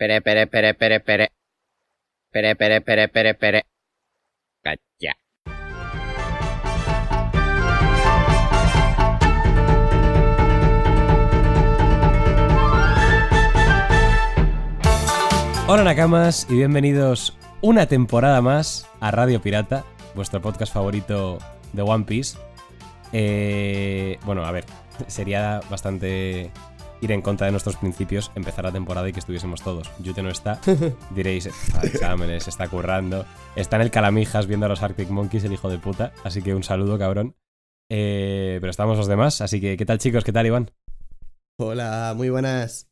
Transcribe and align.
Pere, 0.00 0.22
pere, 0.22 0.46
pere, 0.46 0.72
pere, 0.72 1.00
pere. 1.00 1.28
Pere, 2.32 2.56
pere, 2.56 2.80
pere, 2.80 3.08
pere, 3.08 3.34
pere. 3.34 3.66
Cacha. 4.62 5.12
Hola 15.66 15.84
Nakamas 15.84 16.46
y 16.48 16.54
bienvenidos 16.54 17.36
una 17.60 17.84
temporada 17.84 18.40
más 18.40 18.88
a 19.00 19.10
Radio 19.10 19.42
Pirata, 19.42 19.84
vuestro 20.14 20.40
podcast 20.40 20.72
favorito 20.72 21.40
de 21.74 21.82
One 21.82 22.06
Piece. 22.06 22.38
Eh, 23.12 24.18
bueno, 24.24 24.46
a 24.46 24.50
ver, 24.50 24.64
sería 25.08 25.60
bastante 25.68 26.50
ir 27.00 27.12
en 27.12 27.22
contra 27.22 27.46
de 27.46 27.52
nuestros 27.52 27.76
principios 27.76 28.30
empezar 28.34 28.64
la 28.64 28.72
temporada 28.72 29.08
y 29.08 29.12
que 29.12 29.20
estuviésemos 29.20 29.62
todos. 29.62 29.90
Yute 30.00 30.22
no 30.22 30.30
está, 30.30 30.60
diréis, 31.14 31.46
está 31.46 31.80
de 31.80 31.88
exámenes, 31.88 32.48
está 32.48 32.68
currando, 32.68 33.26
está 33.56 33.76
en 33.76 33.82
el 33.82 33.90
Calamijas 33.90 34.46
viendo 34.46 34.66
a 34.66 34.68
los 34.68 34.82
Arctic 34.82 35.08
Monkeys, 35.08 35.44
el 35.44 35.52
hijo 35.52 35.68
de 35.68 35.78
puta, 35.78 36.12
así 36.24 36.42
que 36.42 36.54
un 36.54 36.62
saludo, 36.62 36.98
cabrón. 36.98 37.36
Eh, 37.90 38.58
pero 38.60 38.70
estamos 38.70 38.96
los 38.96 39.08
demás, 39.08 39.40
así 39.40 39.60
que 39.60 39.76
¿qué 39.76 39.84
tal 39.84 39.98
chicos? 39.98 40.24
¿Qué 40.24 40.32
tal 40.32 40.46
Iván? 40.46 40.70
Hola, 41.58 42.14
muy 42.16 42.30
buenas. 42.30 42.88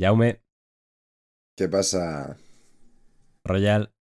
Yaume, 0.00 0.42
¿Qué 1.56 1.68
pasa? 1.68 2.36
Royal, 3.42 3.92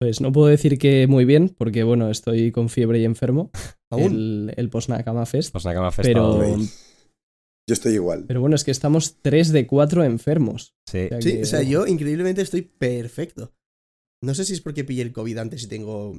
Pues 0.00 0.20
no 0.20 0.32
puedo 0.32 0.48
decir 0.48 0.76
que 0.78 1.06
muy 1.06 1.24
bien, 1.24 1.54
porque 1.56 1.84
bueno, 1.84 2.10
estoy 2.10 2.50
con 2.50 2.68
fiebre 2.68 2.98
y 2.98 3.04
enfermo. 3.04 3.50
¿Aún? 3.90 4.12
El, 4.12 4.54
el 4.56 4.70
post-Nakama 4.70 5.24
Fest. 5.24 5.54
Nakama 5.64 5.92
Fest. 5.92 6.08
Pero-. 6.08 6.56
Yo 7.68 7.72
estoy 7.72 7.94
igual. 7.94 8.24
Pero 8.26 8.40
bueno, 8.40 8.56
es 8.56 8.64
que 8.64 8.70
estamos 8.70 9.18
3 9.22 9.50
de 9.52 9.66
4 9.66 10.04
enfermos. 10.04 10.74
Sí. 10.88 11.06
O 11.06 11.08
sea 11.08 11.20
Sí, 11.22 11.32
que- 11.32 11.42
o 11.42 11.46
sea, 11.46 11.62
yo 11.62 11.86
increíblemente 11.86 12.42
estoy 12.42 12.62
perfecto. 12.62 13.54
No 14.22 14.34
sé 14.34 14.44
si 14.44 14.52
es 14.54 14.60
porque 14.60 14.84
pillé 14.84 15.02
el 15.02 15.12
COVID 15.12 15.38
antes 15.38 15.62
y 15.64 15.68
tengo 15.68 16.14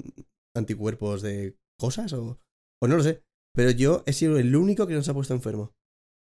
anticuerpos 0.55 1.21
de 1.21 1.55
cosas 1.79 2.13
o, 2.13 2.39
o 2.81 2.87
no 2.87 2.97
lo 2.97 3.03
sé. 3.03 3.21
Pero 3.55 3.71
yo 3.71 4.03
he 4.05 4.13
sido 4.13 4.37
el 4.37 4.55
único 4.55 4.85
que 4.87 4.93
no 4.95 5.01
se 5.03 5.11
ha 5.11 5.13
puesto 5.13 5.33
enfermo. 5.33 5.73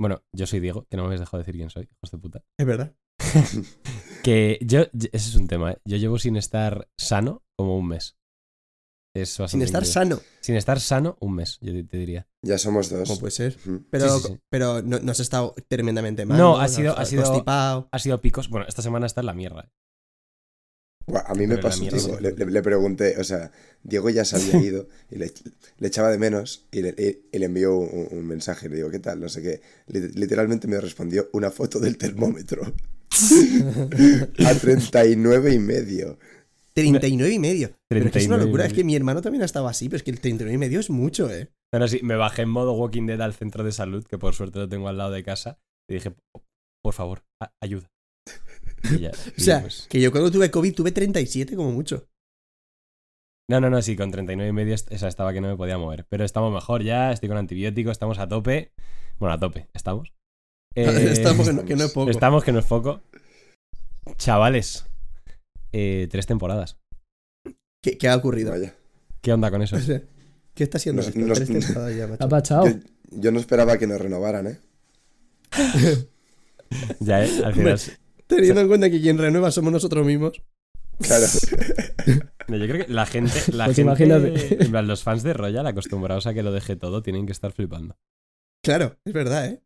Bueno, 0.01 0.23
yo 0.35 0.47
soy 0.47 0.61
Diego, 0.61 0.87
que 0.91 0.97
no 0.97 1.05
me 1.05 1.07
habéis 1.07 1.21
dejado 1.21 1.39
decir 1.39 1.55
quién 1.55 1.71
soy, 1.71 1.85
hijos 1.85 2.11
de 2.11 2.19
puta. 2.19 2.43
Es 2.59 2.67
verdad. 2.67 2.95
Que 4.23 4.59
yo, 4.61 4.87
yo- 4.93 5.09
ese 5.13 5.29
es 5.31 5.35
un 5.37 5.47
tema, 5.47 5.73
¿eh? 5.73 5.79
Yo 5.87 5.97
llevo 5.99 6.19
sin 6.19 6.37
estar 6.37 6.89
sano 6.99 7.45
como 7.57 7.79
un 7.79 7.89
mes. 7.89 8.17
Es 9.23 9.31
Sin 9.49 9.63
estar 9.63 9.83
increíble. 9.83 9.87
sano. 9.87 10.21
Sin 10.41 10.57
estar 10.57 10.81
sano, 10.81 11.17
un 11.21 11.35
mes, 11.35 11.59
yo 11.61 11.73
te, 11.73 11.85
te 11.85 11.97
diría. 11.97 12.27
Ya 12.43 12.59
somos 12.59 12.91
dos. 12.91 13.09
¿Cómo 13.09 13.21
puede 13.21 13.31
ser? 13.33 13.57
Pero, 13.91 14.19
Sí, 14.19 14.23
sí, 14.27 14.33
sí. 14.35 14.41
pero 14.51 14.83
no, 14.83 14.99
no 15.01 15.13
has 15.13 15.21
estado 15.21 15.55
tremendamente 15.69 16.25
mal. 16.27 16.39
No, 16.39 16.59
ha 16.59 16.65
has 16.65 16.75
sido- 16.75 16.91
estado 16.91 17.03
ha 17.03 17.07
sido- 17.07 17.23
constipado. 17.25 17.89
Ha 17.93 17.99
sido 17.99 18.21
picos. 18.21 18.49
Bueno, 18.49 18.67
esta 18.69 18.83
semana 18.83 19.07
está 19.07 19.21
en 19.21 19.27
la 19.27 19.35
mierda. 19.35 19.63
¿eh? 19.63 19.71
A 21.27 21.35
mí 21.35 21.47
me 21.47 21.55
Pero 21.57 21.69
pasó, 21.69 21.81
mierda, 21.83 22.21
le, 22.21 22.33
le- 22.33 22.47
le 22.47 22.63
pregunté, 22.63 23.17
o 23.19 23.23
sea, 23.25 23.53
Diego 23.85 24.11
ya 24.11 24.25
se 24.25 24.37
había 24.37 24.57
ido 24.71 24.89
y 25.09 25.17
le, 25.19 25.33
le 25.79 25.87
echaba 25.89 26.11
de 26.11 26.19
menos 26.19 26.67
y 26.73 26.83
le, 26.83 26.89
y- 26.99 27.37
y 27.37 27.39
le 27.39 27.47
envió 27.47 27.77
un, 27.77 28.09
un 28.11 28.27
mensaje. 28.27 28.69
Le 28.69 28.77
digo, 28.77 28.91
¿qué 28.91 28.99
tal? 28.99 29.21
No 29.21 29.29
sé 29.29 29.41
qué. 29.43 29.61
Li- 29.87 30.09
Literalmente 30.15 30.67
me 30.67 30.81
respondió 30.81 31.29
una 31.33 31.51
foto 31.53 31.79
del 31.79 31.97
termómetro. 31.97 32.63
a 34.47 34.55
39 34.55 35.55
y 35.55 35.59
medio. 35.59 36.19
39 36.77 37.33
y 37.35 37.39
medio. 37.39 37.71
Pero 37.89 38.05
es 38.05 38.13
que 38.13 38.19
es 38.19 38.27
una 38.27 38.37
39 38.37 38.43
y 38.43 38.47
locura. 38.47 38.67
Es 38.67 38.73
que 38.73 38.85
mi 38.85 38.95
hermano 38.95 39.23
también 39.23 39.43
estaba 39.43 39.71
así, 39.71 39.89
pero 39.89 39.97
es 39.97 40.03
que 40.03 40.11
el 40.11 40.21
39 40.21 40.55
y 40.55 40.59
medio 40.59 40.81
es 40.81 40.91
mucho, 40.91 41.31
¿eh? 41.33 41.49
Pero 41.73 41.89
sí, 41.89 42.01
me 42.03 42.17
bajé 42.17 42.43
en 42.43 42.51
modo 42.51 42.75
Walking 42.75 43.07
Dead 43.07 43.21
al 43.21 43.35
centro 43.35 43.65
de 43.65 43.73
salud, 43.73 44.05
que 44.05 44.19
por 44.19 44.35
suerte 44.35 44.59
lo 44.59 44.69
tengo 44.69 44.89
al 44.89 44.99
lado 44.99 45.11
de 45.11 45.25
casa. 45.25 45.59
Y 45.91 45.95
dije, 45.95 46.15
por 46.85 46.95
favor, 46.95 47.25
ayuda. 47.63 47.91
Y 48.93 48.99
ya, 49.01 49.11
O 49.39 49.41
sea, 49.41 49.63
pues- 49.63 49.87
que 49.89 50.01
yo 50.01 50.11
cuando 50.13 50.31
tuve 50.31 50.51
COVID 50.51 50.75
tuve 50.75 50.93
37 50.93 51.57
como 51.57 51.73
mucho. 51.73 52.07
No, 53.49 53.61
no, 53.61 53.71
no, 53.71 53.81
sí, 53.81 53.97
con 53.97 54.11
39 54.11 54.49
y 54.49 54.53
medio 54.53 54.75
esa 54.75 55.09
estaba 55.09 55.33
que 55.33 55.41
no 55.41 55.49
me 55.49 55.57
podía 55.57 55.79
mover. 55.79 56.05
Pero 56.09 56.25
estamos 56.25 56.53
mejor 56.53 56.83
ya, 56.83 57.13
estoy 57.13 57.29
con 57.29 57.39
antibióticos, 57.39 57.93
estamos 57.93 58.19
a 58.19 58.29
tope. 58.29 58.73
Bueno, 59.19 59.35
a 59.35 59.39
tope, 59.39 59.69
estamos. 59.73 60.13
Eh, 60.75 60.85
Estamos 61.13 61.47
que 61.49 61.55
no, 61.55 61.65
que 61.65 61.75
no 61.75 61.85
es 61.85 61.93
poco. 61.93 62.11
Estamos, 62.11 62.45
que 62.45 62.53
no 62.53 62.59
es 62.59 62.67
poco. 62.67 63.01
Chavales, 64.17 64.87
eh, 65.79 66.09
tres 66.11 66.27
temporadas. 66.27 66.79
¿Qué, 67.83 67.99
qué 67.99 68.09
ha 68.09 68.17
ocurrido? 68.17 68.51
Vaya. 68.53 68.75
¿Qué 69.21 69.33
onda 69.33 69.51
con 69.51 69.61
eso? 69.63 69.77
O 69.77 69.81
sea, 69.81 70.03
¿Qué 70.55 70.65
está 70.65 70.79
haciendo 70.79 71.03
Nos- 71.03 71.13
Tres 71.13 71.49
temporadas 71.49 71.95
ya, 71.97 72.07
macho. 72.07 72.25
¿Ha 72.25 72.29
pachado? 72.29 72.67
Yo, 72.67 72.75
yo 73.11 73.33
no 73.33 73.39
esperaba 73.41 73.77
que 73.79 73.87
nos 73.87 74.01
renovaran, 74.01 74.47
¿eh? 74.47 74.59
Ya, 77.01 77.25
eh, 77.25 77.31
al 77.45 77.55
final. 77.55 77.81
Teniendo 78.27 78.61
en 78.61 78.69
cuenta 78.69 78.91
que 78.91 79.01
quien 79.01 79.19
renueva 79.19 79.51
somos 79.51 79.73
nosotros 79.73 80.05
mismos. 80.07 80.43
Claro. 81.01 81.27
No, 82.49 82.57
yo 82.59 82.69
creo 82.69 82.87
que 82.87 82.93
la 82.93 83.07
gente, 83.07 83.33
la 83.53 83.65
Pues 83.65 83.75
gente, 83.77 83.81
imagínate. 84.05 84.63
en 84.65 84.71
plan, 84.71 84.87
los 84.87 85.03
fans 85.03 85.25
de 85.25 85.33
Royal 85.33 85.67
acostumbrados 85.67 86.29
a 86.29 86.33
que 86.35 86.45
lo 86.45 86.53
deje 86.53 86.77
todo, 86.77 87.03
tienen 87.03 87.27
que 87.27 87.33
estar 87.33 87.51
flipando. 87.51 87.99
Claro, 88.63 88.97
es 89.05 89.13
verdad, 89.13 89.47
¿eh? 89.47 89.63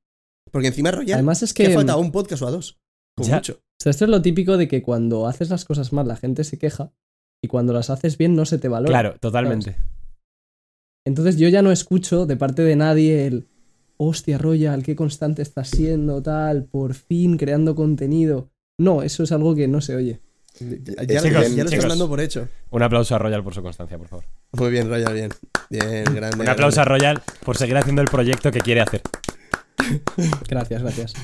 Porque 0.51 0.69
encima 0.69 0.91
Royal, 0.91 1.19
Además 1.19 1.43
es 1.43 1.53
que 1.53 1.67
que... 1.67 1.75
falta 1.75 1.95
o 1.97 2.01
un 2.01 2.11
podcast 2.11 2.41
o 2.43 2.47
a 2.47 2.51
dos. 2.51 2.81
Ya. 3.19 3.35
mucho. 3.35 3.61
Sea, 3.83 3.91
esto 3.91 4.05
es 4.05 4.11
lo 4.11 4.21
típico 4.23 4.57
de 4.57 4.69
que 4.69 4.83
cuando 4.83 5.27
haces 5.27 5.51
las 5.51 5.65
cosas 5.65 5.93
mal 5.93 6.07
la 6.09 6.17
gente 6.17 6.45
se 6.45 6.59
queja 6.59 6.93
y 7.43 7.49
cuando 7.49 7.73
las 7.73 7.89
haces 7.91 8.19
bien 8.19 8.35
no 8.35 8.45
se 8.45 8.59
te 8.59 8.69
valora. 8.69 8.91
Claro, 9.01 9.17
totalmente. 9.21 9.77
Entonces 11.07 11.37
yo 11.39 11.49
ya 11.49 11.63
no 11.63 11.73
escucho 11.73 12.27
de 12.27 12.37
parte 12.37 12.63
de 12.63 12.77
nadie 12.77 13.27
el 13.27 13.49
hostia 13.97 14.39
Royal, 14.39 14.83
qué 14.83 14.95
constante 14.97 15.43
estás 15.43 15.69
siendo, 15.71 16.23
tal, 16.23 16.65
por 16.65 16.95
fin 16.95 17.37
creando 17.39 17.75
contenido. 17.75 18.51
No, 18.79 19.03
eso 19.03 19.23
es 19.23 19.33
algo 19.33 19.55
que 19.55 19.69
no 19.69 19.81
se 19.81 19.97
oye. 19.97 20.21
Ya, 20.59 20.67
Eh, 20.67 21.07
ya- 21.09 21.23
chicos, 21.23 21.55
ya 21.55 21.65
lo 21.65 21.71
estás 21.71 21.89
dando 21.89 22.09
por 22.09 22.21
hecho. 22.21 22.49
Un 22.71 22.83
aplauso 22.83 23.15
a 23.15 23.19
Royal 23.19 23.43
por 23.45 23.55
su 23.55 23.63
constancia, 23.63 23.97
por 23.99 24.09
favor. 24.09 24.25
Muy 24.53 24.71
bien, 24.71 24.89
Royal, 24.89 25.13
bien. 25.15 25.31
Bien, 25.71 26.05
grande. 26.15 26.37
Un 26.43 26.49
aplauso 26.49 26.81
a. 26.81 26.85
Royal 26.85 27.23
por 27.45 27.57
seguir 27.57 27.77
haciendo 27.77 28.03
el 28.03 28.09
proyecto 28.09 28.51
que 28.51 28.61
quiere 28.61 28.81
hacer. 28.83 29.01
Gracias, 30.49 30.83
gracias. 30.83 31.15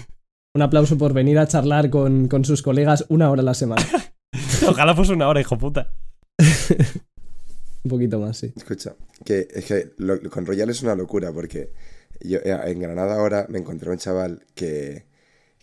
Un 0.56 0.62
aplauso 0.62 0.97
por 0.99 1.12
venir 1.12 1.39
a 1.39 1.47
charlar 1.47 1.91
con, 1.91 2.28
con 2.28 2.44
sus 2.44 2.62
colegas 2.62 3.05
una 3.09 3.31
hora 3.31 3.43
a 3.43 3.44
la 3.44 3.55
semana. 3.55 3.84
Ojalá 4.69 4.94
fuese 4.97 5.12
una 5.12 5.28
hora, 5.28 5.41
hijo 5.41 5.56
puta. 5.59 5.93
Un 7.84 7.91
poquito 7.91 8.19
más, 8.19 8.39
sí. 8.39 8.53
Escucha, 8.56 8.94
que 9.25 9.47
es 9.55 9.65
que 9.67 9.93
lo- 9.99 10.19
con 10.31 10.44
Royal 10.47 10.69
es 10.71 10.83
una 10.83 10.94
locura 10.94 11.33
porque 11.33 11.72
yo 12.21 12.39
eh, 12.39 12.59
en 12.65 12.81
Granada 12.81 13.15
ahora 13.17 13.47
me 13.49 13.59
encontré 13.59 13.91
un 13.91 13.99
chaval 13.99 14.43
que, 14.55 15.05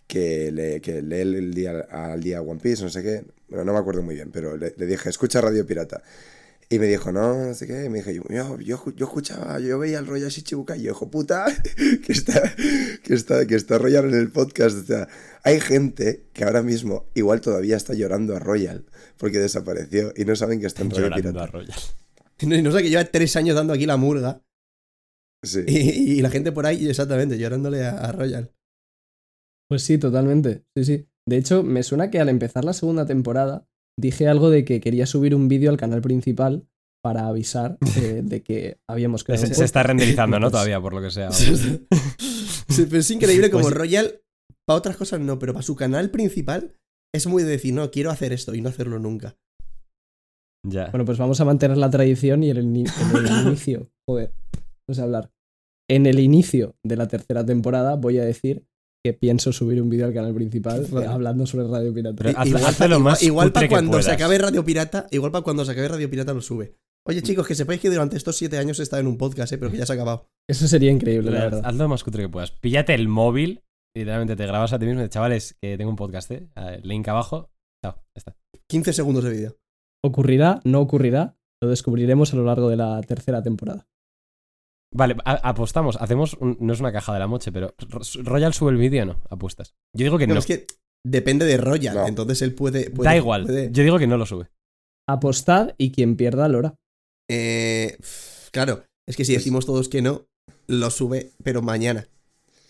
que, 0.06 0.50
le, 0.50 0.80
que 0.80 1.02
lee 1.02 1.20
el 1.20 1.52
día 1.52 1.72
al 1.90 2.22
día 2.22 2.40
One 2.40 2.60
Piece, 2.60 2.82
no 2.82 2.88
sé 2.88 3.02
qué, 3.02 3.24
bueno, 3.48 3.64
no 3.64 3.72
me 3.74 3.78
acuerdo 3.78 4.02
muy 4.02 4.14
bien, 4.14 4.30
pero 4.32 4.56
le, 4.56 4.72
le 4.76 4.86
dije, 4.86 5.10
escucha 5.10 5.40
Radio 5.42 5.66
Pirata. 5.66 6.02
Y 6.70 6.78
me 6.78 6.86
dijo, 6.86 7.12
no, 7.12 7.46
no 7.46 7.54
sé 7.54 7.66
qué, 7.66 7.84
y 7.84 7.88
me 7.88 7.98
dije, 7.98 8.14
yo, 8.14 8.22
yo, 8.58 8.58
yo, 8.94 9.04
escuchaba, 9.04 9.58
yo 9.60 9.78
veía 9.78 9.98
el 9.98 10.06
Royal 10.06 10.30
Shichibukai, 10.30 10.80
y 10.80 10.84
yo, 10.84 10.92
hijo 10.92 11.10
puta, 11.10 11.46
que 12.06 12.12
está, 12.12 12.54
que, 13.02 13.14
está, 13.14 13.46
que 13.46 13.54
está 13.54 13.78
Royal 13.78 14.06
en 14.06 14.14
el 14.14 14.30
podcast. 14.30 14.78
O 14.78 14.84
sea, 14.84 15.08
hay 15.42 15.60
gente 15.60 16.24
que 16.32 16.44
ahora 16.44 16.62
mismo 16.62 17.06
igual 17.14 17.40
todavía 17.40 17.76
está 17.76 17.94
llorando 17.94 18.34
a 18.34 18.38
Royal 18.38 18.86
porque 19.18 19.38
desapareció 19.38 20.12
y 20.16 20.24
no 20.24 20.34
saben 20.36 20.60
que 20.60 20.66
está 20.66 20.82
en 20.82 20.90
Radio 20.90 21.08
Llorando 21.08 21.40
a. 21.40 21.46
Royal. 21.46 21.78
No, 22.46 22.56
y 22.56 22.62
no 22.62 22.72
sé 22.72 22.82
que 22.82 22.90
lleva 22.90 23.04
tres 23.04 23.36
años 23.36 23.54
dando 23.54 23.72
aquí 23.72 23.86
la 23.86 23.96
murga. 23.96 24.42
Sí. 25.42 25.60
Y, 25.66 26.18
y 26.18 26.22
la 26.22 26.30
gente 26.30 26.52
por 26.52 26.66
ahí, 26.66 26.88
exactamente, 26.88 27.38
llorándole 27.38 27.84
a, 27.84 27.92
a 27.92 28.12
Royal. 28.12 28.52
Pues 29.68 29.82
sí, 29.82 29.98
totalmente. 29.98 30.64
Sí, 30.74 30.84
sí. 30.84 31.08
De 31.26 31.36
hecho, 31.36 31.62
me 31.62 31.82
suena 31.82 32.10
que 32.10 32.20
al 32.20 32.28
empezar 32.28 32.64
la 32.64 32.72
segunda 32.72 33.06
temporada 33.06 33.66
dije 33.98 34.28
algo 34.28 34.50
de 34.50 34.64
que 34.64 34.80
quería 34.80 35.06
subir 35.06 35.34
un 35.34 35.48
vídeo 35.48 35.70
al 35.70 35.76
canal 35.76 36.00
principal 36.00 36.66
para 37.02 37.26
avisar 37.28 37.76
eh, 37.96 38.22
de 38.24 38.42
que 38.42 38.78
habíamos 38.88 39.24
creado 39.24 39.44
Se, 39.44 39.48
un 39.52 39.54
se 39.54 39.64
está 39.64 39.82
renderizando, 39.82 40.38
¿no? 40.38 40.46
Pues- 40.46 40.52
Todavía, 40.60 40.80
por 40.80 40.94
lo 40.94 41.02
que 41.02 41.10
sea. 41.10 41.30
Sí, 41.32 42.86
pero 42.88 42.98
es 42.98 43.10
increíble 43.10 43.50
como 43.50 43.64
Pues- 43.64 43.74
Royal, 43.74 44.20
para 44.66 44.78
otras 44.78 44.96
cosas 44.96 45.20
no, 45.20 45.38
pero 45.38 45.52
para 45.52 45.62
su 45.62 45.76
canal 45.76 46.10
principal 46.10 46.76
es 47.14 47.26
muy 47.26 47.42
de 47.42 47.50
decir, 47.50 47.74
no, 47.74 47.90
quiero 47.90 48.10
hacer 48.10 48.32
esto 48.32 48.54
y 48.54 48.60
no 48.60 48.68
hacerlo 48.70 48.98
nunca. 48.98 49.36
Ya. 50.66 50.88
Bueno, 50.90 51.04
pues 51.04 51.18
vamos 51.18 51.40
a 51.40 51.44
mantener 51.44 51.76
la 51.76 51.90
tradición 51.90 52.42
y 52.42 52.50
en 52.50 52.56
el, 52.56 52.64
en 52.64 52.86
el 53.16 53.46
inicio, 53.46 53.90
joder, 54.08 54.32
no 54.88 54.94
sé 54.94 55.02
hablar. 55.02 55.30
En 55.90 56.06
el 56.06 56.18
inicio 56.18 56.74
de 56.82 56.96
la 56.96 57.06
tercera 57.06 57.44
temporada 57.44 57.96
voy 57.96 58.18
a 58.18 58.24
decir 58.24 58.64
que 59.04 59.12
pienso 59.12 59.52
subir 59.52 59.82
un 59.82 59.90
vídeo 59.90 60.06
al 60.06 60.14
canal 60.14 60.34
principal 60.34 60.84
eh, 60.84 60.88
Bueno. 60.90 61.10
hablando 61.12 61.46
sobre 61.46 61.68
Radio 61.68 61.92
Pirata. 61.92 62.16
Pero 62.16 62.38
haz- 62.38 62.46
igual 62.46 62.62
igual- 62.74 63.00
más 63.00 63.22
igual 63.22 63.48
cutre 63.48 63.60
para 63.60 63.68
cuando 63.68 64.02
se 64.02 64.10
acabe 64.12 64.38
Radio 64.38 64.64
Pirata, 64.64 65.06
igual 65.10 65.30
para 65.30 65.42
cuando 65.44 65.64
se 65.64 65.72
acabe 65.72 65.88
Radio 65.88 66.08
Pirata 66.10 66.32
lo 66.32 66.40
sube. 66.40 66.74
Oye 67.06 67.20
chicos, 67.22 67.46
que 67.46 67.54
sepáis 67.54 67.80
que 67.82 67.90
durante 67.90 68.16
estos 68.16 68.34
siete 68.36 68.56
años 68.56 68.80
he 68.80 68.82
estado 68.82 69.00
en 69.02 69.06
un 69.08 69.18
podcast, 69.18 69.52
eh, 69.52 69.58
pero 69.58 69.70
que 69.70 69.76
ya 69.76 69.84
se 69.84 69.92
ha 69.92 69.96
acabado. 69.96 70.26
Eso 70.48 70.66
sería 70.66 70.90
increíble, 70.90 71.30
la 71.30 71.40
verdad. 71.40 71.60
Haz 71.64 71.74
lo 71.74 71.86
más 71.88 72.02
cutre 72.02 72.22
que 72.22 72.28
puedas. 72.30 72.50
Píllate 72.52 72.94
el 72.94 73.08
móvil, 73.08 73.62
literalmente 73.94 74.36
te 74.36 74.46
grabas 74.46 74.72
a 74.72 74.78
ti 74.78 74.86
mismo 74.86 75.00
y 75.00 75.02
dices, 75.02 75.12
chavales, 75.12 75.54
que 75.62 75.76
tengo 75.76 75.90
un 75.90 75.96
podcast, 75.96 76.30
¿eh? 76.30 76.48
Ver, 76.56 76.84
Link 76.86 77.06
abajo. 77.08 77.50
Chao, 77.84 77.96
ya 77.96 78.02
está. 78.16 78.36
15 78.70 78.94
segundos 78.94 79.22
de 79.24 79.30
vídeo. 79.30 79.56
¿Ocurrirá? 80.02 80.60
¿No 80.64 80.80
ocurrirá? 80.80 81.36
Lo 81.62 81.68
descubriremos 81.68 82.32
a 82.32 82.36
lo 82.36 82.44
largo 82.44 82.70
de 82.70 82.76
la 82.76 83.00
tercera 83.02 83.42
temporada. 83.42 83.86
Vale, 84.96 85.16
apostamos. 85.24 85.96
Hacemos. 86.00 86.34
un- 86.34 86.56
no 86.60 86.72
es 86.72 86.80
una 86.80 86.92
caja 86.92 87.12
de 87.12 87.18
la 87.18 87.26
moche, 87.26 87.50
pero. 87.52 87.74
Royal 88.22 88.54
sube 88.54 88.70
el 88.70 88.76
vídeo 88.76 89.02
o 89.02 89.06
no? 89.06 89.22
Apuestas. 89.28 89.74
Yo 89.96 90.04
digo 90.04 90.18
que 90.18 90.26
No, 90.26 90.34
no. 90.34 90.40
es 90.40 90.46
que 90.46 90.66
depende 91.04 91.44
de 91.44 91.56
Royal. 91.56 91.94
No. 91.96 92.06
Entonces 92.06 92.40
él 92.42 92.54
puede. 92.54 92.90
puede- 92.90 93.08
da 93.10 93.16
igual. 93.16 93.44
puede- 93.44 93.70
Yo 93.72 93.82
digo 93.82 93.98
que 93.98 94.06
no 94.06 94.16
lo 94.16 94.24
sube. 94.26 94.46
Apostad 95.08 95.74
y 95.78 95.90
quien 95.90 96.16
pierda 96.16 96.48
Lora. 96.48 96.76
Eh, 97.28 97.98
claro, 98.52 98.84
es 99.08 99.16
que 99.16 99.24
si 99.24 99.32
decimos 99.34 99.66
todos 99.66 99.88
que 99.88 100.00
no, 100.00 100.26
lo 100.68 100.90
sube, 100.90 101.32
pero 101.42 101.60
mañana. 101.60 102.06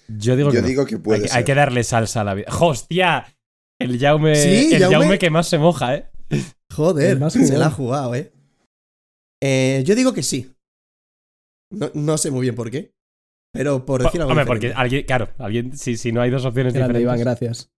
Yo 0.08 0.36
digo 0.36 0.48
Yo 0.50 0.56
que 0.56 0.62
no. 0.62 0.68
digo 0.68 0.86
que 0.86 0.98
puede 0.98 1.16
hay, 1.18 1.22
que- 1.22 1.28
ser. 1.28 1.38
hay 1.38 1.44
que 1.44 1.54
darle 1.54 1.84
salsa 1.84 2.22
a 2.22 2.24
la 2.24 2.34
vida. 2.34 2.46
¡Hostia! 2.60 3.26
El 3.80 3.98
Jaume, 3.98 4.34
Sí, 4.36 4.72
el 4.74 4.80
Jaume. 4.82 4.96
Jaume 4.98 5.18
que 5.18 5.30
más 5.30 5.48
se 5.48 5.58
moja, 5.58 5.94
¿eh? 5.96 6.10
Joder, 6.72 7.30
se 7.30 7.56
la 7.58 7.66
ha 7.66 7.70
jugado, 7.70 8.14
¿eh? 8.14 8.32
Eh, 9.42 9.82
Yo 9.86 9.94
digo 9.94 10.12
que 10.12 10.22
sí. 10.22 10.53
No, 11.78 11.90
no 11.94 12.18
sé 12.18 12.30
muy 12.30 12.42
bien 12.42 12.54
por 12.54 12.70
qué. 12.70 12.92
Pero 13.52 13.84
por 13.86 14.02
decir 14.02 14.20
algo. 14.20 14.30
Hombre, 14.32 14.46
porque 14.46 14.72
alguien, 14.74 15.04
claro, 15.04 15.28
alguien, 15.38 15.76
si, 15.76 15.96
si 15.96 16.10
no 16.12 16.20
hay 16.20 16.30
dos 16.30 16.44
opciones 16.44 16.74
Grande, 16.74 17.00
Iván, 17.00 17.16
diferentes. 17.18 17.40
gracias. 17.46 17.70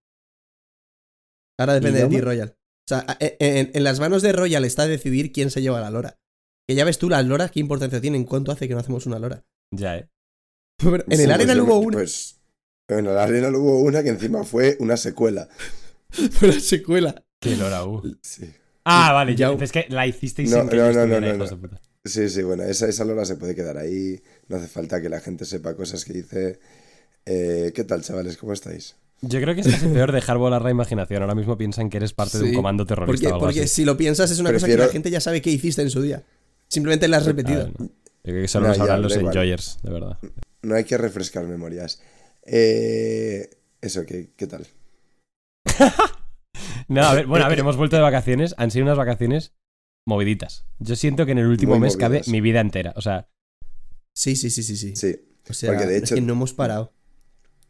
Ahora 1.59 1.73
depende 1.75 1.99
¿Y 1.99 2.03
de 2.03 2.09
ti? 2.09 2.21
Royal. 2.21 2.49
O 2.57 2.87
sea, 2.87 3.05
en, 3.19 3.71
en 3.73 3.83
las 3.83 3.99
manos 3.99 4.21
de 4.21 4.31
Royal 4.31 4.63
está 4.65 4.87
decidir 4.87 5.31
quién 5.31 5.51
se 5.51 5.61
lleva 5.61 5.81
la 5.81 5.89
lora. 5.91 6.19
Que 6.67 6.75
ya 6.75 6.85
ves 6.85 6.97
tú, 6.97 7.09
las 7.09 7.25
loras, 7.25 7.51
qué 7.51 7.59
importancia 7.59 8.01
tienen, 8.01 8.23
cuánto 8.25 8.51
hace 8.51 8.67
que 8.67 8.73
no 8.73 8.79
hacemos 8.79 9.05
una 9.05 9.19
lora. 9.19 9.45
Ya, 9.73 9.97
¿eh? 9.97 10.09
Pero 10.77 10.95
en 11.07 11.17
Sí, 11.17 11.23
el 11.23 11.27
pues 11.27 11.29
Arenal 11.31 11.57
yo- 11.57 11.63
hubo 11.65 11.79
una. 11.79 11.97
Pues, 11.97 12.39
en 12.89 13.05
el 13.07 13.17
Arenal 13.17 13.55
hubo 13.55 13.81
una 13.81 14.03
que 14.03 14.09
encima 14.09 14.43
fue 14.43 14.77
una 14.79 14.97
secuela. 14.97 15.47
Una 16.41 16.53
secuela. 16.59 17.23
Qué 17.41 17.55
lora, 17.57 17.85
uh. 17.85 18.01
Sí. 18.21 18.49
Ah, 18.85 19.11
vale. 19.11 19.35
Ya, 19.35 19.51
es 19.51 19.71
que 19.73 19.85
la 19.89 20.07
hicisteis 20.07 20.49
No, 20.49 20.61
sin 20.61 20.69
que 20.69 20.77
no, 20.77 20.91
yo 20.91 21.05
no, 21.05 21.19
no, 21.19 21.19
no, 21.19 21.45
no. 21.45 21.79
Sí, 22.07 22.29
sí, 22.29 22.41
bueno, 22.43 22.63
esa, 22.63 22.87
esa 22.87 23.05
lora 23.05 23.25
se 23.25 23.35
puede 23.35 23.55
quedar 23.55 23.77
ahí. 23.77 24.21
No 24.47 24.57
hace 24.57 24.67
falta 24.67 25.01
que 25.01 25.09
la 25.09 25.19
gente 25.19 25.45
sepa 25.45 25.75
cosas 25.75 26.05
que 26.05 26.13
dice. 26.13 26.59
Eh, 27.25 27.71
¿Qué 27.75 27.83
tal, 27.83 28.01
chavales? 28.01 28.37
¿Cómo 28.37 28.53
estáis? 28.53 28.95
Yo 29.21 29.41
creo 29.41 29.55
que 29.55 29.61
es 29.61 29.67
casi 29.67 29.87
peor 29.87 30.11
dejar 30.11 30.37
volar 30.37 30.61
la 30.61 30.69
imaginación. 30.71 31.21
Ahora 31.23 31.33
mismo 31.35 31.57
piensan 31.57 31.89
que 31.89 31.97
eres 31.97 32.13
parte 32.13 32.37
de 32.37 32.45
un 32.45 32.53
comando 32.53 32.85
terrorista 32.85 33.11
Porque, 33.11 33.27
o 33.27 33.35
algo 33.35 33.45
porque 33.47 33.61
así. 33.61 33.69
si 33.81 33.85
lo 33.85 33.97
piensas, 33.97 34.29
es 34.31 34.39
una 34.39 34.53
cosa 34.53 34.67
que 34.67 34.77
la 34.77 34.87
gente 34.89 35.09
ya 35.09 35.19
sabe 35.19 35.41
qué 35.41 35.49
hiciste 35.49 35.81
en 35.81 35.89
su 35.89 36.01
día. 36.01 36.23
Simplemente 36.67 37.07
la 37.07 37.17
has 37.17 37.23
A 37.23 37.27
repetido. 37.27 37.65
ver, 37.65 37.73
no. 37.79 37.85
Yo 37.87 38.33
creo 38.33 38.41
que 38.41 38.47
solo 38.47 38.67
No, 38.75 38.97
los 38.97 39.15
igual. 39.15 39.35
enjoyers, 39.35 39.79
de 39.81 39.91
verdad. 39.91 40.17
No 40.61 40.75
hay 40.75 40.83
que 40.83 40.97
refrescar 40.97 41.45
memorias. 41.45 42.01
Eh, 42.45 43.49
eso, 43.81 44.05
¿qué, 44.05 44.29
qué 44.35 44.47
tal? 44.47 44.67
No, 46.89 47.03
a 47.03 47.13
ver, 47.13 47.25
bueno, 47.27 47.43
a 47.43 47.49
ver, 47.49 47.59
hemos 47.59 47.75
vuelto 47.75 47.97
de 47.97 48.01
vacaciones. 48.01 48.55
Han 48.57 48.71
sido 48.71 48.85
unas 48.85 48.97
vacaciones 48.97 49.51
moviditas. 50.07 50.65
Yo 50.79 50.95
siento 50.95 51.25
que 51.25 51.33
en 51.33 51.37
el 51.39 51.45
último 51.47 51.73
Muy 51.73 51.81
mes 51.81 51.97
cabe 51.97 52.17
movidas. 52.17 52.27
mi 52.29 52.41
vida 52.41 52.59
entera. 52.61 52.93
O 52.95 53.01
sea, 53.01 53.27
Sí, 54.15 54.35
sí, 54.35 54.49
sí, 54.49 54.63
sí, 54.63 54.75
sí. 54.75 54.95
Sí. 54.95 55.15
O 55.49 55.53
sea, 55.53 55.71
porque 55.73 55.85
de 55.85 55.97
es 55.97 56.03
hecho- 56.03 56.15
que 56.15 56.21
no 56.21 56.33
hemos 56.33 56.53
parado. 56.53 56.93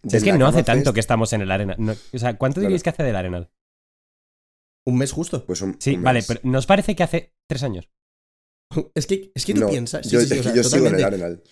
es 0.04 0.24
que 0.24 0.32
no 0.34 0.48
hace 0.48 0.64
tanto 0.64 0.86
Fest, 0.86 0.94
que 0.94 1.00
estamos 1.02 1.34
en 1.34 1.42
el 1.42 1.52
Arenal. 1.52 1.76
No, 1.80 1.92
o 2.14 2.18
sea, 2.18 2.38
¿cuánto 2.38 2.56
Claro. 2.56 2.70
diríais 2.70 2.84
que 2.84 2.90
hace 2.92 3.04
del 3.04 3.16
Arenal? 3.16 3.50
Un 4.86 4.98
mes 4.98 5.12
justo. 5.12 5.46
Pues 5.46 5.62
un, 5.62 5.76
Sí, 5.80 5.96
un 5.96 6.04
vale, 6.04 6.20
mes. 6.20 6.28
pero 6.28 6.40
¿nos 6.44 6.66
parece 6.66 6.96
que 6.96 7.04
hace 7.04 7.34
tres 7.50 7.64
años? 7.64 7.90
Es 8.96 9.06
que, 9.08 9.32
es 9.36 9.46
que 9.46 9.54
tú 9.54 9.62
No, 9.62 9.70
piensas. 9.70 10.06
Sí, 10.06 10.12
yo, 10.14 10.22
sí, 10.22 10.28
sí, 10.28 10.34
es 10.36 10.40
o 10.40 10.44
que 10.44 10.50
sea, 10.50 10.56
yo 10.56 10.64
sigo 10.64 10.88
en 10.88 10.96
el. 10.96 11.04
Arenal. 11.04 11.44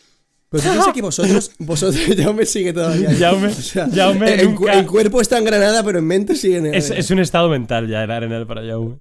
Pero 0.49 0.63
tú 0.63 0.69
piensas 0.69 0.93
que 0.93 1.01
vosotros, 1.01 1.51
vosotros, 1.59 2.15
ya 2.15 2.31
me 2.31 2.45
sigue 2.45 2.71
todavía. 2.71 3.13
Jaume, 3.13 3.47
O 3.47 3.51
sea, 3.51 3.89
Jaume 3.93 4.33
en, 4.35 4.45
nunca- 4.45 4.57
cu- 4.57 4.67
en 4.69 4.85
cuerpo 4.85 5.19
está 5.19 5.37
en 5.39 5.43
Granada, 5.45 5.83
pero 5.83 5.99
en 5.99 6.05
mente 6.05 6.35
sigue 6.35 6.57
en 6.57 6.67
el 6.67 6.75
Es, 6.75 6.91
es 6.91 7.09
un 7.11 7.19
estado 7.19 7.49
mental 7.49 7.89
ya 7.89 8.03
el 8.03 8.11
Arenal 8.11 8.47
para 8.47 8.61
Jaume. 8.65 8.99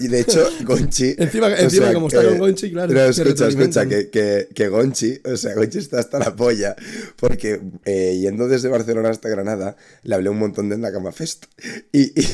Y 0.00 0.08
de 0.08 0.20
hecho, 0.20 0.48
Gonchi. 0.64 1.14
Encima, 1.18 1.48
encima 1.58 1.86
sea, 1.86 1.94
como 1.94 2.08
está 2.08 2.20
que- 2.22 2.28
con 2.28 2.38
Gonchi, 2.38 2.70
claro. 2.70 2.92
No, 2.92 3.00
escucha, 3.04 3.48
escucha, 3.48 3.86
que, 3.88 4.08
que, 4.10 4.48
que 4.54 4.68
Gonchi, 4.68 5.20
o 5.24 5.36
sea, 5.36 5.54
Gonchi 5.54 5.78
está 5.78 5.98
hasta 5.98 6.18
la 6.18 6.36
polla, 6.36 6.76
porque 7.16 7.60
eh, 7.84 8.18
yendo 8.20 8.46
desde 8.48 8.68
Barcelona 8.68 9.10
hasta 9.10 9.28
Granada, 9.28 9.76
le 10.02 10.14
hablé 10.14 10.30
un 10.30 10.38
montón 10.38 10.68
de 10.68 10.78
Nakama 10.78 11.12
Fest. 11.12 11.46
Y, 11.92 12.12
y, 12.20 12.24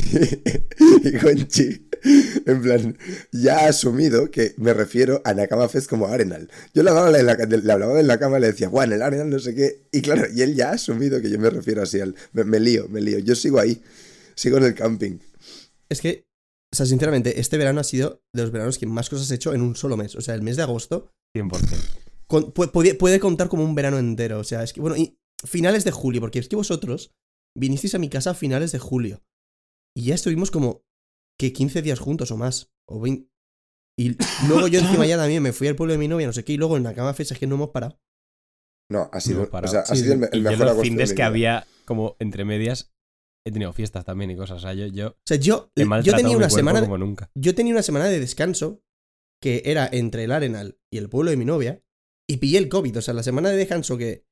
y 1.08 1.18
Gonchi, 1.18 1.88
en 2.46 2.62
plan, 2.62 2.98
ya 3.32 3.60
ha 3.60 3.68
asumido 3.68 4.30
que 4.30 4.54
me 4.58 4.74
refiero 4.74 5.22
a 5.24 5.32
Nakama 5.34 5.68
Fest 5.68 5.88
como 5.88 6.06
Arenal. 6.08 6.50
Yo 6.74 6.82
le 6.82 6.90
hablaba, 6.90 7.10
la, 7.10 7.34
le 7.34 7.72
hablaba 7.72 7.94
de 7.94 8.02
la 8.02 8.18
cama, 8.18 8.38
le 8.38 8.48
decía, 8.48 8.68
Juan, 8.68 8.92
el 8.92 9.02
Arenal 9.02 9.30
no 9.30 9.38
sé 9.38 9.54
qué. 9.54 9.86
Y 9.92 10.02
claro, 10.02 10.26
y 10.34 10.42
él 10.42 10.54
ya 10.54 10.70
ha 10.70 10.74
asumido 10.74 11.20
que 11.22 11.30
yo 11.30 11.38
me 11.38 11.48
refiero 11.50 11.82
así 11.82 12.00
al. 12.00 12.14
Me, 12.32 12.44
me 12.44 12.60
lío, 12.60 12.86
me 12.88 13.00
lío. 13.00 13.18
Yo 13.20 13.34
sigo 13.34 13.58
ahí, 13.58 13.82
sigo 14.34 14.58
en 14.58 14.64
el 14.64 14.74
camping. 14.74 15.18
Es 15.88 16.00
que, 16.00 16.25
o 16.76 16.78
sea, 16.78 16.86
sinceramente, 16.86 17.40
este 17.40 17.56
verano 17.58 17.80
ha 17.80 17.84
sido 17.84 18.22
de 18.34 18.42
los 18.42 18.50
veranos 18.52 18.78
que 18.78 18.86
más 18.86 19.08
cosas 19.08 19.30
he 19.30 19.34
hecho 19.34 19.54
en 19.54 19.62
un 19.62 19.76
solo 19.76 19.96
mes. 19.96 20.14
O 20.16 20.20
sea, 20.20 20.34
el 20.34 20.42
mes 20.42 20.56
de 20.56 20.62
agosto 20.62 21.10
100%. 21.34 21.50
con- 22.26 22.52
pu- 22.52 22.70
puede, 22.70 22.94
puede 22.94 23.18
contar 23.20 23.48
como 23.48 23.64
un 23.64 23.74
verano 23.74 23.98
entero. 23.98 24.38
O 24.38 24.44
sea, 24.44 24.62
es 24.62 24.72
que, 24.72 24.80
bueno, 24.80 24.96
y 24.96 25.18
finales 25.44 25.84
de 25.84 25.90
julio, 25.92 26.20
porque 26.20 26.38
es 26.38 26.48
que 26.48 26.56
vosotros 26.56 27.12
vinisteis 27.56 27.94
a 27.94 27.98
mi 27.98 28.08
casa 28.08 28.30
a 28.30 28.34
finales 28.34 28.72
de 28.72 28.78
julio. 28.78 29.22
Y 29.96 30.04
ya 30.04 30.14
estuvimos 30.14 30.50
como 30.50 30.84
que 31.38 31.52
15 31.52 31.82
días 31.82 31.98
juntos 31.98 32.30
o 32.30 32.36
más. 32.36 32.70
O 32.88 33.00
20. 33.00 33.28
Y 33.98 34.16
luego 34.46 34.68
yo 34.68 34.78
encima 34.80 35.06
ya 35.06 35.16
también 35.16 35.42
me 35.42 35.52
fui 35.54 35.68
al 35.68 35.76
pueblo 35.76 35.92
de 35.92 35.98
mi 35.98 36.08
novia, 36.08 36.26
no 36.26 36.32
sé 36.34 36.44
qué, 36.44 36.52
y 36.52 36.56
luego 36.58 36.76
en 36.76 36.82
la 36.82 36.92
cama 36.94 37.14
fecha 37.14 37.32
es 37.34 37.40
que 37.40 37.46
no 37.46 37.54
hemos 37.54 37.70
parado. 37.70 37.98
No, 38.90 39.08
ha 39.12 39.20
sido, 39.20 39.48
parado. 39.50 39.70
o 39.70 39.72
sea, 39.72 39.80
ha 39.90 39.96
Sí, 39.96 40.02
sido 40.02 40.14
el, 40.14 40.28
el 40.32 40.42
mejor 40.42 40.66
los 40.66 40.76
de 40.76 40.82
fines 40.82 41.12
que 41.14 41.22
había 41.22 41.66
como 41.86 42.14
entre 42.18 42.44
medias 42.44 42.92
he 43.46 43.52
tenido 43.52 43.72
fiestas 43.72 44.04
también 44.04 44.30
y 44.32 44.36
cosas. 44.36 44.58
O 44.58 44.60
sea, 44.60 44.74
yo, 44.74 44.86
yo 44.88 45.08
O 45.10 45.16
sea, 45.24 45.36
yo, 45.36 45.70
he 45.76 45.84
yo 46.02 46.14
tenía 46.14 46.36
una 46.36 46.50
semana. 46.50 46.80
como 46.80 46.98
nunca. 46.98 47.30
Yo 47.34 47.54
tenía 47.54 47.72
una 47.72 47.82
semana 47.82 48.06
de 48.06 48.18
descanso 48.18 48.82
que 49.40 49.62
era 49.64 49.88
entre 49.90 50.24
el 50.24 50.32
Arenal 50.32 50.78
y 50.92 50.98
el 50.98 51.08
pueblo 51.08 51.30
de 51.30 51.36
mi 51.36 51.44
novia 51.44 51.80
y 52.28 52.38
pillé 52.38 52.58
el 52.58 52.68
COVID. 52.68 52.98
O 52.98 53.02
sea, 53.02 53.14
la 53.14 53.22
semana 53.22 53.50
de 53.50 53.56
descanso 53.56 53.96
que, 53.96 54.24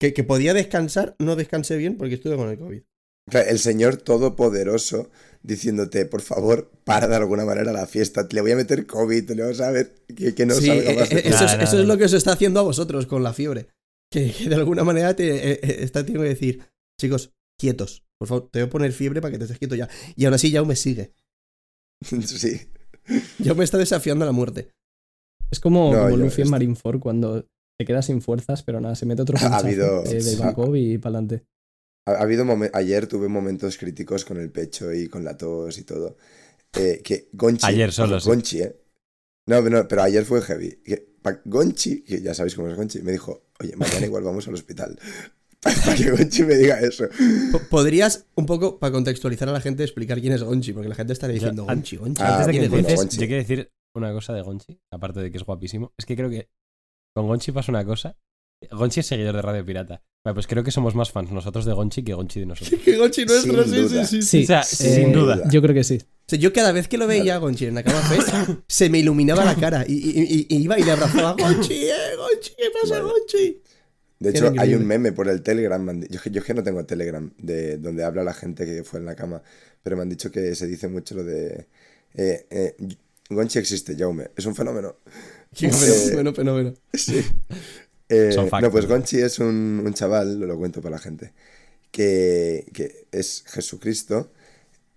que, 0.00 0.12
que 0.12 0.24
podía 0.24 0.54
descansar, 0.54 1.14
no 1.20 1.36
descansé 1.36 1.76
bien 1.76 1.96
porque 1.96 2.16
estuve 2.16 2.36
con 2.36 2.48
el 2.48 2.58
COVID. 2.58 2.82
El 3.30 3.58
Señor 3.60 3.98
Todopoderoso 3.98 5.10
diciéndote, 5.42 6.04
por 6.06 6.22
favor, 6.22 6.72
para 6.84 7.06
de 7.06 7.14
alguna 7.14 7.44
manera 7.44 7.72
la 7.72 7.86
fiesta. 7.86 8.26
Le 8.28 8.40
voy 8.40 8.50
a 8.52 8.56
meter 8.56 8.86
COVID, 8.86 9.30
le 9.30 9.42
vas 9.44 9.60
a 9.60 9.70
ver 9.70 9.94
que, 10.16 10.34
que 10.34 10.46
no 10.46 10.54
sí, 10.54 10.66
salga 10.66 10.94
más 10.94 11.12
eh, 11.12 11.14
de 11.14 11.20
eh, 11.20 11.28
eso, 11.28 11.44
es, 11.44 11.52
eso 11.54 11.78
es 11.78 11.86
lo 11.86 11.96
que 11.96 12.04
os 12.04 12.12
está 12.12 12.32
haciendo 12.32 12.58
a 12.58 12.64
vosotros 12.64 13.06
con 13.06 13.22
la 13.22 13.32
fiebre. 13.32 13.68
Que, 14.10 14.32
que 14.32 14.48
de 14.48 14.54
alguna 14.56 14.82
manera 14.82 15.14
te 15.14 15.28
eh, 15.28 15.60
eh, 15.62 15.76
está 15.80 16.00
teniendo 16.00 16.24
que 16.24 16.30
decir, 16.30 16.64
chicos, 16.98 17.34
quietos. 17.60 18.07
Por 18.18 18.28
favor, 18.28 18.48
te 18.50 18.60
voy 18.60 18.66
a 18.66 18.70
poner 18.70 18.92
fiebre 18.92 19.20
para 19.20 19.32
que 19.32 19.38
te 19.38 19.44
estés 19.44 19.58
quieto 19.58 19.74
ya. 19.74 19.88
Y 20.16 20.24
aún 20.24 20.34
así, 20.34 20.50
ya 20.50 20.62
me 20.64 20.76
sigue. 20.76 21.12
Sí. 22.02 22.60
Ya 23.38 23.54
me 23.54 23.64
está 23.64 23.78
desafiando 23.78 24.24
a 24.24 24.26
la 24.26 24.32
muerte. 24.32 24.70
Es 25.50 25.60
como, 25.60 25.92
No, 25.94 26.02
como 26.04 26.16
Luffy 26.18 26.42
en 26.42 26.50
Marineford 26.50 26.98
cuando 27.00 27.46
se 27.80 27.86
queda 27.86 28.02
sin 28.02 28.20
fuerzas, 28.20 28.62
pero 28.62 28.80
nada, 28.82 28.94
se 28.96 29.06
mete 29.06 29.22
otro 29.22 29.36
Ha 29.40 29.56
habido- 29.58 30.02
de, 30.02 30.22
de 30.22 30.32
Ivankov 30.34 30.76
y 30.76 30.98
para 30.98 31.18
adelante. 31.18 31.46
Ha, 32.06 32.12
ha 32.12 32.22
habido 32.22 32.44
momen- 32.44 32.70
ayer 32.74 33.06
tuve 33.06 33.28
momentos 33.28 33.78
críticos 33.78 34.24
con 34.26 34.38
el 34.38 34.50
pecho 34.50 34.92
y 34.92 35.08
con 35.08 35.24
la 35.24 35.36
tos 35.38 35.78
y 35.78 35.84
todo. 35.84 36.16
Eh, 36.74 37.00
que 37.02 37.30
Gonchi. 37.32 37.66
Ayer 37.66 37.90
solo, 37.92 38.16
ojo, 38.16 38.24
sí. 38.24 38.28
Gonchi, 38.28 38.60
¿eh? 38.62 38.76
No, 39.46 39.62
no, 39.62 39.88
pero 39.88 40.02
ayer 40.02 40.24
fue 40.26 40.42
heavy. 40.42 40.82
Que 40.84 41.14
Gonchi, 41.46 42.02
que 42.02 42.20
ya 42.20 42.34
sabéis 42.34 42.54
cómo 42.54 42.68
es 42.68 42.76
Gonchi, 42.76 43.00
me 43.00 43.12
dijo, 43.12 43.46
oye, 43.60 43.74
mañana 43.76 44.04
igual 44.04 44.22
vamos 44.24 44.46
al 44.48 44.54
hospital. 44.54 44.98
Para 45.84 45.96
que 45.96 46.10
Gonchi 46.10 46.44
me 46.44 46.54
diga 46.56 46.78
eso. 46.80 47.04
Po- 47.52 47.60
¿Podrías, 47.68 48.26
un 48.36 48.46
poco, 48.46 48.78
para 48.78 48.92
contextualizar 48.92 49.48
a 49.48 49.52
la 49.52 49.60
gente, 49.60 49.82
explicar 49.82 50.20
quién 50.20 50.32
es 50.32 50.42
Gonchi? 50.42 50.72
Porque 50.72 50.88
la 50.88 50.94
gente 50.94 51.12
estaría 51.12 51.34
diciendo, 51.34 51.64
Gonchi, 51.64 51.96
Gonchi. 51.96 52.22
Ah, 52.22 52.38
Antes 52.38 52.46
de 52.46 52.52
que 52.52 52.58
¿quién 52.58 52.64
es 52.64 52.70
bueno, 52.82 52.96
Gonchi? 52.96 53.16
yo 53.16 53.26
quiero 53.26 53.42
decir 53.42 53.72
una 53.96 54.12
cosa 54.12 54.32
de 54.34 54.42
Gonchi, 54.42 54.78
aparte 54.92 55.20
de 55.20 55.30
que 55.32 55.38
es 55.38 55.44
guapísimo. 55.44 55.92
Es 55.98 56.06
que 56.06 56.14
creo 56.16 56.30
que 56.30 56.48
con 57.16 57.26
Gonchi 57.26 57.50
pasa 57.52 57.72
una 57.72 57.84
cosa. 57.84 58.16
Gonchi 58.70 59.00
es 59.00 59.06
seguidor 59.06 59.34
de 59.36 59.42
Radio 59.42 59.64
Pirata. 59.64 60.02
Vale, 60.24 60.34
pues 60.34 60.46
creo 60.46 60.62
que 60.64 60.70
somos 60.72 60.94
más 60.94 61.10
fans 61.12 61.30
nosotros 61.30 61.64
de 61.64 61.72
Gonchi 61.72 62.02
que 62.02 62.14
Gonchi 62.14 62.40
de 62.40 62.46
nosotros. 62.46 62.80
Que 62.84 62.96
Gonchi 62.96 63.24
nuestro, 63.24 63.64
Sin 63.64 63.72
sí, 63.74 63.80
duda. 63.80 64.04
sí, 64.06 64.22
sí. 64.22 64.22
Sí, 64.22 64.42
O 64.44 64.46
sea, 64.46 64.60
eh, 64.60 64.64
sin 64.64 65.12
duda. 65.12 65.42
Yo 65.50 65.60
creo 65.62 65.74
que 65.74 65.84
sí. 65.84 65.98
O 66.02 66.24
sea, 66.28 66.38
yo 66.38 66.52
cada 66.52 66.72
vez 66.72 66.86
que 66.88 66.98
lo 66.98 67.06
veía 67.06 67.34
a 67.36 67.38
Gonchi 67.38 67.66
en 67.66 67.74
la 67.74 67.82
cama 67.82 68.00
Fest, 68.02 68.28
se 68.68 68.90
me 68.90 68.98
iluminaba 68.98 69.44
la 69.44 69.54
cara 69.56 69.84
y, 69.88 69.92
y- 69.94 70.46
y- 70.48 70.56
y 70.56 70.62
iba 70.62 70.78
y 70.78 70.82
le 70.84 70.90
abrazaba 70.92 71.32
Gonchi, 71.32 71.74
eh, 71.74 71.92
Gonchi, 72.16 72.50
¿qué 72.56 72.64
pasa, 72.80 73.00
Vale. 73.00 73.12
Gonchi? 73.12 73.62
De 74.18 74.30
hecho, 74.30 74.52
hay 74.58 74.74
un 74.74 74.86
meme 74.86 75.12
por 75.12 75.28
el 75.28 75.42
Telegram. 75.42 76.00
Yo, 76.08 76.20
que- 76.20 76.30
yo 76.30 76.40
es 76.40 76.46
que 76.46 76.54
no 76.54 76.62
tengo 76.64 76.84
Telegram, 76.84 77.32
de 77.38 77.76
donde 77.78 78.02
habla 78.04 78.24
la 78.24 78.34
gente 78.34 78.64
que 78.66 78.82
fue 78.84 78.98
en 79.00 79.06
la 79.06 79.14
cama. 79.14 79.42
Pero 79.82 79.96
me 79.96 80.02
han 80.02 80.08
dicho 80.08 80.30
que 80.32 80.54
se 80.54 80.66
dice 80.66 80.88
mucho 80.88 81.14
lo 81.14 81.24
de. 81.24 81.66
eh, 82.14 82.46
eh, 82.50 82.76
Gonchi 83.30 83.58
existe, 83.58 83.94
Jaume. 83.96 84.30
Es 84.36 84.46
un 84.46 84.54
fenómeno. 84.56 84.96
Qué 85.54 85.66
Eh, 85.66 85.70
fenómeno, 85.70 86.34
fenómeno. 86.34 86.74
Sí. 86.92 87.22
Eh, 88.10 88.34
no, 88.62 88.70
pues 88.70 88.86
Gonchi 88.86 89.18
es 89.20 89.38
un, 89.38 89.82
un 89.84 89.92
chaval, 89.92 90.40
lo 90.40 90.56
cuento 90.56 90.80
para 90.80 90.96
la 90.96 90.98
gente, 90.98 91.34
que, 91.90 92.64
que 92.72 93.06
es 93.12 93.44
Jesucristo. 93.46 94.32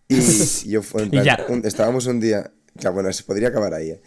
Y 0.08 0.16
yo 0.70 0.82
fue 0.82 1.02
en 1.04 1.08
Y 1.08 1.12
plan, 1.12 1.26
ya. 1.26 1.46
un- 1.50 1.66
estábamos 1.66 2.06
un 2.06 2.22
día, 2.22 2.54
claro, 2.78 2.94
bueno, 2.94 3.12
se 3.12 3.24
podría 3.24 3.50
acabar 3.50 3.74
ahí, 3.74 3.92
¿eh? 3.92 4.02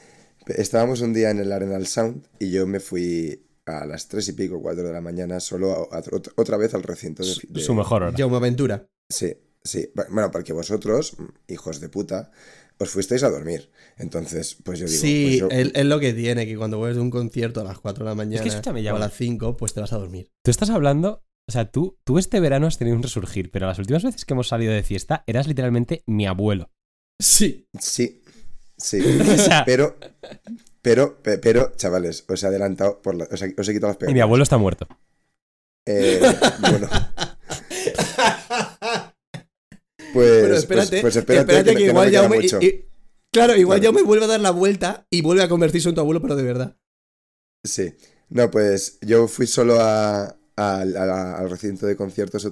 Estábamos 0.46 1.02
un 1.02 1.12
día 1.12 1.28
en 1.28 1.38
el 1.38 1.52
Arenal 1.52 1.86
Sound 1.86 2.26
y 2.38 2.50
yo 2.50 2.66
me 2.66 2.80
fui 2.80 3.42
a 3.66 3.86
las 3.86 4.08
tres 4.08 4.28
y 4.28 4.32
pico, 4.32 4.60
cuatro 4.60 4.82
de 4.84 4.92
la 4.92 5.00
mañana, 5.00 5.40
solo 5.40 5.88
a- 5.90 5.96
a- 5.96 6.02
otra- 6.12 6.32
otra 6.36 6.56
vez 6.56 6.74
al 6.74 6.82
recinto 6.82 7.22
de, 7.22 7.28
Su, 7.34 7.46
de- 7.48 7.60
su 7.60 7.74
mejor 7.74 8.02
hora. 8.02 8.16
Jaume 8.16 8.36
Aventura. 8.36 8.86
Sí, 9.10 9.34
sí. 9.62 9.90
Bueno, 10.10 10.30
porque 10.30 10.52
vosotros, 10.52 11.16
hijos 11.48 11.80
de 11.80 11.88
puta, 11.88 12.30
os 12.78 12.90
fuisteis 12.90 13.22
a 13.22 13.30
dormir. 13.30 13.70
Entonces, 13.96 14.56
pues 14.64 14.78
yo 14.80 14.86
digo, 14.86 15.00
Sí, 15.00 15.38
pues 15.40 15.40
yo- 15.40 15.48
es, 15.50 15.70
es 15.74 15.84
lo 15.86 16.00
que 16.00 16.12
tiene, 16.12 16.44
que 16.46 16.56
cuando 16.56 16.78
vuelves 16.78 16.96
de 16.96 17.02
un 17.02 17.10
concierto 17.10 17.60
a 17.60 17.64
las 17.64 17.78
4 17.78 18.04
de 18.04 18.10
la 18.10 18.14
mañana 18.14 18.44
escúchame, 18.44 18.90
o 18.90 18.96
a 18.96 18.98
las 18.98 19.14
5, 19.14 19.56
pues 19.56 19.72
te 19.72 19.80
vas 19.80 19.92
a 19.92 19.98
dormir. 19.98 20.30
Tú 20.44 20.50
estás 20.50 20.70
hablando 20.70 21.22
O 21.46 21.52
sea, 21.52 21.70
tú, 21.70 21.98
tú 22.04 22.16
este 22.18 22.40
verano 22.40 22.66
has 22.66 22.78
tenido 22.78 22.96
un 22.96 23.02
resurgir, 23.02 23.50
pero 23.50 23.66
las 23.66 23.78
últimas 23.78 24.02
veces 24.02 24.24
que 24.24 24.32
hemos 24.32 24.48
salido 24.48 24.72
de 24.72 24.82
fiesta 24.82 25.24
eras 25.26 25.46
literalmente 25.46 26.02
mi 26.06 26.26
abuelo. 26.26 26.70
Sí. 27.20 27.68
Sí, 27.78 28.22
sí. 28.78 28.98
O 29.30 29.36
sea, 29.36 29.62
Pero, 29.66 29.94
pero, 30.84 31.20
pe- 31.22 31.38
pero, 31.38 31.72
chavales, 31.76 32.24
os 32.28 32.42
he 32.42 32.46
adelantado 32.46 33.00
por 33.02 33.14
la, 33.16 33.24
os, 33.32 33.40
he, 33.42 33.54
os 33.58 33.66
he 33.68 33.72
quitado 33.72 33.88
las 33.88 33.96
y 33.96 33.98
pegadas. 34.00 34.14
mi 34.14 34.20
abuelo 34.20 34.42
está 34.44 34.58
muerto. 34.58 34.86
Eh, 35.86 36.20
bueno. 36.60 36.88
Pues, 40.12 40.42
Pero 40.42 40.54
espérate, 40.56 40.90
pues, 40.90 41.02
pues 41.02 41.16
espérate, 41.16 41.52
espérate, 41.56 41.76
que, 41.76 41.86
igual 41.86 42.10
ya 42.10 42.28
me, 42.28 42.36
mucho. 42.40 42.58
y- 42.60 42.66
y- 42.66 42.84
Claro, 43.32 43.56
igual 43.56 43.80
Claro. 43.80 43.92
ya 43.96 44.00
me 44.00 44.06
vuelve 44.06 44.26
a 44.26 44.28
dar 44.28 44.40
la 44.40 44.52
vuelta 44.52 45.06
y 45.10 45.22
vuelve 45.22 45.42
a 45.42 45.48
convertirse 45.48 45.88
en 45.88 45.96
tu 45.96 46.00
abuelo, 46.00 46.22
pero 46.22 46.36
de 46.36 46.44
verdad. 46.44 46.76
Sí. 47.64 47.94
No, 48.28 48.48
pues 48.50 48.98
yo 49.00 49.26
fui 49.26 49.48
solo 49.48 49.80
a, 49.80 50.26
a- 50.26 50.80
a 50.80 50.84
la- 50.84 51.34
al 51.36 51.50
recinto 51.50 51.86
de 51.86 51.96
conciertos 51.96 52.48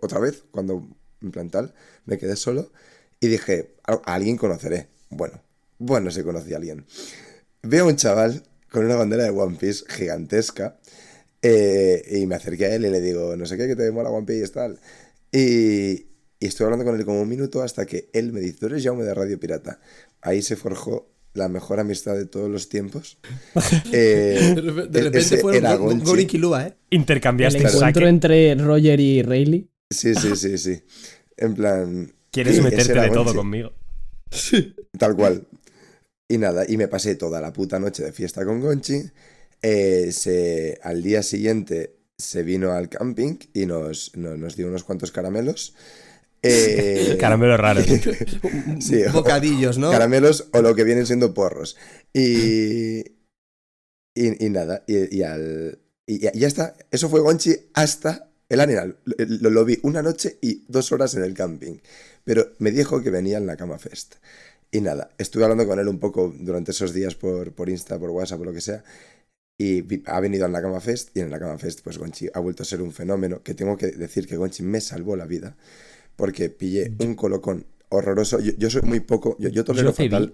otra 0.00 0.18
vez, 0.18 0.44
cuando 0.50 0.86
en 1.20 1.30
plan 1.30 1.50
tal, 1.50 1.74
me 2.06 2.16
quedé 2.16 2.36
solo 2.36 2.72
y 3.20 3.28
dije, 3.28 3.74
a, 3.86 3.92
a 4.06 4.14
alguien 4.14 4.38
conoceré. 4.38 4.88
Bueno, 5.10 5.42
bueno, 5.78 6.10
se 6.10 6.24
conocía 6.24 6.56
a 6.56 6.58
alguien. 6.58 6.86
Veo 7.62 7.84
a 7.84 7.88
un 7.88 7.96
chaval 7.96 8.42
con 8.70 8.84
una 8.84 8.96
bandera 8.96 9.24
de 9.24 9.30
One 9.30 9.56
Piece 9.58 9.84
gigantesca 9.88 10.78
eh, 11.42 12.02
y 12.20 12.26
me 12.26 12.34
acerqué 12.34 12.66
a 12.66 12.74
él 12.74 12.84
y 12.86 12.90
le 12.90 13.00
digo, 13.00 13.36
no 13.36 13.46
sé 13.46 13.56
qué, 13.56 13.66
que 13.66 13.76
te 13.76 13.90
mola 13.90 14.10
One 14.10 14.26
Piece 14.26 14.48
tal. 14.48 14.78
Y, 15.30 15.92
y 16.40 16.46
estuve 16.46 16.66
hablando 16.66 16.84
con 16.84 16.98
él 16.98 17.04
como 17.04 17.20
un 17.22 17.28
minuto 17.28 17.62
hasta 17.62 17.86
que 17.86 18.08
él 18.12 18.32
me 18.32 18.40
dice, 18.40 18.58
tú 18.60 18.66
eres 18.66 18.82
Jaume 18.84 19.04
de 19.04 19.14
Radio 19.14 19.38
Pirata. 19.38 19.80
Ahí 20.20 20.42
se 20.42 20.56
forjó 20.56 21.08
la 21.34 21.48
mejor 21.48 21.80
amistad 21.80 22.14
de 22.14 22.26
todos 22.26 22.50
los 22.50 22.68
tiempos. 22.68 23.18
Eh, 23.92 24.54
De 24.90 24.98
e- 24.98 25.02
repente 25.02 25.36
fueron. 25.38 26.00
Gorin 26.00 26.26
Kilua, 26.26 26.66
¿eh? 26.66 26.74
El 26.90 26.98
Intercambiaste 27.00 27.58
el 27.58 27.66
encuentro 27.66 28.00
saque. 28.02 28.08
entre 28.08 28.54
Roger 28.56 28.98
y 29.00 29.22
Rayleigh. 29.22 29.68
Sí, 29.90 30.14
sí, 30.14 30.34
sí, 30.36 30.56
sí. 30.58 30.82
En 31.36 31.54
plan, 31.54 32.12
Quieres 32.30 32.62
meterte 32.62 32.94
de 32.98 33.10
todo 33.10 33.34
conmigo. 33.34 33.72
tal 34.98 35.14
cual. 35.16 35.46
Y 36.32 36.38
nada, 36.38 36.64
y 36.66 36.78
me 36.78 36.88
pasé 36.88 37.14
toda 37.14 37.42
la 37.42 37.52
puta 37.52 37.78
noche 37.78 38.02
de 38.02 38.10
fiesta 38.10 38.42
con 38.46 38.62
Gonchi. 38.62 39.02
Eh, 39.60 40.12
se, 40.12 40.78
al 40.82 41.02
día 41.02 41.22
siguiente 41.22 41.96
se 42.16 42.42
vino 42.42 42.72
al 42.72 42.88
camping 42.88 43.36
y 43.52 43.66
nos, 43.66 44.16
nos, 44.16 44.38
nos 44.38 44.56
dio 44.56 44.66
unos 44.66 44.82
cuantos 44.82 45.12
caramelos. 45.12 45.74
Eh, 46.40 47.16
Caramelos 47.20 47.60
raros. 47.60 47.84
Sí, 48.80 49.02
Bocadillos, 49.12 49.76
¿no? 49.76 49.90
Caramelos 49.90 50.48
o 50.54 50.62
lo 50.62 50.74
que 50.74 50.84
vienen 50.84 51.04
siendo 51.04 51.34
porros. 51.34 51.76
Y. 52.14 53.00
Y, 54.14 54.46
y 54.46 54.48
nada, 54.48 54.84
y, 54.86 55.14
y 55.14 55.22
al. 55.24 55.80
Y 56.06 56.18
ya, 56.18 56.32
ya 56.32 56.48
está. 56.48 56.76
Eso 56.90 57.10
fue 57.10 57.20
Gonchi 57.20 57.54
hasta 57.74 58.30
el 58.48 58.58
Arenal. 58.58 58.96
Lo, 59.04 59.50
lo 59.50 59.66
vi 59.66 59.80
una 59.82 60.00
noche 60.00 60.38
y 60.40 60.64
dos 60.66 60.92
horas 60.92 61.14
en 61.14 61.24
el 61.24 61.34
camping. 61.34 61.76
Pero 62.24 62.52
me 62.58 62.70
dijo 62.70 63.02
que 63.02 63.10
venía 63.10 63.36
en 63.36 63.46
la 63.46 63.58
Cama 63.58 63.78
Fest. 63.78 64.14
Y 64.74 64.80
nada, 64.80 65.10
estuve 65.18 65.44
hablando 65.44 65.66
con 65.66 65.78
él 65.78 65.86
un 65.86 65.98
poco 65.98 66.34
durante 66.34 66.70
esos 66.70 66.94
días 66.94 67.14
por, 67.14 67.52
por 67.52 67.68
Insta, 67.68 67.98
por 67.98 68.10
WhatsApp, 68.10 68.38
por 68.38 68.46
lo 68.46 68.54
que 68.54 68.62
sea. 68.62 68.82
Y 69.60 69.84
ha 70.06 70.18
venido 70.18 70.46
en 70.46 70.52
la 70.52 70.62
Cama 70.62 70.80
Fest. 70.80 71.14
Y 71.14 71.20
en 71.20 71.30
la 71.30 71.38
Cama 71.38 71.58
Fest, 71.58 71.82
pues 71.84 71.98
Gonchi 71.98 72.28
ha 72.32 72.40
vuelto 72.40 72.62
a 72.62 72.66
ser 72.66 72.80
un 72.80 72.90
fenómeno. 72.90 73.42
Que 73.42 73.52
tengo 73.52 73.76
que 73.76 73.88
decir 73.88 74.26
que 74.26 74.36
Gonchi 74.36 74.62
me 74.62 74.80
salvó 74.80 75.14
la 75.14 75.26
vida. 75.26 75.56
Porque 76.16 76.48
pillé 76.48 76.94
un 77.00 77.14
colocón 77.14 77.66
horroroso. 77.90 78.40
Yo, 78.40 78.52
yo 78.56 78.70
soy 78.70 78.82
muy 78.82 79.00
poco. 79.00 79.36
Yo, 79.38 79.50
yo 79.50 79.62
tolero 79.62 79.90
Yo 79.90 79.94
fatal. 79.94 80.32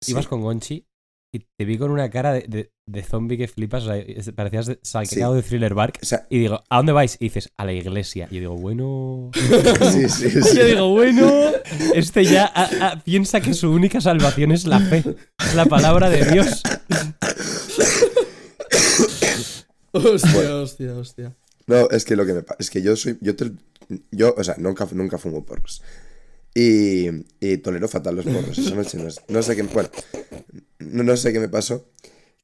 Sí. 0.00 0.12
Ibas 0.12 0.26
con 0.26 0.40
Gonchi 0.40 0.87
y 1.30 1.40
te 1.58 1.64
vi 1.66 1.76
con 1.76 1.90
una 1.90 2.08
cara 2.08 2.32
de, 2.32 2.40
de, 2.48 2.70
de 2.86 3.02
zombie 3.02 3.36
que 3.36 3.48
flipas. 3.48 3.84
O 3.84 3.86
sea, 3.86 4.32
parecías 4.34 4.66
de- 4.66 4.78
sacado 4.82 5.34
de 5.34 5.42
Thriller 5.42 5.74
Bark. 5.74 5.98
O 6.02 6.06
sea, 6.06 6.26
Y 6.30 6.38
digo, 6.38 6.62
¿a 6.70 6.76
dónde 6.78 6.92
vais? 6.92 7.16
Y 7.20 7.24
dices, 7.26 7.50
a 7.58 7.64
la 7.66 7.72
iglesia. 7.74 8.28
Y 8.30 8.36
yo 8.36 8.40
digo, 8.40 8.56
bueno. 8.56 9.30
sí, 9.92 10.08
sí, 10.08 10.28
Y 10.52 10.56
yo 10.56 10.64
digo, 10.66 10.88
bueno. 10.90 11.30
Este 11.94 12.24
ya 12.24 12.46
a- 12.46 12.88
a- 12.92 13.00
piensa 13.04 13.40
que 13.42 13.52
su 13.52 13.70
única 13.70 14.00
salvación 14.00 14.52
es 14.52 14.66
la 14.66 14.80
fe. 14.80 15.04
Es 15.38 15.54
la 15.54 15.66
palabra 15.66 16.08
de 16.08 16.24
Dios. 16.30 16.62
Hostia, 19.92 20.54
hostia, 20.56 20.94
hostia. 20.94 21.36
No, 21.66 21.88
es 21.90 22.04
que 22.04 22.14
lo 22.16 22.24
que 22.26 22.32
me 22.34 22.42
pasa 22.42 22.56
es 22.60 22.70
que 22.70 22.82
yo 22.82 22.94
soy. 22.96 23.18
Yo, 23.20 23.34
te- 23.36 23.52
yo 24.10 24.34
o 24.36 24.44
sea, 24.44 24.54
nunca, 24.58 24.86
nunca 24.92 25.18
fumo 25.18 25.44
porros. 25.44 25.82
Y, 26.54 27.06
y 27.40 27.58
tolero 27.58 27.88
fatal 27.88 28.16
los 28.16 28.24
porros. 28.24 28.58
Esa 28.58 28.74
noche 28.74 28.98
no, 28.98 29.08
no 29.28 29.42
sé 29.42 29.56
qué. 29.56 29.62
Bueno, 29.62 29.88
no, 30.78 31.02
no 31.02 31.16
sé 31.16 31.32
qué 31.32 31.40
me 31.40 31.48
pasó. 31.48 31.88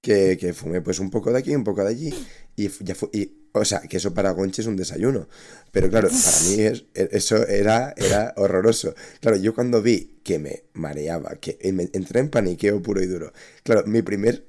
Que, 0.00 0.36
que 0.38 0.52
fumé 0.52 0.82
pues 0.82 0.98
un 0.98 1.10
poco 1.10 1.32
de 1.32 1.38
aquí, 1.38 1.54
un 1.54 1.64
poco 1.64 1.82
de 1.82 1.88
allí. 1.90 2.14
Y 2.56 2.68
ya 2.84 2.94
fue. 2.94 3.08
Y, 3.12 3.32
o 3.52 3.64
sea, 3.64 3.80
que 3.82 3.96
eso 3.96 4.12
para 4.12 4.32
Gonchi 4.32 4.60
es 4.60 4.66
un 4.66 4.76
desayuno. 4.76 5.28
Pero 5.72 5.88
claro, 5.88 6.08
para 6.08 6.40
mí 6.48 6.60
es- 6.60 6.84
eso 6.94 7.46
era, 7.46 7.94
era 7.96 8.34
horroroso. 8.36 8.94
Claro, 9.20 9.36
yo 9.38 9.54
cuando 9.54 9.80
vi 9.80 10.20
que 10.22 10.38
me 10.38 10.64
mareaba, 10.74 11.36
que 11.36 11.58
me 11.72 11.88
entré 11.92 12.20
en 12.20 12.28
paniqueo 12.28 12.82
puro 12.82 13.02
y 13.02 13.06
duro. 13.06 13.32
Claro, 13.62 13.84
mi 13.86 14.02
primer, 14.02 14.46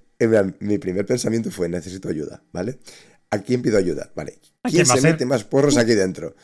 mi 0.59 0.77
primer 0.77 1.05
pensamiento 1.05 1.51
fue: 1.51 1.69
necesito 1.69 2.09
ayuda, 2.09 2.43
¿vale? 2.51 2.79
¿A 3.29 3.39
quién 3.39 3.61
pido 3.61 3.77
ayuda? 3.77 4.11
Vale. 4.15 4.39
¿A 4.63 4.69
¿Quién 4.69 4.85
se 4.85 5.01
mete 5.01 5.25
más 5.25 5.43
porros 5.45 5.77
aquí 5.77 5.93
dentro? 5.93 6.35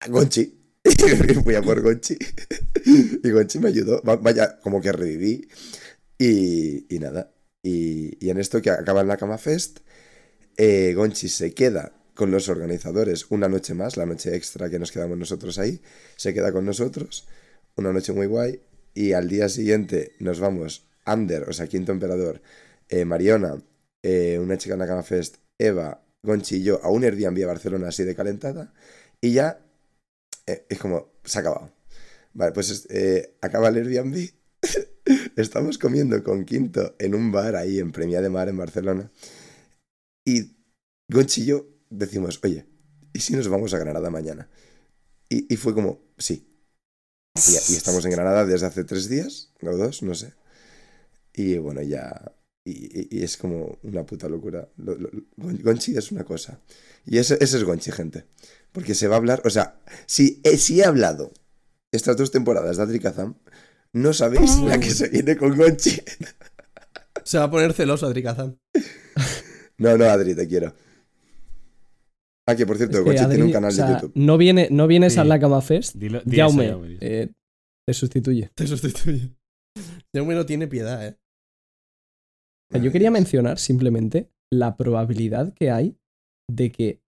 A 0.00 0.08
Gonchi. 0.08 0.54
Fui 1.44 1.54
a 1.54 1.62
por 1.62 1.80
Gonchi. 1.80 2.16
Y 3.24 3.30
Gonchi 3.30 3.58
me 3.58 3.68
ayudó. 3.68 4.02
Va- 4.02 4.16
Vaya, 4.16 4.58
como 4.60 4.80
que 4.80 4.92
reviví. 4.92 5.48
Y, 6.18 6.86
nada. 7.00 7.32
Y, 7.62 8.28
en 8.28 8.38
esto 8.38 8.60
que 8.60 8.70
acaba 8.70 9.04
la 9.04 9.16
Cama 9.16 9.38
Fest, 9.38 9.80
eh, 10.56 10.92
Gonchi 10.94 11.28
se 11.28 11.54
queda 11.54 11.92
con 12.14 12.30
los 12.32 12.48
organizadores 12.48 13.26
una 13.30 13.48
noche 13.48 13.74
más, 13.74 13.96
la 13.96 14.06
noche 14.06 14.34
extra 14.34 14.68
que 14.70 14.78
nos 14.78 14.90
quedamos 14.92 15.16
nosotros 15.18 15.58
ahí. 15.58 15.80
Se 16.16 16.34
queda 16.34 16.52
con 16.52 16.64
nosotros. 16.64 17.26
Una 17.76 17.92
noche 17.92 18.12
muy 18.12 18.26
guay. 18.26 18.60
Y 18.94 19.12
al 19.12 19.28
día 19.28 19.48
siguiente 19.48 20.12
nos 20.18 20.40
vamos, 20.40 20.88
Ander, 21.04 21.48
o 21.48 21.52
sea, 21.52 21.68
Quinto 21.68 21.92
Emperador, 21.92 22.42
eh, 22.88 23.04
Mariona, 23.04 23.62
eh, 24.02 24.38
una 24.40 24.58
chica 24.58 24.74
en 24.74 24.80
la 24.80 24.88
Cama 24.88 25.04
Fest, 25.04 25.36
Eva, 25.58 26.02
Gonchi 26.22 26.56
y 26.56 26.62
yo 26.64 26.80
a 26.82 26.90
un 26.90 27.04
Airbnb 27.04 27.44
a 27.44 27.46
Barcelona 27.46 27.88
así 27.88 28.02
de 28.04 28.16
calentada. 28.16 28.72
Y 29.20 29.32
ya 29.34 29.60
es 30.46 30.78
como, 30.78 31.12
se 31.24 31.38
ha 31.38 31.40
acabado. 31.42 31.70
Vale, 32.34 32.52
pues 32.52 32.70
es- 32.70 33.30
acaba 33.40 33.68
el 33.68 33.76
Airbnb. 33.76 34.30
Estamos 35.44 35.78
comiendo 35.78 36.22
con 36.22 36.44
Quinto 36.44 36.94
en 36.98 37.14
un 37.14 37.32
bar 37.32 37.54
ahí 37.56 37.78
en 37.78 37.92
Premia 37.92 38.20
de 38.20 38.28
Mar 38.28 38.48
en 38.48 38.56
Barcelona. 38.58 39.10
Y 40.24 40.56
Gonchi 41.08 41.42
y 41.42 41.46
yo 41.46 41.66
decimos, 41.90 42.40
oye, 42.44 42.66
¿y 43.12 43.20
si 43.20 43.34
nos 43.34 43.48
vamos 43.48 43.72
a 43.74 43.78
Granada 43.78 44.10
mañana? 44.10 44.48
Y, 45.28 45.52
y 45.52 45.56
fue 45.56 45.74
como, 45.74 46.00
sí. 46.18 46.46
Y, 47.48 47.54
estamos 47.76 48.04
en 48.04 48.12
Granada 48.12 48.44
desde 48.46 48.66
hace 48.66 48.84
tres 48.84 49.08
días, 49.08 49.52
o 49.62 49.76
dos, 49.76 50.02
no 50.02 50.14
sé. 50.14 50.34
Y 51.34 51.58
bueno, 51.58 51.82
ya. 51.82 52.32
Y, 52.64 53.16
y- 53.18 53.22
es 53.22 53.36
como 53.36 53.78
una 53.82 54.04
puta 54.04 54.28
locura. 54.28 54.68
Lo- 54.76 54.96
lo- 54.96 55.10
Gon- 55.36 55.62
Gonchi 55.62 55.96
es 55.96 56.10
una 56.12 56.24
cosa. 56.24 56.60
Y 57.06 57.18
ese, 57.18 57.38
ese 57.40 57.56
es 57.58 57.64
Gonchi, 57.64 57.92
gente. 57.92 58.24
Porque 58.72 58.94
se 58.94 59.08
va 59.08 59.14
a 59.16 59.18
hablar. 59.18 59.42
O 59.44 59.50
sea, 59.50 59.80
si, 60.06 60.40
eh, 60.44 60.56
si 60.58 60.80
he 60.80 60.84
hablado 60.84 61.32
estas 61.92 62.16
dos 62.16 62.30
temporadas 62.30 62.76
de 62.76 62.82
Adri 62.82 63.00
no 63.98 64.12
sabéis 64.12 64.58
la 64.60 64.78
que 64.80 64.90
se 64.90 65.08
viene 65.08 65.36
con 65.36 65.56
Gonchi. 65.56 66.00
Se 67.24 67.38
va 67.38 67.44
a 67.44 67.50
poner 67.50 67.72
celoso 67.74 68.06
Adri 68.06 68.22
Kazan. 68.22 68.58
No, 69.78 69.96
no, 69.98 70.04
Adri, 70.06 70.34
te 70.34 70.48
quiero. 70.48 70.74
Ah, 72.46 72.56
que 72.56 72.64
por 72.66 72.76
cierto, 72.78 72.98
Es 72.98 73.04
que 73.04 73.10
Gonchi 73.10 73.26
tiene 73.28 73.44
un 73.44 73.52
canal 73.52 73.70
o 73.70 73.74
sea, 73.74 73.86
de 73.86 73.92
YouTube. 73.94 74.12
No, 74.14 74.38
viene, 74.38 74.68
no 74.70 74.86
vienes 74.86 75.14
Sí. 75.14 75.20
a 75.20 75.24
la 75.24 75.38
Cama 75.38 75.60
Fest. 75.60 75.96
Dilo, 75.96 76.22
di 76.24 76.36
eso, 76.36 76.48
Jaume 76.48 76.68
Jaume, 76.68 76.88
di 76.88 76.94
eso. 76.94 77.04
eh, 77.04 77.32
te 77.86 77.94
sustituye. 77.94 78.50
Te 78.54 78.66
sustituye. 78.66 79.34
Jaume 80.14 80.34
no 80.34 80.46
tiene 80.46 80.66
piedad, 80.68 81.06
¿eh? 81.06 81.18
Sea, 82.72 82.80
Yo 82.82 82.90
quería 82.92 83.10
mencionar 83.10 83.58
simplemente 83.58 84.30
la 84.50 84.76
probabilidad 84.76 85.52
que 85.54 85.70
hay 85.70 85.96
de 86.50 86.72
que 86.72 87.02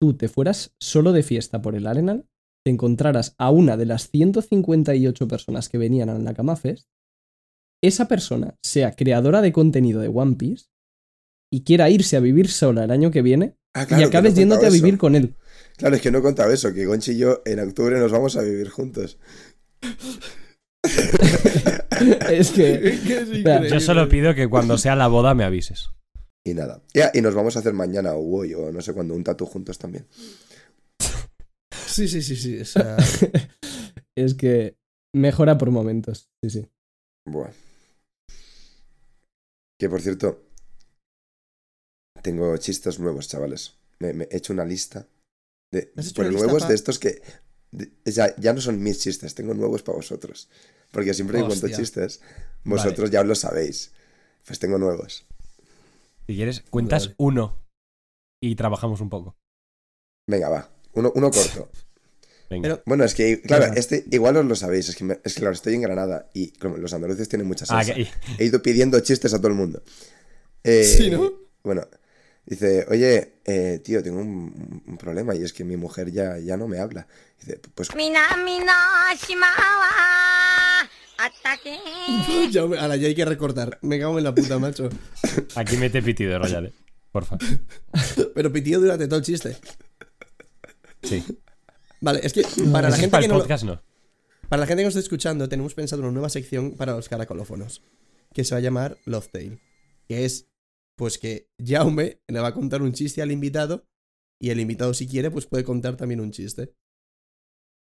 tú 0.00 0.14
te 0.14 0.28
fueras 0.28 0.74
solo 0.80 1.12
de 1.12 1.22
fiesta 1.22 1.62
por 1.62 1.74
el 1.74 1.86
Arenal, 1.86 2.26
te 2.64 2.70
encontraras 2.70 3.34
a 3.38 3.50
una 3.50 3.76
de 3.76 3.86
las 3.86 4.10
158 4.10 5.28
personas 5.28 5.68
que 5.68 5.78
venían 5.78 6.08
a 6.08 6.14
la 6.14 6.20
Nakama 6.20 6.56
Fest, 6.56 6.88
esa 7.82 8.08
persona 8.08 8.56
sea 8.62 8.92
creadora 8.92 9.42
de 9.42 9.52
contenido 9.52 10.00
de 10.00 10.08
One 10.08 10.36
Piece 10.36 10.66
y 11.52 11.64
quiera 11.64 11.90
irse 11.90 12.16
a 12.16 12.20
vivir 12.20 12.48
sola 12.48 12.84
el 12.84 12.90
año 12.90 13.10
que 13.10 13.22
viene 13.22 13.56
Ah, 13.76 13.82
y 13.82 13.86
claro, 13.86 14.06
acabes 14.06 14.36
yéndote 14.36 14.66
a 14.66 14.70
vivir 14.70 14.94
eso. 14.94 15.00
con 15.00 15.16
él. 15.16 15.34
Claro, 15.76 15.96
es 15.96 16.02
que 16.02 16.12
no 16.12 16.18
he 16.18 16.22
contado 16.22 16.52
eso, 16.52 16.72
que 16.72 16.86
Gonchi 16.86 17.12
y 17.12 17.18
yo 17.18 17.42
en 17.44 17.58
octubre 17.58 17.98
nos 17.98 18.12
vamos 18.12 18.36
a 18.36 18.42
vivir 18.42 18.68
juntos. 18.68 19.18
es 22.30 22.50
que 22.52 23.00
Que 23.04 23.18
es 23.18 23.28
sea, 23.42 23.66
Yo 23.66 23.80
solo 23.80 24.08
pido 24.08 24.34
que 24.34 24.48
cuando 24.48 24.78
sea 24.78 24.94
la 24.94 25.08
boda 25.08 25.34
me 25.34 25.42
avises. 25.42 25.90
Y 26.44 26.54
nada. 26.54 26.82
Ya, 26.94 27.10
y 27.12 27.20
nos 27.20 27.34
vamos 27.34 27.56
a 27.56 27.60
hacer 27.60 27.72
mañana 27.72 28.14
o 28.14 28.38
hoy 28.38 28.54
o 28.54 28.70
no 28.70 28.80
sé 28.80 28.92
cuándo, 28.92 29.14
un 29.14 29.24
tatu 29.24 29.44
juntos 29.44 29.78
también. 29.78 30.06
Sí, 31.94 32.08
sí, 32.08 32.22
sí, 32.22 32.36
sí. 32.36 32.60
O 32.60 32.64
sea, 32.64 32.96
es 34.16 34.34
que 34.34 34.76
mejora 35.14 35.56
por 35.58 35.70
momentos. 35.70 36.28
Sí, 36.42 36.50
sí. 36.50 36.68
Buah. 37.26 37.52
Que 39.80 39.88
por 39.88 40.00
cierto, 40.02 40.42
tengo 42.22 42.56
chistes 42.56 42.98
nuevos, 42.98 43.28
chavales. 43.28 43.76
me, 44.00 44.12
me 44.12 44.24
he 44.30 44.36
hecho 44.36 44.52
una 44.52 44.64
lista 44.64 45.06
de 45.72 45.92
¿Has 45.96 46.06
hecho 46.08 46.14
pero 46.16 46.28
una 46.28 46.32
lista 46.34 46.46
nuevos 46.46 46.62
pa- 46.62 46.68
de 46.68 46.74
estos 46.74 46.98
que 46.98 47.22
de- 47.72 47.92
ya, 48.04 48.34
ya 48.36 48.52
no 48.52 48.60
son 48.60 48.82
mis 48.82 49.00
chistes, 49.00 49.34
tengo 49.34 49.54
nuevos 49.54 49.82
para 49.82 49.96
vosotros. 49.96 50.48
Porque 50.90 51.12
siempre 51.14 51.38
que 51.40 51.46
cuento 51.46 51.68
chistes, 51.68 52.20
vosotros 52.64 53.10
ya 53.10 53.24
lo 53.24 53.34
sabéis. 53.34 53.92
Pues 54.46 54.58
tengo 54.58 54.78
nuevos. 54.78 55.26
Si 56.26 56.34
quieres, 56.36 56.62
cuentas 56.70 57.04
Vale. 57.06 57.14
uno 57.18 57.58
y 58.42 58.54
trabajamos 58.54 59.00
un 59.00 59.10
poco. 59.10 59.36
Venga, 60.28 60.48
va. 60.48 60.70
Uno, 60.92 61.12
uno 61.16 61.30
corto. 61.30 61.70
Venga. 62.54 62.68
Pero, 62.68 62.82
bueno, 62.86 63.04
es 63.04 63.14
que, 63.14 63.40
claro, 63.42 63.64
claro, 63.64 63.78
este 63.78 64.04
igual 64.10 64.36
os 64.36 64.44
lo 64.44 64.54
sabéis, 64.56 64.88
es 64.88 64.96
que, 64.96 65.04
me, 65.04 65.18
es 65.24 65.34
que 65.34 65.40
claro, 65.40 65.54
estoy 65.54 65.74
en 65.74 65.82
Granada 65.82 66.30
y 66.32 66.52
como 66.52 66.76
los 66.76 66.92
andaluces 66.92 67.28
tienen 67.28 67.46
muchas 67.46 67.70
ah. 67.70 67.82
He 68.38 68.44
ido 68.44 68.62
pidiendo 68.62 68.98
chistes 69.00 69.34
a 69.34 69.38
todo 69.38 69.48
el 69.48 69.54
mundo. 69.54 69.82
Eh, 70.62 70.84
sí, 70.98 71.10
¿no? 71.10 71.24
Eh, 71.24 71.32
bueno, 71.62 71.86
dice, 72.46 72.86
oye, 72.88 73.40
eh, 73.44 73.80
tío, 73.84 74.02
tengo 74.02 74.20
un, 74.20 74.82
un, 74.86 74.96
problema 74.96 75.34
y 75.34 75.42
es 75.42 75.52
que 75.52 75.64
mi 75.64 75.76
mujer 75.76 76.10
ya, 76.10 76.38
ya 76.38 76.56
no 76.56 76.68
me 76.68 76.78
habla. 76.78 77.06
Dice, 77.40 77.60
pues... 77.74 77.88
¡Ataque! 81.16 81.78
ya, 82.50 82.62
ahora 82.62 82.96
ya 82.96 83.08
hay 83.08 83.14
que 83.14 83.24
recortar. 83.24 83.78
Me 83.82 83.98
cago 83.98 84.18
en 84.18 84.24
la 84.24 84.34
puta, 84.34 84.58
macho. 84.58 84.88
Aquí 85.54 85.76
mete 85.76 86.02
pitido, 86.02 86.38
Royale. 86.38 86.68
Eh, 86.68 86.72
porfa. 87.12 87.38
Pero 88.34 88.52
pitido 88.52 88.80
durante 88.80 89.06
todo 89.06 89.18
el 89.20 89.24
chiste. 89.24 89.56
Sí. 91.02 91.24
Vale, 92.04 92.20
es 92.22 92.34
que 92.34 92.42
para 92.70 92.90
la 92.90 92.96
gente 92.96 93.10
para 93.10 93.22
que 93.22 93.28
no 93.28 93.38
podcast, 93.38 93.64
no. 93.64 93.82
para 94.50 94.60
la 94.60 94.66
gente 94.66 94.82
que 94.82 94.84
nos 94.84 94.94
está 94.94 95.00
escuchando, 95.00 95.48
tenemos 95.48 95.72
pensado 95.72 96.02
una 96.02 96.12
nueva 96.12 96.28
sección 96.28 96.72
para 96.72 96.92
los 96.92 97.08
caracolófonos. 97.08 97.82
Que 98.34 98.44
se 98.44 98.54
va 98.54 98.58
a 98.58 98.60
llamar 98.60 98.98
Love 99.06 99.28
Tale. 99.28 99.58
Que 100.06 100.26
es, 100.26 100.50
pues 100.96 101.18
que 101.18 101.48
Jaume 101.64 102.20
le 102.28 102.40
va 102.40 102.48
a 102.48 102.54
contar 102.54 102.82
un 102.82 102.92
chiste 102.92 103.22
al 103.22 103.32
invitado. 103.32 103.86
Y 104.38 104.50
el 104.50 104.60
invitado, 104.60 104.92
si 104.92 105.08
quiere, 105.08 105.30
pues 105.30 105.46
puede 105.46 105.64
contar 105.64 105.96
también 105.96 106.20
un 106.20 106.30
chiste. 106.30 106.74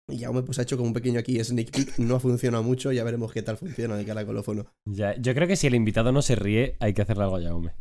Y 0.08 0.20
Jaume 0.20 0.44
pues 0.44 0.60
ha 0.60 0.62
hecho 0.62 0.78
como 0.78 0.90
un 0.90 0.94
pequeño 0.94 1.20
aquí 1.20 1.44
sneak 1.44 1.72
peek. 1.72 1.98
No 1.98 2.18
ha 2.18 2.20
funcionado 2.20 2.62
mucho, 2.62 2.92
ya 2.92 3.04
veremos 3.04 3.34
qué 3.34 3.42
tal 3.42 3.58
funciona 3.58 4.00
el 4.00 4.06
caracolófono. 4.06 4.68
Ya, 4.86 5.16
yo 5.16 5.34
creo 5.34 5.48
que 5.48 5.56
si 5.56 5.66
el 5.66 5.74
invitado 5.74 6.12
no 6.12 6.22
se 6.22 6.36
ríe, 6.36 6.76
hay 6.80 6.94
que 6.94 7.02
hacerle 7.02 7.24
algo 7.24 7.38
a 7.38 7.42
Jaume. 7.42 7.74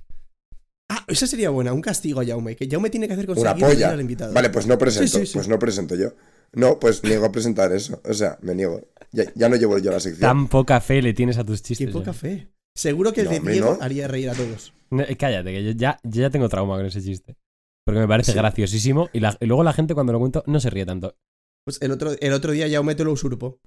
Ah, 1.02 1.12
esa 1.12 1.26
sería 1.26 1.50
buena, 1.50 1.72
un 1.72 1.80
castigo 1.80 2.20
a 2.20 2.24
Jaume. 2.26 2.56
Que 2.56 2.68
Jaume 2.68 2.90
tiene 2.90 3.06
que 3.06 3.14
hacer 3.14 3.26
conseguir 3.26 3.50
una 3.56 3.66
polla. 3.66 3.90
al 3.90 4.00
invitado. 4.00 4.32
Vale, 4.32 4.50
pues 4.50 4.66
no 4.66 4.78
presento. 4.78 5.06
Sí, 5.08 5.18
sí, 5.20 5.26
sí. 5.26 5.32
Pues 5.34 5.48
no 5.48 5.58
presento 5.58 5.94
yo. 5.94 6.12
No, 6.54 6.78
pues 6.78 7.02
niego 7.04 7.24
a 7.26 7.32
presentar 7.32 7.72
eso. 7.72 8.00
O 8.04 8.14
sea, 8.14 8.38
me 8.42 8.54
niego. 8.54 8.80
Ya, 9.12 9.24
ya 9.34 9.48
no 9.48 9.56
llevo 9.56 9.78
yo 9.78 9.90
la 9.90 10.00
sección. 10.00 10.20
Tan 10.28 10.48
poca 10.48 10.80
fe 10.80 11.02
le 11.02 11.12
tienes 11.14 11.38
a 11.38 11.44
tus 11.44 11.60
Qué 11.62 11.68
chistes. 11.68 11.90
poca 11.90 12.06
ya. 12.06 12.12
fe. 12.14 12.48
Seguro 12.76 13.12
que 13.12 13.20
el 13.22 13.26
No, 13.26 13.32
de 13.32 13.40
Diego 13.52 13.76
no. 13.78 13.82
haría 13.82 14.08
reír 14.08 14.30
a 14.30 14.34
todos. 14.34 14.72
No, 14.90 15.02
eh, 15.02 15.16
cállate, 15.16 15.50
que 15.52 15.62
yo 15.64 15.70
ya, 15.72 15.98
yo 16.02 16.22
ya 16.22 16.30
tengo 16.30 16.48
trauma 16.48 16.76
con 16.76 16.86
ese 16.86 17.02
chiste. 17.02 17.36
Porque 17.84 18.00
me 18.00 18.08
parece 18.08 18.32
Sí. 18.32 18.38
graciosísimo 18.38 19.10
y, 19.12 19.20
la- 19.20 19.36
y 19.40 19.46
luego 19.46 19.64
la 19.64 19.72
gente 19.72 19.92
cuando 19.94 20.12
lo 20.12 20.18
cuento 20.20 20.42
no 20.46 20.60
se 20.60 20.70
ríe 20.70 20.86
tanto. 20.86 21.16
Pues 21.66 21.80
el 21.82 21.90
otro, 21.90 22.12
el 22.20 22.32
otro 22.32 22.52
día 22.52 22.68
Jaume 22.70 22.94
te 22.94 23.04
lo 23.04 23.12
usurpó. 23.12 23.58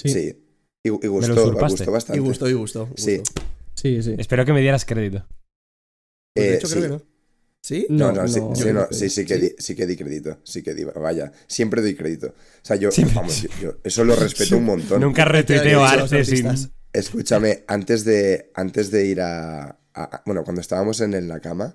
Sí. 0.00 0.36
Y, 0.84 0.88
y 0.88 0.90
lo 0.90 0.98
gustó, 1.10 1.32
usurpaste. 1.32 1.78
gustó 1.78 1.92
bastante. 1.92 2.18
Y 2.18 2.22
gustó, 2.22 2.48
y 2.48 2.52
gustó. 2.52 2.88
Sí. 2.96 3.18
gustó. 3.18 3.42
Sí, 3.74 4.02
sí. 4.02 4.14
Espero 4.18 4.44
que 4.44 4.52
me 4.52 4.60
dieras 4.60 4.84
crédito. 4.84 5.26
Pues 6.34 6.46
de 6.46 6.52
Eh, 6.52 6.56
hecho, 6.56 6.66
sí. 6.66 6.72
creo 6.74 6.82
que 6.84 6.88
no. 6.88 7.02
¿Sí? 7.62 7.86
No, 7.88 8.12
no, 8.12 8.28
sí, 8.28 8.40
no, 8.40 8.54
sí, 8.54 8.64
no, 8.66 8.70
creo 8.72 8.88
que 8.88 8.94
sí, 8.94 9.08
sí 9.08 9.24
que, 9.24 9.34
sí. 9.36 9.40
Di, 9.40 9.54
sí 9.58 9.74
que 9.74 9.86
di 9.86 9.96
crédito. 9.96 10.38
Sí 10.44 10.62
que 10.62 10.74
di, 10.74 10.84
vaya. 10.84 11.32
Siempre 11.46 11.80
doy 11.80 11.94
crédito. 11.94 12.26
O 12.28 12.32
sea, 12.62 12.76
yo, 12.76 12.90
Siempre. 12.90 13.14
vamos, 13.16 13.40
yo, 13.42 13.48
yo 13.62 13.76
eso 13.82 14.04
lo 14.04 14.14
respeto 14.16 14.58
un 14.58 14.64
montón. 14.64 15.00
Nunca 15.00 15.24
Te 15.24 15.32
retuiteo 15.32 15.82
arte 15.84 16.24
sin. 16.26 16.46
Escúchame, 16.92 17.64
antes 17.66 18.04
de, 18.04 18.50
antes 18.54 18.90
de 18.90 19.06
ir 19.06 19.20
a, 19.22 19.62
a- 19.64 19.76
a- 19.94 20.22
Bueno, 20.26 20.44
cuando 20.44 20.60
estábamos 20.60 21.00
en, 21.00 21.14
en 21.14 21.26
la 21.26 21.40
cama, 21.40 21.74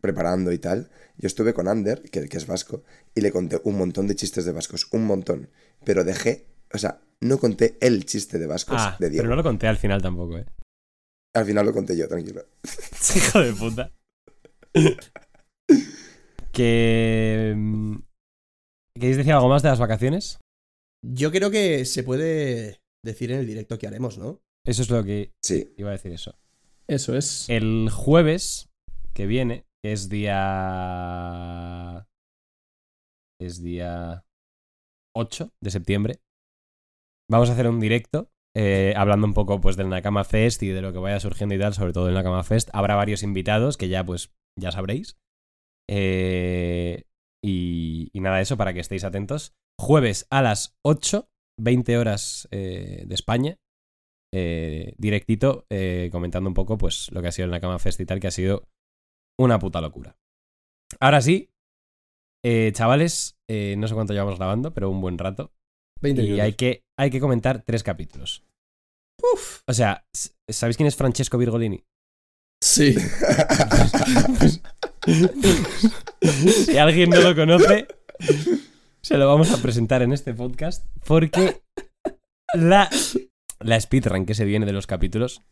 preparando 0.00 0.50
y 0.52 0.58
tal, 0.58 0.90
yo 1.16 1.26
estuve 1.28 1.54
con 1.54 1.68
Ander, 1.68 2.02
que, 2.02 2.28
que 2.28 2.36
es 2.36 2.46
vasco, 2.46 2.82
y 3.14 3.20
le 3.20 3.30
conté 3.30 3.60
un 3.64 3.78
montón 3.78 4.08
de 4.08 4.16
chistes 4.16 4.44
de 4.44 4.52
vascos. 4.52 4.88
Un 4.90 5.04
montón. 5.06 5.50
Pero 5.84 6.02
dejé. 6.02 6.46
O 6.74 6.78
sea, 6.78 7.00
no 7.20 7.38
conté 7.38 7.78
el 7.80 8.04
chiste 8.04 8.38
de 8.38 8.46
vascos 8.46 8.76
Ah, 8.80 8.96
de 8.98 9.08
Diego. 9.08 9.22
pero 9.22 9.30
no 9.30 9.36
lo 9.36 9.42
conté 9.44 9.68
al 9.68 9.78
final 9.78 10.02
tampoco, 10.02 10.36
eh. 10.38 10.46
Al 11.34 11.46
final 11.46 11.64
lo 11.64 11.72
conté 11.72 11.96
yo, 11.96 12.08
tranquilo. 12.08 12.44
Hijo 13.16 13.40
de 13.40 13.52
puta. 13.52 13.92
Que. 16.52 17.54
mm, 17.56 17.96
¿Queréis 18.94 19.16
decir 19.16 19.32
algo 19.32 19.48
más 19.48 19.62
de 19.62 19.68
las 19.68 19.78
vacaciones? 19.78 20.38
Yo 21.06 21.30
creo 21.30 21.50
que 21.50 21.84
se 21.84 22.02
puede 22.02 22.80
decir 23.04 23.30
en 23.30 23.38
el 23.40 23.46
directo 23.46 23.78
que 23.78 23.86
haremos, 23.86 24.18
¿no? 24.18 24.40
Eso 24.66 24.82
es 24.82 24.90
lo 24.90 25.04
que 25.04 25.32
Sí. 25.42 25.72
iba 25.76 25.90
a 25.90 25.92
decir 25.92 26.12
eso. 26.12 26.36
Eso 26.88 27.16
es. 27.16 27.48
El 27.48 27.90
jueves 27.90 28.68
que 29.14 29.26
viene, 29.26 29.66
que 29.84 29.92
es 29.92 30.08
día. 30.08 32.06
Es 33.40 33.62
día 33.62 34.24
8 35.14 35.52
de 35.62 35.70
septiembre. 35.70 36.20
Vamos 37.30 37.50
a 37.50 37.52
hacer 37.52 37.68
un 37.68 37.80
directo. 37.80 38.30
eh, 38.56 38.92
hablando 38.96 39.24
un 39.26 39.34
poco 39.34 39.60
pues 39.60 39.76
del 39.76 39.88
Nakama 39.88 40.24
Fest 40.24 40.62
y 40.64 40.68
de 40.68 40.82
lo 40.82 40.92
que 40.92 40.98
vaya 40.98 41.20
surgiendo 41.20 41.54
y 41.54 41.60
tal, 41.60 41.74
sobre 41.74 41.92
todo 41.92 42.06
del 42.06 42.14
Nakama 42.14 42.42
Fest. 42.42 42.70
Habrá 42.72 42.96
varios 42.96 43.22
invitados 43.22 43.76
que 43.76 43.88
ya 43.88 44.04
pues 44.04 44.32
ya 44.58 44.72
sabréis. 44.72 45.16
Eh, 45.88 47.04
y, 47.42 48.10
y 48.12 48.20
nada, 48.20 48.40
eso 48.40 48.56
para 48.56 48.74
que 48.74 48.80
estéis 48.80 49.04
atentos. 49.04 49.54
Jueves 49.80 50.26
a 50.30 50.42
las 50.42 50.76
8, 50.82 51.30
20 51.60 51.98
horas 51.98 52.48
eh, 52.50 53.04
de 53.06 53.14
España. 53.14 53.58
eh, 54.34 54.94
directito, 54.98 55.64
eh, 55.70 56.10
comentando 56.12 56.48
un 56.50 56.54
poco 56.54 56.76
pues 56.76 57.10
lo 57.12 57.22
que 57.22 57.28
ha 57.28 57.32
sido 57.32 57.46
el 57.46 57.50
Nakama 57.50 57.78
Fest 57.78 58.00
y 58.00 58.06
tal, 58.06 58.20
que 58.20 58.26
ha 58.26 58.32
sido 58.32 58.68
una 59.38 59.58
puta 59.58 59.80
locura. 59.80 60.18
Ahora 61.00 61.22
sí, 61.22 61.50
chavales, 62.72 63.38
no 63.48 63.88
sé 63.88 63.94
cuánto 63.94 64.12
llevamos 64.12 64.36
grabando, 64.36 64.74
pero 64.74 64.90
un 64.90 65.00
buen 65.00 65.16
rato. 65.16 65.52
20 66.00 66.22
Y 66.22 66.40
hay 66.40 66.52
que, 66.54 66.84
hay 66.98 67.10
que 67.10 67.20
comentar 67.20 67.62
tres 67.62 67.82
capítulos. 67.82 68.44
Uf. 69.34 69.62
O 69.66 69.72
sea, 69.72 70.06
¿sabéis 70.48 70.76
quién 70.76 70.86
es 70.86 70.96
Francesco 70.96 71.38
Virgolini? 71.38 71.84
Sí. 72.60 72.94
si 76.64 76.76
alguien 76.76 77.10
no 77.10 77.20
lo 77.20 77.34
conoce, 77.34 77.86
se 79.00 79.16
lo 79.16 79.28
vamos 79.28 79.52
a 79.52 79.62
presentar 79.62 80.02
en 80.02 80.12
este 80.12 80.34
podcast 80.34 80.86
porque 81.06 81.62
la, 82.54 82.90
la 83.60 83.80
speedrun 83.80 84.26
que 84.26 84.34
se 84.34 84.44
viene 84.44 84.66
de 84.66 84.72
los 84.72 84.88
capítulos 84.88 85.44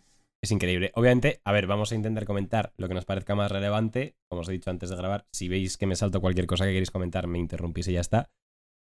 es 0.43 0.51
increíble. 0.51 0.91
Obviamente, 0.95 1.41
a 1.45 1.53
ver, 1.53 1.67
vamos 1.67 1.93
a 1.93 1.95
intentar 1.95 2.27
comentar 2.27 2.73
lo 2.77 2.89
que 2.89 2.95
nos 2.95 3.05
parezca 3.05 3.35
más 3.35 3.51
relevante. 3.51 4.17
Como 4.29 4.43
os 4.43 4.49
he 4.49 4.53
dicho 4.53 4.71
antes 4.71 4.91
de 4.91 4.97
grabar, 4.97 5.27
si 5.33 5.49
veis 5.49 5.77
que 5.77 5.87
me 5.87 5.97
salto 5.97 6.21
cualquier 6.21 6.47
cosa 6.47 6.65
que 6.65 6.73
queréis 6.73 6.91
comentar, 6.91 7.27
me 7.27 7.39
interrumpís 7.39 7.89
y 7.89 7.93
ya 7.95 8.01
está. 8.01 8.31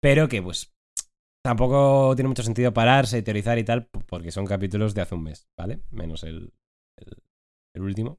Pero 0.01 0.29
que, 0.29 0.43
pues, 0.43 0.75
tampoco 1.43 2.15
tiene 2.15 2.29
mucho 2.29 2.43
sentido 2.43 2.73
pararse, 2.73 3.23
teorizar 3.23 3.59
y 3.59 3.65
tal, 3.65 3.89
porque 4.07 4.31
son 4.31 4.47
capítulos 4.47 4.95
de 4.95 5.03
hace 5.03 5.15
un 5.15 5.25
mes, 5.25 5.49
¿vale? 5.57 5.81
Menos 5.91 6.23
el, 6.25 6.53
último. 7.81 8.19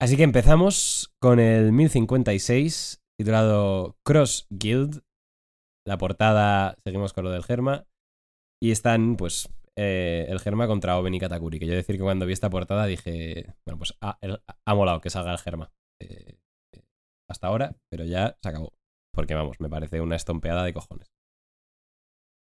Así 0.00 0.16
que 0.16 0.22
empezamos 0.22 1.12
con 1.20 1.38
el 1.40 1.72
1056, 1.72 3.00
titulado 3.18 3.96
Cross 4.04 4.46
Guild. 4.50 5.02
La 5.86 5.98
portada, 5.98 6.76
seguimos 6.84 7.12
con 7.12 7.24
lo 7.24 7.30
del 7.30 7.44
Germa. 7.44 7.86
Y 8.62 8.70
están, 8.70 9.16
pues, 9.16 9.48
eh, 9.76 10.26
el 10.28 10.40
Germa 10.40 10.66
contra 10.66 10.98
Oben 10.98 11.14
y 11.14 11.20
Katakuri. 11.20 11.58
Que 11.58 11.66
yo 11.66 11.74
decir 11.74 11.96
que 11.96 12.02
cuando 12.02 12.26
vi 12.26 12.32
esta 12.32 12.50
portada 12.50 12.86
dije, 12.86 13.54
bueno, 13.66 13.78
pues 13.78 13.94
ha, 14.00 14.18
el- 14.20 14.42
ha 14.66 14.74
molado 14.74 15.00
que 15.00 15.10
salga 15.10 15.32
el 15.32 15.38
Germa. 15.38 15.72
Eh, 16.00 16.38
eh, 16.74 16.82
hasta 17.30 17.46
ahora, 17.48 17.76
pero 17.90 18.04
ya 18.04 18.36
se 18.42 18.48
acabó. 18.48 18.72
Porque 19.14 19.34
vamos, 19.34 19.60
me 19.60 19.68
parece 19.68 20.00
una 20.00 20.16
estompeada 20.16 20.64
de 20.64 20.72
cojones. 20.72 21.08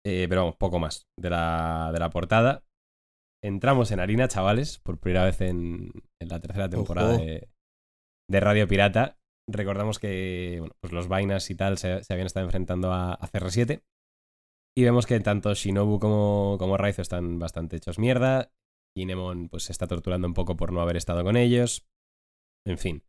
Pero 0.05 0.41
vamos, 0.43 0.57
poco 0.57 0.79
más 0.79 1.07
de 1.19 1.31
la, 1.31 1.91
de 1.93 1.99
la 2.01 2.11
portada. 2.11 2.63
Entramos 3.43 3.91
en 3.91 4.01
harina, 4.01 4.29
chavales, 4.29 4.79
por 4.79 4.99
primera 4.99 5.25
vez 5.25 5.41
en, 5.41 5.91
en 6.21 6.29
la 6.29 6.41
tercera 6.41 6.69
temporada 6.69 7.17
de, 7.17 7.49
de 8.29 8.41
Radio 8.41 8.69
Pirata. 8.69 9.19
Recordamos 9.49 9.99
que 9.99 10.57
bueno, 10.59 10.75
pues 10.81 10.93
los 10.93 11.09
vainas 11.09 11.51
y 11.51 11.55
tal 11.55 11.79
se, 11.79 12.05
se 12.05 12.13
habían 12.13 12.27
estado 12.27 12.47
enfrentando 12.47 12.93
a, 12.93 13.15
a 13.15 13.29
CR7. 13.29 13.83
Y 14.77 14.85
vemos 14.85 15.07
que 15.07 15.19
tanto 15.21 15.53
Shinobu 15.55 15.99
como, 15.99 16.57
como 16.59 16.77
Raizo 16.77 17.03
están 17.03 17.39
bastante 17.39 17.77
hechos 17.77 17.99
mierda. 17.99 18.53
Kinemon 18.97 19.49
pues 19.49 19.65
se 19.65 19.73
está 19.73 19.87
torturando 19.87 20.29
un 20.29 20.35
poco 20.35 20.57
por 20.57 20.73
no 20.73 20.81
haber 20.81 20.97
estado 20.97 21.25
con 21.25 21.37
ellos. 21.37 21.89
En 22.67 22.79
fin, 22.79 23.05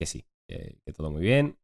que 0.00 0.06
sí, 0.06 0.26
que, 0.48 0.78
que 0.84 0.92
todo 0.92 1.10
muy 1.10 1.22
bien. 1.22 1.58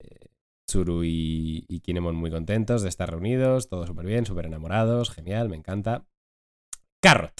Eh, 0.00 0.30
Tsuru 0.68 1.04
y, 1.04 1.64
y 1.68 1.80
Kinemon 1.80 2.16
muy 2.16 2.30
contentos 2.30 2.82
de 2.82 2.88
estar 2.88 3.10
reunidos, 3.10 3.68
todo 3.68 3.86
súper 3.86 4.06
bien, 4.06 4.26
súper 4.26 4.46
enamorados, 4.46 5.10
genial, 5.10 5.48
me 5.48 5.56
encanta. 5.56 6.06
Carrot. 7.02 7.34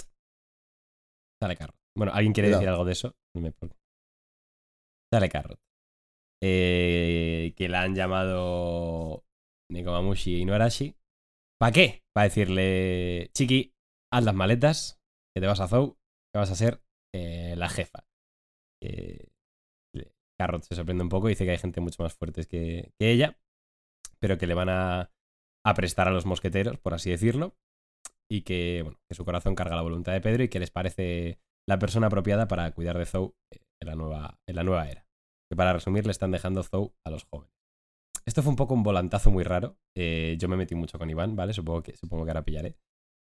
Sale 1.41 1.55
Carrot. 1.55 1.75
Bueno, 1.97 2.11
¿alguien 2.13 2.33
quiere 2.33 2.49
decir 2.49 2.67
algo 2.67 2.85
de 2.85 2.91
eso? 2.91 3.15
Dime 3.35 3.51
por 3.51 3.69
qué. 3.69 3.77
Sale 5.11 5.29
Carrot. 5.29 5.59
Eh, 6.43 7.53
que 7.55 7.69
la 7.69 7.83
han 7.83 7.95
llamado 7.95 9.23
Nekomamushi 9.71 10.41
y 10.41 10.45
Noarashi. 10.45 10.95
¿Para 11.59 11.71
qué? 11.71 12.03
Para 12.13 12.25
decirle, 12.25 13.29
Chiqui, 13.33 13.73
haz 14.11 14.25
las 14.25 14.35
maletas, 14.35 14.99
que 15.33 15.39
te 15.39 15.47
vas 15.47 15.61
a 15.61 15.67
Zou, 15.67 15.93
que 16.33 16.39
vas 16.39 16.51
a 16.51 16.55
ser 16.55 16.81
eh, 17.15 17.55
la 17.55 17.69
jefa. 17.69 18.05
Eh, 18.83 19.29
Carrot 20.37 20.63
se 20.63 20.75
sorprende 20.75 21.03
un 21.03 21.09
poco 21.09 21.29
y 21.29 21.33
dice 21.33 21.45
que 21.45 21.51
hay 21.51 21.57
gente 21.57 21.79
mucho 21.79 22.03
más 22.03 22.13
fuerte 22.15 22.43
que, 22.45 22.91
que 22.99 23.11
ella, 23.11 23.39
pero 24.19 24.37
que 24.37 24.47
le 24.47 24.55
van 24.55 24.69
a, 24.69 25.11
a 25.65 25.73
prestar 25.73 26.09
a 26.09 26.11
los 26.11 26.25
mosqueteros, 26.25 26.79
por 26.79 26.93
así 26.93 27.09
decirlo, 27.11 27.55
y 28.33 28.41
que, 28.41 28.81
bueno, 28.83 28.97
que 29.07 29.15
su 29.15 29.25
corazón 29.25 29.53
carga 29.53 29.75
la 29.75 29.83
voluntad 29.83 30.11
de 30.11 30.19
Pedro 30.21 30.43
y 30.43 30.49
que 30.49 30.59
les 30.59 30.71
parece 30.71 31.37
la 31.69 31.77
persona 31.77 32.07
apropiada 32.07 32.47
para 32.47 32.71
cuidar 32.71 32.97
de 32.97 33.05
Zou 33.05 33.35
en 33.51 33.87
la 33.87 33.95
nueva, 33.95 34.39
en 34.47 34.55
la 34.55 34.63
nueva 34.63 34.89
era. 34.89 35.05
Que 35.51 35.55
para 35.55 35.73
resumir, 35.73 36.05
le 36.05 36.11
están 36.11 36.31
dejando 36.31 36.63
Zou 36.63 36.93
a 37.05 37.11
los 37.11 37.25
jóvenes. 37.25 37.53
Esto 38.25 38.41
fue 38.41 38.49
un 38.49 38.55
poco 38.55 38.73
un 38.73 38.81
volantazo 38.81 39.29
muy 39.29 39.43
raro. 39.43 39.77
eh, 39.95 40.35
yo 40.39 40.47
me 40.49 40.55
metí 40.57 40.73
mucho 40.73 40.97
con 40.97 41.09
Iván, 41.11 41.35
¿vale? 41.35 41.53
Supongo 41.53 41.83
que, 41.83 41.95
supongo 41.95 42.23
que 42.25 42.31
ahora 42.31 42.43
pillaré. 42.43 42.75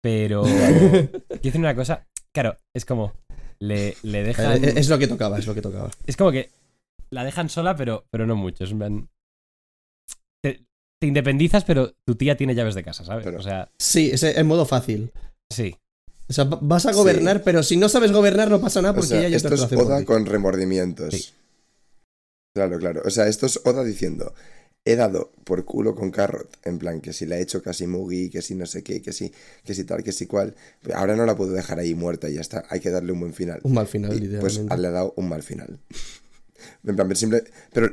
Pero. 0.02 0.44
quiero 0.44 1.22
decir 1.42 1.58
una 1.60 1.74
cosa. 1.76 2.08
Claro, 2.32 2.58
es 2.76 2.86
como. 2.86 3.14
Le, 3.60 3.96
le 4.04 4.24
dejan. 4.24 4.64
Eh, 4.64 4.74
Es 4.76 4.90
lo 4.90 5.00
que 5.00 5.08
tocaba, 5.08 5.40
es 5.40 5.48
lo 5.48 5.56
que 5.56 5.62
tocaba. 5.62 5.90
Es 6.06 6.16
como 6.18 6.32
que 6.32 6.52
la 7.10 7.24
dejan 7.24 7.50
sola, 7.50 7.76
pero, 7.76 8.06
pero 8.12 8.28
no 8.28 8.36
mucho. 8.36 8.64
Es 8.64 8.74
plan, 8.74 9.10
Te, 11.00 11.08
independizas, 11.08 11.64
pero 11.64 11.94
tu 12.06 12.16
tía 12.16 12.36
tiene 12.38 12.56
llaves 12.56 12.76
de 12.76 12.84
casa, 12.84 13.06
¿sabes? 13.06 13.24
Pero- 13.24 13.40
O 13.40 13.42
sea, 13.44 13.70
Sí, 13.80 14.10
es 14.12 14.24
en 14.24 14.48
modo 14.48 14.66
fácil. 14.66 15.12
sí. 15.50 15.76
O 16.28 16.34
sea, 16.34 16.44
va- 16.44 16.60
vas 16.62 16.86
a 16.86 16.92
Sí. 16.94 16.96
gobernar, 16.96 17.42
pero 17.44 17.64
si 17.64 17.76
no 17.76 17.90
sabes 17.90 18.12
gobernar 18.12 18.52
no 18.52 18.62
pasa 18.62 18.82
nada 18.84 18.92
O 18.92 18.96
porque 18.98 19.08
sea, 19.08 19.20
ella 19.22 19.30
ya 19.30 19.38
esto 19.38 19.50
te 19.50 19.56
es 19.56 19.62
lo 19.62 19.66
hace 19.66 19.76
por 19.76 19.86
Oda 19.86 20.06
con 20.06 20.28
remordimientos. 20.28 21.14
Sí. 21.16 21.30
Claro, 22.54 22.78
claro. 22.78 23.02
O 23.06 23.10
sea, 23.10 23.28
esto 23.28 23.46
es 23.48 23.60
Oda 23.66 23.84
diciendo, 23.84 24.34
he 24.86 24.96
dado 24.96 25.32
por 25.44 25.66
culo 25.66 25.96
con 25.96 26.12
Carrot, 26.12 26.50
en 26.66 26.78
plan, 26.78 27.02
que 27.02 27.14
si 27.14 27.26
la 27.26 27.38
he 27.38 27.42
hecho 27.42 27.64
casi 27.64 27.88
Mugi, 27.88 28.30
que 28.30 28.42
si 28.44 28.54
no 28.54 28.68
sé 28.68 28.84
qué, 28.84 29.02
que 29.02 29.12
si, 29.12 29.32
que 29.64 29.74
si 29.74 29.86
tal, 29.86 30.04
que 30.04 30.12
si 30.12 30.28
cual. 30.28 30.54
Ahora 30.94 31.16
no 31.16 31.26
la 31.26 31.36
puedo 31.36 31.52
dejar 31.54 31.80
ahí 31.80 31.96
muerta 31.96 32.30
y 32.30 32.36
ya 32.36 32.42
está. 32.42 32.64
Hay 32.70 32.80
que 32.80 32.92
darle 32.92 33.12
un 33.12 33.22
buen 33.22 33.34
final. 33.34 33.60
Un 33.64 33.74
mal 33.74 33.88
final, 33.88 34.24
Y, 34.24 34.28
pues 34.38 34.60
le 34.60 34.88
ha 34.88 34.92
dado 34.92 35.14
un 35.16 35.30
mal 35.30 35.42
final. 35.42 35.80
en 36.84 36.96
plan, 36.96 37.16
simple. 37.16 37.44
Pero 37.74 37.90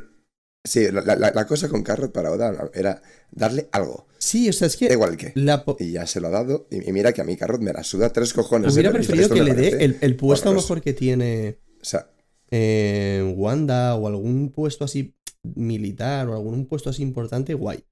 sí, 0.67 0.91
la, 0.93 1.03
la- 1.03 1.33
la 1.33 1.47
cosa 1.47 1.69
con 1.69 1.83
Carrot 1.83 2.13
para 2.13 2.31
Oda 2.31 2.71
era 2.75 3.03
darle 3.31 3.69
algo. 3.73 4.07
Sí, 4.19 4.49
o 4.49 4.53
sea, 4.53 4.67
es 4.67 4.77
que 4.77 4.89
Da 4.89 4.95
igual 4.95 5.17
que. 5.17 5.33
la 5.35 5.65
Y 5.79 5.93
ya 5.93 6.07
se 6.07 6.21
lo 6.21 6.29
ha 6.29 6.31
dado. 6.31 6.67
Y, 6.71 6.89
y 6.89 6.93
mira 6.93 7.13
que 7.13 7.21
a 7.21 7.25
mí 7.25 7.37
Carrot 7.37 7.61
me 7.61 7.73
la 7.73 7.85
suda 7.85 8.13
tres 8.13 8.33
cojones. 8.33 8.73
hubiera 8.73 8.91
¿eh? 8.91 8.93
Preferido 8.93 9.29
que 9.29 9.43
le 9.43 9.55
dé 9.55 9.85
el, 9.85 9.99
el 10.01 10.17
puesto 10.17 10.49
a 10.49 10.53
lo 10.53 10.59
horroroso. 10.59 10.75
mejor 10.75 10.83
que 10.85 10.93
tiene 10.93 11.59
O 11.81 11.85
sea, 11.85 12.11
eh, 12.51 13.33
Wanda 13.37 13.95
o 13.95 14.07
algún 14.07 14.51
puesto 14.51 14.85
así 14.85 15.15
militar 15.43 16.29
o 16.29 16.35
algún 16.35 16.67
puesto 16.67 16.91
así 16.91 17.03
importante, 17.03 17.55
guay. 17.55 17.85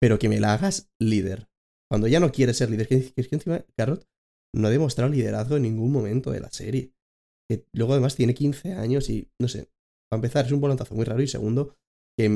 Pero 0.00 0.18
que 0.18 0.28
me 0.28 0.40
la 0.40 0.54
hagas 0.54 0.90
líder. 0.98 1.48
Cuando 1.90 2.06
ya 2.08 2.20
no 2.20 2.30
quiere 2.32 2.54
ser 2.54 2.70
líder. 2.70 2.88
Que, 2.88 3.12
que 3.12 3.20
es 3.20 3.28
que 3.28 3.34
encima 3.36 3.64
Carrot 3.76 4.06
no 4.54 4.68
ha 4.68 4.70
demostrado 4.70 5.10
liderazgo 5.10 5.56
en 5.56 5.62
ningún 5.62 5.90
momento 5.92 6.30
de 6.30 6.40
la 6.40 6.50
serie. 6.50 6.92
Que 7.48 7.66
luego 7.72 7.92
además 7.92 8.14
tiene 8.16 8.34
15 8.34 8.72
años 8.74 9.10
y 9.10 9.28
no 9.40 9.48
sé. 9.48 9.68
Para 10.10 10.18
empezar, 10.18 10.46
es 10.46 10.52
un 10.52 10.60
volantazo 10.60 10.94
muy 10.94 11.04
raro. 11.04 11.22
Y 11.22 11.26
segundo, 11.28 11.74
que 12.16 12.26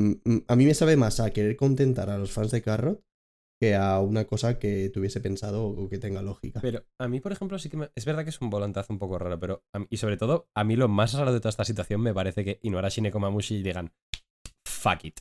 a 0.47 0.55
mí 0.55 0.65
me 0.65 0.73
sabe 0.73 0.97
más 0.97 1.19
a 1.19 1.31
querer 1.31 1.55
contentar 1.55 2.09
a 2.09 2.17
los 2.17 2.31
fans 2.31 2.51
de 2.51 2.61
Carrot 2.61 3.01
que 3.61 3.75
a 3.75 3.99
una 3.99 4.25
cosa 4.25 4.57
que 4.57 4.89
tuviese 4.89 5.19
pensado 5.19 5.65
o 5.67 5.89
que 5.89 5.97
tenga 5.97 6.21
lógica. 6.21 6.61
Pero 6.61 6.85
a 6.97 7.07
mí, 7.09 7.19
por 7.19 7.33
ejemplo, 7.33 7.59
sí 7.59 7.69
que 7.69 7.75
me- 7.77 7.89
es 7.93 8.05
verdad 8.05 8.23
que 8.23 8.29
es 8.29 8.39
un 8.39 8.49
volantazo 8.49 8.93
un 8.93 8.99
poco 8.99 9.19
raro, 9.19 9.37
pero 9.39 9.63
y 9.89 9.97
sobre 9.97 10.15
todo, 10.15 10.47
a 10.55 10.63
mí 10.63 10.77
lo 10.77 10.87
más 10.87 11.13
raro 11.13 11.33
de 11.33 11.39
toda 11.41 11.49
esta 11.49 11.65
situación 11.65 11.99
me 12.01 12.13
parece 12.13 12.45
que 12.45 12.59
Inuarashi 12.63 13.01
y 13.01 13.03
Nekomamushi 13.03 13.61
digan 13.61 13.91
fuck 14.65 15.03
it. 15.03 15.19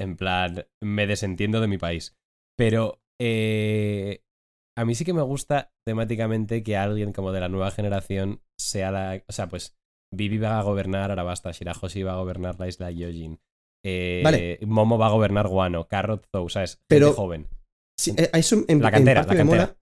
En 0.00 0.16
plan, 0.16 0.66
me 0.82 1.06
desentiendo 1.06 1.60
de 1.60 1.66
mi 1.68 1.78
país. 1.78 2.16
Pero 2.56 3.02
eh, 3.20 4.22
a 4.78 4.84
mí 4.84 4.94
sí 4.94 5.04
que 5.04 5.12
me 5.12 5.22
gusta 5.22 5.72
temáticamente 5.84 6.62
que 6.62 6.76
alguien 6.76 7.12
como 7.12 7.32
de 7.32 7.40
la 7.40 7.48
nueva 7.48 7.70
generación 7.70 8.40
sea 8.58 8.90
la. 8.92 9.22
O 9.28 9.32
sea, 9.32 9.48
pues 9.48 9.76
Vivi 10.14 10.38
va 10.38 10.58
a 10.58 10.62
gobernar 10.62 11.10
Arabasta, 11.10 11.50
Shirahoshi 11.50 12.02
va 12.02 12.12
a 12.12 12.18
gobernar 12.18 12.58
la 12.60 12.68
isla 12.68 12.90
Yojin. 12.90 13.40
Eh, 13.84 14.20
Vale. 14.24 14.58
Momo 14.66 14.98
va 14.98 15.06
a 15.06 15.10
gobernar 15.10 15.48
Guano, 15.48 15.86
Carrot 15.88 16.26
Zou, 16.30 16.48
¿sabes? 16.50 16.72
Gente 16.72 16.84
Pero- 16.88 17.12
joven. 17.12 17.48
Sí, 17.98 18.12
eh, 18.16 18.30
a 18.32 18.38
eso 18.38 18.64
en, 18.68 18.80
La 18.80 18.88
en 18.88 18.94
cantera, 18.94 19.20
parte 19.22 19.34
la 19.36 19.44
me 19.44 19.50
cantera. 19.50 19.66
mola. 19.66 19.76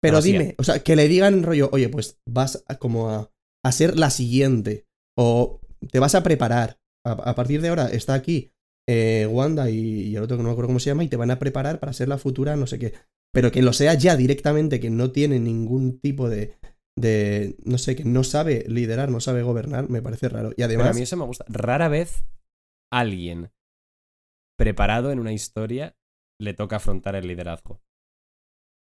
Pero 0.00 0.20
dime, 0.20 0.54
o 0.58 0.62
sea, 0.64 0.80
que 0.80 0.96
le 0.96 1.08
digan 1.08 1.42
rollo, 1.42 1.70
oye, 1.72 1.88
pues 1.88 2.20
vas 2.28 2.62
a, 2.68 2.76
como 2.76 3.10
a, 3.10 3.30
a 3.64 3.72
ser 3.72 3.98
la 3.98 4.10
siguiente. 4.10 4.86
O 5.18 5.60
te 5.90 5.98
vas 5.98 6.14
a 6.14 6.22
preparar. 6.22 6.78
A, 7.06 7.12
a 7.12 7.34
partir 7.34 7.60
de 7.62 7.68
ahora 7.68 7.86
está 7.88 8.14
aquí 8.14 8.52
eh, 8.88 9.26
Wanda 9.30 9.70
y, 9.70 9.78
y 9.78 10.16
el 10.16 10.22
otro 10.22 10.36
que 10.36 10.42
no 10.42 10.50
me 10.50 10.52
acuerdo 10.52 10.68
cómo 10.68 10.78
se 10.80 10.90
llama, 10.90 11.04
y 11.04 11.08
te 11.08 11.16
van 11.16 11.30
a 11.30 11.38
preparar 11.38 11.80
para 11.80 11.92
ser 11.94 12.08
la 12.08 12.18
futura, 12.18 12.54
no 12.56 12.66
sé 12.66 12.78
qué. 12.78 12.92
Pero 13.32 13.50
que 13.50 13.62
lo 13.62 13.72
sea 13.72 13.94
ya 13.94 14.16
directamente, 14.16 14.78
que 14.78 14.90
no 14.90 15.10
tiene 15.10 15.40
ningún 15.40 15.98
tipo 16.00 16.28
de. 16.28 16.54
de 16.96 17.56
no 17.64 17.78
sé, 17.78 17.96
que 17.96 18.04
no 18.04 18.22
sabe 18.24 18.64
liderar, 18.68 19.10
no 19.10 19.20
sabe 19.20 19.42
gobernar, 19.42 19.88
me 19.90 20.02
parece 20.02 20.28
raro. 20.28 20.50
Y 20.50 20.54
Pero 20.56 20.64
a 20.64 20.66
además. 20.68 20.96
mí 20.96 21.02
eso 21.02 21.16
me 21.16 21.24
gusta. 21.24 21.44
Rara 21.48 21.88
vez 21.88 22.24
alguien 22.98 23.50
preparado 24.58 25.10
en 25.10 25.18
una 25.18 25.32
historia 25.32 25.96
le 26.40 26.54
toca 26.54 26.76
afrontar 26.76 27.16
el 27.16 27.26
liderazgo. 27.26 27.80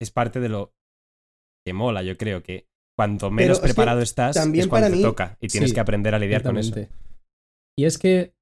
Es 0.01 0.11
parte 0.11 0.41
de 0.41 0.49
lo 0.49 0.75
que 1.67 1.73
mola, 1.73 2.03
yo 2.03 2.17
creo 2.17 2.43
que 2.43 2.69
cuanto 2.97 3.31
menos 3.31 3.59
es 3.59 3.61
que 3.63 3.67
preparado 3.69 4.01
estás, 4.01 4.37
también 4.37 4.65
es 4.65 4.69
cuando 4.69 4.87
para 4.87 4.91
te 4.93 4.97
mí- 4.99 5.03
toca 5.03 5.37
y 5.41 5.49
tienes 5.49 5.71
sí, 5.71 5.75
que 5.75 5.81
aprender 5.81 6.15
a 6.15 6.19
lidiar 6.19 6.43
con 6.43 6.59
eso. 6.59 6.75
Y 7.79 7.85
es 7.85 7.99
que. 7.99 8.35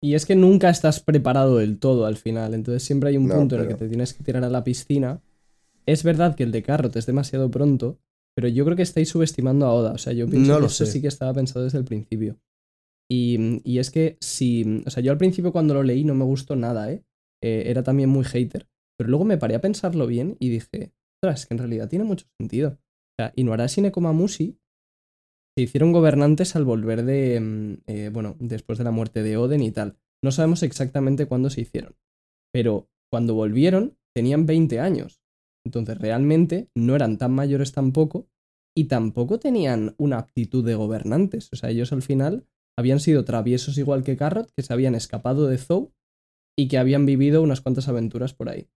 Y 0.00 0.14
es 0.14 0.26
que 0.26 0.36
nunca 0.36 0.70
estás 0.70 1.00
preparado 1.00 1.56
del 1.56 1.80
todo 1.80 2.06
al 2.06 2.16
final. 2.16 2.54
Entonces 2.54 2.84
siempre 2.84 3.08
hay 3.08 3.16
un 3.16 3.26
No, 3.26 3.34
punto 3.34 3.56
en 3.56 3.62
el 3.62 3.68
que 3.68 3.74
te 3.74 3.88
tienes 3.88 4.14
que 4.14 4.22
tirar 4.22 4.44
a 4.44 4.48
la 4.48 4.62
piscina. 4.62 5.20
Es 5.86 6.04
verdad 6.04 6.36
que 6.36 6.44
el 6.44 6.52
de 6.52 6.62
Carrot 6.62 6.94
es 6.94 7.04
demasiado 7.06 7.50
pronto, 7.50 7.98
pero 8.36 8.46
yo 8.46 8.64
creo 8.64 8.76
que 8.76 8.82
estáis 8.84 9.08
subestimando 9.08 9.66
a 9.66 9.72
Oda. 9.72 9.92
O 9.92 9.98
sea, 9.98 10.12
yo 10.12 10.28
pienso 10.28 10.52
No 10.52 10.56
que 10.58 10.60
lo 10.60 10.66
eso 10.68 10.86
sé. 10.86 10.92
sí 10.92 11.00
que 11.02 11.08
estaba 11.08 11.34
pensado 11.34 11.64
desde 11.64 11.78
el 11.78 11.84
principio. 11.84 12.38
Y, 13.10 13.60
y 13.64 13.78
es 13.78 13.90
que 13.90 14.16
si. 14.20 14.82
O 14.86 14.90
sea, 14.90 15.02
yo 15.02 15.12
al 15.12 15.18
principio 15.18 15.52
cuando 15.52 15.74
lo 15.74 15.82
leí 15.82 16.04
no 16.04 16.14
me 16.14 16.24
gustó 16.24 16.56
nada, 16.56 16.92
¿eh? 16.92 17.04
Eh, 17.42 17.64
Era 17.66 17.82
también 17.82 18.10
muy 18.10 18.24
hater. 18.24 18.68
Pero 18.98 19.10
luego 19.10 19.24
me 19.24 19.38
paré 19.38 19.54
a 19.54 19.60
pensarlo 19.60 20.06
bien 20.06 20.36
y 20.40 20.48
dije, 20.48 20.92
ostras, 21.22 21.40
es 21.40 21.46
que 21.46 21.54
en 21.54 21.58
realidad 21.58 21.88
tiene 21.88 22.04
mucho 22.04 22.26
sentido. 22.40 22.70
O 22.70 23.14
sea, 23.22 23.32
Inuarashi 23.36 23.80
y 23.80 23.84
Nekomamushi 23.84 24.58
se 25.56 25.62
hicieron 25.62 25.92
gobernantes 25.92 26.56
al 26.56 26.64
volver 26.64 27.04
de. 27.04 27.40
mm, 27.40 27.72
eh, 27.86 28.10
bueno, 28.12 28.36
después 28.40 28.78
de 28.78 28.84
la 28.84 28.90
muerte 28.90 29.22
de 29.22 29.36
Oden 29.36 29.62
y 29.62 29.70
tal. 29.70 29.96
No 30.22 30.32
sabemos 30.32 30.62
exactamente 30.62 31.26
cuándo 31.26 31.48
se 31.48 31.60
hicieron. 31.60 31.96
Pero 32.52 32.90
cuando 33.10 33.34
volvieron, 33.34 33.96
tenían 34.14 34.46
20 34.46 34.80
años. 34.80 35.20
Entonces, 35.64 35.98
realmente 35.98 36.70
no 36.74 36.96
eran 36.96 37.18
tan 37.18 37.32
mayores 37.32 37.72
tampoco. 37.72 38.28
Y 38.76 38.84
tampoco 38.84 39.38
tenían 39.38 39.94
una 39.98 40.18
aptitud 40.18 40.64
de 40.64 40.74
gobernantes. 40.74 41.48
O 41.52 41.56
sea, 41.56 41.70
ellos 41.70 41.92
al 41.92 42.02
final 42.02 42.46
habían 42.78 43.00
sido 43.00 43.24
traviesos 43.24 43.76
igual 43.76 44.04
que 44.04 44.16
Carrot, 44.16 44.50
que 44.56 44.62
se 44.62 44.72
habían 44.72 44.94
escapado 44.94 45.48
de 45.48 45.58
Zou 45.58 45.90
y 46.56 46.68
que 46.68 46.78
habían 46.78 47.06
vivido 47.06 47.42
unas 47.42 47.60
cuantas 47.60 47.88
aventuras 47.88 48.34
por 48.34 48.48
ahí. 48.48 48.68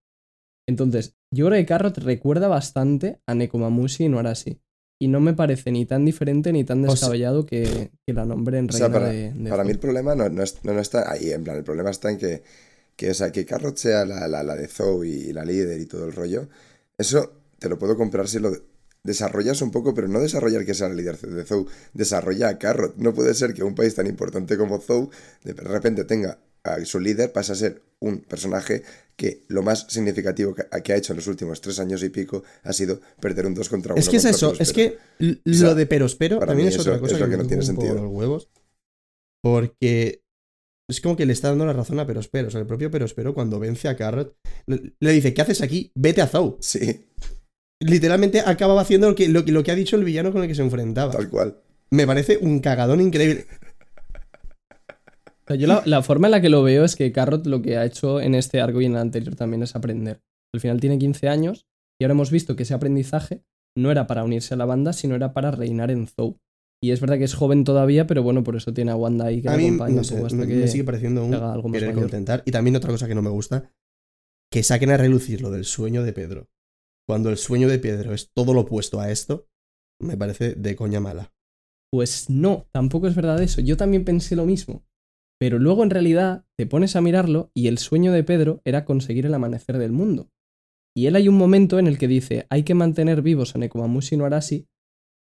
Entonces, 0.67 1.15
yo 1.33 1.47
creo 1.47 1.57
que 1.59 1.65
Carrot 1.65 1.97
recuerda 1.99 2.47
bastante 2.47 3.19
a 3.27 3.35
Nekomamushi 3.35 4.05
y 4.05 4.09
Noarashi. 4.09 4.59
Y 5.01 5.07
no 5.07 5.19
me 5.19 5.33
parece 5.33 5.71
ni 5.71 5.85
tan 5.85 6.05
diferente 6.05 6.53
ni 6.53 6.63
tan 6.63 6.81
sea- 6.83 6.91
descabellado 6.91 7.45
que, 7.45 7.91
que 8.05 8.13
la 8.13 8.25
nombre 8.25 8.57
en 8.59 8.69
O 8.69 8.71
sea, 8.73 8.87
reina 8.87 8.99
para, 8.99 9.11
de, 9.11 9.33
de 9.33 9.49
para 9.49 9.63
mí 9.63 9.71
el 9.71 9.79
problema 9.79 10.15
no, 10.15 10.29
no, 10.29 10.43
no- 10.63 10.79
está 10.79 11.11
ahí, 11.11 11.31
en 11.31 11.43
plan, 11.43 11.57
el 11.57 11.63
problema 11.63 11.89
está 11.89 12.09
en 12.11 12.17
que, 12.17 12.43
que, 12.95 13.09
o 13.11 13.13
sea, 13.13 13.31
que 13.31 13.45
Carrot 13.45 13.75
sea 13.77 14.05
la, 14.05 14.27
la, 14.27 14.43
la 14.43 14.55
de 14.55 14.67
Zou 14.67 15.03
y 15.03 15.33
la 15.33 15.43
líder 15.43 15.81
y 15.81 15.85
todo 15.85 16.05
el 16.05 16.13
rollo. 16.13 16.47
Eso 16.97 17.33
te 17.59 17.67
lo 17.69 17.77
puedo 17.77 17.97
comprar 17.97 18.27
si 18.27 18.39
lo 18.39 18.51
de- 19.03 19.11
desarrollas 19.11 19.61
un 19.61 19.71
poco, 19.71 19.93
pero 19.93 20.07
no 20.07 20.19
desarrollar 20.19 20.65
que 20.65 20.73
sea 20.73 20.89
la 20.89 20.95
líder 20.95 21.17
de 21.19 21.43
Zou, 21.45 21.67
desarrolla 21.93 22.49
a 22.49 22.57
Carrot. 22.57 22.95
No 22.97 23.13
puede 23.13 23.33
ser 23.33 23.53
que 23.53 23.63
un 23.63 23.75
país 23.75 23.95
tan 23.95 24.07
importante 24.07 24.57
como 24.57 24.79
Zou 24.79 25.09
de 25.43 25.53
repente 25.53 26.05
tenga 26.05 26.39
a 26.63 26.83
su 26.85 26.99
líder, 26.99 27.33
pasa 27.33 27.53
a 27.53 27.55
ser 27.57 27.81
un 27.99 28.21
personaje 28.21 28.83
que 29.17 29.43
lo 29.49 29.63
más 29.63 29.85
significativo 29.89 30.55
que, 30.55 30.63
que 30.81 30.93
ha 30.93 30.95
hecho 30.95 31.11
en 31.13 31.17
los 31.17 31.27
últimos 31.27 31.59
tres 31.59 31.77
años 31.79 32.01
y 32.03 32.09
pico 32.09 32.43
ha 32.63 32.71
sido 32.73 33.01
perder 33.19 33.45
un 33.45 33.53
2 33.53 33.67
contra 33.69 33.93
1. 33.93 33.99
Es 33.99 34.07
que 34.09 34.17
es 34.17 34.25
eso, 34.25 34.53
es 34.57 34.71
que 34.71 34.97
lo 35.19 35.53
sea, 35.53 35.75
de 35.75 35.85
perospero 35.85 36.39
también 36.39 36.69
es 36.69 36.79
otra 36.79 36.99
cosa 36.99 37.15
es 37.15 37.19
lo 37.19 37.29
que 37.29 37.37
me 37.37 37.43
no 37.43 37.47
tiene 37.47 37.63
sentido. 37.63 37.95
los 37.95 38.11
huevos. 38.11 38.49
Porque 39.43 40.21
es 40.89 41.01
como 41.01 41.15
que 41.17 41.25
le 41.25 41.33
está 41.33 41.49
dando 41.49 41.65
la 41.65 41.73
razón 41.73 41.99
a 41.99 42.07
Perospero. 42.07 42.47
O 42.47 42.51
sea, 42.51 42.61
el 42.61 42.67
propio 42.67 42.89
Perospero 42.91 43.33
cuando 43.33 43.59
vence 43.59 43.87
a 43.89 43.95
Carrot 43.97 44.37
le, 44.67 44.93
le 44.99 45.11
dice, 45.11 45.33
¿qué 45.33 45.41
haces 45.41 45.61
aquí? 45.61 45.91
Vete 45.95 46.21
a 46.21 46.27
Zou. 46.27 46.57
Sí, 46.61 47.05
Literalmente 47.79 48.39
acababa 48.39 48.81
haciendo 48.81 49.09
lo 49.09 49.15
que, 49.15 49.27
lo, 49.27 49.43
que- 49.45 49.51
lo 49.51 49.63
que 49.63 49.71
ha 49.71 49.75
dicho 49.75 49.95
el 49.95 50.03
villano 50.03 50.31
con 50.31 50.41
el 50.41 50.47
que 50.47 50.55
se 50.55 50.61
enfrentaba. 50.61 51.11
tal 51.11 51.29
cual. 51.29 51.57
Me 51.91 52.07
parece 52.07 52.37
un 52.41 52.59
cagadón 52.59 53.01
increíble. 53.01 53.45
O 55.43 55.47
sea, 55.47 55.55
yo 55.57 55.67
la, 55.67 55.83
la 55.85 56.01
forma 56.01 56.27
en 56.27 56.31
la 56.31 56.41
que 56.41 56.49
lo 56.49 56.63
veo 56.63 56.85
es 56.85 56.95
que 56.95 57.11
Carrot 57.11 57.45
lo 57.47 57.61
que 57.61 57.77
ha 57.77 57.85
hecho 57.85 58.21
en 58.21 58.33
este 58.35 58.61
arco 58.61 58.81
y 58.81 58.85
en 58.85 58.93
el 58.93 58.99
anterior 58.99 59.35
también 59.35 59.61
es 59.63 59.75
aprender. 59.75 60.21
Al 60.53 60.61
final 60.61 60.79
tiene 60.79 60.97
15 60.97 61.27
años 61.27 61.67
y 61.99 62.05
ahora 62.05 62.13
hemos 62.13 62.31
visto 62.31 62.55
que 62.55 62.63
ese 62.63 62.73
aprendizaje 62.73 63.43
no 63.77 63.91
era 63.91 64.07
para 64.07 64.23
unirse 64.23 64.53
a 64.53 64.57
la 64.57 64.65
banda, 64.65 64.93
sino 64.93 65.15
era 65.15 65.33
para 65.33 65.51
reinar 65.51 65.91
en 65.91 66.07
Zou. 66.07 66.37
Y 66.81 66.91
es 66.91 67.01
verdad 67.01 67.17
que 67.17 67.23
es 67.25 67.33
joven 67.33 67.63
todavía, 67.63 68.07
pero 68.07 68.23
bueno, 68.23 68.43
por 68.43 68.55
eso 68.55 68.73
tiene 68.73 68.91
a 68.91 68.95
Wanda 68.95 69.25
ahí 69.25 69.41
que 69.41 69.49
A 69.49 69.51
le 69.51 69.57
mí, 69.57 69.65
acompaña 69.67 69.93
no 69.95 69.97
un 69.99 70.05
sé, 70.05 70.15
poco 70.15 70.27
hasta 70.27 70.37
me, 70.37 70.47
que 70.47 70.55
me 70.55 70.67
sigue 70.67 70.83
pareciendo 70.83 71.25
un 71.25 71.33
algo 71.33 71.69
más 71.69 71.73
querer 71.73 71.89
mayor. 71.89 72.03
contentar. 72.03 72.43
Y 72.45 72.51
también 72.51 72.75
otra 72.75 72.91
cosa 72.91 73.07
que 73.07 73.15
no 73.15 73.21
me 73.21 73.29
gusta, 73.29 73.69
que 74.51 74.63
saquen 74.63 74.91
a 74.91 74.97
relucir 74.97 75.41
lo 75.41 75.49
del 75.51 75.65
sueño 75.65 76.03
de 76.03 76.13
Pedro. 76.13 76.47
Cuando 77.07 77.29
el 77.29 77.37
sueño 77.37 77.67
de 77.67 77.79
Pedro 77.79 78.13
es 78.13 78.31
todo 78.33 78.53
lo 78.53 78.61
opuesto 78.61 78.99
a 78.99 79.11
esto, 79.11 79.47
me 80.01 80.17
parece 80.17 80.55
de 80.55 80.75
coña 80.75 80.99
mala. 80.99 81.33
Pues 81.91 82.29
no, 82.29 82.67
tampoco 82.71 83.07
es 83.07 83.15
verdad 83.15 83.41
eso. 83.41 83.61
Yo 83.61 83.77
también 83.77 84.05
pensé 84.05 84.35
lo 84.35 84.45
mismo. 84.45 84.83
Pero 85.39 85.59
luego 85.59 85.83
en 85.83 85.89
realidad 85.89 86.45
te 86.57 86.65
pones 86.65 86.95
a 86.95 87.01
mirarlo 87.01 87.51
y 87.53 87.67
el 87.67 87.77
sueño 87.77 88.11
de 88.11 88.23
Pedro 88.23 88.61
era 88.63 88.85
conseguir 88.85 89.25
el 89.25 89.33
amanecer 89.33 89.77
del 89.77 89.91
mundo. 89.91 90.29
Y 90.95 91.07
él 91.07 91.15
hay 91.15 91.27
un 91.27 91.37
momento 91.37 91.79
en 91.79 91.87
el 91.87 91.97
que 91.97 92.07
dice, 92.07 92.45
hay 92.49 92.63
que 92.63 92.75
mantener 92.75 93.21
vivos 93.21 93.55
a 93.55 93.59
Nekomamushi 93.59 94.15
no 94.15 94.25
Arashi 94.25 94.67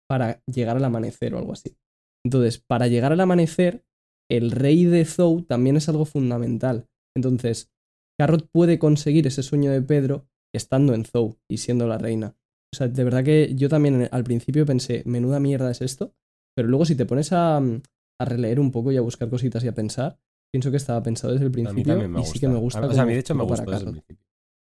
para 0.09 0.43
llegar 0.47 0.77
al 0.77 0.85
amanecer 0.85 1.35
o 1.35 1.39
algo 1.39 1.53
así. 1.53 1.77
Entonces, 2.25 2.59
para 2.59 2.89
llegar 2.89 3.13
al 3.13 3.21
amanecer, 3.21 3.85
el 4.31 4.51
rey 4.51 4.85
de 4.85 5.05
Zou 5.05 5.43
también 5.43 5.77
es 5.77 5.89
algo 5.89 6.05
fundamental. 6.05 6.89
Entonces, 7.15 7.71
Carrot 8.19 8.49
puede 8.51 8.79
conseguir 8.79 9.27
ese 9.27 9.43
sueño 9.43 9.71
de 9.71 9.83
Pedro 9.83 10.27
estando 10.55 10.95
en 10.95 11.05
Zou 11.05 11.39
y 11.49 11.59
siendo 11.59 11.87
la 11.87 11.99
reina. 11.99 12.37
O 12.73 12.77
sea, 12.77 12.89
de 12.89 13.05
verdad 13.05 13.25
que 13.25 13.55
yo 13.55 13.69
también 13.69 14.09
al 14.11 14.25
principio 14.25 14.67
pensé, 14.67 15.03
menuda 15.07 15.41
mierda 15.41 15.71
es 15.71 15.81
esto, 15.81 16.15
pero 16.55 16.69
luego 16.69 16.85
si 16.85 16.95
te 16.97 17.07
pones 17.07 17.33
a, 17.33 17.57
a 17.59 18.25
releer 18.25 18.61
un 18.61 18.71
poco 18.73 18.93
y 18.93 18.97
a 18.97 19.01
buscar 19.01 19.31
cositas 19.31 19.65
y 19.65 19.69
a 19.69 19.75
pensar, 19.75 20.19
pienso 20.53 20.71
que 20.71 20.77
estaba 20.77 21.03
pensado 21.03 21.33
desde 21.33 21.47
el 21.47 21.53
A 21.53 21.57
mí 21.57 21.63
principio 21.65 21.97
me 21.97 22.05
y 22.05 22.09
gusta. 22.23 22.33
sí 22.33 22.41
que 22.41 22.49
me 22.49 22.59
gusta. 22.59 22.87
O 22.87 22.93
sea, 22.93 23.03
a 23.03 23.07
mí 23.07 23.13
de 23.15 23.21
hecho 23.21 23.35
me 23.35 23.45
gusta 23.45 23.63
desde 23.65 23.73
el 23.77 23.79
Carrot. 23.85 23.93
principio. 24.05 24.25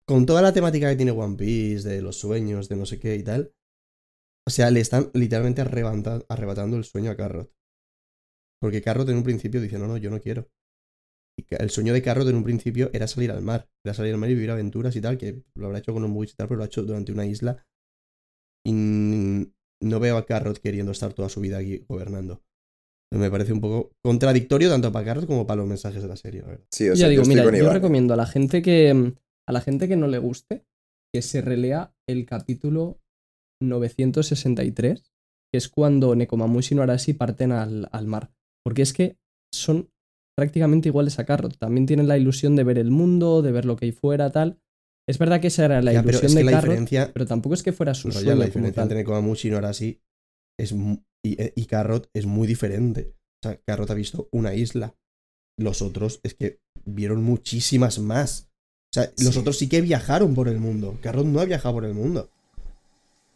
Con 0.07 0.27
toda 0.27 0.43
la 0.43 0.53
temática 0.53 0.89
que 0.91 0.97
tiene 0.97 1.13
One 1.13 1.37
Piece, 1.37 1.89
de 1.89 2.03
los 2.03 2.17
sueños, 2.19 2.69
de 2.69 2.77
no 2.77 2.87
sé 2.87 2.99
qué 2.99 3.17
y 3.17 3.23
tal. 3.23 3.53
O 4.47 4.51
sea, 4.51 4.71
le 4.71 4.81
están 4.81 5.11
literalmente 5.15 5.63
arrebata- 5.63 6.25
arrebatando 6.29 6.77
el 6.77 6.85
sueño 6.85 7.11
a 7.13 7.17
Carrot. 7.17 7.53
Porque 8.61 8.83
Carrot 8.83 9.09
en 9.09 9.17
un 9.17 9.23
principio 9.23 9.61
dice, 9.61 9.79
no, 9.79 9.87
no, 9.87 9.97
yo 9.97 10.11
no 10.11 10.21
quiero. 10.21 10.49
Y 11.41 11.55
el 11.59 11.71
sueño 11.71 11.93
de 11.93 12.03
Carrot 12.03 12.29
en 12.29 12.37
un 12.37 12.45
principio 12.45 12.91
era 12.93 13.07
salir 13.07 13.31
al 13.31 13.43
mar. 13.43 13.69
Era 13.85 13.95
salir 13.95 14.13
al 14.13 14.21
mar 14.21 14.31
y 14.31 14.35
vivir 14.35 14.51
aventuras 14.51 14.95
y 14.97 15.01
tal, 15.01 15.17
que 15.17 15.43
lo 15.55 15.67
habrá 15.67 15.79
hecho 15.79 15.93
con 15.93 16.05
un 16.05 16.17
Witch 16.17 16.33
y 16.33 16.37
tal, 16.37 16.49
pero 16.49 16.59
lo 16.59 16.65
ha 16.65 16.67
hecho 16.67 16.83
durante 16.83 17.13
una 17.13 17.27
isla. 17.27 17.65
Y 18.67 18.73
no 18.73 20.01
veo 20.01 20.17
a 20.17 20.27
Carrot 20.27 20.59
queriendo 20.59 20.93
estar 20.93 21.13
toda 21.13 21.29
su 21.29 21.41
vida 21.41 21.59
aquí 21.59 21.85
gobernando. 21.89 22.43
Me 23.13 23.31
parece 23.31 23.53
un 23.53 23.61
poco 23.61 23.93
contradictorio 24.05 24.69
tanto 24.69 24.93
para 24.93 25.05
Carrot 25.05 25.27
como 25.27 25.47
para 25.47 25.59
los 25.59 25.69
mensajes 25.69 26.03
de 26.03 26.09
la 26.09 26.17
serie, 26.17 26.43
la 26.43 26.49
verdad. 26.49 26.67
Sí, 26.71 26.89
o 26.89 26.93
ya 26.93 26.97
sea, 26.97 27.09
digo, 27.09 27.23
yo 27.25 27.31
estoy 27.31 27.45
mira, 27.45 27.59
yo 27.59 27.65
Iván. 27.65 27.75
recomiendo 27.75 28.15
a 28.15 28.17
la 28.17 28.27
gente 28.27 28.63
que 28.63 29.15
a 29.49 29.53
la 29.53 29.61
gente 29.61 29.89
que 29.89 29.97
no 29.97 30.07
le 30.07 30.19
guste 30.19 30.65
que 31.13 31.23
se 31.23 31.41
relea 31.41 31.93
el 32.09 32.25
capítulo 32.25 33.01
963, 33.61 35.13
que 35.53 35.59
es 35.59 35.69
cuando 35.69 36.15
Nekomamushi 36.15 36.77
no 36.77 36.83
Arashi 36.83 37.15
parten 37.15 37.51
al, 37.51 37.89
al 37.91 38.07
mar. 38.07 38.33
Porque 38.65 38.83
es 38.83 38.93
que 38.93 39.17
son 39.53 39.91
prácticamente 40.41 40.89
iguales 40.89 41.19
a 41.19 41.27
Carrot. 41.27 41.59
También 41.59 41.85
tienen 41.85 42.09
la 42.09 42.17
ilusión 42.17 42.57
de 42.57 42.65
ver 42.65 42.79
el 42.79 42.91
mundo, 42.91 43.43
de 43.43 43.53
ver 43.53 43.67
lo 43.67 43.77
que 43.77 43.85
hay 43.85 43.93
fuera, 43.93 44.31
tal. 44.31 44.59
Es 45.07 45.19
verdad 45.19 45.39
que 45.39 45.49
esa 45.49 45.67
era 45.67 45.83
la 45.83 45.93
Ya, 45.93 46.03
pero 46.03 46.17
ilusión 46.17 46.31
es 46.31 46.35
que 46.35 46.39
de 46.39 46.45
la 46.45 46.51
Carrot, 46.53 46.71
diferencia, 46.71 47.11
pero 47.13 47.27
tampoco 47.27 47.55
es 47.55 47.63
que 47.63 47.73
fuera 47.73 47.93
su 47.93 48.11
sueño 48.11 48.37
la 48.37 48.47
diferencia 48.47 48.83
entre 48.83 48.97
Nekomamushi 48.97 49.49
y 49.49 49.51
Norashi 49.51 50.01
es, 50.59 50.73
y, 51.23 51.43
eh, 51.43 51.53
y 51.55 51.67
Carrot 51.67 52.09
es 52.15 52.25
muy 52.25 52.49
diferente. 52.49 53.13
O 53.45 53.49
sea, 53.49 53.61
Carrot 53.67 53.91
ha 53.91 53.95
visto 53.95 54.29
una 54.33 54.55
isla. 54.55 54.95
Los 55.59 55.83
otros 55.83 56.21
es 56.23 56.33
que 56.33 56.61
vieron 56.87 57.23
muchísimas 57.23 57.99
más. 57.99 58.49
O 58.93 58.95
sea, 58.95 59.13
los 59.23 59.37
otros 59.37 59.59
sí 59.59 59.69
que 59.69 59.83
viajaron 59.83 60.33
por 60.33 60.49
el 60.49 60.59
mundo. 60.59 60.97
Carrot 61.03 61.27
no 61.27 61.41
ha 61.41 61.45
viajado 61.45 61.75
por 61.75 61.85
el 61.85 61.93
mundo. 61.93 62.31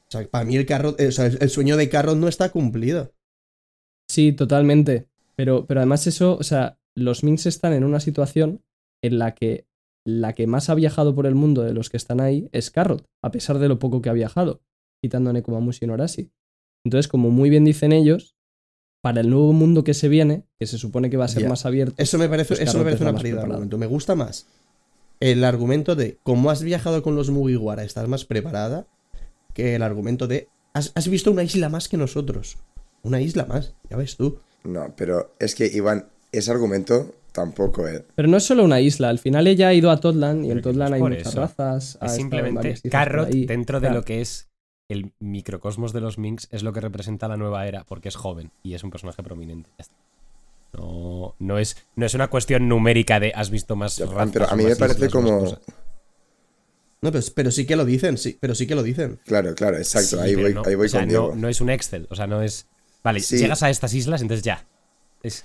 O 0.08 0.10
sea, 0.10 0.26
para 0.26 0.46
mí 0.46 0.56
el 0.56 0.64
Carrot, 0.64 0.98
eh, 0.98 1.08
o 1.08 1.12
sea, 1.12 1.26
el, 1.26 1.36
el 1.38 1.50
sueño 1.50 1.76
de 1.76 1.90
Carrot 1.90 2.16
no 2.16 2.28
está 2.28 2.48
cumplido. 2.48 3.12
Sí, 4.08 4.32
totalmente. 4.32 5.06
Pero, 5.36 5.66
pero 5.66 5.80
además 5.80 6.06
eso, 6.06 6.36
o 6.36 6.42
sea, 6.42 6.78
los 6.94 7.24
Minx 7.24 7.46
están 7.46 7.72
en 7.72 7.84
una 7.84 8.00
situación 8.00 8.62
en 9.02 9.18
la 9.18 9.34
que 9.34 9.66
la 10.06 10.34
que 10.34 10.46
más 10.46 10.68
ha 10.68 10.74
viajado 10.74 11.14
por 11.14 11.26
el 11.26 11.34
mundo 11.34 11.62
de 11.62 11.72
los 11.72 11.88
que 11.88 11.96
están 11.96 12.20
ahí 12.20 12.48
es 12.52 12.70
Carrot, 12.70 13.04
a 13.22 13.30
pesar 13.30 13.58
de 13.58 13.68
lo 13.68 13.78
poco 13.78 14.02
que 14.02 14.10
ha 14.10 14.12
viajado, 14.12 14.60
quitando 15.02 15.30
a 15.30 15.32
Nekomamushi 15.32 15.86
y 15.86 15.88
Norashi. 15.88 16.30
Entonces, 16.84 17.08
como 17.08 17.30
muy 17.30 17.48
bien 17.48 17.64
dicen 17.64 17.92
ellos, 17.92 18.36
para 19.02 19.22
el 19.22 19.30
nuevo 19.30 19.54
mundo 19.54 19.82
que 19.82 19.94
se 19.94 20.08
viene, 20.08 20.44
que 20.58 20.66
se 20.66 20.76
supone 20.76 21.08
que 21.08 21.16
va 21.16 21.24
a 21.24 21.28
ser 21.28 21.42
Ya. 21.44 21.48
más 21.48 21.64
abierto, 21.64 21.94
Eso 21.96 22.18
me 22.18 22.28
parece, 22.28 22.48
Pues 22.48 22.60
eso 22.60 22.76
me 22.78 22.84
parece 22.84 23.02
una 23.02 23.12
más 23.12 23.22
paridad 23.22 23.38
de 23.38 23.42
argumento. 23.44 23.78
Me 23.78 23.86
gusta 23.86 24.14
más 24.14 24.46
el 25.20 25.44
argumento 25.44 25.96
de 25.96 26.18
cómo 26.22 26.50
has 26.50 26.62
viajado 26.62 27.02
con 27.02 27.16
los 27.16 27.30
Mugiwara, 27.30 27.82
estás 27.84 28.06
más 28.08 28.26
preparada, 28.26 28.86
que 29.54 29.74
el 29.74 29.82
argumento 29.82 30.26
de 30.26 30.48
has, 30.74 30.92
has 30.94 31.08
visto 31.08 31.30
una 31.30 31.44
isla 31.44 31.70
más 31.70 31.88
que 31.88 31.96
nosotros. 31.96 32.58
Una 33.02 33.20
isla 33.22 33.46
más, 33.46 33.74
ya 33.88 33.96
ves 33.96 34.16
tú. 34.16 34.38
No, 34.64 34.92
pero 34.96 35.34
es 35.38 35.54
que 35.54 35.66
Iván, 35.66 36.08
ese 36.38 36.50
argumento 36.50 37.14
tampoco 37.32 37.86
es. 37.88 38.02
pero 38.14 38.28
no 38.28 38.36
es 38.36 38.44
solo 38.44 38.64
una 38.64 38.80
isla, 38.80 39.08
al 39.08 39.18
final 39.18 39.46
ella 39.46 39.68
ha 39.68 39.74
ido 39.74 39.90
a 39.90 39.98
Totland 39.98 40.44
y 40.46 40.50
en 40.50 40.62
Totland 40.62 40.94
hay 40.94 41.00
muchas 41.02 41.26
eso. 41.28 41.40
razas. 41.40 41.98
Es 42.00 42.12
simplemente 42.14 42.74
Carrot 42.90 43.28
dentro 43.30 43.80
de 43.80 43.90
lo 43.90 44.04
que 44.04 44.20
es 44.20 44.48
el 44.88 45.12
microcosmos 45.18 45.92
de 45.92 46.00
los 46.00 46.18
Minx 46.18 46.46
es 46.50 46.62
lo 46.62 46.72
que 46.72 46.80
representa 46.80 47.26
la 47.26 47.36
nueva 47.36 47.66
era, 47.66 47.84
porque 47.84 48.08
es 48.08 48.16
joven 48.16 48.50
y 48.62 48.74
es 48.74 48.84
un 48.84 48.90
personaje 48.90 49.22
prominente. 49.22 49.70
No, 50.74 51.34
no, 51.38 51.58
es, 51.58 51.76
no 51.96 52.04
es 52.04 52.14
una 52.14 52.28
cuestión 52.28 52.68
numérica 52.68 53.20
de 53.20 53.32
has 53.34 53.50
visto 53.50 53.76
más 53.76 53.96
Ya, 53.96 54.06
razas 54.06 54.30
pero 54.32 54.48
a 54.50 54.56
mí 54.56 54.64
me 54.64 54.76
parece 54.76 55.06
islas 55.06 55.12
como. 55.12 55.56
No, 57.00 57.12
pero, 57.12 57.24
pero 57.34 57.50
sí 57.50 57.66
que 57.66 57.76
lo 57.76 57.84
dicen, 57.84 58.16
sí, 58.18 58.36
pero 58.40 58.54
sí 58.54 58.66
que 58.66 58.74
lo 58.74 58.82
dicen. 58.82 59.20
Claro, 59.24 59.54
claro, 59.54 59.76
exacto. 59.76 60.16
Sí, 60.16 60.22
ahí 60.22 60.34
voy, 60.34 60.54
no, 60.54 60.62
ahí 60.64 60.74
voy 60.74 60.86
o 60.86 60.88
sea, 60.88 61.00
con 61.00 61.08
no, 61.08 61.10
Diego. 61.12 61.36
no 61.36 61.48
es 61.48 61.60
un 61.60 61.70
Excel, 61.70 62.06
o 62.10 62.14
sea, 62.14 62.26
no 62.26 62.40
es... 62.42 62.66
Vale, 63.02 63.20
Sí. 63.20 63.36
llegas 63.36 63.62
a 63.62 63.68
estas 63.70 63.92
islas, 63.92 64.22
entonces 64.22 64.42
ya. 64.42 64.64
Es, 65.22 65.44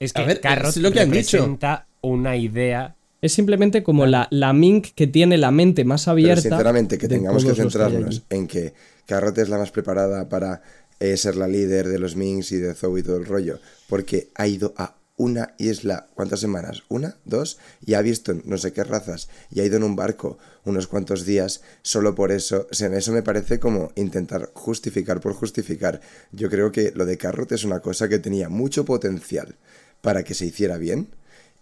es 0.00 0.12
que 0.12 0.22
A 0.22 0.24
ver, 0.24 0.40
Carrot 0.40 0.70
es 0.70 0.76
lo 0.78 0.90
que 0.90 1.00
han 1.00 1.10
dicho. 1.10 1.58
una 2.00 2.36
idea... 2.36 2.96
Es 3.22 3.34
simplemente 3.34 3.82
como 3.82 4.06
la, 4.06 4.28
la 4.30 4.54
Mink 4.54 4.88
que 4.94 5.06
tiene 5.06 5.36
la 5.36 5.50
mente 5.50 5.84
más 5.84 6.04
Pero 6.04 6.12
abierta. 6.12 6.40
sinceramente, 6.40 6.96
que 6.96 7.06
tengamos 7.06 7.44
que 7.44 7.54
centrarnos 7.54 8.22
en 8.30 8.46
que 8.46 8.72
Carrot 9.04 9.36
es 9.36 9.50
la 9.50 9.58
más 9.58 9.70
preparada 9.70 10.26
para 10.30 10.62
eh, 11.00 11.18
ser 11.18 11.36
la 11.36 11.46
líder 11.46 11.88
de 11.88 11.98
los 11.98 12.16
Minx 12.16 12.50
y 12.52 12.56
de 12.56 12.74
Zou 12.74 12.96
y 12.96 13.02
todo 13.02 13.18
el 13.18 13.26
rollo, 13.26 13.58
porque 13.88 14.30
ha 14.36 14.46
ido 14.46 14.72
a 14.78 14.96
una 15.16 15.54
isla, 15.58 16.06
¿cuántas 16.14 16.40
semanas? 16.40 16.82
¿Una? 16.88 17.18
¿Dos? 17.26 17.58
Y 17.84 17.92
ha 17.92 18.00
visto 18.00 18.32
no 18.46 18.56
sé 18.56 18.72
qué 18.72 18.84
razas, 18.84 19.28
y 19.50 19.60
ha 19.60 19.64
ido 19.66 19.76
en 19.76 19.82
un 19.82 19.96
barco 19.96 20.38
unos 20.64 20.86
cuantos 20.86 21.26
días, 21.26 21.60
solo 21.82 22.14
por 22.14 22.32
eso, 22.32 22.66
o 22.70 22.74
sea, 22.74 22.88
eso 22.96 23.12
me 23.12 23.22
parece 23.22 23.58
como 23.58 23.92
intentar 23.96 24.50
justificar 24.54 25.20
por 25.20 25.34
justificar. 25.34 26.00
Yo 26.32 26.48
creo 26.48 26.72
que 26.72 26.92
lo 26.94 27.04
de 27.04 27.18
Carrot 27.18 27.52
es 27.52 27.64
una 27.64 27.80
cosa 27.80 28.08
que 28.08 28.18
tenía 28.18 28.48
mucho 28.48 28.86
potencial 28.86 29.56
para 30.00 30.22
que 30.24 30.34
se 30.34 30.46
hiciera 30.46 30.78
bien, 30.78 31.08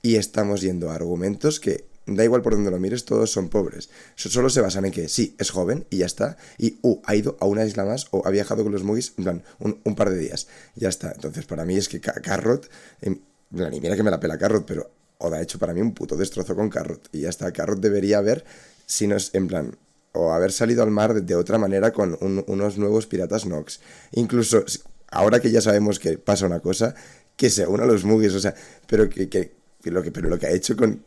y 0.02 0.16
estamos 0.16 0.60
yendo 0.60 0.90
a 0.90 0.94
argumentos 0.94 1.60
que 1.60 1.86
da 2.06 2.24
igual 2.24 2.40
por 2.40 2.54
donde 2.54 2.70
lo 2.70 2.78
mires, 2.78 3.04
todos 3.04 3.30
son 3.30 3.48
pobres. 3.50 3.90
So- 4.16 4.30
Solo 4.30 4.48
se 4.48 4.60
basan 4.62 4.86
en 4.86 4.92
que 4.92 5.08
sí, 5.08 5.34
es 5.38 5.50
joven 5.50 5.86
y 5.90 5.98
ya 5.98 6.06
está. 6.06 6.36
Y 6.56 6.78
uh, 6.82 7.00
ha 7.04 7.14
ido 7.14 7.36
a 7.40 7.46
una 7.46 7.64
isla 7.66 7.84
más 7.84 8.06
o 8.12 8.26
ha 8.26 8.30
viajado 8.30 8.62
con 8.62 8.72
los 8.72 8.82
Mugis, 8.82 9.12
en 9.18 9.24
plan, 9.24 9.42
un, 9.58 9.80
un 9.84 9.94
par 9.94 10.08
de 10.10 10.16
días. 10.18 10.46
Ya 10.74 10.88
está. 10.88 11.12
Entonces, 11.12 11.44
para 11.44 11.64
mí 11.66 11.76
es 11.76 11.88
que 11.88 12.00
Ca- 12.00 12.14
Carrot, 12.22 12.70
en 13.02 13.20
plan, 13.54 13.74
y 13.74 13.80
mira 13.80 13.94
que 13.96 14.02
me 14.02 14.10
la 14.10 14.20
pela 14.20 14.38
Carrot, 14.38 14.64
pero 14.66 14.90
Oda 15.18 15.36
ha 15.38 15.42
hecho 15.42 15.58
para 15.58 15.74
mí 15.74 15.80
un 15.82 15.92
puto 15.92 16.16
destrozo 16.16 16.54
con 16.56 16.70
Carrot. 16.70 17.08
Y 17.12 17.20
ya 17.22 17.28
está. 17.28 17.52
Carrot 17.52 17.80
debería 17.80 18.18
haber, 18.18 18.44
si 18.86 19.06
no 19.06 19.16
es 19.16 19.34
en 19.34 19.46
plan, 19.48 19.76
o 20.12 20.32
haber 20.32 20.52
salido 20.52 20.82
al 20.82 20.90
mar 20.90 21.12
de, 21.22 21.34
otra 21.34 21.58
manera 21.58 21.92
con 21.92 22.16
un- 22.22 22.42
unos 22.46 22.78
nuevos 22.78 23.06
piratas 23.06 23.44
Nox. 23.44 23.80
Incluso, 24.12 24.64
ahora 25.10 25.40
que 25.40 25.50
ya 25.50 25.60
sabemos 25.60 25.98
que 25.98 26.16
pasa 26.16 26.46
una 26.46 26.60
cosa, 26.60 26.94
que 27.38 27.48
se 27.48 27.66
una 27.66 27.84
a 27.84 27.86
los 27.86 28.04
Mugis, 28.04 28.34
o 28.34 28.40
sea, 28.40 28.54
pero 28.86 29.08
que, 29.08 29.28
que- 29.30 29.56
que 29.82 29.90
lo 29.90 30.02
que, 30.02 30.10
pero 30.12 30.28
lo 30.28 30.38
que 30.38 30.46
ha 30.46 30.50
hecho 30.50 30.76
con 30.76 31.02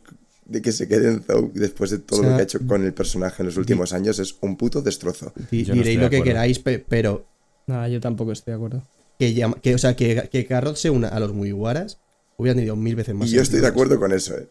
de 0.46 0.60
que 0.60 0.72
se 0.72 0.88
quede 0.88 1.08
en 1.08 1.22
Zou 1.22 1.52
después 1.54 1.90
de 1.90 1.98
todo 1.98 2.18
O 2.20 2.22
sea, 2.22 2.30
lo 2.32 2.36
que 2.36 2.40
ha 2.42 2.44
hecho 2.44 2.66
con 2.66 2.82
el 2.84 2.92
personaje 2.92 3.42
en 3.42 3.46
los 3.46 3.56
últimos 3.56 3.92
años 3.92 4.18
es 4.18 4.34
un 4.40 4.56
puto 4.56 4.82
destrozo. 4.82 5.32
Di- 5.50 5.62
Yo 5.64 5.74
no 5.74 5.82
diréis 5.82 6.00
lo 6.00 6.10
que 6.10 6.22
queráis, 6.22 6.58
pe- 6.58 6.80
pero 6.80 7.24
Nada, 7.68 7.86
yo 7.88 8.00
tampoco 8.00 8.32
estoy 8.32 8.50
de 8.52 8.56
acuerdo. 8.56 8.82
que, 9.18 9.34
llama- 9.34 9.56
que, 9.62 9.74
o 9.74 9.78
sea, 9.78 9.94
que, 9.94 10.28
que 10.32 10.44
Carrot 10.46 10.74
se 10.76 10.90
una 10.90 11.08
a 11.08 11.20
los 11.20 11.32
Mugiwaras 11.32 12.00
hubieran 12.38 12.56
tenido 12.56 12.74
mil 12.74 12.96
veces 12.96 13.14
más. 13.14 13.28
Y 13.30 13.34
yo 13.36 13.42
estoy 13.42 13.60
de 13.60 13.68
acuerdo 13.68 14.00
con 14.00 14.10
eso, 14.12 14.36
¿eh? 14.36 14.48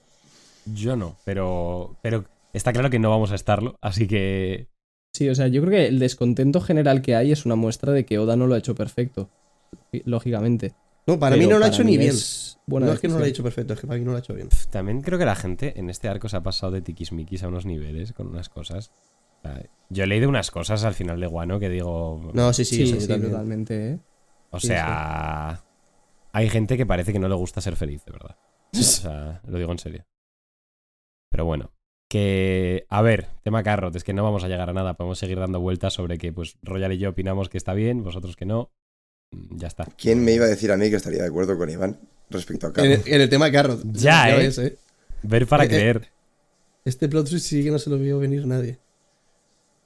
Yo 0.74 0.96
no, 0.96 1.18
pero, 1.26 1.98
pero 2.04 2.24
está 2.54 2.72
claro 2.72 2.90
que 2.90 3.00
no 3.00 3.10
vamos 3.10 3.32
a 3.32 3.36
estarlo, 3.36 3.76
así 3.82 4.08
que... 4.08 4.68
Sí, 5.14 5.28
o 5.28 5.36
sea, 5.36 5.48
yo 5.48 5.60
creo 5.62 5.72
que 5.74 5.88
el 5.88 6.00
descontento 6.00 6.62
general 6.62 7.02
que 7.02 7.16
hay 7.16 7.32
es 7.34 7.46
una 7.46 7.56
muestra 7.56 7.92
de 7.92 8.06
que 8.06 8.18
Oda 8.18 8.38
no 8.38 8.48
lo 8.48 8.54
ha 8.56 8.60
hecho 8.60 8.76
perfecto. 8.76 9.30
Lógicamente. 10.06 10.74
No, 11.08 11.20
para 11.20 11.36
mí 11.36 11.48
no 11.48 11.58
lo 11.58 11.66
ha 11.66 11.70
hecho 11.70 11.84
ni 11.84 11.98
bien. 11.98 12.12
es 12.12 12.60
buena 12.66 12.88
no 12.88 12.94
es 12.94 13.00
que 13.00 13.08
no 13.08 13.18
lo 13.18 13.26
ha 13.26 13.28
hecho 13.28 13.44
perfecto, 13.44 13.74
es 13.74 13.80
que 13.82 13.88
para 13.88 14.00
mí 14.00 14.06
no 14.06 14.12
lo 14.12 14.18
ha 14.18 14.20
hecho 14.20 14.34
bien. 14.34 14.50
También 14.70 15.02
creo 15.02 15.18
que 15.20 15.26
la 15.26 15.36
gente 15.36 15.80
en 15.80 15.90
este 15.90 16.08
arco 16.08 16.30
se 16.30 16.38
ha 16.38 16.44
pasado 16.44 16.72
de 16.72 16.82
tiquismiquis 16.82 17.44
a 17.44 17.48
unos 17.48 17.66
niveles 17.66 18.14
con 18.14 18.28
unas 18.28 18.50
cosas. 18.50 18.92
O 19.44 19.48
sea, 19.48 19.64
Yo 19.90 20.04
he 20.04 20.08
leído 20.08 20.30
unas 20.30 20.52
cosas 20.52 20.84
al 20.84 20.94
final 20.94 21.20
de 21.20 21.28
Guano 21.28 21.60
que 21.60 21.70
digo... 21.70 22.30
No, 22.34 22.54
sí, 22.54 22.64
sí, 22.64 22.86
Sí, 22.86 23.00
sí, 23.02 23.08
totalmente, 23.08 23.92
¿eh? 23.94 24.00
O 24.52 24.60
Sí, 24.60 24.68
sea, 24.68 25.64
hay 26.32 26.50
gente 26.50 26.78
que 26.78 26.86
parece 26.86 27.12
que 27.14 27.20
no 27.20 27.28
le 27.28 27.36
gusta 27.36 27.62
ser 27.62 27.76
feliz, 27.76 28.06
de 28.06 28.12
verdad. 28.12 28.38
O 28.74 28.78
sea, 28.84 29.42
lo 29.48 29.58
digo 29.58 29.72
en 29.72 29.80
serio. 29.80 30.06
Pero 31.30 31.46
bueno, 31.46 31.72
que... 32.10 32.86
A 32.90 33.02
ver, 33.02 33.30
tema 33.44 33.64
Carrot, 33.64 33.96
es 33.96 34.04
que 34.04 34.14
no 34.14 34.24
vamos 34.24 34.44
a 34.44 34.48
llegar 34.48 34.70
a 34.70 34.74
nada. 34.74 34.94
Podemos 34.94 35.18
seguir 35.18 35.40
dando 35.40 35.60
vueltas 35.60 35.94
sobre 35.94 36.18
que, 36.18 36.32
pues, 36.32 36.58
Royal 36.62 36.94
y 36.94 36.98
yo 37.00 37.10
opinamos 37.10 37.50
que 37.50 37.58
está 37.58 37.74
bien, 37.74 38.04
vosotros 38.04 38.36
que 38.36 38.46
no. 38.46 38.72
Mm, 39.32 39.58
Ya 39.58 39.68
está. 39.68 39.86
¿Quién 39.98 40.24
me 40.24 40.34
iba 40.34 40.46
a 40.46 40.50
decir 40.50 40.72
a 40.72 40.78
mí 40.78 40.90
que 40.90 40.96
estaría 40.98 41.22
de 41.22 41.28
acuerdo 41.28 41.58
con 41.58 41.70
Iván 41.70 42.00
respecto 42.30 42.68
a 42.68 42.70
En 42.70 42.74
Carrot? 42.76 43.08
el, 43.08 43.14
en 43.14 43.22
el 43.22 43.30
tema 43.30 43.46
de 43.46 43.52
Carrot. 43.52 43.82
Ya, 43.94 44.30
¿eh? 44.34 44.38
ves, 44.38 44.58
¿eh? 44.60 44.78
Ver 45.24 45.48
para 45.48 45.64
Eh, 45.64 45.68
eh. 45.68 45.70
creer. 45.70 46.10
Este 46.86 47.08
plot 47.08 47.30
twist 47.30 47.46
sí 47.46 47.64
que 47.64 47.72
no 47.72 47.78
se 47.80 47.90
lo 47.90 47.98
vio 47.98 48.20
venir 48.20 48.46
nadie. 48.48 48.80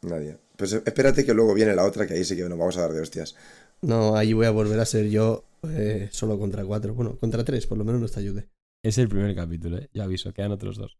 Nadie. 0.01 0.37
Pues 0.55 0.71
eh, 0.73 0.81
espérate 0.85 1.25
que 1.25 1.33
luego 1.33 1.53
viene 1.53 1.75
la 1.75 1.83
otra 1.83 2.07
que 2.07 2.13
ahí 2.13 2.23
sí 2.23 2.35
que 2.35 2.43
nos 2.47 2.57
vamos 2.57 2.77
a 2.77 2.81
dar 2.81 2.93
de 2.93 3.01
hostias. 3.01 3.35
No, 3.81 4.15
ahí 4.15 4.31
voy 4.33 4.45
a 4.45 4.51
volver 4.51 4.79
a 4.79 4.85
ser 4.85 5.09
yo 5.09 5.43
eh, 5.69 6.07
solo 6.11 6.39
contra 6.39 6.63
cuatro. 6.63 6.93
Bueno, 6.93 7.17
contra 7.19 7.43
tres, 7.43 7.67
por 7.67 7.77
lo 7.77 7.83
menos 7.83 7.99
no 8.01 8.07
te 8.07 8.19
ayude. 8.19 8.47
Es 8.83 8.97
el 8.97 9.09
primer 9.09 9.35
capítulo, 9.35 9.77
¿eh? 9.79 9.89
Ya 9.93 10.03
aviso, 10.03 10.31
quedan 10.31 10.51
otros 10.51 10.77
dos. 10.77 10.97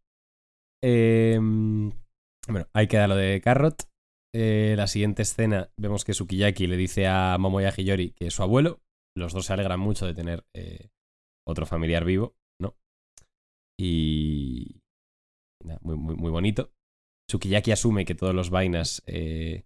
Eh, 0.82 1.38
bueno, 1.40 2.68
ahí 2.74 2.86
queda 2.88 3.08
lo 3.08 3.16
de 3.16 3.40
Carrot. 3.40 3.84
Eh, 4.38 4.74
la 4.76 4.86
siguiente 4.86 5.22
escena 5.22 5.70
vemos 5.78 6.04
que 6.04 6.12
Sukiyaki 6.12 6.66
le 6.66 6.76
dice 6.76 7.06
a 7.06 7.38
Momoya 7.38 7.72
Hiyori 7.74 8.10
que 8.10 8.26
es 8.26 8.34
su 8.34 8.42
abuelo. 8.42 8.82
Los 9.16 9.32
dos 9.32 9.46
se 9.46 9.54
alegran 9.54 9.80
mucho 9.80 10.04
de 10.04 10.12
tener 10.12 10.44
eh, 10.52 10.90
otro 11.48 11.64
familiar 11.64 12.04
vivo, 12.04 12.36
¿no? 12.60 12.76
Y... 13.80 14.82
muy, 15.80 15.96
muy, 15.96 16.16
muy 16.16 16.30
bonito. 16.30 16.70
Sukiyaki 17.30 17.72
asume 17.72 18.04
que 18.04 18.14
todos 18.14 18.34
los 18.34 18.50
vainas 18.50 19.02
eh, 19.06 19.64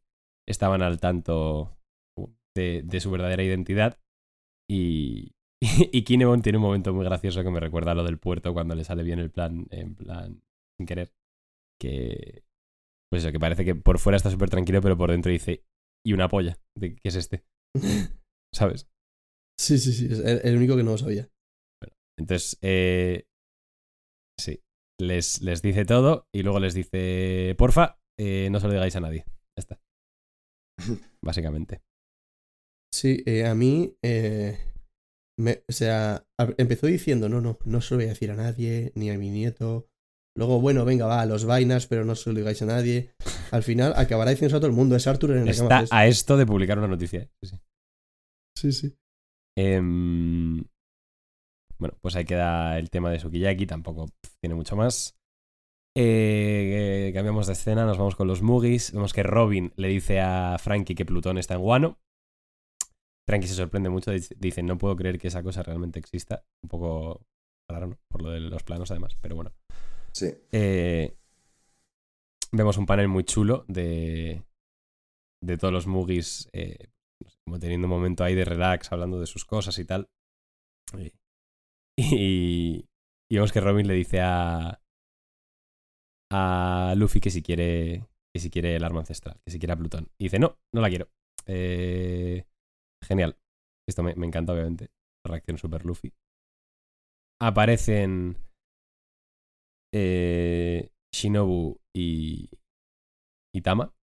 estaban 0.48 0.82
al 0.82 1.00
tanto 1.00 1.76
de, 2.56 2.82
de 2.84 3.00
su 3.00 3.10
verdadera 3.10 3.42
identidad. 3.42 3.98
Y, 4.70 5.32
y 5.60 6.04
Kinemon 6.04 6.42
tiene 6.42 6.58
un 6.58 6.64
momento 6.64 6.94
muy 6.94 7.04
gracioso 7.04 7.42
que 7.42 7.50
me 7.50 7.58
recuerda 7.58 7.90
a 7.90 7.96
lo 7.96 8.04
del 8.04 8.18
puerto 8.18 8.52
cuando 8.52 8.76
le 8.76 8.84
sale 8.84 9.02
bien 9.02 9.18
el 9.18 9.32
plan, 9.32 9.66
en 9.70 9.96
plan, 9.96 10.40
sin 10.78 10.86
querer. 10.86 11.12
Que. 11.80 12.44
Pues 13.10 13.24
eso, 13.24 13.32
que 13.32 13.40
parece 13.40 13.64
que 13.64 13.74
por 13.74 13.98
fuera 13.98 14.16
está 14.16 14.30
súper 14.30 14.50
tranquilo, 14.50 14.80
pero 14.80 14.96
por 14.96 15.10
dentro 15.10 15.32
dice. 15.32 15.64
Y 16.06 16.12
una 16.14 16.28
polla. 16.28 16.58
De, 16.78 16.94
¿Qué 16.96 17.08
es 17.08 17.16
este? 17.16 17.44
¿Sabes? 18.54 18.88
Sí, 19.58 19.78
sí, 19.78 19.92
sí. 19.92 20.06
Es 20.10 20.20
el, 20.20 20.40
el 20.44 20.56
único 20.56 20.76
que 20.76 20.82
no 20.82 20.92
lo 20.92 20.98
sabía. 20.98 21.28
Entonces, 22.18 22.58
eh, 22.62 23.24
sí. 24.38 24.62
Les, 25.00 25.40
les 25.42 25.62
dice 25.62 25.84
todo 25.84 26.26
y 26.34 26.42
luego 26.42 26.60
les 26.60 26.74
dice, 26.74 27.54
porfa, 27.58 27.98
eh, 28.18 28.48
no 28.50 28.60
se 28.60 28.66
lo 28.66 28.72
digáis 28.74 28.96
a 28.96 29.00
nadie. 29.00 29.24
Ya 29.26 29.58
está. 29.58 29.80
Básicamente. 31.22 31.82
Sí, 32.92 33.22
eh, 33.26 33.46
a 33.46 33.54
mí. 33.54 33.96
eh, 34.02 34.58
me- 35.38 35.62
o 35.68 35.72
sea, 35.72 36.26
a- 36.38 36.54
empezó 36.58 36.86
diciendo: 36.86 37.28
no, 37.28 37.40
no, 37.40 37.58
no 37.64 37.80
se 37.80 37.94
lo 37.94 37.98
voy 37.98 38.06
a 38.06 38.10
decir 38.10 38.30
a 38.30 38.36
nadie, 38.36 38.92
ni 38.94 39.10
a 39.10 39.18
mi 39.18 39.30
nieto. 39.30 39.89
Luego, 40.40 40.58
bueno, 40.58 40.86
venga, 40.86 41.04
va, 41.04 41.20
a 41.20 41.26
los 41.26 41.44
vainas, 41.44 41.86
pero 41.86 42.02
no 42.06 42.14
se 42.14 42.30
lo 42.30 42.38
digáis 42.38 42.62
a 42.62 42.64
nadie. 42.64 43.10
Al 43.50 43.62
final 43.62 43.92
acabará 43.94 44.30
diciendo 44.30 44.56
a 44.56 44.60
todo 44.60 44.70
el 44.70 44.76
mundo: 44.76 44.96
es 44.96 45.06
Arthur 45.06 45.32
en 45.32 45.42
el 45.42 45.48
Está 45.50 45.84
a 45.90 46.06
esto 46.06 46.38
de 46.38 46.46
publicar 46.46 46.78
una 46.78 46.88
noticia. 46.88 47.20
¿eh? 47.20 47.30
Sí, 47.42 48.72
sí. 48.72 48.72
Sí. 48.72 48.96
Em, 49.58 50.64
bueno, 51.78 51.94
pues 52.00 52.16
ahí 52.16 52.24
queda 52.24 52.78
el 52.78 52.88
tema 52.88 53.10
de 53.10 53.18
Sukiyaki, 53.18 53.66
tampoco 53.66 54.06
tiene 54.40 54.54
mucho 54.54 54.76
más. 54.76 55.14
Eh, 55.94 57.10
cambiamos 57.12 57.46
de 57.46 57.52
escena, 57.52 57.84
nos 57.84 57.98
vamos 57.98 58.16
con 58.16 58.26
los 58.26 58.40
Mugis. 58.40 58.92
Vemos 58.92 59.12
que 59.12 59.22
Robin 59.22 59.74
le 59.76 59.88
dice 59.88 60.20
a 60.20 60.56
Frankie 60.58 60.94
que 60.94 61.04
Plutón 61.04 61.36
está 61.36 61.52
en 61.52 61.60
Guano. 61.60 61.98
Frankie 63.28 63.46
se 63.46 63.56
sorprende 63.56 63.90
mucho, 63.90 64.10
dice, 64.10 64.62
no 64.62 64.78
puedo 64.78 64.96
creer 64.96 65.18
que 65.18 65.28
esa 65.28 65.42
cosa 65.42 65.62
realmente 65.62 65.98
exista. 65.98 66.46
Un 66.64 66.70
poco 66.70 67.26
raro, 67.68 67.88
¿no? 67.88 67.98
Por 68.10 68.22
lo 68.22 68.30
de 68.30 68.40
los 68.40 68.62
planos, 68.62 68.90
además, 68.90 69.18
pero 69.20 69.36
bueno. 69.36 69.52
Eh, 70.52 71.16
vemos 72.52 72.76
un 72.76 72.86
panel 72.86 73.08
muy 73.08 73.24
chulo 73.24 73.64
de, 73.68 74.42
de 75.42 75.56
todos 75.56 75.72
los 75.72 75.86
Mugis 75.86 76.48
eh, 76.52 76.88
como 77.44 77.58
teniendo 77.58 77.86
un 77.86 77.92
momento 77.92 78.24
ahí 78.24 78.34
de 78.34 78.44
relax, 78.44 78.92
hablando 78.92 79.20
de 79.20 79.26
sus 79.26 79.44
cosas 79.44 79.78
y 79.78 79.84
tal. 79.84 80.08
Eh, 80.98 81.12
Y, 81.96 82.86
vemos 83.30 83.52
que 83.52 83.60
Robin 83.60 83.86
le 83.86 83.94
dice 83.94 84.20
a, 84.20 84.80
a 86.32 86.94
Luffy 86.96 87.20
que 87.20 87.30
si 87.30 87.42
quiere 87.42 88.06
que 88.32 88.40
si 88.40 88.48
quiere 88.50 88.76
el 88.76 88.84
arma 88.84 89.00
ancestral, 89.00 89.40
que 89.44 89.50
si 89.50 89.58
quiere 89.58 89.72
a 89.72 89.76
Plutón. 89.76 90.08
Y 90.18 90.24
dice, 90.24 90.38
no, 90.38 90.56
no 90.72 90.80
la 90.80 90.88
quiero. 90.88 91.10
Genial. 93.04 93.36
Esto 93.88 94.02
me, 94.02 94.14
me 94.14 94.26
encanta, 94.26 94.52
obviamente. 94.52 94.90
Reacción 95.26 95.58
super 95.58 95.84
Luffy. 95.84 96.12
Aparecen 97.40 98.36
eh, 99.92 100.90
Shinobu 101.14 101.78
y, 101.94 102.48
y 103.54 103.60
Tama. 103.62 103.94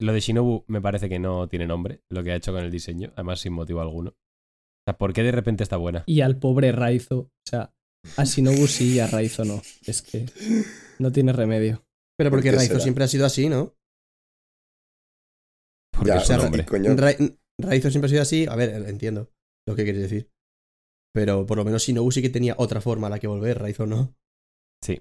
Lo 0.00 0.12
de 0.12 0.20
Shinobu 0.20 0.64
me 0.66 0.80
parece 0.82 1.08
que 1.08 1.18
no 1.18 1.48
tiene 1.48 1.66
nombre, 1.66 2.02
lo 2.10 2.22
que 2.24 2.32
ha 2.32 2.36
hecho 2.36 2.52
con 2.52 2.62
el 2.64 2.70
diseño, 2.70 3.12
además 3.14 3.40
sin 3.40 3.52
motivo 3.52 3.80
alguno. 3.80 4.10
O 4.10 4.84
sea, 4.86 4.98
¿por 4.98 5.12
qué 5.12 5.22
de 5.22 5.32
repente 5.32 5.62
está 5.62 5.76
buena? 5.76 6.04
Y 6.06 6.20
al 6.20 6.38
pobre 6.38 6.72
Raizo, 6.72 7.18
o 7.20 7.30
sea, 7.48 7.72
a 8.16 8.24
Shinobu 8.24 8.66
sí 8.66 8.94
y 8.96 8.98
a 8.98 9.06
Raizo 9.06 9.44
no. 9.44 9.62
Es 9.86 10.02
que 10.02 10.26
no 10.98 11.10
tiene 11.12 11.32
remedio. 11.32 11.84
Pero 12.18 12.30
¿Por 12.30 12.38
porque 12.38 12.50
Raizo 12.52 12.74
será? 12.74 12.80
siempre 12.80 13.04
ha 13.04 13.08
sido 13.08 13.24
así, 13.24 13.48
¿no? 13.48 13.72
Porque 15.92 16.08
Ya, 16.08 16.16
o 16.18 16.20
sea, 16.20 16.38
coño, 16.66 16.96
Ra- 16.96 17.14
Raizo 17.60 17.90
siempre 17.90 18.06
ha 18.06 18.10
sido 18.10 18.22
así. 18.22 18.46
A 18.48 18.56
ver, 18.56 18.70
entiendo 18.88 19.30
lo 19.66 19.76
que 19.76 19.84
quieres 19.84 20.02
decir. 20.02 20.30
Pero 21.14 21.46
por 21.46 21.56
lo 21.56 21.64
menos 21.64 21.82
Shinobu 21.82 22.10
sí 22.10 22.20
que 22.20 22.28
tenía 22.28 22.56
otra 22.58 22.80
forma 22.80 23.06
a 23.06 23.10
la 23.10 23.18
que 23.20 23.28
volver, 23.28 23.58
Raizo 23.60 23.86
no. 23.86 24.14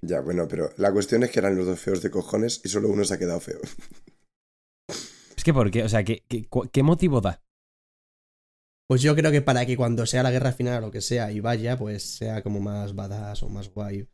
Ya, 0.01 0.21
bueno, 0.21 0.47
pero 0.47 0.71
la 0.77 0.91
cuestión 0.91 1.23
es 1.23 1.31
que 1.31 1.39
eran 1.39 1.55
los 1.55 1.65
dos 1.65 1.79
feos 1.79 2.01
de 2.01 2.11
cojones 2.11 2.61
y 2.63 2.69
solo 2.69 2.89
uno 2.89 3.03
se 3.03 3.13
ha 3.13 3.19
quedado 3.19 3.39
feo. 3.39 3.59
Es 5.35 5.43
que 5.43 5.53
¿por 5.53 5.71
qué? 5.71 5.83
O 5.83 5.89
sea, 5.89 6.05
¿qué, 6.05 6.23
qué, 6.29 6.47
qué 6.71 6.83
motivo 6.83 7.19
da? 7.19 7.43
Pues 8.87 9.01
yo 9.01 9.13
creo 9.13 9.29
que 9.29 9.41
para 9.41 9.65
que 9.65 9.75
cuando 9.75 10.05
sea 10.05 10.23
la 10.23 10.31
guerra 10.31 10.53
final 10.53 10.77
o 10.77 10.85
lo 10.87 10.91
que 10.91 11.01
sea 11.01 11.31
y 11.33 11.41
vaya, 11.41 11.77
pues 11.77 12.03
sea 12.03 12.41
como 12.43 12.61
más 12.61 12.95
badass 12.95 13.43
o 13.43 13.49
más 13.49 13.73
guay 13.73 14.07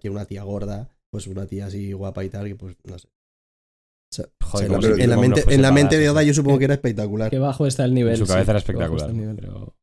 que 0.00 0.10
una 0.10 0.24
tía 0.26 0.42
gorda, 0.42 0.90
pues 1.10 1.26
una 1.28 1.46
tía 1.46 1.66
así 1.66 1.92
guapa 1.92 2.24
y 2.24 2.28
tal, 2.28 2.46
que 2.46 2.56
pues 2.56 2.76
no 2.84 2.98
sé. 2.98 3.08
O 3.08 4.14
sea, 4.14 4.26
Joder, 4.42 4.70
o 4.70 4.82
sea, 4.82 4.90
como 4.90 4.94
en 4.94 4.94
si 4.94 4.98
la, 4.98 5.04
en 5.04 5.10
la 5.10 5.16
Pokémon 5.16 5.30
no 5.30 5.36
mente, 5.36 5.54
en 5.54 5.62
la 5.62 5.72
mente 5.72 5.96
badass, 5.96 6.02
de 6.02 6.10
Oda 6.10 6.22
yo 6.22 6.34
supongo 6.34 6.58
que 6.58 6.64
era 6.64 6.74
espectacular. 6.74 7.30
Que 7.30 7.38
bajo 7.38 7.66
está 7.66 7.84
el 7.84 7.94
nivel. 7.94 8.12
En 8.12 8.18
su 8.18 8.26
sí, 8.26 8.32
cabeza 8.32 8.52
era 8.52 8.58
espectacular. 8.58 9.08
el 9.08 9.16
nivel. 9.16 9.36
Pero... 9.36 9.76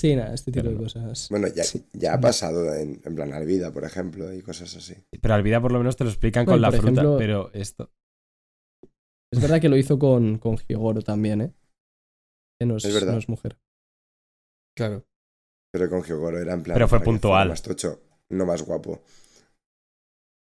Sí, 0.00 0.16
nada, 0.16 0.32
este 0.34 0.50
tipo 0.50 0.62
Pero 0.64 0.70
de 0.70 0.76
no. 0.76 0.82
cosas. 0.84 1.28
Bueno, 1.30 1.48
ya, 1.48 1.62
Sí. 1.64 1.84
ya 1.92 2.14
ha 2.14 2.20
pasado 2.20 2.74
en, 2.74 3.00
en 3.04 3.14
plan 3.14 3.32
Alvida, 3.34 3.70
por 3.72 3.84
ejemplo, 3.84 4.32
y 4.32 4.40
cosas 4.42 4.74
así. 4.76 4.94
pero 5.20 5.34
al 5.34 5.42
vida 5.42 5.60
por 5.60 5.72
lo 5.72 5.78
menos 5.78 5.96
te 5.96 6.04
lo 6.04 6.10
explican 6.10 6.44
Bueno, 6.46 6.54
con 6.56 6.62
la 6.62 6.72
fruta, 6.72 7.00
ejemplo- 7.02 7.18
pero 7.18 7.50
esto... 7.52 7.90
Es 9.32 9.40
verdad 9.40 9.60
que 9.60 9.68
lo 9.68 9.76
hizo 9.76 9.98
con, 9.98 10.38
con 10.38 10.56
también, 11.04 11.40
¿eh? 11.42 11.52
Que 12.58 12.66
no 12.66 12.76
es, 12.78 12.84
Es 12.84 12.94
verdad. 12.94 13.12
no 13.12 13.18
es 13.18 13.28
mujer. 13.28 13.58
Claro. 14.76 15.04
Pero 15.72 15.88
con 15.88 16.02
Hyogoro 16.02 16.38
era 16.38 16.54
en 16.54 16.62
plan. 16.62 16.74
Pero 16.74 16.88
fue 16.88 17.00
puntual. 17.00 17.48
Más 17.50 17.62
tocho, 17.62 18.00
no 18.30 18.44
más 18.46 18.62
guapo. 18.62 19.02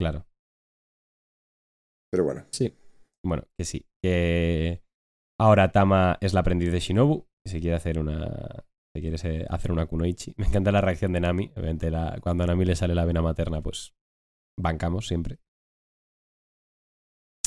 Claro. 0.00 0.26
Pero 2.12 2.24
bueno, 2.24 2.46
Bueno, 3.24 3.44
que 3.58 3.64
sí. 3.64 3.84
Que 4.02 4.80
ahora 5.40 5.72
Tama 5.72 6.18
es 6.20 6.34
la 6.34 6.40
aprendiz 6.40 6.70
de 6.70 6.78
Shinobu 6.80 7.26
y 7.44 7.50
se 7.50 7.60
quiere 7.60 7.76
hacer 7.76 7.98
una. 7.98 8.64
Se 8.98 9.02
quiere 9.02 9.16
se- 9.16 9.46
hacer 9.48 9.70
una 9.70 9.86
kunoichi. 9.86 10.34
Me 10.38 10.46
encanta 10.46 10.72
la 10.72 10.80
reacción 10.80 11.12
de 11.12 11.20
Nami. 11.20 11.52
Obviamente, 11.54 11.88
la- 11.88 12.18
cuando 12.20 12.42
a 12.42 12.48
Nami 12.48 12.64
le 12.64 12.74
sale 12.74 12.96
la 12.96 13.04
vena 13.04 13.22
materna, 13.22 13.62
pues 13.62 13.94
bancamos 14.58 15.06
siempre. 15.06 15.38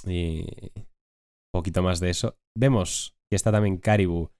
Y 0.08 0.46
poquito 1.54 1.84
más 1.84 2.00
de 2.00 2.10
eso. 2.10 2.38
Vemos 2.58 3.16
que 3.30 3.36
está 3.36 3.52
también 3.52 3.78
Karibu 3.78 4.32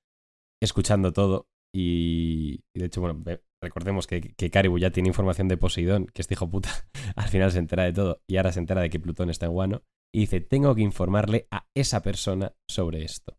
escuchando 0.64 1.12
todo. 1.12 1.48
Y, 1.76 2.62
y 2.74 2.80
de 2.80 2.86
hecho, 2.86 3.02
bueno, 3.02 3.22
recordemos 3.62 4.08
que, 4.08 4.22
que 4.22 4.50
Karibu 4.50 4.78
ya 4.80 4.92
tiene 4.92 5.10
información 5.10 5.50
de 5.50 5.58
Poseidón, 5.58 6.06
que 6.08 6.22
este 6.22 6.36
hijo 6.36 6.50
puta 6.50 6.70
al 7.18 7.28
final 7.28 7.52
se 7.52 7.60
entera 7.60 7.84
de 7.84 7.92
todo 7.94 8.22
y 8.30 8.38
ahora 8.38 8.54
se 8.54 8.60
entera 8.60 8.82
de 8.82 8.90
que 8.90 9.00
Plutón 9.02 9.30
está 9.30 9.48
en 9.48 9.52
Guano 9.52 9.84
y 10.14 10.22
dice, 10.22 10.40
tengo 10.40 10.74
que 10.76 10.82
informarle 10.82 11.48
a 11.52 11.66
esa 11.76 12.02
persona 12.02 12.54
sobre 12.70 13.04
esto. 13.04 13.38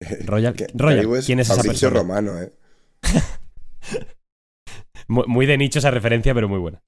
Royal, 0.26 0.54
es 0.58 1.26
¿quién 1.26 1.40
es 1.40 1.48
esa 1.50 1.56
Fabricio 1.56 1.88
persona? 1.90 2.00
Romano, 2.00 2.40
¿eh? 2.42 2.52
Muy, 5.08 5.46
de 5.46 5.56
nicho 5.58 5.78
esa 5.78 5.90
referencia, 5.90 6.34
pero 6.34 6.48
muy 6.48 6.58
buena. 6.58 6.82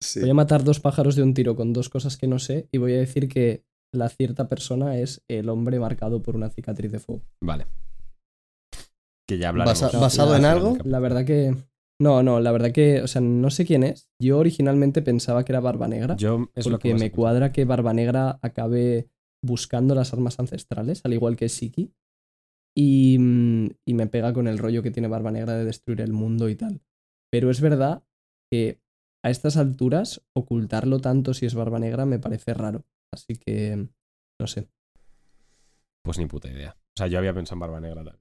Sí. 0.00 0.20
Voy 0.20 0.30
a 0.30 0.34
matar 0.34 0.62
dos 0.64 0.80
pájaros 0.80 1.16
de 1.16 1.22
un 1.22 1.34
tiro 1.34 1.56
con 1.56 1.72
dos 1.72 1.88
cosas 1.88 2.16
que 2.16 2.26
no 2.28 2.38
sé 2.38 2.68
y 2.72 2.78
voy 2.78 2.92
a 2.94 2.98
decir 2.98 3.28
que 3.28 3.64
la 3.92 4.08
cierta 4.08 4.48
persona 4.48 4.96
es 4.98 5.22
el 5.28 5.48
hombre 5.48 5.78
marcado 5.80 6.22
por 6.22 6.36
una 6.36 6.50
cicatriz 6.50 6.90
de 6.92 6.98
fuego. 7.00 7.22
Vale. 7.42 7.66
Que 9.28 9.38
ya 9.38 9.48
hablaremos. 9.50 9.80
Basa- 9.80 9.98
¿Basado 9.98 10.32
la- 10.32 10.38
en 10.38 10.44
algo? 10.44 10.78
La 10.84 10.98
verdad 10.98 11.24
que... 11.24 11.54
No, 12.00 12.22
no, 12.22 12.40
la 12.40 12.50
verdad 12.50 12.72
que, 12.72 13.00
o 13.02 13.06
sea, 13.06 13.20
no 13.20 13.48
sé 13.50 13.64
quién 13.64 13.84
es. 13.84 14.08
Yo 14.20 14.38
originalmente 14.38 15.02
pensaba 15.02 15.44
que 15.44 15.52
era 15.52 15.60
Barba 15.60 15.86
Negra. 15.86 16.16
Yo 16.16 16.48
es 16.54 16.66
lo 16.66 16.78
que 16.78 16.90
porque 16.90 16.94
me 17.04 17.12
cuadra 17.12 17.52
que 17.52 17.64
Barba 17.64 17.92
Negra 17.92 18.40
acabe 18.42 19.08
buscando 19.44 19.94
las 19.94 20.12
armas 20.12 20.38
ancestrales, 20.40 21.00
al 21.04 21.12
igual 21.12 21.36
que 21.36 21.48
Siki. 21.48 21.92
Y, 22.74 23.18
mm, 23.18 23.70
y 23.86 23.94
me 23.94 24.06
pega 24.06 24.32
con 24.32 24.48
el 24.48 24.58
rollo 24.58 24.82
que 24.82 24.90
tiene 24.90 25.08
Barba 25.08 25.30
Negra 25.30 25.54
de 25.54 25.64
destruir 25.64 26.00
el 26.00 26.12
mundo 26.12 26.48
y 26.48 26.56
tal. 26.56 26.80
Pero 27.30 27.50
es 27.50 27.60
verdad 27.60 28.02
que 28.50 28.80
a 29.24 29.30
estas 29.30 29.56
alturas 29.56 30.22
ocultarlo 30.34 31.00
tanto 31.00 31.34
si 31.34 31.46
es 31.46 31.54
Barba 31.54 31.78
Negra 31.78 32.06
me 32.06 32.18
parece 32.18 32.54
raro. 32.54 32.84
Así 33.12 33.36
que, 33.36 33.88
no 34.40 34.46
sé. 34.46 34.68
Pues 36.04 36.18
ni 36.18 36.26
puta 36.26 36.50
idea. 36.50 36.76
O 36.76 36.98
sea, 36.98 37.06
yo 37.06 37.18
había 37.18 37.34
pensado 37.34 37.56
en 37.56 37.60
Barba 37.60 37.80
Negra. 37.80 38.04
tal. 38.04 38.18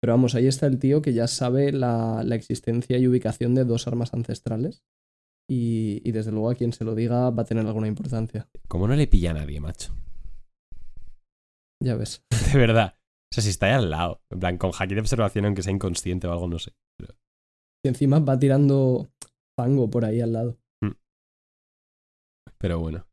Pero 0.00 0.12
vamos, 0.12 0.34
ahí 0.34 0.46
está 0.46 0.66
el 0.66 0.78
tío 0.78 1.00
que 1.00 1.14
ya 1.14 1.26
sabe 1.26 1.72
la, 1.72 2.22
la 2.24 2.34
existencia 2.34 2.98
y 2.98 3.06
ubicación 3.06 3.54
de 3.54 3.64
dos 3.64 3.86
armas 3.86 4.12
ancestrales. 4.12 4.82
Y, 5.48 6.00
y 6.04 6.12
desde 6.12 6.32
luego 6.32 6.50
a 6.50 6.54
quien 6.54 6.72
se 6.72 6.84
lo 6.84 6.94
diga 6.94 7.30
va 7.30 7.42
a 7.42 7.46
tener 7.46 7.66
alguna 7.66 7.86
importancia. 7.86 8.48
Como 8.68 8.88
no 8.88 8.96
le 8.96 9.06
pilla 9.06 9.30
a 9.30 9.34
nadie, 9.34 9.60
macho. 9.60 9.94
Ya 11.82 11.96
ves. 11.96 12.24
De 12.52 12.58
verdad. 12.58 12.96
O 13.34 13.36
sea, 13.36 13.42
si 13.42 13.50
está 13.50 13.66
ahí 13.66 13.72
al 13.72 13.90
lado. 13.90 14.22
En 14.30 14.38
plan, 14.38 14.58
con 14.58 14.70
haki 14.78 14.94
de 14.94 15.00
observación, 15.00 15.44
aunque 15.44 15.64
sea 15.64 15.72
inconsciente 15.72 16.28
o 16.28 16.32
algo, 16.32 16.46
no 16.46 16.60
sé. 16.60 16.72
Y 17.84 17.88
encima 17.88 18.20
va 18.20 18.38
tirando 18.38 19.08
fango 19.58 19.90
por 19.90 20.04
ahí 20.04 20.20
al 20.20 20.32
lado. 20.32 20.56
Pero 22.58 22.78
bueno. 22.78 23.08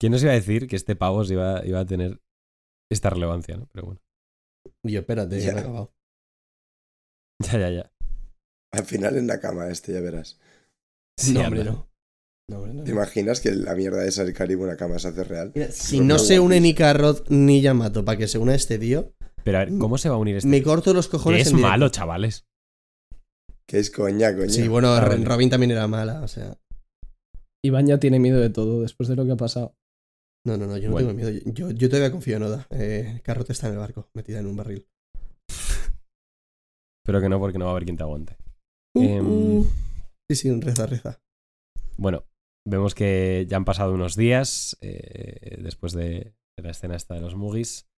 ¿Quién 0.00 0.10
nos 0.10 0.22
iba 0.24 0.32
a 0.32 0.34
decir 0.34 0.66
que 0.66 0.74
este 0.74 0.96
pavo 0.96 1.24
se 1.24 1.34
iba, 1.34 1.64
iba 1.64 1.78
a 1.78 1.86
tener 1.86 2.20
esta 2.90 3.08
relevancia, 3.08 3.56
no? 3.56 3.68
Pero 3.72 3.86
bueno. 3.86 4.00
Y 4.82 4.92
yo, 4.92 5.00
espérate, 5.00 5.38
Ya. 5.38 5.46
ya 5.46 5.52
me 5.52 5.58
he 5.58 5.62
acabado. 5.62 5.94
Ya, 7.52 7.58
ya, 7.58 7.70
ya. 7.70 7.92
Al 8.72 8.84
final 8.84 9.16
en 9.16 9.28
la 9.28 9.38
cama 9.38 9.68
este, 9.68 9.92
ya 9.92 10.00
verás. 10.00 10.40
Sí, 11.16 11.34
no, 11.34 11.42
hombre, 11.42 11.62
no. 11.62 11.88
No. 12.50 12.84
¿Te 12.84 12.90
imaginas 12.90 13.40
que 13.40 13.52
la 13.52 13.74
mierda 13.74 14.04
esa 14.04 14.22
del 14.24 14.34
Caribe 14.34 14.62
una 14.64 14.76
cama 14.76 14.98
se 14.98 15.08
hace 15.08 15.24
real? 15.24 15.52
Mira, 15.54 15.70
si 15.70 16.00
no 16.00 16.14
no, 16.14 16.18
se 16.18 16.38
une 16.40 16.60
ni 16.60 16.74
Carrot 16.74 17.28
ni 17.30 17.62
Yamato 17.62 18.04
para 18.04 18.18
que 18.18 18.28
se 18.28 18.36
una 18.38 18.54
este 18.54 18.78
tío, 18.78 19.14
Pero 19.44 19.58
a 19.58 19.64
ver, 19.64 19.78
¿cómo 19.78 19.96
se 19.96 20.10
va 20.10 20.16
a 20.16 20.18
unir 20.18 20.36
este? 20.36 20.48
me 20.48 20.62
corto 20.62 20.92
los 20.92 21.06
Que 21.08 21.12
cojones 21.12 21.40
es 21.42 21.46
en 21.48 21.56
directo. 21.56 21.70
malo, 21.70 21.88
chavales. 21.88 22.44
Que 23.66 23.78
es 23.78 23.90
coña, 23.90 24.34
coña. 24.36 24.50
Sí, 24.50 24.68
bueno, 24.68 24.88
Ah, 24.92 25.00
vale. 25.00 25.24
Robin 25.24 25.48
también 25.48 25.70
era 25.70 25.86
mala, 25.88 26.20
o 26.22 26.28
sea. 26.28 26.58
Iván 27.64 27.86
ya 27.86 27.98
tiene 27.98 28.18
miedo 28.18 28.38
de 28.40 28.50
todo 28.50 28.82
después 28.82 29.08
de 29.08 29.16
lo 29.16 29.24
que 29.24 29.32
ha 29.32 29.36
pasado. 29.36 29.74
No, 30.46 30.58
no, 30.58 30.66
no, 30.66 30.76
yo 30.76 30.88
no 30.88 30.92
Bueno. 30.92 31.08
tengo 31.14 31.22
miedo. 31.22 31.40
Yo, 31.46 31.70
yo 31.70 31.88
todavía 31.88 32.10
confío 32.10 32.36
en 32.36 32.42
Oda. 32.42 32.66
Eh, 32.68 33.22
Carrot 33.24 33.48
está 33.48 33.68
en 33.68 33.72
el 33.72 33.78
barco, 33.78 34.10
metida 34.12 34.40
en 34.40 34.46
un 34.48 34.56
barril. 34.56 34.86
Pero 37.06 37.20
que 37.22 37.28
no, 37.30 37.38
porque 37.38 37.58
no 37.58 37.64
va 37.64 37.70
a 37.70 37.72
haber 37.72 37.84
quien 37.84 37.96
te 37.96 38.02
aguante. 38.02 38.36
Uh, 38.94 39.02
Em, 39.02 39.26
uh. 39.60 39.66
Sí, 40.30 40.36
sí, 40.36 40.60
reza, 40.60 40.84
reza. 40.86 41.20
Bueno, 41.96 42.24
vemos 42.66 42.94
que 42.94 43.46
ya 43.48 43.56
han 43.56 43.64
pasado 43.64 43.92
unos 43.92 44.16
días 44.16 44.76
eh, 44.80 45.56
después 45.60 45.92
de, 45.92 46.34
la 46.56 46.70
escena 46.70 46.96
esta 46.96 47.14
de 47.14 47.20
los 47.20 47.34
Mugis. 47.34 47.88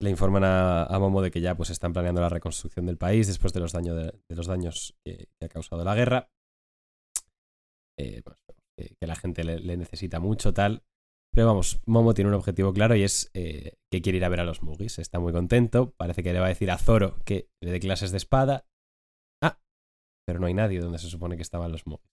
Le 0.00 0.10
informan 0.10 0.42
a, 0.44 0.98
Momo 0.98 1.22
de 1.22 1.30
que 1.30 1.40
ya 1.40 1.54
pues 1.56 1.70
están 1.70 1.92
planeando 1.92 2.20
la 2.20 2.28
reconstrucción 2.28 2.86
del 2.86 2.98
país 2.98 3.28
después 3.28 3.52
de 3.52 3.60
los, 3.60 3.72
daño 3.72 3.94
de, 3.94 4.12
los 4.28 4.46
daños 4.46 4.96
que, 5.04 5.28
ha 5.40 5.48
causado 5.48 5.84
la 5.84 5.94
guerra. 5.94 6.30
Eh, 7.98 8.22
pues, 8.24 8.38
que, 8.76 8.96
que 8.96 9.06
la 9.06 9.14
gente 9.14 9.44
le, 9.44 9.60
le 9.60 9.76
necesita 9.76 10.18
mucho, 10.18 10.52
tal. 10.52 10.82
Pero 11.34 11.46
vamos, 11.46 11.80
Momo 11.86 12.12
tiene 12.12 12.28
un 12.28 12.34
objetivo 12.34 12.74
claro 12.74 12.94
y 12.94 13.04
es 13.04 13.30
eh, 13.32 13.78
que 13.90 14.02
quiere 14.02 14.18
ir 14.18 14.24
a 14.24 14.28
ver 14.28 14.40
a 14.40 14.44
los 14.44 14.62
Mugis. 14.62 14.98
Está 14.98 15.18
muy 15.18 15.32
contento. 15.32 15.94
Parece 15.96 16.22
que 16.22 16.32
le 16.32 16.40
va 16.40 16.46
a 16.46 16.50
decir 16.50 16.70
a 16.70 16.76
Zoro 16.76 17.18
que 17.24 17.48
le 17.62 17.70
dé 17.70 17.80
clases 17.80 18.10
de 18.10 18.18
espada. 18.18 18.66
Ah, 19.42 19.58
pero 20.26 20.40
no 20.40 20.46
hay 20.46 20.54
nadie 20.54 20.80
donde 20.80 20.98
se 20.98 21.08
supone 21.08 21.36
que 21.36 21.42
estaban 21.42 21.72
los 21.72 21.86
Mugis. 21.86 22.10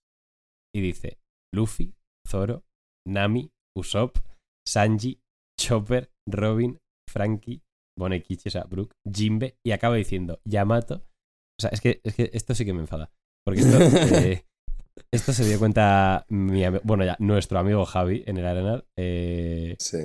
Y 0.74 0.80
dice, 0.80 1.18
Luffy, 1.54 1.94
Zoro, 2.28 2.64
Nami, 3.06 3.50
Usopp, 3.76 4.18
Sanji, 4.66 5.20
Chopper, 5.58 6.10
Robin, 6.28 6.78
Frankie, 7.10 7.62
Bonekichi, 7.98 8.48
o 8.48 8.52
sea, 8.52 8.64
Brook, 8.64 8.94
Jimbe, 9.12 9.56
y 9.66 9.72
acaba 9.72 9.96
diciendo 9.96 10.40
Yamato. 10.44 10.96
O 11.58 11.60
sea, 11.60 11.70
es 11.70 11.80
que, 11.80 12.00
es 12.04 12.14
que 12.14 12.30
esto 12.32 12.54
sí 12.54 12.64
que 12.64 12.72
me 12.72 12.80
enfada. 12.80 13.10
Porque 13.44 13.60
esto, 13.60 13.78
eh, 14.16 14.46
esto 15.12 15.32
se 15.32 15.44
dio 15.44 15.58
cuenta, 15.58 16.24
mi 16.28 16.62
bueno, 16.84 17.04
ya, 17.04 17.16
nuestro 17.18 17.58
amigo 17.58 17.84
Javi 17.84 18.22
en 18.26 18.36
el 18.38 18.46
Arenal, 18.46 18.86
eh, 18.98 19.76
Sí. 19.78 19.98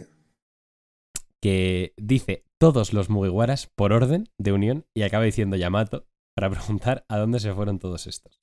que 1.42 1.94
dice 1.98 2.44
todos 2.60 2.94
los 2.94 3.10
Mugiwaras 3.10 3.68
por 3.68 3.94
orden 3.94 4.30
de 4.40 4.52
unión 4.52 4.86
y 4.96 5.04
acaba 5.04 5.26
diciendo 5.26 5.56
Yamato 5.58 6.08
para 6.36 6.50
preguntar 6.50 7.06
a 7.08 7.18
dónde 7.18 7.40
se 7.40 7.54
fueron 7.54 7.80
todos 7.80 8.08
estos. 8.08 8.42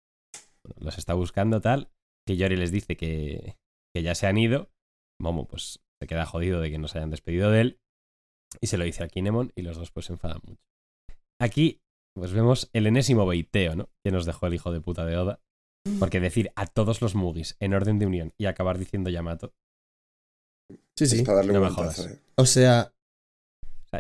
Bueno, 0.65 0.77
los 0.85 0.99
está 0.99 1.15
buscando 1.15 1.61
tal, 1.61 1.91
que 2.33 2.37
Yori 2.39 2.57
les 2.57 2.71
dice 2.73 2.97
que, 2.97 3.57
que 3.95 4.03
ya 4.03 4.15
se 4.15 4.27
han 4.27 4.39
ido. 4.39 4.71
Momo 5.21 5.47
pues 5.47 5.81
se 6.01 6.07
queda 6.09 6.27
jodido 6.27 6.61
de 6.61 6.71
que 6.71 6.79
no 6.79 6.89
se 6.89 6.99
hayan 6.99 7.11
despedido 7.11 7.51
de 7.51 7.61
él 7.61 7.81
y 8.61 8.67
se 8.67 8.77
lo 8.77 8.85
dice 8.85 9.05
a 9.05 9.09
Kinemon 9.09 9.53
y 9.55 9.63
los 9.63 9.77
dos 9.77 9.91
pues 9.93 10.07
se 10.07 10.13
enfadan 10.15 10.41
mucho. 10.45 10.63
Aquí 11.41 11.81
pues 12.15 12.33
vemos 12.33 12.69
el 12.73 12.87
enésimo 12.87 13.27
beiteo, 13.27 13.75
¿no? 13.77 13.89
Que 14.05 14.11
nos 14.11 14.27
dejó 14.27 14.47
el 14.47 14.55
hijo 14.55 14.73
de 14.73 14.81
puta 14.81 15.05
de 15.07 15.17
Oda. 15.17 15.41
Porque 15.99 16.21
decir 16.21 16.53
a 16.55 16.67
todos 16.67 17.01
los 17.03 17.15
Mugis 17.17 17.57
en 17.59 17.75
orden 17.75 17.99
de 17.99 18.07
unión 18.07 18.33
y 18.39 18.47
acabar 18.47 18.79
diciendo 18.79 19.11
Yamato. 19.11 19.53
Sí, 20.97 21.07
sí. 21.07 21.17
Es 21.17 21.23
para 21.23 21.39
darle 21.39 21.53
no 21.55 21.59
un 21.61 21.65
me 21.67 21.71
jodas. 21.73 21.99
eh. 22.07 22.21
O 22.37 22.47
sea, 22.47 22.93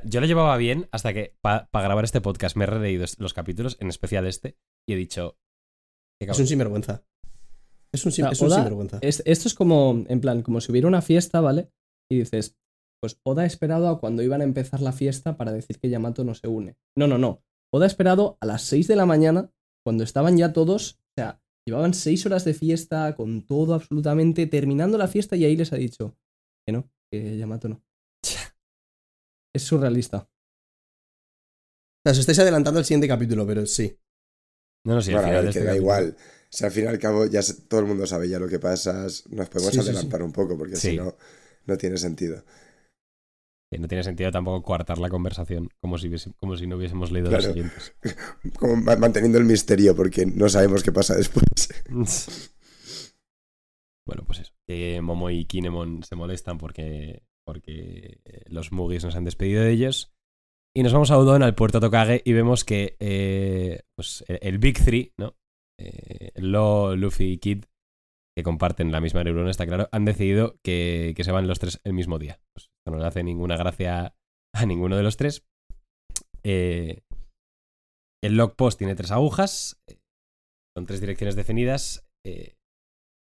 yo 0.05 0.20
lo 0.20 0.26
llevaba 0.26 0.57
bien 0.59 0.89
hasta 0.93 1.12
que 1.12 1.35
para 1.41 1.68
grabar 1.72 2.05
este 2.05 2.20
podcast 2.20 2.57
me 2.57 2.64
he 2.64 2.66
releído 2.68 3.05
los 3.18 3.35
capítulos, 3.35 3.76
en 3.80 3.89
especial 3.89 4.26
este, 4.26 4.57
y 4.89 4.93
he 4.93 4.97
dicho. 4.97 5.37
"Qué 6.20 6.24
es 6.24 6.28
cabrón". 6.28 6.43
un 6.43 6.47
sinvergüenza. 6.49 7.05
Es 7.95 8.05
un, 8.07 8.12
sin- 8.12 8.24
O 8.24 8.28
sea, 8.28 8.32
es 8.32 8.40
un 8.40 8.47
Oda 8.49 8.57
sinvergüenza. 8.57 8.99
Es- 9.03 9.22
esto 9.26 9.49
es 9.49 9.55
como, 9.55 10.05
en 10.09 10.20
plan, 10.20 10.43
como 10.43 10.61
si 10.61 10.70
hubiera 10.72 10.88
una 10.88 11.03
fiesta, 11.03 11.40
¿vale? 11.40 11.70
Y 12.11 12.18
dices, 12.20 12.57
pues 13.03 13.18
Oda 13.24 13.43
ha 13.43 13.47
esperado 13.47 13.88
a 13.88 14.01
cuando 14.01 14.22
iban 14.22 14.40
a 14.40 14.45
empezar 14.45 14.80
la 14.80 14.93
fiesta 14.93 15.36
para 15.36 15.53
decir 15.53 15.78
que 15.80 15.90
Yamato 15.90 16.24
no 16.24 16.34
se 16.34 16.49
une. 16.49 16.76
No, 16.97 17.07
no, 17.07 17.18
no. 17.18 17.43
Oda 17.74 17.84
ha 17.84 17.88
esperado 17.88 18.36
a 18.40 18.47
las 18.47 18.62
6 18.62 18.86
de 18.88 18.97
la 18.97 19.07
mañana, 19.07 19.51
cuando 19.84 20.05
estaban 20.05 20.36
ya 20.36 20.53
todos, 20.53 20.95
o 20.95 21.12
sea, 21.18 21.40
llevaban 21.66 21.95
6 21.95 22.24
horas 22.26 22.45
de 22.45 22.55
fiesta, 22.55 23.14
con 23.16 23.47
todo 23.47 23.74
absolutamente, 23.74 24.47
terminando 24.47 24.99
la 24.99 25.09
fiesta 25.09 25.36
y 25.36 25.45
ahí 25.45 25.57
les 25.57 25.72
ha 25.72 25.76
dicho 25.76 26.16
que 26.66 26.72
no, 26.72 26.90
que 27.11 27.36
Yamato 27.38 27.68
no. 27.68 27.82
Es 29.55 29.62
surrealista. 29.64 30.18
O 30.18 32.03
sea, 32.05 32.12
os 32.12 32.18
estáis 32.18 32.38
adelantando 32.38 32.78
al 32.78 32.84
siguiente 32.84 33.09
capítulo, 33.09 33.47
pero 33.47 33.66
sí. 33.66 33.97
No, 34.86 34.95
no, 34.95 35.03
sí, 35.03 35.11
al 35.12 35.16
Bueno, 35.16 35.28
final 35.28 35.43
que 35.45 35.49
este 35.51 35.61
da 35.61 35.66
capítulo- 35.66 35.82
igual. 35.82 36.16
Si 36.53 36.65
al 36.67 36.71
fin 36.71 36.85
y 36.85 36.89
al 36.89 36.99
cabo 36.99 37.25
ya 37.27 37.41
se- 37.43 37.63
todo 37.63 37.81
el 37.81 37.87
mundo 37.87 38.07
sabe 38.07 38.29
ya 38.29 38.39
lo 38.39 38.47
que 38.49 38.59
pasa, 38.59 39.05
nos 39.05 39.23
podemos 39.49 39.73
Sí, 39.73 39.79
sí, 39.79 39.83
sí. 39.83 39.89
adelantar 39.89 40.23
un 40.23 40.33
poco 40.33 40.59
porque 40.59 40.77
Sí. 40.77 40.91
si 40.91 40.97
no, 40.99 41.15
no 41.67 41.77
tiene 41.79 41.97
sentido. 41.99 42.45
no 43.79 43.89
tiene 43.89 44.05
sentido 44.05 44.31
tampoco 44.31 44.63
coartar 44.63 44.99
la 44.99 45.09
conversación 45.09 45.71
como 45.81 45.97
si, 45.97 46.09
hubiese- 46.09 46.35
como 46.37 46.59
si 46.59 46.67
no 46.67 46.77
hubiésemos 46.77 47.11
leído 47.11 47.31
los 47.31 47.39
Claro. 47.41 47.55
siguientes. 47.55 47.95
Como 48.59 48.77
ma- 48.77 48.97
manteniendo 48.97 49.39
el 49.39 49.47
misterio 49.47 49.97
porque 49.97 50.27
no 50.27 50.51
sabemos 50.51 50.83
qué 50.83 50.93
pasa 50.93 51.15
después. 51.17 51.43
bueno, 54.07 54.25
pues 54.27 54.41
eso. 54.41 54.53
Momo 55.03 55.31
y 55.31 55.47
Kinemon 55.47 56.03
se 56.03 56.17
molestan 56.17 56.59
porque, 56.59 57.23
porque 57.47 58.21
eh, 58.27 58.43
los 58.49 58.73
Mugis 58.73 59.05
nos 59.05 59.17
han 59.17 59.25
despedido 59.25 59.63
de 59.63 59.71
ellos. 59.71 60.13
Y 60.77 60.83
nos 60.83 60.93
vamos 60.93 61.11
a 61.11 61.19
Udon, 61.19 61.43
al 61.43 61.55
puerto 61.55 61.81
Tokage, 61.81 62.23
y 62.25 62.33
vemos 62.33 62.65
que 62.65 62.97
eh, 63.01 63.83
pues, 63.97 64.23
el, 64.29 64.39
el 64.43 64.59
Big 64.59 64.83
Three, 64.85 65.13
¿no? 65.19 65.35
Eh, 65.81 66.33
Lo, 66.37 66.97
Luffy 66.97 67.33
y 67.33 67.39
Kid, 67.39 67.64
que 68.37 68.43
comparten 68.43 68.93
la 68.93 69.01
misma 69.01 69.25
neurona, 69.25 69.51
está 69.51 69.66
claro, 69.66 69.89
han 69.93 70.05
decidido 70.05 70.59
que, 70.64 71.12
que 71.16 71.25
se 71.25 71.33
van 71.33 71.49
los 71.49 71.59
tres 71.59 71.81
el 71.85 71.93
mismo 71.93 72.18
día. 72.18 72.41
Pues 72.55 72.70
no 72.87 72.97
le 72.97 73.07
hace 73.07 73.23
ninguna 73.23 73.57
gracia 73.57 74.16
a 74.55 74.66
ninguno 74.66 74.97
de 74.97 75.03
los 75.03 75.16
tres. 75.16 75.45
Eh, 76.45 77.03
el 78.23 78.37
log 78.37 78.57
post 78.57 78.79
tiene 78.79 78.95
tres 78.95 79.11
agujas, 79.11 79.81
eh, 79.89 79.99
son 80.77 80.87
tres 80.87 81.01
direcciones 81.01 81.37
definidas, 81.37 82.07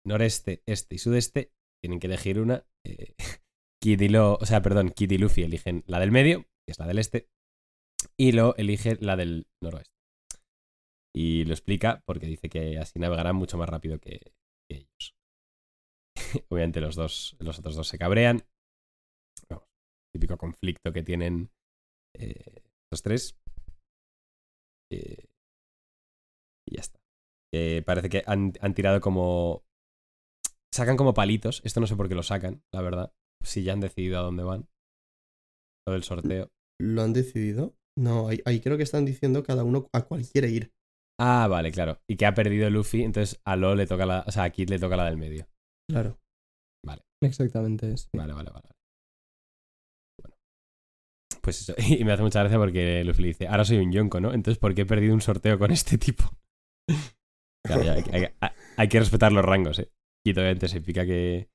noreste, 0.06 0.62
este 0.66 0.94
y 0.94 0.98
sudeste, 0.98 1.52
tienen 1.82 2.00
que 2.00 2.06
elegir 2.06 2.40
una. 2.40 2.66
Kid 3.82 4.00
y 4.00 4.08
Lo, 4.08 4.34
o 4.34 4.44
sea, 4.44 4.60
perdón, 4.60 4.90
Kid 4.90 5.10
y 5.10 5.18
Luffy 5.18 5.42
eligen 5.42 5.84
la 5.86 6.00
del 6.00 6.10
medio, 6.10 6.42
que 6.42 6.72
es 6.72 6.78
la 6.78 6.86
del 6.86 6.98
este, 6.98 7.28
y 8.18 8.32
Lo 8.32 8.54
elige 8.56 8.96
la 9.00 9.16
del 9.16 9.46
noroeste. 9.62 9.99
Y 11.14 11.44
lo 11.44 11.52
explica 11.52 12.02
porque 12.06 12.26
dice 12.26 12.48
que 12.48 12.78
así 12.78 12.98
navegarán 12.98 13.36
mucho 13.36 13.58
más 13.58 13.68
rápido 13.68 13.98
que, 13.98 14.32
ellos. 14.70 15.14
Obviamente 16.48 16.80
los 16.80 16.94
dos, 16.94 17.36
los 17.40 17.58
otros 17.58 17.74
dos 17.74 17.88
se 17.88 17.98
cabrean. 17.98 18.44
Vamos, 19.48 19.68
típico 20.14 20.36
conflicto 20.36 20.92
que 20.92 21.02
tienen 21.02 21.50
eh, 22.16 22.62
los 22.92 23.02
tres. 23.02 23.36
Eh, 24.92 25.26
y 26.68 26.76
ya 26.76 26.80
está. 26.80 27.00
Eh, 27.52 27.82
parece 27.84 28.08
que 28.08 28.22
han, 28.26 28.52
han 28.60 28.74
tirado 28.74 29.00
como. 29.00 29.64
Sacan 30.72 30.96
como 30.96 31.14
palitos. 31.14 31.62
Esto 31.64 31.80
no 31.80 31.86
sé 31.86 31.96
por 31.96 32.08
qué 32.08 32.14
lo 32.14 32.22
sacan, 32.22 32.62
la 32.72 32.82
verdad. 32.82 33.12
Si 33.44 33.64
ya 33.64 33.72
han 33.72 33.80
decidido 33.80 34.18
a 34.18 34.22
dónde 34.22 34.44
van. 34.44 34.68
Todo 35.84 35.96
el 35.96 36.04
sorteo. 36.04 36.50
¿Lo 36.80 37.02
han 37.02 37.12
decidido? 37.12 37.74
No, 37.98 38.28
ahí, 38.28 38.60
creo 38.60 38.76
que 38.76 38.84
están 38.84 39.04
diciendo 39.04 39.42
cada 39.42 39.64
uno 39.64 39.88
a 39.92 40.02
cuál 40.02 40.26
quiere 40.26 40.48
ir. 40.48 40.72
Ah, 41.20 41.46
vale, 41.48 41.70
claro. 41.70 42.00
Y 42.08 42.16
que 42.16 42.26
ha 42.26 42.34
perdido 42.34 42.70
Luffy, 42.70 43.02
entonces 43.02 43.40
a 43.44 43.54
Lo 43.56 43.74
le 43.74 43.86
toca 43.86 44.06
la. 44.06 44.24
O 44.26 44.32
sea, 44.32 44.44
a 44.44 44.50
Kid 44.50 44.70
le 44.70 44.78
toca 44.78 44.96
la 44.96 45.04
del 45.04 45.16
medio. 45.18 45.46
Claro. 45.88 46.18
Exactamente. 47.22 47.94
sí. 47.98 48.08
Vale, 48.16 48.32
vale, 48.32 48.50
vale. 48.50 48.68
Bueno. 50.18 50.36
Pues 51.42 51.60
eso. 51.60 51.74
Y 52.00 52.04
me 52.04 52.12
hace 52.12 52.22
mucha 52.22 52.40
gracia 52.40 52.58
porque 52.58 53.04
Luffy 53.04 53.22
le 53.22 53.28
dice, 53.28 53.46
ahora 53.48 53.64
soy 53.64 53.78
un 53.78 53.92
yonko, 53.92 54.20
¿no? 54.20 54.32
Entonces, 54.32 54.58
¿por 54.58 54.74
qué 54.74 54.82
he 54.82 54.86
perdido 54.86 55.12
un 55.14 55.20
sorteo 55.20 55.58
con 55.58 55.70
este 55.70 55.98
tipo? 55.98 56.24
Claro, 57.62 57.82
ya, 57.82 57.92
hay, 57.92 58.02
hay- 58.10 58.24
hay- 58.40 58.50
hay 58.78 58.88
que 58.88 58.98
respetar 58.98 59.32
los 59.32 59.44
rangos, 59.44 59.78
¿eh? 59.80 59.92
Y 60.26 60.32
obviamente 60.32 60.66
se 60.66 60.80
pica 60.80 61.04
que, 61.04 61.50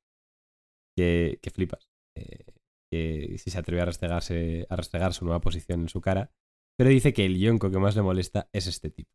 que, 0.95 1.39
que 1.41 1.49
flipas. 1.49 1.89
Eh, 2.16 2.45
que 2.93 3.38
si 3.39 3.49
se 3.49 3.57
atreve 3.57 3.82
a 3.82 3.86
restregarse, 3.86 4.68
a 4.70 4.76
restregar 4.76 5.16
su 5.16 5.26
nueva 5.26 5.41
posición 5.41 5.82
en 5.82 5.89
su 5.89 6.01
cara. 6.01 6.32
Pero 6.78 6.91
dice 6.91 7.11
que 7.11 7.26
el 7.26 7.39
yonko 7.39 7.72
que 7.72 7.80
más 7.80 7.95
le 7.95 8.03
molesta 8.03 8.47
es 8.53 8.68
este 8.68 8.91
tipo. 8.91 9.09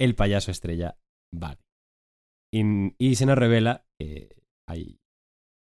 El 0.00 0.14
payaso 0.14 0.50
estrella 0.50 0.98
Bari. 1.32 1.60
Y, 2.52 3.16
se 3.16 3.26
nos 3.26 3.36
revela 3.36 3.84
que 3.98 4.28
hay 4.68 4.98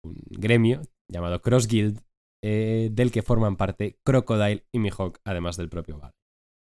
un 0.05 0.15
gremio 0.29 0.83
llamado 1.11 1.43
Cross 1.43 1.67
Guild, 1.67 2.01
eh, 2.45 2.91
del 2.93 3.11
que 3.11 3.23
forman 3.23 3.57
parte 3.57 3.99
Crocodile 4.05 4.65
y 4.73 4.79
Mihawk, 4.79 5.21
además 5.25 5.57
del 5.57 5.69
propio 5.69 5.99
Bari. 5.99 6.15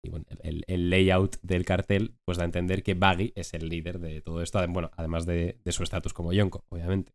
y 0.04 0.10
bueno, 0.10 0.26
el, 0.42 0.90
layout 0.90 1.40
del 1.42 1.64
cartel 1.64 2.16
pues 2.24 2.38
da 2.38 2.44
a 2.44 2.46
entender 2.46 2.82
que 2.82 2.94
Baggy 2.94 3.32
es 3.34 3.54
el 3.54 3.68
líder 3.68 3.98
de 3.98 4.20
todo 4.20 4.42
esto, 4.42 4.64
bueno, 4.68 4.90
además 4.96 5.26
de, 5.26 5.58
de 5.64 5.72
su 5.72 5.82
estatus 5.82 6.12
como 6.12 6.32
Yonko, 6.32 6.64
obviamente. 6.68 7.12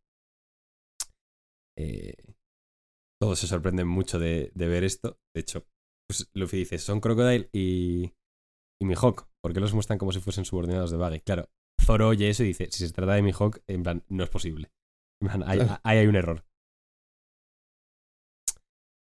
Eh, 1.78 2.34
todos 3.20 3.38
se 3.38 3.46
sorprenden 3.46 3.86
mucho 3.86 4.18
de, 4.18 4.50
de 4.54 4.68
ver 4.68 4.84
esto. 4.84 5.18
De 5.34 5.40
hecho, 5.40 5.66
pues 6.08 6.28
Luffy 6.34 6.58
dice, 6.58 6.78
son 6.78 7.00
Crocodile 7.00 7.48
y, 7.52 8.12
y 8.80 8.84
Mihawk. 8.84 9.28
¿Por 9.40 9.52
qué 9.52 9.60
los 9.60 9.74
muestran 9.74 9.98
como 9.98 10.12
si 10.12 10.20
fuesen 10.20 10.44
subordinados 10.44 10.90
de 10.90 10.96
Baggy? 10.96 11.20
Claro, 11.20 11.48
Zoro 11.80 12.08
oye 12.08 12.28
eso 12.28 12.42
y 12.42 12.48
dice, 12.48 12.70
si 12.70 12.86
se 12.86 12.92
trata 12.92 13.14
de 13.14 13.22
Mihawk, 13.22 13.62
en 13.66 13.82
plan, 13.82 14.04
no 14.08 14.24
es 14.24 14.30
posible. 14.30 14.70
En 15.22 15.28
plan, 15.28 15.42
ahí, 15.46 15.60
ahí 15.82 15.98
hay 15.98 16.06
un 16.06 16.16
error. 16.16 16.44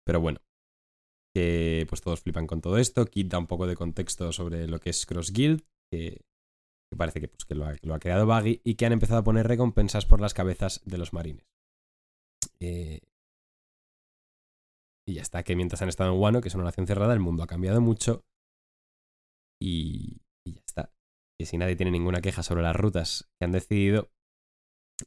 Pero 0.06 0.20
bueno, 0.22 0.40
que 1.34 1.86
pues 1.90 2.02
todos 2.02 2.22
flipan 2.22 2.48
con 2.48 2.62
todo 2.62 2.78
esto. 2.78 3.06
Kid 3.06 3.28
da 3.28 3.40
un 3.40 3.48
poco 3.48 3.68
de 3.68 3.76
contexto 3.76 4.32
sobre 4.32 4.68
lo 4.68 4.80
que 4.80 4.92
es 4.92 5.06
Cross 5.06 5.34
Guild, 5.34 5.66
que, 5.92 6.22
que 6.90 6.98
parece 6.98 7.20
que, 7.20 7.28
pues, 7.28 7.44
que 7.46 7.56
lo, 7.56 7.66
ha, 7.66 7.76
que 7.76 7.88
lo 7.88 7.96
ha 7.96 8.00
creado 8.00 8.26
Baggy 8.26 8.62
y 8.64 8.76
que 8.76 8.86
han 8.86 8.94
empezado 8.94 9.20
a 9.20 9.24
poner 9.24 9.48
recompensas 9.48 10.06
por 10.06 10.22
las 10.22 10.34
cabezas 10.34 10.82
de 10.86 10.98
los 10.98 11.12
marines. 11.12 11.46
Eh, 12.60 13.02
y 15.08 15.16
ya 15.16 15.22
está, 15.22 15.44
que 15.44 15.56
mientras 15.56 15.82
han 15.82 15.90
estado 15.90 16.14
en 16.14 16.20
Wano, 16.20 16.42
que 16.42 16.48
es 16.48 16.56
una 16.56 16.64
nación 16.64 16.88
cerrada, 16.88 17.14
el 17.14 17.20
mundo 17.20 17.44
ha 17.44 17.48
cambiado 17.48 17.82
mucho. 17.82 18.26
Y, 19.62 20.22
y 20.46 20.54
ya 20.54 20.62
está. 20.66 20.92
Que 21.40 21.46
si 21.46 21.58
nadie 21.58 21.76
tiene 21.76 21.92
ninguna 21.92 22.22
queja 22.22 22.44
sobre 22.44 22.64
las 22.64 22.76
rutas 22.76 23.30
que 23.40 23.46
han 23.46 23.52
decidido, 23.52 24.10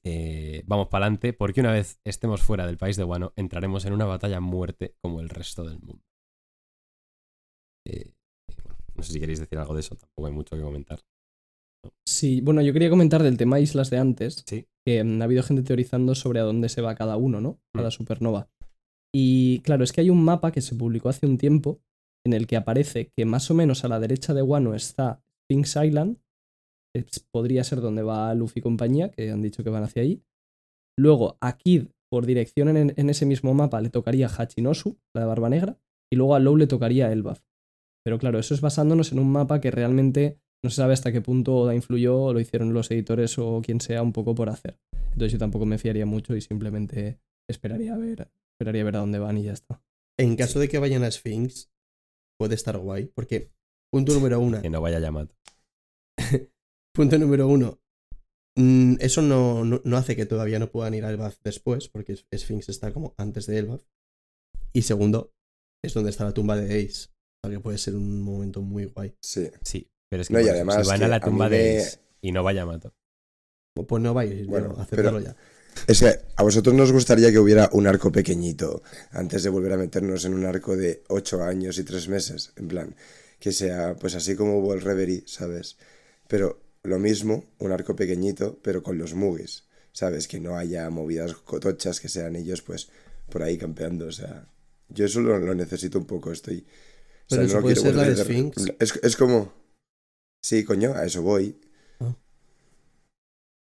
eh, 0.05 0.63
vamos 0.67 0.89
para 0.89 1.07
adelante, 1.07 1.33
porque 1.33 1.61
una 1.61 1.73
vez 1.73 1.99
estemos 2.05 2.43
fuera 2.43 2.67
del 2.67 2.77
país 2.77 2.97
de 2.97 3.05
Wano, 3.05 3.33
entraremos 3.37 3.85
en 3.87 3.93
una 3.95 4.05
batalla 4.05 4.37
a 4.39 4.41
muerte 4.41 4.95
como 5.03 5.21
el 5.21 5.29
resto 5.31 5.65
del 5.65 5.79
mundo. 5.81 6.03
Eh, 7.87 8.13
y 8.51 8.55
bueno, 8.63 8.79
no 8.95 9.03
sé 9.03 9.13
si 9.13 9.21
queréis 9.21 9.41
decir 9.41 9.59
algo 9.59 9.75
de 9.75 9.81
eso, 9.81 9.97
tampoco 9.97 10.27
hay 10.27 10.33
mucho 10.33 10.57
que 10.57 10.63
comentar. 10.63 11.01
Sí, 12.07 12.41
bueno, 12.41 12.61
yo 12.61 12.73
quería 12.73 12.91
comentar 12.91 13.23
del 13.23 13.37
tema 13.39 13.61
islas 13.61 13.89
de 13.91 13.99
antes, 13.99 14.45
Sí. 14.47 14.67
que 14.87 15.03
mm, 15.05 15.23
ha 15.23 15.25
habido 15.25 15.43
gente 15.43 15.63
teorizando 15.63 16.15
sobre 16.15 16.41
a 16.41 16.43
dónde 16.43 16.69
se 16.69 16.83
va 16.83 16.95
cada 16.97 17.17
uno, 17.17 17.41
¿no? 17.41 17.61
Cada 17.75 17.89
Mm. 17.89 17.93
supernova. 17.93 18.51
Y 19.15 19.61
claro, 19.61 19.85
es 19.85 19.93
que 19.93 20.03
hay 20.03 20.11
un 20.11 20.23
mapa 20.23 20.53
que 20.53 20.61
se 20.61 20.75
publicó 20.75 21.09
hace 21.09 21.25
un 21.27 21.39
tiempo 21.39 21.81
en 22.25 22.33
el 22.33 22.47
que 22.47 22.57
aparece 22.57 23.11
que 23.17 23.25
más 23.25 23.51
o 23.51 23.55
menos 23.55 23.85
a 23.85 23.89
la 23.89 24.01
derecha 24.01 24.35
de 24.35 24.43
Wano 24.43 24.75
está 24.75 25.23
Sphinx 25.45 25.77
Island, 25.77 26.19
podría 27.31 27.65
ser 27.65 27.81
donde 27.81 28.03
va 28.03 28.35
Luffy 28.35 28.61
y 28.61 28.63
compañía, 28.63 29.11
que 29.11 29.31
han 29.31 29.43
dicho 29.43 29.63
que 29.63 29.71
van 29.71 29.85
hacia 29.85 30.03
ahí. 30.03 30.23
Luego 30.97 31.37
a 31.41 31.57
Kid, 31.57 31.89
por 32.11 32.27
dirección 32.27 32.77
en, 32.77 32.93
en 32.97 33.11
ese 33.11 33.27
mismo 33.27 33.55
mapa, 33.55 33.81
le 33.81 33.91
tocaría 33.91 34.29
Hachinosu, 34.29 34.99
la 35.15 35.23
de 35.23 35.27
Barba 35.27 35.49
Negra, 35.49 35.79
y 36.11 36.17
luego 36.17 36.35
a 36.35 36.41
Low 36.41 36.57
le 36.57 36.67
tocaría 36.67 37.13
Elbaf. 37.13 37.41
Pero 38.05 38.19
claro, 38.19 38.39
eso 38.39 38.55
es 38.55 38.61
basándonos 38.61 39.13
en 39.13 39.19
un 39.19 39.31
mapa 39.31 39.61
que 39.61 39.71
realmente 39.71 40.39
no 40.63 40.71
se 40.71 40.77
sabe 40.77 40.93
hasta 40.93 41.13
qué 41.13 41.21
punto 41.21 41.55
Oda 41.55 41.75
influyó 41.75 42.21
o 42.21 42.33
lo 42.33 42.41
hicieron 42.41 42.73
los 42.73 42.91
editores 42.91 43.39
o 43.39 43.61
quien 43.63 43.81
sea 43.81 44.03
un 44.03 44.13
poco 44.13 44.35
por 44.35 44.49
hacer. 44.49 44.79
Entonces 45.13 45.33
yo 45.33 45.39
tampoco 45.39 45.67
me 45.67 45.79
fiaría 45.79 46.07
mucho 46.07 46.35
y 46.35 46.41
simplemente 46.41 47.21
esperaría 47.49 47.95
a 47.95 47.99
ver, 47.99 48.29
esperaría 48.53 48.83
a 48.83 48.85
ver 48.85 48.97
a 48.97 49.01
dónde 49.01 49.19
van 49.19 49.39
y 49.39 49.45
ya 49.45 49.53
está. 49.53 49.83
En 50.19 50.37
caso 50.37 50.59
de 50.59 50.69
que 50.69 50.79
vayan 50.79 51.05
a 51.05 51.11
Sphinx, 51.11 51.71
puede 52.39 52.55
estar 52.55 52.77
guay. 52.79 53.07
Porque, 53.15 53.51
punto 53.93 54.15
número 54.15 54.41
uno. 54.41 54.63
Que 54.63 54.71
no 54.71 54.81
vaya 54.81 54.99
Yamato. 55.01 55.35
Punto 56.95 57.17
número 57.19 57.47
uno. 57.47 57.79
mm, 58.57 58.97
eso 59.01 59.23
no, 59.23 59.65
no, 59.65 59.81
no 59.85 59.97
hace 59.97 60.17
que 60.17 60.27
todavía 60.27 60.59
no 60.59 60.69
puedan 60.71 60.95
ir 60.95 61.05
a 61.05 61.11
Elbaf 61.11 61.39
después, 61.45 61.89
porque 61.89 62.17
Sphinx 62.35 62.69
está 62.69 62.93
como 62.93 63.15
antes 63.19 63.47
de 63.47 63.59
Elbaf. 63.59 63.83
Y 64.73 64.83
segundo, 64.83 65.33
es 65.85 65.95
donde 65.95 66.11
está 66.11 66.25
la 66.25 66.35
tumba 66.35 66.57
de 66.57 66.65
Ace. 66.85 67.09
O 67.45 67.47
sea 67.49 67.57
que 67.57 67.61
puede 67.61 67.79
ser 67.79 67.95
un 67.95 68.21
momento 68.23 68.63
muy 68.63 68.87
guay. 68.87 69.15
Sí. 69.23 69.49
Sí, 69.63 69.89
pero 70.11 70.23
es 70.23 70.29
que 70.29 70.35
No, 70.35 70.41
además 70.41 70.83
si 70.83 70.89
van 70.89 70.99
que 70.99 71.05
a 71.05 71.09
la 71.09 71.17
a 71.17 71.21
tumba 71.21 71.49
de 71.49 71.79
Ace 71.79 72.01
y 72.21 72.33
no 72.33 72.43
vaya 72.43 72.63
Yamato. 72.63 72.93
O 73.77 73.87
Pues 73.87 74.03
no 74.03 74.13
vayáis, 74.13 74.47
bueno, 74.49 74.69
Bueno, 74.71 74.83
aceptarlo 74.83 75.19
pero- 75.21 75.33
ya. 75.33 75.37
Es 75.87 76.01
que 76.01 76.21
a 76.37 76.43
vosotros 76.43 76.75
nos 76.75 76.93
gustaría 76.93 77.31
que 77.31 77.39
hubiera 77.39 77.71
un 77.73 77.87
arco 77.87 78.11
pequeñito 78.13 78.83
antes 79.11 79.43
de 79.43 79.51
volver 79.51 79.73
a 79.73 79.77
meternos 79.77 80.25
en 80.25 80.35
un 80.35 80.45
arco 80.45 80.77
de 80.77 81.03
8 81.09 81.43
años 81.43 81.79
y 81.79 81.85
3 81.85 82.09
meses. 82.09 82.53
En 82.57 82.69
plan, 82.69 82.95
que 83.39 83.53
sea 83.53 83.97
pues 83.97 84.15
así 84.15 84.35
como 84.37 84.59
hubo 84.59 84.75
el 84.75 84.81
Reverie, 84.81 85.23
¿sabes? 85.27 85.77
Pero 86.27 86.61
lo 86.83 86.99
mismo, 86.99 87.45
un 87.59 87.73
arco 87.73 87.97
pequeñito, 87.97 88.59
pero 88.63 88.83
con 88.83 88.99
los 88.99 89.15
Mugis, 89.15 89.65
¿sabes? 89.93 90.29
Que 90.29 90.41
no 90.41 90.57
haya 90.57 90.89
movidas 90.91 91.35
cotochas, 91.35 92.01
que 92.01 92.09
sean 92.09 92.37
ellos 92.37 92.63
pues 92.63 92.89
por 93.31 93.43
ahí 93.43 93.59
campeando, 93.59 94.07
o 94.07 94.13
sea... 94.13 94.47
Yo 94.91 95.05
eso 95.05 95.21
lo, 95.21 95.39
lo 95.39 95.55
necesito 95.55 95.99
un 95.99 96.07
poco, 96.07 96.33
estoy... 96.33 96.61
o 96.61 96.65
Pero 97.29 97.43
sea, 97.43 97.47
eso 97.47 97.57
no 97.57 97.63
puede 97.63 97.77
ser 97.77 97.95
la 97.95 98.09
de 98.09 98.17
Sphinx. 98.17 98.73
Es, 98.79 98.99
es 99.03 99.17
como... 99.17 99.53
Sí, 100.41 100.65
coño, 100.65 100.95
a 100.95 101.05
eso 101.05 101.21
voy. 101.21 101.61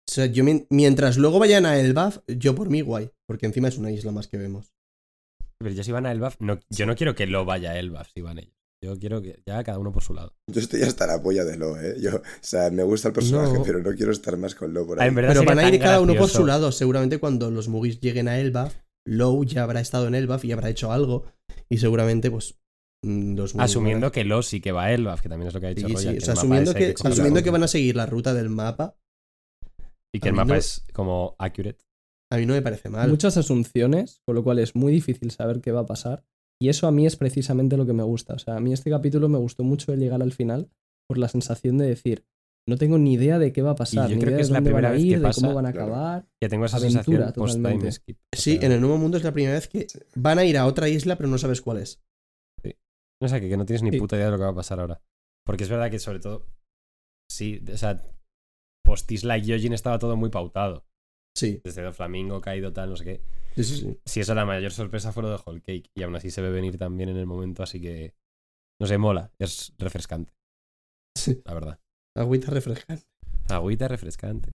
O 0.08 0.12
sea, 0.12 0.26
yo 0.26 0.44
mien- 0.44 0.66
mientras 0.70 1.16
luego 1.16 1.38
vayan 1.38 1.66
a 1.66 1.78
Elbaf, 1.78 2.18
yo 2.28 2.54
por 2.54 2.68
mí 2.70 2.80
guay. 2.82 3.10
Porque 3.26 3.46
encima 3.46 3.68
es 3.68 3.78
una 3.78 3.90
isla 3.90 4.12
más 4.12 4.28
que 4.28 4.36
vemos. 4.38 4.72
Pero 5.58 5.70
ya 5.74 5.82
si 5.82 5.92
van 5.92 6.06
a 6.06 6.12
Elbaf, 6.12 6.36
no, 6.40 6.58
yo 6.70 6.84
no 6.86 6.94
quiero 6.94 7.14
que 7.14 7.26
lo 7.26 7.44
vaya 7.44 7.70
a 7.70 7.78
Elbaf 7.78 8.08
si 8.12 8.20
van 8.20 8.38
ellos. 8.38 8.52
Yo 8.82 8.98
quiero 8.98 9.22
que 9.22 9.40
ya 9.46 9.64
cada 9.64 9.78
uno 9.78 9.92
por 9.92 10.02
su 10.02 10.12
lado. 10.12 10.34
Yo 10.46 10.60
estoy 10.60 10.82
hasta 10.82 11.06
la 11.06 11.22
polla 11.22 11.42
de 11.44 11.56
Lo, 11.56 11.80
¿eh? 11.80 11.96
Yo, 12.02 12.16
o 12.16 12.22
sea, 12.42 12.70
me 12.70 12.82
gusta 12.82 13.08
el 13.08 13.14
personaje, 13.14 13.54
No. 13.54 13.62
pero 13.62 13.78
no 13.82 13.92
quiero 13.96 14.12
estar 14.12 14.36
más 14.36 14.54
con 14.54 14.74
Lo 14.74 14.86
por 14.86 15.00
Ah, 15.00 15.04
ahí. 15.04 15.08
en 15.08 15.14
verdad 15.14 15.30
Pero 15.32 15.44
van 15.46 15.58
a 15.60 15.68
ir 15.68 15.80
cada 15.80 16.00
uno 16.02 16.14
por 16.14 16.28
su 16.28 16.44
lado. 16.44 16.70
Seguramente 16.70 17.18
cuando 17.18 17.50
los 17.50 17.68
Mugis 17.68 17.98
lleguen 18.00 18.28
a 18.28 18.38
Elbaf, 18.38 18.74
Low 19.06 19.42
ya 19.44 19.62
habrá 19.62 19.80
estado 19.80 20.06
en 20.06 20.14
Elbaf 20.14 20.44
y 20.44 20.52
habrá 20.52 20.68
hecho 20.68 20.92
algo. 20.92 21.24
Y 21.70 21.78
seguramente, 21.78 22.30
pues, 22.30 22.56
mm, 23.02 23.36
los 23.36 23.54
Asumiendo 23.56 24.06
van 24.06 24.12
que 24.12 24.24
lo 24.24 24.42
sí 24.42 24.60
que 24.60 24.72
va 24.72 24.84
a 24.84 24.92
Elbaf, 24.92 25.22
que 25.22 25.30
también 25.30 25.48
es 25.48 25.54
lo 25.54 25.60
que 25.60 25.66
ha 25.66 25.74
dicho 25.74 25.88
Sí, 25.88 25.94
Roya, 25.94 26.10
sí, 26.10 26.16
que 26.18 26.22
o 26.22 26.26
sea, 26.26 26.32
el 26.34 26.36
mapa 26.36 26.40
asumiendo, 26.40 26.74
que, 26.74 26.94
asumiendo 27.08 27.42
que 27.42 27.50
van 27.50 27.62
a 27.62 27.68
seguir 27.68 27.96
la 27.96 28.04
ruta 28.06 28.34
del 28.34 28.50
mapa, 28.50 28.96
Y 30.14 30.20
que 30.20 30.28
el 30.28 30.34
a 30.34 30.36
mapa 30.36 30.54
no- 30.54 30.58
es 30.58 30.84
como 30.92 31.34
accurate. 31.38 31.84
a 32.32 32.36
mí 32.38 32.46
no 32.46 32.54
me 32.54 32.62
parece 32.62 32.88
mal. 32.88 33.10
Muchas 33.10 33.36
asunciones, 33.36 34.20
con 34.26 34.34
lo 34.34 34.42
cual 34.42 34.58
es 34.58 34.74
muy 34.74 34.92
difícil 34.92 35.30
saber 35.30 35.60
qué 35.60 35.72
va 35.72 35.80
a 35.80 35.86
pasar. 35.86 36.24
Y 36.60 36.68
eso 36.68 36.86
a 36.86 36.92
mí 36.92 37.06
es 37.06 37.16
precisamente 37.16 37.76
lo 37.76 37.84
que 37.86 37.92
me 37.92 38.02
gusta. 38.02 38.34
O 38.34 38.38
sea, 38.38 38.56
a 38.56 38.60
mí 38.60 38.72
este 38.72 38.90
capítulo 38.90 39.28
me 39.28 39.38
gustó 39.38 39.62
mucho 39.64 39.92
el 39.92 40.00
llegar 40.00 40.22
al 40.22 40.32
final 40.32 40.70
por 41.08 41.18
la 41.18 41.28
sensación 41.28 41.76
de 41.78 41.86
decir, 41.86 42.24
no 42.66 42.76
tengo 42.78 42.96
ni 42.96 43.12
idea 43.14 43.38
de 43.38 43.52
qué 43.52 43.60
va 43.60 43.72
a 43.72 43.74
pasar, 43.74 44.08
yo 44.08 44.14
ni 44.16 44.20
creo 44.22 44.30
idea 44.30 44.36
que 44.38 44.42
de 44.42 44.42
es 44.42 44.50
la 44.50 44.56
dónde 44.58 44.70
van 44.70 44.76
primera 44.78 44.88
a 44.88 44.92
vez 44.92 45.02
que 45.02 45.06
ir, 45.08 45.16
de 45.18 45.22
pasa, 45.22 45.40
cómo 45.42 45.54
van 45.54 45.66
a 45.66 45.72
claro. 45.72 45.92
acabar. 45.94 46.26
Ya 46.42 46.48
tengo 46.48 46.64
esa 46.64 46.76
Aventura, 46.78 47.32
totalmente. 47.32 47.92
skip. 47.92 48.16
O 48.34 48.36
Sí, 48.38 48.58
en 48.62 48.72
el 48.72 48.80
nuevo 48.80 48.96
mundo 48.96 49.16
es 49.18 49.24
la 49.24 49.32
primera 49.32 49.54
vez 49.54 49.68
que 49.68 49.86
Sí. 49.88 49.98
van 50.14 50.38
a 50.38 50.44
ir 50.44 50.56
a 50.56 50.66
otra 50.66 50.88
isla, 50.88 51.16
pero 51.16 51.28
no 51.28 51.36
sabes 51.38 51.60
cuál 51.60 51.78
es. 51.78 52.00
No 53.22 53.28
sé, 53.28 53.40
que, 53.40 53.48
que 53.48 53.56
no 53.56 53.66
tienes 53.66 53.82
ni 53.82 53.90
Sí. 53.90 53.98
puta 53.98 54.16
idea 54.16 54.26
de 54.26 54.32
lo 54.32 54.38
que 54.38 54.44
va 54.44 54.50
a 54.50 54.54
pasar 54.54 54.80
ahora. 54.80 55.00
Porque 55.44 55.64
es 55.64 55.70
verdad 55.70 55.90
que 55.90 55.98
sobre 55.98 56.20
todo, 56.20 56.46
sí, 57.30 57.62
o 57.72 57.76
sea, 57.76 58.02
post 58.84 59.10
Isla 59.10 59.38
y 59.38 59.42
Yojin 59.46 59.72
estaba 59.72 59.98
todo 59.98 60.16
muy 60.16 60.30
pautado. 60.30 60.84
Sí, 61.36 61.60
Desde 61.64 61.82
Doflamingo, 61.82 62.40
Kaido, 62.40 62.72
tal, 62.72 62.90
no 62.90 62.96
sé 62.96 63.04
qué. 63.04 63.20
sí, 63.56 63.64
sí. 63.64 63.76
sí. 63.80 64.00
Si 64.04 64.20
eso 64.20 64.34
la 64.34 64.44
mayor 64.44 64.70
sorpresa 64.72 65.12
fue 65.12 65.24
lo 65.24 65.30
de 65.30 65.40
Whole 65.44 65.60
Cake. 65.62 65.90
Y 65.96 66.02
aún 66.02 66.14
así 66.14 66.30
se 66.30 66.40
ve 66.42 66.50
venir 66.50 66.78
también 66.78 67.08
en 67.08 67.16
el 67.16 67.26
momento, 67.26 67.62
así 67.62 67.80
que. 67.80 68.14
No 68.80 68.86
sé, 68.86 68.98
mola. 68.98 69.32
Es 69.38 69.72
refrescante, 69.78 70.32
Sí. 71.16 71.40
la 71.44 71.54
verdad. 71.54 71.80
Agüita 72.16 72.50
refrescante. 72.50 73.04
Agüita 73.48 73.88
refrescante. 73.88 74.50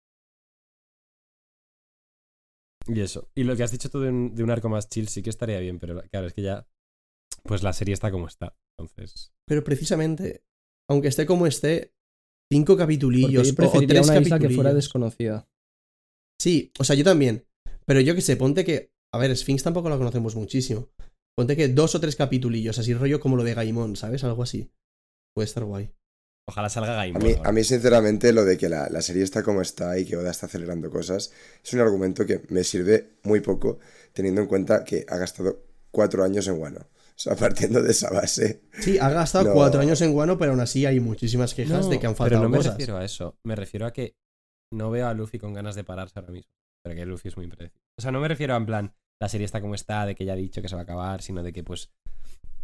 Y 2.87 3.01
eso. 3.01 3.29
Y 3.35 3.45
lo 3.45 3.57
que 3.57 3.63
has 3.63 3.71
dicho 3.71 3.89
tú 3.89 4.01
de 4.01 4.11
un, 4.11 4.35
de 4.35 4.43
un 4.43 4.51
arco 4.51 4.69
más 4.69 4.89
chill 4.89 5.09
sí 5.09 5.23
que 5.23 5.31
estaría 5.31 5.59
bien, 5.61 5.79
pero 5.79 6.03
claro, 6.11 6.27
es 6.27 6.35
que 6.35 6.43
ya. 6.43 6.67
Pues 7.45 7.63
la 7.63 7.73
serie 7.73 7.95
está 7.95 8.11
como 8.11 8.27
está. 8.27 8.57
Entonces. 8.79 9.33
Pero 9.47 9.63
precisamente, 9.65 10.45
aunque 10.89 11.09
esté 11.09 11.25
como 11.27 11.47
esté, 11.47 11.94
cinco 12.53 12.77
capitulillos 12.77 13.47
yo 13.49 13.53
o, 13.53 13.87
tres 13.87 14.07
una 14.07 14.21
isla 14.21 14.39
que 14.39 14.51
fuera 14.51 14.75
desconocida. 14.75 15.47
Sí, 16.41 16.73
o 16.79 16.85
sea, 16.85 16.97
yo 16.97 17.05
también. 17.05 17.47
Pero 17.87 18.01
yo 18.01 18.15
que 18.15 18.21
sé, 18.21 18.37
ponte 18.37 18.65
que. 18.65 18.91
A 19.13 19.19
ver, 19.19 19.37
Sphinx 19.37 19.63
tampoco 19.63 19.89
la 19.89 19.97
conocemos 19.97 20.35
muchísimo. 20.35 20.89
Ponte 21.37 21.57
que 21.57 21.69
dos 21.69 21.95
o 21.95 22.01
tres 22.01 22.17
capitulillos, 22.17 22.79
así 22.79 22.95
rollo 22.95 23.21
como 23.21 23.37
lo 23.37 23.45
de 23.45 23.55
Gaimon, 23.55 23.97
¿sabes? 23.97 24.25
Algo 24.25 24.43
así. 24.43 24.71
Puede 25.35 25.47
estar 25.47 25.65
guay. 25.65 25.91
Ojalá 26.49 26.69
salga 26.69 26.93
A 26.93 26.97
Gaimon. 26.97 27.23
mí, 27.23 27.35
a 27.43 27.53
mí, 27.53 27.65
sinceramente, 27.65 28.33
lo 28.33 28.45
de 28.45 28.59
que 28.59 28.69
la, 28.69 28.89
la 28.91 29.03
serie 29.03 29.23
está 29.23 29.43
como 29.43 29.63
está 29.63 29.99
y 29.99 30.05
que 30.05 30.17
Oda 30.17 30.31
está 30.31 30.47
acelerando 30.47 30.91
cosas, 30.91 31.33
es 31.65 31.73
un 31.73 31.81
argumento 31.81 32.27
que 32.27 32.43
me 32.51 32.65
sirve 32.65 33.13
muy 33.23 33.41
poco, 33.41 33.79
teniendo 34.13 34.43
en 34.43 34.47
cuenta 34.47 34.85
que 34.85 35.07
ha 35.09 35.17
gastado 35.17 35.65
cuatro 35.91 36.23
años 36.23 36.47
en 36.49 36.59
Wano. 36.59 36.87
O 37.17 37.19
sea, 37.19 37.37
partiendo 37.37 37.81
de 37.83 37.91
esa 37.93 38.11
base. 38.11 38.63
Sí, 38.81 38.99
ha 38.99 39.09
gastado 39.09 39.45
No. 39.45 39.55
cuatro 39.55 39.81
años 39.81 40.01
en 40.03 40.13
Guano, 40.13 40.37
pero 40.37 40.51
aún 40.51 40.61
así 40.61 40.85
hay 40.85 40.99
muchísimas 41.01 41.55
quejas 41.55 41.85
No, 41.85 41.89
de 41.91 42.01
que 42.01 42.07
han 42.07 42.13
pero 42.15 42.17
faltado 42.17 42.43
no 42.43 42.49
me 42.49 42.57
cosas. 42.59 42.73
refiero 42.75 42.97
a 42.99 43.05
eso. 43.05 43.39
Me 43.45 43.55
refiero 43.55 43.87
a 43.87 43.93
que 43.93 44.17
no 44.73 44.91
veo 44.91 45.07
a 45.07 45.15
Luffy 45.15 45.39
con 45.39 45.53
ganas 45.55 45.77
de 45.77 45.85
pararse 45.85 46.19
ahora 46.19 46.33
mismo. 46.33 46.51
Pero 46.83 46.97
que 46.97 47.07
Luffy 47.07 47.29
es 47.29 47.37
muy 47.37 47.45
impredecible. 47.45 47.81
O 47.99 48.03
sea, 48.03 48.11
no 48.11 48.21
me 48.21 48.27
refiero 48.29 48.55
a 48.55 48.57
en 48.57 48.67
plan, 48.67 48.95
la 49.23 49.29
serie 49.29 49.45
está 49.45 49.61
como 49.61 49.75
está, 49.77 50.05
de 50.07 50.15
que 50.17 50.25
ya 50.25 50.33
ha 50.33 50.37
dicho 50.37 50.61
que 50.61 50.69
se 50.69 50.75
va 50.75 50.81
a 50.81 50.85
acabar, 50.85 51.23
sino 51.23 51.43
de 51.43 51.53
que 51.53 51.63
pues. 51.63 51.93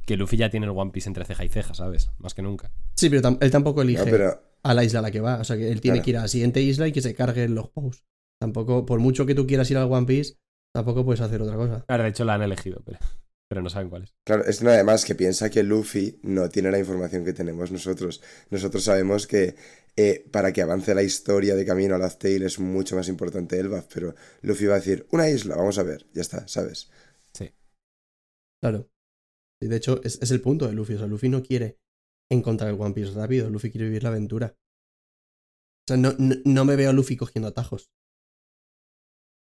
Que 0.05 0.17
Luffy 0.17 0.37
ya 0.37 0.51
tiene 0.51 0.67
el 0.67 0.73
One 0.73 0.91
Piece 0.91 1.09
entre 1.09 1.25
ceja 1.25 1.45
y 1.45 1.49
ceja, 1.49 1.73
¿sabes? 1.75 2.11
Más 2.19 2.35
que 2.35 2.43
nunca. 2.43 2.73
Sí, 2.97 3.09
pero 3.09 3.23
tam- 3.23 3.39
él 3.41 3.51
tampoco 3.53 3.83
elige 3.83 4.05
No, 4.05 4.11
pero 4.11 4.43
a 4.65 4.75
la 4.75 4.83
isla 4.83 4.99
a 4.99 5.03
la 5.03 5.11
que 5.13 5.21
va. 5.21 5.37
O 5.39 5.45
sea, 5.45 5.57
que 5.57 5.71
él 5.71 5.81
tiene 5.81 5.99
Claro. 5.99 6.05
que 6.05 6.11
ir 6.11 6.17
a 6.19 6.23
la 6.23 6.29
siguiente 6.29 6.61
isla 6.61 6.89
y 6.89 6.93
que 6.93 7.01
se 7.03 7.15
carguen 7.15 7.55
los 7.55 7.69
posts. 7.69 8.03
Tampoco, 8.41 8.85
por 8.85 8.99
mucho 8.99 9.25
que 9.27 9.35
tú 9.37 9.47
quieras 9.47 9.71
ir 9.71 9.77
al 9.77 9.93
One 9.93 10.07
Piece, 10.07 10.35
tampoco 10.75 11.05
puedes 11.05 11.21
hacer 11.21 11.41
otra 11.43 11.55
cosa. 11.55 11.85
Claro, 11.87 12.03
de 12.03 12.09
hecho 12.09 12.25
la 12.25 12.35
han 12.35 12.43
elegido, 12.43 12.83
pero. 12.85 12.99
Pero 13.51 13.63
no 13.63 13.69
saben 13.69 13.91
cuál 13.91 14.05
es. 14.05 14.15
Claro, 14.25 14.45
es 14.45 14.63
nada 14.63 14.85
más 14.85 15.05
que 15.05 15.17
piensa 15.17 15.51
que 15.51 15.65
Luffy 15.65 16.21
no 16.23 16.49
tiene 16.49 16.71
la 16.71 16.79
información 16.79 17.25
que 17.25 17.33
tenemos 17.33 17.73
nosotros. 17.73 18.23
Nosotros 18.49 18.85
sabemos 18.85 19.27
que 19.27 19.57
eh, 19.97 20.25
para 20.31 20.53
que 20.53 20.63
avance 20.63 20.95
la 20.95 21.03
historia 21.03 21.57
de 21.57 21.67
Camino 21.67 21.97
a 21.97 21.99
Laugh 21.99 22.17
Tale 22.17 22.47
es 22.47 22.61
mucho 22.61 22.95
más 22.95 23.09
importante 23.09 23.59
Elbaf, 23.59 23.93
pero 23.93 24.15
Luffy 24.43 24.67
va 24.67 24.75
a 24.75 24.79
decir, 24.79 25.05
una 25.11 25.29
isla, 25.29 25.57
vamos 25.57 25.79
a 25.79 25.83
ver, 25.83 26.07
ya 26.15 26.23
está, 26.23 26.47
¿sabes? 26.47 26.91
Claro. 28.63 28.91
Y 29.61 29.69
de 29.69 29.77
hecho, 29.77 30.01
es, 30.05 30.21
es 30.23 30.31
el 30.31 30.43
punto 30.43 30.69
de 30.69 30.75
Luffy. 30.75 30.95
O 30.95 30.99
sea, 30.99 31.07
Luffy 31.07 31.29
no 31.31 31.43
quiere 31.43 31.79
encontrar 32.31 32.71
el 32.71 32.81
One 32.81 32.95
Piece 32.95 33.13
rápido. 33.13 33.51
Luffy 33.51 33.71
quiere 33.71 33.87
vivir 33.87 34.03
la 34.03 34.11
aventura. 34.11 34.55
O 34.55 35.85
sea, 35.89 35.97
no, 35.97 36.13
no, 36.19 36.37
no 36.45 36.65
me 36.67 36.77
veo 36.77 36.91
a 36.91 36.93
Luffy 36.93 37.17
cogiendo 37.17 37.49
atajos. 37.49 37.91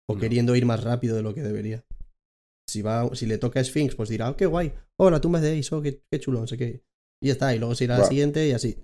O 0.08 0.16
No. 0.16 0.20
queriendo 0.20 0.56
ir 0.56 0.66
más 0.66 0.84
rápido 0.84 1.16
de 1.16 1.24
lo 1.24 1.34
que 1.34 1.42
debería. 1.42 1.86
Si, 2.68 2.82
va, 2.82 3.10
si 3.14 3.26
le 3.26 3.38
toca 3.38 3.60
a 3.60 3.64
Sphinx, 3.64 3.96
pues 3.96 4.10
dirá, 4.10 4.30
oh, 4.30 4.36
qué 4.36 4.46
guay. 4.46 4.74
Oh, 4.98 5.10
la 5.10 5.22
tumba 5.22 5.40
es 5.40 5.44
de 5.44 5.60
Ace, 5.60 5.74
oh, 5.76 5.82
qué, 5.82 6.02
qué 6.12 6.20
chulo, 6.20 6.40
no 6.40 6.48
sé 6.48 6.58
qué. 6.58 6.84
Y 7.22 7.28
ya 7.28 7.34
está. 7.34 7.56
Y 7.56 7.60
luego 7.60 7.76
se 7.76 7.84
irá 7.86 7.96
a 7.96 7.98
la 7.98 8.04
Buah. 8.04 8.10
siguiente 8.10 8.48
y 8.48 8.52
así. 8.52 8.78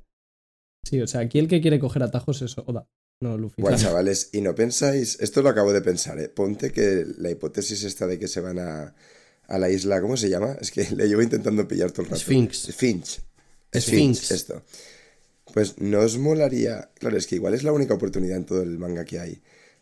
Sí, 0.84 1.02
o 1.02 1.08
sea, 1.08 1.22
aquí 1.22 1.40
el 1.40 1.48
que 1.48 1.62
quiere 1.62 1.80
coger 1.80 2.04
atajos 2.04 2.42
es 2.42 2.58
Oda, 2.58 2.88
no 3.22 3.38
Luffy. 3.38 3.62
Bueno, 3.62 3.78
chavales, 3.82 4.30
y 4.34 4.42
no 4.42 4.56
pensáis, 4.56 5.20
esto 5.20 5.42
lo 5.42 5.50
acabo 5.50 5.74
de 5.74 5.82
pensar, 5.82 6.20
¿eh? 6.20 6.30
Ponte 6.30 6.72
que 6.72 7.06
la 7.18 7.30
hipótesis 7.30 7.84
esta 7.84 8.08
de 8.08 8.18
que 8.18 8.28
se 8.28 8.42
van 8.42 8.60
a, 8.60 8.96
a 9.48 9.60
la 9.60 9.70
isla, 9.70 10.02
¿cómo 10.02 10.18
se 10.18 10.30
llama? 10.30 10.58
Es 10.60 10.72
que 10.72 10.90
le 10.96 11.08
llevo 11.08 11.22
intentando 11.22 11.68
pillar 11.68 11.92
todo 11.92 12.04
el 12.04 12.12
rato. 12.12 12.22
Sphinx. 12.22 12.74
Finch. 12.76 13.22
Sphinx. 13.74 14.32
Esto. 14.32 14.64
Pues 15.54 15.80
no 15.80 16.00
os 16.00 16.18
molaría. 16.18 16.90
Claro, 16.96 17.18
es 17.18 17.28
que 17.28 17.36
igual 17.36 17.54
es 17.54 17.64
la 17.64 17.74
única 17.74 17.94
oportunidad 17.94 18.38
en 18.38 18.46
todo 18.46 18.62
el 18.62 18.78
manga 18.78 19.06
que 19.06 19.20
hay. 19.20 19.42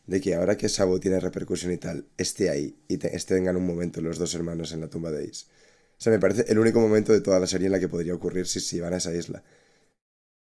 De 0.09 0.19
que 0.21 0.33
ahora 0.33 0.57
que 0.57 0.69
Sabo 0.69 0.99
tiene 0.99 1.19
repercusión 1.19 1.71
y 1.71 1.77
tal, 1.77 2.05
esté 2.17 2.49
ahí 2.49 2.75
y 2.87 2.97
te, 2.97 3.15
esté 3.15 3.35
tengan 3.35 3.55
un 3.57 3.67
momento 3.67 4.01
los 4.01 4.17
dos 4.17 4.33
hermanos 4.33 4.71
en 4.73 4.81
la 4.81 4.89
tumba 4.89 5.11
de 5.11 5.23
Ace. 5.25 5.45
O 5.45 6.01
sea, 6.01 6.11
me 6.11 6.19
parece 6.19 6.51
el 6.51 6.57
único 6.57 6.79
momento 6.79 7.13
de 7.13 7.21
toda 7.21 7.39
la 7.39 7.45
serie 7.45 7.67
en 7.67 7.73
la 7.73 7.79
que 7.79 7.87
podría 7.89 8.15
ocurrir 8.15 8.47
si 8.47 8.59
se 8.59 8.81
van 8.81 8.93
a 8.93 8.97
esa 8.97 9.13
isla. 9.13 9.43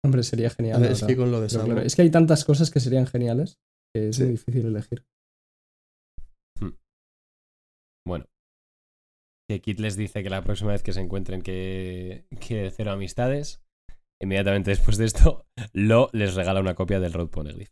Hombre, 0.05 0.23
sería 0.23 0.49
genial. 0.51 0.81
Ver, 0.81 0.93
es 0.93 1.03
que 1.05 1.17
con 1.17 1.31
lo 1.31 1.41
de 1.41 1.49
Pero 1.49 1.61
Sabo. 1.61 1.65
claro, 1.67 1.83
es 1.83 1.95
que 1.95 2.03
hay 2.03 2.11
tantas 2.11 2.45
cosas 2.45 2.71
que 2.71 2.81
serían 2.81 3.07
geniales 3.07 3.59
que 3.95 4.09
es 4.09 4.17
Sí. 4.17 4.23
muy 4.23 4.33
difícil 4.33 4.67
elegir. 4.67 5.05
Bueno. 8.07 8.25
Que 9.51 9.61
Kit 9.61 9.79
les 9.81 9.97
dice 9.97 10.23
que 10.23 10.31
la 10.31 10.43
próxima 10.43 10.73
vez 10.73 10.83
que 10.83 10.93
se 10.93 11.01
encuentren 11.01 11.43
que, 11.43 12.25
que 12.41 12.71
cero 12.75 12.93
amistades. 12.93 13.63
Inmediatamente 14.21 14.71
después 14.71 14.97
de 14.97 15.05
esto, 15.05 15.45
Lo 15.75 16.09
les 16.13 16.35
regala 16.35 16.61
una 16.61 16.75
copia 16.75 17.01
del 17.01 17.13
Road 17.13 17.29
Poneglyph. 17.29 17.69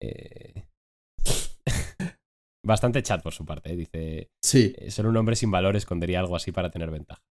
Eh... 0.00 0.67
Bastante 2.68 3.02
chat 3.02 3.22
por 3.22 3.32
su 3.32 3.44
parte, 3.46 3.72
¿eh? 3.72 3.76
dice. 3.76 4.30
Sí. 4.44 4.74
eh, 4.76 4.90
Ser 4.90 5.06
un 5.06 5.16
hombre 5.16 5.36
sin 5.36 5.50
valor 5.50 5.74
escondería 5.74 6.20
algo 6.20 6.36
así 6.36 6.52
para 6.52 6.70
tener 6.70 6.90
ventaja. 6.90 7.22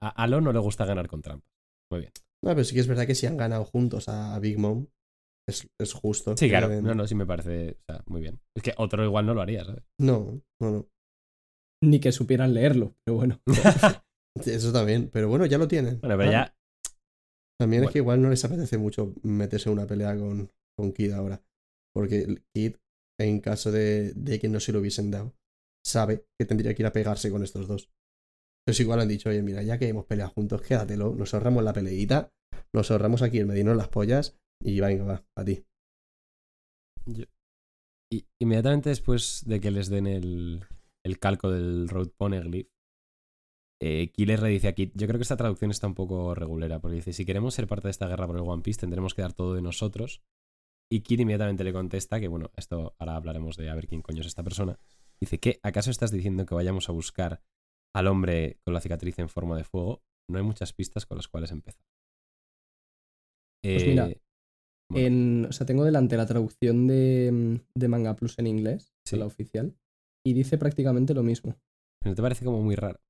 A, 0.00 0.08
a 0.22 0.26
Lo 0.26 0.40
no 0.40 0.52
le 0.52 0.58
gusta 0.58 0.86
ganar 0.86 1.06
con 1.06 1.20
trampas. 1.20 1.52
Muy 1.90 2.00
bien. 2.00 2.12
No, 2.42 2.50
pero 2.52 2.64
sí 2.64 2.74
que 2.74 2.80
es 2.80 2.88
verdad 2.88 3.06
que 3.06 3.14
si 3.14 3.26
han 3.26 3.36
ganado 3.36 3.64
juntos 3.64 4.08
a, 4.08 4.38
Big 4.38 4.58
Mom, 4.58 4.86
es, 5.46 5.68
es 5.78 5.92
justo. 5.92 6.36
Sí, 6.36 6.48
claro. 6.48 6.68
No, 6.80 6.94
no, 6.94 7.06
sí 7.06 7.14
me 7.14 7.26
parece. 7.26 7.76
O 7.80 7.92
sea, 7.92 8.02
muy 8.06 8.22
bien. 8.22 8.40
Es 8.56 8.62
que 8.62 8.72
otro 8.78 9.04
igual 9.04 9.26
no 9.26 9.34
lo 9.34 9.42
haría, 9.42 9.64
¿sabes? 9.64 9.84
no, 10.00 10.40
no, 10.60 10.70
no. 10.70 10.88
Ni 11.84 12.00
que 12.00 12.10
supieran 12.10 12.54
leerlo, 12.54 12.96
pero 13.04 13.16
bueno. 13.16 13.40
Eso 14.46 14.72
también. 14.72 15.10
Pero 15.12 15.28
bueno, 15.28 15.44
ya 15.44 15.58
lo 15.58 15.68
tienen. 15.68 16.00
Bueno, 16.00 16.16
pero 16.16 16.30
ya. 16.30 16.56
También 17.60 17.80
Bueno. 17.82 17.88
es 17.90 17.92
que 17.92 17.98
igual 17.98 18.22
no 18.22 18.30
les 18.30 18.44
apetece 18.44 18.78
mucho 18.78 19.12
meterse 19.22 19.68
en 19.68 19.74
una 19.74 19.86
pelea 19.86 20.16
con, 20.16 20.50
con 20.76 20.92
Kid 20.92 21.12
ahora. 21.12 21.42
Porque 21.94 22.20
el 22.22 22.42
Kid, 22.54 22.76
en 23.18 23.40
caso 23.40 23.72
de, 23.72 24.38
que 24.40 24.48
no 24.48 24.60
se 24.60 24.72
lo 24.72 24.80
hubiesen 24.80 25.10
dado, 25.10 25.34
sabe 25.84 26.26
que 26.38 26.46
tendría 26.46 26.74
que 26.74 26.82
ir 26.82 26.86
a 26.86 26.92
pegarse 26.92 27.30
con 27.30 27.42
estos 27.42 27.68
dos. 27.68 27.90
Entonces 28.62 28.80
igual 28.80 29.00
han 29.00 29.08
dicho, 29.08 29.28
oye, 29.28 29.42
mira, 29.42 29.62
ya 29.62 29.78
que 29.78 29.88
hemos 29.88 30.06
peleado 30.06 30.32
juntos, 30.32 30.62
quédatelo, 30.62 31.14
nos 31.14 31.32
ahorramos 31.34 31.62
la 31.62 31.72
peleita, 31.72 32.32
nos 32.74 32.90
ahorramos 32.90 33.22
aquí 33.22 33.38
el 33.38 33.46
medino 33.46 33.70
en 33.70 33.76
las 33.78 33.88
pollas 33.88 34.36
y 34.62 34.80
venga, 34.80 35.04
va, 35.04 35.24
a 35.36 35.44
ti. 35.44 35.64
Y 38.12 38.26
inmediatamente 38.40 38.88
después 38.88 39.44
de 39.46 39.60
que 39.60 39.70
les 39.70 39.88
den 39.88 40.06
el, 40.06 40.64
calco 41.20 41.50
del 41.50 41.88
Road 41.88 42.10
Poneglyph, 42.16 42.68
eh, 43.80 44.10
Killer 44.12 44.42
le 44.42 44.48
dice 44.48 44.68
a 44.68 44.74
Kit, 44.74 44.92
yo 44.94 45.06
creo 45.06 45.18
que 45.18 45.22
esta 45.22 45.36
traducción 45.36 45.70
está 45.70 45.86
un 45.86 45.94
poco 45.94 46.34
regulera, 46.34 46.80
porque 46.80 46.96
dice, 46.96 47.12
si 47.12 47.26
queremos 47.26 47.54
ser 47.54 47.66
parte 47.66 47.88
de 47.88 47.90
esta 47.90 48.08
guerra 48.08 48.26
por 48.26 48.36
el 48.36 48.42
One 48.42 48.62
Piece, 48.62 48.80
tendremos 48.80 49.14
que 49.14 49.22
dar 49.22 49.34
todo 49.34 49.54
de 49.54 49.62
nosotros. 49.62 50.22
Y 50.90 51.00
Kid 51.00 51.20
inmediatamente 51.20 51.64
le 51.64 51.72
contesta, 51.72 52.20
que 52.20 52.28
bueno, 52.28 52.50
esto 52.56 52.94
ahora 52.98 53.16
hablaremos 53.16 53.56
de 53.56 53.68
a 53.70 53.74
ver 53.74 53.88
quién 53.88 54.02
coño 54.02 54.20
es 54.20 54.26
esta 54.28 54.44
persona. 54.44 54.78
Dice, 55.20 55.40
¿qué? 55.40 55.58
¿Acaso 55.62 55.90
estás 55.90 56.10
diciendo 56.12 56.46
que 56.46 56.54
vayamos 56.54 56.88
a 56.88 56.92
buscar 56.92 57.42
al 57.94 58.06
hombre 58.06 58.60
con 58.64 58.74
la 58.74 58.80
cicatriz 58.80 59.18
en 59.18 59.28
forma 59.28 59.56
de 59.56 59.64
fuego? 59.64 60.02
No 60.30 60.38
hay 60.38 60.44
muchas 60.44 60.72
pistas 60.72 61.06
con 61.06 61.16
las 61.16 61.28
cuales 61.28 61.50
empezar. 61.50 61.82
Pues 63.62 63.82
Eh, 63.82 63.86
mira, 63.88 64.04
bueno, 64.90 65.06
En, 65.06 65.44
o 65.46 65.52
sea, 65.52 65.66
tengo 65.66 65.84
delante 65.84 66.16
la 66.16 66.26
traducción 66.26 66.86
de, 66.86 67.60
de 67.74 67.88
Manga 67.88 68.14
Plus 68.14 68.38
en 68.38 68.46
inglés, 68.46 68.94
Sí. 69.04 69.16
la 69.16 69.26
oficial, 69.26 69.76
y 70.24 70.34
dice 70.34 70.58
prácticamente 70.58 71.14
lo 71.14 71.22
mismo. 71.22 71.56
¿No 72.04 72.14
te 72.14 72.22
parece 72.22 72.44
como 72.44 72.62
muy 72.62 72.76
raro? 72.76 73.00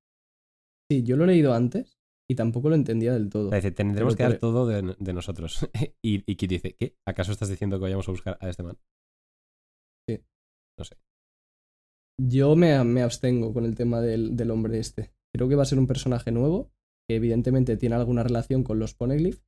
Sí, 0.91 1.03
yo 1.03 1.17
lo 1.17 1.25
he 1.25 1.27
leído 1.27 1.53
antes 1.53 1.96
y 2.29 2.35
tampoco 2.35 2.69
lo 2.69 2.75
entendía 2.75 3.13
del 3.13 3.29
todo. 3.29 3.51
Dice, 3.51 3.71
tendremos 3.71 4.17
que 4.17 4.23
dar 4.25 4.39
todo 4.39 4.67
de, 4.67 4.97
de 4.99 5.13
nosotros. 5.13 5.69
y, 6.03 6.31
y 6.31 6.37
Kit 6.37 6.51
dice, 6.51 6.75
¿qué? 6.75 6.97
¿Acaso 7.07 7.33
estás 7.33 7.49
diciendo 7.49 7.79
que 7.79 7.85
vayamos 7.85 8.09
a 8.09 8.13
buscar 8.13 8.39
a 8.41 8.49
este 8.49 8.63
man? 8.63 8.79
Sí. 10.09 10.21
No 10.79 10.85
sé. 10.85 10.97
Yo 12.21 12.57
me, 12.57 12.83
me 12.85 13.03
abstengo 13.03 13.53
con 13.53 13.65
el 13.65 13.77
tema 13.77 14.01
del, 14.01 14.37
del 14.37 14.51
hombre 14.51 14.79
este. 14.79 15.13
Creo 15.35 15.49
que 15.49 15.55
va 15.55 15.63
a 15.63 15.67
ser 15.67 15.79
un 15.79 15.87
personaje 15.87 16.33
nuevo, 16.33 16.73
que 17.09 17.17
evidentemente 17.17 17.77
tiene 17.77 17.95
alguna 17.95 18.23
relación 18.23 18.65
con 18.65 18.79
los 18.79 18.95
Poneglyph, 18.95 19.43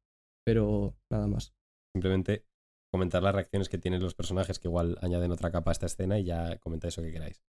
pero 0.44 0.96
nada 1.10 1.26
más. 1.26 1.54
Simplemente 1.94 2.44
comentar 2.92 3.22
las 3.22 3.34
reacciones 3.34 3.68
que 3.68 3.78
tienen 3.78 4.02
los 4.02 4.14
personajes 4.14 4.58
que 4.58 4.68
igual 4.68 4.98
añaden 5.00 5.32
otra 5.32 5.50
capa 5.50 5.70
a 5.70 5.72
esta 5.72 5.86
escena 5.86 6.18
y 6.18 6.24
ya 6.24 6.58
comentáis 6.58 6.96
lo 6.96 7.02
que 7.02 7.12
queráis. 7.12 7.42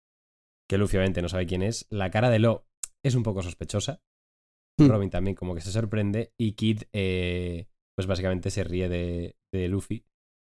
Que 0.69 0.77
Luffy 0.77 0.97
obviamente 0.97 1.21
no 1.21 1.29
sabe 1.29 1.45
quién 1.45 1.63
es. 1.63 1.87
La 1.89 2.11
cara 2.11 2.29
de 2.29 2.39
Lo 2.39 2.65
es 3.03 3.15
un 3.15 3.23
poco 3.23 3.41
sospechosa. 3.41 4.01
Hmm. 4.83 4.89
Robin 4.89 5.09
también 5.09 5.35
como 5.35 5.55
que 5.55 5.61
se 5.61 5.71
sorprende. 5.71 6.33
Y 6.39 6.53
Kid, 6.53 6.83
eh, 6.93 7.67
pues 7.97 8.07
básicamente 8.07 8.49
se 8.51 8.63
ríe 8.63 8.89
de, 8.89 9.35
de 9.53 9.67
Luffy 9.67 10.05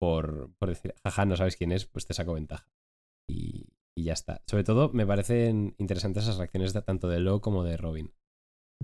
por, 0.00 0.52
por 0.58 0.68
decir, 0.68 0.94
jaja, 1.04 1.24
no 1.24 1.36
sabes 1.36 1.56
quién 1.56 1.72
es, 1.72 1.86
pues 1.86 2.06
te 2.06 2.14
saco 2.14 2.34
ventaja. 2.34 2.68
Y, 3.30 3.68
y 3.96 4.04
ya 4.04 4.12
está. 4.12 4.42
Sobre 4.46 4.64
todo 4.64 4.90
me 4.92 5.06
parecen 5.06 5.74
interesantes 5.78 6.24
esas 6.24 6.38
reacciones 6.38 6.72
de, 6.72 6.82
tanto 6.82 7.08
de 7.08 7.20
Lo 7.20 7.40
como 7.40 7.64
de 7.64 7.76
Robin. 7.76 8.12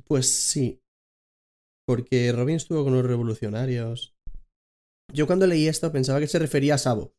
Pues 0.06 0.28
sí. 0.30 0.80
Porque 1.86 2.30
Robin 2.32 2.56
estuvo 2.56 2.84
con 2.84 2.94
los 2.94 3.04
revolucionarios. 3.04 4.14
Yo 5.12 5.26
cuando 5.26 5.46
leí 5.46 5.66
esto 5.66 5.90
pensaba 5.90 6.20
que 6.20 6.28
se 6.28 6.38
refería 6.38 6.74
a 6.74 6.78
Sabo. 6.78 7.14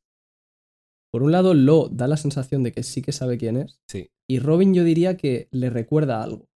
Por 1.11 1.23
un 1.23 1.33
lado, 1.33 1.53
Lo 1.53 1.89
da 1.89 2.07
la 2.07 2.15
sensación 2.15 2.63
de 2.63 2.71
que 2.71 2.83
sí 2.83 3.01
que 3.01 3.11
sabe 3.11 3.37
quién 3.37 3.57
es, 3.57 3.81
Sí. 3.89 4.09
y 4.29 4.39
Robin 4.39 4.73
yo 4.73 4.85
diría 4.85 5.17
que 5.17 5.49
le 5.51 5.69
recuerda 5.69 6.23
algo. 6.23 6.47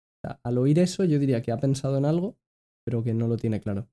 Al 0.43 0.57
oír 0.57 0.79
eso, 0.79 1.03
yo 1.03 1.19
diría 1.19 1.41
que 1.41 1.51
ha 1.51 1.57
pensado 1.57 1.97
en 1.97 2.05
algo, 2.05 2.37
pero 2.85 3.03
que 3.03 3.13
no 3.13 3.27
lo 3.27 3.37
tiene 3.37 3.59
claro. 3.61 3.87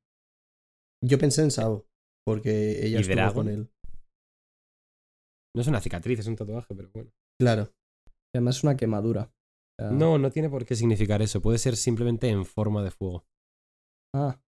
Yo 1.05 1.19
pensé 1.19 1.43
en 1.43 1.51
Sabo. 1.51 1.87
Porque 2.25 2.87
ella 2.87 2.99
¿Y 2.99 3.01
estuvo 3.03 3.17
Dragon? 3.17 3.35
con 3.35 3.49
él. 3.49 3.71
No 5.55 5.61
es 5.63 5.67
una 5.69 5.81
cicatriz, 5.81 6.21
es 6.21 6.27
un 6.27 6.37
tatuaje, 6.37 6.75
pero 6.75 6.91
bueno. 6.95 7.11
Claro. 7.41 7.73
Y 8.35 8.39
además 8.39 8.57
es 8.59 8.65
una 8.65 8.77
quemadura. 8.77 9.33
O 9.79 9.83
sea, 9.83 9.91
No, 9.91 10.19
no 10.19 10.31
tiene 10.31 10.49
por 10.49 10.65
qué 10.65 10.77
significar 10.77 11.21
eso. 11.23 11.41
Puede 11.43 11.59
ser 11.59 11.77
simplemente 11.77 12.29
en 12.29 12.45
forma 12.47 12.83
de 12.83 12.91
fuego. 12.91 13.25
Ah, 14.15 14.41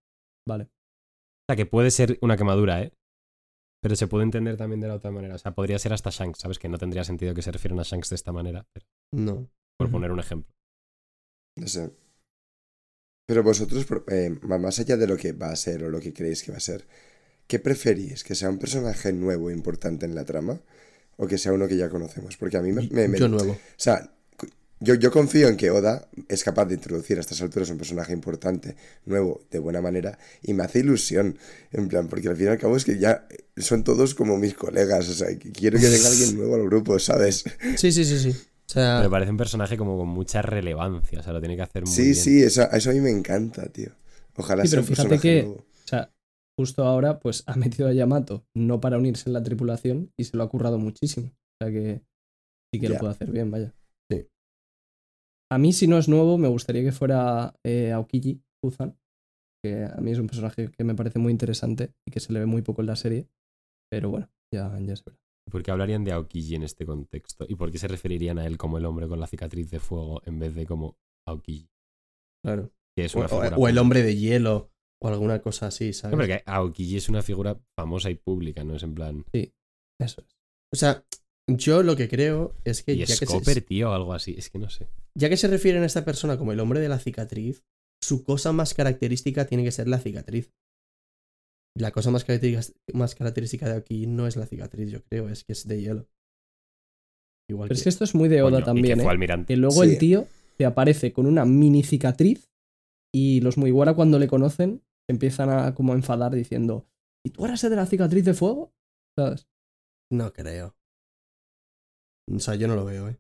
vale. 0.49 0.65
O 0.65 1.47
sea, 1.51 1.57
que 1.57 1.67
puede 1.67 1.91
ser 1.91 2.19
una 2.23 2.37
quemadura, 2.37 2.83
¿eh? 2.83 2.93
Pero 3.83 3.97
se 3.97 4.07
puede 4.07 4.25
entender 4.25 4.57
también 4.57 4.81
de 4.81 4.89
la 4.89 4.95
otra 4.95 5.11
manera. 5.11 5.35
O 5.35 5.39
sea, 5.39 5.55
podría 5.55 5.79
ser 5.79 5.93
hasta 5.93 6.09
Shanks, 6.11 6.39
¿sabes? 6.39 6.59
Que 6.59 6.69
no 6.69 6.79
tendría 6.79 7.05
sentido 7.05 7.35
que 7.35 7.43
se 7.43 7.53
refieran 7.53 7.81
a 7.81 7.83
Shanks 7.83 8.09
de 8.11 8.17
esta 8.17 8.33
manera. 8.33 8.67
pero 8.73 8.87
No. 9.13 9.51
por 9.79 9.91
poner 9.91 10.11
un 10.13 10.21
ejemplo. 10.21 10.55
No 11.57 11.69
sé. 11.69 11.91
Pero 13.27 13.43
vosotros, 13.43 13.87
eh, 14.09 14.31
más 14.43 14.79
allá 14.79 14.97
de 14.97 15.07
lo 15.07 15.17
que 15.17 15.33
va 15.33 15.51
a 15.51 15.57
ser 15.57 15.85
o 15.85 15.91
lo 15.91 16.01
que 16.01 16.13
creéis 16.13 16.43
que 16.43 16.53
va 16.53 16.59
a 16.59 16.61
ser, 16.61 16.85
¿qué 17.49 17.59
preferís? 17.59 18.25
¿Que 18.25 18.35
sea 18.35 18.51
un 18.51 18.59
personaje 18.59 19.13
nuevo 19.13 19.51
e 19.51 19.55
importante 19.55 20.07
en 20.07 20.15
la 20.15 20.25
trama? 20.25 20.61
¿O 21.17 21.27
que 21.27 21.39
sea 21.39 21.53
uno 21.53 21.69
que 21.69 21.77
ya 21.77 21.91
conocemos? 21.91 22.37
Porque 22.37 22.57
a 22.59 22.63
mí 22.63 22.73
me... 22.73 22.89
me- 22.91 23.09
me- 23.09 23.19
Yo 23.21 23.29
nuevo. 23.29 23.53
O 23.53 23.59
sea, 23.77 24.13
yo, 24.81 24.95
yo 24.95 25.11
confío 25.13 25.49
en 25.49 25.57
que 25.57 25.71
Oda 25.71 26.09
es 26.29 26.45
capaz 26.45 26.67
de 26.67 26.75
introducir 26.77 27.19
a 27.19 27.21
estas 27.21 27.43
alturas 27.43 27.71
un 27.71 27.79
personaje 27.79 28.13
importante, 28.13 28.77
nuevo, 29.07 29.43
de 29.51 29.59
buena 29.61 29.81
manera, 29.83 30.19
y 30.43 30.55
me 30.55 30.65
hace 30.65 30.81
ilusión, 30.81 31.39
en 31.73 31.89
plan, 31.89 32.09
porque 32.09 32.29
al 32.29 32.37
fin 32.37 32.47
y 32.47 32.51
al 32.51 32.59
cabo 32.59 32.77
es 32.77 32.85
que 32.85 32.99
ya 32.99 33.27
son 33.57 33.85
todos 33.85 34.15
como 34.15 34.39
mis 34.39 34.55
colegas, 34.55 35.09
o 35.09 35.15
sea, 35.15 35.29
quiero 35.39 35.79
que 35.81 35.89
venga 35.91 36.09
alguien 36.09 36.37
nuevo 36.37 36.57
al 36.57 36.65
grupo, 36.65 36.99
¿sabes? 36.99 37.45
Sí, 37.75 37.93
sí, 37.93 38.05
sí, 38.05 38.19
sí. 38.19 38.37
O 38.67 38.73
sea, 38.75 39.01
Me 39.03 39.11
parece 39.11 39.31
un 39.31 39.37
personaje 39.37 39.77
como 39.77 39.97
con 39.99 40.09
mucha 40.09 40.43
relevancia. 40.43 41.21
O 41.21 41.23
sea, 41.23 41.33
lo 41.33 41.41
tiene 41.41 41.57
que 41.57 41.63
hacer 41.63 41.85
muy 41.85 41.93
Sí, 41.93 42.03
bien. 42.03 42.15
sí, 42.15 42.43
eso, 42.43 42.63
eso 42.71 42.91
a 42.91 42.93
mí 42.93 43.01
me 43.01 43.11
encanta, 43.11 43.67
tío. 43.69 43.91
Ojalá 44.37 44.63
Sí, 44.63 44.69
sea 44.69 44.77
pero 44.79 44.83
un 44.83 44.89
fíjate 44.89 45.09
personaje 45.11 45.29
que- 45.41 45.43
nuevo. 45.47 45.61
O 45.61 45.87
sea, 45.89 46.13
justo 46.59 46.85
ahora, 46.85 47.21
pues 47.21 47.43
ha 47.47 47.57
metido 47.57 47.89
a 47.89 47.93
Yamato, 47.93 48.47
no 48.55 48.81
para 48.81 48.97
unirse 48.99 49.29
en 49.29 49.35
la 49.35 49.43
tripulación, 49.43 50.13
y 50.19 50.25
se 50.25 50.37
lo 50.37 50.43
ha 50.45 50.49
currado 50.49 50.79
muchísimo. 50.79 51.27
O 51.29 51.65
sea 51.65 51.71
que 51.73 52.03
sí 52.73 52.81
que 52.81 52.87
Ya. 52.89 52.95
lo 52.95 52.99
puede 53.01 53.13
hacer 53.13 53.31
bien, 53.31 53.51
vaya. 53.51 53.73
A 55.53 55.59
mí, 55.59 55.73
si 55.73 55.87
no 55.87 55.99
es 55.99 56.09
nuevo, 56.09 56.37
me 56.39 56.49
gustaría 56.49 56.83
que 56.83 56.91
fuera 56.91 57.55
eh, 57.65 57.93
Aokiji 57.93 58.43
Uzan, 58.65 58.99
que 59.63 59.85
a 59.85 60.01
mí 60.01 60.11
es 60.11 60.19
un 60.19 60.27
personaje 60.27 60.71
que 60.71 60.85
me 60.85 60.95
parece 60.95 61.19
muy 61.19 61.31
interesante 61.31 61.93
y 62.09 62.11
que 62.11 62.19
se 62.19 62.33
le 62.33 62.41
ve 62.41 62.47
muy 62.47 62.63
poco 62.63 62.81
en 62.81 62.87
la 62.89 62.97
serie. 62.97 63.29
Pero 63.91 64.11
bueno, 64.11 64.29
ya, 64.53 64.77
ya 64.81 64.97
se 64.97 65.03
verá. 65.07 65.19
¿Por 65.51 65.63
qué 65.63 65.71
hablarían 65.71 66.05
de 66.05 66.13
Aokiji 66.13 66.55
en 66.55 66.63
este 66.63 66.87
contexto? 66.87 67.45
¿Y 67.49 67.55
por 67.55 67.71
qué 67.71 67.79
se 67.79 67.89
referirían 67.89 68.39
a 68.39 68.47
él 68.47 68.57
como 68.57 68.79
el 68.79 68.85
hombre 68.87 69.07
con 69.09 69.21
la 69.21 69.27
cicatriz 69.27 69.71
de 69.71 69.79
fuego 69.81 70.23
en 70.25 70.39
vez 70.39 70.55
de 70.55 70.67
como 70.67 70.97
Aokiji? 71.29 71.69
Claro. 72.45 72.71
Que 72.97 73.05
es 73.05 73.15
una 73.15 73.27
o- 73.27 73.29
figura 73.29 73.57
o 73.57 73.69
el 73.69 73.79
hombre 73.79 74.03
de 74.03 74.17
hielo 74.17 74.71
o 75.03 75.09
alguna 75.09 75.41
cosa 75.43 75.67
así, 75.67 75.93
¿sabes? 75.93 76.13
No, 76.17 76.19
porque 76.23 76.43
Aokiji 76.47 76.97
es 76.97 77.09
una 77.09 77.23
figura 77.23 77.61
famosa 77.79 78.11
y 78.11 78.15
pública, 78.15 78.65
no 78.65 78.75
es 78.77 78.83
en 78.83 78.95
plan. 78.95 79.25
Eso 79.33 80.23
es. 80.23 80.37
O 80.73 80.77
sea, 80.77 81.05
yo 81.47 81.83
lo 81.83 81.95
que 81.95 82.09
creo 82.09 82.55
es 82.65 82.83
que, 82.83 82.95
Y 82.95 82.99
ya 82.99 83.07
que, 83.07 83.15
se, 83.15 83.61
tío, 83.61 83.91
o 83.91 83.93
algo 83.95 84.13
así. 84.15 84.35
Es 84.39 84.51
que 84.51 84.59
no 84.59 84.69
sé. 84.71 84.89
ya 85.17 85.29
que 85.29 85.37
se 85.37 85.47
refieren 85.49 85.83
a 85.83 85.87
esta 85.87 86.05
persona 86.05 86.39
como 86.39 86.53
el 86.53 86.61
hombre 86.61 86.81
de 86.81 86.89
la 86.89 86.99
cicatriz, 86.99 87.63
su 88.03 88.25
cosa 88.25 88.53
más 88.53 88.75
característica 88.75 89.45
tiene 89.47 89.63
que 89.65 89.73
ser 89.73 89.89
la 89.89 89.99
cicatriz. 89.99 90.51
La 91.77 91.91
cosa 91.91 92.11
más 92.11 92.25
característica, 92.25 92.79
más 92.93 93.15
característica 93.15 93.69
de 93.69 93.77
aquí 93.77 94.07
no 94.07 94.27
es 94.27 94.37
la 94.37 94.47
cicatriz, 94.47 94.91
yo 94.91 95.03
creo, 95.03 95.29
es 95.29 95.45
que 95.45 95.53
es 95.53 95.67
de 95.67 95.81
hielo. 95.81 96.09
Igual 97.51 97.69
Pero 97.69 97.77
que, 97.77 97.79
es 97.81 97.83
que 97.83 97.89
esto 97.89 98.05
es 98.05 98.15
muy 98.15 98.29
de 98.29 98.43
Oda 98.43 98.53
Coño, 98.53 98.65
también, 98.65 98.99
que 99.01 99.05
¿eh? 99.05 99.45
Que 99.47 99.57
luego 99.57 99.83
Sí. 99.83 99.91
el 99.91 99.99
tío 99.99 100.27
te 100.57 100.65
aparece 100.67 101.13
con 101.13 101.27
una 101.27 101.45
mini 101.45 101.83
cicatriz 101.83 102.49
y 103.13 103.41
los 103.41 103.59
Mugiwara 103.59 103.95
cuando 103.95 104.19
le 104.19 104.29
conocen 104.29 104.83
se 105.07 105.13
empiezan 105.13 105.51
a 105.51 105.75
como 105.75 105.93
a 105.93 105.97
enfadar 105.97 106.35
diciendo 106.35 106.87
¿Y 107.27 107.31
tú 107.31 107.45
eras 107.45 107.65
el 107.65 107.71
de 107.71 107.77
la 107.77 107.87
cicatriz 107.87 108.25
de 108.25 108.35
fuego? 108.35 108.73
¿Sabes? 109.19 109.49
No 110.13 110.33
creo. 110.33 110.77
O 112.31 112.39
sea, 112.39 112.55
yo 112.55 112.69
no 112.69 112.75
lo 112.77 112.85
veo, 112.85 113.09
¿eh? 113.09 113.19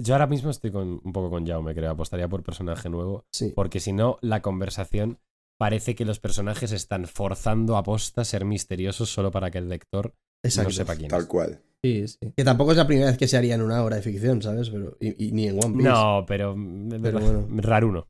Yo 0.00 0.14
ahora 0.14 0.26
mismo 0.26 0.50
estoy 0.50 0.70
con, 0.70 1.00
un 1.04 1.12
poco 1.12 1.28
con 1.28 1.46
Jaume, 1.46 1.74
creo. 1.74 1.90
Apostaría 1.90 2.28
por 2.28 2.42
personaje 2.42 2.88
nuevo. 2.88 3.26
Sí. 3.32 3.52
Porque 3.54 3.80
si 3.80 3.92
no, 3.92 4.18
la 4.22 4.40
conversación 4.40 5.18
parece 5.62 5.94
que 5.94 6.04
los 6.04 6.18
personajes 6.18 6.72
están 6.72 7.06
forzando 7.06 7.76
a 7.76 7.84
posta 7.84 8.24
ser 8.24 8.44
misteriosos 8.44 9.12
solo 9.12 9.30
para 9.30 9.48
que 9.52 9.58
el 9.58 9.68
lector 9.68 10.12
Exacto. 10.44 10.70
no 10.70 10.74
sepa 10.74 10.96
quién 10.96 11.08
Tal 11.08 11.20
es. 11.20 11.26
cual. 11.28 11.62
Sí, 11.84 12.08
sí. 12.08 12.18
Que 12.36 12.42
tampoco 12.42 12.72
es 12.72 12.78
la 12.78 12.86
primera 12.88 13.06
vez 13.10 13.16
que 13.16 13.28
se 13.28 13.36
haría 13.36 13.54
en 13.54 13.62
una 13.62 13.80
obra 13.84 13.94
de 13.94 14.02
ficción, 14.02 14.42
¿sabes? 14.42 14.70
Pero, 14.70 14.96
y, 14.98 15.28
y 15.28 15.30
ni 15.30 15.46
en 15.46 15.62
One 15.64 15.76
Piece. 15.76 15.88
No, 15.88 16.24
pero, 16.26 16.56
Pero 17.00 17.20
bueno. 17.20 17.46
raruno. 17.62 18.08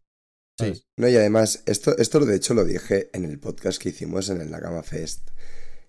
Sí. 0.59 0.65
¿sabes? 0.65 0.87
No, 0.99 1.09
y 1.11 1.17
además, 1.17 1.63
esto, 1.67 1.95
esto 1.99 2.21
de 2.25 2.37
hecho 2.37 2.55
lo 2.55 2.65
dije 2.65 3.11
en 3.13 3.27
el 3.27 3.39
podcast 3.39 3.79
que 3.83 3.91
hicimos 3.91 4.31
en 4.31 4.41
el 4.41 4.51
Nakama 4.51 4.83
Fest. 4.83 5.29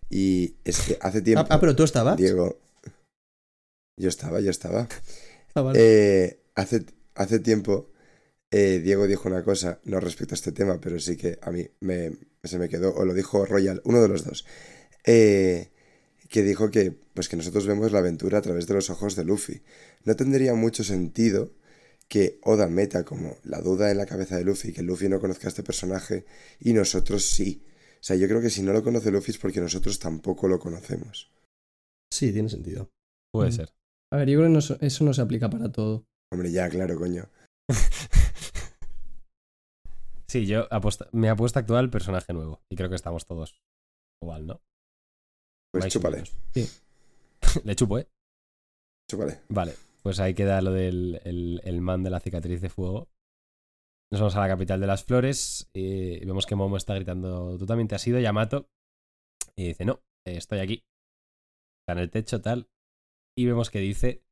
Y 0.10 0.58
es 0.66 0.82
que 0.82 0.98
hace 1.00 1.22
tiempo. 1.22 1.46
Ah, 1.50 1.56
ah, 1.56 1.60
pero 1.62 1.78
tú 1.78 1.84
estabas. 1.84 2.18
Diego. 2.18 2.60
Yo 3.98 4.10
estaba, 4.10 4.42
yo 4.42 4.52
estaba. 4.52 4.90
Ah, 5.56 5.62
vale. 5.62 5.80
Eh, 5.80 6.40
hace, 6.56 6.86
hace 7.16 7.40
tiempo, 7.40 7.90
eh, 8.56 8.80
Diego 8.84 9.08
dijo 9.08 9.28
una 9.28 9.44
cosa, 9.44 9.80
no 9.86 10.00
respecto 10.00 10.36
a 10.36 10.38
este 10.38 10.52
tema, 10.52 10.80
pero 10.80 11.00
sí 11.00 11.18
que 11.18 11.40
a 11.42 11.50
mí 11.52 11.68
me, 11.80 12.12
se 12.44 12.60
me 12.60 12.70
quedó, 12.70 12.94
o 12.94 13.04
lo 13.04 13.14
dijo 13.16 13.46
Royal, 13.48 13.82
uno 13.84 14.00
de 14.00 14.08
los 14.08 14.24
dos, 14.24 14.46
eh, 15.06 15.72
que 16.30 16.44
dijo 16.44 16.70
que, 16.70 16.92
pues 17.16 17.30
que 17.30 17.36
nosotros 17.36 17.66
vemos 17.66 17.92
la 17.92 18.00
aventura 18.00 18.38
a 18.38 18.42
través 18.42 18.68
de 18.68 18.76
los 18.76 18.90
ojos 18.92 19.16
de 19.16 19.24
Luffy. 19.26 19.64
No 20.04 20.16
tendría 20.16 20.54
mucho 20.54 20.84
sentido 20.84 21.52
que 22.08 22.40
Oda 22.44 22.68
meta 22.68 23.04
como 23.04 23.38
la 23.44 23.60
duda 23.60 23.90
en 23.90 23.98
la 23.98 24.06
cabeza 24.06 24.38
de 24.38 24.44
Luffy, 24.44 24.72
que 24.72 24.84
Luffy 24.84 25.10
no 25.10 25.20
conozca 25.20 25.48
a 25.48 25.50
este 25.50 25.64
personaje 25.64 26.26
y 26.60 26.74
nosotros 26.74 27.26
sí. 27.26 27.66
O 27.96 28.04
sea, 28.06 28.16
yo 28.18 28.28
creo 28.28 28.42
que 28.42 28.50
si 28.52 28.62
no 28.62 28.72
lo 28.74 28.84
conoce 28.84 29.10
Luffy 29.10 29.32
es 29.32 29.38
porque 29.40 29.62
nosotros 29.62 29.98
tampoco 29.98 30.48
lo 30.48 30.60
conocemos. 30.60 31.32
Sí, 32.12 32.32
tiene 32.32 32.50
sentido. 32.50 32.90
Puede 33.32 33.50
Mm. 33.50 33.54
ser. 33.54 33.70
A 34.12 34.18
ver, 34.18 34.30
yo 34.30 34.38
creo 34.38 34.50
que 34.50 34.54
no 34.54 34.60
eso 34.60 35.04
no 35.04 35.14
se 35.14 35.22
aplica 35.22 35.50
para 35.50 35.72
todo. 35.72 36.04
Hombre, 36.32 36.52
ya, 36.52 36.70
claro, 36.70 37.00
coño. 37.00 37.30
sí, 40.34 40.46
yo 40.48 40.68
apuesta- 40.72 41.08
me 41.12 41.30
apuesta 41.30 41.60
actual 41.60 41.90
personaje 41.90 42.34
nuevo. 42.34 42.62
Y 42.70 42.76
creo 42.76 42.90
que 42.90 42.96
estamos 42.96 43.26
todos 43.26 43.56
igual, 44.22 44.46
¿no? 44.48 44.62
Pues 45.72 45.92
chúpale. 45.94 46.24
Sí. 46.54 46.68
Le 47.64 47.76
chupo, 47.76 48.00
¿eh? 48.00 48.08
chúpale. 49.10 49.42
Vale, 49.50 49.74
pues 50.02 50.20
ahí 50.20 50.34
queda 50.34 50.62
lo 50.62 50.72
del 50.72 51.20
el, 51.24 51.62
el 51.64 51.82
man 51.82 52.04
de 52.04 52.10
la 52.10 52.20
cicatriz 52.20 52.62
de 52.62 52.70
fuego. 52.70 53.10
Nos 54.12 54.22
vamos 54.22 54.36
a 54.36 54.42
la 54.42 54.48
capital 54.48 54.80
de 54.80 54.88
las 54.88 55.04
flores 55.04 55.70
y 55.74 56.24
vemos 56.26 56.46
que 56.46 56.56
Momo 56.56 56.78
está 56.78 56.94
gritando, 56.96 57.58
tú 57.58 57.66
también 57.66 57.88
te 57.88 57.96
has 57.96 58.06
ido, 58.08 58.20
Yamato. 58.20 58.70
Y 59.56 59.68
dice, 59.68 59.86
no, 59.86 60.02
estoy 60.26 60.60
aquí. 60.60 60.84
Está 61.82 61.94
en 61.94 62.00
el 62.00 62.12
techo, 62.12 62.40
tal. 62.42 62.68
Y 63.38 63.46
vemos 63.46 63.70
que 63.72 63.80
dice... 63.80 64.24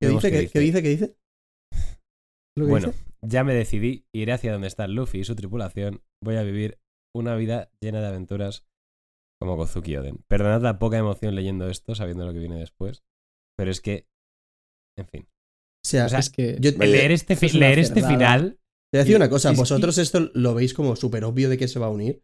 ¿Qué 0.00 0.08
dice? 0.08 0.30
que 0.30 0.40
¿Qué, 0.40 0.50
qué 0.50 0.58
dice? 0.60 0.82
¿Qué 0.82 0.88
dice? 0.88 1.16
¿Lo 2.56 2.66
que 2.66 2.70
Bueno, 2.70 2.86
dice? 2.88 3.04
ya 3.22 3.44
me 3.44 3.54
decidí, 3.54 4.06
iré 4.12 4.32
hacia 4.32 4.52
donde 4.52 4.68
está 4.68 4.86
Luffy 4.86 5.20
y 5.20 5.24
su 5.24 5.34
tripulación. 5.34 6.02
Voy 6.22 6.36
a 6.36 6.42
vivir 6.42 6.78
una 7.14 7.36
vida 7.36 7.70
llena 7.80 8.00
de 8.00 8.06
aventuras 8.06 8.66
como 9.40 9.56
Gozuki 9.56 9.96
Oden. 9.96 10.18
Perdonad 10.28 10.62
la 10.62 10.78
poca 10.78 10.98
emoción 10.98 11.34
leyendo 11.34 11.68
esto, 11.68 11.94
sabiendo 11.94 12.26
lo 12.26 12.32
que 12.32 12.38
viene 12.38 12.58
después. 12.58 13.04
Pero 13.56 13.70
es 13.70 13.80
que, 13.80 14.06
en 14.96 15.06
fin. 15.06 15.28
O 15.28 15.86
sea, 15.86 16.06
O 16.06 16.08
sea, 16.08 16.18
es 16.18 16.30
que 16.30 16.56
yo 16.60 16.74
te 16.74 16.86
leer 16.86 17.12
este, 17.12 17.34
es 17.34 17.54
leer 17.54 17.78
este 17.78 18.02
final 18.02 18.58
voy 18.92 19.00
a 19.00 19.04
decir 19.04 19.16
una 19.16 19.28
cosa. 19.28 19.52
Vosotros 19.52 19.98
esto 19.98 20.30
lo 20.34 20.54
veis 20.54 20.72
como 20.72 20.96
súper 20.96 21.24
obvio 21.24 21.48
de 21.48 21.58
que 21.58 21.68
se 21.68 21.78
va 21.78 21.86
a 21.86 21.90
unir. 21.90 22.22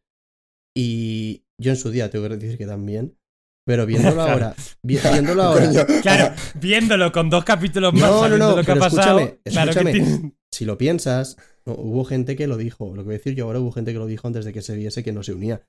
Y 0.76 1.44
yo 1.60 1.72
en 1.72 1.76
su 1.76 1.90
día 1.90 2.10
tengo 2.10 2.28
que 2.28 2.36
decir 2.36 2.58
que 2.58 2.66
también. 2.66 3.18
Pero 3.66 3.86
viéndolo 3.86 4.22
ahora. 4.22 4.54
vi- 4.82 4.98
viéndolo 4.98 5.42
ahora. 5.42 5.86
Claro, 6.02 6.34
viéndolo 6.60 7.12
con 7.12 7.30
dos 7.30 7.44
capítulos 7.44 7.92
más, 7.92 8.02
No, 8.10 8.28
no, 8.28 8.36
no, 8.38 8.56
lo 8.56 8.64
que 8.64 8.72
ha 8.72 8.76
pasado. 8.76 9.18
escúchame, 9.20 9.40
claro 9.44 9.70
escúchame. 9.70 10.32
Si 10.52 10.64
lo 10.64 10.76
piensas, 10.78 11.36
no, 11.66 11.74
hubo 11.74 12.04
gente 12.04 12.36
que 12.36 12.46
lo 12.46 12.56
dijo. 12.56 12.88
Lo 12.94 13.02
que 13.02 13.06
voy 13.06 13.14
a 13.14 13.18
decir 13.18 13.34
yo 13.34 13.44
ahora, 13.44 13.60
hubo 13.60 13.70
gente 13.72 13.92
que 13.92 13.98
lo 13.98 14.06
dijo 14.06 14.26
antes 14.26 14.44
de 14.44 14.52
que 14.52 14.62
se 14.62 14.74
viese 14.74 15.04
que 15.04 15.12
no 15.12 15.22
se 15.22 15.32
unía. 15.34 15.62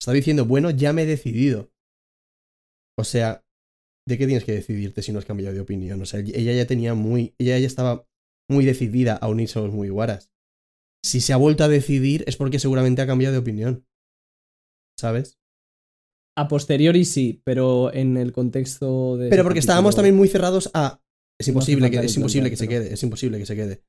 Estaba 0.00 0.14
diciendo, 0.14 0.44
bueno, 0.44 0.70
ya 0.70 0.92
me 0.92 1.02
he 1.02 1.06
decidido. 1.06 1.70
O 2.96 3.04
sea, 3.04 3.42
¿de 4.06 4.18
qué 4.18 4.26
tienes 4.26 4.44
que 4.44 4.52
decidirte 4.52 5.02
si 5.02 5.10
no 5.12 5.18
has 5.18 5.24
cambiado 5.24 5.54
de 5.54 5.60
opinión? 5.60 6.00
O 6.02 6.06
sea, 6.06 6.20
ella 6.20 6.52
ya 6.52 6.66
tenía 6.66 6.94
muy. 6.94 7.34
Ella 7.38 7.58
ya 7.58 7.66
estaba 7.66 8.04
muy 8.48 8.64
decidida 8.64 9.14
a 9.16 9.28
unirse 9.28 9.58
a 9.58 9.62
los 9.62 9.72
muy 9.72 9.88
guaras. 9.88 10.30
Si 11.04 11.20
se 11.20 11.32
ha 11.32 11.36
vuelto 11.36 11.64
a 11.64 11.68
decidir 11.68 12.24
es 12.26 12.36
porque 12.36 12.58
seguramente 12.58 13.02
ha 13.02 13.06
cambiado 13.06 13.32
de 13.32 13.38
opinión. 13.40 13.86
¿Sabes? 14.98 15.37
A 16.38 16.46
posteriori 16.46 17.04
sí, 17.04 17.42
pero 17.42 17.92
en 17.92 18.16
el 18.16 18.32
contexto 18.32 19.16
de. 19.16 19.28
Pero 19.28 19.42
porque 19.42 19.58
estábamos 19.58 19.96
también 19.96 20.14
muy 20.14 20.28
cerrados 20.28 20.70
a. 20.72 21.00
Es 21.36 21.48
imposible, 21.48 21.90
que, 21.90 21.98
es 21.98 22.16
imposible 22.16 22.48
que 22.48 22.56
se 22.56 22.68
quede. 22.68 22.94
Es 22.94 23.02
imposible 23.02 23.38
que 23.38 23.46
se 23.46 23.56
quede. 23.56 23.82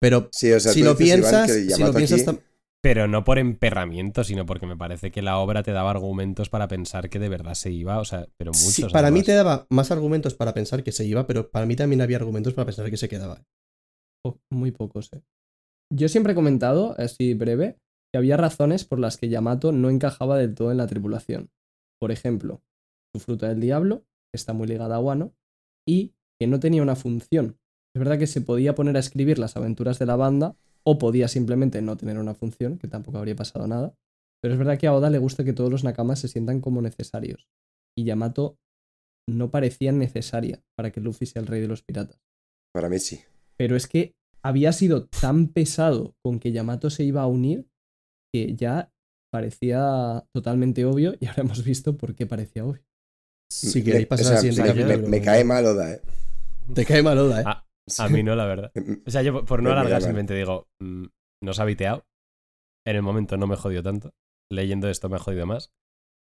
Pero 0.00 0.28
Sí, 0.30 0.52
o 0.52 0.60
sea, 0.60 0.72
si 0.72 0.82
lo 0.82 0.96
piensas, 0.96 1.50
si 1.50 1.82
lo 1.82 1.92
piensas, 1.92 2.36
Pero 2.80 3.08
no 3.08 3.24
por 3.24 3.38
emperramiento, 3.38 4.22
sino 4.22 4.46
porque 4.46 4.66
me 4.66 4.76
parece 4.76 5.10
que 5.10 5.20
la 5.20 5.38
obra 5.38 5.64
te 5.64 5.72
daba 5.72 5.90
argumentos 5.90 6.48
para 6.48 6.68
pensar 6.68 7.10
que 7.10 7.18
de 7.18 7.28
verdad 7.28 7.54
se 7.54 7.72
iba, 7.72 7.98
o 7.98 8.04
sea, 8.04 8.28
pero 8.36 8.52
muchos. 8.52 8.74
Sí, 8.74 8.84
para 8.92 9.10
mí 9.10 9.24
te 9.24 9.32
daba 9.32 9.66
más 9.68 9.90
argumentos 9.90 10.34
para 10.34 10.54
pensar 10.54 10.84
que 10.84 10.92
se 10.92 11.04
iba, 11.04 11.26
pero 11.26 11.50
para 11.50 11.66
mí 11.66 11.74
también 11.74 12.02
había 12.02 12.18
argumentos 12.18 12.54
para 12.54 12.66
pensar 12.66 12.88
que 12.88 12.96
se 12.96 13.08
quedaba. 13.08 13.42
Muy 14.48 14.70
pocos, 14.70 15.10
eh. 15.12 15.22
Yo 15.92 16.08
siempre 16.08 16.32
he 16.32 16.36
comentado, 16.36 16.94
así 16.98 17.34
breve, 17.34 17.78
que 18.12 18.18
había 18.18 18.36
razones 18.36 18.84
por 18.84 19.00
las 19.00 19.16
que 19.16 19.28
Yamato 19.28 19.72
no 19.72 19.90
encajaba 19.90 20.38
del 20.38 20.54
todo 20.54 20.70
en 20.70 20.78
la 20.78 20.86
tripulación. 20.86 21.50
Por 22.00 22.12
ejemplo, 22.12 22.62
su 23.14 23.20
fruta 23.20 23.48
del 23.48 23.60
diablo, 23.60 24.04
que 24.32 24.36
está 24.36 24.52
muy 24.52 24.66
ligada 24.66 24.96
a 24.96 25.00
Wano, 25.00 25.34
y 25.86 26.14
que 26.38 26.46
no 26.46 26.60
tenía 26.60 26.82
una 26.82 26.96
función. 26.96 27.58
Es 27.94 28.00
verdad 28.00 28.18
que 28.18 28.26
se 28.26 28.40
podía 28.40 28.74
poner 28.74 28.96
a 28.96 29.00
escribir 29.00 29.38
las 29.38 29.56
aventuras 29.56 29.98
de 29.98 30.06
la 30.06 30.16
banda, 30.16 30.56
o 30.84 30.98
podía 30.98 31.28
simplemente 31.28 31.80
no 31.80 31.96
tener 31.96 32.18
una 32.18 32.34
función, 32.34 32.78
que 32.78 32.88
tampoco 32.88 33.18
habría 33.18 33.36
pasado 33.36 33.66
nada. 33.66 33.94
Pero 34.42 34.54
es 34.54 34.58
verdad 34.58 34.78
que 34.78 34.86
a 34.86 34.94
Oda 34.94 35.08
le 35.08 35.18
gusta 35.18 35.44
que 35.44 35.54
todos 35.54 35.70
los 35.70 35.84
nakamas 35.84 36.18
se 36.18 36.28
sientan 36.28 36.60
como 36.60 36.82
necesarios. 36.82 37.48
Y 37.96 38.04
Yamato 38.04 38.58
no 39.26 39.50
parecía 39.50 39.92
necesaria 39.92 40.62
para 40.76 40.92
que 40.92 41.00
Luffy 41.00 41.26
sea 41.26 41.40
el 41.40 41.48
rey 41.48 41.60
de 41.60 41.68
los 41.68 41.82
piratas. 41.82 42.20
Para 42.74 42.88
mí 42.88 42.98
sí. 42.98 43.20
Pero 43.56 43.76
es 43.76 43.86
que 43.86 44.14
había 44.42 44.72
sido 44.72 45.06
tan 45.06 45.48
pesado 45.48 46.14
con 46.22 46.40
que 46.40 46.52
Yamato 46.52 46.90
se 46.90 47.04
iba 47.04 47.22
a 47.22 47.26
unir 47.26 47.66
que 48.32 48.54
ya 48.54 48.92
parecía 49.34 50.24
totalmente 50.32 50.84
obvio 50.84 51.14
y 51.18 51.26
ahora 51.26 51.42
hemos 51.42 51.64
visto 51.64 51.96
por 51.96 52.14
qué 52.14 52.24
parecía 52.24 52.64
obvio. 52.64 52.84
Si 53.52 53.80
Me- 53.80 53.84
queréis 53.84 54.06
pasar 54.06 54.26
o 54.26 54.28
sea, 54.28 54.36
al 54.36 54.54
siguiente 54.54 54.62
me- 54.62 54.80
capítulo. 54.84 55.08
me, 55.10 55.18
me 55.18 55.24
cae 55.24 55.42
mal 55.42 55.66
Oda, 55.66 55.92
eh. 55.94 56.00
Te 56.72 56.84
cae 56.84 57.02
mal 57.02 57.18
Oda, 57.18 57.40
¿eh? 57.40 57.44
A 57.98 58.08
mí 58.08 58.22
no, 58.22 58.36
la 58.36 58.46
verdad. 58.46 58.70
O 59.06 59.10
sea, 59.10 59.22
yo 59.22 59.44
por 59.44 59.60
no 59.60 59.72
alargar 59.72 60.00
simplemente 60.02 60.34
digo, 60.34 60.68
mm, 60.80 61.06
nos 61.42 61.58
ha 61.58 61.64
viteado. 61.64 62.06
En 62.86 62.94
el 62.96 63.02
momento 63.02 63.36
no 63.36 63.48
me 63.48 63.56
jodió 63.56 63.82
tanto. 63.82 64.14
Leyendo 64.52 64.88
esto 64.88 65.08
me 65.08 65.16
ha 65.16 65.18
jodido 65.18 65.46
más. 65.46 65.72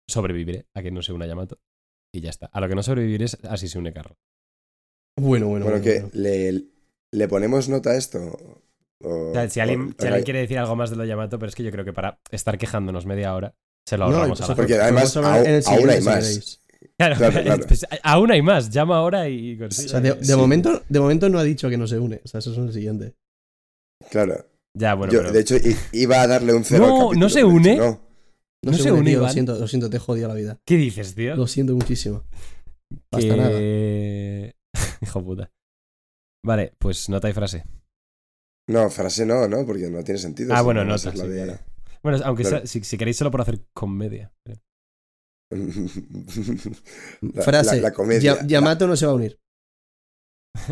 Sobreviviré 0.09 0.67
a 0.75 0.83
que 0.83 0.91
no 0.91 1.03
se 1.03 1.13
una 1.13 1.27
Yamato. 1.27 1.59
Y 2.15 2.21
ya 2.23 2.31
está. 2.31 2.47
A 2.47 2.61
lo 2.61 2.69
que 2.69 2.75
no 2.75 2.83
sobreviviré 2.83 3.27
es 3.27 3.37
así 3.45 3.69
se 3.69 3.79
une 3.79 3.93
Carro. 3.93 4.17
Bueno, 5.21 5.49
bueno, 5.49 5.67
Bueno, 5.67 5.81
bueno. 5.81 5.85
que 5.85 6.01
bueno. 6.01 6.11
le, 6.15 6.65
le 7.13 7.29
ponemos 7.29 7.69
nota 7.69 7.91
a 7.91 7.97
esto. 7.97 8.63
O- 9.05 9.31
O 9.31 9.33
sea, 9.33 9.49
si 9.51 9.61
alguien, 9.61 9.81
o- 9.83 9.85
si 9.87 9.91
o 9.93 9.95
sea, 9.99 10.09
alguien 10.09 10.25
quiere 10.25 10.41
decir 10.41 10.59
algo 10.59 10.77
más 10.77 10.91
de 10.91 10.97
lo 10.97 11.05
Yamato, 11.05 11.39
pero 11.39 11.49
es 11.49 11.55
que 11.55 11.63
yo 11.63 11.71
creo 11.71 11.85
que 11.85 11.93
para 11.93 12.19
estar 12.31 12.57
quejándonos 12.59 13.07
media 13.07 13.35
hora, 13.35 13.55
se 13.87 13.97
lo 13.99 14.09
No, 14.09 14.17
ahorramos 14.17 14.41
o 14.41 14.45
a 14.45 14.49
la 14.49 14.55
porque 14.57 14.73
gente. 14.73 14.83
además 14.85 15.17
hablar 15.17 15.47
aún- 15.67 15.91
hay 15.91 16.01
más. 16.01 16.61
Claro, 16.97 17.17
Claro, 17.17 17.43
claro. 17.43 17.65
pues, 17.67 17.87
aún 18.03 18.31
hay 18.33 18.43
más. 18.43 18.71
Llama 18.71 18.97
ahora 18.97 19.29
y 19.29 19.55
O 19.57 19.59
consigue. 19.59 19.89
sea, 19.89 20.01
de, 20.01 20.15
de 20.15 20.37
momento, 20.37 20.83
de 20.89 21.01
momento 21.01 21.29
no 21.29 21.39
ha 21.39 21.45
dicho 21.45 21.69
que 21.69 21.77
no 21.77 21.87
se 21.87 21.99
une. 21.99 22.21
O 22.25 22.29
sea, 22.29 22.39
eso 22.39 22.53
es 22.53 22.59
el 22.59 22.73
siguiente. 22.73 23.15
Claro. 24.11 24.47
Ya, 24.77 24.95
bueno, 24.95 25.13
Yo, 25.13 25.21
pero- 25.21 25.33
de 25.33 25.41
hecho, 25.41 25.57
i- 25.57 25.77
iba 25.93 26.21
a 26.23 26.27
darle 26.27 26.53
un 26.53 26.65
cero 26.65 26.81
No, 26.87 26.87
al 26.87 26.99
capítulo, 27.01 27.21
¿no 27.21 27.29
se 27.29 27.45
une? 27.45 27.77
No. 27.77 27.85
No, 28.65 28.71
No 28.71 28.77
se, 28.79 28.83
se 28.85 28.91
une, 28.93 29.01
une, 29.01 29.11
tío, 29.11 29.21
lo 29.21 29.29
siento, 29.29 29.59
lo 29.59 29.69
siento, 29.69 29.91
te 29.91 29.97
he 29.99 30.01
jodido 30.01 30.27
la 30.29 30.35
vida. 30.35 30.59
¿Qué 30.67 30.77
dices, 30.77 31.15
tío? 31.15 31.37
Lo 31.37 31.47
siento 31.47 31.75
muchísimo. 31.75 32.25
Basta 33.13 33.37
nada. 33.37 33.51
que... 33.51 34.55
Hijo 35.03 35.23
puta. 35.23 35.51
Vale, 36.45 36.73
pues 36.79 37.09
nota 37.09 37.29
y 37.29 37.33
frase. 37.33 37.65
No, 38.69 38.89
frase 38.91 39.27
no, 39.27 39.47
¿no? 39.49 39.67
Porque 39.67 39.89
no 39.91 40.03
tiene 40.05 40.19
sentido. 40.19 40.55
Ah, 40.55 40.59
si 40.59 40.65
bueno, 40.65 40.85
no 40.85 40.93
nota, 40.93 41.13
la 41.15 41.25
sí, 41.25 41.29
de- 41.31 41.45
claro. 41.45 41.59
Bueno, 42.03 42.19
aunque 42.25 42.43
Claro. 42.43 42.59
sea- 42.59 42.67
si, 42.67 42.83
si 42.85 42.97
queréis 42.99 43.17
solo 43.17 43.31
por 43.31 43.41
hacer 43.41 43.61
comedia. 43.73 44.33
La- 47.21 47.43
Frase. 47.43 47.77
La, 47.77 47.83
la 47.83 47.93
comedia. 47.93 48.37
Ya- 48.41 48.47
Yamato 48.47 48.87
no 48.87 48.97
se 48.97 49.07
va 49.07 49.13
a 49.13 49.15
unir. 49.15 49.39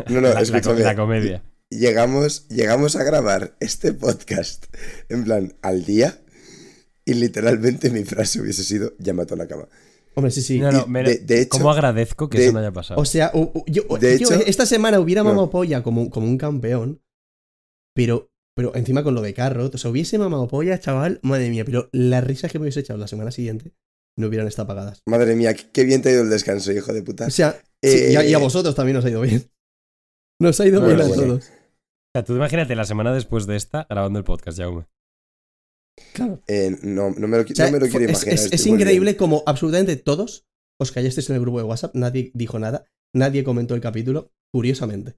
No, 0.09 0.21
no, 0.21 0.21
la, 0.33 0.41
la 0.41 0.73
la 0.79 0.95
comedia. 0.95 1.43
llegamos, 1.69 2.47
llegamos 2.47 2.95
a 2.95 3.03
grabar 3.03 3.55
este 3.59 3.93
podcast 3.93 4.65
en 5.09 5.23
plan 5.25 5.53
al 5.61 5.83
día 5.85 6.21
y 7.05 7.13
literalmente 7.15 7.89
mi 7.89 8.03
frase 8.05 8.39
hubiese 8.41 8.63
sido 8.63 8.93
Yamato 8.99 9.35
Nakama. 9.35 9.67
Hombre, 10.15 10.31
sí, 10.31 10.41
sí. 10.41 10.59
No, 10.59 10.71
no, 10.71 10.87
me- 10.87 11.03
de, 11.03 11.17
de 11.17 11.41
hecho, 11.41 11.49
¿Cómo 11.57 11.71
agradezco 11.71 12.29
que 12.29 12.37
de- 12.37 12.43
eso 12.45 12.53
no 12.53 12.59
haya 12.59 12.71
pasado? 12.71 12.99
O 13.01 13.05
sea, 13.05 13.31
yo, 13.67 13.83
De 13.99 14.15
hecho- 14.15 14.33
esta 14.33 14.65
semana 14.65 14.99
hubiera 14.99 15.21
no. 15.23 15.29
mamado 15.29 15.49
polla 15.49 15.83
como, 15.83 16.09
como 16.09 16.27
un 16.27 16.37
campeón, 16.37 17.01
pero, 17.95 18.29
pero 18.55 18.75
encima 18.75 19.03
con 19.03 19.15
lo 19.15 19.21
de 19.21 19.33
Carrot, 19.33 19.73
o 19.73 19.77
sea, 19.77 19.91
hubiese 19.91 20.17
mamado 20.17 20.47
polla, 20.47 20.79
chaval, 20.79 21.19
madre 21.23 21.49
mía, 21.49 21.65
pero 21.65 21.89
las 21.91 22.23
risas 22.23 22.51
que 22.51 22.59
me 22.59 22.63
hubiese 22.63 22.81
echado 22.81 22.99
la 22.99 23.07
semana 23.07 23.31
siguiente 23.31 23.73
no 24.17 24.27
hubieran 24.27 24.47
estado 24.47 24.67
pagadas. 24.67 25.01
Madre 25.07 25.35
mía, 25.35 25.53
qué- 25.55 25.83
bien 25.83 26.01
te 26.01 26.09
ha 26.09 26.11
ido 26.13 26.21
el 26.23 26.29
descanso, 26.29 26.71
hijo 26.71 26.93
de 26.93 27.01
puta. 27.03 27.27
O 27.27 27.29
sea, 27.31 27.53
sí, 27.83 28.11
y, 28.11 28.15
a, 28.15 28.23
y 28.25 28.33
a 28.33 28.37
Eh, 28.37 28.41
vosotros 28.41 28.75
también 28.75 28.97
os 28.97 29.05
ha 29.05 29.09
ido 29.09 29.21
bien. 29.21 29.49
Nos 30.41 30.59
ha 30.59 30.67
ido 30.67 30.81
Bueno, 30.81 30.95
bien 30.95 31.05
a 31.05 31.15
bueno. 31.15 31.23
todos. 31.33 31.45
O 31.49 32.11
sea, 32.15 32.23
tú 32.23 32.35
imagínate 32.35 32.75
la 32.75 32.85
semana 32.85 33.13
después 33.13 33.45
de 33.47 33.55
esta 33.55 33.87
grabando 33.89 34.19
el 34.19 34.25
podcast, 34.25 34.57
Jaume. 34.59 34.85
Claro. 36.13 36.41
eh, 36.47 36.75
no, 36.81 37.11
no 37.11 37.27
me 37.27 37.37
lo, 37.37 37.45
qui- 37.45 37.53
O 37.53 37.55
sea, 37.55 37.67
no 37.67 37.73
me 37.73 37.79
lo 37.79 37.87
quiero 37.87 38.05
es, 38.05 38.23
imaginar. 38.23 38.33
es- 38.33 38.51
es 38.51 38.65
increíble 38.67 39.15
como 39.15 39.43
absolutamente 39.45 39.95
todos 39.95 40.45
os 40.81 40.91
callasteis 40.91 41.29
en 41.29 41.35
el 41.35 41.41
grupo 41.41 41.59
de 41.59 41.63
WhatsApp, 41.65 41.95
nadie 41.95 42.31
dijo 42.33 42.57
nada, 42.59 42.85
nadie 43.15 43.43
comentó 43.43 43.75
el 43.75 43.81
capítulo, 43.81 44.31
curiosamente. 44.53 45.15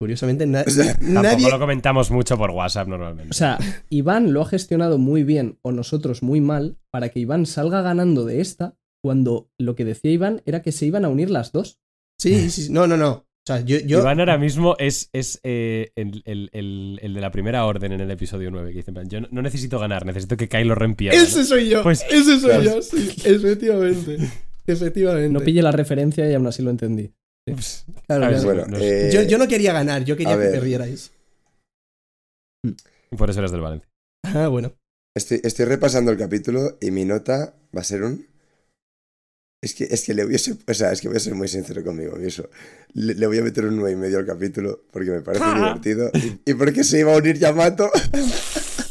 Curiosamente, 0.00 0.46
na- 0.46 0.62
O 0.66 0.70
sea, 0.70 0.94
Tampoco 0.94 1.12
nadie... 1.22 1.50
lo 1.50 1.58
comentamos 1.58 2.10
mucho 2.10 2.38
por 2.38 2.50
WhatsApp 2.52 2.86
normalmente. 2.88 3.30
O 3.30 3.34
sea, 3.34 3.58
Iván 3.90 4.32
lo 4.32 4.42
ha 4.42 4.46
gestionado 4.46 4.96
muy 4.98 5.24
bien 5.24 5.58
o 5.62 5.72
nosotros 5.72 6.22
muy 6.22 6.40
mal 6.40 6.76
para 6.90 7.08
que 7.08 7.18
Iván 7.20 7.46
salga 7.46 7.82
ganando 7.82 8.24
de 8.24 8.40
esta 8.40 8.76
cuando 9.02 9.50
lo 9.58 9.74
que 9.74 9.84
decía 9.84 10.12
Iván 10.12 10.42
era 10.46 10.62
que 10.62 10.70
se 10.72 10.86
iban 10.86 11.04
a 11.04 11.08
unir 11.08 11.30
las 11.30 11.50
dos. 11.52 11.80
Sí, 12.20 12.48
sí, 12.50 12.62
sí, 12.64 12.72
no, 12.72 12.86
no, 12.86 12.96
no. 12.96 13.10
O 13.10 13.24
sea, 13.48 13.60
yo... 13.60 13.78
yo 13.78 13.98
Iván 14.00 14.20
ahora 14.20 14.38
mismo 14.38 14.76
es, 14.78 15.08
es 15.12 15.40
eh, 15.42 15.90
el, 15.96 16.22
el- 16.26 16.50
el- 16.52 16.98
el 17.02 17.14
de 17.14 17.20
la 17.20 17.30
primera 17.32 17.64
orden 17.64 17.92
en 17.92 18.00
el 18.00 18.10
episodio 18.10 18.50
9, 18.52 18.70
que 18.70 18.76
dice, 18.76 18.90
en 18.90 18.94
plan, 18.94 19.08
yo 19.08 19.20
no, 19.30 19.42
necesito 19.42 19.78
ganar, 19.80 20.04
necesito 20.06 20.36
que 20.36 20.48
Kylo 20.48 20.74
Ren 20.76 20.94
pierda. 20.94 21.18
¿no? 21.18 21.24
Ese 21.24 21.44
soy 21.44 21.70
yo. 21.70 21.82
Pues- 21.82 22.04
ese 22.10 22.38
soy 22.38 22.64
yo, 22.64 22.82
sí, 22.82 23.08
efectivamente. 23.24 24.18
Efectivamente. 24.66 25.30
No 25.30 25.40
pille 25.40 25.62
la 25.62 25.72
referencia 25.72 26.30
y 26.30 26.34
aún 26.34 26.46
así 26.46 26.62
lo 26.62 26.70
entendí. 26.70 27.10
Claro, 28.06 28.28
claro. 28.28 28.42
Bueno, 28.42 28.76
eh, 28.78 29.10
yo, 29.12 29.22
yo 29.22 29.38
no 29.38 29.48
quería 29.48 29.72
ganar, 29.72 30.04
yo 30.04 30.16
quería 30.16 30.34
que 30.34 30.38
ver. 30.38 30.52
perdierais. 30.52 31.12
por 33.16 33.30
eso 33.30 33.38
eres 33.40 33.52
del 33.52 33.60
Valencia. 33.60 33.88
Ah, 34.24 34.48
bueno. 34.48 34.72
Estoy, 35.16 35.40
estoy 35.42 35.64
repasando 35.64 36.10
el 36.12 36.18
capítulo 36.18 36.78
y 36.80 36.90
mi 36.90 37.04
nota 37.04 37.54
va 37.76 37.80
a 37.80 37.84
ser 37.84 38.02
un. 38.02 38.26
Es 39.62 39.74
que, 39.74 39.84
es 39.90 40.04
que 40.04 40.14
le 40.14 40.24
hubiese. 40.24 40.56
O 40.66 40.74
sea, 40.74 40.92
es 40.92 41.00
que 41.00 41.08
voy 41.08 41.16
a 41.16 41.20
ser 41.20 41.34
muy 41.34 41.48
sincero 41.48 41.82
conmigo 41.82 42.16
mismo. 42.16 42.44
Le, 42.94 43.14
le 43.14 43.26
voy 43.26 43.38
a 43.38 43.42
meter 43.42 43.64
un 43.64 43.76
9 43.76 43.92
y 43.92 43.96
medio 43.96 44.18
al 44.18 44.26
capítulo 44.26 44.82
porque 44.92 45.10
me 45.10 45.20
parece 45.20 45.44
divertido. 45.44 46.10
Y, 46.14 46.50
y 46.50 46.54
porque 46.54 46.84
se 46.84 47.00
iba 47.00 47.12
a 47.12 47.16
unir 47.16 47.38
Yamato. 47.38 47.90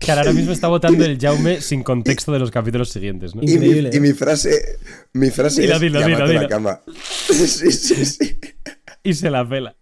Claro, 0.00 0.20
ahora 0.22 0.32
mismo 0.32 0.52
está 0.52 0.66
votando 0.68 1.04
el 1.04 1.18
Jaume 1.20 1.60
sin 1.60 1.82
contexto 1.82 2.32
de 2.32 2.38
los 2.38 2.50
capítulos 2.50 2.88
siguientes, 2.88 3.34
¿no? 3.34 3.42
Y 3.42 3.58
mi, 3.58 3.68
y 3.68 4.00
mi 4.00 4.12
frase. 4.12 4.78
Mi 5.12 5.30
frase 5.30 5.60
Dilo, 5.62 5.74
es 5.74 5.80
dilo, 5.80 6.00
la 6.26 6.48
cama. 6.48 6.80
Sí, 7.28 7.70
sí, 7.70 8.04
sí. 8.04 8.40
Y 9.02 9.14
se 9.14 9.30
la 9.30 9.48
pela. 9.48 9.76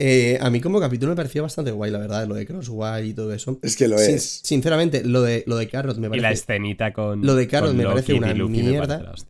Eh, 0.00 0.38
a 0.40 0.50
mí 0.50 0.60
como 0.60 0.80
capítulo 0.80 1.12
me 1.12 1.16
pareció 1.16 1.42
bastante 1.42 1.70
guay, 1.70 1.90
la 1.90 1.98
verdad, 1.98 2.26
lo 2.26 2.34
de 2.34 2.44
Crossway 2.46 3.10
y 3.10 3.14
todo 3.14 3.32
eso. 3.32 3.58
Es 3.62 3.76
que 3.76 3.86
lo 3.86 3.96
Sin- 3.96 4.16
es. 4.16 4.40
sinceramente, 4.42 5.04
lo 5.04 5.22
de, 5.22 5.44
lo 5.46 5.56
de 5.56 5.68
Carrot 5.68 5.96
me 5.98 6.08
Y 6.08 6.20
la 6.20 6.28
parece... 6.28 6.40
escenita 6.42 6.92
con. 6.92 7.24
Lo 7.24 7.36
de 7.36 7.46
Carrot 7.46 7.74
me 7.74 7.84
Loki 7.84 7.94
parece 7.94 8.14
una 8.14 8.34
mierda. 8.34 9.02
parece. 9.04 9.26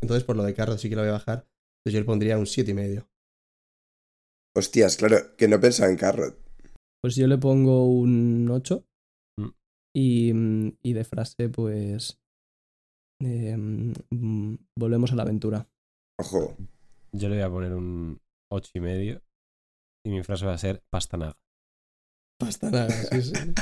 Entonces, 0.00 0.24
por 0.24 0.36
lo 0.36 0.44
de 0.44 0.54
Carrot 0.54 0.78
sí 0.78 0.88
que 0.88 0.96
lo 0.96 1.02
voy 1.02 1.10
a 1.10 1.12
bajar. 1.12 1.46
Entonces 1.80 1.92
yo 1.92 1.98
le 2.00 2.04
pondría 2.06 2.38
un 2.38 2.46
siete 2.46 2.70
y 2.70 2.74
medio. 2.74 3.08
Hostias, 4.56 4.96
claro, 4.96 5.36
que 5.36 5.46
no 5.46 5.60
pensaba 5.60 5.90
en 5.90 5.96
Carrot. 5.96 6.38
Pues 7.02 7.16
yo 7.16 7.26
le 7.26 7.38
pongo 7.38 7.86
un 7.86 8.48
8. 8.50 8.84
Mm. 9.38 9.48
Y, 9.94 10.32
mm, 10.32 10.72
y 10.82 10.92
de 10.92 11.04
frase, 11.04 11.48
pues. 11.48 12.18
eh, 13.22 13.56
mm, 13.56 14.54
volvemos 14.78 15.12
a 15.12 15.16
la 15.16 15.22
aventura. 15.22 15.68
Ojo. 16.20 16.56
Yo 17.12 17.28
le 17.28 17.36
voy 17.36 17.44
a 17.44 17.50
poner 17.50 17.74
un 17.74 18.20
8 18.52 18.70
y 18.74 18.80
medio. 18.80 19.22
Y 20.04 20.10
mi 20.10 20.22
frase 20.22 20.46
va 20.46 20.54
a 20.54 20.58
ser 20.58 20.82
pastanaga. 20.90 21.36
Basta 22.40 22.70
nada, 22.70 22.90
sí, 22.90 23.22
sí. 23.22 23.32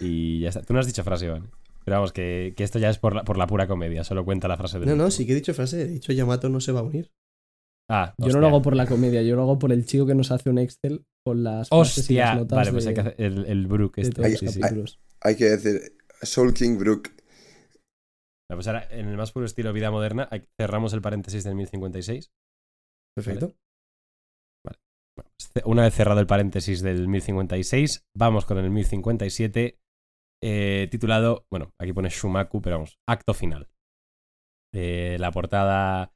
Y 0.00 0.40
ya 0.40 0.48
está. 0.50 0.62
Tú 0.62 0.74
no 0.74 0.80
has 0.80 0.86
dicho 0.86 1.02
frase, 1.02 1.26
Iván. 1.26 1.50
Pero 1.84 1.96
vamos, 1.96 2.12
que, 2.12 2.54
que 2.56 2.64
esto 2.64 2.78
ya 2.78 2.90
es 2.90 2.98
por 2.98 3.14
la, 3.14 3.24
por 3.24 3.38
la 3.38 3.46
pura 3.46 3.66
comedia. 3.66 4.04
Solo 4.04 4.24
cuenta 4.24 4.48
la 4.48 4.56
frase 4.56 4.80
de. 4.80 4.86
No, 4.86 4.96
no, 4.96 5.10
sí 5.10 5.26
que 5.26 5.32
he 5.32 5.34
dicho 5.34 5.54
frase. 5.54 5.82
He 5.82 5.88
dicho 5.88 6.12
Yamato 6.12 6.48
no 6.48 6.60
se 6.60 6.72
va 6.72 6.80
a 6.80 6.82
unir. 6.82 7.10
Ah, 7.90 8.14
Yo 8.18 8.32
no 8.32 8.40
lo 8.40 8.46
hago 8.46 8.62
por 8.62 8.76
la 8.76 8.86
comedia, 8.86 9.22
yo 9.22 9.36
lo 9.36 9.42
hago 9.42 9.58
por 9.58 9.70
el 9.72 9.84
chico 9.84 10.06
que 10.06 10.14
nos 10.14 10.30
hace 10.30 10.48
un 10.48 10.58
Excel 10.58 11.04
con 11.26 11.44
las 11.44 11.68
frases 11.68 12.10
y 12.10 12.14
las 12.14 12.30
Hostia. 12.30 12.34
notas 12.40 12.56
Vale, 12.56 12.72
pues 12.72 12.84
de- 12.84 12.88
hay 12.90 12.94
que 12.94 13.00
hacer 13.00 13.14
el, 13.18 13.44
el 13.46 13.66
Brook 13.66 13.98
este. 13.98 14.36
sí, 14.36 14.48
sí. 14.48 14.60
Hay 15.20 15.36
que 15.36 15.44
decir. 15.44 15.96
Soul 16.22 16.54
King 16.54 16.78
Brook. 16.78 17.08
Vale, 18.48 18.56
Pues 18.56 18.66
ahora, 18.68 18.88
en 18.90 19.08
el 19.08 19.16
más 19.16 19.32
puro 19.32 19.44
estilo 19.44 19.72
vida 19.72 19.90
moderna, 19.90 20.28
cerramos 20.58 20.92
el 20.94 21.02
paréntesis 21.02 21.44
del 21.44 21.54
1056. 21.56 22.30
Perfecto. 23.16 23.52
Bueno, 24.64 24.78
pues 25.14 25.64
una 25.66 25.82
vez 25.82 25.94
cerrado 25.94 26.20
el 26.20 26.26
paréntesis 26.26 26.80
del 26.82 27.06
1056, 27.08 28.04
vamos 28.16 28.46
con 28.46 28.58
el 28.58 28.70
1057, 28.70 29.78
eh, 30.42 30.88
titulado, 30.90 31.44
bueno, 31.50 31.70
aquí 31.80 31.92
pone 31.92 32.08
Shumaku, 32.08 32.60
pero 32.62 32.76
vamos, 32.76 32.98
acto 33.08 33.34
final. 33.34 33.68
Eh, 34.74 35.16
la 35.20 35.30
portada, 35.30 36.12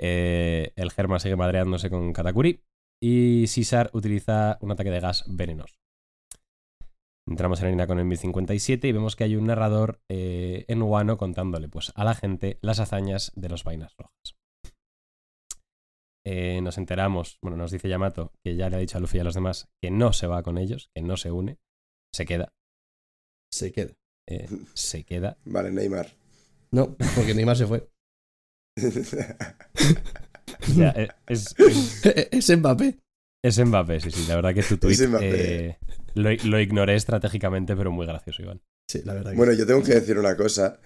eh, 0.00 0.72
el 0.76 0.90
Germa 0.92 1.18
sigue 1.18 1.36
madreándose 1.36 1.90
con 1.90 2.12
Katakuri 2.12 2.62
y 3.02 3.46
César 3.46 3.90
utiliza 3.92 4.58
un 4.60 4.70
ataque 4.72 4.90
de 4.90 5.00
gas 5.00 5.24
venenoso. 5.28 5.76
Entramos 7.28 7.60
en 7.60 7.66
harina 7.66 7.86
con 7.88 7.98
el 7.98 8.04
1057 8.04 8.86
y 8.86 8.92
vemos 8.92 9.16
que 9.16 9.24
hay 9.24 9.34
un 9.34 9.46
narrador 9.46 10.00
eh, 10.08 10.64
en 10.68 10.80
Wano 10.82 11.16
contándole 11.18 11.68
pues, 11.68 11.92
a 11.96 12.04
la 12.04 12.14
gente 12.14 12.58
las 12.62 12.78
hazañas 12.78 13.32
de 13.34 13.48
los 13.48 13.64
vainas 13.64 13.94
rojas. 13.96 14.36
Eh, 16.24 16.60
nos 16.60 16.76
enteramos, 16.78 17.38
bueno, 17.40 17.56
nos 17.56 17.70
dice 17.70 17.88
Yamato 17.88 18.32
que 18.44 18.56
ya 18.56 18.68
le 18.68 18.76
ha 18.76 18.80
dicho 18.80 18.98
a 18.98 19.00
Luffy 19.00 19.18
y 19.18 19.20
a 19.20 19.24
los 19.24 19.34
demás 19.34 19.68
que 19.80 19.90
no 19.90 20.12
se 20.12 20.26
va 20.26 20.42
con 20.42 20.58
ellos, 20.58 20.90
que 20.94 21.02
no 21.02 21.16
se 21.16 21.30
une, 21.30 21.58
se 22.12 22.26
queda, 22.26 22.52
Se 23.50 23.72
queda. 23.72 23.94
eh, 24.28 24.48
se 24.74 25.04
queda. 25.04 25.38
Vale, 25.44 25.70
Neymar. 25.70 26.08
No, 26.72 26.96
porque 27.14 27.34
Neymar 27.34 27.56
se 27.56 27.66
fue. 27.66 27.88
O 30.68 30.74
sea, 30.74 30.90
eh, 30.96 31.08
es, 31.26 31.54
es, 31.58 32.00
es 32.50 32.56
Mbappé. 32.58 32.98
es 33.44 33.58
Mbappé, 33.64 34.00
sí, 34.00 34.10
sí, 34.10 34.24
la 34.28 34.36
verdad 34.36 34.54
que 34.54 34.62
tu 34.62 34.76
tweet 34.78 34.92
Es 34.94 35.08
Mbappé. 35.08 35.66
eh, 35.68 35.78
lo, 36.14 36.30
lo 36.44 36.60
ignoré 36.60 36.94
estratégicamente, 36.96 37.76
pero 37.76 37.90
muy 37.90 38.06
gracioso, 38.06 38.42
Iván. 38.42 38.60
Sí, 38.90 39.02
la 39.04 39.14
verdad. 39.14 39.30
que 39.32 39.36
Bueno, 39.36 39.52
yo 39.52 39.66
tengo 39.66 39.82
que 39.82 39.94
decir 39.94 40.18
una 40.18 40.36
cosa. 40.36 40.78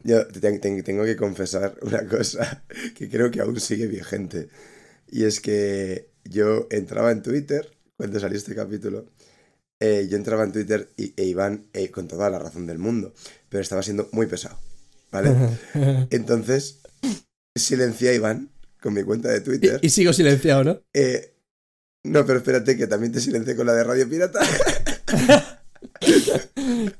Yo 0.00 0.26
te- 0.26 0.40
te- 0.40 0.82
tengo 0.82 1.04
que 1.04 1.16
confesar 1.16 1.74
una 1.82 2.06
cosa 2.06 2.64
que 2.94 3.08
creo 3.08 3.30
que 3.30 3.40
aún 3.40 3.58
sigue 3.60 3.86
vigente. 3.86 4.48
Y 5.10 5.24
es 5.24 5.40
que 5.40 6.10
yo 6.24 6.66
entraba 6.70 7.10
en 7.12 7.22
Twitter 7.22 7.70
cuando 7.96 8.20
salió 8.20 8.36
este 8.36 8.54
capítulo. 8.54 9.06
eh, 9.80 10.06
yo 10.10 10.16
entraba 10.16 10.44
en 10.44 10.52
Twitter 10.52 10.88
y, 10.96 11.14
e 11.20 11.24
Iván, 11.26 11.66
eh, 11.72 11.90
con 11.90 12.08
toda 12.08 12.30
la 12.30 12.38
razón 12.38 12.66
del 12.66 12.78
mundo, 12.78 13.14
pero 13.48 13.62
estaba 13.62 13.82
siendo 13.82 14.08
muy 14.12 14.26
pesado. 14.26 14.58
¿Vale? 15.12 15.30
Entonces, 16.10 16.80
silencié 17.58 18.10
a 18.10 18.14
Iván 18.14 18.50
con 18.80 18.94
mi 18.94 19.02
cuenta 19.02 19.28
de 19.30 19.40
Twitter. 19.40 19.80
y, 19.82 19.86
y 19.86 19.90
sigo 19.90 20.12
silenciado, 20.12 20.64
¿no? 20.64 20.82
Eh, 20.94 21.34
no, 22.04 22.24
pero 22.24 22.38
espérate, 22.38 22.76
que 22.76 22.86
también 22.86 23.12
te 23.12 23.20
silencié 23.20 23.56
con 23.56 23.66
la 23.66 23.74
de 23.74 23.84
Radio 23.84 24.08
Pirata. 24.08 24.40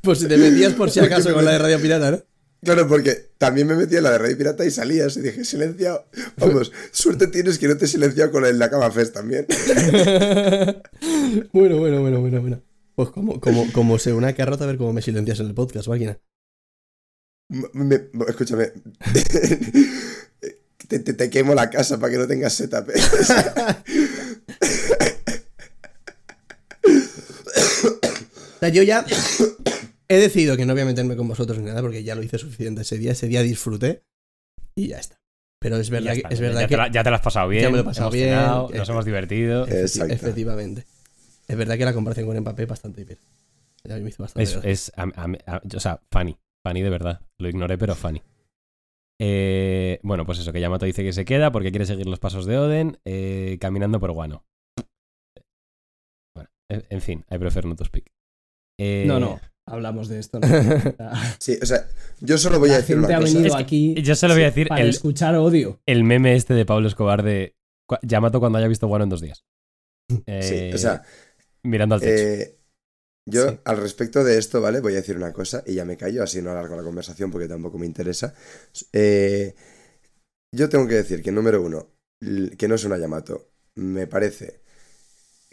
Pues 0.00 0.18
si 0.20 0.28
te 0.28 0.36
metías 0.36 0.74
por 0.74 0.90
si 0.90 1.00
acaso 1.00 1.32
con 1.34 1.44
la 1.44 1.52
de 1.52 1.58
Radio 1.58 1.80
Pirata, 1.80 2.10
¿no? 2.12 2.22
Claro, 2.62 2.86
porque 2.88 3.30
también 3.38 3.66
me 3.66 3.74
metí 3.74 3.96
en 3.96 4.04
la 4.04 4.12
de 4.12 4.18
Radio 4.18 4.38
Pirata 4.38 4.64
y 4.64 4.70
salías 4.70 5.16
y 5.16 5.20
dije, 5.22 5.44
silenciado. 5.44 6.06
Vamos, 6.36 6.72
suerte 6.92 7.26
tienes 7.26 7.58
que 7.58 7.68
no 7.68 7.76
te 7.76 7.86
he 7.86 7.88
silenciado 7.88 8.30
con 8.30 8.42
la 8.42 8.48
de 8.48 8.54
la 8.54 8.70
Cama 8.70 8.90
Fest 8.90 9.14
también. 9.14 9.46
bueno, 11.52 11.78
bueno, 11.78 12.00
bueno, 12.00 12.20
bueno, 12.20 12.40
bueno. 12.40 12.62
Pues 12.94 13.10
como, 13.10 13.40
como, 13.40 13.70
como 13.72 13.98
se 13.98 14.12
una 14.12 14.34
carrota 14.34 14.64
a 14.64 14.68
ver 14.68 14.78
cómo 14.78 14.92
me 14.92 15.02
silencias 15.02 15.40
en 15.40 15.46
el 15.46 15.54
podcast, 15.54 15.88
máquina. 15.88 16.18
Me- 17.48 18.08
escúchame. 18.28 18.72
Te, 20.88 20.98
te- 21.00 21.12
te 21.14 21.30
quemo 21.30 21.54
la 21.54 21.70
casa 21.70 21.98
para 21.98 22.12
que 22.12 22.18
no 22.18 22.26
tengas 22.26 22.52
setup. 22.54 22.88
¿eh? 22.90 23.00
O 28.56 28.58
sea, 28.60 28.68
yo 28.70 28.82
ya 28.82 29.04
he 30.08 30.16
decidido 30.18 30.56
que 30.56 30.64
no 30.66 30.72
voy 30.72 30.82
a 30.82 30.86
meterme 30.86 31.16
con 31.16 31.28
vosotros 31.28 31.58
ni 31.58 31.64
nada 31.66 31.82
porque 31.82 32.02
ya 32.04 32.14
lo 32.14 32.22
hice 32.22 32.38
suficiente 32.38 32.82
ese 32.82 32.98
día. 32.98 33.12
Ese 33.12 33.28
día 33.28 33.42
disfruté 33.42 34.02
y 34.74 34.88
ya 34.88 34.98
está. 34.98 35.20
Pero 35.60 35.76
es 35.76 35.90
verdad, 35.90 36.14
ya 36.14 36.22
que, 36.28 36.34
es 36.34 36.38
ya, 36.40 36.46
verdad 36.46 36.60
ya 36.62 36.66
que 36.66 36.74
te 36.74 36.76
la, 36.76 36.90
ya 36.92 37.04
te 37.04 37.10
la 37.10 37.16
has 37.16 37.22
pasado 37.22 37.48
bien. 37.48 37.62
Ya 37.62 37.70
me 37.70 37.76
lo 37.76 37.82
he 37.82 37.84
pasado 37.84 38.10
bien, 38.10 38.28
cenado, 38.30 38.68
que- 38.68 38.78
nos 38.78 38.88
hemos 38.88 39.04
divertido. 39.04 39.66
Exacto. 39.68 40.12
efectivamente. 40.14 40.86
Es 41.48 41.56
verdad 41.56 41.76
que 41.78 41.84
la 41.84 41.92
comparación 41.94 42.26
con 42.26 42.38
Mbappé 42.38 42.62
es 42.64 42.68
bastante 42.68 43.04
bien. 43.04 43.18
Ya 43.84 43.96
me 43.98 44.08
hizo 44.08 44.22
bastante 44.22 44.42
Es, 44.50 44.58
es 44.64 44.92
a- 44.96 45.02
a- 45.14 45.56
a- 45.56 45.62
o 45.76 45.80
sea, 45.80 46.00
funny. 46.10 46.36
Funny 46.64 46.82
de 46.82 46.90
verdad. 46.90 47.20
Lo 47.38 47.48
ignoré, 47.48 47.78
pero 47.78 47.94
funny. 47.94 48.22
Eh, 49.20 49.98
bueno, 50.02 50.26
pues 50.26 50.38
eso, 50.38 50.52
que 50.52 50.60
Yamato 50.60 50.84
dice 50.86 51.02
que 51.02 51.12
se 51.12 51.24
queda 51.24 51.50
porque 51.52 51.70
quiere 51.70 51.86
seguir 51.86 52.06
los 52.06 52.18
pasos 52.20 52.44
de 52.46 52.58
Oden 52.58 52.98
eh, 53.06 53.56
caminando 53.60 53.98
por 54.00 54.12
Guano. 54.12 54.44
Bueno, 56.34 56.50
en, 56.68 57.00
fin, 57.00 57.24
I 57.30 57.38
prefer 57.38 57.64
not 57.64 57.78
to 57.78 57.84
speak. 57.84 58.10
Eh, 58.78 59.04
No, 59.06 59.18
no, 59.18 59.40
hablamos 59.66 60.08
de 60.08 60.18
esto. 60.18 60.38
¿no? 60.40 60.46
Sí, 61.38 61.56
o 61.62 61.66
sea, 61.66 61.86
yo 62.20 62.36
solo 62.38 62.58
voy 62.58 62.70
a 62.70 62.76
decir 62.76 62.96
gente 62.96 63.06
una 63.06 63.16
ha 63.16 63.20
cosa. 63.20 63.32
venido 63.32 63.46
Es 63.48 63.56
que 63.56 63.62
aquí 63.62 64.02
Yo 64.02 64.14
se 64.14 64.28
lo 64.28 64.34
voy 64.34 64.42
a 64.42 64.46
decir 64.46 64.68
para 64.68 64.82
el, 64.82 64.90
escuchar 64.90 65.34
odio. 65.36 65.80
el 65.86 66.04
meme 66.04 66.34
este 66.34 66.54
de 66.54 66.66
Pablo 66.66 66.86
Escobar 66.88 67.22
de 67.22 67.54
"Cu- 67.88 67.96
Yamato 68.02 68.38
cuando 68.40 68.58
haya 68.58 68.68
visto 68.68 68.86
Guano 68.86 69.04
en 69.04 69.10
dos 69.10 69.20
días. 69.22 69.44
Sí, 70.08 70.70
o 70.74 70.78
sea, 70.78 71.02
mirando 71.64 71.94
al 71.94 72.00
techo. 72.00 72.52
Yo, 73.28 73.48
Sí. 73.50 73.58
al 73.64 73.76
respecto 73.78 74.22
de 74.22 74.38
esto, 74.38 74.60
¿vale? 74.60 74.80
Voy 74.80 74.92
a 74.92 74.96
decir 74.96 75.16
una 75.16 75.32
cosa 75.32 75.62
y 75.66 75.74
ya 75.74 75.84
me 75.84 75.96
callo, 75.96 76.22
así 76.22 76.40
no 76.40 76.52
alargo 76.52 76.76
la 76.76 76.82
conversación 76.84 77.30
porque 77.30 77.48
tampoco 77.48 77.76
me 77.78 77.86
interesa. 77.86 78.34
Eh, 78.92 79.54
yo 80.54 80.68
tengo 80.68 80.86
que 80.86 80.94
decir 80.94 81.22
que, 81.22 81.32
número 81.32 81.60
uno, 81.60 81.88
que 82.56 82.68
no 82.68 82.76
es 82.76 82.84
una 82.84 82.98
Yamato, 82.98 83.48
me 83.74 84.06
parece 84.06 84.60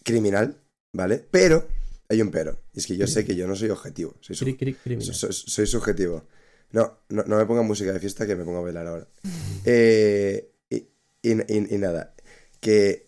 criminal, 0.04 0.62
¿vale? 0.94 1.26
Pero, 1.32 1.68
hay 2.10 2.22
un 2.22 2.30
pero, 2.32 2.60
y 2.74 2.80
es 2.80 2.88
que 2.88 2.96
yo 2.98 3.08
sé 3.08 3.26
que 3.26 3.36
yo 3.36 3.48
no 3.48 3.56
soy 3.56 3.70
objetivo, 3.70 4.16
soy, 4.22 4.36
sub- 4.36 4.48
Cri- 4.50 4.58
cri- 4.58 4.78
criminal. 4.84 5.16
soy, 5.16 5.34
soy 5.34 5.66
subjetivo. 5.68 6.28
No, 6.72 7.00
no, 7.10 7.24
no 7.24 7.38
me 7.38 7.46
ponga 7.46 7.62
música 7.62 7.92
de 7.94 8.00
fiesta 8.00 8.26
que 8.26 8.36
me 8.36 8.44
pongo 8.46 8.60
a 8.60 8.64
bailar 8.64 8.88
ahora. 8.88 9.08
Eh, 9.66 10.52
y, 10.70 10.76
y- 11.24 11.32
y- 11.48 11.76
y 11.76 11.78
nada, 11.78 12.14
que, 12.60 13.08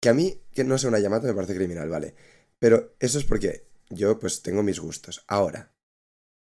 que 0.00 0.08
a 0.08 0.14
mí, 0.14 0.40
que 0.54 0.62
no 0.64 0.78
sea 0.78 0.88
una 0.88 1.00
Yamato 1.00 1.26
me 1.26 1.34
parece 1.34 1.54
criminal, 1.54 1.88
¿vale? 1.88 2.14
Pero 2.60 2.94
eso 3.00 3.18
es 3.18 3.24
porque 3.24 3.66
yo 3.90 4.18
pues 4.18 4.42
tengo 4.42 4.62
mis 4.62 4.80
gustos. 4.80 5.24
Ahora, 5.26 5.72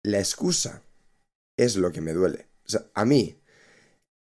la 0.03 0.19
excusa 0.19 0.83
es 1.57 1.77
lo 1.77 1.93
que 1.93 2.01
me 2.01 2.13
duele. 2.13 2.49
O 2.67 2.71
sea, 2.71 2.87
a 2.95 3.05
mí, 3.05 3.41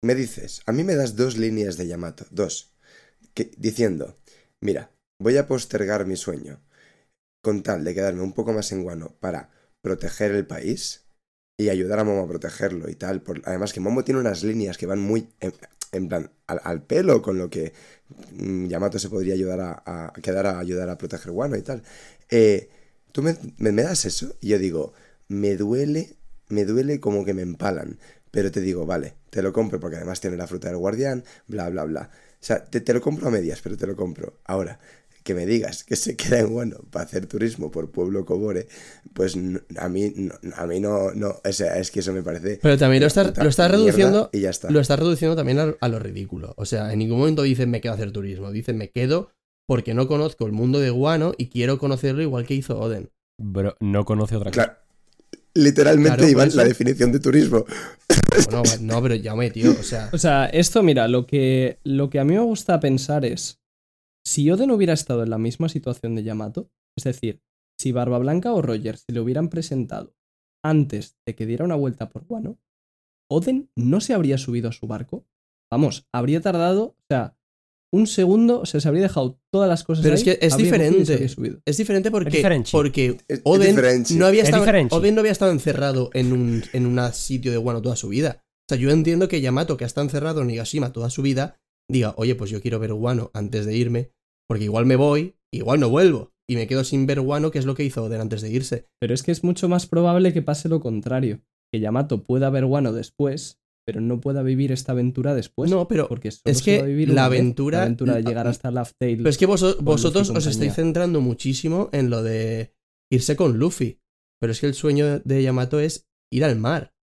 me 0.01 0.15
dices, 0.15 0.61
a 0.65 0.71
mí 0.71 0.83
me 0.83 0.95
das 0.95 1.15
dos 1.15 1.37
líneas 1.37 1.77
de 1.77 1.87
Yamato, 1.87 2.25
dos, 2.31 2.73
que, 3.33 3.51
diciendo, 3.57 4.17
mira, 4.59 4.91
voy 5.19 5.37
a 5.37 5.47
postergar 5.47 6.05
mi 6.05 6.15
sueño 6.15 6.61
con 7.43 7.63
tal 7.63 7.83
de 7.83 7.93
quedarme 7.93 8.21
un 8.21 8.33
poco 8.33 8.53
más 8.53 8.71
en 8.71 8.83
guano 8.83 9.15
para 9.19 9.49
proteger 9.81 10.31
el 10.31 10.45
país 10.45 11.05
y 11.57 11.69
ayudar 11.69 11.99
a 11.99 12.03
Momo 12.03 12.23
a 12.23 12.27
protegerlo 12.27 12.89
y 12.89 12.95
tal. 12.95 13.21
Por, 13.21 13.41
además 13.45 13.73
que 13.73 13.79
Momo 13.79 14.03
tiene 14.03 14.19
unas 14.19 14.43
líneas 14.43 14.77
que 14.77 14.85
van 14.85 14.99
muy 14.99 15.29
en, 15.39 16.07
plan 16.07 16.31
al, 16.47 16.83
pelo 16.83 17.21
con 17.21 17.37
lo 17.37 17.49
que 17.49 17.73
mm, 18.31 18.67
Yamato 18.67 18.99
se 18.99 19.09
podría 19.09 19.33
ayudar 19.33 19.59
a, 19.61 19.83
a 19.85 20.13
quedar 20.21 20.47
a 20.47 20.59
ayudar 20.59 20.89
a 20.89 20.97
proteger 20.97 21.31
Guano 21.31 21.55
y 21.57 21.61
tal. 21.61 21.83
Eh, 22.29 22.69
Tú 23.11 23.21
me, 23.21 23.35
me- 23.57 23.71
me 23.71 23.83
das 23.83 24.05
eso 24.05 24.35
y 24.41 24.49
yo 24.49 24.59
digo, 24.59 24.93
me 25.27 25.55
duele, 25.57 26.15
me 26.49 26.65
duele 26.65 26.99
como 26.99 27.25
que 27.25 27.33
me 27.33 27.41
empalan. 27.41 27.99
Pero 28.31 28.51
te 28.51 28.61
digo, 28.61 28.85
vale, 28.85 29.15
te 29.29 29.41
lo 29.41 29.51
compro 29.53 29.79
porque 29.79 29.97
además 29.97 30.21
tiene 30.21 30.37
la 30.37 30.47
fruta 30.47 30.69
del 30.69 30.77
guardián, 30.77 31.23
bla, 31.47 31.69
bla, 31.69 31.83
bla. 31.83 32.09
O 32.13 32.43
sea, 32.43 32.63
te, 32.63 32.79
te 32.81 32.93
lo 32.93 33.01
compro 33.01 33.27
a 33.27 33.31
medias, 33.31 33.59
pero 33.61 33.75
te 33.77 33.85
lo 33.87 33.95
compro. 33.95 34.39
Ahora, 34.45 34.79
que 35.23 35.35
me 35.35 35.45
digas 35.45 35.83
que 35.83 35.95
se 35.95 36.15
queda 36.15 36.39
en 36.39 36.47
Guano 36.47 36.77
para 36.89 37.05
hacer 37.05 37.27
turismo 37.27 37.69
por 37.69 37.91
Pueblo 37.91 38.25
Cobore, 38.25 38.67
pues 39.13 39.35
a 39.77 39.89
mí 39.89 40.13
no, 40.15 40.33
a 40.55 40.65
mí 40.65 40.79
no, 40.79 41.11
no, 41.13 41.35
o 41.43 41.51
sea, 41.53 41.77
es 41.77 41.91
que 41.91 41.99
eso 41.99 42.13
me 42.13 42.23
parece... 42.23 42.59
Pero 42.61 42.77
también 42.77 43.01
lo 43.01 43.05
una 43.05 43.07
está, 43.09 43.27
puta 43.27 43.43
lo 43.43 43.49
está 43.49 43.67
mierda 43.67 43.77
reduciendo. 43.77 44.29
Y 44.33 44.39
ya 44.39 44.49
está. 44.49 44.71
Lo 44.71 44.79
está 44.79 44.95
reduciendo 44.95 45.35
también 45.35 45.59
a, 45.59 45.75
a 45.79 45.87
lo 45.89 45.99
ridículo. 45.99 46.53
O 46.57 46.65
sea, 46.65 46.91
en 46.91 46.99
ningún 46.99 47.19
momento 47.19 47.43
dicen 47.43 47.69
me 47.69 47.81
quedo 47.81 47.91
a 47.91 47.95
hacer 47.95 48.11
turismo. 48.11 48.51
Dicen 48.51 48.77
me 48.77 48.89
quedo 48.89 49.29
porque 49.71 49.93
no 49.93 50.05
conozco 50.05 50.45
el 50.45 50.51
mundo 50.51 50.81
de 50.81 50.89
Guano 50.89 51.31
y 51.37 51.47
quiero 51.47 51.77
conocerlo 51.77 52.21
igual 52.21 52.45
que 52.45 52.55
hizo 52.55 52.77
Oden. 52.77 53.09
Bro, 53.41 53.77
no 53.79 54.03
conoce 54.03 54.35
otra 54.35 54.51
cosa. 54.51 54.65
Claro, 54.65 54.79
literalmente, 55.53 56.17
Claro, 56.17 56.27
Iván, 56.29 56.47
eso- 56.49 56.57
la 56.57 56.65
definición 56.65 57.13
de 57.13 57.21
turismo. 57.21 57.63
Bueno, 58.51 58.63
no, 58.81 59.01
pero 59.01 59.15
ya 59.15 59.33
me 59.33 59.49
tío. 59.49 59.71
O 59.71 59.81
sea, 59.83 60.09
O 60.13 60.17
sea, 60.17 60.47
esto, 60.47 60.83
mira, 60.83 61.07
lo 61.07 61.25
que, 61.25 61.79
lo 61.85 62.09
que 62.09 62.19
a 62.19 62.25
mí 62.25 62.33
me 62.33 62.41
gusta 62.41 62.81
pensar 62.81 63.23
es, 63.23 63.61
si 64.27 64.51
Oden 64.51 64.71
hubiera 64.71 64.91
estado 64.91 65.23
en 65.23 65.29
la 65.29 65.37
misma 65.37 65.69
situación 65.69 66.15
de 66.15 66.23
Yamato, 66.23 66.69
es 66.97 67.05
decir, 67.05 67.41
si 67.79 67.93
Barba 67.93 68.17
Blanca 68.19 68.51
o 68.51 68.61
Roger 68.61 68.97
se 68.97 69.13
le 69.13 69.21
hubieran 69.21 69.47
presentado 69.47 70.13
antes 70.65 71.15
de 71.25 71.33
que 71.33 71.45
diera 71.45 71.63
una 71.63 71.75
vuelta 71.75 72.09
por 72.09 72.25
Guano, 72.25 72.59
Oden 73.29 73.71
no 73.77 74.01
se 74.01 74.13
habría 74.13 74.37
subido 74.37 74.67
a 74.67 74.73
su 74.73 74.85
barco. 74.87 75.25
Vamos, 75.71 76.09
habría 76.11 76.41
tardado, 76.41 76.83
o 76.83 77.05
sea, 77.07 77.37
un 77.93 78.07
segundo, 78.07 78.61
o 78.61 78.65
sea, 78.65 78.79
se 78.79 78.87
habría 78.87 79.03
dejado 79.03 79.39
todas 79.51 79.67
las 79.67 79.83
cosas 79.83 80.03
Pero 80.03 80.15
ahí, 80.15 80.21
es 80.21 80.23
que 80.23 80.45
es 80.45 80.57
diferente. 80.57 81.25
es 81.65 81.77
diferente 81.77 82.09
porque, 82.09 82.29
Es 82.29 82.35
diferente. 82.35 82.69
porque 82.71 83.17
es 83.27 83.41
Oden, 83.43 83.75
no 84.17 84.25
había 84.25 84.43
Es 84.43 84.49
estado. 84.49 84.65
Oden 84.91 85.15
no 85.15 85.19
había 85.21 85.31
estado 85.31 85.51
encerrado 85.51 86.09
en 86.13 86.31
un, 86.31 86.63
en 86.73 86.85
un 86.85 87.13
sitio 87.13 87.51
de 87.51 87.57
Guano 87.57 87.81
toda 87.81 87.95
su 87.95 88.07
vida. 88.07 88.43
O 88.69 88.73
sea, 88.73 88.77
yo 88.81 88.89
entiendo 88.91 89.27
que 89.27 89.41
Yamato, 89.41 89.75
que 89.75 89.83
ha 89.83 89.87
estado 89.87 90.05
encerrado 90.05 90.41
en 90.41 90.47
Nigashima 90.47 90.93
toda 90.93 91.09
su 91.09 91.21
vida, 91.21 91.59
diga, 91.89 92.13
oye, 92.17 92.35
pues 92.35 92.49
yo 92.49 92.61
quiero 92.61 92.79
ver 92.79 92.93
Guano 92.93 93.29
antes 93.33 93.65
de 93.65 93.75
irme, 93.75 94.11
porque 94.47 94.63
igual 94.63 94.85
me 94.85 94.95
voy, 94.95 95.35
igual 95.53 95.81
no 95.81 95.89
vuelvo, 95.89 96.31
y 96.49 96.55
me 96.55 96.67
quedo 96.67 96.83
sin 96.85 97.05
ver 97.05 97.19
Guano, 97.19 97.51
que 97.51 97.59
es 97.59 97.65
lo 97.65 97.75
que 97.75 97.83
hizo 97.83 98.03
Oden 98.03 98.21
antes 98.21 98.41
de 98.41 98.49
irse. 98.49 98.87
Pero 99.01 99.13
es 99.13 99.23
que 99.23 99.31
es 99.33 99.43
mucho 99.43 99.67
más 99.67 99.87
probable 99.87 100.31
que 100.31 100.41
pase 100.41 100.69
lo 100.69 100.79
contrario, 100.79 101.41
que 101.73 101.81
Yamato 101.81 102.23
pueda 102.23 102.49
ver 102.49 102.65
Guano 102.65 102.93
después, 102.93 103.59
pero 103.85 103.99
no 104.01 104.19
pueda 104.21 104.43
vivir 104.43 104.71
esta 104.71 104.91
aventura 104.91 105.33
después. 105.35 105.69
no, 105.71 105.87
pero, 105.87 106.07
porque 106.07 106.31
solo 106.31 106.43
es 106.51 106.59
se 106.59 106.63
que 106.63 106.77
va 106.79 106.83
a 106.83 106.87
vivir 106.87 107.09
la 107.09 107.27
vez, 107.29 107.39
aventura- 107.41 107.77
la 107.79 107.83
aventura 107.83 108.15
de 108.15 108.23
llegar 108.23 108.47
hasta 108.47 108.71
Laugh 108.71 108.91
Tale. 108.97 109.17
pero 109.17 109.29
es 109.29 109.37
que 109.37 109.45
vos- 109.45 109.77
vosotros 109.83 110.29
os 110.29 110.45
estáis 110.45 110.73
centrando 110.75 111.19
muchísimo 111.21 111.89
en 111.91 112.09
lo 112.09 112.21
de 112.23 112.73
irse 113.11 113.35
con 113.35 113.57
Luffy. 113.57 113.99
Pero 114.39 114.51
es 114.53 114.59
que 114.59 114.65
el 114.67 114.73
sueño 114.73 115.19
de 115.19 115.43
Yamato 115.43 115.79
es 115.79 116.07
ir 116.31 116.43
al 116.43 116.57
mar. 116.57 116.93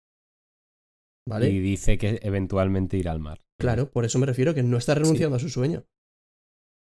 ¿Vale? 1.29 1.51
Y 1.51 1.61
dice 1.61 1.97
que 1.99 2.19
eventualmente 2.23 2.97
irá 2.97 3.13
al 3.13 3.21
mar. 3.21 3.41
Claro, 3.61 3.91
por 3.91 4.05
eso 4.05 4.19
me 4.19 4.27
refiero 4.27 4.55
que 4.55 4.63
no 4.63 4.77
está 4.79 4.95
renunciando 4.95 5.37
a 5.37 5.41
su 5.41 5.49
sueño. 5.49 5.85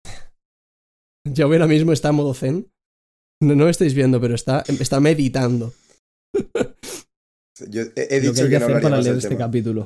Ya 1.27 1.45
ahora 1.45 1.65
mismo 1.67 1.91
está 1.91 2.09
en 2.09 2.15
modo 2.15 2.33
zen. 2.35 2.71
No, 3.41 3.55
no 3.55 3.63
lo 3.63 3.69
estáis 3.69 3.95
viendo, 3.95 4.21
pero 4.21 4.35
está, 4.35 4.63
está 4.67 4.99
meditando. 4.99 5.73
Yo 7.69 7.81
he, 7.95 8.07
he 8.09 8.19
dicho 8.19 8.33
que 8.33 8.41
que, 8.43 8.49
que 8.49 8.59
no 8.59 8.65
hacer 8.65 8.81
para 8.81 8.97
leer 9.01 9.15
este 9.17 9.29
tema. 9.29 9.39
capítulo. 9.45 9.81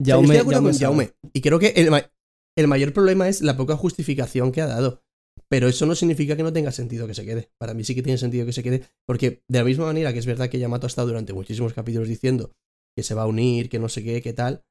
O 0.00 0.04
sea, 0.04 0.16
yo 0.16 0.20
estoy 0.22 0.34
de 0.34 0.40
acuerdo 0.40 0.60
Jaume 0.60 0.70
con. 0.72 0.80
Jaume. 0.80 1.30
Y 1.32 1.40
creo 1.40 1.58
que 1.58 1.68
el, 1.76 1.90
ma- 1.90 2.10
el 2.56 2.68
mayor 2.68 2.92
problema 2.92 3.28
es 3.28 3.42
la 3.42 3.56
poca 3.56 3.76
justificación 3.76 4.52
que 4.52 4.60
ha 4.60 4.66
dado. 4.66 5.02
Pero 5.48 5.68
eso 5.68 5.84
no 5.84 5.94
significa 5.94 6.34
que 6.36 6.42
no 6.42 6.52
tenga 6.52 6.72
sentido 6.72 7.06
que 7.06 7.14
se 7.14 7.24
quede. 7.26 7.50
Para 7.58 7.74
mí 7.74 7.84
sí 7.84 7.94
que 7.94 8.02
tiene 8.02 8.16
sentido 8.18 8.46
que 8.46 8.52
se 8.52 8.62
quede. 8.62 8.84
Porque 9.06 9.42
de 9.48 9.58
la 9.58 9.64
misma 9.64 9.84
manera 9.86 10.12
que 10.12 10.18
es 10.18 10.26
verdad 10.26 10.48
que 10.48 10.58
Yamato 10.58 10.86
ha 10.86 10.88
estado 10.88 11.08
durante 11.08 11.32
muchísimos 11.34 11.74
capítulos 11.74 12.08
diciendo 12.08 12.52
que 12.96 13.02
se 13.02 13.14
va 13.14 13.22
a 13.22 13.26
unir, 13.26 13.68
que 13.68 13.78
no 13.78 13.88
sé 13.88 14.02
qué, 14.02 14.22
qué 14.22 14.32
tal, 14.32 14.64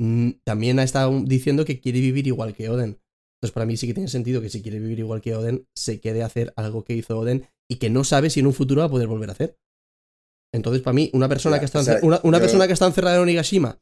mm, 0.00 0.30
también 0.44 0.78
ha 0.78 0.82
estado 0.84 1.20
diciendo 1.24 1.64
que 1.64 1.80
quiere 1.80 2.00
vivir 2.00 2.26
igual 2.26 2.54
que 2.54 2.68
Oden. 2.68 2.98
Entonces 3.38 3.52
para 3.52 3.66
mí 3.66 3.76
sí 3.76 3.86
que 3.86 3.94
tiene 3.94 4.08
sentido 4.08 4.40
que 4.40 4.48
si 4.48 4.62
quiere 4.62 4.78
vivir 4.78 5.00
igual 5.00 5.20
que 5.20 5.34
Oden, 5.34 5.66
se 5.76 6.00
quede 6.00 6.22
a 6.22 6.26
hacer 6.26 6.52
algo 6.56 6.84
que 6.84 6.94
hizo 6.94 7.18
Oden 7.18 7.46
y 7.70 7.76
que 7.76 7.90
no 7.90 8.04
sabe 8.04 8.30
si 8.30 8.40
en 8.40 8.46
un 8.46 8.54
futuro 8.54 8.80
va 8.80 8.86
a 8.86 8.90
poder 8.90 9.08
volver 9.08 9.28
a 9.30 9.32
hacer. 9.32 9.58
Entonces 10.54 10.82
para 10.82 10.94
mí, 10.94 11.10
una 11.14 11.28
persona, 11.28 11.56
Ya, 11.56 11.60
que, 11.60 11.64
está 11.66 11.80
o 11.80 11.82
sea, 11.82 11.98
ence- 11.98 12.06
una, 12.06 12.20
una 12.22 12.38
yo- 12.38 12.42
persona 12.42 12.66
que 12.66 12.72
está 12.74 12.86
encerrada 12.86 13.16
en 13.16 13.22
Onigashima 13.22 13.78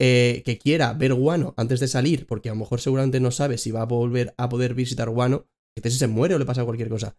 eh, 0.00 0.42
que 0.44 0.58
quiera 0.58 0.92
ver 0.94 1.12
Guano 1.14 1.54
antes 1.56 1.80
de 1.80 1.88
salir, 1.88 2.26
porque 2.26 2.48
a 2.48 2.52
lo 2.52 2.58
mejor 2.60 2.80
seguramente 2.80 3.20
no 3.20 3.30
sabe 3.30 3.58
si 3.58 3.70
va 3.70 3.82
a 3.82 3.86
volver 3.86 4.34
a 4.38 4.48
poder 4.48 4.74
visitar 4.74 5.10
Guano, 5.10 5.46
que 5.76 5.90
si 5.90 5.98
se 5.98 6.06
muere 6.06 6.34
o 6.34 6.38
le 6.38 6.46
pasa 6.46 6.64
cualquier 6.64 6.88
cosa. 6.88 7.16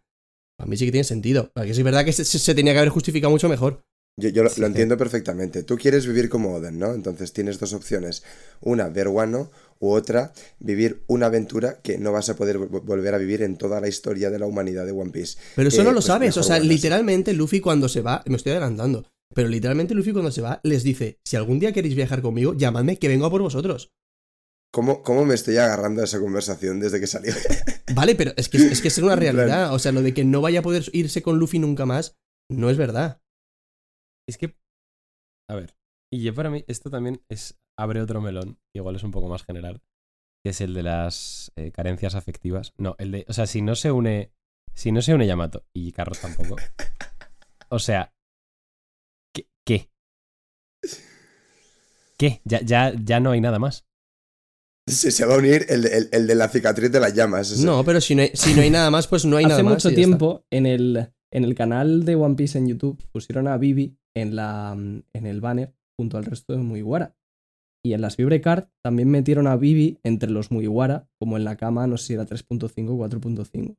Para 0.58 0.68
mí 0.68 0.76
sí 0.76 0.84
que 0.86 0.92
tiene 0.92 1.04
sentido. 1.04 1.50
Porque 1.54 1.70
es 1.70 1.82
verdad 1.82 2.04
que 2.04 2.12
se, 2.12 2.54
tenía 2.54 2.72
que 2.72 2.80
haber 2.80 2.90
justificado 2.90 3.30
mucho 3.30 3.48
mejor. 3.48 3.82
Yo, 4.20 4.28
yo 4.28 4.42
lo, 4.42 4.50
Sí, 4.50 4.60
lo 4.60 4.66
sí. 4.66 4.70
entiendo 4.70 4.96
perfectamente. 4.98 5.62
Tú 5.62 5.78
quieres 5.78 6.06
vivir 6.06 6.28
como 6.28 6.54
Oden, 6.54 6.78
¿no? 6.78 6.92
Entonces 6.92 7.32
tienes 7.32 7.58
dos 7.58 7.72
opciones. 7.72 8.24
Una, 8.60 8.88
ver 8.88 9.08
Wano, 9.08 9.50
u 9.82 9.90
otra, 9.92 10.32
vivir 10.60 11.02
una 11.08 11.26
aventura 11.26 11.80
que 11.82 11.98
no 11.98 12.12
vas 12.12 12.28
a 12.30 12.36
poder 12.36 12.56
vo- 12.58 12.82
volver 12.82 13.14
a 13.14 13.18
vivir 13.18 13.42
en 13.42 13.58
toda 13.58 13.80
la 13.80 13.88
historia 13.88 14.30
de 14.30 14.38
la 14.38 14.46
humanidad 14.46 14.86
de 14.86 14.92
One 14.92 15.10
Piece. 15.10 15.38
Pero 15.56 15.68
eso 15.68 15.80
Eh, 15.82 15.84
no 15.84 15.90
lo 15.90 15.96
pues 15.96 16.06
sabes. 16.06 16.36
O 16.36 16.42
sea, 16.42 16.58
literalmente 16.60 17.32
Luffy 17.32 17.60
cuando 17.60 17.88
se 17.88 18.00
va, 18.00 18.22
me 18.26 18.36
estoy 18.36 18.52
adelantando, 18.52 19.04
pero 19.34 19.48
literalmente 19.48 19.94
Luffy 19.94 20.12
cuando 20.12 20.30
se 20.30 20.40
va 20.40 20.60
les 20.62 20.84
dice, 20.84 21.18
si 21.26 21.36
algún 21.36 21.58
día 21.58 21.72
queréis 21.72 21.94
viajar 21.96 22.22
conmigo, 22.22 22.54
llamadme 22.54 22.96
que 22.98 23.08
vengo 23.08 23.26
a 23.26 23.30
por 23.30 23.42
vosotros. 23.42 23.90
¿Cómo, 24.72 25.02
¿Cómo 25.02 25.24
me 25.26 25.34
estoy 25.34 25.56
agarrando 25.58 26.00
a 26.00 26.04
esa 26.04 26.18
conversación 26.20 26.80
desde 26.80 26.98
que 27.00 27.06
salió? 27.06 27.34
Vale, 27.94 28.14
pero 28.14 28.32
es 28.36 28.48
que 28.48 28.56
es, 28.58 28.80
que 28.80 28.88
es 28.88 28.98
una 28.98 29.16
realidad. 29.16 29.74
O 29.74 29.78
sea, 29.78 29.92
lo 29.92 30.00
de 30.00 30.14
que 30.14 30.24
no 30.24 30.40
vaya 30.40 30.60
a 30.60 30.62
poder 30.62 30.84
irse 30.94 31.22
con 31.22 31.38
Luffy 31.38 31.58
nunca 31.58 31.84
más, 31.86 32.14
no 32.50 32.70
es 32.70 32.78
verdad. 32.78 33.20
Es 34.28 34.38
que. 34.38 34.54
A 35.50 35.56
ver. 35.56 35.74
Y 36.10 36.22
yo 36.22 36.32
para 36.34 36.50
mí, 36.50 36.64
esto 36.68 36.88
también 36.88 37.20
es 37.28 37.58
abre 37.78 38.00
otro 38.00 38.20
melón, 38.20 38.58
igual 38.74 38.96
es 38.96 39.02
un 39.02 39.10
poco 39.10 39.28
más 39.28 39.42
general, 39.44 39.80
que 40.44 40.50
es 40.50 40.60
el 40.60 40.74
de 40.74 40.82
las 40.82 41.52
eh, 41.56 41.70
carencias 41.72 42.14
afectivas. 42.14 42.72
No, 42.78 42.94
el 42.98 43.10
de, 43.12 43.24
o 43.28 43.32
sea, 43.32 43.46
si 43.46 43.62
no 43.62 43.74
se 43.74 43.90
une, 43.92 44.32
si 44.74 44.92
no 44.92 45.02
se 45.02 45.14
une 45.14 45.26
Yamato 45.26 45.64
y 45.72 45.92
Carlos 45.92 46.20
tampoco. 46.20 46.56
O 47.68 47.78
sea, 47.78 48.12
¿qué? 49.34 49.46
¿Qué? 49.64 49.88
¿Qué? 52.18 52.40
Ya, 52.44 52.60
ya, 52.60 52.92
ya 53.02 53.20
no 53.20 53.30
hay 53.32 53.40
nada 53.40 53.58
más. 53.58 53.86
Se, 54.88 55.10
se 55.12 55.24
va 55.24 55.34
a 55.34 55.38
unir 55.38 55.66
el, 55.68 55.86
el- 55.86 56.08
el 56.12 56.26
de 56.26 56.34
la 56.34 56.48
cicatriz 56.48 56.90
de 56.90 57.00
las 57.00 57.14
llamas. 57.14 57.50
ese. 57.50 57.64
No, 57.64 57.84
pero 57.84 58.00
si 58.00 58.14
no 58.14 58.22
hay, 58.22 58.30
si 58.34 58.54
no 58.54 58.62
hay 58.62 58.70
nada 58.70 58.90
más, 58.90 59.06
pues 59.06 59.24
no 59.24 59.36
hay 59.36 59.44
nada 59.44 59.56
Hace 59.56 59.62
más. 59.62 59.72
mucho 59.74 59.88
y 59.90 59.92
ya 59.94 60.00
está. 60.00 60.06
tiempo 60.08 60.44
en 60.50 60.66
el, 60.66 61.12
en 61.30 61.44
el 61.44 61.54
canal 61.54 62.04
de 62.04 62.16
One 62.16 62.34
Piece 62.34 62.58
en 62.58 62.68
YouTube 62.68 63.02
pusieron 63.12 63.46
a 63.48 63.56
Vivi 63.58 63.96
en, 64.14 64.34
la, 64.36 64.72
en 64.72 65.26
el 65.26 65.40
banner 65.40 65.72
junto 65.96 66.16
al 66.18 66.24
resto 66.24 66.52
de 66.52 66.58
Mugiwara. 66.58 67.14
Y 67.84 67.94
en 67.94 68.00
las 68.00 68.16
Vibrecard 68.16 68.68
también 68.84 69.08
metieron 69.10 69.46
a 69.46 69.56
Vivi 69.56 69.98
entre 70.04 70.30
los 70.30 70.50
Mugiwara, 70.50 71.08
como 71.20 71.36
en 71.36 71.44
la 71.44 71.56
cama, 71.56 71.86
no 71.86 71.96
sé 71.96 72.06
si 72.08 72.12
era 72.14 72.24
3.5 72.26 72.90
o 72.90 72.96
4.5. 72.98 73.74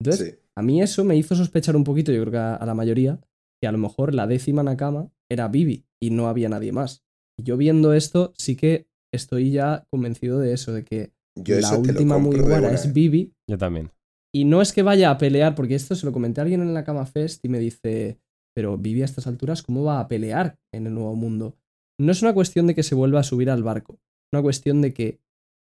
Entonces, 0.00 0.32
Sí. 0.34 0.38
a 0.56 0.62
mí 0.62 0.80
eso 0.82 1.04
me 1.04 1.16
hizo 1.16 1.34
sospechar 1.34 1.76
un 1.76 1.84
poquito, 1.84 2.10
yo 2.12 2.20
creo 2.22 2.32
que 2.32 2.38
a, 2.38 2.54
a 2.56 2.66
la 2.66 2.74
mayoría, 2.74 3.20
que 3.60 3.68
a 3.68 3.72
lo 3.72 3.78
mejor 3.78 4.14
la 4.14 4.26
décima 4.26 4.62
Nakama 4.62 5.10
era 5.30 5.48
Vivi 5.48 5.84
y 6.02 6.10
no 6.10 6.28
había 6.28 6.48
nadie 6.48 6.72
más. 6.72 7.04
Y 7.38 7.42
yo 7.44 7.56
viendo 7.56 7.92
esto, 7.92 8.32
sí 8.38 8.56
que 8.56 8.86
estoy 9.12 9.50
ya 9.50 9.86
convencido 9.90 10.38
de 10.38 10.52
eso, 10.52 10.72
de 10.72 10.84
que 10.84 11.12
Yo 11.36 11.58
la 11.60 11.76
última 11.76 12.18
Mugiwara 12.18 12.72
es. 12.72 12.92
Vivi 12.92 13.32
Yo 13.48 13.58
también. 13.58 13.90
y 14.34 14.44
no 14.44 14.62
es 14.62 14.72
que 14.72 14.82
vaya 14.82 15.10
a 15.10 15.18
pelear, 15.18 15.54
porque 15.54 15.74
esto 15.74 15.94
se 15.94 16.06
lo 16.06 16.12
comenté 16.12 16.40
a 16.40 16.42
alguien 16.44 16.60
en 16.62 16.74
la 16.74 16.84
Cama 16.84 17.06
Fest 17.06 17.44
y 17.44 17.48
me 17.48 17.58
dice, 17.58 18.18
pero 18.56 18.76
Vivi 18.78 19.02
a 19.02 19.04
estas 19.04 19.26
alturas, 19.26 19.62
¿cómo 19.62 19.84
va 19.84 20.00
a 20.00 20.08
pelear 20.08 20.56
en 20.72 20.86
el 20.86 20.94
nuevo 20.94 21.14
mundo? 21.14 21.56
No 22.00 22.12
es 22.12 22.22
una 22.22 22.34
cuestión 22.34 22.66
de 22.66 22.74
que 22.74 22.82
se 22.82 22.94
vuelva 22.94 23.20
a 23.20 23.24
subir 23.24 23.50
al 23.50 23.62
barco, 23.62 23.94
es 23.94 24.32
una 24.32 24.42
cuestión 24.42 24.80
de 24.82 24.92
que 24.92 25.20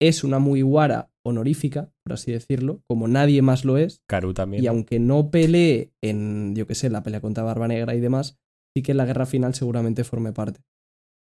es 0.01 0.24
una 0.24 0.39
Mugiwara 0.39 1.09
honorífica, 1.26 1.91
por 2.03 2.13
así 2.13 2.32
decirlo, 2.32 2.82
como 2.88 3.07
nadie 3.07 3.41
más 3.41 3.66
lo 3.66 3.78
es, 3.78 4.01
Karu 4.07 4.34
también. 4.34 4.63
y 4.63 4.68
aunque 4.68 4.99
no 4.99 5.32
pelee 5.32 5.91
en, 6.03 6.53
yo 6.55 6.68
qué 6.68 6.76
sé, 6.76 6.89
la 6.89 7.01
pelea 7.03 7.22
contra 7.22 7.43
Barba 7.43 7.68
Negra 7.68 7.95
y 7.95 7.99
demás, 7.99 8.38
sí 8.76 8.84
que 8.84 8.91
en 8.91 8.97
la 8.97 9.05
guerra 9.05 9.26
final 9.26 9.55
seguramente 9.55 10.03
forme 10.03 10.34
parte. 10.34 10.61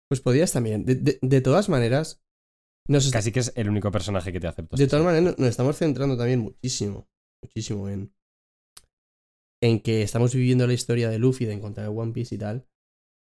Pues 0.10 0.22
podrías 0.22 0.52
también. 0.54 0.86
De, 0.86 0.96
de- 0.96 1.20
de 1.22 1.42
todas 1.42 1.70
maneras, 1.70 2.22
nos 2.90 3.12
Casi 3.12 3.32
que 3.32 3.42
es 3.42 3.52
el 3.56 3.70
único 3.70 3.92
personaje 3.92 4.32
que 4.32 4.40
te 4.40 4.48
acepto. 4.48 4.76
de 4.78 4.88
todas 4.88 5.04
maneras 5.06 5.38
nos 5.38 5.48
estamos 5.50 5.78
centrando 5.78 6.18
también 6.18 6.40
muchísimo, 6.40 7.08
muchísimo 7.44 7.90
en, 7.90 8.14
en 9.62 9.80
que 9.82 10.02
estamos 10.02 10.34
viviendo 10.34 10.66
la 10.68 10.74
historia 10.74 11.10
de 11.10 11.20
Luffy 11.20 11.46
de 11.46 11.54
encontrar 11.54 11.88
el 11.90 11.98
One 11.98 12.14
Piece 12.14 12.36
y 12.36 12.38
tal. 12.38 12.66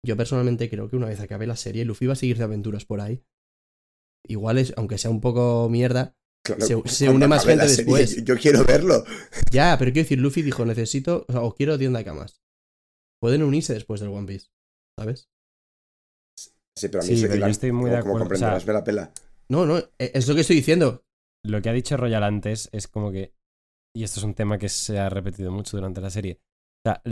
Yo 0.06 0.16
personalmente 0.16 0.70
creo 0.70 0.88
que 0.88 0.96
una 0.96 1.06
vez 1.08 1.18
acabe 1.20 1.46
la 1.46 1.56
serie, 1.56 1.84
Luffy 1.84 2.06
va 2.06 2.12
a 2.12 2.16
seguir 2.16 2.38
de 2.38 2.44
aventuras 2.44 2.84
por 2.84 3.00
ahí. 3.00 3.24
Igual 4.28 4.58
es, 4.58 4.72
aunque 4.76 4.98
sea 4.98 5.10
un 5.10 5.20
poco 5.20 5.68
mierda, 5.68 6.16
Claro, 6.44 6.64
se- 6.86 7.08
une 7.10 7.26
más 7.26 7.44
gente 7.44 7.66
después. 7.66 8.16
Yo, 8.18 8.34
yo 8.34 8.40
quiero 8.40 8.64
verlo. 8.64 9.04
Ya, 9.50 9.74
pero 9.78 9.90
quiero 9.92 10.04
decir, 10.04 10.20
Luffy 10.20 10.42
dijo, 10.42 10.64
necesito, 10.64 11.26
o, 11.28 11.32
sea, 11.32 11.42
o 11.42 11.54
quiero 11.54 11.76
tienda 11.76 11.98
de 11.98 12.04
camas. 12.04 12.40
Pueden 13.20 13.42
unirse 13.42 13.74
después 13.74 14.00
del 14.00 14.10
One 14.10 14.26
Piece, 14.28 14.46
¿sabes? 14.96 15.28
Sí, 16.78 16.88
pero 16.88 17.02
a 17.02 17.06
mí 17.06 17.16
Sí, 17.16 17.22
pero 17.22 17.36
yo 17.36 17.46
estoy 17.46 17.72
muy 17.72 17.90
como, 17.90 17.96
de 17.96 18.00
como 18.02 18.10
acuerdo, 18.12 18.16
o 18.16 18.28
comprenderás, 18.28 18.62
sea- 18.62 18.66
me 18.72 18.78
la 18.78 18.84
pela. 18.84 19.12
No, 19.48 19.66
no, 19.66 19.78
e- 19.78 19.88
es 20.14 20.28
lo 20.28 20.34
que 20.34 20.42
estoy 20.42 20.56
diciendo. 20.56 21.04
Lo 21.44 21.60
que 21.62 21.68
ha 21.68 21.72
dicho 21.72 21.96
Royal 21.96 22.22
antes 22.22 22.68
es 22.72 22.86
como 22.86 23.10
que, 23.10 23.34
y 23.96 24.04
esto 24.04 24.20
es 24.20 24.24
un 24.24 24.34
tema 24.34 24.58
que 24.58 24.68
se 24.68 24.98
ha 24.98 25.08
repetido 25.08 25.50
mucho 25.50 25.76
durante 25.76 26.00
la 26.00 26.10
serie, 26.10 26.40
o 26.84 26.90
sea, 26.90 27.02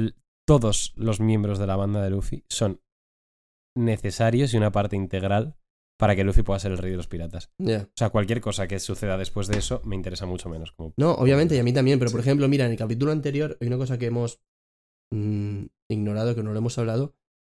todos 0.47 0.93
los 0.97 1.21
miembros 1.21 1.59
de 1.59 1.67
la 1.67 1.77
banda 1.77 2.03
de 2.03 2.11
Luffy 2.11 2.45
son 2.49 2.81
necesarios 3.77 4.55
y 4.55 4.57
una 4.57 4.73
parte 4.73 4.97
integral 4.97 5.57
para 5.99 6.17
que 6.17 6.25
Luffy 6.25 6.43
pueda 6.43 6.59
ser 6.59 6.73
el 6.73 6.79
rey 6.79 6.91
de 6.91 6.97
los 6.97 7.07
piratas. 7.07 7.51
O 7.61 7.87
sea, 7.97 8.11
cualquier 8.11 8.41
cosa 8.41 8.67
que 8.67 8.81
suceda 8.81 9.17
después 9.17 9.47
de 9.47 9.59
eso 9.59 9.81
me 9.85 9.95
interesa 9.97 10.27
mucho 10.27 10.49
menos. 10.49 10.73
Como, 10.73 10.93
No, 10.97 11.13
obviamente, 11.13 11.55
y 11.55 11.59
a 11.59 11.63
mí 11.65 11.73
también, 11.73 11.99
pero 11.99 12.11
por 12.11 12.21
Sí. 12.21 12.29
ejemplo, 12.29 12.49
mira, 12.49 12.65
en 12.67 12.73
el 12.73 12.77
capítulo 12.79 13.13
anterior 13.13 13.57
hay 13.61 13.69
una 13.69 13.77
cosa 13.79 13.99
que 13.99 14.07
hemos 14.07 14.41
mm, 15.13 15.67
ignorado, 15.89 16.35
que 16.35 16.43
no 16.43 16.53
lo 16.53 16.59
hemos 16.59 16.77
hablado. 16.79 17.15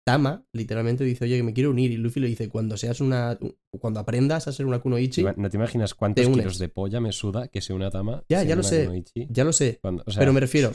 Tama 0.05 0.45
literalmente 0.53 1.03
dice, 1.03 1.25
oye, 1.25 1.37
que 1.37 1.41
me 1.43 1.53
quiero 1.53 1.71
unir. 1.71 1.89
Y 1.91 1.97
Luffy 1.97 2.19
le 2.19 2.27
dice, 2.27 2.47
cuando 2.47 2.77
seas 2.77 3.01
una. 3.01 3.39
Cuando 3.79 3.99
aprendas 3.99 4.47
a 4.47 4.51
ser 4.51 4.67
una 4.67 4.77
Kunoichi, 4.79 5.23
¿No 5.35 5.49
te 5.49 5.57
imaginas 5.57 5.95
cuántos 5.95 6.23
Te 6.25 6.31
kilos 6.31 6.59
de 6.59 6.69
polla 6.69 7.01
me 7.01 7.11
suda 7.11 7.47
que 7.47 7.59
se 7.61 7.73
una 7.73 7.89
Tama? 7.89 8.23
Ya, 8.29 8.43
ya 8.43 8.55
lo 8.55 8.61
una 8.61 8.69
sé. 8.69 8.83
Kunoichi? 8.85 9.27
ya 9.31 9.43
lo 9.43 9.51
sé. 9.51 9.79
Cuando- 9.81 10.03
o 10.05 10.11
sea, 10.11 10.19
pero 10.19 10.31
me 10.31 10.39
refiero 10.39 10.71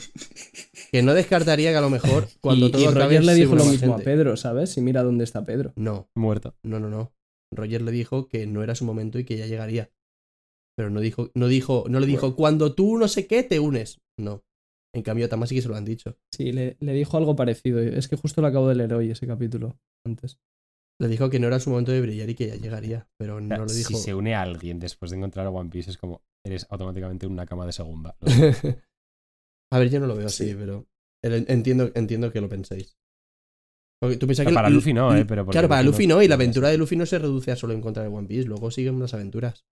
que 0.91 1.01
no 1.01 1.13
descartaría 1.13 1.71
que 1.71 1.77
a 1.77 1.81
lo 1.81 1.89
mejor 1.89 2.27
cuando 2.41 2.67
y, 2.67 2.71
todo 2.71 2.81
y 2.81 2.87
Roger 2.93 3.23
le 3.23 3.33
dijo 3.35 3.55
lo 3.55 3.63
mismo 3.65 3.95
a. 3.95 3.99
Pedro, 3.99 4.35
¿sabes? 4.35 4.75
Y 4.77 4.81
mira 4.81 5.01
dónde 5.01 5.23
está 5.23 5.45
Pedro. 5.45 5.71
No, 5.77 6.09
muerto. 6.13 6.55
no, 6.63 6.79
no, 6.81 6.89
no. 6.89 7.13
Roger 7.53 7.81
le 7.81 7.91
dijo 7.91 8.27
que 8.27 8.45
no 8.47 8.63
era 8.63 8.75
su 8.75 8.83
momento 8.85 9.17
y 9.17 9.23
que 9.23 9.37
ya 9.37 9.45
llegaría. 9.47 9.91
Pero 10.77 10.89
no 10.89 10.99
dijo, 10.99 11.31
no 11.35 11.47
dijo, 11.47 11.85
no 11.89 11.99
le 11.99 12.05
dijo, 12.07 12.21
Bueno. 12.27 12.35
cuando 12.35 12.75
tú 12.75 12.97
no 12.97 13.07
sé 13.07 13.27
qué 13.27 13.43
te 13.43 13.59
unes. 13.59 13.99
No. 14.17 14.43
En 14.93 15.03
cambio, 15.03 15.25
a 15.25 15.29
Tama 15.29 15.47
sí 15.47 15.55
que 15.55 15.61
se 15.61 15.69
lo 15.69 15.75
han 15.75 15.85
dicho. 15.85 16.17
Sí, 16.33 16.51
le, 16.51 16.75
le 16.79 16.93
dijo 16.93 17.17
algo 17.17 17.35
parecido. 17.35 17.79
Es 17.79 18.07
que 18.07 18.17
justo 18.17 18.41
lo 18.41 18.47
acabo 18.47 18.67
de 18.67 18.75
leer 18.75 18.93
hoy 18.93 19.09
ese 19.11 19.25
capítulo 19.27 19.79
antes. 20.05 20.37
Le 20.99 21.07
dijo 21.07 21.29
que 21.29 21.39
no 21.39 21.47
era 21.47 21.59
su 21.59 21.69
momento 21.69 21.91
de 21.91 22.01
brillar 22.01 22.29
y 22.29 22.35
que 22.35 22.47
ya 22.47 22.55
llegaría. 22.55 23.07
Pero 23.17 23.37
O 23.37 23.39
sea, 23.39 23.57
no 23.57 23.65
le 23.65 23.73
dijo. 23.73 23.89
Si 23.89 23.95
se 23.95 24.13
une 24.13 24.35
a 24.35 24.41
alguien 24.41 24.79
después 24.79 25.09
de 25.11 25.17
encontrar 25.17 25.47
a 25.47 25.49
One 25.49 25.69
Piece 25.69 25.89
es 25.91 25.97
como, 25.97 26.21
eres 26.45 26.67
automáticamente 26.69 27.25
una 27.25 27.45
cama 27.45 27.65
de 27.65 27.71
segunda. 27.71 28.15
a 29.71 29.79
ver, 29.79 29.89
yo 29.89 29.99
no 29.99 30.07
lo 30.07 30.15
veo 30.15 30.27
así, 30.27 30.49
Sí. 30.49 30.55
pero 30.55 30.85
entiendo, 31.23 31.91
entiendo 31.95 32.31
que 32.31 32.41
lo 32.41 32.49
penséis. 32.49 32.97
Porque 34.01 34.17
tú 34.17 34.25
piensas 34.25 34.43
O 34.45 34.49
sea, 34.49 34.51
que 34.51 34.55
para 34.55 34.69
Lu- 34.69 34.75
Luffy 34.75 34.93
no, 34.93 35.15
¿eh? 35.15 35.25
Pero 35.25 35.45
claro, 35.45 35.69
para 35.69 35.83
Luffy 35.83 36.07
no- 36.07 36.15
no, 36.15 36.23
y 36.23 36.27
la 36.27 36.35
aventura 36.35 36.69
de 36.69 36.77
Luffy 36.77 36.95
no 36.95 37.05
se 37.05 37.19
reduce 37.19 37.51
a 37.51 37.55
solo 37.55 37.73
encontrar 37.73 38.05
el 38.07 38.13
One 38.13 38.27
Piece, 38.27 38.47
luego 38.47 38.71
siguen 38.71 38.99
las 38.99 39.13
aventuras. 39.13 39.63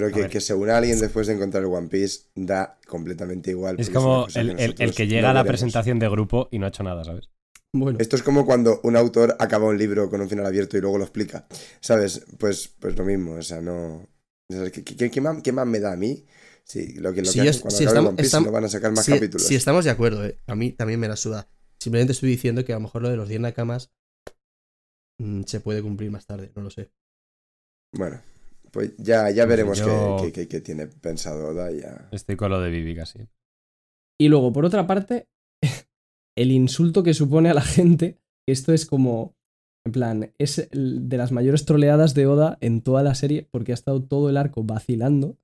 Pero 0.00 0.14
que, 0.14 0.20
ver. 0.22 0.30
que 0.30 0.40
se 0.40 0.54
una 0.54 0.74
a 0.74 0.78
alguien 0.78 0.98
después 1.00 1.26
de 1.26 1.34
encontrar 1.34 1.62
el 1.62 1.68
One 1.70 1.88
Piece 1.88 2.22
da 2.34 2.78
completamente 2.86 3.50
igual. 3.50 3.76
Es 3.78 3.90
como 3.90 4.26
el, 4.34 4.50
el- 4.58 4.74
el 4.78 4.94
que 4.94 5.04
no 5.04 5.10
llega 5.10 5.30
a 5.30 5.34
la 5.34 5.42
veremos. 5.42 5.46
presentación 5.60 5.98
de 5.98 6.08
grupo 6.08 6.48
y 6.50 6.58
no 6.58 6.66
ha 6.66 6.68
hecho 6.68 6.82
nada, 6.82 7.04
¿sabes? 7.04 7.28
Bueno, 7.74 7.98
Esto 8.00 8.16
es 8.16 8.22
como 8.22 8.46
cuando 8.46 8.80
un 8.82 8.96
autor 8.96 9.36
acaba 9.38 9.66
un 9.66 9.76
libro 9.76 10.08
con 10.08 10.20
un 10.22 10.28
final 10.28 10.46
abierto 10.46 10.78
y 10.78 10.80
luego 10.80 10.96
lo 10.98 11.04
explica. 11.04 11.46
¿Sabes? 11.80 12.24
Pues, 12.38 12.68
pues 12.78 12.96
lo 12.96 13.04
mismo, 13.04 13.32
o 13.34 13.42
sea, 13.42 13.60
no. 13.60 14.06
¿Qué, 14.48 14.82
qué- 14.84 15.10
qué 15.10 15.20
más, 15.20 15.42
qué 15.42 15.52
más 15.52 15.66
me 15.66 15.78
da 15.80 15.92
a 15.92 15.96
mí? 15.96 16.24
Sí, 16.64 16.94
lo 16.94 17.12
que, 17.12 17.20
lo 17.22 17.28
Si 17.30 17.38
que 17.38 17.44
yo- 17.44 17.50
hacen 17.50 17.62
cuando 17.62 17.76
si 17.78 17.84
estamos- 17.84 18.08
One 18.08 18.16
Piece 18.16 18.26
estamos- 18.26 18.46
no 18.46 18.52
van 18.52 18.64
a 18.64 18.68
sacar 18.68 18.92
más 18.92 19.04
si, 19.04 19.12
capítulos. 19.12 19.46
si 19.46 19.54
estamos 19.54 19.84
de 19.84 19.90
acuerdo, 19.90 20.24
eh, 20.24 20.38
a 20.46 20.54
mí 20.54 20.72
también 20.72 20.98
me 21.00 21.08
la 21.08 21.16
suda. 21.16 21.48
Simplemente 21.78 22.12
estoy 22.12 22.30
diciendo 22.30 22.64
que 22.64 22.72
a 22.72 22.76
lo 22.76 22.80
mejor 22.82 23.02
lo 23.02 23.10
de 23.10 23.16
los 23.16 23.28
10 23.28 23.40
nakamas 23.40 23.90
mm, 25.20 25.42
se 25.44 25.60
puede 25.60 25.82
cumplir 25.82 26.10
más 26.10 26.26
tarde, 26.26 26.50
no 26.54 26.62
lo 26.62 26.70
sé. 26.70 26.90
Bueno, 27.92 28.20
pues 28.70 28.92
ya, 28.98 29.30
ya 29.30 29.44
Pues 29.44 29.48
veremos 29.48 29.78
yo- 29.78 30.16
qué, 30.20 30.26
qué- 30.26 30.32
qué- 30.42 30.48
qué 30.48 30.60
tiene 30.60 30.86
pensado 30.86 31.48
Oda 31.48 31.70
ya. 31.70 32.08
Estoy 32.12 32.36
con 32.36 32.50
lo 32.50 32.60
de 32.60 32.70
Vivi 32.70 32.94
casi. 32.94 33.20
Y 34.20 34.28
luego, 34.28 34.52
por 34.52 34.64
otra 34.64 34.86
parte, 34.86 35.28
el 36.36 36.52
insulto 36.52 37.02
que 37.02 37.14
supone 37.14 37.50
a 37.50 37.54
la 37.54 37.62
gente, 37.62 38.18
esto 38.48 38.72
es 38.72 38.86
como, 38.86 39.34
en 39.86 39.92
plan, 39.92 40.32
es 40.38 40.68
de 40.72 41.16
las 41.16 41.32
mayores 41.32 41.64
troleadas 41.64 42.14
de 42.14 42.26
Oda 42.26 42.58
en 42.60 42.82
toda 42.82 43.02
la 43.02 43.14
serie, 43.14 43.48
porque 43.50 43.72
ha 43.72 43.74
estado 43.74 44.02
todo 44.02 44.28
el 44.30 44.36
arco 44.36 44.62
vacilando 44.64 45.36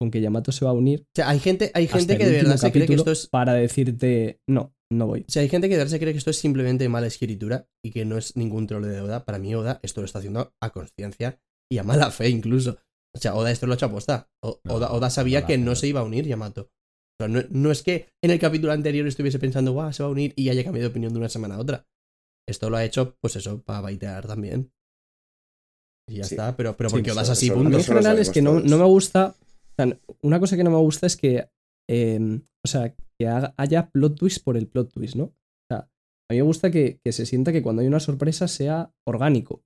con 0.00 0.10
que 0.10 0.20
Yamato 0.20 0.50
se 0.50 0.64
va 0.64 0.72
a 0.72 0.74
unir. 0.74 1.02
O 1.02 1.12
sea, 1.14 1.28
hay 1.28 1.38
gente, 1.38 1.70
hay 1.74 1.86
gente 1.86 2.18
que 2.18 2.26
de 2.26 2.32
verdad 2.32 2.56
se 2.56 2.72
cree 2.72 2.86
que 2.86 2.94
esto 2.94 3.12
es. 3.12 3.28
Para 3.28 3.54
decirte, 3.54 4.40
no, 4.48 4.74
no 4.92 5.06
voy. 5.06 5.20
O 5.20 5.30
sea, 5.30 5.42
hay 5.42 5.48
gente 5.48 5.68
que 5.68 5.74
de 5.74 5.78
verdad 5.78 5.92
se 5.92 6.00
cree 6.00 6.12
que 6.12 6.18
esto 6.18 6.30
es 6.30 6.38
simplemente 6.38 6.88
mala 6.88 7.06
escritura 7.06 7.68
y 7.84 7.92
que 7.92 8.04
no 8.04 8.18
es 8.18 8.36
ningún 8.36 8.66
trole 8.66 8.88
de 8.88 9.00
Oda. 9.00 9.24
Para 9.24 9.38
mí, 9.38 9.54
Oda 9.54 9.78
esto 9.82 10.00
lo 10.00 10.06
está 10.06 10.18
haciendo 10.18 10.52
a 10.60 10.70
conciencia 10.70 11.38
y 11.72 11.78
a 11.78 11.82
mala 11.82 12.10
fe 12.10 12.28
incluso. 12.28 12.78
O 13.14 13.18
sea, 13.18 13.34
Oda 13.34 13.50
esto 13.50 13.66
lo 13.66 13.72
ha 13.72 13.76
hecho 13.76 13.86
aposta. 13.86 14.30
O- 14.42 14.60
No, 14.64 14.74
Oda, 14.74 14.92
Oda 14.92 15.10
sabía 15.10 15.44
que 15.46 15.58
no 15.58 15.74
se 15.74 15.88
iba 15.88 16.00
a 16.00 16.04
unir 16.04 16.26
Yamato. 16.26 16.62
O 16.62 17.16
sea, 17.24 17.28
no, 17.28 17.42
no 17.50 17.70
es 17.70 17.82
que 17.82 18.08
en 18.22 18.30
el 18.30 18.38
capítulo 18.38 18.72
anterior 18.72 19.06
estuviese 19.06 19.38
pensando, 19.38 19.72
guau, 19.72 19.92
se 19.92 20.02
va 20.02 20.08
a 20.08 20.12
unir 20.12 20.32
y 20.36 20.48
haya 20.48 20.64
cambiado 20.64 20.88
de 20.88 20.90
opinión 20.90 21.12
de 21.12 21.18
una 21.18 21.28
semana 21.28 21.56
a 21.56 21.58
otra. 21.60 21.86
Esto 22.48 22.70
lo 22.70 22.76
ha 22.76 22.84
hecho, 22.84 23.16
pues 23.20 23.36
eso, 23.36 23.62
para 23.62 23.80
baitear 23.82 24.26
también. 24.26 24.72
Y 26.08 26.16
ya 26.16 26.24
Sí. 26.24 26.34
está, 26.34 26.56
pero, 26.56 26.76
pero 26.76 26.90
Sí, 26.90 26.96
porque 26.96 27.12
Oda 27.12 27.22
es 27.22 27.26
eso- 27.28 27.32
así, 27.32 27.48
A 27.50 27.54
mí 27.54 27.62
punto. 27.62 27.78
en 27.78 27.84
general 27.84 28.18
es 28.18 28.30
que 28.30 28.42
no, 28.42 28.54
me 28.60 28.84
gusta. 28.84 29.34
o 29.36 29.74
sea, 29.76 29.98
una 30.22 30.40
cosa 30.40 30.56
que 30.56 30.64
no 30.64 30.70
me 30.70 30.78
gusta 30.78 31.06
es 31.06 31.16
que. 31.16 31.48
eh, 31.90 32.40
o 32.64 32.68
sea, 32.68 32.94
que 33.18 33.26
haya 33.56 33.90
plot 33.90 34.16
twist 34.16 34.44
por 34.44 34.56
el 34.56 34.68
plot 34.68 34.92
twist, 34.92 35.16
¿no? 35.16 35.24
O 35.24 35.34
sea, 35.70 35.78
a 35.80 36.32
mí 36.32 36.36
me 36.36 36.42
gusta 36.42 36.70
que, 36.70 37.00
que 37.04 37.12
se 37.12 37.26
sienta 37.26 37.52
que 37.52 37.60
cuando 37.62 37.82
hay 37.82 37.88
una 37.88 38.00
sorpresa 38.00 38.46
sea 38.48 38.92
orgánico. 39.06 39.62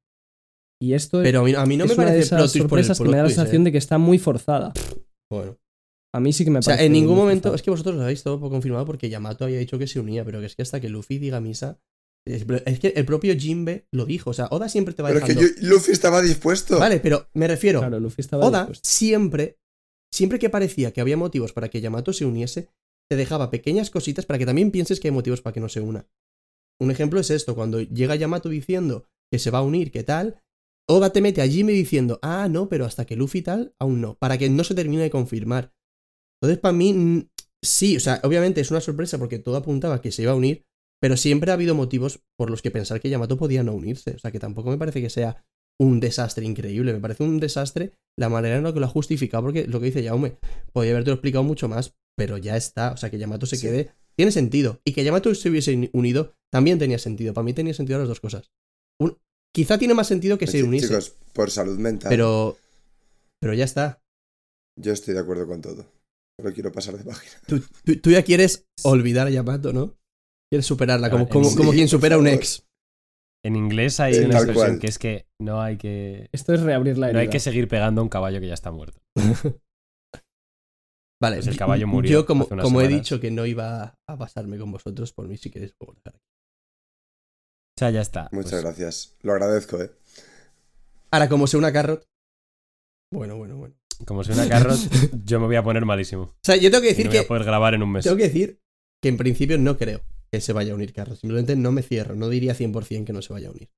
Y 0.80 0.92
esto 0.92 1.22
Pero 1.22 1.40
a 1.40 1.44
mí, 1.44 1.54
a 1.54 1.64
mí 1.64 1.76
no 1.76 1.84
es 1.84 1.90
me 1.90 1.94
una 1.96 2.04
de 2.04 2.10
parece 2.12 2.26
esas 2.26 2.38
plot 2.38 2.52
twist 2.52 2.68
por 2.68 2.78
el 2.78 2.84
sorpresas 2.84 2.98
que 2.98 3.10
me 3.10 3.16
da 3.16 3.22
la 3.22 3.28
sensación 3.30 3.62
eh. 3.62 3.64
de 3.66 3.72
que 3.72 3.78
está 3.78 3.98
muy 3.98 4.18
forzada. 4.18 4.72
Bueno. 5.30 5.56
A 6.14 6.20
mí 6.20 6.32
sí 6.32 6.44
que 6.44 6.50
me 6.50 6.58
O 6.58 6.62
sea, 6.62 6.72
parece. 6.74 6.86
en 6.86 6.92
ningún 6.92 7.16
momento, 7.16 7.44
forzada. 7.44 7.56
es 7.56 7.62
que 7.62 7.70
vosotros 7.70 7.94
lo 7.96 8.02
habéis 8.02 8.22
todo 8.22 8.40
confirmado 8.40 8.84
porque 8.86 9.08
Yamato 9.08 9.44
había 9.44 9.58
dicho 9.58 9.78
que 9.78 9.86
se 9.86 10.00
unía, 10.00 10.24
pero 10.24 10.40
que 10.40 10.46
es 10.46 10.54
que 10.56 10.62
hasta 10.62 10.80
que 10.80 10.88
Luffy 10.88 11.18
diga 11.18 11.40
misa. 11.40 11.78
Es 12.26 12.80
que 12.80 12.88
el 12.88 13.04
propio 13.04 13.34
Jinbe 13.38 13.86
lo 13.92 14.04
dijo. 14.04 14.30
O 14.30 14.32
sea, 14.34 14.48
Oda 14.50 14.68
siempre 14.68 14.92
te 14.94 15.02
va 15.02 15.08
Pero 15.10 15.20
es 15.20 15.24
que 15.26 15.34
dejando. 15.34 15.60
yo- 15.60 15.68
Luffy 15.68 15.92
estaba 15.92 16.20
dispuesto. 16.22 16.78
Vale, 16.78 16.98
pero 17.00 17.28
me 17.34 17.46
refiero. 17.46 17.78
Claro, 17.80 18.00
Luffy 18.00 18.20
estaba 18.20 18.44
Oda 18.44 18.60
dispuesto. 18.60 18.88
siempre, 18.88 19.58
siempre 20.12 20.38
que 20.40 20.50
parecía 20.50 20.92
que 20.92 21.00
había 21.00 21.16
motivos 21.16 21.52
para 21.52 21.68
que 21.68 21.80
Yamato 21.80 22.12
se 22.12 22.24
uniese, 22.24 22.68
te 23.08 23.16
dejaba 23.16 23.50
pequeñas 23.50 23.90
cositas 23.90 24.26
para 24.26 24.38
que 24.38 24.46
también 24.46 24.72
pienses 24.72 24.98
que 24.98 25.08
hay 25.08 25.12
motivos 25.12 25.40
para 25.40 25.54
que 25.54 25.60
no 25.60 25.68
se 25.68 25.80
una. 25.80 26.06
Un 26.80 26.90
ejemplo 26.90 27.20
es 27.20 27.30
esto, 27.30 27.54
cuando 27.54 27.80
llega 27.80 28.16
Yamato 28.16 28.48
diciendo 28.48 29.04
que 29.30 29.38
se 29.38 29.50
va 29.50 29.58
a 29.58 29.62
unir, 29.62 29.90
que 29.92 30.02
tal. 30.02 30.42
Oda 30.88 31.10
te 31.10 31.20
mete 31.20 31.42
a 31.42 31.48
Jimmy 31.48 31.72
diciendo, 31.72 32.18
ah, 32.22 32.48
no, 32.48 32.68
pero 32.68 32.84
hasta 32.84 33.04
que 33.06 33.16
Luffy 33.16 33.42
tal, 33.42 33.74
aún 33.80 34.00
no, 34.00 34.14
para 34.18 34.38
que 34.38 34.48
no 34.48 34.62
se 34.64 34.74
termine 34.74 35.02
de 35.02 35.10
confirmar. 35.10 35.72
Entonces, 36.40 36.60
para 36.60 36.72
mí, 36.72 37.28
sí, 37.64 37.96
o 37.96 38.00
sea, 38.00 38.20
obviamente 38.22 38.60
es 38.60 38.70
una 38.70 38.80
sorpresa 38.80 39.18
porque 39.18 39.38
todo 39.38 39.56
apuntaba 39.56 39.96
a 39.96 40.00
que 40.00 40.12
se 40.12 40.22
iba 40.22 40.32
a 40.32 40.36
unir, 40.36 40.64
pero 41.00 41.16
siempre 41.16 41.50
ha 41.50 41.54
habido 41.54 41.74
motivos 41.74 42.20
por 42.38 42.50
los 42.50 42.62
que 42.62 42.70
pensar 42.70 43.00
que 43.00 43.10
Yamato 43.10 43.36
podía 43.36 43.62
no 43.64 43.74
unirse. 43.74 44.12
O 44.12 44.18
sea, 44.18 44.30
que 44.30 44.38
tampoco 44.38 44.70
me 44.70 44.78
parece 44.78 45.00
que 45.02 45.10
sea 45.10 45.44
un 45.80 45.98
desastre 46.00 46.44
increíble. 46.44 46.92
Me 46.92 47.00
parece 47.00 47.24
un 47.24 47.40
desastre 47.40 47.92
la 48.18 48.28
manera 48.28 48.56
en 48.56 48.62
la 48.64 48.72
que 48.72 48.80
lo 48.80 48.86
ha 48.86 48.90
justificado, 48.90 49.42
porque 49.42 49.66
lo 49.66 49.80
que 49.80 49.86
dice 49.86 50.04
Jaume, 50.04 50.38
podría 50.72 50.92
haberte 50.92 51.10
explicado 51.10 51.42
mucho 51.44 51.68
más, 51.68 51.96
pero 52.16 52.38
ya 52.38 52.56
está. 52.56 52.92
O 52.92 52.96
sea, 52.96 53.10
que 53.10 53.18
Yamato 53.18 53.44
se 53.46 53.56
Sí. 53.56 53.66
quede. 53.66 53.90
Tiene 54.16 54.30
sentido. 54.32 54.80
Y 54.86 54.92
que 54.92 55.04
Yamato 55.04 55.34
se 55.34 55.50
hubiese 55.50 55.90
unido 55.92 56.32
también 56.50 56.78
tenía 56.78 56.98
sentido. 56.98 57.34
Para 57.34 57.44
mí 57.44 57.52
tenía 57.52 57.74
sentido 57.74 57.98
las 57.98 58.08
dos 58.08 58.20
cosas. 58.20 58.50
Un- 58.98 59.18
Quizá 59.54 59.78
tiene 59.78 59.94
más 59.94 60.06
sentido 60.06 60.36
que 60.38 60.46
se 60.46 60.58
Chi- 60.58 60.62
uniese, 60.62 60.88
Chicos, 60.88 61.14
por 61.32 61.50
salud 61.50 61.78
mental, 61.78 62.08
pero. 62.10 62.56
Pero 63.40 63.54
ya 63.54 63.64
está. 63.64 64.00
yo 64.78 64.92
estoy 64.92 65.14
de 65.14 65.20
acuerdo 65.20 65.46
con 65.46 65.60
todo. 65.60 65.86
Solo 66.38 66.52
quiero 66.52 66.70
pasar 66.72 66.96
de 66.98 67.04
página. 67.04 67.32
Tú, 67.46 67.60
tú- 67.84 67.96
tú 68.00 68.10
ya 68.10 68.22
quieres 68.22 68.66
olvidar 68.84 69.26
a 69.26 69.30
Yamato, 69.30 69.72
¿no? 69.72 69.94
Quieres 70.50 70.66
superarla, 70.66 71.10
como, 71.10 71.24
Sí, 71.26 71.32
como, 71.32 71.54
como 71.56 71.72
quien 71.72 71.88
supera 71.88 72.16
a 72.16 72.18
un 72.18 72.26
ex. 72.28 72.62
En 73.44 73.56
inglés 73.56 74.00
hay 74.00 74.18
una 74.18 74.36
expresión 74.38 74.54
cual. 74.54 74.78
que 74.80 74.86
es 74.88 74.98
que 74.98 75.26
no 75.40 75.60
hay 75.62 75.76
que. 75.78 76.28
Esto 76.32 76.52
es 76.52 76.60
reabrir 76.62 76.98
la 76.98 77.06
No 77.06 77.10
herida. 77.10 77.20
hay 77.22 77.28
que 77.30 77.40
seguir 77.40 77.68
pegando 77.68 78.00
a 78.00 78.04
un 78.04 78.08
caballo 78.10 78.40
que 78.40 78.48
ya 78.48 78.54
está 78.54 78.70
muerto. 78.70 79.00
Vale, 81.22 81.36
Pues 81.36 81.46
el 81.46 81.54
yo- 81.54 81.58
caballo 81.58 81.86
murió 81.86 82.10
Yo, 82.20 82.26
como, 82.26 82.44
hace 82.44 82.54
unas 82.54 82.64
como 82.64 82.80
he 82.82 82.88
dicho 82.88 83.20
que 83.20 83.30
no 83.30 83.46
iba 83.46 83.94
a 84.06 84.18
pasarme 84.18 84.58
con 84.58 84.70
vosotros, 84.70 85.12
por 85.12 85.26
mí 85.28 85.36
si 85.38 85.50
queréis 85.50 85.72
aquí. 85.80 86.18
O 87.76 87.78
sea, 87.78 87.90
ya 87.90 88.00
está. 88.00 88.28
Muchas 88.32 88.52
Pues, 88.52 88.62
gracias. 88.62 89.16
Lo 89.22 89.32
agradezco, 89.32 89.80
¿eh? 89.82 89.90
Ahora, 91.10 91.28
como 91.28 91.46
sea 91.46 91.58
una 91.58 91.72
carrot. 91.72 92.06
Bueno, 93.12 93.36
bueno, 93.36 93.56
bueno. 93.56 93.74
Como 94.04 94.24
soy 94.24 94.34
una 94.34 94.48
carrot, 94.48 94.78
yo 95.24 95.40
me 95.40 95.46
voy 95.46 95.56
a 95.56 95.62
poner 95.62 95.84
malísimo. 95.86 96.22
O 96.24 96.34
sea, 96.42 96.56
yo 96.56 96.70
tengo 96.70 96.82
que 96.82 96.88
Y 96.88 96.90
decir 96.90 97.06
no 97.06 97.10
voy 97.10 97.18
que. 97.18 97.24
a 97.24 97.28
poder 97.28 97.44
grabar 97.44 97.74
en 97.74 97.82
un 97.82 97.92
mes. 97.92 98.04
Tengo 98.04 98.16
que 98.16 98.24
decir 98.24 98.60
que 99.02 99.08
en 99.08 99.16
principio 99.16 99.56
no 99.58 99.76
creo 99.78 100.02
que 100.30 100.40
se 100.40 100.52
vaya 100.52 100.72
a 100.72 100.74
unir 100.74 100.92
Carlos. 100.92 101.20
Simplemente 101.20 101.56
no 101.56 101.72
me 101.72 101.82
cierro. 101.82 102.14
No 102.14 102.28
diría 102.28 102.54
100% 102.54 103.04
que 103.04 103.12
no 103.12 103.22
se 103.22 103.32
vaya 103.32 103.48
a 103.48 103.52
unir. 103.52 103.70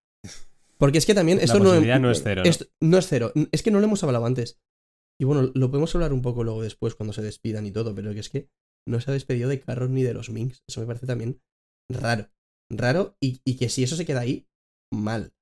Porque 0.76 0.98
es 0.98 1.06
que 1.06 1.14
también 1.14 1.38
esto 1.40 1.54
La 1.58 1.64
no, 1.64 1.70
posibilidad 1.70 2.00
no 2.00 2.10
es 2.10 2.22
cero. 2.22 2.42
¿no? 2.44 2.50
esto 2.50 2.66
no 2.80 2.98
es 2.98 3.06
cero. 3.08 3.32
Es 3.52 3.62
que 3.62 3.70
no 3.70 3.78
lo 3.80 3.84
hemos 3.86 4.02
hablado 4.04 4.26
antes. 4.26 4.60
Y 5.20 5.24
bueno, 5.24 5.50
lo 5.54 5.70
podemos 5.70 5.94
hablar 5.94 6.12
un 6.12 6.22
poco 6.22 6.44
luego 6.44 6.62
después 6.62 6.94
cuando 6.94 7.12
se 7.12 7.22
despidan 7.22 7.66
y 7.66 7.72
todo, 7.72 7.94
pero 7.94 8.12
que 8.14 8.20
es 8.20 8.28
que 8.28 8.48
no 8.86 9.00
se 9.00 9.10
ha 9.10 9.14
despedido 9.14 9.48
de 9.48 9.60
Carlos 9.60 9.90
ni 9.90 10.02
de 10.04 10.14
los 10.14 10.30
Minks. 10.30 10.62
Eso 10.68 10.80
me 10.80 10.86
parece 10.86 11.06
también 11.06 11.40
raro. 11.90 12.28
Raro 12.70 13.16
y, 13.23 13.40
y 13.45 13.57
que 13.57 13.69
si 13.69 13.82
eso 13.82 13.97
se 13.97 14.05
queda 14.07 14.20
ahí, 14.20 14.47
mal. 14.93 15.32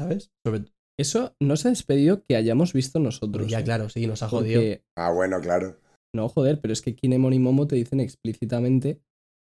¿Sabes? 0.00 0.32
Sobre 0.44 0.64
Eso 0.98 1.34
no 1.40 1.56
se 1.56 1.68
ha 1.68 1.70
despedido 1.70 2.24
que 2.24 2.36
hayamos 2.36 2.72
visto 2.72 2.98
nosotros. 2.98 3.46
ya, 3.48 3.60
¿eh? 3.60 3.64
claro, 3.64 3.88
sí, 3.88 4.06
nos 4.06 4.22
ha 4.22 4.28
jodido. 4.28 4.60
Porque, 4.60 4.84
Ah, 4.96 5.12
bueno, 5.12 5.40
claro. 5.40 5.76
no, 6.14 6.28
joder, 6.28 6.60
pero 6.60 6.72
es 6.72 6.82
que 6.82 6.94
Kinemon 6.96 7.32
y 7.32 7.38
Momo 7.38 7.66
te 7.66 7.76
dicen 7.76 8.00
explícitamente 8.00 9.00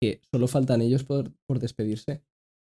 que 0.02 0.22
solo 0.34 0.48
faltan 0.48 0.82
ellos 0.82 1.04
por, 1.04 1.32
por 1.48 1.60
despedirse. 1.60 2.24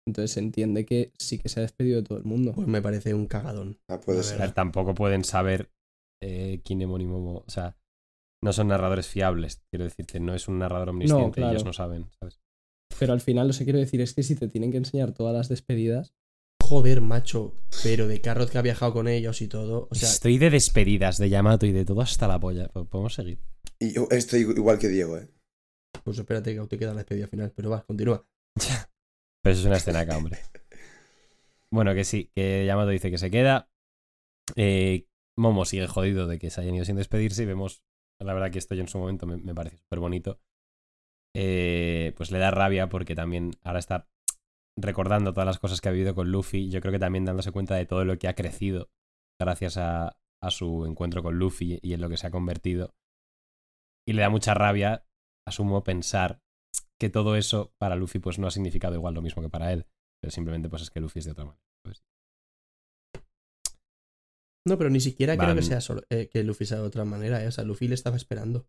Entonces 0.07 0.33
se 0.33 0.41
entiende 0.41 0.87
que 0.87 1.13
sí 1.19 1.39
que 1.39 1.49
se 1.51 1.61
ha 1.61 1.63
despedido 1.63 2.01
de 2.01 2.03
todo 2.09 2.19
el 2.19 2.25
mundo. 2.25 2.53
Pues 2.55 2.67
me 2.67 2.81
parece 2.81 3.13
un 3.15 3.27
cagadón. 3.27 3.79
Ah, 3.91 4.01
puede 4.01 4.23
ser. 4.23 4.41
A 4.41 4.47
ver, 4.47 4.55
tampoco 4.55 4.95
pueden 4.95 5.23
saber 5.23 5.71
eh, 6.23 6.61
Kinemon 6.65 7.01
y 7.03 7.07
Momo. 7.07 7.45
O 7.47 7.51
sea, 7.51 7.77
no 8.43 8.53
son 8.53 8.69
narradores 8.69 9.07
fiables. 9.07 9.63
Quiero 9.71 9.85
decirte, 9.85 10.19
no 10.19 10.35
es 10.35 10.49
un 10.49 10.59
narrador 10.59 10.89
omnisciente. 10.89 11.33
claro. 11.41 11.51
Ellos 11.53 11.65
no 11.67 11.73
saben, 11.75 12.07
¿sabes? 12.19 12.41
Pero 12.99 13.12
al 13.12 13.20
final 13.20 13.49
lo 13.49 13.55
que 13.55 13.65
quiero 13.65 13.79
decir 13.79 14.01
es 14.01 14.15
que 14.15 14.23
si 14.23 14.35
te 14.35 14.49
tienen 14.49 14.70
que 14.70 14.79
enseñar 14.79 15.12
todas 15.12 15.35
las 15.35 15.49
despedidas, 15.49 16.15
Joder, 16.69 17.01
macho. 17.01 17.55
Pero 17.83 18.07
de 18.09 18.20
Carrot 18.20 18.51
que 18.51 18.59
ha 18.59 18.62
viajado 18.62 18.93
con 18.93 19.09
ellos 19.09 19.41
y 19.41 19.49
todo. 19.49 19.89
O 19.91 19.95
sea, 19.95 20.07
Estoy 20.07 20.37
de 20.37 20.51
despedidas 20.51 21.16
de 21.16 21.31
Yamato 21.31 21.65
y 21.65 21.73
de 21.73 21.87
todo 21.87 22.03
hasta 22.03 22.29
la 22.29 22.39
polla. 22.39 22.69
Podemos 22.69 23.15
seguir. 23.15 23.39
Y 23.79 23.93
yo 23.93 24.07
estoy 24.11 24.41
igual 24.41 24.79
que 24.79 24.89
Diego, 24.89 25.16
¿eh? 25.16 25.31
pues 26.05 26.19
espérate 26.19 26.53
que 26.53 26.59
aún 26.59 26.69
te 26.69 26.79
queda 26.79 26.91
la 26.91 26.99
despedida 26.99 27.27
final. 27.27 27.53
Pero 27.57 27.70
va, 27.70 27.85
continúa. 27.87 28.27
Pero 28.55 29.53
eso 29.53 29.61
es 29.61 29.65
una 29.65 29.79
escena 29.79 30.01
acá, 30.01 30.16
hombre. 30.19 30.39
Bueno, 31.70 31.95
que 31.95 32.05
sí, 32.05 32.31
que 32.35 32.65
Yamato 32.65 32.89
dice 32.89 33.11
que 33.11 33.19
se 33.19 33.31
queda. 33.31 33.70
Eh, 34.57 35.07
Momo 35.37 35.66
sigue 35.66 35.87
jodido 35.87 36.27
de 36.27 36.39
que 36.39 36.49
se 36.49 36.62
hayan 36.62 36.75
ido 36.75 36.87
sin 36.87 36.97
despedirse 36.97 37.43
y 37.43 37.47
vemos, 37.47 37.83
la 38.19 38.33
verdad 38.33 38.51
que 38.51 38.59
esto 38.59 38.75
yo 38.75 38.81
en 38.81 38.89
su 38.89 38.97
momento 38.97 39.27
me, 39.27 39.37
me 39.37 39.55
parece 39.55 39.77
súper 39.77 39.99
bonito. 39.99 40.41
Eh, 41.37 42.13
pues 42.17 42.31
le 42.31 42.39
da 42.39 42.51
rabia 42.51 42.89
porque 42.89 43.15
también 43.15 43.53
ahora 43.63 43.79
está 43.79 44.09
recordando 44.77 45.33
todas 45.33 45.47
las 45.47 45.59
cosas 45.59 45.81
que 45.81 45.89
ha 45.89 45.93
vivido 45.93 46.15
con 46.15 46.31
Luffy. 46.31 46.71
Yo 46.71 46.81
creo 46.81 46.93
que 46.93 46.99
también 46.99 47.25
dándose 47.25 47.53
cuenta 47.53 47.75
de 47.75 47.87
todo 47.87 48.05
lo 48.05 48.19
que 48.19 48.29
ha 48.29 48.35
crecido 48.35 48.91
gracias 49.41 49.77
a, 49.77 50.17
a 50.43 50.51
su 50.51 50.87
encuentro 50.87 51.23
con 51.23 51.39
Luffy 51.39 51.79
y 51.83 51.93
en 51.93 52.01
lo 52.01 52.09
que 52.09 52.17
se 52.17 52.27
ha 52.27 52.31
convertido. 52.31 52.95
Y 54.07 54.15
le 54.15 54.23
da 54.23 54.31
mucha 54.31 54.55
rabia, 54.55 55.05
asumo, 55.47 55.85
pensar 55.85 56.41
que 56.99 57.11
todo 57.11 57.37
eso 57.37 57.73
para 57.79 57.97
Luffy 57.97 58.19
pues 58.19 58.39
no 58.39 58.47
ha 58.47 58.51
significado 58.51 58.95
igual 58.95 59.15
lo 59.15 59.23
mismo 59.23 59.43
que 59.43 59.51
para 59.51 59.73
él. 59.73 59.87
Pero 60.21 60.31
simplemente 60.31 60.69
pues 60.69 60.83
es 60.83 60.91
que 60.91 61.01
Luffy 61.01 61.21
es 61.21 61.27
de 61.27 61.33
otra 61.33 61.45
manera. 61.45 61.63
Pues, 61.85 62.03
No, 64.67 64.77
pero 64.79 64.91
ni 64.91 65.01
siquiera 65.01 65.37
creo 65.37 65.55
que 65.55 65.63
sea 65.63 65.81
solo, 65.81 66.03
eh, 66.11 66.29
que 66.29 66.43
Luffy 66.43 66.67
sea 66.67 66.79
de 66.79 66.85
otra 66.85 67.05
manera. 67.05 67.43
¿eh? 67.43 67.47
O 67.47 67.53
sea, 67.53 67.65
Luffy 67.65 67.89
le 67.89 67.95
estaba 67.95 68.17
esperando. 68.17 68.67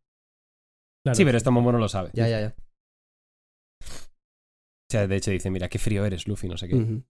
Claro, 1.04 1.16
Sí, 1.16 1.26
pero 1.26 1.38
esto 1.38 1.52
Momo 1.52 1.72
no 1.72 1.78
lo 1.78 1.90
sabe. 1.90 2.12
Ya, 2.14 2.28
ya, 2.28 2.42
ya. 2.42 2.56
O 3.82 4.92
sea, 4.92 5.08
de 5.08 5.16
hecho 5.16 5.32
dice, 5.32 5.52
mira, 5.52 5.70
qué 5.70 5.78
frío 5.78 6.04
eres, 6.06 6.28
Luffy, 6.28 6.48
no 6.48 6.58
sé 6.58 6.68
qué. 6.68 6.76
Ujú. 6.76 7.04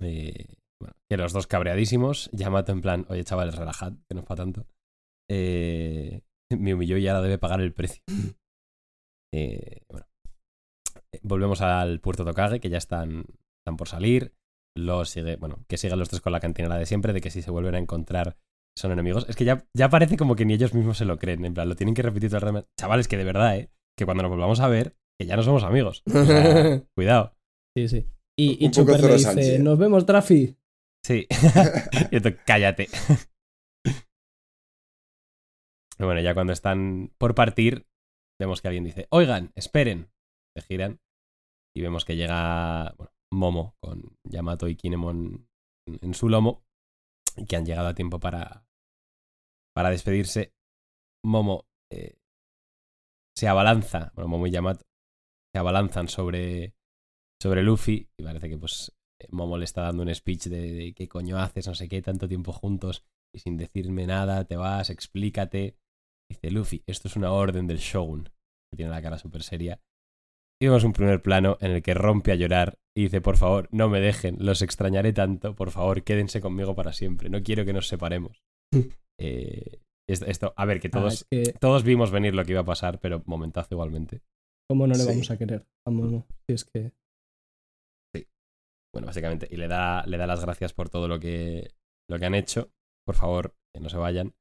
Eh, 0.00 0.56
bueno, 0.80 0.96
que 1.08 1.16
los 1.16 1.32
dos 1.32 1.46
cabreadísimos. 1.46 2.28
Yamato 2.32 2.72
en 2.72 2.80
plan, 2.80 3.06
oye, 3.08 3.22
chavales, 3.22 3.54
relajad, 3.54 3.92
que 4.08 4.14
no 4.14 4.20
es 4.20 4.26
para 4.26 4.42
tanto. 4.42 4.66
Eh, 5.30 6.22
me 6.58 6.74
humilló 6.74 6.96
y 6.96 7.06
ahora 7.06 7.22
debe 7.22 7.38
pagar 7.38 7.60
el 7.60 7.72
precio. 7.72 8.02
Eh, 9.32 9.82
bueno. 9.88 10.06
Volvemos 11.22 11.60
al 11.60 12.00
puerto 12.00 12.24
Tokage, 12.24 12.60
que 12.60 12.68
ya 12.68 12.78
están, 12.78 13.24
están 13.60 13.76
por 13.76 13.88
salir. 13.88 14.34
Los 14.76 15.10
sigue, 15.10 15.36
bueno, 15.36 15.64
que 15.68 15.76
sigan 15.76 15.98
los 15.98 16.08
tres 16.08 16.20
con 16.20 16.32
la 16.32 16.40
cantinera 16.40 16.76
de 16.76 16.86
siempre, 16.86 17.12
de 17.12 17.20
que 17.20 17.30
si 17.30 17.42
se 17.42 17.50
vuelven 17.50 17.74
a 17.74 17.78
encontrar 17.78 18.36
son 18.76 18.92
enemigos. 18.92 19.26
Es 19.28 19.36
que 19.36 19.44
ya, 19.44 19.66
ya 19.76 19.88
parece 19.90 20.16
como 20.16 20.34
que 20.36 20.44
ni 20.44 20.54
ellos 20.54 20.74
mismos 20.74 20.98
se 20.98 21.04
lo 21.04 21.18
creen. 21.18 21.44
En 21.44 21.54
plan, 21.54 21.68
lo 21.68 21.76
tienen 21.76 21.94
que 21.94 22.02
repetir 22.02 22.30
todo 22.30 22.38
el 22.46 22.54
rato. 22.54 22.68
Chavales, 22.78 23.08
que 23.08 23.16
de 23.16 23.24
verdad, 23.24 23.56
¿eh? 23.56 23.70
Que 23.98 24.04
cuando 24.04 24.22
nos 24.22 24.30
volvamos 24.30 24.60
a 24.60 24.68
ver, 24.68 24.96
que 25.20 25.26
ya 25.26 25.36
no 25.36 25.42
somos 25.42 25.62
amigos. 25.64 26.02
O 26.06 26.24
sea, 26.24 26.82
cuidado. 26.96 27.34
Sí, 27.76 27.88
sí. 27.88 28.06
Y, 28.38 28.64
y 28.64 28.70
Chopper 28.70 29.00
le 29.00 29.14
dice, 29.14 29.58
nos 29.58 29.78
vemos, 29.78 30.06
Trafi. 30.06 30.56
Sí. 31.04 31.26
y 32.10 32.16
esto, 32.16 32.30
cállate. 32.46 32.88
Y 35.98 36.04
bueno, 36.04 36.20
ya 36.20 36.34
cuando 36.34 36.52
están 36.52 37.12
por 37.18 37.34
partir, 37.34 37.86
vemos 38.40 38.60
que 38.60 38.68
alguien 38.68 38.84
dice, 38.84 39.06
oigan, 39.10 39.52
esperen. 39.54 40.10
Se 40.56 40.62
giran 40.62 41.00
y 41.76 41.80
vemos 41.82 42.04
que 42.04 42.16
llega 42.16 42.94
bueno, 42.96 43.12
Momo 43.32 43.76
con 43.80 44.16
Yamato 44.28 44.68
y 44.68 44.76
Kinemon 44.76 45.48
en- 45.86 45.98
en 46.02 46.14
su 46.14 46.28
lomo 46.28 46.64
que 47.48 47.56
han 47.56 47.66
llegado 47.66 47.88
a 47.88 47.94
tiempo 47.94 48.20
para, 48.20 48.66
para 49.74 49.90
despedirse. 49.90 50.54
Momo 51.24 51.66
eh, 51.90 52.16
se 53.36 53.48
abalanza, 53.48 54.12
bueno, 54.14 54.28
Momo 54.28 54.46
y 54.46 54.50
Yamato 54.50 54.84
se 55.52 55.58
abalanzan 55.58 56.08
sobre, 56.08 56.74
sobre 57.40 57.62
Luffy 57.62 58.08
y 58.18 58.22
parece 58.22 58.48
que 58.48 58.58
pues 58.58 58.92
Momo 59.30 59.58
le 59.58 59.64
está 59.64 59.82
dando 59.82 60.02
un 60.02 60.14
speech 60.14 60.46
de, 60.46 60.94
qué 60.96 61.08
coño 61.08 61.38
haces, 61.38 61.66
no 61.66 61.74
sé 61.74 61.88
qué, 61.88 62.02
tanto 62.02 62.26
tiempo 62.26 62.52
juntos 62.52 63.04
y 63.34 63.38
sin 63.38 63.56
decirme 63.56 64.06
nada, 64.06 64.44
te 64.44 64.56
vas, 64.56 64.90
explícate. 64.90 65.76
Dice 66.28 66.50
Luffy, 66.50 66.82
esto 66.86 67.08
es 67.08 67.16
una 67.16 67.32
orden 67.32 67.66
del 67.66 67.78
Shogun. 67.78 68.24
Que 68.70 68.76
tiene 68.76 68.90
la 68.90 69.02
cara 69.02 69.18
súper 69.18 69.42
seria. 69.42 69.80
Y 70.62 70.66
vemos 70.66 70.84
un 70.84 70.92
primer 70.92 71.20
plano 71.20 71.58
en 71.60 71.72
el 71.72 71.82
que 71.82 71.92
rompe 71.92 72.30
a 72.30 72.36
llorar 72.36 72.78
y 72.96 73.02
dice, 73.02 73.20
por 73.20 73.36
favor, 73.36 73.68
no 73.72 73.88
me 73.88 73.98
dejen, 74.00 74.36
los 74.38 74.62
extrañaré 74.62 75.12
tanto, 75.12 75.56
por 75.56 75.72
favor, 75.72 76.04
quédense 76.04 76.40
conmigo 76.40 76.76
para 76.76 76.92
siempre, 76.92 77.28
no 77.30 77.42
quiero 77.42 77.64
que 77.64 77.72
nos 77.72 77.88
separemos. 77.88 78.42
Eh, 79.20 79.78
esto, 80.08 80.26
esto- 80.26 80.54
a 80.56 80.64
ver, 80.64 80.80
que 80.80 80.88
Ah, 80.88 80.90
todos, 80.92 81.26
es 81.30 81.50
que, 81.50 81.52
todos 81.52 81.84
vimos 81.84 82.10
venir 82.10 82.34
lo 82.34 82.44
que 82.44 82.52
iba 82.52 82.62
a 82.62 82.64
pasar, 82.64 82.98
pero 82.98 83.22
momentazo 83.26 83.74
igualmente. 83.74 84.20
¿cómo 84.68 84.86
no 84.86 84.94
le 84.94 85.00
Sí. 85.00 85.06
vamos 85.06 85.30
a 85.30 85.36
querer 85.38 85.64
a 85.86 85.90
Momo? 85.90 86.26
Si 86.48 86.54
es 86.54 86.64
que. 86.64 86.90
Bueno, 88.92 89.06
básicamente, 89.06 89.46
y 89.50 89.56
le 89.56 89.68
da, 89.68 90.04
le 90.06 90.16
da 90.16 90.26
las 90.26 90.40
gracias 90.42 90.72
por 90.72 90.88
todo 90.88 91.06
lo 91.08 91.20
que, 91.20 91.70
lo 92.10 92.18
que 92.18 92.24
han 92.26 92.34
hecho. 92.34 92.70
Por 93.06 93.14
favor, 93.14 93.54
que 93.72 93.80
no 93.80 93.88
se 93.90 93.98
vayan. 93.98 94.34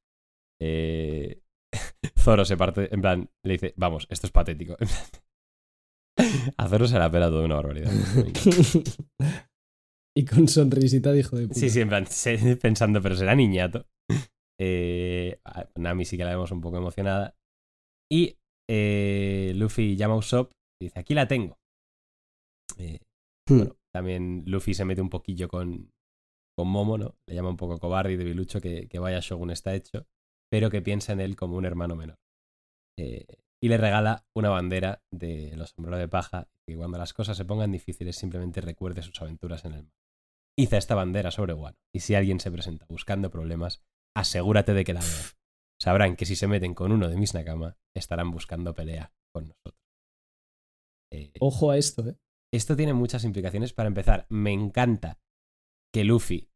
Eh, 0.60 1.42
Zoro 2.18 2.44
se 2.46 2.58
parte, 2.58 2.92
en 2.94 3.02
plan, 3.02 3.30
le 3.46 3.54
dice, 3.54 3.74
vamos, 3.78 4.08
esto 4.10 4.26
es 4.28 4.32
patético. 4.32 4.78
Zoro 6.68 6.88
se 6.88 6.98
la 7.00 7.12
pela 7.12 7.30
toda 7.30 7.46
una 7.46 7.56
barbaridad. 7.56 7.92
y 10.18 10.26
con 10.26 10.48
sonrisita 10.48 11.12
dijo 11.12 11.38
de 11.38 11.48
puta. 11.48 11.60
Sí, 11.60 11.70
sí, 11.70 11.82
en 11.82 11.90
plan, 11.90 12.06
se- 12.08 12.56
pensando, 12.58 13.02
pero 13.02 13.16
será 13.16 13.36
niñato. 13.36 13.86
Eh, 14.60 15.40
a 15.46 15.68
Nami 15.76 16.06
sí 16.06 16.18
que 16.18 16.24
la 16.24 16.32
vemos 16.32 16.52
un 16.52 16.62
poco 16.62 16.78
emocionada. 16.78 17.36
Y 18.12 18.38
eh, 18.70 19.54
Luffy 19.56 19.96
llama 19.96 20.16
a 20.16 20.18
Usopp 20.18 20.52
y 20.82 20.86
dice, 20.86 21.00
aquí 21.00 21.14
la 21.14 21.28
tengo. 21.28 21.58
Eh, 22.78 23.00
Hmm. 23.50 23.58
bueno, 23.58 23.76
también 23.92 24.44
Luffy 24.46 24.76
se 24.76 24.86
mete 24.86 25.02
un 25.02 25.10
poquillo 25.10 25.48
con, 25.50 25.90
con 26.56 26.68
Momo, 26.68 26.98
¿no? 26.98 27.16
Le 27.28 27.34
llama 27.36 27.50
un 27.50 27.58
poco 27.58 27.80
cobarde 27.80 28.14
y 28.14 28.18
debilucho 28.18 28.62
que, 28.62 28.88
que 28.88 29.00
vaya 29.00 29.20
Shogun 29.20 29.50
está 29.50 29.74
hecho, 29.74 30.06
pero 30.52 30.70
que 30.70 30.82
piensa 30.84 31.12
en 31.14 31.22
él 31.22 31.36
como 31.36 31.58
un 31.58 31.66
hermano 31.66 31.96
menor. 31.96 32.20
Eh, 33.00 33.26
y 33.64 33.70
le 33.70 33.78
regala 33.78 34.26
una 34.36 34.50
bandera 34.50 35.04
de 35.12 35.56
los 35.56 35.72
sombreros 35.72 36.00
de 36.00 36.08
paja 36.08 36.50
y 36.68 36.76
cuando 36.76 36.98
las 36.98 37.14
cosas 37.14 37.38
se 37.38 37.46
pongan 37.46 37.72
difíciles 37.72 38.16
simplemente 38.16 38.62
recuerde 38.62 39.04
sus 39.04 39.22
aventuras 39.22 39.66
en 39.66 39.74
el 39.74 39.84
mar. 39.84 39.94
Iza 40.58 40.78
esta 40.78 40.96
bandera 40.96 41.32
sobre 41.32 41.54
Wano 41.54 41.78
y 41.94 42.00
si 42.00 42.16
alguien 42.16 42.40
se 42.40 42.52
presenta 42.52 42.86
buscando 42.90 43.30
problemas, 43.30 43.84
asegúrate 44.16 44.74
de 44.74 44.84
que 44.84 44.94
la 44.94 45.02
vean. 45.02 45.12
Sabrán 45.82 46.16
que 46.16 46.26
si 46.26 46.36
se 46.36 46.48
meten 46.48 46.74
con 46.74 46.92
uno 46.92 47.08
de 47.08 47.18
mis 47.18 47.34
Nakama, 47.34 47.78
estarán 47.96 48.32
buscando 48.32 48.74
pelea 48.74 49.14
con 49.34 49.48
nosotros. 49.48 49.82
Eh, 51.12 51.34
Ojo 51.40 51.72
a 51.72 51.78
esto, 51.78 52.08
¿eh? 52.08 52.18
esto 52.54 52.76
tiene 52.76 52.94
muchas 52.94 53.24
implicaciones. 53.24 53.74
Para 53.74 53.88
empezar, 53.88 54.28
me 54.30 54.52
encanta 54.52 55.20
que 55.92 56.04
Luffy 56.04 56.52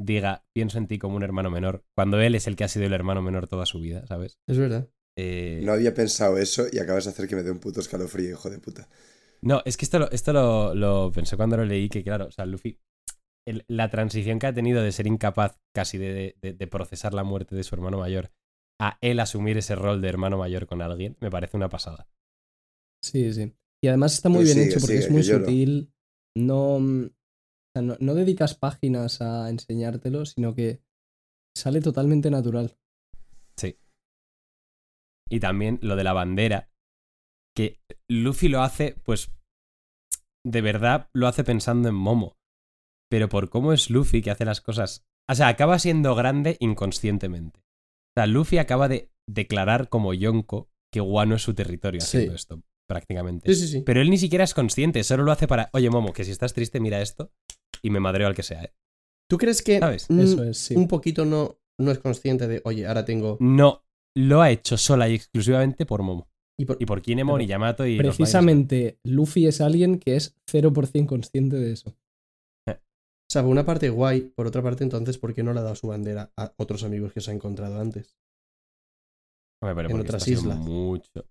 diga, 0.00 0.46
pienso 0.54 0.78
en 0.78 0.86
ti 0.86 0.98
como 0.98 1.16
un 1.16 1.22
hermano 1.22 1.50
menor, 1.50 1.84
cuando 1.94 2.20
él 2.20 2.34
es 2.34 2.46
el 2.46 2.56
que 2.56 2.64
ha 2.64 2.68
sido 2.68 2.86
el 2.86 2.94
hermano 2.94 3.20
menor 3.20 3.48
toda 3.48 3.66
su 3.66 3.80
vida, 3.80 4.06
¿sabes? 4.06 4.40
Es 4.48 4.56
verdad. 4.56 4.88
Eh, 5.20 5.60
No 5.64 5.72
había 5.72 5.94
pensado 5.94 6.38
eso 6.38 6.66
y 6.72 6.78
acabas 6.80 7.04
de 7.04 7.10
hacer 7.10 7.28
que 7.28 7.36
me 7.36 7.42
dé 7.44 7.50
un 7.50 7.60
puto 7.60 7.80
escalofrío, 7.80 8.30
hijo 8.30 8.50
de 8.50 8.58
puta. 8.58 8.88
No, 9.42 9.62
es 9.64 9.76
que 9.76 9.84
esto, 9.84 9.98
lo, 9.98 10.10
esto 10.10 10.32
lo, 10.32 10.74
lo 10.74 11.12
pensé 11.12 11.36
cuando 11.36 11.56
lo 11.56 11.64
leí, 11.64 11.88
que 11.88 12.02
claro, 12.04 12.26
o 12.26 12.30
sea, 12.30 12.44
Luffy, 12.46 12.78
el- 13.46 13.64
la 13.68 13.90
transición 13.90 14.38
que 14.38 14.48
ha 14.48 14.54
tenido 14.54 14.82
de 14.82 14.92
ser 14.92 15.06
incapaz 15.06 15.58
casi 15.74 15.98
de, 15.98 16.36
de- 16.42 16.54
de 16.54 16.66
procesar 16.68 17.14
la 17.14 17.24
muerte 17.24 17.56
de 17.56 17.64
su 17.64 17.74
hermano 17.74 17.98
mayor 17.98 18.32
a 18.80 18.98
él 19.02 19.20
asumir 19.20 19.58
ese 19.58 19.76
rol 19.76 20.00
de 20.02 20.08
hermano 20.08 20.38
mayor 20.38 20.66
con 20.66 20.82
alguien, 20.82 21.16
me 21.20 21.30
parece 21.30 21.56
una 21.56 21.68
pasada. 21.70 22.08
Sí, 23.02 23.32
sí. 23.32 23.52
Y 23.82 23.88
además 23.88 24.14
está 24.14 24.28
muy 24.28 24.44
Pues 24.44 24.44
bien 24.44 24.58
sigue, 24.58 24.66
hecho 24.66 24.80
porque 24.80 24.98
sigue, 24.98 24.98
es 24.98 25.10
muy 25.10 25.22
sutil. 25.22 25.92
No, 26.36 26.78
mm, 26.80 27.04
o 27.06 27.10
sea, 27.74 27.82
no, 27.82 27.96
no 28.00 28.14
dedicas 28.14 28.54
páginas 28.54 29.20
a 29.20 29.50
enseñártelo, 29.50 30.26
sino 30.26 30.54
que 30.54 30.82
sale 31.56 31.80
totalmente 31.80 32.30
natural. 32.30 32.76
Y 35.30 35.40
también 35.40 35.78
lo 35.82 35.96
de 35.96 36.04
la 36.04 36.12
bandera, 36.12 36.70
que 37.56 37.80
Luffy 38.08 38.48
lo 38.48 38.62
hace, 38.62 38.96
pues, 39.04 39.30
de 40.44 40.60
verdad 40.60 41.08
lo 41.12 41.26
hace 41.28 41.44
pensando 41.44 41.88
en 41.88 41.94
Momo. 41.94 42.36
Pero 43.10 43.28
por 43.28 43.48
cómo 43.50 43.72
es 43.72 43.90
Luffy 43.90 44.22
que 44.22 44.30
hace 44.30 44.44
las 44.44 44.60
cosas... 44.60 45.04
O 45.28 45.34
sea, 45.34 45.48
acaba 45.48 45.78
siendo 45.78 46.14
grande 46.14 46.56
inconscientemente. 46.60 47.60
O 47.60 48.12
sea, 48.16 48.26
Luffy 48.26 48.58
acaba 48.58 48.88
de 48.88 49.10
declarar 49.28 49.88
como 49.88 50.14
Yonko 50.14 50.68
que 50.92 51.00
Wano 51.00 51.36
es 51.36 51.42
su 51.42 51.54
territorio 51.54 52.00
Sí. 52.00 52.16
haciendo 52.16 52.34
esto, 52.34 52.62
prácticamente. 52.88 53.52
Sí, 53.54 53.60
sí, 53.60 53.68
sí. 53.68 53.82
Pero 53.82 54.00
él 54.00 54.10
ni 54.10 54.18
siquiera 54.18 54.42
es 54.42 54.54
consciente, 54.54 55.04
solo 55.04 55.22
lo 55.22 55.30
hace 55.30 55.46
para, 55.46 55.70
oye 55.72 55.88
Momo, 55.90 56.12
que 56.12 56.24
si 56.24 56.32
estás 56.32 56.52
triste 56.52 56.80
mira 56.80 57.00
esto 57.00 57.32
y 57.82 57.90
me 57.90 58.00
madreo 58.00 58.26
al 58.26 58.34
que 58.34 58.42
sea. 58.42 58.64
¿eh?". 58.64 58.74
¿Tú 59.28 59.38
crees 59.38 59.62
que 59.62 59.78
¿Sabes? 59.78 60.10
Eso 60.10 60.42
es, 60.42 60.58
sí. 60.58 60.74
un 60.74 60.88
poquito 60.88 61.24
no, 61.24 61.60
no 61.78 61.92
es 61.92 62.00
consciente 62.00 62.48
de, 62.48 62.60
oye, 62.64 62.86
ahora 62.88 63.04
tengo... 63.04 63.36
No, 63.40 63.84
lo 64.16 64.42
ha 64.42 64.50
hecho 64.50 64.76
sola 64.76 65.08
y 65.08 65.14
exclusivamente 65.14 65.86
por 65.86 66.02
Momo. 66.02 66.28
Y 66.58 66.64
por- 66.66 66.76
Y 66.80 66.84
por 66.86 67.00
Kinemon 67.00 67.40
y 67.40 67.46
Yamato 67.46 67.86
y... 67.86 67.96
Precisamente 67.96 68.98
Luffy 69.04 69.46
es 69.46 69.60
alguien 69.60 69.98
que 69.98 70.16
es 70.16 70.36
0% 70.46 71.06
consciente 71.06 71.56
de 71.56 71.72
eso. 71.72 71.96
O 72.68 73.32
sea, 73.32 73.42
por 73.42 73.52
una 73.52 73.64
parte 73.64 73.88
guay, 73.90 74.22
por 74.22 74.48
otra 74.48 74.60
parte 74.60 74.82
entonces, 74.82 75.16
¿por 75.16 75.32
qué 75.32 75.44
no 75.44 75.52
le 75.52 75.60
ha 75.60 75.62
dado 75.62 75.76
su 75.76 75.86
bandera 75.86 76.32
a 76.36 76.52
otros 76.56 76.82
amigos 76.82 77.12
que 77.12 77.20
se 77.20 77.30
ha 77.30 77.34
encontrado 77.34 77.80
antes? 77.80 78.16
Hombre, 79.62 79.76
pero 79.84 79.90
en 79.94 80.00
otras 80.00 80.26
islas. 80.26 80.58
Mucho. 80.58 81.28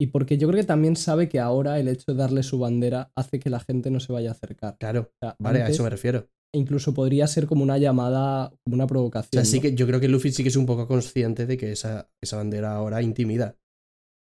Y 0.00 0.08
porque 0.08 0.38
yo 0.38 0.48
creo 0.48 0.60
que 0.60 0.66
también 0.66 0.96
sabe 0.96 1.28
que 1.28 1.38
ahora 1.38 1.78
el 1.78 1.86
hecho 1.86 2.10
de 2.10 2.18
darle 2.18 2.42
su 2.42 2.58
bandera 2.58 3.12
hace 3.14 3.38
que 3.38 3.50
la 3.50 3.60
gente 3.60 3.88
no 3.92 4.00
se 4.00 4.12
vaya 4.12 4.30
a 4.30 4.32
acercar. 4.32 4.76
Claro, 4.78 5.12
O 5.14 5.18
sea, 5.20 5.36
vale, 5.38 5.62
a 5.62 5.68
eso 5.68 5.84
me 5.84 5.90
refiero. 5.90 6.28
Incluso 6.54 6.92
podría 6.92 7.26
ser 7.26 7.46
como 7.46 7.62
una 7.62 7.78
llamada, 7.78 8.52
como 8.64 8.74
una 8.74 8.84
O 8.84 8.88
provocación. 8.88 9.30
sea, 9.42 9.44
sí 9.50 9.56
¿no? 9.56 9.62
que 9.62 9.74
yo 9.74 9.86
creo 9.86 10.00
que 10.00 10.08
Luffy 10.08 10.32
sí 10.32 10.42
que 10.42 10.50
es 10.50 10.56
un 10.56 10.66
poco 10.66 10.86
consciente 10.86 11.46
de 11.46 11.56
que 11.56 11.72
esa, 11.72 12.10
esa 12.22 12.36
bandera 12.36 12.74
ahora 12.74 13.00
intimida. 13.02 13.56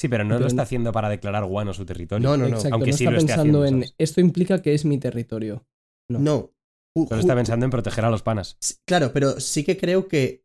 Sí, 0.02 0.08
pero 0.08 0.24
no 0.24 0.30
Pero 0.36 0.40
lo 0.42 0.48
está 0.48 0.58
no- 0.58 0.64
haciendo 0.64 0.92
para 0.92 1.10
declarar 1.10 1.44
Wano 1.44 1.74
su 1.74 1.86
territorio. 1.86 2.28
No, 2.28 2.38
no, 2.38 2.48
no. 2.48 2.56
Exacto, 2.56 2.76
Aunque 2.76 2.92
no 2.92 2.98
sí 2.98 3.04
está 3.04 3.12
lo 3.12 3.18
esté 3.18 3.28
pensando 3.28 3.60
haciendo, 3.62 3.66
en 3.66 3.84
¿sabes? 3.84 3.96
esto 4.00 4.22
implica 4.22 4.62
que 4.62 4.74
es 4.74 4.86
mi 4.86 4.98
territorio. 4.98 5.66
No. 6.10 6.20
No. 6.20 6.52
Ju- 6.98 7.20
está 7.20 7.36
pensando 7.36 7.66
en 7.66 7.70
proteger 7.70 8.04
a 8.06 8.10
los 8.10 8.22
panas. 8.24 8.58
Sí, 8.62 8.76
Claro, 8.88 9.12
pero 9.14 9.40
sí 9.40 9.64
que 9.64 9.78
creo 9.78 10.08
que 10.08 10.44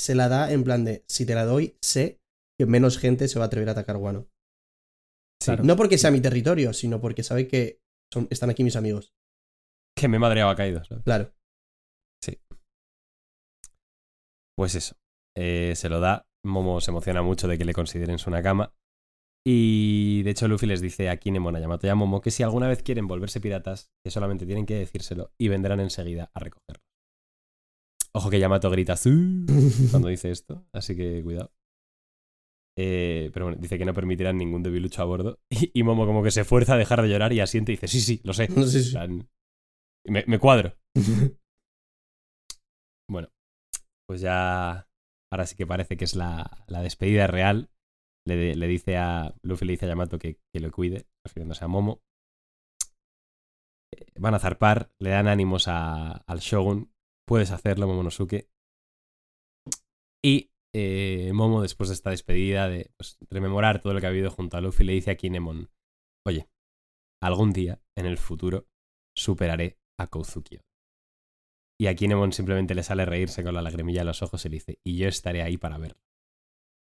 se 0.00 0.14
la 0.14 0.28
da 0.28 0.50
en 0.52 0.64
plan 0.64 0.84
de, 0.84 1.04
si 1.08 1.26
te 1.26 1.34
la 1.34 1.44
doy, 1.44 1.76
sé 1.82 2.20
que 2.58 2.66
menos 2.66 2.98
gente 2.98 3.28
se 3.28 3.38
va 3.38 3.44
a 3.44 3.48
atrever 3.48 3.68
a 3.68 3.72
atacar 3.72 3.96
Guano. 3.98 4.26
Claro. 5.44 5.62
No 5.64 5.76
porque 5.76 5.98
sea 5.98 6.10
mi 6.10 6.20
territorio, 6.20 6.72
sino 6.72 7.00
porque 7.00 7.22
sabe 7.22 7.46
que 7.46 7.80
son, 8.12 8.26
están 8.30 8.50
aquí 8.50 8.64
mis 8.64 8.76
amigos. 8.76 9.12
Que 9.96 10.08
me 10.08 10.18
madreaba 10.18 10.54
caído. 10.54 10.84
¿sabes? 10.84 11.04
Claro. 11.04 11.32
Pues 14.58 14.74
eso. 14.74 14.96
Eh, 15.36 15.74
se 15.76 15.88
lo 15.88 16.00
da. 16.00 16.26
Momo 16.44 16.80
se 16.80 16.90
emociona 16.90 17.22
mucho 17.22 17.48
de 17.48 17.58
que 17.58 17.64
le 17.64 17.74
consideren 17.74 18.18
su 18.18 18.30
Nakama. 18.30 18.72
Y 19.46 20.22
de 20.22 20.30
hecho 20.30 20.48
Luffy 20.48 20.66
les 20.66 20.80
dice 20.80 21.08
a 21.08 21.18
Kinemon, 21.18 21.54
a 21.56 21.60
Yamato 21.60 21.86
y 21.86 21.90
a 21.90 21.94
Momo 21.94 22.20
que 22.20 22.30
si 22.30 22.42
alguna 22.42 22.68
vez 22.68 22.82
quieren 22.82 23.06
volverse 23.06 23.40
piratas, 23.40 23.90
que 24.04 24.10
solamente 24.10 24.46
tienen 24.46 24.66
que 24.66 24.74
decírselo 24.74 25.30
y 25.38 25.48
vendrán 25.48 25.80
enseguida 25.80 26.30
a 26.34 26.40
recogerlo. 26.40 26.82
Ojo 28.12 28.30
que 28.30 28.40
Yamato 28.40 28.70
grita 28.70 28.96
"Sí", 28.96 29.10
cuando 29.90 30.08
dice 30.08 30.30
esto, 30.30 30.66
así 30.72 30.96
que 30.96 31.22
cuidado. 31.22 31.52
Eh, 32.78 33.30
pero 33.32 33.46
bueno, 33.46 33.60
dice 33.60 33.78
que 33.78 33.84
no 33.84 33.94
permitirán 33.94 34.36
ningún 34.38 34.62
debilucho 34.62 35.02
a 35.02 35.04
bordo. 35.04 35.38
Y, 35.50 35.70
y 35.78 35.82
Momo 35.82 36.06
como 36.06 36.22
que 36.22 36.30
se 36.30 36.44
fuerza 36.44 36.74
a 36.74 36.78
dejar 36.78 37.02
de 37.02 37.08
llorar 37.08 37.32
y 37.32 37.40
asiente 37.40 37.72
y 37.72 37.76
dice, 37.76 37.88
sí, 37.88 38.00
sí, 38.00 38.20
lo 38.24 38.32
sé. 38.32 38.48
Si- 38.66 38.92
plan, 38.92 39.28
Me, 40.08 40.24
me 40.26 40.38
cuadro. 40.38 40.76
Bueno, 43.08 43.28
pues 44.08 44.20
ya. 44.20 44.88
Ahora 45.32 45.46
sí 45.46 45.56
que 45.56 45.66
parece 45.66 45.96
que 45.96 46.04
es 46.04 46.14
la, 46.14 46.64
la 46.68 46.82
despedida 46.82 47.26
real. 47.26 47.70
Le, 48.26 48.54
le 48.54 48.66
dice 48.68 48.96
a. 48.96 49.34
Luffy 49.42 49.66
le 49.66 49.72
dice 49.74 49.86
a 49.86 49.90
Yamato 49.90 50.18
que, 50.18 50.38
que 50.52 50.60
lo 50.60 50.70
cuide, 50.72 51.06
refiriéndose 51.24 51.64
a 51.64 51.68
Momo. 51.68 52.02
Eh, 53.94 54.06
Van 54.18 54.34
a 54.34 54.38
zarpar, 54.38 54.90
le 55.00 55.10
dan 55.10 55.28
ánimos 55.28 55.68
a- 55.68 56.12
al 56.26 56.38
Shogun. 56.40 56.92
Puedes 57.26 57.50
hacerlo, 57.50 57.86
Momonosuke. 57.86 58.48
Y 60.24 60.50
eh, 60.74 61.30
Momo, 61.32 61.62
después 61.62 61.88
de 61.88 61.94
esta 61.94 62.10
despedida, 62.10 62.68
de 62.68 62.90
pues, 62.96 63.18
rememorar 63.30 63.80
todo 63.80 63.94
lo 63.94 64.00
que 64.00 64.06
ha 64.06 64.10
habido 64.10 64.30
junto 64.30 64.56
a 64.56 64.60
Luffy, 64.60 64.84
le 64.84 64.92
dice 64.92 65.10
a 65.10 65.16
Kinemon: 65.16 65.70
Oye, 66.26 66.48
algún 67.22 67.52
día, 67.52 67.80
en 67.96 68.06
el 68.06 68.18
futuro, 68.18 68.66
superaré 69.16 69.78
a 69.98 70.06
Kouzukio. 70.08 70.60
Y 71.78 71.88
a 71.88 71.94
Kinemon 71.94 72.32
simplemente 72.32 72.74
le 72.74 72.82
sale 72.82 73.04
reírse 73.04 73.44
con 73.44 73.54
la 73.54 73.62
lagrimilla 73.62 74.00
en 74.00 74.06
los 74.06 74.22
ojos 74.22 74.44
y 74.44 74.48
le 74.48 74.54
dice, 74.54 74.78
y 74.84 74.96
yo 74.96 75.08
estaré 75.08 75.42
ahí 75.42 75.56
para 75.58 75.78
verlo. 75.78 76.00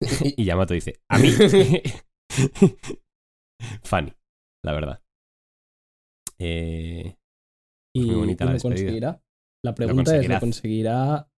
Y 0.37 0.45
Yamato 0.45 0.75
dice, 0.75 1.01
a 1.09 1.19
mí. 1.19 1.31
Funny, 3.83 4.13
la 4.65 4.73
verdad. 4.73 5.03
Eh, 6.39 7.17
y, 7.95 8.07
muy 8.07 8.15
bonita 8.17 8.45
la 8.45 8.51
lo 8.51 8.55
despedida. 8.55 8.77
conseguirá. 8.77 9.23
La 9.65 9.75
pregunta 9.75 10.17
es. 10.17 10.29
¿lo 10.29 10.41
conseguirá 10.41 11.31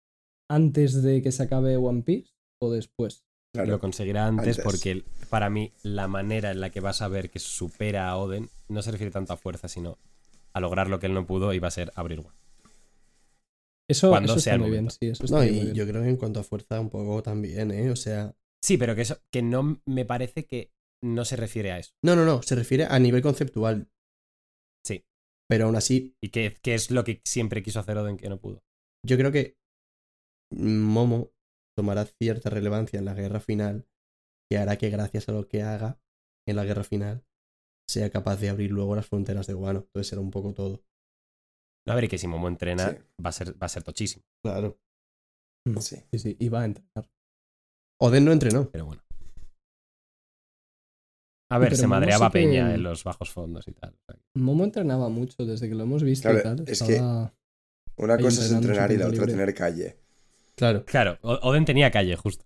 antes 0.51 1.03
de 1.03 1.23
que 1.23 1.33
se 1.33 1.43
acabe 1.43 1.77
One 1.77 2.03
Piece 2.03 2.33
o 2.63 2.71
después? 2.71 3.25
Claro. 3.55 3.71
Lo 3.71 3.79
conseguirá 3.79 4.27
antes, 4.27 4.59
Antes. 4.59 4.65
porque 4.65 5.05
para 5.31 5.49
mí 5.49 5.73
la 5.83 6.09
manera 6.09 6.51
en 6.51 6.61
la 6.61 6.71
que 6.71 6.81
vas 6.81 7.03
a 7.03 7.09
ver 7.09 7.31
que 7.31 7.39
supera 7.39 8.09
a 8.09 8.17
Oden 8.17 8.49
no 8.69 8.83
se 8.83 8.91
refiere 8.91 9.13
tanto 9.13 9.33
a 9.33 9.37
fuerza, 9.37 9.69
sino 9.69 9.99
a 10.55 10.61
lograr 10.61 10.89
lo 10.89 10.99
que 11.01 11.07
él 11.07 11.15
no 11.15 11.27
pudo 11.27 11.53
y 11.53 11.59
va 11.59 11.69
a 11.69 11.73
ser 11.73 11.93
abrir 11.97 12.21
One. 12.21 12.31
Eso, 13.91 14.09
Cuando 14.09 14.33
eso 14.33 14.41
sea 14.41 14.55
está 14.55 14.55
el 14.55 14.61
muy 14.63 14.71
bien, 14.71 14.91
sí, 14.91 15.09
eso 15.09 15.25
está 15.25 15.37
No, 15.37 15.43
muy 15.43 15.51
y 15.51 15.61
bien. 15.61 15.75
yo 15.75 15.87
creo 15.87 16.03
que 16.03 16.09
en 16.09 16.17
cuanto 16.17 16.41
a 16.41 16.45
fuerza, 16.45 16.81
un 16.81 16.89
poco 16.91 17.23
también, 17.23 17.71
¿eh? 17.71 17.91
O 17.91 17.97
sea. 17.97 18.35
Sí, 18.63 18.79
pero 18.79 18.95
que 18.95 19.03
eso 19.03 19.19
que 19.31 19.43
no 19.43 19.83
me 19.85 20.07
parece 20.07 20.47
que 20.47 20.73
no 21.03 21.25
se 21.27 21.37
refiere 21.37 21.71
a 21.73 21.79
eso. 21.79 21.93
No, 22.03 22.17
no, 22.17 22.25
no. 22.25 22.43
Se 22.43 22.55
refiere 22.55 22.87
a 22.89 22.99
nivel 22.99 23.21
conceptual. 23.21 23.91
Sí. 24.87 25.05
Pero 25.51 25.67
aún 25.67 25.77
así, 25.77 26.17
Y 26.23 26.31
que, 26.31 26.57
que 26.63 26.75
es 26.75 26.91
lo 26.91 27.05
que 27.05 27.21
siempre 27.27 27.63
quiso 27.63 27.81
hacer 27.81 27.99
Oden 27.99 28.17
que 28.17 28.31
no 28.31 28.39
pudo. 28.41 28.63
yo 29.07 29.19
creo 29.19 29.31
que 29.33 29.59
Momo 30.51 31.33
tomará 31.77 32.07
cierta 32.07 32.49
relevancia 32.49 32.99
en 32.99 33.05
la 33.05 33.15
guerra 33.15 33.41
final 33.41 33.87
que 34.49 34.57
hará 34.59 34.77
que 34.79 34.89
gracias 34.91 35.29
a 35.29 35.33
lo 35.33 35.49
que 35.49 35.63
haga 35.63 35.99
en 36.47 36.57
la 36.57 36.65
guerra 36.65 36.85
final 36.85 37.25
sea 37.89 38.11
capaz 38.11 38.37
de 38.37 38.49
abrir 38.49 38.71
luego 38.71 38.95
las 38.97 39.07
fronteras 39.07 39.47
de 39.47 39.55
Guano. 39.55 39.81
Entonces 39.81 40.09
será 40.09 40.21
un 40.21 40.31
poco 40.31 40.53
todo. 40.55 40.83
No, 41.87 41.93
a 41.93 41.97
ver, 41.97 42.05
y 42.05 42.09
que 42.09 42.19
si 42.19 42.27
Momo 42.27 42.49
entrena, 42.49 42.91
Sí. 42.91 42.97
va, 43.25 43.29
a 43.29 43.33
ser, 43.33 43.53
va 43.63 43.67
a 43.67 43.69
ser 43.69 43.83
tochísimo. 43.83 44.25
Claro. 44.43 44.79
Sí. 45.81 45.97
Sí, 46.13 46.19
sí, 46.19 46.37
y 46.39 46.49
va 46.49 46.63
a 46.63 46.65
entrenar. 46.67 47.11
Oden 48.01 48.25
no 48.25 48.33
entrenó. 48.33 48.71
Pero 48.71 48.87
bueno. 48.87 49.03
A 51.51 51.59
ver, 51.59 51.69
pero 51.69 51.77
se 51.77 51.87
Momo 51.87 52.01
madreaba 52.01 52.27
sí 52.27 52.33
que- 52.33 52.39
Peña 52.39 52.75
en 52.75 52.83
los 52.83 53.05
bajos 53.05 53.31
fondos 53.31 53.69
y 53.69 53.73
tal. 53.73 53.95
Momo 54.35 54.65
entrenaba 54.65 55.09
mucho 55.09 55.45
desde 55.45 55.69
que 55.69 55.75
lo 55.75 55.85
hemos 55.85 56.03
visto 56.03 56.33
y 56.33 56.43
tal. 56.43 56.65
es 56.67 56.83
que- 56.83 56.99
Una 57.97 58.19
cosa 58.19 58.45
es 58.45 58.51
entrenar 58.51 58.91
y 58.93 58.97
la 58.97 59.05
otra 59.07 59.19
libre. 59.19 59.33
tener 59.33 59.55
calle. 59.55 60.01
Claro. 60.57 60.85
Claro, 60.85 61.19
Oden 61.23 61.65
tenía 61.65 61.91
calle, 61.91 62.17
justo. 62.17 62.45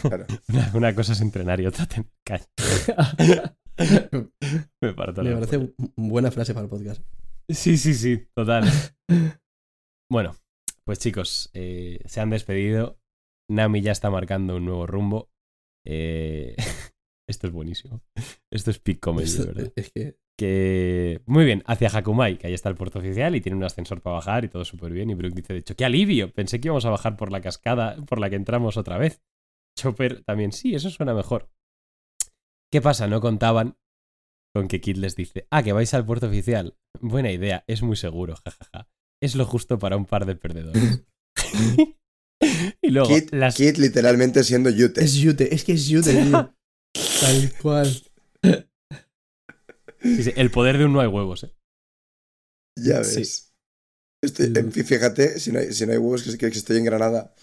Claro. 0.00 0.26
Una, 0.48 0.70
una 0.74 0.94
cosa 0.94 1.12
es 1.12 1.20
entrenar 1.20 1.60
y 1.60 1.66
otra 1.66 1.86
tener 1.86 2.10
calle. 2.24 2.46
Me 4.80 4.92
parto 4.94 5.22
Me 5.22 5.30
la 5.30 5.40
parece 5.40 5.74
buena 5.96 6.30
frase 6.30 6.54
para 6.54 6.64
el 6.64 6.70
podcast. 6.70 7.02
Sí, 7.48 7.76
sí, 7.76 7.94
sí, 7.94 8.26
total. 8.34 8.64
bueno, 10.10 10.34
pues 10.84 10.98
chicos, 10.98 11.50
eh, 11.52 12.00
se 12.06 12.20
han 12.20 12.30
despedido. 12.30 12.98
Nami 13.50 13.82
ya 13.82 13.92
está 13.92 14.10
marcando 14.10 14.56
un 14.56 14.64
nuevo 14.64 14.86
rumbo. 14.86 15.30
Eh, 15.86 16.56
esto 17.28 17.46
es 17.46 17.52
buenísimo. 17.52 18.00
Esto 18.50 18.70
es 18.70 18.78
peak 18.78 19.00
comedy, 19.00 19.30
de 19.30 19.44
verdad. 19.44 19.72
Es 19.76 19.90
que. 19.90 20.16
Que. 20.36 21.20
Muy 21.26 21.44
bien, 21.44 21.62
hacia 21.66 21.88
Hakumai, 21.88 22.38
que 22.38 22.46
ahí 22.46 22.54
está 22.54 22.68
el 22.68 22.74
puerto 22.74 22.98
oficial 22.98 23.36
y 23.36 23.40
tiene 23.40 23.56
un 23.56 23.64
ascensor 23.64 24.00
para 24.00 24.14
bajar 24.14 24.44
y 24.44 24.48
todo 24.48 24.64
súper 24.64 24.92
bien. 24.92 25.10
Y 25.10 25.14
Brooke 25.14 25.34
dice, 25.34 25.52
de 25.52 25.60
hecho, 25.60 25.76
¡qué 25.76 25.84
alivio! 25.84 26.32
Pensé 26.32 26.60
que 26.60 26.68
íbamos 26.68 26.84
a 26.86 26.90
bajar 26.90 27.16
por 27.16 27.30
la 27.30 27.40
cascada 27.40 27.96
por 28.06 28.18
la 28.18 28.30
que 28.30 28.36
entramos 28.36 28.76
otra 28.76 28.98
vez. 28.98 29.22
Chopper 29.78 30.22
también, 30.24 30.52
sí, 30.52 30.74
eso 30.74 30.90
suena 30.90 31.14
mejor. 31.14 31.50
¿Qué 32.74 32.82
pasa? 32.82 33.06
No 33.06 33.20
contaban 33.20 33.78
con 34.52 34.66
que 34.66 34.80
Kid 34.80 34.96
les 34.96 35.14
dice, 35.14 35.46
ah, 35.52 35.62
que 35.62 35.72
vais 35.72 35.94
al 35.94 36.04
puerto 36.04 36.26
oficial. 36.26 36.76
Buena 37.00 37.30
idea, 37.30 37.62
es 37.68 37.82
muy 37.82 37.94
seguro, 37.94 38.34
jajaja. 38.44 38.88
Es 39.22 39.36
lo 39.36 39.46
justo 39.46 39.78
para 39.78 39.96
un 39.96 40.06
par 40.06 40.26
de 40.26 40.34
perdedores. 40.34 41.04
y 42.82 42.90
luego, 42.90 43.14
las... 43.30 43.54
Kit 43.54 43.78
literalmente 43.78 44.42
siendo 44.42 44.70
Yute. 44.70 45.04
Es 45.04 45.14
Yute, 45.14 45.54
es 45.54 45.62
que 45.62 45.74
es 45.74 45.86
Yute, 45.86 46.20
tío. 46.24 46.52
Tal 47.20 47.52
cual. 47.62 47.86
sí, 50.02 50.24
sí, 50.24 50.32
el 50.34 50.50
poder 50.50 50.76
de 50.76 50.86
un 50.86 50.94
no 50.94 51.00
hay 51.00 51.06
huevos, 51.06 51.44
¿eh? 51.44 51.54
Ya 52.76 53.04
Sí. 53.04 53.20
ves. 53.20 53.54
Estoy- 54.20 54.52
en 54.52 54.72
fin, 54.72 54.84
fíjate, 54.84 55.38
si 55.38 55.52
no 55.52 55.60
hay, 55.60 55.72
si 55.72 55.86
no 55.86 55.92
hay 55.92 55.98
huevos, 55.98 56.24
que, 56.24 56.36
que 56.36 56.46
estoy 56.48 56.78
en 56.78 56.86
Granada. 56.86 57.36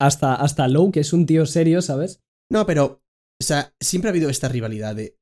Hasta, 0.00 0.36
hasta 0.36 0.68
Low, 0.68 0.90
que 0.90 1.00
es 1.00 1.12
un 1.12 1.26
tío 1.26 1.44
serio, 1.44 1.82
¿sabes? 1.82 2.22
No, 2.50 2.64
pero. 2.64 3.02
O 3.40 3.44
sea, 3.44 3.72
siempre 3.80 4.08
ha 4.08 4.12
habido 4.12 4.28
esta 4.30 4.48
rivalidad 4.48 4.96
de. 4.96 5.16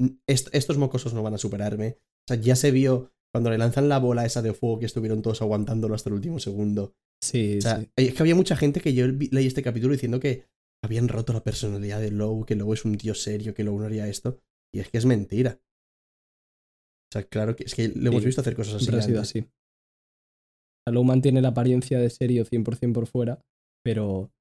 "N- 0.00 0.18
est- 0.28 0.48
estos 0.52 0.78
mocosos 0.78 1.14
no 1.14 1.22
van 1.22 1.34
a 1.34 1.38
superarme. 1.38 1.98
O 2.28 2.34
sea, 2.34 2.36
ya 2.40 2.56
se 2.56 2.70
vio 2.70 3.12
cuando 3.34 3.50
le 3.50 3.58
lanzan 3.58 3.88
la 3.88 3.98
bola 3.98 4.24
esa 4.26 4.42
de 4.42 4.52
fuego 4.52 4.78
que 4.78 4.86
estuvieron 4.86 5.22
todos 5.22 5.40
aguantándolo 5.42 5.94
hasta 5.94 6.10
el 6.10 6.14
último 6.14 6.38
segundo. 6.38 6.94
Sí, 7.22 7.58
O 7.58 7.62
sea, 7.62 7.80
sí. 7.80 7.88
es 7.96 8.14
que 8.14 8.22
había 8.22 8.34
mucha 8.34 8.56
gente 8.56 8.80
que 8.80 8.94
yo 8.94 9.06
leí 9.06 9.46
este 9.46 9.62
capítulo 9.62 9.92
diciendo 9.92 10.20
que 10.20 10.44
habían 10.84 11.08
roto 11.08 11.32
la 11.32 11.42
personalidad 11.44 12.00
de 12.00 12.10
Lowe, 12.10 12.44
que 12.44 12.56
Lowe 12.56 12.74
es 12.74 12.84
un 12.84 12.96
tío 12.98 13.14
serio, 13.14 13.54
que 13.54 13.62
Lowe 13.64 13.78
no 13.78 13.86
haría 13.86 14.08
esto. 14.08 14.38
Y 14.74 14.80
es 14.80 14.90
que 14.90 14.98
es 14.98 15.06
mentira. 15.06 15.60
O 17.10 17.12
sea, 17.12 17.22
claro 17.24 17.54
que 17.56 17.64
es 17.64 17.74
que 17.74 17.88
le 17.88 18.08
hemos 18.08 18.20
Sí, 18.22 18.26
visto 18.26 18.40
hacer 18.40 18.56
cosas 18.56 18.74
así. 18.82 18.94
Ha 18.94 19.02
sido 19.02 19.20
así. 19.20 19.38
O 19.40 19.44
sea, 20.86 20.92
Low 20.94 21.04
mantiene 21.04 21.40
la 21.42 21.48
apariencia 21.48 21.98
de 22.00 22.10
serio 22.10 22.44
100% 22.44 22.92
por 22.94 23.06
fuera, 23.06 23.40
pero 23.84 24.32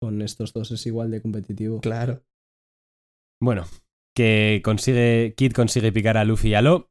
con 0.00 0.22
estos 0.22 0.52
dos 0.52 0.70
es 0.70 0.86
igual 0.86 1.10
de 1.10 1.20
competitivo. 1.20 1.80
Claro. 1.80 2.22
Bueno, 3.42 3.64
que 4.16 4.60
consigue. 4.64 5.34
Kid 5.36 5.52
consigue 5.52 5.92
picar 5.92 6.16
a 6.16 6.24
Luffy 6.24 6.50
y 6.50 6.54
a 6.54 6.62
Lo. 6.62 6.90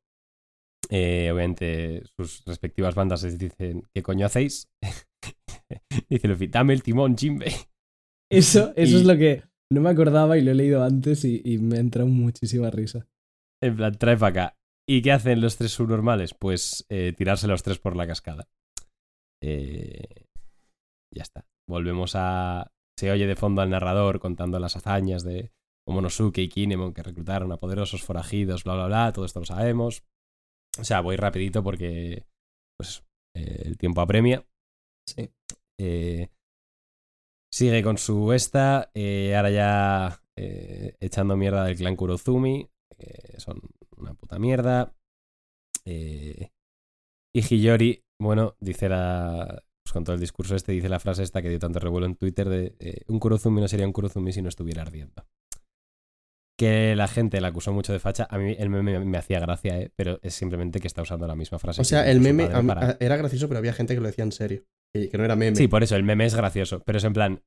Eh, 0.89 1.29
obviamente, 1.31 2.03
sus 2.17 2.43
respectivas 2.45 2.95
bandas 2.95 3.23
les 3.23 3.37
dicen: 3.37 3.83
¿Qué 3.93 4.01
coño 4.01 4.25
hacéis? 4.25 4.69
Dice 6.09 6.27
Luffy: 6.27 6.47
Dame 6.47 6.73
el 6.73 6.83
timón, 6.83 7.17
Jimbe. 7.17 7.51
Eso, 8.31 8.73
eso 8.75 8.97
Y- 8.97 8.99
es 9.01 9.05
lo 9.05 9.17
que 9.17 9.43
no 9.71 9.81
me 9.81 9.89
acordaba 9.89 10.37
y 10.37 10.41
lo 10.41 10.51
he 10.51 10.55
leído 10.55 10.83
antes 10.83 11.23
y, 11.25 11.41
y 11.45 11.59
me 11.59 11.77
ha 11.77 11.79
entrado 11.81 12.07
muchísima 12.07 12.71
risa. 12.71 13.07
En 13.61 13.75
plan, 13.75 13.97
trae 13.97 14.17
para 14.17 14.29
acá. 14.47 14.57
¿Y 14.87 15.03
qué 15.03 15.11
hacen 15.11 15.41
los 15.41 15.57
tres 15.57 15.71
subnormales? 15.71 16.33
Pues 16.33 16.85
eh, 16.89 17.13
tirarse 17.15 17.47
los 17.47 17.61
tres 17.61 17.77
por 17.77 17.95
la 17.95 18.07
cascada. 18.07 18.47
Eh, 19.43 20.25
ya 21.13 21.21
está. 21.21 21.45
Volvemos 21.69 22.13
a. 22.15 22.71
Se 22.97 23.11
oye 23.11 23.27
de 23.27 23.35
fondo 23.35 23.61
al 23.61 23.69
narrador 23.69 24.19
contando 24.19 24.57
las 24.59 24.75
hazañas 24.75 25.23
de 25.23 25.51
Momonosuke 25.89 26.39
y 26.39 26.49
Kinemon 26.49 26.93
que 26.93 27.03
reclutaron 27.03 27.51
a 27.51 27.57
poderosos 27.57 28.03
forajidos, 28.03 28.63
bla, 28.63 28.75
bla, 28.75 28.87
bla. 28.87 29.11
Todo 29.11 29.25
esto 29.25 29.39
lo 29.39 29.45
sabemos. 29.45 30.03
O 30.79 30.83
sea, 30.83 31.01
voy 31.01 31.15
rapidito 31.15 31.63
porque. 31.63 32.25
Pues 32.77 33.03
eh, 33.35 33.63
el 33.65 33.77
tiempo 33.77 34.01
apremia. 34.01 34.45
Sí. 35.07 35.29
Eh, 35.79 36.29
sigue 37.51 37.83
con 37.83 37.97
su 37.97 38.33
esta. 38.33 38.91
eh, 38.93 39.35
ahora 39.35 39.49
ya 39.49 40.21
echando 41.01 41.35
mierda 41.35 41.65
del 41.65 41.75
clan 41.75 41.97
Kurozumi. 41.97 42.69
que 42.97 43.39
son 43.39 43.59
una 43.97 44.13
puta 44.13 44.39
mierda. 44.39 44.95
Y 47.33 47.41
Hiyori, 47.41 48.03
bueno, 48.21 48.55
dice 48.59 48.89
la. 48.89 49.63
Pues 49.83 49.93
con 49.93 50.03
todo 50.03 50.13
el 50.13 50.19
discurso 50.19 50.55
este, 50.55 50.71
dice 50.71 50.89
la 50.89 50.99
frase 50.99 51.23
esta 51.23 51.41
que 51.41 51.49
dio 51.49 51.57
tanto 51.57 51.79
revuelo 51.79 52.05
en 52.05 52.15
Twitter 52.15 52.47
de 52.47 52.75
eh, 52.79 53.01
un 53.07 53.19
Kurozumi 53.19 53.59
no 53.61 53.67
sería 53.67 53.87
un 53.87 53.93
Kurozumi 53.93 54.31
si 54.31 54.41
no 54.41 54.49
estuviera 54.49 54.83
ardiendo. 54.83 55.25
Que 56.59 56.93
la 56.93 57.07
gente 57.07 57.39
la 57.39 57.47
acusó 57.47 57.71
mucho 57.71 57.93
de 57.93 57.99
facha. 57.99 58.27
A 58.29 58.37
mí 58.37 58.53
el 58.59 58.69
meme 58.69 58.99
me, 58.99 59.17
hacía 59.17 59.39
gracia, 59.39 59.79
¿eh? 59.79 59.91
pero 59.95 60.19
es 60.21 60.33
simplemente 60.33 60.81
que 60.81 60.87
está 60.87 61.01
usando 61.01 61.25
la 61.25 61.35
misma 61.35 61.57
frase. 61.57 61.79
O 61.81 61.85
sea, 61.85 62.09
el 62.11 62.19
meme 62.19 62.43
padre 62.47 62.57
a 62.57 62.61
mí- 62.61 62.67
para- 62.67 62.89
a- 62.89 62.97
era 62.99 63.15
gracioso, 63.15 63.47
pero 63.47 63.59
había 63.59 63.71
gente 63.71 63.95
que 63.95 64.01
lo 64.01 64.07
decía 64.07 64.25
en 64.25 64.33
serio. 64.33 64.63
Que, 64.93 65.09
que 65.09 65.17
no 65.17 65.23
era 65.23 65.37
meme. 65.37 65.55
Sí, 65.55 65.69
por 65.69 65.83
eso, 65.83 65.95
el 65.95 66.03
meme 66.03 66.25
es 66.25 66.35
gracioso, 66.35 66.81
pero 66.83 66.97
es 66.97 67.03
en 67.05 67.13
plan, 67.13 67.41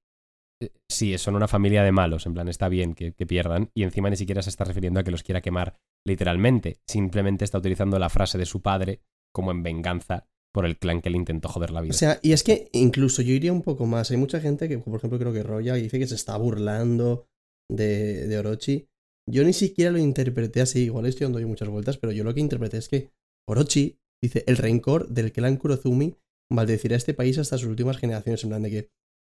eh, 0.62 0.70
sí, 0.90 1.18
son 1.18 1.34
una 1.36 1.46
familia 1.46 1.82
de 1.84 1.92
malos, 1.92 2.24
en 2.24 2.32
plan, 2.32 2.48
está 2.48 2.70
bien 2.70 2.94
que, 2.94 3.12
que 3.12 3.26
pierdan, 3.26 3.70
y 3.74 3.82
encima 3.82 4.08
ni 4.08 4.16
siquiera 4.16 4.40
se 4.40 4.48
está 4.48 4.64
refiriendo 4.64 5.00
a 5.00 5.04
que 5.04 5.10
los 5.10 5.22
quiera 5.22 5.42
quemar 5.42 5.74
literalmente, 6.06 6.78
simplemente 6.88 7.44
está 7.44 7.58
utilizando 7.58 7.98
la 7.98 8.08
frase 8.08 8.38
de 8.38 8.46
su 8.46 8.62
padre 8.62 9.02
como 9.34 9.50
en 9.50 9.62
venganza 9.62 10.26
por 10.54 10.64
el 10.64 10.78
clan 10.78 11.00
que 11.02 11.10
le 11.10 11.16
intentó 11.18 11.48
joder 11.48 11.70
la 11.70 11.80
vida. 11.82 11.90
O 11.90 11.96
sea, 11.98 12.18
y 12.22 12.32
es 12.32 12.42
que 12.42 12.68
incluso 12.72 13.20
yo 13.22 13.32
iría 13.34 13.52
un 13.52 13.62
poco 13.62 13.84
más. 13.86 14.10
Hay 14.10 14.16
mucha 14.16 14.40
gente 14.40 14.68
que, 14.68 14.78
por 14.78 14.96
ejemplo, 14.96 15.18
creo 15.18 15.32
que 15.32 15.42
Roya 15.42 15.74
dice 15.74 15.98
que 15.98 16.06
se 16.06 16.14
está 16.14 16.36
burlando 16.36 17.26
de, 17.70 18.26
de 18.26 18.38
Orochi. 18.38 18.86
Yo 19.28 19.44
ni 19.44 19.52
siquiera 19.52 19.90
lo 19.92 19.98
interpreté 19.98 20.60
así. 20.60 20.84
Igual 20.84 21.06
estoy 21.06 21.24
dando 21.26 21.40
yo 21.40 21.48
muchas 21.48 21.68
vueltas, 21.68 21.96
pero 21.98 22.12
yo 22.12 22.24
lo 22.24 22.34
que 22.34 22.40
interpreté 22.40 22.78
es 22.78 22.88
que 22.88 23.10
Orochi 23.48 23.98
dice 24.22 24.44
el 24.46 24.56
rencor 24.56 25.08
del 25.08 25.32
clan 25.32 25.56
Kurozumi 25.56 26.16
maldecirá 26.50 26.96
este 26.96 27.14
país 27.14 27.38
hasta 27.38 27.58
sus 27.58 27.68
últimas 27.68 27.98
generaciones. 27.98 28.42
En 28.44 28.50
plan 28.50 28.62
de 28.62 28.70
que 28.70 28.90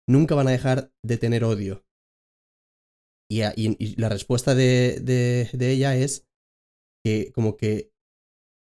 nunca 0.10 0.36
van 0.36 0.48
a 0.48 0.52
dejar 0.52 0.92
de 1.04 1.18
tener 1.18 1.44
odio. 1.44 1.86
Y, 3.30 3.42
y- 3.44 3.76
y 3.80 3.96
la 3.96 4.10
respuesta 4.10 4.54
de, 4.54 5.00
de- 5.02 5.50
de 5.54 5.72
ella 5.72 5.96
es 5.96 6.28
que 7.04 7.32
como 7.34 7.58
que 7.58 7.92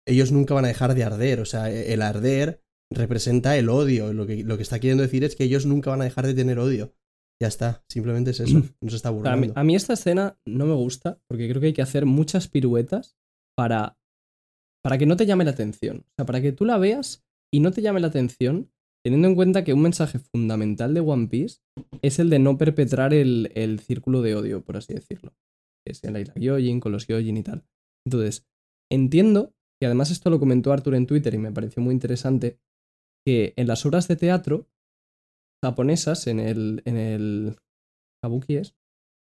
ellos 0.07 0.33
nunca 0.33 0.55
van 0.55 0.65
a 0.65 0.69
dejar 0.69 0.95
de 0.95 1.05
arder. 1.05 1.41
O 1.41 1.45
sea, 1.45 1.71
e- 1.71 1.93
el 1.93 2.03
arder 2.03 2.63
representa 2.93 3.57
el 3.57 3.69
odio. 3.69 4.13
Lo 4.13 4.27
que, 4.27 4.43
lo 4.45 4.57
que 4.57 4.63
está 4.63 4.81
queriendo 4.81 5.03
decir 5.03 5.25
es 5.25 5.37
que 5.37 5.45
ellos 5.45 5.67
nunca 5.67 5.91
van 5.91 6.01
a 6.01 6.05
dejar 6.05 6.27
de 6.27 6.35
tener 6.35 6.59
odio. 6.59 6.93
Ya 7.41 7.49
está, 7.49 7.85
simplemente 7.89 8.31
es 8.33 8.41
eso. 8.41 8.63
No 8.81 8.91
se 8.91 8.97
está 8.97 9.11
O 9.11 9.23
sea, 9.23 9.33
a, 9.33 9.37
mí, 9.37 9.41
burlando. 9.49 9.61
a 9.61 9.65
mí 9.65 9.77
esta 9.77 9.93
escena 9.93 10.39
no 10.47 10.67
me 10.67 10.75
gusta 10.75 11.21
porque 11.29 11.49
creo 11.49 11.61
que 11.61 11.69
hay 11.69 11.73
que 11.73 11.83
hacer 11.83 12.05
muchas 12.07 12.49
piruetas 12.49 13.17
para, 13.57 13.99
para 14.83 14.99
que 14.99 15.07
no 15.07 15.17
te 15.17 15.27
llame 15.27 15.45
la 15.45 15.53
atención. 15.53 15.99
O 15.99 16.15
sea, 16.17 16.27
para 16.27 16.41
que 16.41 16.53
tú 16.53 16.65
la 16.65 16.79
veas 16.79 17.25
y 17.53 17.61
no 17.61 17.71
te 17.71 17.83
llame 17.83 18.01
la 18.01 18.09
atención, 18.09 18.71
teniendo 19.05 19.29
en 19.29 19.35
cuenta 19.35 19.65
que 19.65 19.73
un 19.73 19.83
mensaje 19.83 20.19
fundamental 20.19 20.95
de 20.95 21.01
One 21.01 21.29
Piece 21.29 21.61
es 22.03 22.19
el 22.19 22.31
de 22.31 22.39
no 22.41 22.59
perpetrar 22.59 23.15
el, 23.15 23.53
el 23.55 23.81
círculo 23.81 24.23
de 24.23 24.35
odio, 24.35 24.65
por 24.65 24.77
así 24.77 24.95
decirlo. 24.95 25.35
Es 25.87 26.03
en 26.05 26.13
la 26.13 26.21
isla 26.21 26.35
Gyojin, 26.35 26.81
con 26.81 26.93
los 26.93 27.07
Gyojin 27.07 27.37
y 27.37 27.43
tal. 27.43 27.65
Entonces, 28.05 28.47
entiendo, 28.91 29.55
y 29.81 29.87
además 29.87 30.11
esto 30.11 30.29
lo 30.31 30.41
comentó 30.41 30.73
Arthur 30.73 30.95
en 30.97 31.07
Twitter 31.07 31.35
y 31.35 31.39
me 31.39 31.53
pareció 31.53 31.83
muy 31.83 31.95
interesante, 31.95 32.59
que 33.25 33.55
en 33.57 33.67
las 33.67 33.85
obras 33.87 34.09
de 34.09 34.17
teatro 34.17 34.69
japonesas, 35.65 36.27
en 36.27 36.41
el, 36.41 36.83
en 36.85 36.97
el 36.97 37.57
kabuki 38.23 38.57
es, 38.57 38.75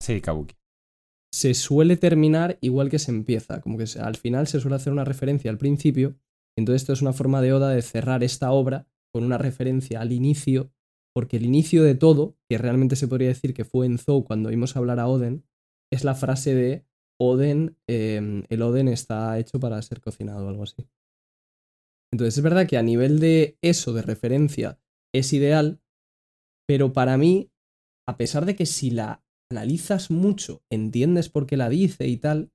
Sí, 0.01 0.21
Kabuki. 0.21 0.55
se 1.33 1.53
suele 1.53 1.97
terminar 1.97 2.57
igual 2.61 2.89
que 2.89 2.99
se 2.99 3.11
empieza, 3.11 3.61
como 3.61 3.77
que 3.77 3.85
al 3.99 4.15
final 4.17 4.47
se 4.47 4.59
suele 4.59 4.75
hacer 4.75 4.93
una 4.93 5.05
referencia 5.05 5.49
al 5.49 5.57
principio, 5.57 6.15
entonces 6.57 6.83
esto 6.83 6.93
es 6.93 7.01
una 7.01 7.13
forma 7.13 7.41
de 7.41 7.53
Oda 7.53 7.69
de 7.69 7.81
cerrar 7.81 8.23
esta 8.23 8.51
obra 8.51 8.87
con 9.13 9.23
una 9.23 9.37
referencia 9.37 10.01
al 10.01 10.11
inicio, 10.11 10.71
porque 11.13 11.37
el 11.37 11.45
inicio 11.45 11.83
de 11.83 11.95
todo, 11.95 12.37
que 12.49 12.57
realmente 12.57 12.95
se 12.95 13.07
podría 13.07 13.29
decir 13.29 13.53
que 13.53 13.65
fue 13.65 13.85
en 13.85 13.97
Zou 13.97 14.25
cuando 14.25 14.49
vimos 14.49 14.75
hablar 14.75 14.99
a 14.99 15.07
Oden, 15.07 15.45
es 15.91 16.03
la 16.03 16.15
frase 16.15 16.53
de 16.53 16.85
Oden, 17.19 17.77
eh, 17.87 18.43
el 18.49 18.61
Oden 18.61 18.89
está 18.89 19.39
hecho 19.39 19.59
para 19.59 19.81
ser 19.81 20.01
cocinado 20.01 20.45
o 20.45 20.49
algo 20.49 20.63
así. 20.63 20.89
Entonces 22.11 22.37
es 22.37 22.43
verdad 22.43 22.67
que 22.67 22.77
a 22.77 22.83
nivel 22.83 23.19
de 23.19 23.57
eso, 23.61 23.93
de 23.93 24.01
referencia, 24.01 24.79
es 25.13 25.31
ideal, 25.33 25.81
pero 26.67 26.93
para 26.93 27.17
mí, 27.17 27.49
a 28.07 28.17
pesar 28.17 28.45
de 28.45 28.55
que 28.55 28.65
si 28.65 28.89
la 28.91 29.23
analizas 29.51 30.11
mucho, 30.11 30.61
entiendes 30.71 31.29
por 31.29 31.45
qué 31.45 31.57
la 31.57 31.69
dice 31.69 32.07
y 32.07 32.17
tal, 32.17 32.51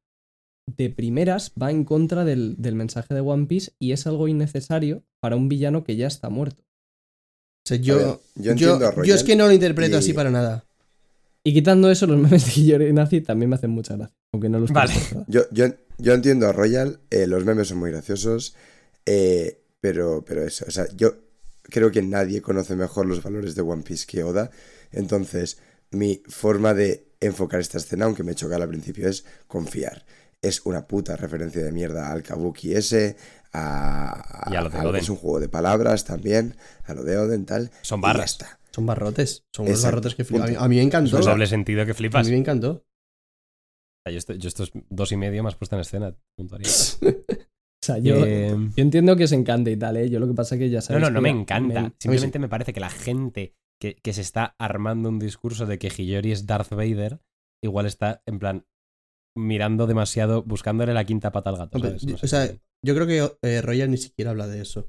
de 0.77 0.91
primeras 0.91 1.53
va 1.61 1.71
en 1.71 1.85
contra 1.85 2.25
del, 2.25 2.57
del 2.59 2.75
mensaje 2.75 3.15
de 3.15 3.21
One 3.21 3.47
Piece 3.47 3.73
y 3.79 3.93
es 3.93 4.07
algo 4.07 4.29
innecesario 4.29 5.03
para 5.21 5.37
un 5.37 5.49
villano 5.49 5.85
que 5.85 5.97
ya 5.97 6.07
está 6.07 6.29
muerto. 6.31 6.63
O 6.63 7.69
sea, 7.69 7.77
yo, 7.77 7.97
ver, 7.97 8.07
yo 8.07 8.21
yo, 8.37 8.51
entiendo 8.53 8.87
a 8.87 9.05
yo 9.05 9.15
es 9.15 9.25
que 9.25 9.37
no 9.37 9.47
lo 9.47 9.53
interpreto 9.53 9.97
y- 9.97 9.99
así 9.99 10.13
para 10.13 10.31
nada. 10.31 10.65
Y 11.43 11.55
quitando 11.55 11.91
eso, 11.91 12.07
los 12.07 12.19
memes 12.19 12.45
de 12.47 12.61
Hiyori 12.61 12.93
Nazi 12.93 13.23
también 13.23 13.49
me 13.49 13.57
hacen 13.57 13.71
mucha 13.71 13.97
gracia, 13.97 14.15
aunque 14.33 14.49
no 14.51 14.59
los 14.59 14.71
Vale. 14.73 14.93
yo, 15.29 15.43
yo 15.99 16.13
entiendo 16.15 16.47
a 16.47 16.53
Royal, 16.53 17.01
eh, 17.11 17.27
los 17.27 17.45
memes 17.45 17.69
son 17.69 17.79
muy 17.79 17.91
graciosos, 17.91 18.55
eh, 19.07 19.63
pero, 19.81 20.23
pero 20.25 20.43
eso, 20.45 20.67
o 20.69 20.71
sea, 20.71 20.87
yo 20.95 21.15
creo 21.63 21.91
que 21.91 22.03
nadie 22.03 22.43
conoce 22.43 22.77
mejor 22.77 23.07
los 23.07 23.23
valores 23.23 23.55
de 23.55 23.63
One 23.63 23.83
Piece 23.83 24.07
que 24.07 24.23
Oda, 24.25 24.51
entonces 24.93 25.59
mi 25.91 26.23
forma 26.29 26.75
de 26.75 27.07
enfocar 27.21 27.61
esta 27.61 27.79
escena, 27.79 28.05
aunque 28.07 28.23
me 28.23 28.35
chocara 28.35 28.65
al 28.65 28.69
principio, 28.71 29.09
es 29.09 29.25
confiar. 29.47 30.05
es 30.43 30.65
una 30.65 30.87
puta 30.87 31.17
referencia 31.17 31.63
de 31.63 31.71
mierda 31.71 32.11
al 32.11 32.23
Kabuki 32.23 32.73
ese, 32.75 33.17
a, 33.53 34.49
Y 34.51 34.57
a 34.57 34.63
lo 34.63 34.71
de 34.71 34.79
Oden. 34.79 35.03
es 35.03 35.09
un 35.11 35.17
juego 35.17 35.39
de 35.39 35.49
palabras 35.51 36.05
también, 36.07 36.57
a 36.85 36.95
lo 36.95 37.03
de 37.05 37.19
Oden, 37.19 37.45
tal. 37.45 37.71
Son 37.83 37.99
y 38.01 38.03
ya 38.03 38.09
barras. 38.09 38.31
está. 38.33 38.59
Son 38.71 38.87
barrotes. 38.87 39.45
Son 39.55 39.67
unos 39.67 39.83
barrotes 39.83 40.15
que 40.15 40.25
flipan. 40.25 40.47
A 40.49 40.51
mí, 40.51 40.57
a 40.59 40.69
me 40.69 40.77
Es 40.79 40.87
encantó. 40.87 41.17
un 41.17 41.23
A 41.29 41.31
doble 41.33 41.47
sentido 41.47 41.85
que 41.85 41.93
flipas. 41.93 42.25
mí 42.25 42.33
me 42.33 42.39
encantó. 42.39 42.85
Yo, 44.11 44.17
esto- 44.17 44.33
yo 44.35 44.49
estos 44.49 44.71
dos 44.89 45.13
y 45.13 45.17
medio 45.19 45.43
más 45.43 45.57
puesto 45.57 45.77
en 45.77 45.81
escena. 45.83 46.17
O 47.83 47.87
sea, 47.87 47.99
yo, 47.99 48.25
Eh, 48.27 48.55
yo 48.77 48.83
entiendo 48.83 49.17
que 49.17 49.27
se 49.27 49.35
encante 49.35 49.71
y 49.71 49.77
tal, 49.77 49.97
¿eh? 49.97 50.11
Yo 50.11 50.21
lo 50.21 50.29
que 50.29 50.35
pasa 50.35 50.55
es 50.55 50.59
que 50.59 50.69
ya 50.71 50.79
No, 50.79 50.83
sabes 50.83 51.03
no, 51.03 51.11
no 51.11 51.15
que 51.19 51.23
me 51.23 51.31
encanta. 51.31 51.83
me- 51.83 51.93
Simplemente 51.99 52.39
me 52.39 52.49
parece 52.49 52.73
que 52.73 52.81
la 52.81 52.91
gente 52.91 53.55
que, 53.81 53.97
que 53.97 54.13
se 54.13 54.21
está 54.21 54.55
armando 54.59 55.09
un 55.09 55.19
discurso 55.19 55.65
de 55.67 55.79
que 55.79 55.89
Hiyori 55.89 56.33
es 56.33 56.47
Darth 56.47 56.71
Vader, 56.71 57.21
igual 57.65 57.87
está 57.87 58.23
en 58.27 58.39
plan 58.39 58.67
mirando 59.37 59.87
demasiado, 59.87 60.43
buscándole 60.43 60.93
la 60.93 61.05
quinta 61.05 61.33
pata 61.33 61.51
al 61.51 61.57
gato. 61.57 61.79
No 61.79 61.89
o 62.23 62.27
sea, 62.27 62.51
yo 62.85 62.95
creo 62.95 63.07
que 63.07 63.33
eh, 63.49 63.63
Royal 63.63 63.91
ni 63.91 63.97
siquiera 63.97 64.33
habla 64.33 64.47
de 64.47 64.61
eso. 64.61 64.89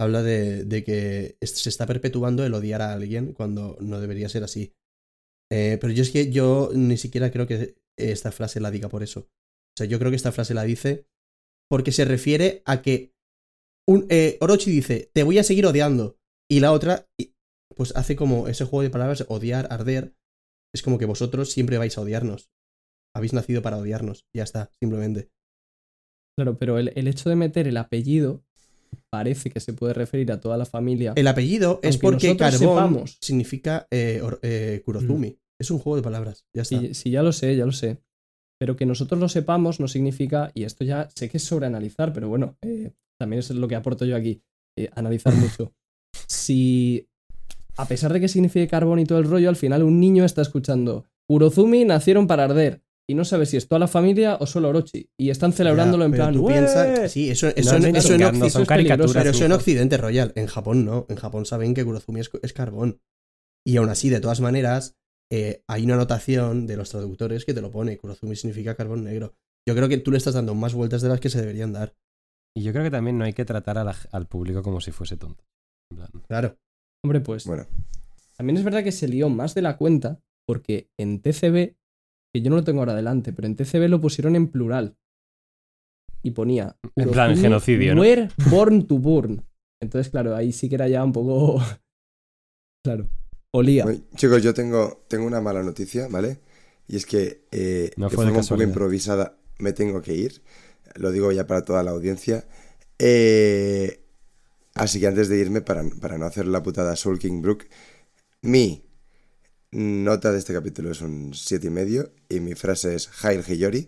Habla 0.00 0.22
de, 0.22 0.64
de 0.64 0.84
que 0.84 1.36
se 1.42 1.68
está 1.68 1.86
perpetuando 1.86 2.44
el 2.44 2.54
odiar 2.54 2.82
a 2.82 2.92
alguien 2.92 3.32
cuando 3.32 3.76
no 3.80 4.00
debería 4.00 4.28
ser 4.28 4.44
así. 4.44 4.72
Eh, 5.50 5.78
pero 5.80 5.92
yo 5.92 6.02
es 6.02 6.10
que 6.10 6.30
yo 6.30 6.70
ni 6.74 6.96
siquiera 6.96 7.30
creo 7.30 7.46
que 7.46 7.76
esta 7.98 8.30
frase 8.32 8.60
la 8.60 8.70
diga 8.70 8.88
por 8.88 9.02
eso. 9.02 9.20
O 9.20 9.76
sea, 9.78 9.86
yo 9.86 9.98
creo 9.98 10.10
que 10.10 10.16
esta 10.16 10.32
frase 10.32 10.54
la 10.54 10.64
dice 10.64 11.06
porque 11.72 11.90
se 11.90 12.04
refiere 12.04 12.60
a 12.66 12.82
que 12.82 13.14
un, 13.88 14.04
eh, 14.10 14.36
Orochi 14.42 14.70
dice, 14.70 15.10
te 15.14 15.22
voy 15.22 15.38
a 15.38 15.42
seguir 15.42 15.64
odiando. 15.64 16.18
Y 16.50 16.60
la 16.60 16.70
otra, 16.70 17.08
pues 17.74 17.96
hace 17.96 18.14
como 18.14 18.46
ese 18.46 18.66
juego 18.66 18.82
de 18.82 18.90
palabras, 18.90 19.24
odiar, 19.28 19.68
arder. 19.70 20.14
Es 20.74 20.82
como 20.82 20.98
que 20.98 21.06
vosotros 21.06 21.50
siempre 21.50 21.78
vais 21.78 21.96
a 21.96 22.02
odiarnos. 22.02 22.50
Habéis 23.16 23.32
nacido 23.32 23.62
para 23.62 23.78
odiarnos. 23.78 24.26
Ya 24.36 24.42
está, 24.42 24.70
simplemente. 24.80 25.30
Claro, 26.36 26.58
pero 26.58 26.78
el, 26.78 26.92
el 26.94 27.08
hecho 27.08 27.30
de 27.30 27.36
meter 27.36 27.66
el 27.66 27.78
apellido 27.78 28.44
parece 29.10 29.48
que 29.48 29.60
se 29.60 29.72
puede 29.72 29.94
referir 29.94 30.30
a 30.30 30.40
toda 30.40 30.58
la 30.58 30.66
familia. 30.66 31.14
El 31.16 31.26
apellido 31.26 31.80
es 31.82 31.96
porque 31.96 32.36
carbón 32.36 32.58
sepamos. 32.58 33.18
significa 33.22 33.86
eh, 33.90 34.20
or- 34.22 34.40
eh, 34.42 34.82
Kurozumi. 34.84 35.38
Es 35.58 35.70
un 35.70 35.78
juego 35.78 35.96
de 35.96 36.02
palabras. 36.02 36.44
Ya 36.54 36.62
está. 36.62 36.78
Sí, 36.78 36.92
sí, 36.92 37.10
ya 37.10 37.22
lo 37.22 37.32
sé, 37.32 37.56
ya 37.56 37.64
lo 37.64 37.72
sé. 37.72 38.02
Pero 38.62 38.76
que 38.76 38.86
nosotros 38.86 39.18
lo 39.18 39.28
sepamos 39.28 39.80
no 39.80 39.88
significa, 39.88 40.52
y 40.54 40.62
esto 40.62 40.84
ya 40.84 41.08
sé 41.16 41.28
que 41.28 41.38
es 41.38 41.42
sobreanalizar, 41.42 42.12
pero 42.12 42.28
bueno, 42.28 42.56
eh, 42.62 42.92
también 43.18 43.40
es 43.40 43.50
lo 43.50 43.66
que 43.66 43.74
aporto 43.74 44.04
yo 44.04 44.14
aquí, 44.14 44.40
eh, 44.78 44.88
analizar 44.94 45.32
mucho. 45.66 45.72
Si, 46.28 47.08
a 47.76 47.86
pesar 47.88 48.12
de 48.12 48.20
que 48.20 48.28
signifique 48.28 48.68
carbón 48.68 49.00
y 49.00 49.04
todo 49.04 49.18
el 49.18 49.24
rollo, 49.28 49.48
al 49.48 49.56
final 49.56 49.82
un 49.82 49.98
niño 49.98 50.24
está 50.24 50.42
escuchando 50.42 51.06
Urozumi 51.28 51.84
nacieron 51.84 52.28
para 52.28 52.44
arder, 52.44 52.82
y 53.10 53.14
no 53.14 53.24
sabe 53.24 53.46
si 53.46 53.56
es 53.56 53.66
toda 53.66 53.80
la 53.80 53.88
familia 53.88 54.36
o 54.38 54.46
solo 54.46 54.68
Orochi, 54.68 55.10
y 55.18 55.30
están 55.30 55.52
celebrándolo 55.52 56.04
Ya, 56.04 56.06
en 56.06 56.12
plan, 56.12 56.32
tú 56.34 56.46
"¡Ué!". 56.46 56.52
piensas- 56.52 57.10
sí, 57.10 57.30
eso, 57.30 57.48
eso, 57.48 57.78
No, 57.80 57.86
eso 57.88 58.16
no, 58.16 58.28
eso 58.46 58.48
son 58.50 58.64
caricaturas. 58.64 59.12
pero 59.12 59.30
eso 59.30 59.44
en. 59.44 59.50
Occidente 59.52 59.96
Royal. 59.96 60.30
En 60.36 60.46
Japón 60.46 60.84
no. 60.84 61.06
En 61.08 61.16
Japón 61.16 61.46
saben 61.46 61.74
que 61.74 61.84
Kurozumi 61.84 62.20
es, 62.20 62.30
es 62.40 62.52
carbón. 62.52 63.00
Y 63.66 63.76
aún 63.78 63.88
así, 63.88 64.08
de 64.08 64.20
todas 64.20 64.40
maneras, 64.40 64.94
eh, 65.32 65.62
hay 65.66 65.84
una 65.84 65.94
anotación 65.94 66.66
de 66.66 66.76
los 66.76 66.90
traductores 66.90 67.44
que 67.46 67.54
te 67.54 67.62
lo 67.62 67.70
pone. 67.70 67.96
Kurozumi 67.96 68.36
significa 68.36 68.74
carbón 68.74 69.04
negro. 69.04 69.32
Yo 69.66 69.74
creo 69.74 69.88
que 69.88 69.96
tú 69.98 70.10
le 70.10 70.18
estás 70.18 70.34
dando 70.34 70.54
más 70.54 70.74
vueltas 70.74 71.00
de 71.00 71.08
las 71.08 71.20
que 71.20 71.30
se 71.30 71.40
deberían 71.40 71.72
dar. 71.72 71.94
Y 72.54 72.62
yo 72.62 72.72
creo 72.72 72.84
que 72.84 72.90
también 72.90 73.16
no 73.16 73.24
hay 73.24 73.32
que 73.32 73.44
tratar 73.46 73.78
a 73.78 73.84
la- 73.84 73.96
al 74.10 74.26
público 74.26 74.62
como 74.62 74.80
si 74.82 74.90
fuese 74.92 75.16
tonto. 75.16 75.42
En 75.90 75.96
plan, 75.96 76.10
Claro. 76.28 76.56
Hombre, 77.04 77.20
pues 77.20 77.46
Bueno, 77.46 77.66
También 78.36 78.56
es 78.58 78.64
verdad 78.64 78.82
que 78.84 78.92
se 78.92 79.08
lió 79.08 79.28
más 79.28 79.54
de 79.54 79.62
la 79.62 79.76
cuenta 79.76 80.20
porque 80.46 80.90
en 80.98 81.20
TCB, 81.22 81.76
que 82.34 82.42
yo 82.42 82.50
no 82.50 82.56
lo 82.56 82.64
tengo 82.64 82.80
ahora 82.80 82.94
delante, 82.94 83.32
pero 83.32 83.46
en 83.46 83.56
TCB 83.56 83.88
lo 83.88 84.00
pusieron 84.00 84.36
en 84.36 84.48
plural. 84.48 84.96
Y 86.22 86.32
ponía. 86.32 86.76
En 86.96 87.10
plan, 87.10 87.30
"Urozumi 87.30 87.42
genocidio, 87.42 87.94
¿no?" 87.94 88.00
Were 88.02 88.28
born 88.50 88.86
to 88.86 88.98
burn. 88.98 89.42
Entonces, 89.82 90.10
claro, 90.10 90.34
ahí 90.36 90.52
sí 90.52 90.68
que 90.68 90.74
era 90.76 90.88
ya 90.88 91.02
un 91.04 91.12
poco. 91.12 91.58
claro. 92.84 93.08
Olía. 93.52 93.84
Bueno, 93.84 94.00
chicos, 94.16 94.42
yo 94.42 94.54
tengo, 94.54 95.04
tengo 95.08 95.26
una 95.26 95.40
mala 95.40 95.62
noticia, 95.62 96.08
¿vale? 96.08 96.40
Y 96.88 96.96
es 96.96 97.06
que 97.06 97.44
eh, 97.52 97.90
No 97.96 98.08
de 98.08 98.16
un 98.16 98.34
poco 98.34 98.62
improvisada 98.62 99.36
me 99.58 99.72
tengo 99.72 100.00
que 100.00 100.14
ir. 100.14 100.42
Lo 100.94 101.10
digo 101.10 101.30
ya 101.32 101.46
para 101.46 101.62
toda 101.62 101.82
la 101.82 101.90
audiencia. 101.90 102.46
Eh, 102.98 104.04
así 104.74 105.00
que 105.00 105.06
antes 105.06 105.28
de 105.28 105.38
irme, 105.38 105.60
para, 105.60 105.84
para 106.00 106.16
no 106.16 106.24
hacer 106.24 106.46
la 106.46 106.62
putada 106.62 106.96
Soul 106.96 107.18
King 107.18 107.42
Brook, 107.42 107.66
mi 108.40 108.84
nota 109.70 110.32
de 110.32 110.38
este 110.38 110.54
capítulo 110.54 110.90
es 110.90 111.02
un 111.02 111.34
siete 111.34 111.66
y 111.66 111.70
medio 111.70 112.12
y 112.28 112.40
mi 112.40 112.54
frase 112.54 112.94
es 112.94 113.10
Hail 113.22 113.44
Hiyori. 113.46 113.86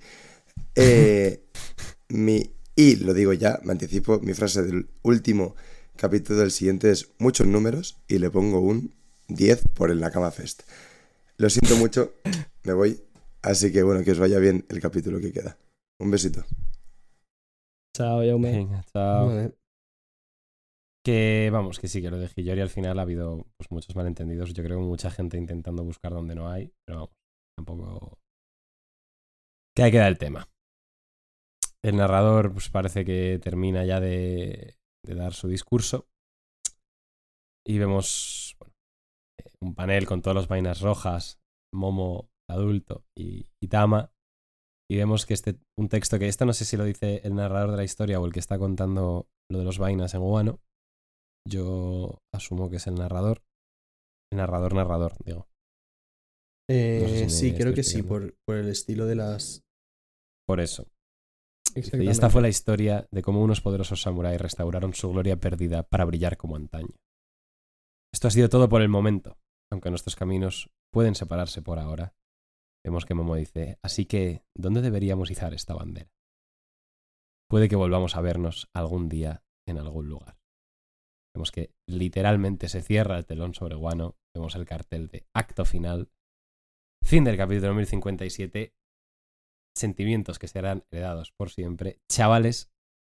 Eh, 0.75 1.43
mi, 2.09 2.51
y 2.77 2.97
lo 2.97 3.15
digo 3.15 3.33
ya, 3.33 3.61
me 3.65 3.73
anticipo, 3.73 4.21
mi 4.21 4.35
frase 4.35 4.63
del 4.63 4.89
último 5.03 5.57
capítulo 5.97 6.41
del 6.41 6.51
siguiente 6.51 6.91
es 6.91 7.13
muchos 7.19 7.47
números 7.47 7.97
y 8.09 8.19
le 8.19 8.31
pongo 8.31 8.61
un 8.61 8.95
10 9.29 9.65
por 9.75 9.91
el 9.91 10.01
Nakama 10.01 10.31
Fest. 10.31 10.63
Lo 11.37 11.51
siento 11.51 11.77
mucho, 11.77 12.15
me 12.63 12.73
voy. 12.73 13.01
Así 13.43 13.73
que 13.73 13.83
bueno, 13.83 14.05
que 14.05 14.13
os 14.13 14.19
vaya 14.19 14.39
bien 14.39 14.65
el 14.69 14.81
capítulo 14.81 15.21
que 15.21 15.33
queda. 15.33 15.57
Un 16.01 16.11
besito. 16.11 16.45
Chao, 17.97 18.23
Yaume. 18.23 18.53
Venga, 18.53 18.85
chao. 18.93 19.27
Vale. 19.29 19.55
Que 21.05 21.51
vamos, 21.53 21.79
que 21.79 21.87
sí, 21.87 22.01
que 22.01 22.11
lo 22.11 22.19
de 22.19 22.31
Hiyori 22.35 22.63
al 22.63 22.71
final 22.71 22.99
ha 22.99 23.03
habido 23.03 23.47
pues, 23.59 23.71
muchos 23.71 23.95
malentendidos. 23.95 24.55
Yo 24.55 24.65
creo 24.65 24.79
que 24.79 24.87
mucha 24.87 25.11
gente 25.11 25.37
intentando 25.37 25.85
buscar 25.85 26.13
donde 26.13 26.35
no 26.35 26.49
hay, 26.49 26.73
pero 26.87 27.01
vamos, 27.01 27.17
tampoco. 27.57 28.19
Que 29.77 29.83
ahí 29.83 29.91
queda 29.91 30.09
el 30.09 30.19
tema. 30.19 30.49
El 31.83 31.97
narrador, 31.97 32.53
pues 32.53 32.71
parece 32.71 33.05
que 33.05 33.39
termina 33.43 33.85
ya 33.85 34.01
de, 34.01 34.79
de 35.05 35.15
dar 35.15 35.35
su 35.35 35.49
discurso. 35.49 36.09
Y 37.67 37.79
vemos 37.79 38.57
un 39.61 39.75
panel 39.75 40.07
con 40.07 40.23
todas 40.23 40.37
las 40.37 40.49
vainas 40.49 40.81
rojas, 40.81 41.41
Momo 41.73 42.31
adulto 42.49 43.05
y, 43.17 43.47
y 43.63 43.69
Tama. 43.69 44.13
Y 44.91 44.97
vemos 44.97 45.25
que 45.25 45.35
este, 45.35 45.59
un 45.79 45.89
texto 45.89 46.19
que 46.19 46.29
esto 46.29 46.45
no 46.45 46.53
sé 46.53 46.65
si 46.65 46.77
lo 46.77 46.85
dice 46.85 47.23
el 47.25 47.35
narrador 47.35 47.71
de 47.71 47.79
la 47.79 47.85
historia 47.85 48.21
o 48.21 48.27
el 48.27 48.33
que 48.33 48.41
está 48.41 48.59
contando 48.59 49.29
lo 49.51 49.59
de 49.59 49.65
los 49.65 49.79
vainas 49.79 50.15
en 50.15 50.21
Guano. 50.21 50.61
Yo 51.49 52.19
asumo 52.33 52.71
que 52.71 52.77
es 52.77 52.87
el 52.87 52.95
narrador. 52.95 53.43
El 54.31 54.39
narrador, 54.39 54.75
narrador, 54.75 55.13
digo. 55.25 55.49
Eh, 56.71 57.01
No 57.03 57.09
sé 57.09 57.17
si 57.17 57.25
me 57.25 57.31
sí, 57.31 57.55
creo 57.55 57.75
que 57.75 57.83
sí, 57.83 58.03
por, 58.03 58.35
por 58.47 58.57
el 58.57 58.69
estilo 58.69 59.07
de 59.07 59.17
las. 59.17 59.63
Por 60.47 60.61
eso. 60.61 60.87
Y 61.75 62.09
esta 62.09 62.31
fue 62.31 62.41
la 62.41 62.49
historia 62.49 63.09
de 63.11 63.23
cómo 63.23 63.43
unos 63.43 63.61
poderosos 63.61 64.01
samuráis 64.03 64.41
restauraron 64.41 64.95
su 64.95 65.11
gloria 65.11 65.37
perdida 65.37 65.83
para 65.83 66.05
brillar 66.05 66.37
como 66.37 66.57
antaño. 66.57 66.95
Esto 68.15 68.29
ha 68.29 68.31
sido 68.31 68.49
todo 68.49 68.69
por 68.69 68.81
el 68.81 68.89
momento, 68.89 69.41
aunque 69.73 69.91
nuestros 69.91 70.15
caminos 70.15 70.71
pueden 70.93 71.17
separarse 71.17 71.63
por 71.63 71.81
ahora. 71.81 72.15
Vemos 72.87 73.07
que 73.07 73.15
Momo 73.15 73.35
dice, 73.35 73.81
así 73.83 74.07
que, 74.07 74.45
¿dónde 74.57 74.83
deberíamos 74.83 75.33
izar 75.33 75.53
esta 75.53 75.75
bandera? 75.75 76.13
Puede 77.51 77.69
que 77.69 77.75
volvamos 77.75 78.15
a 78.15 78.21
vernos 78.21 78.71
algún 78.73 79.09
día 79.09 79.43
en 79.67 79.79
algún 79.79 80.09
lugar. 80.09 80.39
Vemos 81.35 81.51
que 81.51 81.73
literalmente 81.89 82.69
se 82.69 82.83
cierra 82.83 83.19
el 83.19 83.27
telón 83.27 83.53
sobre 83.53 83.75
Guano, 83.75 84.17
vemos 84.33 84.55
el 84.55 84.65
cartel 84.65 85.09
de 85.09 85.27
acto 85.35 85.65
final, 85.65 86.09
fin 87.05 87.25
del 87.25 87.37
capítulo 87.37 87.75
1057, 87.75 88.77
sentimientos 89.77 90.39
que 90.39 90.47
serán 90.47 90.85
heredados 90.93 91.33
por 91.33 91.51
siempre. 91.51 91.99
Chavales, 92.09 92.71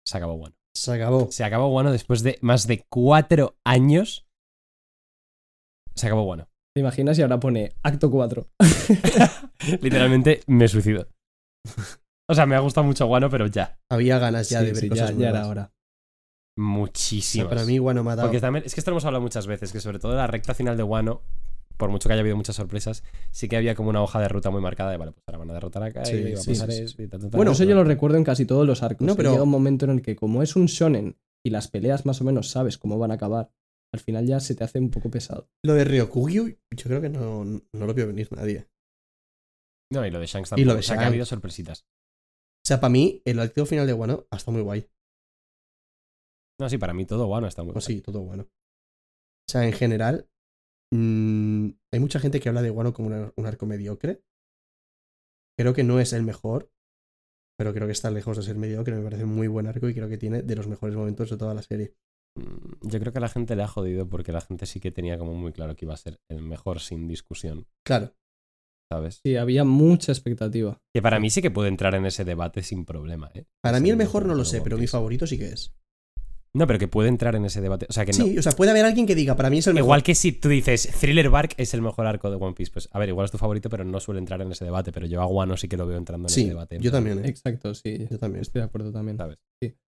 se 0.07 0.15
acabó 0.15 0.35
Guano. 0.35 0.55
Se 0.73 0.93
acabó. 0.93 1.29
Se 1.31 1.43
acabó 1.43 1.67
Guano 1.67 1.91
después 1.91 2.23
de 2.23 2.39
más 2.39 2.65
de 2.65 2.85
cuatro 2.87 3.57
años. 3.65 4.24
Se 5.95 6.07
acabó 6.07 6.23
Guano. 6.23 6.47
¿Te 6.75 6.81
imaginas? 6.81 7.17
Y 7.17 7.21
ahora 7.21 7.39
pone 7.39 7.73
acto 7.83 8.11
4. 8.11 8.47
Literalmente 9.81 10.41
me 10.47 10.67
suicido. 10.67 11.07
O 12.29 12.33
sea, 12.35 12.45
me 12.45 12.55
ha 12.55 12.59
gustado 12.59 12.85
mucho 12.85 13.05
Guano, 13.05 13.29
pero 13.29 13.47
ya. 13.47 13.77
Había 13.89 14.19
ganas 14.19 14.49
ya 14.49 14.59
Sí, 14.59 14.65
de 14.65 14.71
ver 14.73 14.81
sí, 14.81 14.89
cosas 14.89 15.11
ya, 15.11 15.15
ya 15.17 15.29
era 15.29 15.39
nuevas. 15.39 15.47
hora. 15.51 15.61
O 15.63 15.65
sea, 15.65 15.71
Muchísimas. 16.57 17.47
para 17.49 17.65
mí, 17.65 17.77
Guano 17.77 18.03
me 18.03 18.11
ha 18.11 18.15
dado. 18.15 18.27
Porque 18.29 18.39
también, 18.41 18.65
es 18.65 18.73
que 18.73 18.81
esto 18.81 18.91
lo 18.91 18.95
hemos 18.95 19.05
hablado 19.05 19.21
muchas 19.21 19.45
veces, 19.47 19.71
que 19.71 19.79
sobre 19.79 19.99
todo 19.99 20.15
la 20.15 20.27
recta 20.27 20.53
final 20.53 20.77
de 20.77 20.83
Guano, 20.83 21.21
por 21.77 21.89
mucho 21.89 22.07
que 22.07 22.13
haya 22.13 22.21
habido 22.21 22.37
muchas 22.37 22.55
sorpresas, 22.55 23.03
sí 23.31 23.47
que 23.49 23.57
había 23.57 23.75
como 23.75 23.89
una 23.89 24.01
hoja 24.01 24.19
de 24.21 24.27
ruta 24.29 24.49
muy 24.49 24.61
marcada 24.61 24.91
de, 24.91 24.97
vale, 24.97 25.11
pues 25.11 25.23
ahora 25.27 25.39
van 25.39 25.49
a 25.51 25.53
derrotar 25.53 25.83
a 25.83 25.91
Kai, 25.91 26.05
Sí, 26.05 26.15
y 26.15 26.33
va 26.33 26.39
a 26.39 26.43
pasar 26.43 26.71
sí, 26.71 26.77
sí. 26.77 26.83
esto 26.83 27.03
y 27.03 27.07
tal, 27.07 27.19
tal, 27.21 27.29
tal. 27.31 27.37
Bueno, 27.37 27.51
eso 27.51 27.63
yo 27.65 27.75
lo 27.75 27.83
recuerdo 27.83 28.17
en 28.17 28.23
casi 28.23 28.45
todos 28.45 28.65
los 28.65 28.83
arcos. 28.83 29.05
No, 29.05 29.15
pero- 29.15 29.31
Llega 29.31 29.43
un 29.43 29.49
momento 29.49 29.85
en 29.85 29.91
el 29.91 30.01
que, 30.01 30.15
como 30.15 30.41
es 30.41 30.55
un 30.55 30.65
shonen 30.67 31.17
y 31.45 31.49
las 31.51 31.67
peleas 31.67 32.05
más 32.05 32.21
o 32.21 32.23
menos 32.23 32.49
sabes 32.49 32.77
cómo 32.77 32.97
van 32.97 33.11
a 33.11 33.15
acabar, 33.15 33.51
al 33.93 33.99
final 33.99 34.25
ya 34.25 34.39
se 34.39 34.55
te 34.55 34.63
hace 34.63 34.79
un 34.79 34.91
poco 34.91 35.09
pesado. 35.09 35.49
Lo 35.63 35.73
de 35.73 35.85
Ryokugyu, 35.85 36.47
yo 36.49 36.83
creo 36.83 37.01
que 37.01 37.09
no, 37.09 37.43
no 37.45 37.85
lo 37.85 37.93
vio 37.93 38.07
venir 38.07 38.29
nadie. 38.31 38.67
No, 39.91 40.05
y 40.05 40.11
lo 40.11 40.19
de 40.19 40.25
Shanks 40.25 40.49
Y 40.49 40.51
tampoco. 40.51 40.65
lo 40.67 40.73
de 40.73 40.79
o 40.79 40.83
sea, 40.83 40.95
que 40.95 40.99
ha 40.99 41.01
Shanks. 41.03 41.11
habido 41.11 41.25
sorpresitas. 41.25 41.81
O 41.83 42.67
sea, 42.67 42.79
para 42.81 42.89
mí, 42.91 43.21
el 43.25 43.39
activo 43.39 43.65
final 43.65 43.85
de 43.87 43.93
Guano 43.93 44.25
ha 44.31 44.35
estado 44.37 44.53
muy 44.53 44.63
guay. 44.63 44.89
No, 46.59 46.69
sí, 46.69 46.77
para 46.77 46.93
mí 46.93 47.05
todo 47.05 47.27
Guano 47.27 47.47
está 47.47 47.63
muy 47.63 47.73
Pues 47.73 47.85
guay. 47.85 47.97
sí, 47.97 48.01
todo 48.01 48.21
bueno. 48.21 48.43
O 48.43 49.51
sea, 49.51 49.65
en 49.65 49.73
general, 49.73 50.27
mm, 50.91 51.69
hay 51.93 51.99
mucha 51.99 52.19
gente 52.19 52.39
que 52.39 52.49
habla 52.49 52.61
de 52.61 52.69
Guano 52.71 52.93
como 52.93 53.09
una- 53.09 53.31
un 53.35 53.45
arco 53.45 53.65
mediocre. 53.65 54.23
Creo 55.57 55.73
que 55.73 55.83
no 55.83 55.99
es 55.99 56.13
el 56.13 56.23
mejor. 56.23 56.71
pero 57.57 57.73
creo 57.73 57.85
que 57.87 57.93
está 57.93 58.11
lejos 58.11 58.35
de 58.35 58.43
ser 58.43 58.57
mediocre. 58.57 58.93
Me 58.97 59.01
parece 59.03 59.23
muy 59.23 59.47
buen 59.47 59.65
arco 59.65 59.87
y 59.87 59.93
creo 59.93 60.09
que 60.09 60.17
tiene 60.17 60.41
de 60.41 60.55
los 60.57 60.67
mejores 60.67 60.93
momentos 60.97 61.29
de 61.29 61.37
toda 61.37 61.53
la 61.53 61.61
serie. 61.61 61.95
Mm, 62.37 62.87
Yo 62.89 62.99
creo 62.99 63.11
que 63.11 63.17
a 63.19 63.21
la 63.21 63.29
gente 63.29 63.55
le 63.55 63.63
ha 63.63 63.67
jodido 63.67 64.07
porque 64.09 64.31
la 64.31 64.41
gente 64.41 64.65
sí 64.65 64.79
que 64.79 64.91
tenía 64.91 65.17
como 65.17 65.33
muy 65.33 65.51
claro 65.53 65.75
que 65.75 65.85
iba 65.85 65.93
a 65.93 65.97
ser 65.97 66.19
el 66.29 66.41
mejor 66.41 66.79
sin 66.79 67.07
discusión, 67.07 67.65
Claro, 67.85 68.13
¿sabes? 68.91 69.21
Sí, 69.23 69.35
había 69.37 69.63
mucha 69.63 70.11
expectativa. 70.11 70.77
Que 70.93 71.01
para 71.01 71.19
mí 71.19 71.29
sí 71.29 71.41
que 71.41 71.51
puede 71.51 71.69
entrar 71.69 71.95
en 71.95 72.05
ese 72.05 72.25
debate 72.25 72.61
sin 72.63 72.85
problema, 72.85 73.31
¿eh? 73.33 73.45
para 73.63 73.79
mí 73.79 73.89
el 73.89 73.97
mejor 73.97 74.25
no 74.25 74.35
lo 74.35 74.45
sé, 74.45 74.61
pero 74.61 74.77
mi 74.77 74.87
favorito 74.87 75.25
sí 75.27 75.37
que 75.37 75.47
es. 75.49 75.73
No, 76.53 76.67
pero 76.67 76.79
que 76.79 76.87
puede 76.87 77.09
entrar 77.09 77.35
en 77.35 77.43
ese 77.43 77.59
debate. 77.59 77.85
O 77.89 77.91
sea, 77.91 78.05
que 78.05 78.13
no. 78.13 78.23
Sí, 78.23 78.37
o 78.37 78.41
sea, 78.41 78.53
puede 78.53 78.71
haber 78.71 78.85
alguien 78.85 79.05
que 79.05 79.13
diga, 79.13 79.35
para 79.35 79.49
mí 79.49 79.57
es 79.57 79.67
el 79.67 79.73
mejor. 79.73 79.85
Igual 79.87 80.03
que 80.03 80.15
si 80.15 80.31
tú 80.31 80.47
dices 80.47 80.89
Thriller 81.01 81.29
Bark 81.29 81.53
es 81.57 81.73
el 81.73 81.81
mejor 81.81 82.05
arco 82.07 82.29
de 82.29 82.37
One 82.37 82.53
Piece, 82.53 82.71
pues 82.71 82.87
a 82.93 82.99
ver, 82.99 83.09
igual 83.09 83.25
es 83.25 83.31
tu 83.31 83.37
favorito, 83.37 83.69
pero 83.69 83.83
no 83.83 83.99
suele 83.99 84.19
entrar 84.19 84.41
en 84.41 84.53
ese 84.53 84.63
debate. 84.63 84.93
Pero 84.93 85.05
yo 85.05 85.21
a 85.21 85.25
Guano 85.25 85.57
sí 85.57 85.67
que 85.67 85.75
lo 85.75 85.85
veo 85.85 85.97
entrando 85.97 86.27
en 86.27 86.33
Sí, 86.33 86.41
ese 86.43 86.49
debate. 86.51 86.77
yo 86.79 86.91
también, 86.93 87.19
¿eh? 87.25 87.27
Exacto, 87.27 87.73
sí. 87.75 88.07
Yo 88.09 88.17
también. 88.17 88.41
Estoy 88.41 88.61
de 88.61 88.65
acuerdo 88.67 88.93
también. 88.93 89.17
¿Sabes? 89.17 89.37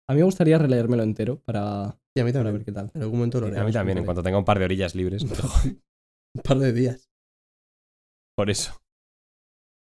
A 0.09 0.15
mí 0.15 0.19
me 0.19 0.25
gustaría 0.25 0.59
releérmelo 0.59 1.03
entero 1.03 1.41
para, 1.41 1.99
Sí, 2.15 2.21
a 2.21 2.25
mí 2.25 2.33
para 2.33 2.45
también. 2.45 2.55
ver 2.55 2.65
qué 2.65 2.73
tal. 2.73 2.91
En 2.95 3.03
algún 3.03 3.19
momento 3.19 3.41
lo 3.41 3.47
A 3.47 3.65
mí 3.65 3.73
también, 3.73 3.99
en 3.99 4.05
cuanto 4.05 4.23
tenga 4.23 4.39
un 4.39 4.45
par 4.45 4.59
de 4.59 4.65
orillas 4.65 4.95
libres. 4.95 5.25
Un 6.35 6.43
par 6.43 6.59
de 6.59 6.73
días. 6.73 7.11
Por 8.35 8.49
eso. 8.49 8.81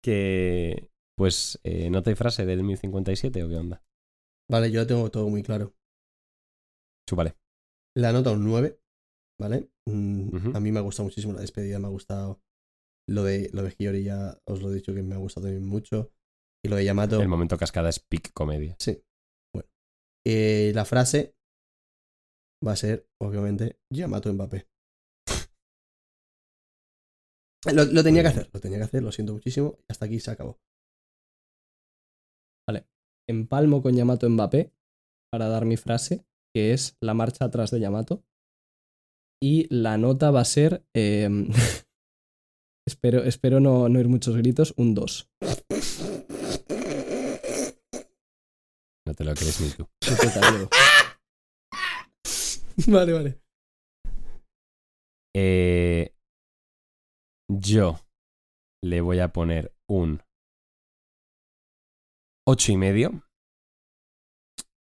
Que. 0.02 0.90
Pues, 1.18 1.58
eh, 1.64 1.90
¿nota 1.90 2.10
y 2.10 2.14
frase 2.14 2.46
del 2.46 2.62
1057 2.62 3.42
o 3.42 3.48
qué 3.48 3.56
onda? 3.56 3.82
Vale, 4.48 4.70
yo 4.70 4.82
lo 4.82 4.86
tengo 4.86 5.10
todo 5.10 5.28
muy 5.28 5.42
claro. 5.42 5.74
Chúpale. 7.08 7.36
La 7.96 8.12
nota 8.12 8.30
un 8.30 8.44
9, 8.44 8.78
¿vale? 9.40 9.70
Mm. 9.88 10.54
A 10.54 10.60
mí 10.60 10.70
me 10.70 10.78
ha 10.78 10.82
gustado 10.82 11.04
muchísimo 11.04 11.32
la 11.32 11.40
despedida, 11.40 11.78
me 11.78 11.86
ha 11.86 11.90
gustado. 11.90 12.40
Lo 13.08 13.24
de, 13.24 13.50
lo 13.52 13.62
de 13.62 13.74
Hiyori 13.76 14.04
ya 14.04 14.38
os 14.44 14.62
lo 14.62 14.70
he 14.70 14.74
dicho 14.74 14.92
que 14.94 15.02
me 15.02 15.14
ha 15.14 15.18
gustado 15.18 15.46
también 15.46 15.66
mucho. 15.66 16.12
Y 16.64 16.68
lo 16.68 16.76
de 16.76 16.84
Yamato. 16.84 17.20
El 17.20 17.28
momento 17.28 17.56
cascada 17.56 17.88
es 17.88 17.98
peak 17.98 18.32
comedia. 18.32 18.76
Sí. 18.78 19.02
Eh, 20.26 20.72
la 20.74 20.84
frase 20.84 21.36
va 22.66 22.72
a 22.72 22.76
ser, 22.76 23.06
obviamente, 23.22 23.78
Yamato 23.92 24.32
Mbappé. 24.32 24.66
Lo, 27.72 27.84
lo 27.84 28.02
tenía 28.02 28.22
que 28.22 28.28
hacer, 28.28 28.50
lo 28.52 28.60
tenía 28.60 28.78
que 28.78 28.84
hacer, 28.84 29.02
lo 29.02 29.12
siento 29.12 29.32
muchísimo. 29.32 29.78
Hasta 29.88 30.06
aquí 30.06 30.20
se 30.20 30.30
acabó. 30.30 30.58
Empalmo 33.28 33.82
con 33.82 33.96
Yamato 33.96 34.30
Mbappé 34.30 34.72
para 35.32 35.48
dar 35.48 35.64
mi 35.64 35.76
frase, 35.76 36.24
que 36.54 36.72
es 36.72 36.96
la 37.00 37.12
marcha 37.12 37.44
atrás 37.44 37.70
de 37.72 37.80
Yamato. 37.80 38.24
Y 39.42 39.66
la 39.74 39.98
nota 39.98 40.30
va 40.30 40.40
a 40.40 40.44
ser. 40.44 40.84
eh, 40.94 41.28
espero 42.88 43.24
espero 43.24 43.58
no, 43.58 43.88
no 43.88 43.98
ir 43.98 44.08
muchos 44.08 44.36
gritos, 44.36 44.74
un 44.76 44.94
2. 44.94 45.28
No 49.06 49.14
te 49.14 49.24
lo 49.24 49.34
crees 49.34 49.60
ni 49.60 49.70
tú. 49.76 49.88
vale, 52.90 53.12
vale. 53.12 53.40
Eh, 55.34 56.14
yo 57.48 58.00
le 58.82 59.00
voy 59.00 59.20
a 59.20 59.32
poner 59.32 59.72
un 59.88 60.22
ocho 62.46 62.72
y 62.72 62.76
medio. 62.76 63.22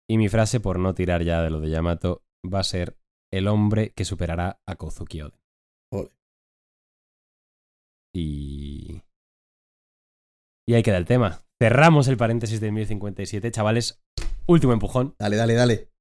Y 0.08 0.18
mi 0.18 0.28
frase, 0.28 0.60
por 0.60 0.78
no 0.78 0.94
tirar 0.94 1.22
ya 1.22 1.42
de 1.42 1.50
lo 1.50 1.60
de 1.60 1.70
Yamato, 1.70 2.24
va 2.44 2.60
a 2.60 2.64
ser 2.64 2.96
el 3.32 3.48
hombre 3.48 3.90
que 3.90 4.04
superará 4.04 4.60
a 4.66 4.76
Kozuki 4.76 5.20
Oden. 5.20 5.40
Ole. 5.92 6.10
Y... 8.14 9.02
Y 10.68 10.74
ahí 10.74 10.82
queda 10.82 10.96
el 10.96 11.06
tema. 11.06 11.44
Cerramos 11.60 12.08
el 12.08 12.16
paréntesis 12.16 12.60
del 12.60 12.72
1057. 12.72 13.50
Chavales, 13.50 14.02
último 14.46 14.72
empujón. 14.72 15.14
Dale, 15.18 15.36
dale, 15.36 15.54
dale. 15.54 15.92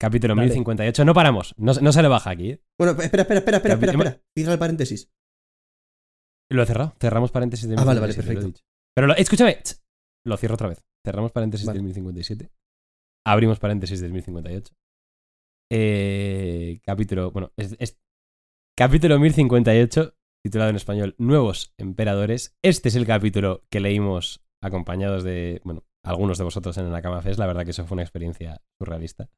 Capítulo 0.00 0.34
Dale. 0.34 0.46
1058. 0.46 1.04
No 1.04 1.12
paramos. 1.14 1.54
No, 1.58 1.72
no 1.74 1.92
se 1.92 2.02
le 2.02 2.08
baja 2.08 2.30
aquí. 2.30 2.52
¿eh? 2.52 2.62
Bueno, 2.78 2.92
espera, 3.02 3.22
espera, 3.22 3.38
espera, 3.40 3.56
espera, 3.58 3.74
espera, 3.74 3.92
espera. 3.92 4.22
Cierra 4.34 4.52
el 4.54 4.58
paréntesis. 4.58 5.12
Lo 6.50 6.62
he 6.62 6.66
cerrado. 6.66 6.94
Cerramos 7.00 7.30
paréntesis 7.30 7.68
del 7.68 7.78
Ah, 7.78 7.84
vale, 7.84 8.00
vale, 8.00 8.12
1057, 8.14 8.34
lo 8.34 8.40
he 8.40 8.52
perfecto. 8.52 8.58
dicho. 8.58 8.64
Pero 8.94 9.06
lo- 9.08 9.14
escúchame. 9.16 9.62
ch, 9.62 9.76
Lo 10.26 10.36
cierro 10.36 10.54
otra 10.54 10.68
vez. 10.68 10.84
Cerramos 11.04 11.32
paréntesis 11.32 11.66
Vale. 11.66 11.78
del 11.78 11.84
1057. 11.84 12.50
Abrimos 13.26 13.58
paréntesis 13.58 14.00
del 14.00 14.12
1058. 14.12 14.72
Eh, 15.72 16.80
capítulo. 16.84 17.30
Bueno, 17.30 17.52
es, 17.56 17.76
es- 17.78 18.00
capítulo 18.76 19.18
1058, 19.18 20.14
titulado 20.44 20.70
en 20.70 20.76
español 20.76 21.14
Nuevos 21.18 21.72
Emperadores. 21.78 22.56
Este 22.62 22.88
es 22.88 22.96
el 22.96 23.06
capítulo 23.06 23.64
que 23.70 23.80
leímos 23.80 24.42
acompañados 24.62 25.22
de. 25.24 25.60
Bueno, 25.64 25.84
algunos 26.04 26.38
de 26.38 26.44
vosotros 26.44 26.76
en 26.78 26.90
la 26.92 27.02
Cama 27.02 27.22
Fest. 27.22 27.38
La 27.38 27.46
verdad 27.46 27.64
que 27.64 27.70
eso 27.72 27.86
fue 27.86 27.94
una 27.96 28.02
experiencia 28.02 28.60
surrealista. 28.80 29.28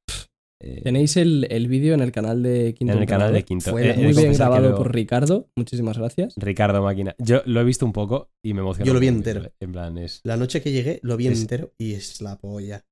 Eh, 0.65 0.81
Tenéis 0.85 1.17
el, 1.17 1.49
el 1.51 1.67
vídeo 1.67 1.93
en 1.95 2.01
el 2.03 2.13
canal 2.13 2.41
de 2.43 2.73
Quinto 2.75 2.93
en 2.95 3.01
el 3.01 3.07
canal 3.07 3.33
de. 3.33 3.43
Quinto. 3.45 3.71
Fue 3.73 3.91
Eh, 3.91 3.97
Muy 3.97 4.13
bien 4.13 4.33
grabado 4.33 4.71
lo- 4.71 4.77
por 4.77 4.95
Ricardo. 4.95 5.49
Muchísimas 5.57 5.99
gracias. 5.99 6.35
Ricardo 6.37 6.81
Máquina. 6.83 7.17
Yo 7.19 7.43
lo 7.47 7.61
he 7.61 7.65
visto 7.65 7.85
un 7.85 7.93
poco 7.93 8.31
y 8.45 8.55
me 8.55 8.61
emocionó. 8.61 8.87
Yo 8.87 8.95
lo 8.95 9.01
vi 9.01 9.09
entero. 9.09 9.51
En 9.59 9.73
plan, 9.73 9.99
es. 9.99 10.21
La 10.23 10.37
noche 10.37 10.63
que 10.63 10.71
llegué 10.71 11.01
lo 11.03 11.17
vi 11.17 11.27
Es- 11.27 11.41
entero 11.41 11.73
y 11.79 11.95
es 11.95 12.21
la 12.21 12.39
polla. 12.39 12.85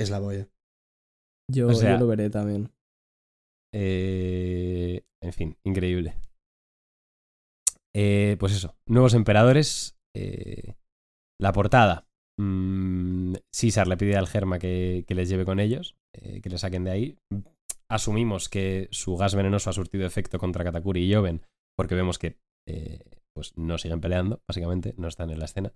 Es 0.00 0.08
la 0.08 0.20
polla. 0.20 0.48
Yo, 1.50 1.68
O 1.68 1.74
sea- 1.74 1.92
yo 1.94 1.98
lo 2.00 2.06
veré 2.06 2.30
también. 2.30 2.70
Eh, 3.74 5.02
en 5.22 5.32
fin, 5.32 5.56
increíble. 5.64 6.14
Eh, 7.94 8.36
pues 8.40 8.52
eso, 8.54 8.74
nuevos 8.86 9.12
emperadores. 9.14 9.96
eh, 10.14 10.74
la 11.40 11.52
portada. 11.52 12.06
Mm, 12.42 13.34
César 13.54 13.86
le 13.86 13.96
pide 13.96 14.16
al 14.16 14.26
Germa 14.26 14.58
que, 14.58 15.04
que 15.06 15.14
les 15.14 15.28
lleve 15.28 15.44
con 15.44 15.60
ellos, 15.60 15.96
eh, 16.12 16.40
que 16.40 16.50
le 16.50 16.58
saquen 16.58 16.84
de 16.84 16.90
ahí. 16.90 17.18
Asumimos 17.88 18.48
que 18.48 18.88
su 18.90 19.16
gas 19.16 19.34
venenoso 19.34 19.70
ha 19.70 19.72
surtido 19.72 20.06
efecto 20.06 20.38
contra 20.38 20.64
Katakuri 20.64 21.04
y 21.04 21.14
Joven, 21.14 21.42
porque 21.76 21.94
vemos 21.94 22.18
que 22.18 22.38
eh, 22.68 23.04
pues 23.34 23.56
no 23.56 23.78
siguen 23.78 24.00
peleando, 24.00 24.42
básicamente, 24.48 24.94
no 24.96 25.08
están 25.08 25.30
en 25.30 25.38
la 25.38 25.44
escena. 25.44 25.72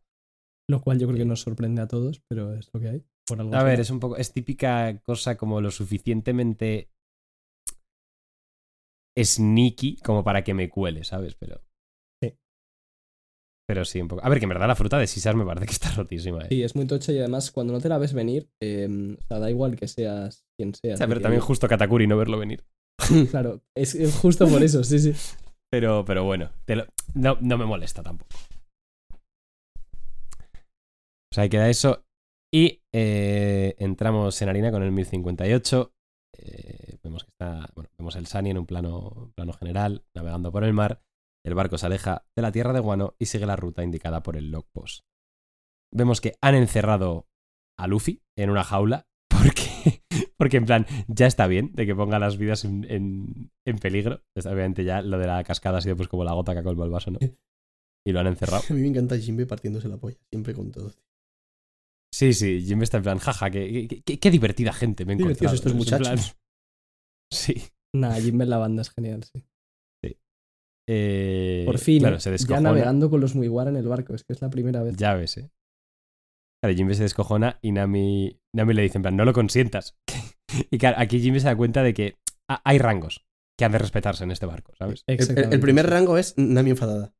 Lo 0.69 0.81
cual 0.81 0.99
yo 0.99 1.07
creo 1.07 1.19
que 1.19 1.25
nos 1.25 1.43
sorprende 1.43 1.83
a 1.83 1.89
todos, 1.89 2.21
pero 2.29 2.55
es 2.55 2.69
lo 2.73 2.81
que 2.81 2.89
hay. 2.89 3.05
Por 3.27 3.41
algo 3.41 3.55
A 3.55 3.63
ver, 3.63 3.79
es 3.79 3.91
un 3.91 4.01
poco. 4.01 4.17
Es 4.17 4.33
típica 4.33 4.99
cosa 5.03 5.37
como 5.37 5.61
lo 5.61 5.71
suficientemente. 5.71 6.91
sneaky 9.17 9.99
como 9.99 10.25
para 10.25 10.43
que 10.43 10.55
me 10.55 10.69
cuele, 10.69 11.05
¿sabes? 11.05 11.37
Pero. 11.37 11.66
Pero 13.69 13.85
sí, 13.85 14.01
un 14.01 14.09
poco. 14.09 14.25
A 14.25 14.29
ver, 14.29 14.39
que 14.39 14.45
en 14.45 14.51
verdad 14.51 14.69
la 14.69 14.77
fruta 14.77 14.97
de 14.99 15.07
Sisar 15.09 15.35
me 15.35 15.45
parece 15.45 15.67
que 15.67 15.73
está 15.73 15.91
rotísima, 15.91 16.43
¿eh? 16.45 16.49
Sí, 16.51 16.63
es 16.63 16.77
muy 16.77 16.87
tocha 16.87 17.13
y 17.13 17.19
además 17.19 17.51
cuando 17.51 17.73
no 17.73 17.81
te 17.81 17.89
la 17.89 17.99
ves 17.99 18.13
venir, 18.13 18.49
eh, 18.63 18.89
o 19.19 19.27
sea, 19.27 19.39
da 19.41 19.51
igual 19.51 19.75
que 19.77 19.89
seas 19.89 20.45
quien 20.57 20.71
O 20.71 20.75
seas. 20.75 20.99
sea, 20.99 21.07
de 21.07 21.11
pero 21.11 21.21
también 21.21 21.43
justo 21.43 21.67
Katakuri 21.67 22.07
no 22.07 22.17
verlo 22.17 22.39
venir. 22.39 22.65
Claro, 23.31 23.63
es, 23.77 23.95
es 23.95 24.15
justo 24.17 24.49
por 24.49 24.63
eso, 24.63 24.85
sí, 24.85 24.99
sí. 25.01 25.13
Pero, 25.71 26.05
pero 26.05 26.23
bueno, 26.25 26.51
te 26.65 26.77
lo- 26.77 26.87
no, 27.15 27.37
no 27.41 27.59
me 27.59 27.65
molesta 27.67 28.03
tampoco. 28.03 28.31
O 31.33 31.35
sea, 31.35 31.43
ahí 31.43 31.49
queda 31.49 31.69
eso. 31.69 32.05
Y 32.55 32.83
eh, 32.95 33.75
entramos 33.79 34.41
en 34.43 34.49
harina 34.49 34.71
con 34.71 34.83
el 34.83 34.93
1058. 34.93 35.93
Eh, 36.39 36.97
vemos 37.03 37.25
que 37.25 37.31
está. 37.31 37.69
Bueno, 37.75 37.91
vemos 37.99 38.15
el 38.17 38.27
Sani 38.27 38.51
en 38.51 38.59
un 38.59 38.67
plano, 38.67 39.33
plano 39.35 39.53
general, 39.53 40.05
navegando 40.15 40.53
por 40.53 40.65
el 40.65 40.73
mar. 40.73 41.03
El 41.47 41.55
barco 41.55 41.79
se 41.79 41.87
aleja 41.87 42.27
de 42.35 42.43
la 42.43 42.51
tierra 42.53 42.73
de 42.73 42.81
Guano 42.81 43.15
y 43.19 43.27
sigue 43.27 43.47
la 43.47 43.57
ruta 43.57 43.85
indicada 43.85 44.23
por 44.23 44.37
el 44.37 44.51
logpost. 44.51 45.01
Vemos 45.95 46.21
que 46.21 46.35
han 46.43 46.57
encerrado 46.57 47.29
a 47.79 47.87
Luffy 47.87 48.23
en 48.37 48.51
una 48.51 48.65
jaula 48.65 49.07
porque, 49.31 50.03
porque 50.37 50.57
en 50.57 50.67
plan, 50.67 50.87
ya 51.07 51.27
está 51.27 51.47
bien 51.47 51.73
de 51.75 51.87
que 51.87 51.95
ponga 51.95 52.19
las 52.19 52.37
vidas 52.37 52.65
en, 52.65 52.85
en- 52.91 53.51
en 53.65 53.79
peligro. 53.79 54.23
Está, 54.37 54.51
Obviamente 54.51 54.83
ya 54.85 55.03
lo 55.03 55.19
de 55.19 55.27
la 55.29 55.45
cascada 55.45 55.79
ha 55.79 55.81
sido 55.81 55.97
pues 55.97 56.09
como 56.09 56.25
la 56.25 56.33
gota 56.33 56.53
que 56.53 56.61
ha 56.61 56.65
colmado 56.65 56.87
el 56.87 56.93
vaso, 56.93 57.11
¿no? 57.11 57.19
Y 58.07 58.13
lo 58.13 58.21
han 58.21 58.29
encerrado. 58.29 58.63
A 58.71 58.73
mí 58.73 58.81
me 58.83 58.87
encanta 58.89 59.19
Jimbe 59.19 59.47
partiéndose 59.47 59.89
la 59.89 59.97
polla, 59.97 60.17
siempre 60.33 60.55
con 60.55 60.71
todo. 60.71 60.93
Sí, 62.15 62.33
sí, 62.35 62.63
Jimmy 62.65 62.85
está 62.85 62.99
en 62.99 63.03
plan, 63.03 63.19
jaja, 63.19 63.51
qué, 63.51 63.89
qué- 63.89 64.03
qué- 64.03 64.19
qué 64.21 64.31
divertida 64.31 64.73
gente 64.73 65.05
me 65.05 65.15
he 65.15 65.17
Divertidos 65.17 65.55
encontrado. 65.55 65.81
estos 65.81 66.01
muchachos. 66.01 66.09
plan- 66.09 66.37
Sí. 67.33 67.63
Nah, 67.95 68.15
Jimbe 68.21 68.45
en 68.45 68.51
la 68.51 68.59
banda 68.59 68.83
es 68.83 68.91
genial, 68.91 69.25
sí. 69.25 69.45
Eh, 70.89 71.63
Por 71.67 71.79
fin, 71.79 72.01
claro, 72.01 72.17
¿eh? 72.17 72.21
se 72.21 72.37
ya 72.39 72.61
navegando 72.61 73.11
con 73.11 73.21
los 73.21 73.35
Mugiwara 73.35 73.71
en 73.71 73.77
el 73.77 73.89
barco, 73.89 74.15
es 74.15 74.23
que 74.25 74.33
es 74.33 74.41
la 74.41 74.51
primera 74.51 74.83
vez. 74.83 74.97
Ya 74.97 75.15
ves, 75.15 75.37
eh. 75.39 75.51
Claro, 76.63 76.77
Jimmy 76.77 76.95
se 76.95 77.03
descojona 77.03 77.59
y 77.61 77.73
Nami, 77.73 78.41
Nami 78.55 78.75
le 78.75 78.83
dice, 78.83 78.99
en 78.99 79.03
plan, 79.03 79.17
no 79.17 79.25
lo 79.25 79.33
consientas. 79.33 79.97
y 80.71 80.79
claro, 80.79 80.97
aquí 80.99 81.21
Jimmy 81.21 81.41
se 81.41 81.47
da 81.47 81.57
cuenta 81.57 81.83
de 81.83 81.93
que 81.95 82.17
hay 82.49 82.79
rangos 82.79 83.25
que 83.59 83.65
han 83.65 83.73
de 83.73 83.79
respetarse 83.79 84.25
en 84.25 84.31
este 84.31 84.47
barco, 84.47 84.75
¿sabes? 84.79 85.03
El, 85.07 85.15
el- 85.15 85.21
Exactamente. 85.21 85.55
el 85.57 85.61
primer 85.61 85.89
rango 85.91 86.19
es 86.19 86.35
Nami 86.37 86.71
enfadada. 86.71 87.15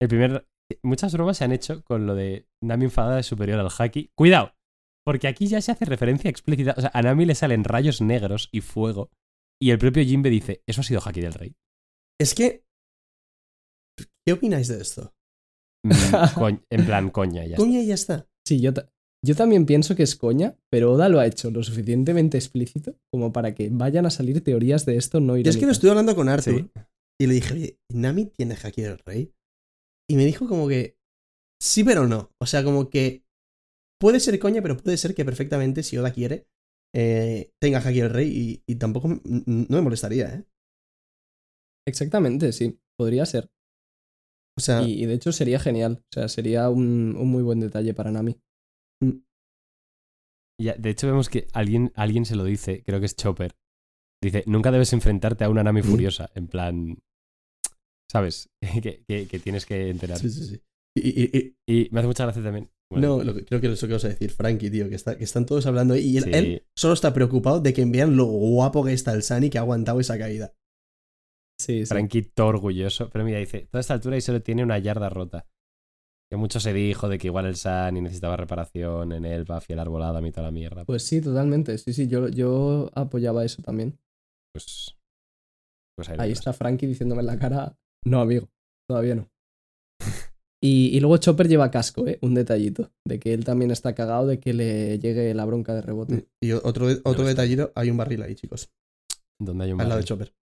El 0.00 0.08
primer. 0.08 0.46
Muchas 0.82 1.12
bromas 1.12 1.36
se 1.36 1.44
han 1.44 1.52
hecho 1.52 1.84
con 1.84 2.06
lo 2.06 2.14
de 2.14 2.48
Nami 2.62 2.84
enfadada 2.84 3.20
es 3.20 3.26
superior 3.26 3.58
al 3.60 3.68
Haki. 3.76 4.10
Cuidado, 4.16 4.54
porque 5.04 5.28
aquí 5.28 5.46
ya 5.46 5.60
se 5.60 5.70
hace 5.72 5.84
referencia 5.84 6.30
explícita. 6.30 6.74
O 6.76 6.80
sea, 6.80 6.90
a 6.94 7.02
Nami 7.02 7.26
le 7.26 7.34
salen 7.34 7.64
rayos 7.64 8.00
negros 8.00 8.48
y 8.52 8.62
fuego. 8.62 9.10
Y 9.60 9.70
el 9.70 9.78
propio 9.78 10.02
Jinbe 10.04 10.30
dice: 10.30 10.62
Eso 10.66 10.80
ha 10.80 10.84
sido 10.84 11.00
Haki 11.04 11.20
del 11.20 11.34
Rey. 11.34 11.54
Es 12.22 12.34
que. 12.34 12.64
¿Qué 14.24 14.32
opináis 14.32 14.68
de 14.68 14.80
esto? 14.80 15.12
Mm, 15.84 15.90
en 16.70 16.86
plan, 16.86 17.10
coña, 17.10 17.42
ya. 17.44 17.54
está. 17.54 17.56
Coña 17.56 17.80
y 17.80 17.86
ya 17.86 17.94
está. 17.94 18.28
Sí, 18.46 18.60
yo, 18.60 18.72
ta- 18.72 18.88
Yo 19.24 19.34
también 19.34 19.66
pienso 19.66 19.94
que 19.96 20.02
es 20.04 20.16
coña, 20.16 20.56
pero 20.70 20.92
Oda 20.92 21.08
lo 21.08 21.18
ha 21.20 21.26
hecho 21.26 21.50
lo 21.50 21.62
suficientemente 21.62 22.38
explícito 22.38 22.96
como 23.12 23.32
para 23.32 23.54
que 23.54 23.68
vayan 23.70 24.06
a 24.06 24.10
salir 24.10 24.42
teorías 24.42 24.84
de 24.86 24.96
esto 24.96 25.20
no 25.20 25.36
Yo 25.36 25.40
es 25.50 25.56
que 25.56 25.62
lo 25.66 25.72
irónicas. 25.72 25.76
estuve 25.76 25.90
hablando 25.90 26.14
con 26.16 26.28
Arthur 26.28 26.54
Sí. 26.54 26.70
y 27.20 27.26
le 27.26 27.34
dije, 27.34 27.54
oye, 27.54 27.78
¿Nami 27.92 28.26
tiene 28.26 28.56
Haki 28.56 28.82
del 28.82 28.98
Rey? 28.98 29.32
Y 30.10 30.16
me 30.16 30.24
dijo 30.24 30.46
como 30.48 30.66
que 30.68 30.96
sí, 31.60 31.84
pero 31.84 32.06
no. 32.06 32.30
O 32.40 32.46
sea, 32.46 32.62
como 32.64 32.90
que 32.90 33.24
puede 34.00 34.18
ser 34.20 34.38
coña, 34.38 34.62
pero 34.62 34.76
puede 34.76 34.96
ser 34.96 35.14
que 35.14 35.24
perfectamente, 35.24 35.82
si 35.84 35.96
Oda 35.98 36.12
quiere, 36.12 36.46
eh, 36.94 37.50
tenga 37.60 37.78
Haki 37.78 38.00
del 38.00 38.10
Rey 38.10 38.28
y, 38.66 38.72
y 38.72 38.76
tampoco 38.76 39.08
no 39.08 39.66
me 39.68 39.80
molestaría, 39.80 40.34
¿eh? 40.34 40.44
Exactamente, 41.86 42.52
sí, 42.52 42.78
podría 42.98 43.26
ser. 43.26 43.50
O 44.58 44.60
sea, 44.60 44.82
Y, 44.82 45.02
y 45.02 45.06
de 45.06 45.14
hecho 45.14 45.32
sería 45.32 45.58
genial. 45.58 46.02
O 46.02 46.12
sea, 46.12 46.28
sería 46.28 46.68
un, 46.68 47.16
un 47.18 47.28
muy 47.28 47.42
buen 47.42 47.60
detalle 47.60 47.94
para 47.94 48.10
Nami. 48.12 48.38
Ya, 50.60 50.74
de 50.78 50.90
hecho, 50.90 51.06
vemos 51.06 51.28
que 51.28 51.48
alguien, 51.52 51.92
alguien 51.96 52.24
se 52.24 52.36
lo 52.36 52.44
dice, 52.44 52.82
creo 52.84 53.00
que 53.00 53.06
es 53.06 53.16
Chopper. 53.16 53.52
Dice, 54.22 54.44
nunca 54.46 54.70
debes 54.70 54.92
enfrentarte 54.92 55.44
a 55.44 55.48
una 55.50 55.64
Nami 55.64 55.80
Mm. 55.80 55.84
furiosa. 55.84 56.30
En 56.34 56.46
plan. 56.46 56.98
¿Sabes? 58.10 58.50
que, 58.82 59.02
que- 59.08 59.26
que 59.26 59.38
tienes 59.40 59.66
que 59.66 59.88
enterar. 59.90 60.18
sí, 60.18 60.30
sí, 60.30 60.44
sí. 60.46 60.60
Y, 60.94 61.22
y- 61.22 61.54
y- 61.66 61.84
Y 61.84 61.88
me 61.90 62.00
hace 62.00 62.06
mucha 62.06 62.24
gracia 62.24 62.42
también. 62.42 62.70
Bueno, 62.92 63.16
no, 63.18 63.24
lo 63.24 63.34
que- 63.34 63.46
creo 63.46 63.60
que 63.60 63.68
es 63.68 63.72
eso 63.72 63.86
que 63.86 63.94
vas 63.94 64.04
a 64.04 64.08
decir, 64.10 64.30
Frankie, 64.30 64.70
tío, 64.70 64.88
que, 64.90 64.94
está, 64.94 65.16
que 65.16 65.24
están 65.24 65.46
todos 65.46 65.64
hablando 65.66 65.96
y 65.96 66.18
él, 66.18 66.24
sí, 66.24 66.30
él 66.34 66.66
solo 66.76 66.92
está 66.92 67.14
preocupado 67.14 67.60
de 67.60 67.72
que 67.72 67.84
vean 67.86 68.16
lo 68.16 68.26
guapo 68.26 68.84
que 68.84 68.92
está 68.92 69.14
el 69.14 69.22
Sunny 69.22 69.48
que 69.48 69.56
ha 69.56 69.62
aguantado 69.62 69.98
esa 69.98 70.18
caída. 70.18 70.52
Sí, 71.62 71.86
sí. 71.86 71.86
Frankie 71.86 72.22
todo 72.22 72.48
orgulloso. 72.48 73.08
Pero 73.10 73.24
mira, 73.24 73.38
dice, 73.38 73.66
toda 73.70 73.80
esta 73.80 73.94
altura 73.94 74.16
y 74.16 74.20
solo 74.20 74.42
tiene 74.42 74.62
una 74.62 74.78
yarda 74.78 75.08
rota. 75.08 75.46
Que 76.30 76.36
mucho 76.36 76.60
se 76.60 76.72
dijo 76.72 77.08
de 77.08 77.18
que 77.18 77.26
igual 77.26 77.46
el 77.46 77.56
Sunny 77.56 78.00
necesitaba 78.00 78.36
reparación 78.36 79.12
en 79.12 79.26
el 79.26 79.44
Buffy, 79.44 79.74
el 79.74 79.78
arbolado, 79.78 80.16
a 80.16 80.22
mitad 80.22 80.40
de 80.42 80.46
la 80.46 80.50
mierda. 80.50 80.84
Pues 80.84 81.02
sí, 81.02 81.20
totalmente. 81.20 81.76
Sí, 81.78 81.92
sí, 81.92 82.08
yo, 82.08 82.28
yo 82.28 82.90
apoyaba 82.94 83.44
eso 83.44 83.62
también. 83.62 83.98
Pues. 84.52 84.96
Pues 85.94 86.08
ahí, 86.08 86.16
Ahí 86.18 86.32
está 86.32 86.54
Frankie 86.54 86.86
diciéndome 86.86 87.20
en 87.20 87.26
la 87.26 87.38
cara, 87.38 87.76
no, 88.06 88.20
amigo, 88.20 88.48
todavía 88.88 89.14
no. 89.14 89.30
Y, 90.64 90.96
y 90.96 91.00
luego 91.00 91.16
Chopper 91.16 91.48
lleva 91.48 91.72
casco, 91.72 92.06
¿eh? 92.06 92.20
Un 92.22 92.34
detallito. 92.34 92.92
De 93.04 93.18
que 93.18 93.34
él 93.34 93.44
también 93.44 93.72
está 93.72 93.96
cagado 93.96 94.28
de 94.28 94.38
que 94.38 94.52
le 94.52 95.00
llegue 95.00 95.34
la 95.34 95.44
bronca 95.44 95.74
de 95.74 95.82
rebote. 95.82 96.28
Y 96.40 96.52
otro, 96.52 96.86
otro 97.02 97.24
detallito, 97.24 97.72
hay 97.74 97.90
un 97.90 97.96
barril 97.96 98.22
ahí, 98.22 98.36
chicos, 98.36 98.70
Donde 99.40 99.64
hay 99.64 99.72
un 99.72 99.80
al 99.80 99.88
lado 99.88 100.00
de 100.00 100.04
barril. 100.04 100.08
Chopper. 100.08 100.34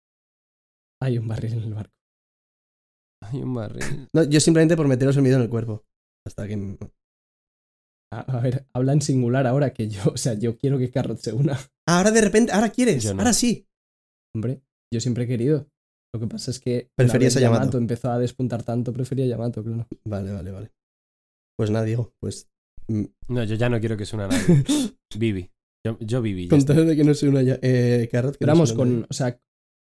Hay 1.01 1.17
un 1.17 1.27
barril 1.27 1.53
en 1.53 1.59
el 1.63 1.73
barco. 1.73 1.93
Hay 3.23 3.41
un 3.41 3.53
barril. 3.53 4.07
No, 4.13 4.23
yo 4.23 4.39
simplemente 4.39 4.75
por 4.77 4.87
meteros 4.87 5.15
el 5.17 5.23
miedo 5.23 5.37
en 5.37 5.43
el 5.43 5.49
cuerpo. 5.49 5.83
Hasta 6.27 6.47
que... 6.47 6.77
A, 8.11 8.21
a 8.21 8.41
ver, 8.41 8.65
habla 8.73 8.93
en 8.93 9.01
singular 9.01 9.45
ahora 9.45 9.71
que 9.71 9.87
yo, 9.87 10.01
o 10.13 10.17
sea, 10.17 10.33
yo 10.33 10.57
quiero 10.57 10.77
que 10.79 10.89
Carrot 10.89 11.19
se 11.19 11.31
una. 11.33 11.53
Ah, 11.87 11.97
Ahora 11.99 12.11
de 12.11 12.21
repente, 12.21 12.51
ahora 12.51 12.69
quieres, 12.69 13.05
no. 13.13 13.19
ahora 13.21 13.33
sí. 13.33 13.67
Hombre, 14.35 14.61
yo 14.93 14.99
siempre 14.99 15.23
he 15.25 15.27
querido. 15.27 15.67
Lo 16.13 16.19
que 16.19 16.27
pasa 16.27 16.49
es 16.49 16.59
que. 16.59 16.89
Preferías 16.97 17.35
una 17.35 17.41
vez 17.41 17.51
a 17.51 17.59
Yamato. 17.59 17.77
empezó 17.77 18.11
a 18.11 18.17
despuntar 18.19 18.63
tanto, 18.63 18.91
prefería 18.93 19.25
a 19.25 19.27
Yamato, 19.27 19.63
claro. 19.63 19.87
Vale, 20.07 20.31
vale, 20.31 20.51
vale. 20.51 20.71
Pues 21.57 21.69
nada, 21.69 21.85
Diego, 21.85 22.13
pues... 22.19 22.49
mm, 22.87 23.03
No, 23.27 23.43
yo 23.43 23.55
ya 23.55 23.69
no 23.69 23.79
quiero 23.79 23.95
que 23.97 24.05
suene 24.05 24.25
a 24.25 24.27
nadie. 24.29 24.63
Vivi. 25.15 25.51
Yo, 25.85 25.97
yo 25.99 26.21
viví. 26.21 26.47
Con 26.47 26.65
tal 26.65 26.87
de 26.87 26.95
que 26.95 27.03
no 27.03 27.13
se 27.13 27.27
una 27.29 27.41
ya... 27.43 27.59
Eh, 27.61 28.09
Carrot, 28.11 28.33
que 28.33 28.39
Pero 28.39 28.53
no 28.53 28.55
vamos, 28.57 28.69
se 28.69 28.75
una 28.75 28.83
con, 28.83 29.07
o 29.09 29.13
sea, 29.13 29.39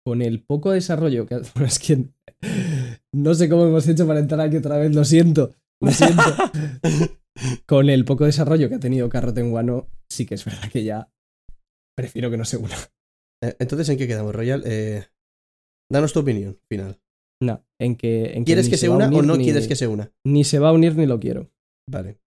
con 0.05 0.23
el 0.23 0.43
poco 0.43 0.71
desarrollo 0.73 1.27
que. 1.27 1.37
Bueno, 1.55 1.67
es 1.67 1.79
que. 1.79 2.05
No 3.13 3.35
sé 3.35 3.49
cómo 3.49 3.65
hemos 3.67 3.87
hecho 3.89 4.07
para 4.07 4.21
entrar 4.21 4.41
aquí 4.41 4.57
otra 4.59 4.77
vez, 4.77 4.95
lo 4.95 5.05
siento. 5.05 5.55
Lo 5.81 5.91
siento. 5.91 6.23
con 7.67 7.89
el 7.91 8.05
poco 8.05 8.25
desarrollo 8.25 8.69
que 8.69 8.75
ha 8.77 8.81
tenido 8.81 9.09
Carrot 9.09 9.37
en 9.39 9.53
Wano, 9.53 9.89
sí 10.09 10.27
que 10.27 10.35
es 10.35 10.45
verdad 10.45 10.71
que 10.71 10.85
ya. 10.85 11.11
Prefiero 11.97 12.31
que 12.31 12.37
no 12.37 12.45
se 12.45 12.57
una. 12.59 12.77
Eh, 13.43 13.57
Entonces, 13.59 13.89
¿en 13.89 13.99
qué 13.99 14.07
quedamos, 14.07 14.35
Royal? 14.35 14.63
Eh, 14.67 15.05
danos 15.91 16.13
tu 16.13 16.21
opinión 16.21 16.59
final. 16.69 17.01
No, 17.43 17.65
en 17.81 17.97
que. 17.97 18.33
En 18.37 18.45
¿Quieres 18.45 18.69
que 18.69 18.77
se 18.77 18.89
una 18.89 19.09
o 19.09 19.23
no 19.23 19.37
ni- 19.37 19.45
quieres 19.45 19.67
que 19.69 19.77
se 19.77 19.87
una? 19.87 20.13
Ni 20.27 20.45
se 20.45 20.59
va 20.59 20.69
a 20.69 20.73
unir 20.73 20.97
ni 20.97 21.07
lo 21.07 21.19
quiero. 21.21 21.51
Vale. 21.91 22.19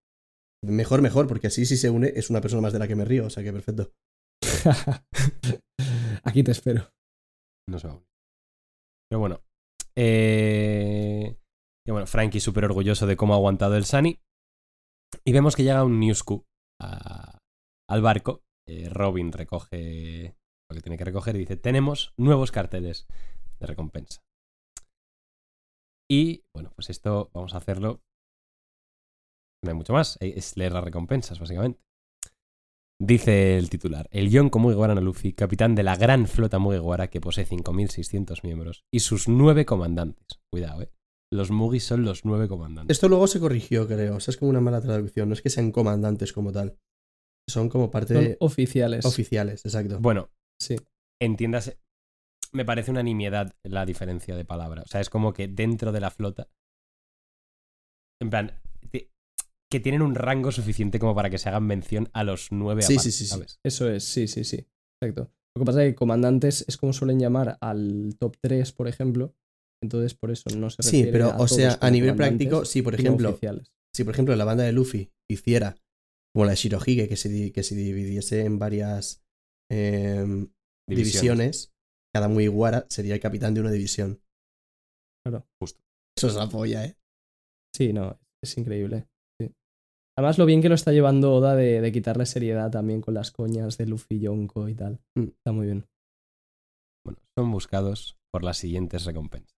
Mejor, 0.65 1.03
mejor, 1.03 1.27
porque 1.29 1.47
así 1.49 1.65
si 1.67 1.77
se 1.77 1.91
une 1.91 2.13
es 2.17 2.31
una 2.31 2.41
persona 2.41 2.63
más 2.63 2.73
de 2.73 2.79
la 2.79 2.89
que 2.89 2.97
me 2.97 3.05
río, 3.05 3.27
o 3.27 3.31
sea 3.31 3.43
que 3.43 3.53
perfecto. 3.53 3.93
Aquí 6.25 6.43
te 6.43 6.51
espero. 6.53 6.91
No 7.69 7.79
se 7.79 7.89
va 7.89 7.95
a 7.95 7.97
unir. 7.97 8.09
Pero 9.09 9.21
bueno. 9.21 9.41
Eh... 9.97 11.37
Y 11.87 11.91
bueno, 11.91 12.07
Frankie 12.07 12.41
súper 12.41 12.65
orgulloso 12.65 13.07
de 13.07 13.17
cómo 13.17 13.35
ha 13.35 13.37
aguantado 13.37 13.77
el 13.77 13.85
Sunny. 13.85 14.21
Y 15.25 15.33
vemos 15.33 15.55
que 15.55 15.63
llega 15.63 15.85
un 15.85 16.01
Newsku 16.01 16.45
a- 16.81 17.39
al 17.89 18.03
barco. 18.03 18.43
Robin 18.91 19.31
recoge 19.31 20.37
lo 20.69 20.75
que 20.75 20.83
tiene 20.83 20.99
que 20.99 21.05
recoger 21.05 21.37
y 21.37 21.41
dice, 21.41 21.57
tenemos 21.57 22.13
nuevos 22.17 22.51
carteles 22.51 23.07
de 23.61 23.67
recompensa. 23.67 24.25
Y 26.11 26.43
bueno, 26.53 26.73
pues 26.75 26.91
esto 26.91 27.31
vamos 27.33 27.55
a 27.55 27.59
hacerlo. 27.59 28.01
No 29.65 29.71
hay 29.71 29.77
mucho 29.77 29.93
más, 29.93 30.19
es 30.21 30.57
leer 30.57 30.73
las 30.73 30.83
recompensas, 30.83 31.39
básicamente. 31.39 31.86
Dice 32.99 33.59
el 33.59 33.69
titular, 33.69 34.09
el 34.11 34.31
Yonko 34.31 34.59
Mugiwara 34.59 34.95
no 34.95 35.03
Luffy, 35.03 35.35
capitán 35.35 35.75
de 35.75 35.83
la 35.83 35.97
gran 35.97 36.27
flota 36.27 36.59
Mugiwara 36.59 37.09
que 37.09 37.21
posee 37.21 37.47
5.600 37.47 38.43
miembros 38.43 38.85
y 38.91 39.01
sus 39.01 39.29
nueve 39.29 39.67
comandantes. 39.67 40.41
Cuidado, 40.51 40.83
eh. 40.83 40.91
Los 41.33 41.51
Mugis 41.51 41.85
son 41.85 42.05
los 42.05 42.25
nueve 42.25 42.49
comandantes. 42.49 42.95
Esto 42.97 43.09
luego 43.09 43.27
se 43.27 43.41
corrigió, 43.41 43.87
creo. 43.89 44.17
O 44.17 44.21
sea, 44.21 44.33
es 44.33 44.39
como 44.39 44.51
una 44.51 44.61
mala 44.61 44.81
traducción. 44.81 45.29
No 45.29 45.35
es 45.35 45.43
que 45.43 45.51
sean 45.51 45.73
comandantes 45.73 46.33
como 46.33 46.53
tal. 46.53 46.79
Son 47.49 47.69
como 47.69 47.91
parte 47.91 48.15
Son 48.15 48.25
de 48.25 48.37
oficiales. 48.41 49.05
oficiales, 49.05 49.65
exacto. 49.67 49.99
Bueno, 50.01 50.31
sí. 50.61 50.77
entiéndase. 51.21 51.79
Me 52.53 52.65
parece 52.65 52.93
una 52.93 53.03
nimiedad 53.03 53.53
la 53.65 53.85
diferencia 53.85 54.37
de 54.37 54.45
palabra. 54.45 54.83
O 54.83 54.87
sea, 54.87 55.01
es 55.01 55.11
como 55.11 55.33
que 55.33 55.49
dentro 55.49 55.91
de 55.91 56.01
la 56.01 56.11
flota. 56.11 56.49
En 58.23 58.31
plan. 58.31 58.53
Que 59.71 59.81
tienen 59.81 60.03
un 60.03 60.15
rango 60.15 60.53
suficiente 60.53 60.99
como 60.99 61.15
para 61.15 61.29
que 61.31 61.39
se 61.39 61.49
hagan 61.49 61.67
mención 61.67 62.09
a 62.13 62.23
los 62.25 62.53
nueve 62.53 62.83
Sí, 62.83 62.95
aparte, 62.95 63.11
sí, 63.11 63.19
sí, 63.19 63.25
sí. 63.25 63.31
¿sabes? 63.31 63.61
Eso 63.65 63.91
es, 63.91 64.05
sí, 64.05 64.29
sí, 64.29 64.45
sí. 64.45 64.67
Exacto. 65.03 65.33
Lo 65.57 65.61
que 65.61 65.67
pasa 65.67 65.85
es 65.85 65.91
que 65.93 65.97
comandantes 65.97 66.65
es 66.69 66.77
como 66.77 66.93
suelen 66.93 67.19
llamar 67.19 67.59
al 67.61 68.15
top 68.19 68.37
3, 68.41 68.73
por 68.73 68.89
ejemplo. 68.89 69.35
Entonces, 69.83 70.15
por 70.15 70.31
eso 70.31 70.49
no 70.57 70.71
se 70.71 70.83
Sí, 70.83 71.09
pero, 71.11 71.31
a 71.33 71.37
o 71.39 71.49
sea, 71.49 71.79
a 71.81 71.91
nivel 71.91 72.15
práctico, 72.17 72.65
si 72.65 72.83
por 72.83 72.95
ejemplo, 72.95 73.31
oficiales. 73.31 73.73
si 73.95 74.05
por 74.05 74.15
ejemplo 74.15 74.35
la 74.37 74.45
banda 74.45 74.65
de 74.65 74.73
Luffy 74.73 75.13
hiciera 75.29 75.77
como 76.35 76.45
la 76.45 76.51
de 76.53 76.57
Shirohige, 76.57 77.09
que 77.09 77.17
se, 77.17 77.29
di- 77.29 77.51
que 77.51 77.63
se 77.63 77.75
dividiese 77.75 78.45
en 78.45 78.59
varias 78.59 79.23
em, 79.71 80.49
divisiones, 80.89 81.73
cada 82.15 82.29
Mugiwara 82.29 82.87
sería 82.89 83.15
el 83.15 83.21
capitán 83.21 83.55
de 83.55 83.61
una 83.63 83.71
división. 83.71 84.21
Claro. 85.25 85.47
Justo. 85.61 85.81
Eso 86.17 86.29
es 86.29 86.35
la 86.35 86.49
polla, 86.49 86.85
¿eh? 86.85 86.97
Sí, 87.75 87.93
no, 87.93 88.19
es 88.43 88.57
increíble. 88.57 89.09
Además, 90.19 90.39
lo 90.39 90.47
bien 90.47 90.63
que 90.63 90.69
lo 90.69 90.75
está 90.75 90.93
llevando 90.93 91.35
Oda 91.35 91.55
de, 91.55 91.81
de 91.81 91.93
quitarle 91.93 92.25
seriedad 92.25 92.71
también 92.71 93.03
con 93.03 93.15
las 93.15 93.31
coñas 93.31 93.77
de 93.77 93.87
Luffy, 93.87 94.19
Yonko 94.19 94.69
y 94.69 94.75
tal. 94.75 94.99
Mm. 95.15 95.29
Está 95.29 95.53
muy 95.53 95.67
bien. 95.67 95.87
Bueno, 97.05 97.21
son 97.37 97.51
buscados 97.51 98.19
por 98.33 98.43
las 98.43 98.57
siguientes 98.57 99.05
recompensas. 99.05 99.57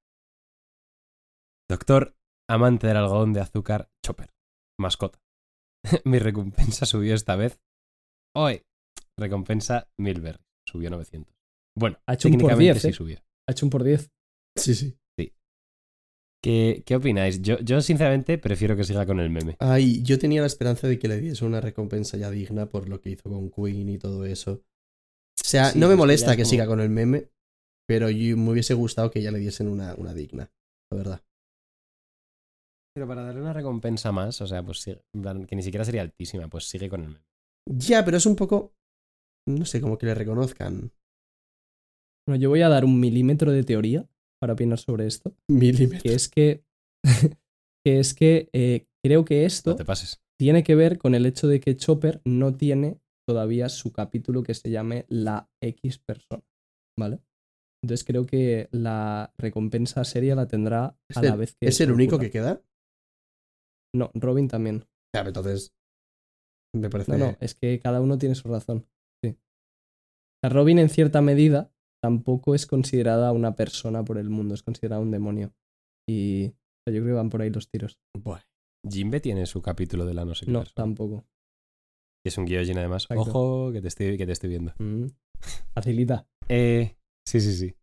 Doctor, 1.71 2.17
amante 2.49 2.87
del 2.87 2.97
algodón 2.97 3.33
de 3.33 3.41
azúcar, 3.41 3.91
Chopper. 4.05 4.31
Mascota. 4.81 5.21
Mi 6.05 6.19
recompensa 6.19 6.87
subió 6.87 7.15
esta 7.15 7.37
vez. 7.37 7.61
Hoy. 8.35 8.63
Recompensa 9.19 9.89
Milber. 9.99 10.41
Subió 10.67 10.91
900. 10.91 11.35
Bueno, 11.77 11.99
Ha 12.07 12.15
hecho 12.15 12.29
un 12.29 12.33
por 12.33 12.51
técnicamente 12.51 12.73
10, 12.73 12.83
sí 12.83 12.89
¿eh? 12.89 12.93
subió. 12.93 13.19
Ha 13.49 13.53
hecho 13.53 13.67
un 13.67 13.71
por 13.71 13.85
10. 13.85 14.11
Sí, 14.57 14.75
sí. 14.75 14.99
¿Qué, 16.43 16.83
qué 16.87 16.95
opináis? 16.97 17.43
Yo, 17.43 17.59
yo, 17.61 17.81
sinceramente, 17.81 18.39
prefiero 18.39 18.77
que 18.77 18.85
siga 18.85 19.05
con 19.07 19.19
el 19.19 19.29
meme. 19.31 19.57
Ay, 19.59 20.03
yo 20.03 20.19
tenía 20.19 20.41
la 20.41 20.47
esperanza 20.47 20.87
de 20.87 20.99
que 20.99 21.09
le 21.09 21.21
diese 21.21 21.45
una 21.45 21.61
recompensa 21.61 22.17
ya 22.17 22.31
digna 22.31 22.67
por 22.67 22.89
lo 22.89 23.01
que 23.01 23.11
hizo 23.11 23.29
con 23.29 23.51
Queen 23.51 23.89
y 23.89 23.99
todo 23.99 24.25
eso. 24.25 24.53
O 24.53 25.45
sea, 25.45 25.71
Sí, 25.71 25.79
no 25.79 25.89
me 25.89 25.95
que 25.95 25.99
molesta 25.99 26.37
que, 26.37 26.43
como- 26.43 26.51
siga 26.51 26.67
con 26.67 26.81
el 26.81 26.91
meme, 26.91 27.31
pero 27.89 28.09
yo, 28.11 28.37
me 28.37 28.51
hubiese 28.53 28.75
gustado 28.75 29.11
que 29.11 29.21
ya 29.23 29.33
le 29.33 29.39
diesen 29.41 29.69
una, 29.69 29.95
una 29.97 30.15
digna, 30.15 30.53
la 30.93 30.97
verdad. 30.99 31.23
Pero 32.95 33.07
para 33.09 33.23
darle 33.23 33.41
una 33.41 33.53
recompensa 33.53 34.13
más, 34.13 34.41
o 34.41 34.47
sea, 34.47 34.63
pues 34.63 34.81
sigue- 34.81 35.03
en 35.15 35.23
plan, 35.23 35.45
que 35.47 35.57
ni 35.57 35.63
siquiera 35.63 35.85
sería 35.85 36.03
altísima, 36.03 36.49
pues 36.49 36.69
sigue 36.69 36.89
con 36.89 37.01
el 37.03 37.09
meme. 37.09 37.25
Ya, 37.67 38.05
pero 38.05 38.17
es 38.17 38.27
un 38.27 38.37
poco, 38.37 38.75
no 39.49 39.65
sé, 39.65 39.81
como 39.81 39.99
que 39.99 40.07
le 40.07 40.15
reconozcan. 40.15 40.93
Bueno, 42.27 42.41
yo 42.41 42.49
voy 42.49 42.63
a 42.63 42.69
dar 42.69 42.85
un 42.85 43.01
milímetro 43.01 43.51
de 43.53 43.65
teoría 43.65 44.09
para 44.41 44.53
opinar 44.55 44.79
sobre 44.79 45.07
esto. 45.07 45.35
Milímetros. 45.49 46.03
Que 46.03 46.15
es 46.15 46.29
que. 46.29 46.65
que 47.85 47.99
es 48.01 48.15
que 48.15 48.49
eh, 48.53 48.87
creo 49.05 49.25
que 49.25 49.45
esto 49.45 49.71
No 49.71 49.77
te 49.77 49.85
pases. 49.85 50.21
tiene 50.39 50.63
que 50.63 50.75
ver 50.75 50.99
con 50.99 51.15
el 51.15 51.27
hecho 51.27 51.49
de 51.49 51.61
que 51.61 51.77
Chopper 51.77 52.21
no 52.25 52.55
tiene 52.55 53.01
todavía 53.29 53.69
su 53.69 53.93
capítulo 53.93 54.43
que 54.43 54.55
se 54.55 54.71
llame 54.71 55.05
La 55.09 55.49
X 55.63 55.99
persona. 55.99 56.43
¿Vale? 56.99 57.21
Entonces 57.85 58.05
creo 58.05 58.27
que 58.27 58.69
la 58.73 59.33
recompensa 59.39 60.03
seria 60.05 60.35
la 60.35 60.49
tendrá 60.49 60.97
¿Es 61.09 61.17
a 61.17 61.23
la 61.23 61.29
el- 61.35 61.39
vez 61.39 61.55
que. 61.61 61.69
¿Es 61.69 61.81
el 61.81 61.93
único 61.93 62.19
que 62.19 62.31
queda? 62.31 62.61
No, 63.95 64.11
Robin 64.15 64.49
también. 64.49 64.85
Ya, 65.15 65.23
entonces. 65.23 65.73
Me 66.75 66.91
parece. 66.91 67.13
No, 67.13 67.19
no, 67.19 67.37
es 67.41 67.55
que 67.55 67.79
cada 67.81 68.01
uno 68.01 68.19
tiene 68.19 68.35
su 68.35 68.49
razón. 68.49 68.87
Sí. 69.25 69.31
O 69.31 70.39
sea, 70.43 70.51
Robin, 70.51 70.79
en 70.79 70.89
cierta 70.91 71.23
medida, 71.23 71.73
tampoco 72.09 72.55
es 72.55 72.67
considerada 72.67 73.33
una 73.33 73.55
persona 73.55 74.03
por 74.05 74.17
el 74.19 74.31
mundo, 74.31 74.55
es 74.55 74.63
considerada 74.63 75.03
un 75.03 75.11
demonio. 75.11 75.53
Y 76.09 76.47
o 76.49 76.53
sea, 76.87 76.95
yo 76.95 77.03
creo 77.03 77.07
que 77.15 77.19
van 77.19 77.29
por 77.31 77.43
ahí 77.43 77.51
los 77.51 77.69
tiros. 77.69 77.99
Buah. 78.19 78.41
Jimbe 78.89 79.21
tiene 79.21 79.45
su 79.47 79.61
capítulo 79.61 80.07
de 80.07 80.15
la 80.15 80.25
no 80.25 80.35
sé 80.35 80.47
qué 80.47 80.53
No, 80.53 80.61
persona, 80.61 80.75
tampoco. 80.75 81.27
que 82.25 82.29
es 82.31 82.39
un 82.39 82.47
Gyojin 82.47 82.79
además. 82.79 83.05
Exacto. 83.05 83.23
Ojo, 83.23 83.73
que 83.73 83.83
te 83.83 83.89
estoy, 83.89 84.17
que 84.17 84.25
te 84.27 84.33
estoy 84.33 84.49
viendo. 84.49 84.73
Mm. 84.79 85.07
Facilita. 85.75 86.27
Eh, 86.49 86.97
sí, 87.27 87.41
sí, 87.41 87.53
sí. 87.55 87.75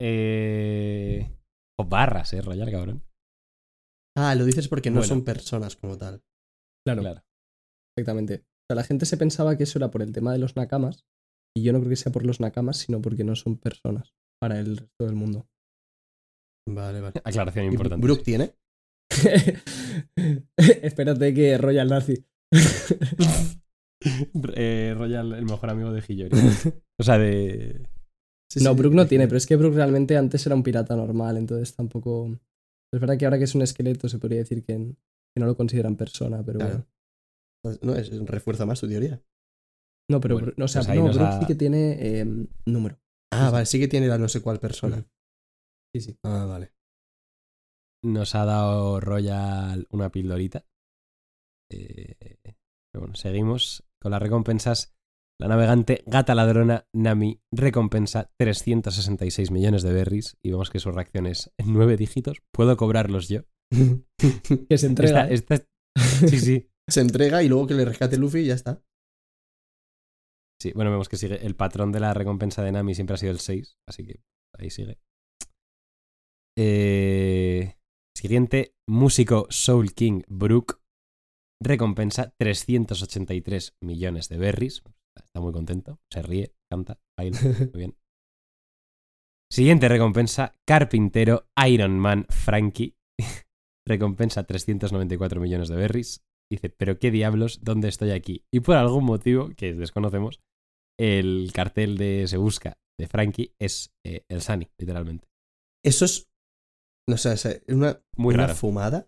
Eh, 0.00 1.28
o 1.78 1.84
barras, 1.84 2.32
eh, 2.32 2.40
Royal, 2.42 2.70
cabrón. 2.70 3.02
Ah, 4.16 4.34
lo 4.34 4.44
dices 4.44 4.68
porque 4.68 4.90
no 4.90 4.96
Bueno. 5.00 5.08
son 5.08 5.24
personas 5.24 5.76
como 5.76 5.98
tal. 5.98 6.22
Claro, 6.86 7.02
Claro. 7.02 7.22
exactamente. 7.96 8.44
O 8.44 8.64
sea, 8.70 8.76
la 8.76 8.84
gente 8.84 9.04
se 9.06 9.16
pensaba 9.16 9.56
que 9.56 9.64
eso 9.64 9.78
era 9.78 9.90
por 9.90 10.02
el 10.02 10.12
tema 10.12 10.32
de 10.32 10.38
los 10.38 10.56
nakamas. 10.56 11.04
Y 11.56 11.62
yo 11.62 11.72
no 11.72 11.78
creo 11.78 11.90
que 11.90 11.96
sea 11.96 12.12
por 12.12 12.24
los 12.26 12.40
nakamas, 12.40 12.78
sino 12.78 13.00
porque 13.00 13.24
no 13.24 13.36
son 13.36 13.56
personas 13.58 14.12
para 14.40 14.58
el 14.58 14.76
resto 14.76 15.04
del 15.06 15.14
mundo. 15.14 15.46
Vale, 16.68 17.00
vale. 17.00 17.20
Aclaración 17.24 17.66
¿Y 17.66 17.68
importante. 17.68 18.04
Brooke 18.04 18.20
sí. 18.20 18.24
tiene? 18.24 18.54
Espérate 20.82 21.34
que 21.34 21.58
Royal 21.58 21.88
Nazi. 21.88 22.24
Eh, 24.54 24.94
Royal, 24.94 25.32
el 25.32 25.46
mejor 25.46 25.70
amigo 25.70 25.90
de 25.90 26.02
Hiyori. 26.06 26.36
O 27.00 27.02
sea, 27.02 27.16
de. 27.16 27.88
Sí, 28.52 28.62
no, 28.62 28.72
sí, 28.72 28.76
Brooke 28.76 28.94
no 28.94 29.06
tiene, 29.06 29.26
pero 29.26 29.38
es 29.38 29.46
que 29.46 29.56
Brooke 29.56 29.76
realmente 29.76 30.16
antes 30.18 30.44
era 30.44 30.54
un 30.54 30.62
pirata 30.62 30.94
normal, 30.94 31.38
entonces 31.38 31.74
tampoco. 31.74 32.38
Es 32.92 33.00
verdad 33.00 33.16
que 33.16 33.24
ahora 33.24 33.38
que 33.38 33.44
es 33.44 33.54
un 33.54 33.62
esqueleto 33.62 34.08
se 34.08 34.18
podría 34.18 34.40
decir 34.40 34.62
que, 34.62 34.74
que 34.74 35.40
no 35.40 35.46
lo 35.46 35.56
consideran 35.56 35.96
persona, 35.96 36.44
pero 36.44 36.58
Claro. 36.58 36.86
bueno. 37.64 37.78
No, 37.82 37.94
es, 37.96 38.10
refuerza 38.26 38.66
más 38.66 38.78
tu 38.80 38.86
teoría. 38.86 39.22
No, 40.10 40.20
pero 40.20 40.34
Bueno, 40.38 40.52
o 40.62 40.68
sea, 40.68 40.82
pues 40.82 41.16
no, 41.16 41.24
ha- 41.24 41.40
sí 41.40 41.46
que 41.46 41.54
tiene 41.54 41.96
eh, 41.98 42.26
número. 42.66 42.98
Ah, 43.32 43.50
vale, 43.50 43.66
sí 43.66 43.78
que 43.80 43.88
tiene 43.88 44.06
la 44.08 44.18
no 44.18 44.28
sé 44.28 44.42
cuál 44.42 44.60
persona. 44.60 45.06
Sí, 45.94 46.00
sí. 46.00 46.18
Ah, 46.24 46.44
vale. 46.46 46.72
Nos 48.04 48.34
ha 48.34 48.44
dado 48.44 49.00
Royal 49.00 49.86
una 49.90 50.10
pildorita. 50.10 50.66
Eh, 51.72 52.16
pero 52.92 53.00
bueno, 53.00 53.14
seguimos 53.14 53.84
con 54.00 54.12
las 54.12 54.20
recompensas. 54.22 54.94
La 55.40 55.48
navegante 55.48 56.04
Gata 56.06 56.34
Ladrona 56.34 56.86
Nami 56.94 57.40
recompensa 57.52 58.30
366 58.38 59.50
millones 59.50 59.82
de 59.82 59.92
berries 59.92 60.36
y 60.44 60.50
vemos 60.50 60.70
que 60.70 60.78
su 60.78 60.92
reacción 60.92 61.26
es 61.26 61.50
en 61.58 61.72
nueve 61.72 61.96
dígitos. 61.96 62.38
¿Puedo 62.52 62.76
cobrarlos 62.76 63.28
yo? 63.28 63.40
Que 64.68 64.78
se 64.78 64.86
entrega. 64.86 65.28
Esta- 65.28 65.54
¿eh? 65.54 65.58
esta- 65.58 66.28
sí, 66.28 66.38
sí. 66.38 66.70
Se 66.88 67.00
entrega 67.00 67.42
y 67.42 67.48
luego 67.48 67.66
que 67.66 67.72
le 67.72 67.86
rescate 67.86 68.18
Luffy 68.18 68.40
y 68.40 68.46
ya 68.46 68.54
está. 68.54 68.82
Sí, 70.60 70.72
bueno, 70.74 70.90
vemos 70.90 71.08
que 71.08 71.16
sigue. 71.16 71.44
El 71.44 71.56
patrón 71.56 71.92
de 71.92 72.00
la 72.00 72.14
recompensa 72.14 72.62
de 72.62 72.72
Nami 72.72 72.94
siempre 72.94 73.14
ha 73.14 73.18
sido 73.18 73.32
el 73.32 73.40
6, 73.40 73.76
así 73.88 74.04
que 74.04 74.20
ahí 74.58 74.70
sigue. 74.70 74.98
Eh, 76.56 77.74
siguiente, 78.16 78.74
músico 78.88 79.46
Soul 79.50 79.92
King 79.92 80.22
Brook 80.28 80.80
recompensa 81.62 82.32
383 82.38 83.76
millones 83.82 84.28
de 84.28 84.38
berries. 84.38 84.82
Está 85.16 85.40
muy 85.40 85.52
contento, 85.52 86.00
se 86.12 86.22
ríe, 86.22 86.54
canta, 86.70 87.00
baila, 87.18 87.38
muy 87.72 87.78
bien. 87.78 87.96
Siguiente 89.50 89.88
recompensa, 89.88 90.56
carpintero 90.66 91.46
Iron 91.66 91.98
Man 91.98 92.26
Frankie 92.28 92.96
recompensa 93.86 94.44
394 94.44 95.40
millones 95.40 95.68
de 95.68 95.76
berries. 95.76 96.24
Dice, 96.50 96.68
pero 96.70 96.98
qué 96.98 97.10
diablos, 97.10 97.60
¿dónde 97.62 97.88
estoy 97.88 98.10
aquí? 98.10 98.44
Y 98.52 98.60
por 98.60 98.76
algún 98.76 99.04
motivo 99.04 99.50
que 99.56 99.74
desconocemos, 99.74 100.40
el 101.00 101.50
cartel 101.52 101.96
de 101.96 102.26
Se 102.28 102.36
Busca 102.36 102.78
de 102.98 103.08
Frankie 103.08 103.52
es 103.58 103.92
eh, 104.06 104.22
el 104.28 104.40
Sunny, 104.42 104.68
literalmente. 104.78 105.26
Eso 105.84 106.04
es. 106.04 106.28
No 107.08 107.16
sé, 107.16 107.32
es 107.32 107.60
una, 107.68 108.00
Muy 108.16 108.34
una 108.34 108.44
raro. 108.46 108.54
fumada. 108.56 109.06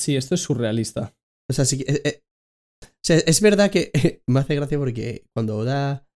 Sí, 0.00 0.16
esto 0.16 0.34
es 0.34 0.42
surrealista. 0.42 1.14
O 1.50 1.52
sea, 1.52 1.64
sí 1.64 1.78
que. 1.78 1.92
eh, 1.92 2.00
eh, 2.04 2.20
o 2.82 2.86
sea, 3.04 3.16
es 3.18 3.40
verdad 3.40 3.70
que 3.70 4.22
me 4.26 4.40
hace 4.40 4.54
gracia 4.54 4.78
porque 4.78 5.24
cuando 5.34 5.56
Oda 5.58 6.06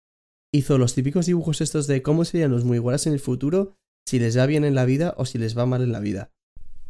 hizo 0.55 0.79
los 0.79 0.95
típicos 0.95 1.27
dibujos 1.27 1.61
estos 1.61 1.87
de 1.87 2.03
cómo 2.03 2.25
serían 2.25 2.51
los 2.51 2.65
muy 2.65 2.77
iguales 2.77 3.07
en 3.07 3.13
el 3.13 3.21
futuro, 3.21 3.77
si 4.09 4.19
les 4.19 4.39
va 4.39 4.47
bien 4.47 4.65
en 4.65 4.75
la 4.75 4.85
vida 4.87 5.15
o 5.19 5.27
si 5.27 5.39
les 5.39 5.57
va 5.57 5.67
mal 5.67 5.83
en 5.83 5.93
la 5.93 6.01
vida. 6.01 6.33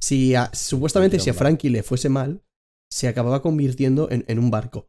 Si 0.00 0.34
a- 0.34 0.50
supuestamente 0.54 1.18
si 1.18 1.30
a. 1.30 1.34
Frankie 1.34 1.70
le 1.70 1.82
fuese 1.82 2.08
mal, 2.08 2.42
se 2.90 3.08
acababa 3.08 3.42
convirtiendo 3.42 4.10
en, 4.10 4.24
en 4.28 4.38
un 4.38 4.50
barco. 4.50 4.88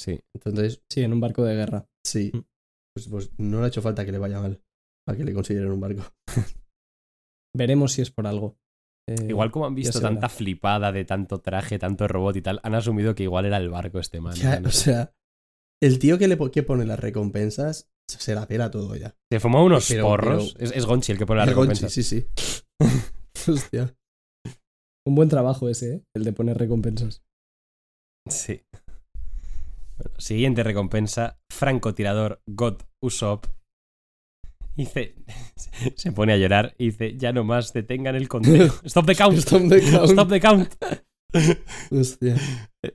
Sí. 0.00 0.20
Entonces, 0.34 0.82
Sí, 0.90 1.02
en 1.02 1.12
un 1.12 1.20
barco 1.20 1.44
de 1.44 1.54
guerra. 1.54 1.86
sí. 2.06 2.30
Mm. 2.34 2.40
Pues, 2.94 3.08
pues 3.08 3.30
no 3.38 3.58
le 3.58 3.66
ha 3.66 3.68
hecho 3.68 3.82
falta 3.82 4.06
que 4.06 4.12
le 4.12 4.16
vaya 4.18 4.40
mal 4.40 4.62
para 5.06 5.18
que 5.18 5.24
le 5.24 5.34
consideren 5.34 5.70
un 5.70 5.80
barco. 5.80 6.02
Veremos 7.54 7.92
si 7.92 8.00
es 8.02 8.10
por 8.10 8.26
algo. 8.26 8.58
Eh, 9.08 9.26
Igual 9.28 9.50
como 9.52 9.66
han 9.66 9.74
visto 9.74 9.98
verá. 9.98 10.08
tanta 10.10 10.28
flipada 10.30 10.92
de 10.92 11.04
tanto 11.04 11.40
traje, 11.40 11.78
tanto 11.78 12.08
robot 12.08 12.36
y 12.36 12.42
tal, 12.42 12.60
han 12.62 12.74
asumido 12.74 13.14
que 13.14 13.22
igual 13.24 13.44
era 13.44 13.58
el 13.58 13.68
barco 13.68 13.98
este 14.00 14.20
man. 14.20 14.34
Ya, 14.34 14.60
No 14.60 14.68
o 14.68 14.72
sea, 14.72 15.14
el 15.82 15.98
tío 15.98 16.16
que 16.18 16.26
le 16.26 16.38
que 16.50 16.62
pone 16.62 16.86
las 16.86 16.98
recompensas 16.98 17.90
se 18.08 18.34
la 18.34 18.46
pela 18.48 18.70
todo 18.70 18.96
ya. 18.96 19.14
Se 19.30 19.40
fumó 19.40 19.62
unos 19.64 19.86
pero- 19.88 20.04
porros. 20.04 20.54
pero- 20.54 20.64
Es, 20.70 20.72
es 20.76 20.86
Gonchi 20.86 21.12
el 21.12 21.18
que 21.18 21.26
pone 21.26 21.40
las 21.40 21.48
El 21.48 21.54
Gonchi, 21.54 21.74
recompensas. 21.84 21.92
sí, 21.92 22.02
sí. 22.02 22.26
Hostia. 23.52 23.94
Un 25.06 25.14
buen 25.14 25.28
trabajo 25.28 25.68
ese, 25.68 25.94
¿eh? 25.94 26.04
el 26.16 26.24
de 26.24 26.32
poner 26.32 26.58
recompensas. 26.58 27.22
Sí. 28.28 28.62
Bueno, 29.96 30.18
siguiente 30.18 30.64
recompensa, 30.64 31.38
francotirador 31.48 32.42
God 32.46 32.82
Usopp. 33.00 33.46
Dice, 34.74 35.14
se 35.94 36.10
pone 36.10 36.32
a 36.32 36.36
llorar 36.36 36.74
y 36.76 36.86
dice, 36.86 37.16
ya 37.16 37.32
no 37.32 37.44
más, 37.44 37.72
detengan 37.72 38.16
el 38.16 38.28
conteo. 38.28 38.66
Stop 38.84 39.06
the 39.06 39.14
count. 39.14 39.38
Stop 39.38 39.68
the 39.68 39.80
count. 39.80 40.10
Stop 40.10 40.28
the 40.28 40.40
count. 40.40 40.74
Hostia. 41.92 42.36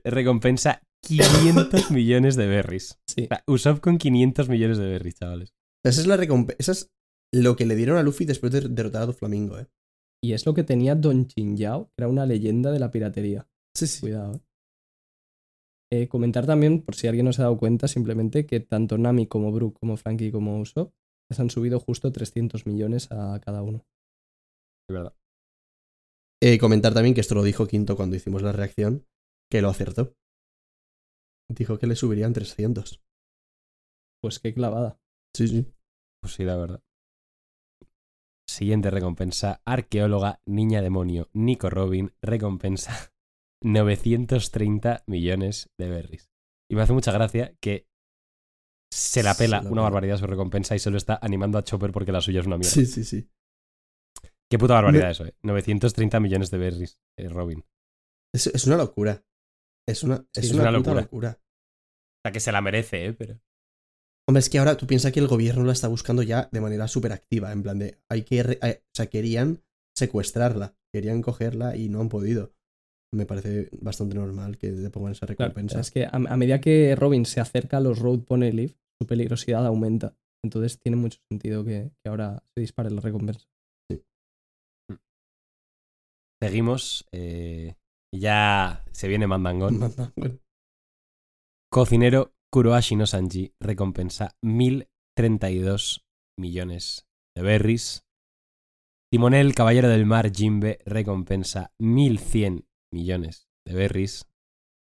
Recompensa 0.04 0.82
500 1.06 1.90
millones 1.92 2.36
de 2.36 2.46
berries. 2.46 3.00
Sí. 3.06 3.24
O 3.24 3.28
sea, 3.28 3.44
Usopp 3.46 3.80
con 3.80 3.96
500 3.96 4.50
millones 4.50 4.76
de 4.76 4.86
berries, 4.86 5.14
chavales. 5.14 5.54
Esa 5.82 6.02
es 6.02 6.06
la 6.06 6.18
recompensa. 6.18 6.56
Esa 6.60 6.72
es 6.72 6.90
lo 7.32 7.56
que 7.56 7.64
le 7.64 7.74
dieron 7.74 7.96
a 7.96 8.02
Luffy 8.02 8.26
después 8.26 8.52
de 8.52 8.60
derrotar 8.68 9.02
a 9.02 9.06
Doflamingo, 9.06 9.58
eh. 9.58 9.66
Y 10.22 10.34
es 10.34 10.46
lo 10.46 10.54
que 10.54 10.62
tenía 10.62 10.94
Don 10.94 11.26
Chingyao, 11.26 11.86
que 11.86 11.94
era 11.98 12.08
una 12.08 12.26
leyenda 12.26 12.70
de 12.70 12.78
la 12.78 12.90
piratería. 12.90 13.48
Sí, 13.76 13.86
sí. 13.86 14.00
Cuidado. 14.00 14.36
¿eh? 14.36 14.40
Eh, 15.94 16.08
comentar 16.08 16.46
también, 16.46 16.82
por 16.82 16.94
si 16.94 17.06
alguien 17.06 17.26
no 17.26 17.32
se 17.32 17.42
ha 17.42 17.44
dado 17.44 17.58
cuenta, 17.58 17.88
simplemente 17.88 18.46
que 18.46 18.60
tanto 18.60 18.96
Nami 18.96 19.26
como 19.26 19.52
Brook, 19.52 19.78
como 19.78 19.96
Frankie, 19.96 20.30
como 20.30 20.58
Usopp 20.58 20.94
les 21.28 21.40
han 21.40 21.50
subido 21.50 21.80
justo 21.80 22.12
300 22.12 22.66
millones 22.66 23.10
a 23.10 23.40
cada 23.40 23.62
uno. 23.62 23.84
De 24.88 24.94
verdad. 24.94 25.14
Eh, 26.42 26.58
comentar 26.58 26.94
también 26.94 27.14
que 27.14 27.20
esto 27.20 27.34
lo 27.34 27.42
dijo 27.42 27.66
Quinto 27.66 27.96
cuando 27.96 28.16
hicimos 28.16 28.42
la 28.42 28.52
reacción, 28.52 29.06
que 29.50 29.62
lo 29.62 29.68
acertó. 29.68 30.14
Dijo 31.48 31.78
que 31.78 31.86
le 31.86 31.96
subirían 31.96 32.32
300. 32.32 33.02
Pues 34.22 34.38
qué 34.40 34.54
clavada. 34.54 34.98
Sí, 35.36 35.48
sí. 35.48 35.66
Pues 36.20 36.34
sí, 36.34 36.44
la 36.44 36.56
verdad. 36.56 36.82
Siguiente 38.48 38.90
recompensa, 38.90 39.62
arqueóloga, 39.64 40.40
niña 40.46 40.82
demonio, 40.82 41.30
Nico 41.32 41.70
Robin, 41.70 42.12
recompensa 42.20 43.12
930 43.62 45.04
millones 45.06 45.70
de 45.78 45.88
berries. 45.88 46.30
Y 46.70 46.74
me 46.76 46.82
hace 46.82 46.92
mucha 46.92 47.12
gracia 47.12 47.54
que 47.60 47.88
se 48.92 49.22
la 49.22 49.34
Se 49.34 49.44
pela 49.44 49.58
la 49.62 49.70
una 49.70 49.70
pela. 49.70 49.82
barbaridad 49.82 50.18
su 50.18 50.26
recompensa 50.26 50.74
y 50.74 50.78
solo 50.78 50.96
está 50.98 51.18
animando 51.22 51.58
a 51.58 51.64
Chopper 51.64 51.92
porque 51.92 52.12
la 52.12 52.20
suya 52.20 52.40
es 52.40 52.46
una 52.46 52.58
mierda. 52.58 52.72
Sí, 52.72 52.86
sí, 52.86 53.04
sí. 53.04 53.30
Qué 54.50 54.58
puta 54.58 54.74
barbaridad 54.74 55.10
eso, 55.10 55.24
eh. 55.24 55.34
930 55.42 56.20
millones 56.20 56.50
de 56.50 56.58
berries, 56.58 56.98
eh, 57.18 57.28
Robin. 57.28 57.60
O 57.60 57.64
Es, 58.34 58.48
es 58.48 58.66
una 58.66 58.76
locura. 58.76 59.24
Es 59.88 60.02
una, 60.02 60.26
es 60.34 60.52
una, 60.52 60.70
locura. 60.70 61.00
locura. 61.00 61.40
sea, 62.22 62.32
que 62.32 62.40
se 62.40 62.52
la 62.52 62.60
merece, 62.60 63.06
eh, 63.06 63.12
pero... 63.14 63.40
Hombre, 64.28 64.38
es 64.40 64.48
que 64.48 64.58
ahora 64.58 64.76
tú 64.76 64.86
piensas 64.86 65.12
que 65.12 65.20
el 65.20 65.26
gobierno 65.28 65.64
la 65.64 65.72
está 65.72 65.88
buscando 65.88 66.22
ya 66.22 66.48
de 66.52 66.60
manera 66.60 66.86
súper 66.88 67.12
activa. 67.12 67.52
En 67.52 67.62
plan 67.62 67.78
de, 67.78 67.98
hay 68.08 68.22
que. 68.22 68.42
re- 68.42 68.58
o 68.62 68.94
sea, 68.94 69.06
querían 69.06 69.62
secuestrarla. 69.96 70.76
Querían 70.94 71.22
cogerla 71.22 71.76
y 71.76 71.88
no 71.88 72.00
han 72.00 72.08
podido. 72.08 72.52
Me 73.14 73.26
parece 73.26 73.68
bastante 73.80 74.14
normal 74.14 74.56
que 74.58 74.70
le 74.72 74.90
pongan 74.90 75.12
esa 75.12 75.26
Claro, 75.26 75.50
recompensa. 75.50 75.80
es 75.80 75.90
que 75.90 76.04
a, 76.06 76.10
a 76.12 76.36
medida 76.36 76.60
que 76.60 76.94
Robin 76.96 77.26
se 77.26 77.40
acerca 77.40 77.78
a 77.78 77.80
los 77.80 77.98
Road 77.98 78.20
Poneglyph, 78.20 78.74
su 79.00 79.06
peligrosidad 79.06 79.66
aumenta. 79.66 80.16
Entonces 80.44 80.78
tiene 80.78 80.96
mucho 80.96 81.18
sentido 81.30 81.64
que, 81.64 81.90
que 82.02 82.08
ahora 82.08 82.42
se 82.54 82.60
dispare 82.60 82.90
la 82.90 83.00
recompensa. 83.00 83.46
Seguimos. 86.40 87.06
eh, 87.12 87.74
y 88.14 88.20
ya 88.20 88.84
se 88.92 89.08
viene 89.08 89.26
Mandangón. 89.26 89.78
Bueno, 90.16 90.38
Cocinero 91.70 92.32
Kuroashi 92.52 92.96
no 92.96 93.06
Sanji 93.06 93.54
recompensa 93.58 94.36
1032 94.42 96.04
millones 96.38 97.08
de 97.34 97.42
berries. 97.42 98.04
Timonel 99.10 99.54
Caballero 99.54 99.88
del 99.88 100.04
Mar 100.04 100.30
Jimbe 100.30 100.80
recompensa 100.84 101.72
1100 101.78 102.66
millones 102.92 103.48
de 103.66 103.74
berries. 103.74 104.28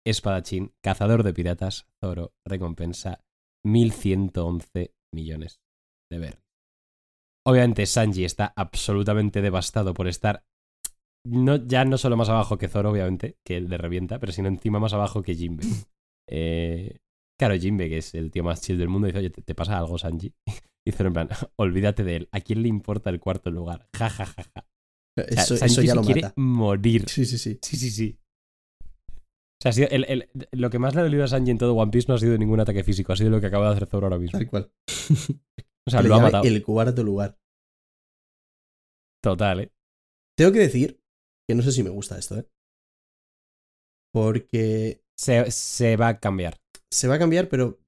espadachín, 0.07 0.73
cazador 0.82 1.23
de 1.23 1.35
piratas, 1.35 1.86
Zoro, 2.03 2.32
recompensa 2.47 3.23
1111 3.66 4.95
millones 5.12 5.61
de 6.11 6.19
ver. 6.19 6.43
Obviamente 7.47 7.85
Sanji 7.85 8.24
está 8.24 8.55
absolutamente 8.57 9.43
devastado 9.43 9.93
por 9.93 10.09
estar 10.09 10.43
no, 11.27 11.57
ya 11.57 11.85
no 11.85 11.99
solo 11.99 12.16
más 12.16 12.31
abajo 12.31 12.57
que 12.57 12.69
Zoro, 12.69 12.90
obviamente, 12.90 13.36
que 13.45 13.59
el 13.59 13.69
de 13.69 13.77
revienta, 13.77 14.19
pero 14.19 14.32
sino 14.32 14.49
encima 14.49 14.81
más 14.81 14.95
abajo 14.95 15.23
que 15.23 15.35
Jinbe. 15.35 15.65
Eh, 16.31 16.99
claro, 17.39 17.55
Jinbe, 17.59 17.89
que 17.89 17.98
es 17.98 18.15
el 18.15 18.31
tío 18.31 18.44
más 18.44 18.60
chill 18.60 18.78
del 18.78 18.89
mundo, 18.89 19.06
dice, 19.06 19.19
oye, 19.19 19.31
¿te, 19.31 19.43
te 19.43 19.55
pasa 19.55 19.78
algo, 19.78 19.98
Sanji? 19.98 20.35
Y 20.86 20.93
Zoro 20.93 21.09
en 21.09 21.12
plan, 21.12 21.28
olvídate 21.56 22.02
de 22.02 22.16
él, 22.16 22.28
¿a 22.32 22.40
quién 22.40 22.62
le 22.62 22.69
importa 22.69 23.10
el 23.10 23.20
cuarto 23.20 23.51
lugar? 23.51 23.89
Ja, 23.94 24.09
ja, 24.09 24.24
ja, 24.24 24.43
ja. 24.55 24.65
O 25.19 25.23
sea, 25.44 25.66
Eso, 25.66 25.82
ya 25.82 25.94
lo 25.94 26.02
quiere 26.02 26.23
mata. 26.23 26.35
morir. 26.36 27.09
Sí, 27.09 27.27
sí, 27.27 27.36
sí. 27.36 27.59
Sí, 27.60 27.77
sí, 27.77 27.90
sí. 27.90 28.19
O 28.81 29.60
sea, 29.60 29.70
ha 29.70 29.73
sido 29.73 29.89
el- 29.90 30.05
el- 30.09 30.28
lo 30.52 30.70
que 30.70 30.78
más 30.78 30.94
le 30.94 31.01
ha 31.01 31.05
dolido 31.05 31.24
a 31.24 31.28
Sanji 31.28 31.51
en 31.51 31.59
todo 31.59 31.74
One 31.74 31.90
Piece 31.90 32.06
no 32.09 32.15
ha 32.15 32.19
sido 32.19 32.39
ningún 32.39 32.60
ataque 32.60 32.85
físico, 32.85 33.12
ha 33.12 33.16
sido 33.16 33.28
lo 33.31 33.40
que 33.40 33.48
acaba 33.48 33.69
de 33.69 33.74
hacer 33.77 33.89
Zoro 33.89 34.06
ahora 34.06 34.19
mismo. 34.19 34.39
Tal 34.39 34.48
cual. 34.48 34.73
O 35.86 35.90
sea, 35.90 36.01
le 36.02 36.09
lo 36.09 36.15
ha 36.16 36.20
matado. 36.20 36.44
El 36.44 36.62
cuarto 36.62 37.02
lugar. 37.02 37.39
Total, 39.23 39.60
¿eh? 39.60 39.73
Tengo 40.36 40.52
que 40.52 40.59
decir 40.60 41.01
que 41.48 41.55
no 41.55 41.62
sé 41.62 41.73
si 41.73 41.82
me 41.82 41.90
gusta 41.90 42.19
esto, 42.19 42.39
¿eh? 42.39 42.47
Porque 44.12 45.02
Se, 45.16 45.51
se 45.51 45.97
va 45.97 46.09
a 46.09 46.20
cambiar. 46.20 46.59
Se 46.93 47.09
va 47.09 47.15
a 47.15 47.19
cambiar, 47.19 47.48
pero 47.48 47.78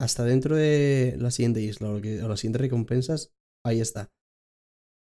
hasta 0.00 0.24
dentro 0.24 0.56
de 0.56 1.16
la 1.18 1.30
siguiente 1.30 1.60
isla 1.62 1.90
o, 1.90 2.00
que- 2.00 2.22
o 2.22 2.28
las 2.28 2.40
siguientes 2.40 2.60
recompensas, 2.62 3.34
ahí 3.64 3.80
está. 3.80 4.12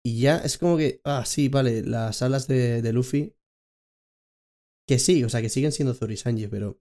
Y 0.04 0.20
ya 0.20 0.38
es 0.38 0.56
como 0.58 0.76
que, 0.76 1.00
ah, 1.04 1.24
sí, 1.26 1.48
vale, 1.48 1.82
las 1.82 2.22
alas 2.22 2.48
de, 2.48 2.82
de 2.82 2.92
Luffy. 2.92 3.34
Que 4.88 4.98
sí, 4.98 5.22
o 5.24 5.28
sea, 5.28 5.42
que 5.42 5.48
siguen 5.50 5.72
siendo 5.72 5.94
Zoro 5.94 6.12
y 6.12 6.16
Sanji, 6.16 6.48
pero. 6.48 6.80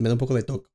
Me 0.00 0.08
da 0.08 0.14
un 0.14 0.18
poco 0.18 0.34
de 0.34 0.42
toque. 0.42 0.68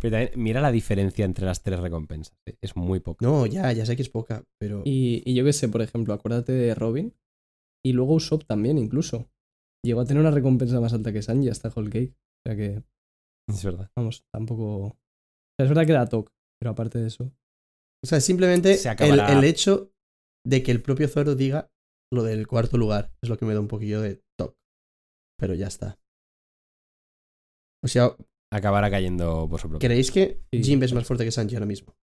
Pero 0.00 0.12
también, 0.12 0.32
mira 0.36 0.60
la 0.60 0.72
diferencia 0.72 1.24
entre 1.24 1.44
las 1.44 1.62
tres 1.62 1.80
recompensas. 1.80 2.34
¿eh? 2.46 2.56
Es 2.62 2.76
muy 2.76 3.00
poco. 3.00 3.24
No, 3.24 3.46
ya, 3.46 3.72
ya 3.72 3.84
sé 3.84 3.96
que 3.96 4.02
es 4.02 4.08
poca, 4.08 4.44
pero. 4.58 4.82
Y, 4.84 5.22
y 5.28 5.34
yo 5.34 5.44
qué 5.44 5.52
sé, 5.52 5.68
por 5.68 5.82
ejemplo, 5.82 6.14
acuérdate 6.14 6.52
de 6.52 6.74
Robin. 6.74 7.14
Y 7.84 7.92
luego 7.92 8.14
Usopp 8.14 8.44
también, 8.44 8.78
incluso. 8.78 9.30
Llegó 9.84 10.00
a 10.02 10.04
tener 10.06 10.20
una 10.20 10.30
recompensa 10.30 10.80
más 10.80 10.92
alta 10.92 11.12
que 11.12 11.22
Sanji 11.22 11.48
hasta 11.48 11.70
Whole 11.74 11.90
Cake. 11.90 12.14
O 12.14 12.48
sea 12.48 12.56
que, 12.56 12.82
Es 13.54 13.64
verdad. 13.64 13.90
vamos, 13.96 14.24
tampoco. 14.32 14.86
O 14.86 14.96
sea, 15.58 15.64
es 15.64 15.68
verdad 15.68 15.86
que 15.86 15.92
da 15.92 16.08
toque, 16.08 16.32
pero 16.60 16.70
aparte 16.72 16.98
de 16.98 17.06
eso. 17.08 17.24
O 18.04 18.06
sea, 18.06 18.20
simplemente 18.20 18.76
Se 18.76 18.88
el, 18.88 18.94
acabará- 18.96 19.32
el 19.38 19.44
hecho 19.44 19.92
de 20.46 20.62
que 20.62 20.70
el 20.70 20.82
propio 20.82 21.06
Zoro 21.08 21.34
diga 21.34 21.70
lo 22.12 22.22
del 22.22 22.46
cuarto 22.46 22.76
lugar 22.78 23.12
es 23.22 23.28
lo 23.28 23.36
que 23.36 23.44
me 23.44 23.54
da 23.54 23.60
un 23.60 23.68
poquillo 23.68 24.00
de 24.00 24.22
toque. 24.38 24.56
Pero 25.38 25.54
ya 25.54 25.66
está. 25.68 25.98
O 27.84 27.88
sea, 27.88 28.16
Acabará 28.52 28.90
cayendo 28.90 29.46
por 29.48 29.60
su 29.60 29.68
propio. 29.68 29.86
¿creéis 29.86 30.10
que 30.10 30.42
Sí. 30.52 30.62
Jinbe 30.64 30.84
es 30.86 30.92
más 30.92 31.06
fuerte 31.06 31.24
que 31.24 31.30
Sanji 31.30 31.54
ahora 31.54 31.66
mismo? 31.66 31.94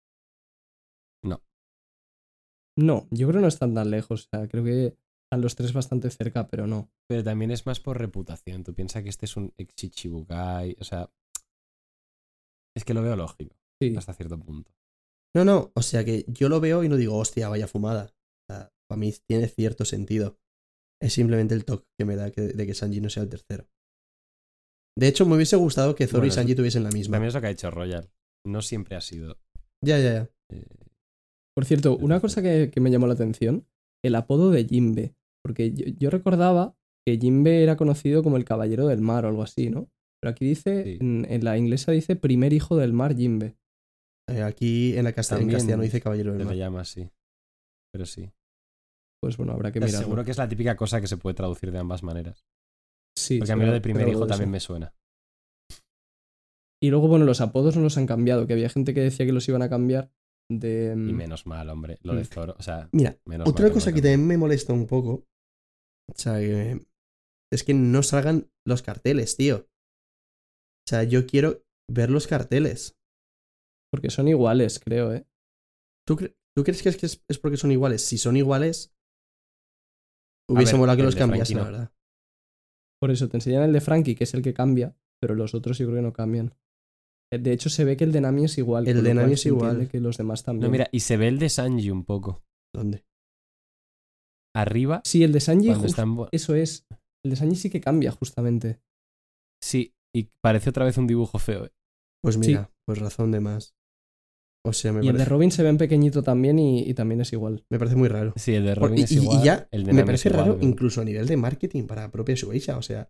No, 2.79 3.07
yo 3.11 3.27
creo 3.27 3.39
que 3.41 3.43
no 3.43 3.49
están 3.49 3.75
tan 3.75 3.91
lejos. 3.91 4.27
O 4.27 4.29
sea, 4.31 4.47
creo 4.49 4.63
que 4.63 4.87
están 5.25 5.41
los 5.41 5.57
tres 5.57 5.73
bastante 5.73 6.11
cerca, 6.11 6.47
pero 6.47 6.67
no. 6.67 6.91
Pero 7.09 7.25
también 7.25 7.51
es 7.51 7.65
más 7.65 7.81
por 7.81 7.99
reputación. 7.99 8.65
Tú 8.65 8.75
piensas 8.75 9.03
que 9.03 9.09
este 9.09 9.25
es 9.25 9.37
un 9.37 9.53
ex 9.57 9.83
Ichibukai. 9.85 10.77
O 10.79 10.85
sea. 10.85 11.11
Es 12.77 12.85
que 12.85 12.95
lo 12.95 13.03
veo 13.03 13.17
lógico. 13.17 13.57
Sí. 13.83 13.95
Hasta 13.97 14.13
cierto 14.15 14.39
punto. 14.39 14.71
No, 15.35 15.45
no, 15.45 15.71
o 15.75 15.83
sea 15.83 16.05
que 16.05 16.25
yo 16.29 16.49
lo 16.49 16.61
veo 16.61 16.83
y 16.85 16.89
no 16.89 16.97
digo, 16.97 17.17
hostia, 17.17 17.49
vaya 17.49 17.67
fumada. 17.67 18.15
O 18.49 18.53
sea, 18.55 18.71
para 18.89 18.99
mí 18.99 19.13
tiene 19.29 19.49
cierto 19.49 19.85
sentido. 19.85 20.39
Es 21.03 21.13
simplemente 21.13 21.55
el 21.55 21.65
toque 21.65 21.85
que 21.99 22.05
me 22.07 22.17
da 22.17 22.31
que- 22.31 22.41
de 22.43 22.67
que 22.67 22.75
Sanji 22.75 23.01
no 23.01 23.11
sea 23.11 23.23
el 23.25 23.29
tercero. 23.29 23.69
De 24.99 25.09
hecho, 25.09 25.27
me 25.27 25.35
hubiese 25.37 25.57
gustado 25.57 25.95
que 25.95 26.07
Zoro 26.07 26.21
Bueno, 26.21 26.33
y 26.33 26.35
Sanji 26.35 26.55
tuviesen 26.55 26.85
la 26.85 26.91
misma. 26.91 27.13
También 27.17 27.29
es 27.29 27.35
lo 27.35 27.41
que 27.43 27.47
ha 27.49 27.51
hecho 27.51 27.71
Royal. 27.71 28.09
No 28.47 28.63
siempre 28.63 28.97
ha 28.97 29.01
sido. 29.03 29.39
Ya, 29.85 29.99
ya, 29.99 30.13
ya. 30.13 30.31
eh, 30.53 30.65
Por 31.55 31.65
cierto, 31.67 31.97
una 31.97 32.21
cosa 32.21 32.41
que, 32.43 32.71
que 32.73 32.81
me 32.81 32.91
llamó 32.91 33.07
la 33.07 33.15
atención, 33.15 33.67
el 34.05 34.15
apodo 34.15 34.51
de 34.51 34.65
Jimbe. 34.65 35.15
Porque 35.45 35.73
yo, 35.73 35.85
yo 35.99 36.11
recordaba 36.11 36.77
que 37.07 37.19
Jimbe 37.19 37.63
era 37.63 37.77
conocido 37.77 38.23
como 38.23 38.37
el 38.37 38.45
Caballero 38.45 38.87
del 38.87 39.01
Mar 39.01 39.25
o 39.25 39.29
algo 39.29 39.43
así, 39.43 39.69
¿no? 39.71 39.91
Pero 40.27 40.35
aquí 40.35 40.45
dice, 40.45 40.83
Sí. 40.85 40.99
en, 41.01 41.25
en 41.31 41.45
la 41.45 41.57
inglesa 41.57 41.93
dice 41.93 42.17
primer 42.17 42.53
hijo 42.53 42.77
del 42.77 42.93
mar 42.93 43.15
Jimbe. 43.17 43.57
Eh, 44.29 44.43
aquí 44.43 44.97
en, 44.97 45.05
la 45.05 45.13
casta- 45.13 45.37
en 45.37 45.43
También 45.43 45.57
castellano 45.59 45.83
dice 45.85 46.01
Caballero 46.01 46.33
se 46.33 46.39
del 46.39 46.47
Mar. 46.49 46.57
llama 46.57 46.81
así. 46.81 47.09
Pero 47.93 48.07
sí. 48.07 48.31
Pues 49.23 49.37
bueno, 49.37 49.53
habrá 49.53 49.71
que 49.73 49.79
mirarlo. 49.81 49.99
seguro 50.01 50.25
que 50.25 50.33
es 50.33 50.39
la 50.39 50.49
típica 50.49 50.77
cosa 50.77 51.01
que 51.01 51.07
se 51.07 51.17
puede 51.17 51.35
traducir 51.35 51.71
de 51.71 51.79
ambas 51.79 52.03
maneras. 52.03 52.45
Sí, 53.17 53.39
Porque 53.39 53.47
sí, 53.47 53.53
a 53.53 53.57
mí 53.57 53.65
lo 53.65 53.73
de 53.73 53.81
primer 53.81 54.09
hijo 54.09 54.27
también 54.27 54.51
me 54.51 54.59
suena. 54.61 54.93
Y 56.83 56.91
luego, 56.91 57.09
bueno, 57.09 57.25
los 57.25 57.41
apodos 57.41 57.77
no 57.77 57.83
los 57.83 57.97
han 57.97 58.07
cambiado, 58.07 58.47
que 58.47 58.53
había 58.53 58.69
gente 58.69 58.93
que 58.95 59.01
decía 59.01 59.25
que 59.27 59.33
los 59.33 59.49
iban 59.49 59.63
a 59.63 59.69
cambiar 59.71 60.11
de... 60.51 60.93
Y 60.95 60.99
mm, 61.13 61.17
menos 61.17 61.47
mal, 61.47 61.69
hombre. 61.71 61.99
Lo 62.03 62.15
de 62.15 62.23
Mm. 62.23 62.27
Zoro. 62.27 62.55
O 62.59 62.63
sea, 62.63 62.89
Mira, 62.93 63.17
menos 63.25 63.49
otra 63.49 63.67
mal 63.67 63.73
cosa 63.73 63.91
que 63.91 63.97
cambió. 64.01 64.11
también 64.13 64.29
me 64.29 64.37
molesta 64.39 64.73
un 64.73 64.87
poco. 64.87 65.25
O 66.11 66.15
sea, 66.19 66.39
que- 66.39 66.85
es 67.53 67.65
que 67.65 67.75
no 67.75 68.03
salgan 68.03 68.51
los 68.67 68.83
carteles, 68.83 69.37
tío. 69.37 69.67
O 70.87 70.89
sea, 70.89 71.03
yo 71.05 71.27
quiero 71.27 71.65
ver 71.91 72.11
los 72.11 72.27
carteles. 72.27 72.97
Porque 73.93 74.11
son 74.11 74.29
iguales, 74.29 74.79
creo, 74.79 75.13
¿eh? 75.13 75.27
¿Tú, 76.07 76.17
cre- 76.17 76.37
¿tú 76.57 76.63
crees 76.65 76.83
que 76.83 76.89
es, 76.91 76.97
que 76.97 77.07
es, 77.07 77.25
es 77.29 77.39
porque 77.39 77.57
son 77.57 77.73
iguales? 77.73 78.05
Si 78.05 78.19
son 78.19 78.37
iguales, 78.37 78.95
hubiese 80.51 80.73
ver, 80.73 80.81
molado 80.81 80.97
que 80.97 81.03
los 81.05 81.17
cambiasen, 81.17 81.57
la 81.59 81.65
no. 81.65 81.71
verdad. 81.71 81.93
Por 83.01 83.11
eso 83.11 83.29
te 83.29 83.37
enseñan 83.37 83.63
el 83.65 83.73
de 83.73 83.81
Frankie, 83.81 84.15
que 84.15 84.25
es 84.25 84.35
el 84.35 84.43
que 84.43 84.55
cambia, 84.55 84.97
pero 85.21 85.35
los 85.35 85.55
otros 85.55 85.79
yo 85.79 85.87
creo 85.87 85.99
que 85.99 86.03
no 86.03 86.13
cambian. 86.13 86.55
Eh, 87.33 87.39
De 87.39 87.53
hecho, 87.53 87.69
se 87.69 87.85
ve 87.85 87.97
que 87.97 88.05
el 88.05 88.13
de 88.13 88.21
Nami 88.21 88.45
es 88.45 88.59
igual. 88.59 88.87
El 88.89 89.03
de 89.03 89.15
Nami 89.15 89.33
es 89.35 89.47
igual. 89.47 89.89
Que 89.89 90.01
los 90.01 90.17
demás 90.17 90.45
también. 90.45 90.69
No, 90.69 90.71
mira, 90.73 90.89
y 90.93 91.01
se 91.01 91.17
ve 91.17 91.29
el 91.29 91.39
de 91.39 91.49
Sanji 91.49 91.91
un 91.91 92.05
poco. 92.05 92.43
¿Dónde? 92.75 93.05
Arriba, 94.55 95.03
Sí, 95.05 95.23
el 95.23 95.33
de 95.33 95.41
Sanji, 95.41 95.75
just- 95.75 95.99
eso 96.33 96.55
es. 96.55 96.87
El 97.25 97.31
de 97.33 97.37
Sanji 97.37 97.57
sí 97.57 97.71
que 97.71 97.81
cambia, 97.81 98.11
justamente. 98.13 98.81
Sí, 99.63 99.95
y 100.19 100.31
parece 100.41 100.71
otra 100.71 100.85
vez 100.85 100.97
un 100.99 101.07
dibujo 101.07 101.39
feo. 101.39 101.67
¿eh? 101.67 101.73
Pues 102.23 102.35
Sí. 102.37 102.41
mira, 102.41 102.71
pues 102.87 102.99
razón 102.99 103.31
de 103.33 103.41
más. 103.41 103.75
O 104.65 104.73
sea, 104.73 104.93
me, 104.93 104.99
y 105.05 105.09
el 105.09 105.13
de 105.15 105.19
parece, 105.19 105.31
Robin 105.31 105.51
se 105.53 105.63
ve 105.63 105.69
en 105.69 105.79
pequeñito 105.79 106.23
también 106.25 106.59
y, 106.59 106.81
y 106.89 106.95
también 106.95 107.21
es 107.21 107.33
igual. 107.33 107.65
me 107.71 107.79
parece 107.79 107.95
muy 107.97 108.09
raro. 108.09 108.33
Sí, 108.37 108.55
el 108.55 108.65
de 108.65 108.75
Robin 108.75 108.99
es 109.05 109.13
y- 109.13 109.19
y 109.19 109.23
igual. 109.23 109.43
ya 109.45 109.69
el 109.71 109.85
de 109.85 109.93
me 109.93 110.05
parece 110.05 110.29
igual, 110.29 110.47
raro 110.49 110.59
incluso 110.61 111.01
a 111.01 111.05
nivel 111.05 111.27
de 111.29 111.37
marketing 111.37 111.87
para 111.87 112.11
propia 112.11 112.35
Shueisha. 112.35 112.77
O 112.77 112.83
sea, 112.83 113.09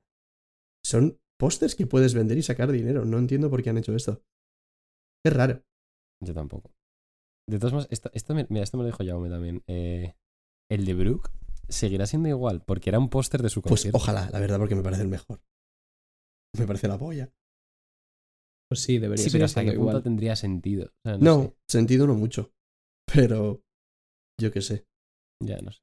son 0.85 1.19
pósters 1.39 1.75
que 1.75 1.87
puedes 1.87 2.13
vender 2.15 2.37
y 2.37 2.43
sacar 2.43 2.71
dinero. 2.71 3.05
No 3.07 3.19
entiendo 3.19 3.49
por 3.49 3.63
qué 3.63 3.71
han 3.71 3.79
hecho 3.79 3.95
esto. 3.95 4.23
Es 5.25 5.33
raro. 5.33 5.63
Yo 6.23 6.35
tampoco. 6.35 6.73
De 7.49 7.59
todos 7.59 7.73
modos, 7.73 7.89
esto, 7.91 8.11
esto 8.13 8.35
me, 8.35 8.47
mira, 8.51 8.65
esto 8.65 8.77
me 8.77 8.83
lo 8.83 8.89
dijo 8.89 9.05
Jaume 9.05 9.29
también. 9.31 9.63
Eh, 9.67 10.15
el 10.71 10.85
de 10.85 10.95
Brook 10.95 11.31
seguirá 11.69 12.07
siendo 12.07 12.29
igual, 12.29 12.63
porque 12.67 12.91
era 12.91 12.99
un 12.99 13.09
póster 13.09 13.43
de 13.43 13.49
su 13.49 13.63
Pues 13.63 13.71
concierto. 13.73 13.97
ojalá, 13.97 14.29
la 14.31 14.41
verdad, 14.41 14.59
porque 14.59 14.75
me 14.75 14.83
parece 14.83 15.03
el 15.03 15.09
mejor. 15.09 15.41
Me 16.59 16.67
parece 16.67 16.89
la 16.89 16.99
polla. 16.99 17.31
Pues 18.69 18.81
sí, 18.83 18.99
debería 18.99 19.23
sí, 19.23 19.31
ser 19.31 19.39
pero 19.39 19.45
hasta 19.45 19.65
qué 19.65 19.73
punto 19.73 20.03
tendría 20.03 20.35
sentido. 20.35 20.87
O 20.87 21.03
sea, 21.05 21.19
no, 21.19 21.25
No, 21.25 21.43
sé. 21.45 21.55
sentido 21.69 22.07
no 22.07 22.15
mucho. 22.15 22.53
Pero 23.13 23.63
yo 24.41 24.51
qué 24.51 24.61
sé. 24.61 24.87
Ya 25.41 25.59
no 25.59 25.71
sé. 25.71 25.79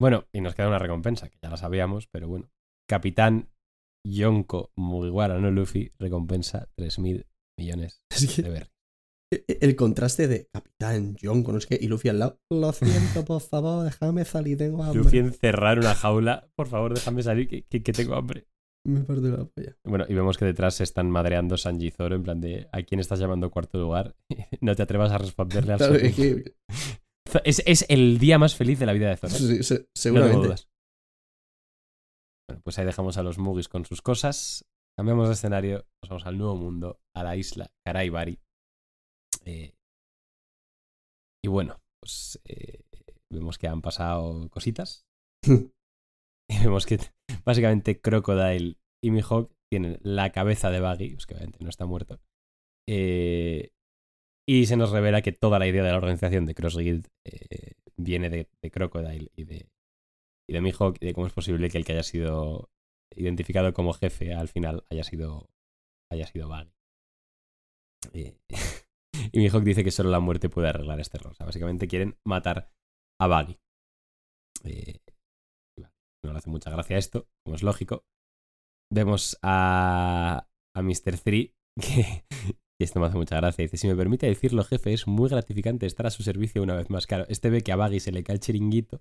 Bueno, 0.00 0.24
y 0.32 0.40
nos 0.40 0.54
queda 0.54 0.68
una 0.68 0.78
recompensa, 0.78 1.28
que 1.28 1.38
ya 1.42 1.50
la 1.50 1.58
sabíamos, 1.58 2.06
pero 2.06 2.26
bueno. 2.28 2.50
Capitán 2.88 3.50
Yonko 4.06 4.72
Mugiwara 4.76 5.38
no 5.38 5.50
Luffy 5.50 5.92
recompensa 5.98 6.68
3.000 6.74 7.26
millones 7.58 8.02
Es 8.10 8.36
de 8.42 8.48
e- 8.48 8.70
el 9.30 9.76
contraste 9.76 10.26
de 10.28 10.48
Capitán 10.52 11.16
John 11.22 11.42
con 11.42 11.54
no 11.54 11.60
sé 11.60 11.68
qué 11.68 11.78
y 11.80 11.86
Luffy 11.88 12.08
al 12.08 12.18
lado. 12.18 12.40
Lo 12.50 12.72
siento, 12.72 13.24
por 13.24 13.40
favor, 13.40 13.84
déjame 13.84 14.24
salir, 14.24 14.58
tengo 14.58 14.82
hambre. 14.82 15.02
Luffy 15.04 15.18
encerrar 15.18 15.78
una 15.78 15.94
jaula. 15.94 16.48
Por 16.56 16.66
favor, 16.68 16.94
déjame 16.94 17.22
salir, 17.22 17.48
que, 17.48 17.62
que- 17.62 17.82
que 17.82 17.92
tengo 17.92 18.14
hambre. 18.14 18.46
Me 18.86 19.00
parte 19.02 19.28
la 19.28 19.44
polla. 19.44 19.76
Bueno, 19.84 20.06
y 20.08 20.14
vemos 20.14 20.38
que 20.38 20.46
detrás 20.46 20.74
se 20.76 20.84
están 20.84 21.10
madreando 21.10 21.58
Sanji 21.58 21.88
y 21.88 21.90
Zoro 21.90 22.16
en 22.16 22.22
plan 22.22 22.40
de 22.40 22.66
¿a 22.72 22.82
quién 22.82 22.98
estás 22.98 23.18
llamando 23.20 23.50
cuarto 23.50 23.78
lugar? 23.78 24.16
no 24.62 24.74
te 24.74 24.82
atrevas 24.82 25.12
a 25.12 25.18
responderle 25.18 25.72
al 25.74 25.78
Claro, 25.78 25.94
es 25.96 26.14
que 26.16 26.54
es, 27.44 27.62
es 27.66 27.84
el 27.88 28.18
día 28.18 28.38
más 28.38 28.54
feliz 28.54 28.78
de 28.78 28.86
la 28.86 28.94
vida 28.94 29.10
de 29.10 29.16
Zoro. 29.18 29.34
sí, 29.34 29.62
se- 29.62 29.86
seguramente. 29.94 30.54
Bueno, 32.48 32.62
pues 32.64 32.78
ahí 32.78 32.84
dejamos 32.86 33.16
a 33.18 33.22
los 33.22 33.38
Mugis 33.38 33.68
con 33.68 33.84
sus 33.84 34.02
cosas. 34.02 34.64
Cambiamos 34.98 35.28
de 35.28 35.34
escenario, 35.34 35.86
nos 36.02 36.08
vamos 36.10 36.26
al 36.26 36.36
nuevo 36.38 36.56
mundo, 36.56 37.00
a 37.14 37.22
la 37.22 37.36
isla 37.36 37.70
Karaibari. 37.86 38.40
Eh, 39.44 39.74
y 41.44 41.48
bueno, 41.48 41.80
pues 42.00 42.40
eh, 42.44 42.80
vemos 43.32 43.58
que 43.58 43.68
han 43.68 43.82
pasado 43.82 44.48
cositas. 44.50 45.06
Y 46.52 46.58
vemos 46.64 46.84
que 46.84 46.98
básicamente 47.44 48.00
Crocodile 48.00 48.76
y 49.04 49.12
Mihawk 49.12 49.52
tienen 49.70 50.00
la 50.02 50.32
cabeza 50.32 50.70
de 50.70 50.80
Baggy, 50.80 51.10
pues 51.10 51.26
que 51.26 51.34
obviamente 51.34 51.62
no 51.62 51.70
está 51.70 51.86
muerto. 51.86 52.18
Eh, 52.88 53.70
y 54.48 54.66
se 54.66 54.76
nos 54.76 54.90
revela 54.90 55.22
que 55.22 55.30
toda 55.30 55.60
la 55.60 55.68
idea 55.68 55.84
de 55.84 55.90
la 55.90 55.96
organización 55.96 56.46
de 56.46 56.56
Cross 56.56 56.76
Guild 56.76 57.06
eh, 57.24 57.74
viene 57.96 58.30
de, 58.30 58.48
de 58.60 58.70
Crocodile 58.72 59.30
y 59.36 59.44
de, 59.44 59.68
y 60.48 60.52
de 60.52 60.60
Mihawk 60.60 60.96
y 61.00 61.06
de 61.06 61.14
cómo 61.14 61.28
es 61.28 61.32
posible 61.32 61.70
que 61.70 61.78
el 61.78 61.84
que 61.84 61.92
haya 61.92 62.02
sido 62.02 62.68
identificado 63.14 63.72
como 63.72 63.92
jefe 63.92 64.34
al 64.34 64.48
final 64.48 64.84
haya 64.90 65.04
sido 65.04 65.48
haya 66.10 66.26
sido 66.26 66.48
Baggy. 66.48 66.72
y 69.32 69.38
Mihawk 69.38 69.62
dice 69.62 69.84
que 69.84 69.90
solo 69.90 70.10
la 70.10 70.20
muerte 70.20 70.48
puede 70.48 70.68
arreglar 70.68 71.00
este 71.00 71.18
error. 71.18 71.32
O 71.32 71.34
sea, 71.34 71.46
básicamente 71.46 71.88
quieren 71.88 72.16
matar 72.26 72.70
a 73.20 73.26
Baggy. 73.26 73.58
Eh, 74.64 74.98
no 76.24 76.32
le 76.32 76.38
hace 76.38 76.50
mucha 76.50 76.70
gracia 76.70 76.98
esto, 76.98 77.26
como 77.44 77.56
es 77.56 77.62
lógico. 77.62 78.04
Vemos 78.92 79.38
a, 79.42 80.46
a 80.76 80.82
Mr. 80.82 81.18
3 81.22 81.22
que, 81.80 82.24
y 82.80 82.84
esto 82.84 83.00
me 83.00 83.06
hace 83.06 83.16
mucha 83.16 83.36
gracia. 83.36 83.62
Dice, 83.62 83.76
si 83.76 83.88
me 83.88 83.96
permite 83.96 84.26
decirlo, 84.26 84.64
jefe, 84.64 84.92
es 84.92 85.06
muy 85.06 85.28
gratificante 85.30 85.86
estar 85.86 86.06
a 86.06 86.10
su 86.10 86.22
servicio 86.22 86.62
una 86.62 86.74
vez 86.76 86.90
más. 86.90 87.06
Claro, 87.06 87.24
este 87.28 87.50
ve 87.50 87.62
que 87.62 87.72
a 87.72 87.76
Baggy 87.76 88.00
se 88.00 88.12
le 88.12 88.22
cae 88.22 88.34
el 88.34 88.40
chiringuito, 88.40 89.00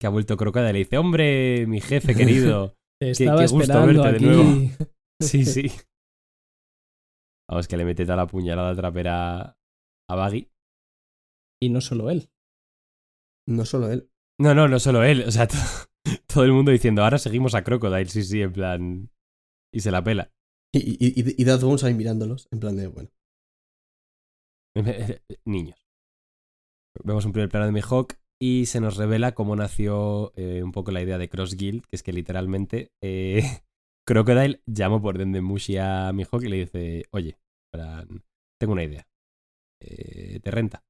que 0.00 0.06
ha 0.06 0.10
vuelto 0.10 0.36
crocada 0.36 0.70
y 0.70 0.72
le 0.72 0.78
dice, 0.80 0.98
hombre, 0.98 1.66
mi 1.66 1.80
jefe 1.80 2.14
querido. 2.14 2.74
Te 3.00 3.12
Qué- 3.12 3.26
gusto 3.30 3.60
esperando 3.60 4.02
verte 4.02 4.16
aquí. 4.16 4.24
de 4.24 4.30
nuevo. 4.34 4.70
Sí, 5.22 5.44
sí. 5.46 5.70
Vamos, 7.48 7.68
que 7.68 7.76
le 7.76 7.84
mete 7.84 8.04
toda 8.04 8.16
la 8.16 8.26
puñalada 8.26 8.74
trapera 8.74 9.56
a 10.08 10.14
Baggy. 10.14 10.48
Y 11.60 11.68
no 11.70 11.80
solo 11.80 12.10
él. 12.10 12.30
No 13.48 13.64
solo 13.64 13.90
él. 13.90 14.10
No, 14.38 14.54
no, 14.54 14.68
no 14.68 14.78
solo 14.78 15.02
él. 15.04 15.24
O 15.26 15.30
sea, 15.30 15.46
to- 15.48 15.56
todo 16.26 16.44
el 16.44 16.52
mundo 16.52 16.70
diciendo, 16.70 17.02
ahora 17.02 17.18
seguimos 17.18 17.54
a 17.54 17.64
Crocodile, 17.64 18.06
sí, 18.06 18.22
sí, 18.22 18.42
en 18.42 18.52
plan... 18.52 19.10
Y 19.72 19.80
se 19.80 19.90
la 19.90 20.02
pela. 20.02 20.30
Y, 20.72 20.78
y, 20.78 21.12
y, 21.20 21.42
y 21.42 21.44
Bones 21.58 21.84
ahí 21.84 21.94
mirándolos, 21.94 22.48
en 22.50 22.60
plan 22.60 22.76
de, 22.76 22.86
bueno. 22.86 23.10
Niños. 25.44 25.76
Vemos 27.04 27.24
un 27.24 27.32
primer 27.32 27.48
plano 27.50 27.66
de 27.66 27.72
Mihawk 27.72 28.14
y 28.40 28.66
se 28.66 28.80
nos 28.80 28.96
revela 28.96 29.32
cómo 29.34 29.56
nació 29.56 30.32
eh, 30.36 30.62
un 30.62 30.72
poco 30.72 30.90
la 30.92 31.02
idea 31.02 31.18
de 31.18 31.28
Cross 31.28 31.56
Guild, 31.56 31.84
que 31.86 31.96
es 31.96 32.02
que 32.02 32.12
literalmente 32.12 32.90
eh, 33.02 33.42
Crocodile 34.06 34.62
llamó 34.66 35.00
por 35.02 35.18
Dendemushi 35.18 35.76
a 35.78 36.12
Mihawk 36.12 36.42
y 36.44 36.48
le 36.48 36.56
dice, 36.56 37.04
oye, 37.10 37.38
plan, 37.72 38.24
tengo 38.58 38.72
una 38.72 38.84
idea. 38.84 39.06
Eh, 39.80 40.40
¿Te 40.42 40.50
renta? 40.50 40.84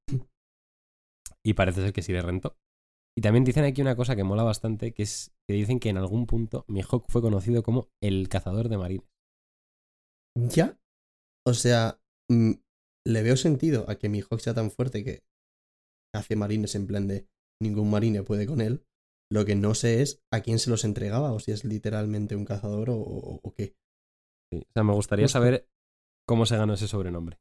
Y 1.43 1.53
parece 1.53 1.81
ser 1.81 1.93
que 1.93 2.01
sí 2.01 2.11
le 2.13 2.21
rentó. 2.21 2.57
Y 3.17 3.21
también 3.21 3.43
dicen 3.43 3.63
aquí 3.65 3.81
una 3.81 3.95
cosa 3.95 4.15
que 4.15 4.23
mola 4.23 4.43
bastante, 4.43 4.93
que 4.93 5.03
es 5.03 5.33
que 5.47 5.55
dicen 5.55 5.79
que 5.79 5.89
en 5.89 5.97
algún 5.97 6.27
punto 6.27 6.65
Mihawk 6.67 7.05
fue 7.09 7.21
conocido 7.21 7.63
como 7.63 7.89
el 8.01 8.29
cazador 8.29 8.69
de 8.69 8.77
marines. 8.77 9.07
¿Ya? 10.35 10.77
O 11.45 11.53
sea, 11.53 11.99
mm, 12.29 12.51
le 13.07 13.23
veo 13.23 13.37
sentido 13.37 13.89
a 13.89 13.95
que 13.97 14.09
mi 14.09 14.21
Hawk 14.21 14.39
sea 14.39 14.53
tan 14.53 14.71
fuerte 14.71 15.03
que 15.03 15.23
hace 16.13 16.35
marines 16.35 16.75
en 16.75 16.87
plan 16.87 17.07
de 17.07 17.27
ningún 17.61 17.89
marine 17.89 18.23
puede 18.23 18.45
con 18.45 18.61
él. 18.61 18.85
Lo 19.31 19.45
que 19.45 19.55
no 19.55 19.73
sé 19.73 20.01
es 20.01 20.21
a 20.31 20.41
quién 20.41 20.59
se 20.59 20.69
los 20.69 20.83
entregaba 20.85 21.31
o 21.33 21.39
si 21.39 21.51
es 21.51 21.65
literalmente 21.65 22.35
un 22.35 22.45
cazador 22.45 22.89
o, 22.89 22.97
o- 22.97 23.39
o 23.43 23.53
qué. 23.53 23.75
Sí, 24.51 24.59
O 24.69 24.73
sea, 24.73 24.83
me 24.83 24.93
gustaría 24.93 25.25
Justo. 25.25 25.39
saber 25.39 25.67
cómo 26.27 26.45
se 26.45 26.57
ganó 26.57 26.73
ese 26.75 26.87
sobrenombre. 26.87 27.39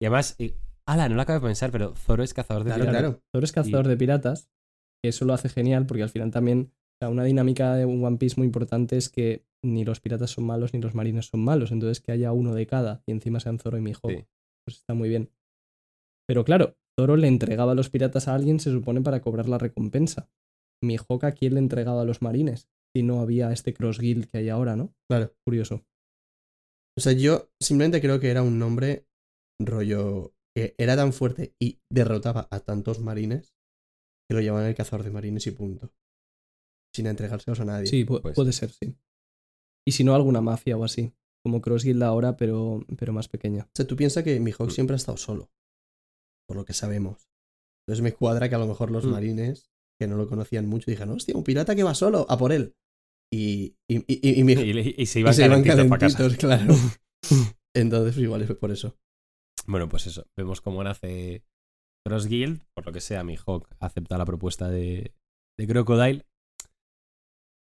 Y 0.00 0.06
además, 0.06 0.36
y, 0.38 0.54
ala, 0.86 1.08
no 1.08 1.14
lo 1.14 1.22
acabo 1.22 1.40
de 1.40 1.46
pensar, 1.48 1.70
pero 1.70 1.94
Zoro 1.96 2.22
es 2.22 2.34
cazador 2.34 2.64
de 2.64 2.70
Claro, 2.70 2.82
piratas. 2.84 3.00
claro. 3.00 3.22
Thor 3.32 3.44
es 3.44 3.52
cazador 3.52 3.86
Y- 3.86 3.88
de 3.88 3.96
piratas, 3.96 4.50
que 5.02 5.08
eso 5.08 5.24
lo 5.24 5.32
hace 5.34 5.48
genial 5.48 5.86
porque 5.86 6.02
al 6.02 6.10
final 6.10 6.30
también, 6.30 6.72
o 6.72 6.96
sea, 7.00 7.08
una 7.10 7.24
dinámica 7.24 7.74
de 7.74 7.84
un 7.84 8.04
One 8.04 8.18
Piece 8.18 8.34
muy 8.38 8.46
importante 8.46 8.96
es 8.96 9.08
que 9.08 9.44
ni 9.64 9.84
los 9.84 10.00
piratas 10.00 10.30
son 10.30 10.44
malos 10.44 10.74
ni 10.74 10.80
los 10.80 10.94
marines 10.94 11.26
son 11.26 11.40
malos, 11.40 11.72
entonces 11.72 12.00
que 12.00 12.12
haya 12.12 12.32
uno 12.32 12.54
de 12.54 12.66
cada 12.66 13.02
y 13.06 13.12
encima 13.12 13.40
sean 13.40 13.58
Zoro 13.58 13.78
y 13.78 13.80
Mihawk, 13.80 14.10
Sí. 14.10 14.24
pues 14.64 14.76
está 14.78 14.94
muy 14.94 15.08
bien. 15.08 15.30
Pero 16.28 16.44
claro, 16.44 16.76
Zoro 16.98 17.16
le 17.16 17.28
entregaba 17.28 17.72
a 17.72 17.74
los 17.74 17.90
piratas 17.90 18.28
a 18.28 18.34
alguien, 18.34 18.60
se 18.60 18.70
supone, 18.70 19.00
para 19.00 19.20
cobrar 19.20 19.48
la 19.48 19.58
recompensa. 19.58 20.28
Mihawk 20.82 21.24
a 21.24 21.32
quién 21.32 21.54
le 21.54 21.60
entregaba 21.60 22.02
a 22.02 22.04
los 22.04 22.20
marines, 22.22 22.68
si 22.94 23.02
no 23.02 23.20
había 23.20 23.50
este 23.52 23.72
cross 23.74 23.98
guild 23.98 24.26
que 24.28 24.38
hay 24.38 24.48
ahora, 24.50 24.76
¿no? 24.76 24.94
Claro. 25.08 25.34
Curioso. 25.44 25.84
O 26.98 27.00
sea, 27.00 27.12
yo 27.12 27.50
simplemente 27.60 28.00
creo 28.00 28.20
que 28.20 28.30
era 28.30 28.42
un 28.42 28.58
nombre 28.58 29.06
rollo 29.60 30.34
que 30.56 30.74
era 30.78 30.96
tan 30.96 31.12
fuerte 31.12 31.54
y 31.60 31.80
derrotaba 31.92 32.48
a 32.50 32.60
tantos 32.60 33.00
marines 33.00 33.54
que 34.28 34.34
lo 34.34 34.40
llamaban 34.40 34.66
el 34.68 34.74
cazador 34.74 35.04
de 35.04 35.10
marines 35.10 35.46
y 35.46 35.50
punto. 35.52 35.92
Sin 36.94 37.06
entregárselos 37.06 37.60
a 37.60 37.64
nadie. 37.64 37.86
Sí, 37.86 38.04
pu- 38.04 38.22
Pues- 38.22 38.34
puede 38.34 38.52
ser, 38.52 38.70
sí. 38.70 38.96
Y 39.86 39.92
si 39.92 40.02
no, 40.02 40.14
alguna 40.14 40.40
mafia 40.40 40.76
o 40.76 40.84
así, 40.84 41.12
como 41.44 41.60
cross 41.60 41.84
guild 41.84 42.02
ahora, 42.02 42.36
pero, 42.36 42.80
pero 42.98 43.12
más 43.12 43.28
pequeña. 43.28 43.64
O 43.64 43.70
sea, 43.74 43.86
tú 43.86 43.94
piensas 43.96 44.24
que 44.24 44.40
mi 44.40 44.50
Mm. 44.50 44.54
Hawk 44.58 44.70
siempre 44.70 44.94
ha 44.94 44.96
estado 44.96 45.16
solo. 45.18 45.50
Por 46.48 46.56
lo 46.56 46.64
que 46.64 46.72
sabemos. 46.72 47.28
Entonces 47.86 48.02
me 48.02 48.12
cuadra 48.12 48.48
que 48.48 48.54
a 48.54 48.58
lo 48.58 48.66
mejor 48.66 48.90
los 48.90 49.04
Mm. 49.04 49.10
marines, 49.10 49.70
que 50.00 50.08
no 50.08 50.16
lo 50.16 50.28
conocían 50.28 50.66
mucho, 50.66 50.90
dijeron, 50.90 51.14
hostia, 51.14 51.36
un 51.36 51.44
pirata 51.44 51.76
que 51.76 51.82
va 51.84 51.94
solo, 51.94 52.26
a 52.28 52.36
por 52.38 52.52
él. 52.52 52.74
Y, 53.32 53.76
y, 53.88 53.98
y, 54.08 54.40
y 55.02 55.06
se 55.06 55.18
y 55.20 55.22
iban 55.22 55.34
se 55.34 55.44
iban 55.44 55.62
calentitos 55.62 55.88
para 55.88 56.00
casa. 56.00 56.36
claro. 56.36 56.74
Entonces, 57.76 58.14
pues 58.14 58.24
igual 58.24 58.42
es 58.42 58.50
por 58.56 58.70
eso. 58.72 58.96
Bueno, 59.66 59.88
pues 59.88 60.06
eso. 60.06 60.26
Vemos 60.36 60.60
cómo 60.60 60.82
nace 60.82 61.44
Cross 62.06 62.26
Guild. 62.26 62.62
Por 62.74 62.86
lo 62.86 62.92
que 62.92 63.00
sea, 63.00 63.24
Mihawk 63.24 63.68
acepta 63.80 64.18
la 64.18 64.24
propuesta 64.24 64.68
de, 64.68 65.14
de 65.58 65.66
Crocodile. 65.66 66.24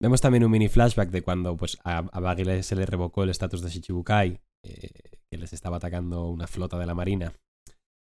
Vemos 0.01 0.21
también 0.21 0.45
un 0.45 0.51
mini 0.51 0.69
flashback 0.69 1.09
de 1.09 1.21
cuando 1.21 1.57
pues, 1.57 1.77
a, 1.83 1.97
a 1.97 2.19
Baggy 2.19 2.63
se 2.63 2.75
le 2.75 2.85
revocó 2.85 3.23
el 3.23 3.29
estatus 3.29 3.61
de 3.61 3.69
Shichibukai, 3.69 4.39
eh, 4.65 5.19
que 5.29 5.37
les 5.37 5.51
estaba 5.51 5.77
atacando 5.77 6.27
una 6.29 6.47
flota 6.47 6.79
de 6.79 6.85
la 6.85 6.95
marina. 6.95 7.33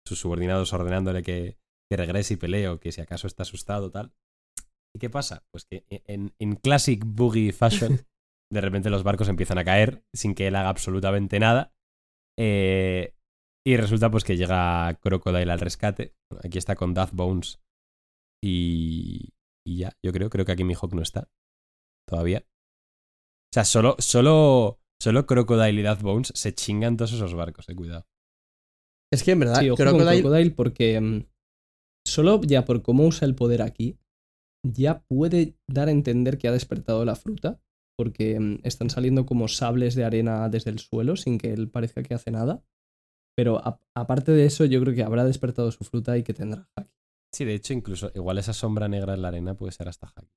Sus 0.06 0.18
subordinados 0.18 0.72
ordenándole 0.72 1.22
que, 1.22 1.56
que 1.88 1.96
regrese 1.96 2.34
y 2.34 2.36
pelee 2.36 2.68
o 2.68 2.80
que 2.80 2.90
si 2.90 3.00
acaso 3.00 3.28
está 3.28 3.44
asustado 3.44 3.92
tal. 3.92 4.12
¿Y 4.94 4.98
qué 4.98 5.08
pasa? 5.08 5.44
Pues 5.52 5.66
que 5.66 5.84
en, 5.88 6.34
en 6.38 6.56
classic 6.56 7.04
boogie 7.04 7.52
fashion, 7.52 8.00
de 8.52 8.60
repente 8.60 8.90
los 8.90 9.04
barcos 9.04 9.28
empiezan 9.28 9.58
a 9.58 9.64
caer 9.64 10.04
sin 10.12 10.34
que 10.34 10.48
él 10.48 10.56
haga 10.56 10.70
absolutamente 10.70 11.38
nada. 11.38 11.72
Eh, 12.36 13.14
y 13.66 13.76
resulta 13.76 14.10
pues 14.10 14.24
que 14.24 14.36
llega 14.36 14.98
Crocodile 15.00 15.50
al 15.50 15.60
rescate. 15.60 16.14
Aquí 16.42 16.58
está 16.58 16.76
con 16.76 16.92
Death 16.92 17.12
Bones. 17.12 17.60
Y, 18.42 19.32
y 19.66 19.78
ya, 19.78 19.96
yo 20.04 20.12
creo, 20.12 20.28
creo 20.28 20.44
que 20.44 20.52
aquí 20.52 20.64
Mihawk 20.64 20.92
no 20.94 21.02
está. 21.02 21.30
Todavía. 22.06 22.44
O 22.46 23.54
sea, 23.54 23.64
solo, 23.64 23.96
solo, 23.98 24.80
solo 25.00 25.26
Crocodile 25.26 25.80
y 25.80 25.82
Death 25.82 26.02
Bones 26.02 26.32
se 26.34 26.54
chingan 26.54 26.96
todos 26.96 27.14
esos 27.14 27.34
barcos, 27.34 27.68
eh, 27.68 27.74
cuidado. 27.74 28.06
Es 29.10 29.22
que 29.22 29.30
en 29.30 29.38
verdad, 29.38 29.60
Sí, 29.60 29.70
ojo 29.70 29.76
con 29.76 29.86
Crocodile, 29.86 30.20
Crocodile 30.20 30.50
porque 30.50 31.00
mm, 31.00 31.26
solo 32.06 32.40
ya 32.42 32.64
por 32.64 32.82
cómo 32.82 33.06
usa 33.06 33.26
el 33.26 33.34
poder 33.34 33.62
aquí, 33.62 33.98
ya 34.62 35.04
puede 35.06 35.56
dar 35.66 35.88
a 35.88 35.92
entender 35.92 36.36
que 36.36 36.48
ha 36.48 36.52
despertado 36.52 37.04
la 37.04 37.14
fruta, 37.14 37.62
porque 37.96 38.38
mm, 38.38 38.58
están 38.64 38.90
saliendo 38.90 39.24
como 39.24 39.48
sables 39.48 39.94
de 39.94 40.04
arena 40.04 40.48
desde 40.50 40.70
el 40.70 40.80
suelo 40.80 41.16
sin 41.16 41.38
que 41.38 41.52
él 41.52 41.70
parezca 41.70 42.02
que 42.02 42.14
hace 42.14 42.30
nada. 42.30 42.62
Pero 43.36 43.60
aparte 43.94 44.32
de 44.32 44.46
eso, 44.46 44.64
yo 44.64 44.80
creo 44.80 44.94
que 44.94 45.02
habrá 45.02 45.24
despertado 45.24 45.70
su 45.72 45.84
fruta 45.84 46.16
y 46.16 46.22
que 46.22 46.34
tendrá 46.34 46.68
haki. 46.76 46.90
Sí, 47.32 47.44
de 47.44 47.54
hecho, 47.54 47.72
incluso 47.72 48.12
igual 48.14 48.38
esa 48.38 48.52
sombra 48.52 48.86
negra 48.88 49.14
en 49.14 49.22
la 49.22 49.28
arena 49.28 49.56
puede 49.56 49.72
ser 49.72 49.88
hasta 49.88 50.06
Haki. 50.06 50.30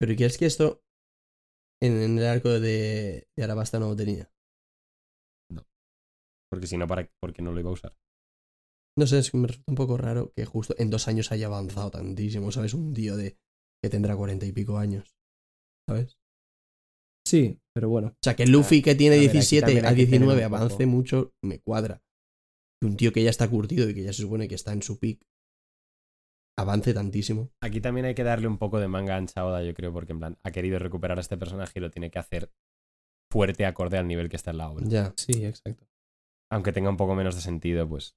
Pero 0.00 0.16
¿quieres 0.16 0.38
que 0.38 0.46
esto 0.46 0.82
en, 1.82 2.00
en 2.00 2.18
el 2.18 2.24
arco 2.24 2.48
de, 2.48 3.28
de 3.36 3.44
Arabasta 3.44 3.78
no 3.78 3.88
lo 3.88 3.96
tenía? 3.96 4.30
Porque 6.50 6.66
si 6.66 6.78
no, 6.78 6.86
¿para 6.86 7.06
por 7.20 7.34
qué 7.34 7.42
no 7.42 7.52
lo 7.52 7.60
iba 7.60 7.68
a 7.68 7.74
usar? 7.74 7.94
No 8.98 9.06
sé, 9.06 9.18
es 9.18 9.30
que 9.30 9.36
me 9.36 9.48
resulta 9.48 9.70
un 9.70 9.76
poco 9.76 9.98
raro 9.98 10.32
que 10.34 10.46
justo 10.46 10.74
en 10.78 10.88
dos 10.88 11.06
años 11.06 11.30
haya 11.30 11.46
avanzado 11.46 11.90
tantísimo, 11.90 12.50
¿sabes? 12.50 12.72
Un 12.72 12.94
tío 12.94 13.16
de 13.16 13.36
que 13.82 13.90
tendrá 13.90 14.16
cuarenta 14.16 14.46
y 14.46 14.52
pico 14.52 14.78
años, 14.78 15.14
¿sabes? 15.86 16.16
Sí, 17.26 17.60
pero 17.74 17.90
bueno. 17.90 18.08
O 18.08 18.24
sea, 18.24 18.34
que 18.34 18.46
Luffy 18.46 18.80
que 18.80 18.94
tiene 18.94 19.16
A 19.16 19.18
ver, 19.18 19.28
aquí 19.28 19.34
17 19.34 19.66
también 19.66 19.84
a 19.84 19.88
hay 19.90 19.96
que 19.96 20.04
tener 20.06 20.20
19 20.20 20.44
un 20.46 20.50
poco- 20.50 20.56
avance 20.64 20.86
mucho, 20.86 21.32
me 21.44 21.60
cuadra. 21.60 22.02
Que 22.80 22.86
un 22.86 22.96
tío 22.96 23.12
que 23.12 23.22
ya 23.22 23.30
está 23.30 23.48
curtido 23.48 23.88
y 23.88 23.94
que 23.94 24.02
ya 24.02 24.12
se 24.12 24.22
supone 24.22 24.48
que 24.48 24.54
está 24.54 24.72
en 24.72 24.82
su 24.82 24.98
pick, 24.98 25.20
avance 26.58 26.92
tantísimo. 26.92 27.50
Aquí 27.62 27.80
también 27.80 28.06
hay 28.06 28.14
que 28.14 28.24
darle 28.24 28.48
un 28.48 28.58
poco 28.58 28.80
de 28.80 28.88
manga 28.88 29.16
ancha 29.16 29.40
a 29.40 29.46
Oda, 29.46 29.62
yo 29.62 29.74
creo, 29.74 29.92
porque 29.92 30.12
en 30.12 30.18
plan, 30.18 30.38
ha 30.42 30.50
querido 30.50 30.78
recuperar 30.78 31.18
a 31.18 31.20
este 31.20 31.36
personaje 31.36 31.78
y 31.78 31.80
lo 31.80 31.90
tiene 31.90 32.10
que 32.10 32.18
hacer 32.18 32.50
fuerte 33.30 33.64
acorde 33.64 33.98
al 33.98 34.08
nivel 34.08 34.28
que 34.28 34.36
está 34.36 34.50
en 34.50 34.58
la 34.58 34.70
obra. 34.70 34.84
Ya. 34.88 35.12
Sí, 35.16 35.44
exacto. 35.44 35.86
Aunque 36.50 36.72
tenga 36.72 36.90
un 36.90 36.96
poco 36.96 37.14
menos 37.14 37.36
de 37.36 37.42
sentido, 37.42 37.88
pues. 37.88 38.16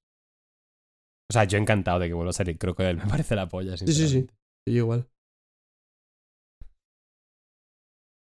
O 1.30 1.34
sea, 1.34 1.44
yo 1.44 1.58
encantado 1.58 2.00
de 2.00 2.08
que 2.08 2.14
vuelva 2.14 2.32
a 2.32 2.34
salir 2.34 2.58
Crocodile, 2.58 2.96
me 3.04 3.10
parece 3.10 3.36
la 3.36 3.48
polla, 3.48 3.78
Sí, 3.78 3.88
sí, 3.88 4.08
sí. 4.08 4.28
Yo 4.68 4.76
igual. 4.76 5.08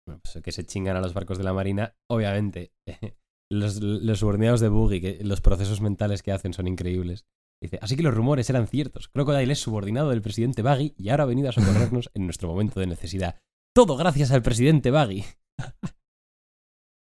Bueno, 0.07 0.21
pues 0.21 0.43
que 0.43 0.51
se 0.51 0.65
chingan 0.65 0.97
a 0.97 1.01
los 1.01 1.15
barcos 1.15 1.39
de 1.39 1.43
la 1.43 1.53
marina, 1.53 1.95
obviamente. 2.09 2.71
Los, 3.55 3.81
los 3.81 4.19
subordinados 4.19 4.59
de 4.59 4.69
Boogie, 4.69 5.01
que 5.01 5.23
los 5.23 5.41
procesos 5.41 5.81
mentales 5.81 6.23
que 6.23 6.31
hacen 6.31 6.53
son 6.53 6.67
increíbles. 6.67 7.25
Dice, 7.61 7.79
así 7.81 7.95
que 7.95 8.03
los 8.03 8.13
rumores 8.13 8.49
eran 8.49 8.67
ciertos. 8.67 9.07
Crocodile 9.07 9.53
es 9.53 9.59
subordinado 9.59 10.09
del 10.09 10.21
presidente 10.21 10.61
Baggy 10.61 10.93
y 10.97 11.09
ahora 11.09 11.23
ha 11.23 11.27
venido 11.27 11.49
a 11.49 11.53
socorrernos 11.53 12.11
en 12.13 12.25
nuestro 12.25 12.49
momento 12.49 12.79
de 12.79 12.87
necesidad. 12.87 13.39
Todo 13.73 13.95
gracias 13.95 14.31
al 14.31 14.41
presidente 14.41 14.91
Baggy. 14.91 15.23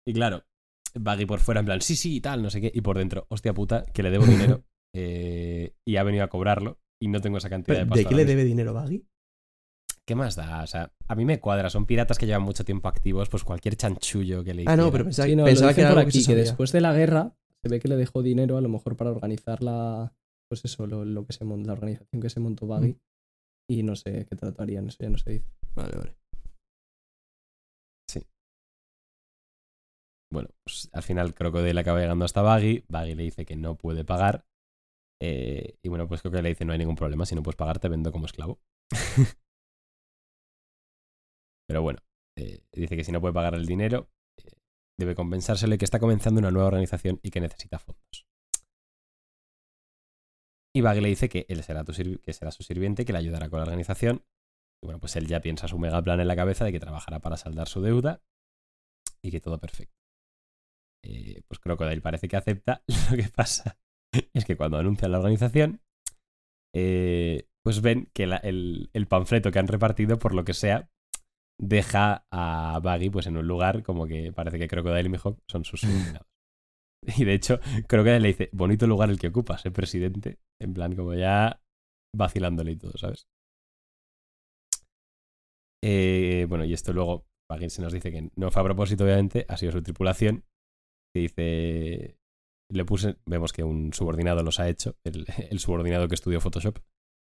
y 0.07 0.14
claro, 0.14 0.44
Baggy 0.94 1.26
por 1.26 1.40
fuera 1.40 1.61
en 1.61 1.65
plan, 1.65 1.82
sí, 1.82 1.95
sí, 1.95 2.18
y 2.18 2.22
tal, 2.22 2.41
no 2.41 2.49
sé 2.49 2.61
qué. 2.61 2.72
Y 2.73 2.82
por 2.82 2.98
dentro, 2.98 3.26
hostia 3.30 3.53
puta, 3.53 3.86
que 3.86 4.03
le 4.03 4.11
debo 4.11 4.26
dinero. 4.26 4.64
eh, 4.95 5.73
y 5.88 5.95
ha 5.95 6.03
venido 6.03 6.23
a 6.23 6.30
cobrarlo. 6.30 6.80
Y 7.02 7.07
no 7.07 7.19
tengo 7.19 7.38
esa 7.38 7.49
cantidad 7.49 7.80
de 7.80 7.86
pasta. 7.86 7.98
¿De 7.98 8.06
qué 8.06 8.15
le 8.15 8.22
ahora 8.22 8.26
mismo". 8.26 8.38
debe 8.38 8.44
dinero 8.44 8.73
Baggy? 8.73 9.07
¿Qué 10.07 10.15
más 10.15 10.36
da? 10.36 10.64
O 10.64 10.68
sea, 10.68 10.91
a 11.07 11.15
mí 11.15 11.26
me 11.26 11.40
cuadra. 11.40 11.69
Son 11.69 11.86
piratas 11.86 12.18
que 12.18 12.26
llevan 12.26 12.41
mucho 12.44 12.65
tiempo 12.65 12.88
activos, 12.88 13.30
pues 13.30 13.44
cualquier 13.44 13.76
chanchullo 13.76 14.44
que 14.44 14.53
le 14.53 14.64
Ah, 14.64 14.76
no, 14.76 14.84
hicieran. 14.88 14.91
pero 14.91 15.03
pensaba, 15.06 15.28
Sí, 15.28 15.36
no, 15.36 15.45
pensaba 15.45 15.72
lo 15.72 15.76
que 15.76 15.82
era 15.82 15.90
por 15.91 15.98
algo 15.99 16.07
que 16.07 16.10
aquí, 16.10 16.19
se 16.22 16.23
que 16.23 16.32
sabía. 16.34 16.44
después 16.44 16.72
de 16.72 16.82
la 16.82 16.94
guerra 16.94 17.36
se 17.64 17.69
ve 17.69 17.80
que 17.80 17.88
le 17.88 17.95
dejó 17.95 18.22
dinero 18.23 18.57
a 18.57 18.61
lo 18.61 18.69
mejor 18.69 18.98
para 18.98 19.11
organizar 19.11 19.61
la, 19.61 20.14
pues 20.49 20.65
eso, 20.65 20.88
lo, 20.88 21.06
lo 21.06 21.26
que 21.26 21.34
se 21.34 21.45
montó, 21.45 21.68
la 21.68 21.73
organización 21.73 22.22
que 22.22 22.30
se 22.30 22.40
montó 22.40 22.65
Baggy. 22.68 22.98
Y 23.69 23.84
no 23.84 23.95
sé 23.95 24.26
qué 24.26 24.36
tratarían, 24.36 24.88
eso 24.88 24.98
ya 24.99 25.10
no 25.10 25.18
se 25.18 25.32
dice. 25.32 25.45
Vale, 25.76 25.95
vale. 25.95 26.15
Bueno, 30.34 30.48
pues 30.64 30.90
al 30.94 31.03
final 31.03 31.34
Crocodile 31.34 31.78
acaba 31.80 31.99
llegando 31.99 32.23
hasta 32.26 32.41
Baggy. 32.41 32.86
Baggy 32.88 33.15
le 33.15 33.23
dice 33.23 33.45
que 33.45 33.56
no 33.57 33.76
puede 33.76 34.06
pagar. 34.06 34.45
eh, 35.22 35.76
y 35.84 35.90
bueno, 35.90 36.07
pues 36.07 36.22
Crocodile 36.22 36.44
le 36.44 36.49
dice: 36.49 36.64
No 36.65 36.72
hay 36.73 36.80
ningún 36.80 36.95
problema. 36.95 37.26
Si 37.26 37.36
no 37.36 37.44
puedes 37.44 37.57
pagar, 37.57 37.80
te 37.80 37.90
vendo 37.90 38.11
como 38.11 38.26
esclavo. 38.26 38.60
Pero 41.72 41.84
bueno, 41.84 41.99
eh, 42.38 42.65
dice 42.73 42.98
que 42.98 43.06
si 43.06 43.14
no 43.14 43.22
puede 43.22 43.34
pagar 43.34 43.56
el 43.56 43.65
dinero, 43.65 44.10
eh, 44.43 44.52
debe 44.99 45.15
compensárselo 45.15 45.77
que 45.77 45.85
está 45.85 45.99
comenzando 45.99 46.39
una 46.39 46.52
nueva 46.52 46.68
organización 46.68 47.22
y 47.23 47.31
que 47.31 47.39
necesita 47.39 47.80
fondos. 47.80 48.27
Y 50.76 50.81
Baggy 50.81 50.99
le 50.99 51.07
dice 51.07 51.30
que 51.30 51.45
él 51.48 51.64
será, 51.64 51.85
su 52.52 52.64
sirviente, 52.64 53.06
que 53.06 53.14
le 53.14 53.19
ayudará 53.19 53.49
con 53.49 53.60
la 53.60 53.64
organización. 53.64 54.26
Y 54.84 54.88
bueno, 54.88 54.99
pues 54.99 55.15
él 55.15 55.27
ya 55.27 55.39
piensa 55.39 55.69
su 55.69 55.80
mega 55.80 56.02
plan 56.02 56.19
en 56.19 56.27
la 56.27 56.35
cabeza 56.35 56.65
de 56.65 56.73
que 56.73 56.81
trabajará 56.81 57.19
para 57.19 57.38
saldar 57.38 57.69
su 57.69 57.80
deuda 57.80 58.22
y 59.23 59.31
que 59.31 59.39
todo 59.39 59.57
perfecto. 59.57 59.95
Eh, 61.06 61.41
pues 61.48 61.60
Crocodile 61.60 62.02
parece 62.02 62.27
que 62.27 62.35
acepta. 62.35 62.84
Lo 63.11 63.15
que 63.15 63.30
pasa 63.30 63.80
es 64.34 64.43
que 64.43 64.57
cuando 64.57 64.77
anuncian 64.77 65.14
la 65.14 65.19
organización, 65.19 65.80
eh, 66.76 67.48
pues 67.64 67.81
ven 67.81 68.10
que 68.14 68.23
el 68.23 69.07
panfleto 69.07 69.52
que 69.52 69.60
han 69.60 69.69
repartido, 69.69 70.19
por 70.19 70.34
lo 70.34 70.43
que 70.43 70.53
sea, 70.53 70.91
deja 71.62 72.26
a 72.32 72.80
Baggy 72.82 73.10
pues 73.12 73.28
en 73.28 73.38
un 73.38 73.48
lugar 73.48 73.84
como 73.84 74.08
que 74.08 74.34
parece 74.34 74.58
que 74.58 74.68
Crocodile 74.68 75.08
y 75.08 75.10
Mihawk 75.10 75.40
son 75.48 75.64
sus 75.64 75.82
subordinados. 75.82 76.28
Y 77.18 77.26
de 77.26 77.34
hecho, 77.34 77.60
Crocodile 77.88 78.20
le 78.20 78.28
dice, 78.28 78.50
bonito 78.52 78.86
lugar 78.86 79.10
el 79.10 79.18
que 79.18 79.30
ocupas, 79.30 79.66
eh, 79.66 79.72
presidente. 79.72 80.38
En 80.62 80.76
plan, 80.76 80.96
como 80.96 81.16
ya 81.16 81.60
vacilándole 82.16 82.74
y 82.74 82.76
todo, 82.76 82.96
¿sabes? 82.96 83.28
Eh, 85.84 86.46
bueno, 86.48 86.64
y 86.64 86.74
esto 86.74 86.94
luego, 86.94 87.26
Baggy 87.50 87.72
se 87.72 87.82
nos 87.82 87.92
dice 87.92 88.12
que 88.12 88.30
no 88.36 88.52
fue 88.52 88.62
a 88.62 88.66
propósito, 88.66 89.04
obviamente, 89.04 89.48
ha 89.50 89.58
sido 89.58 89.72
su 89.72 89.82
tripulación. 89.82 90.46
Que 91.12 91.22
dice, 91.22 92.18
le 92.72 92.86
puse, 92.86 93.18
vemos 93.26 93.52
que 93.52 93.64
un 93.64 93.94
subordinado 93.94 94.44
los 94.44 94.60
ha 94.60 94.70
hecho, 94.70 94.96
el, 95.04 95.26
el 95.50 95.58
subordinado 95.58 96.08
que 96.08 96.14
estudió 96.14 96.40
Photoshop. 96.40 96.78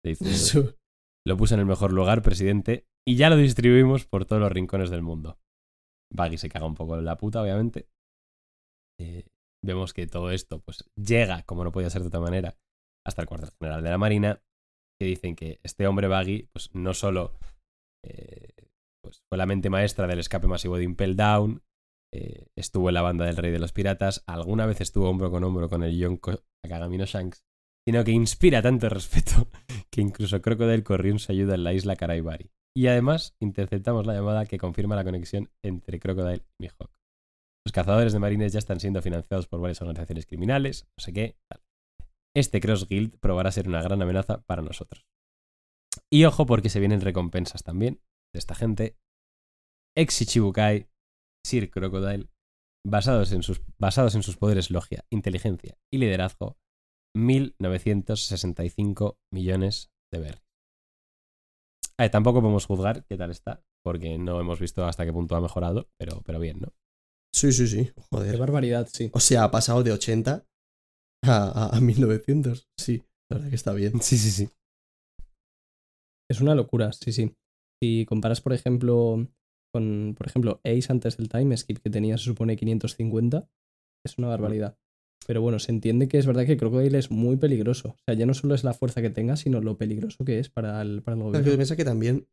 Le 0.06 0.12
dice. 0.12 0.78
Lo 1.26 1.38
puse 1.38 1.56
en 1.56 1.62
el 1.62 1.66
mejor 1.66 1.92
lugar, 1.92 2.22
presidente, 2.22 2.88
y 3.08 3.16
ya 3.16 3.30
lo 3.30 3.38
distribuimos 3.38 4.06
por 4.06 4.26
todos 4.26 4.42
los 4.42 4.52
rincones 4.52 4.90
del 4.90 5.02
mundo. 5.02 5.40
Baggy 6.14 6.38
se 6.38 6.50
caga 6.50 6.66
un 6.66 6.76
poco 6.76 6.98
en 6.98 7.06
la 7.06 7.18
puta, 7.18 7.42
obviamente. 7.42 7.90
Eh, 9.00 9.26
vemos 9.64 9.94
que 9.94 10.08
todo 10.08 10.32
esto 10.32 10.62
pues 10.62 10.90
llega, 10.96 11.44
como 11.44 11.64
no 11.64 11.72
podía 11.72 11.90
ser 11.90 12.02
de 12.02 12.08
otra 12.08 12.20
manera, 12.20 12.58
hasta 13.06 13.22
el 13.22 13.28
cuartel 13.28 13.52
general 13.60 13.84
de 13.84 13.90
la 13.90 13.98
Marina, 13.98 14.42
que 15.00 15.08
dicen 15.08 15.36
que 15.36 15.60
este 15.64 15.88
hombre 15.88 16.08
Baggy, 16.08 16.48
pues 16.54 16.74
no 16.74 16.94
solo 16.94 17.34
eh, 18.06 18.70
pues, 19.04 19.24
fue 19.28 19.38
la 19.38 19.46
mente 19.46 19.70
maestra 19.70 20.08
del 20.08 20.20
escape 20.20 20.48
masivo 20.48 20.78
de 20.78 20.84
Impel 20.84 21.16
Down, 21.16 21.64
eh, 22.14 22.48
estuvo 22.56 22.90
en 22.90 22.94
la 22.94 23.02
banda 23.02 23.26
del 23.26 23.36
Rey 23.36 23.52
de 23.52 23.60
los 23.60 23.74
Piratas, 23.74 24.24
alguna 24.28 24.66
vez 24.66 24.80
estuvo 24.80 25.10
hombro 25.10 25.32
con 25.32 25.44
hombro 25.44 25.70
con 25.70 25.84
el 25.84 25.98
Yonko 25.98 26.44
Akagamino 26.64 27.06
Shanks, 27.06 27.44
sino 27.88 28.04
que 28.04 28.12
inspira 28.12 28.62
tanto 28.62 28.90
respeto 28.90 29.48
que 29.92 30.02
incluso 30.02 30.42
Crocodile 30.42 30.84
corrió 30.84 31.12
en 31.12 31.20
su 31.20 31.32
ayuda 31.32 31.56
en 31.56 31.64
la 31.64 31.74
isla 31.74 31.96
Karaibari. 31.96 32.52
Y 32.78 32.88
además 32.88 33.36
interceptamos 33.40 34.06
la 34.06 34.14
llamada 34.14 34.46
que 34.46 34.58
confirma 34.58 34.96
la 34.96 35.04
conexión 35.04 35.50
entre 35.64 36.00
Crocodile 36.00 36.44
y 36.60 36.64
Mihawk. 36.64 36.92
Los 37.66 37.72
cazadores 37.72 38.14
de 38.14 38.20
marines 38.20 38.54
ya 38.54 38.60
están 38.60 38.80
siendo 38.80 39.02
financiados 39.02 39.48
por 39.48 39.62
varias 39.62 39.82
organizaciones 39.82 40.26
criminales, 40.26 40.88
no 40.98 41.04
sé 41.04 41.14
qué. 41.14 41.38
Este 42.36 42.60
Cross 42.60 42.88
Guild 42.88 43.18
probará 43.20 43.52
ser 43.52 43.68
una 43.68 43.82
gran 43.82 44.02
amenaza 44.02 44.42
para 44.42 44.62
nosotros. 44.62 45.08
Y 46.12 46.26
ojo 46.26 46.46
porque 46.46 46.70
se 46.70 46.80
vienen 46.80 47.02
recompensas 47.02 47.64
también 47.64 48.02
de 48.34 48.40
esta 48.40 48.56
gente. 48.56 48.98
Ex 49.98 50.22
Ichibukai, 50.22 50.90
Sir 51.46 51.72
Crocodile, 51.72 52.30
basados 52.86 53.32
en 53.32 53.42
sus, 53.42 53.62
basados 53.80 54.16
en 54.16 54.24
sus 54.24 54.38
poderes 54.38 54.70
logia, 54.70 55.06
inteligencia 55.10 55.78
y 55.92 55.98
liderazgo, 55.98 56.58
1.965 57.16 59.18
millones 59.34 59.92
de 60.12 60.20
ver. 60.20 60.42
Eh, 61.98 62.10
tampoco 62.10 62.42
podemos 62.42 62.66
juzgar 62.66 63.06
qué 63.06 63.18
tal 63.18 63.32
está, 63.32 63.64
porque 63.84 64.18
no 64.18 64.40
hemos 64.40 64.60
visto 64.60 64.86
hasta 64.86 65.06
qué 65.06 65.14
punto 65.14 65.36
ha 65.36 65.42
mejorado, 65.42 65.90
pero, 65.98 66.22
pero 66.26 66.40
bien, 66.40 66.60
¿no? 66.60 66.74
Sí, 67.34 67.52
sí, 67.52 67.68
sí. 67.68 67.86
Qué 67.86 68.02
Joder. 68.12 68.38
barbaridad, 68.38 68.88
sí. 68.92 69.10
O 69.14 69.20
sea, 69.20 69.46
ha 69.46 69.52
pasado 69.52 69.84
de 69.84 69.92
80 69.92 70.46
a, 71.24 71.70
a, 71.72 71.78
a 71.78 71.82
1900. 71.82 72.68
Sí, 72.80 73.04
la 73.30 73.38
verdad 73.38 73.50
que 73.50 73.56
está 73.56 73.74
bien. 73.74 74.02
Sí, 74.02 74.18
sí, 74.18 74.32
sí. 74.32 74.50
Es 76.30 76.42
una 76.42 76.56
locura, 76.56 76.92
sí, 76.92 77.12
sí. 77.12 77.34
Si 77.82 78.06
comparas, 78.06 78.42
por 78.42 78.54
ejemplo, 78.54 79.28
con, 79.74 80.16
por 80.18 80.28
ejemplo, 80.28 80.60
Ace 80.64 80.92
antes 80.92 81.18
del 81.18 81.30
time 81.30 81.56
skip 81.56 81.80
que 81.80 81.90
tenía, 81.90 82.18
se 82.18 82.26
supone 82.26 82.56
550, 82.56 83.48
es 84.06 84.18
una 84.18 84.30
barbaridad. 84.30 84.78
Pero 85.28 85.42
bueno, 85.42 85.58
se 85.60 85.72
entiende 85.72 86.08
que 86.08 86.18
es 86.20 86.26
verdad 86.28 86.46
que 86.46 86.56
Crocodile 86.58 86.98
es 87.00 87.10
muy 87.10 87.38
peligroso. 87.38 87.90
O 87.90 87.98
sea, 88.06 88.16
ya 88.16 88.26
no 88.26 88.34
solo 88.34 88.54
es 88.54 88.64
la 88.64 88.74
fuerza 88.74 89.02
que 89.02 89.10
tenga, 89.10 89.36
sino 89.36 89.60
lo 89.60 89.78
peligroso 89.78 90.24
que 90.24 90.40
es 90.40 90.50
para 90.50 90.82
el, 90.82 91.02
para 91.02 91.16
el 91.16 91.20
Lo 91.24 91.32
que 91.32 91.38
gobierno. 91.40 91.56
piensa 91.58 91.76
que 91.76 91.86
también 91.86 92.28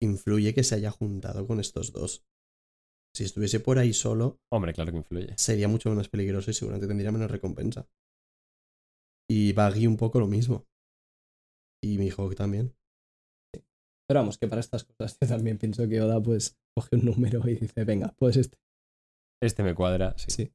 influye 0.00 0.54
que 0.54 0.62
se 0.62 0.76
haya 0.76 0.90
juntado 0.92 1.46
con 1.46 1.58
estos 1.58 1.92
dos. 1.92 2.24
Si 3.14 3.24
estuviese 3.24 3.58
por 3.58 3.78
ahí 3.78 3.92
solo, 3.92 4.38
Hombre, 4.52 4.72
claro 4.72 4.92
que 4.92 4.98
influye. 4.98 5.34
sería 5.36 5.66
mucho 5.66 5.90
menos 5.90 6.08
peligroso 6.08 6.50
y 6.50 6.54
seguramente 6.54 6.86
tendría 6.86 7.10
menos 7.10 7.30
recompensa. 7.30 7.88
Y 9.28 9.52
Baggy 9.52 9.86
un 9.86 9.96
poco 9.96 10.20
lo 10.20 10.28
mismo. 10.28 10.66
Y 11.82 11.98
Mihawk 11.98 12.34
también. 12.36 12.74
Pero 14.06 14.20
vamos, 14.20 14.38
que 14.38 14.46
para 14.48 14.60
estas 14.60 14.84
cosas 14.84 15.18
yo 15.20 15.26
también 15.28 15.58
pienso 15.58 15.86
que 15.88 16.00
Oda 16.00 16.22
pues 16.22 16.56
coge 16.76 16.96
un 16.96 17.04
número 17.06 17.46
y 17.48 17.56
dice, 17.56 17.84
venga, 17.84 18.14
pues 18.16 18.36
este. 18.36 18.58
Este 19.42 19.62
me 19.62 19.74
cuadra, 19.74 20.16
sí. 20.16 20.30
Sí. 20.30 20.52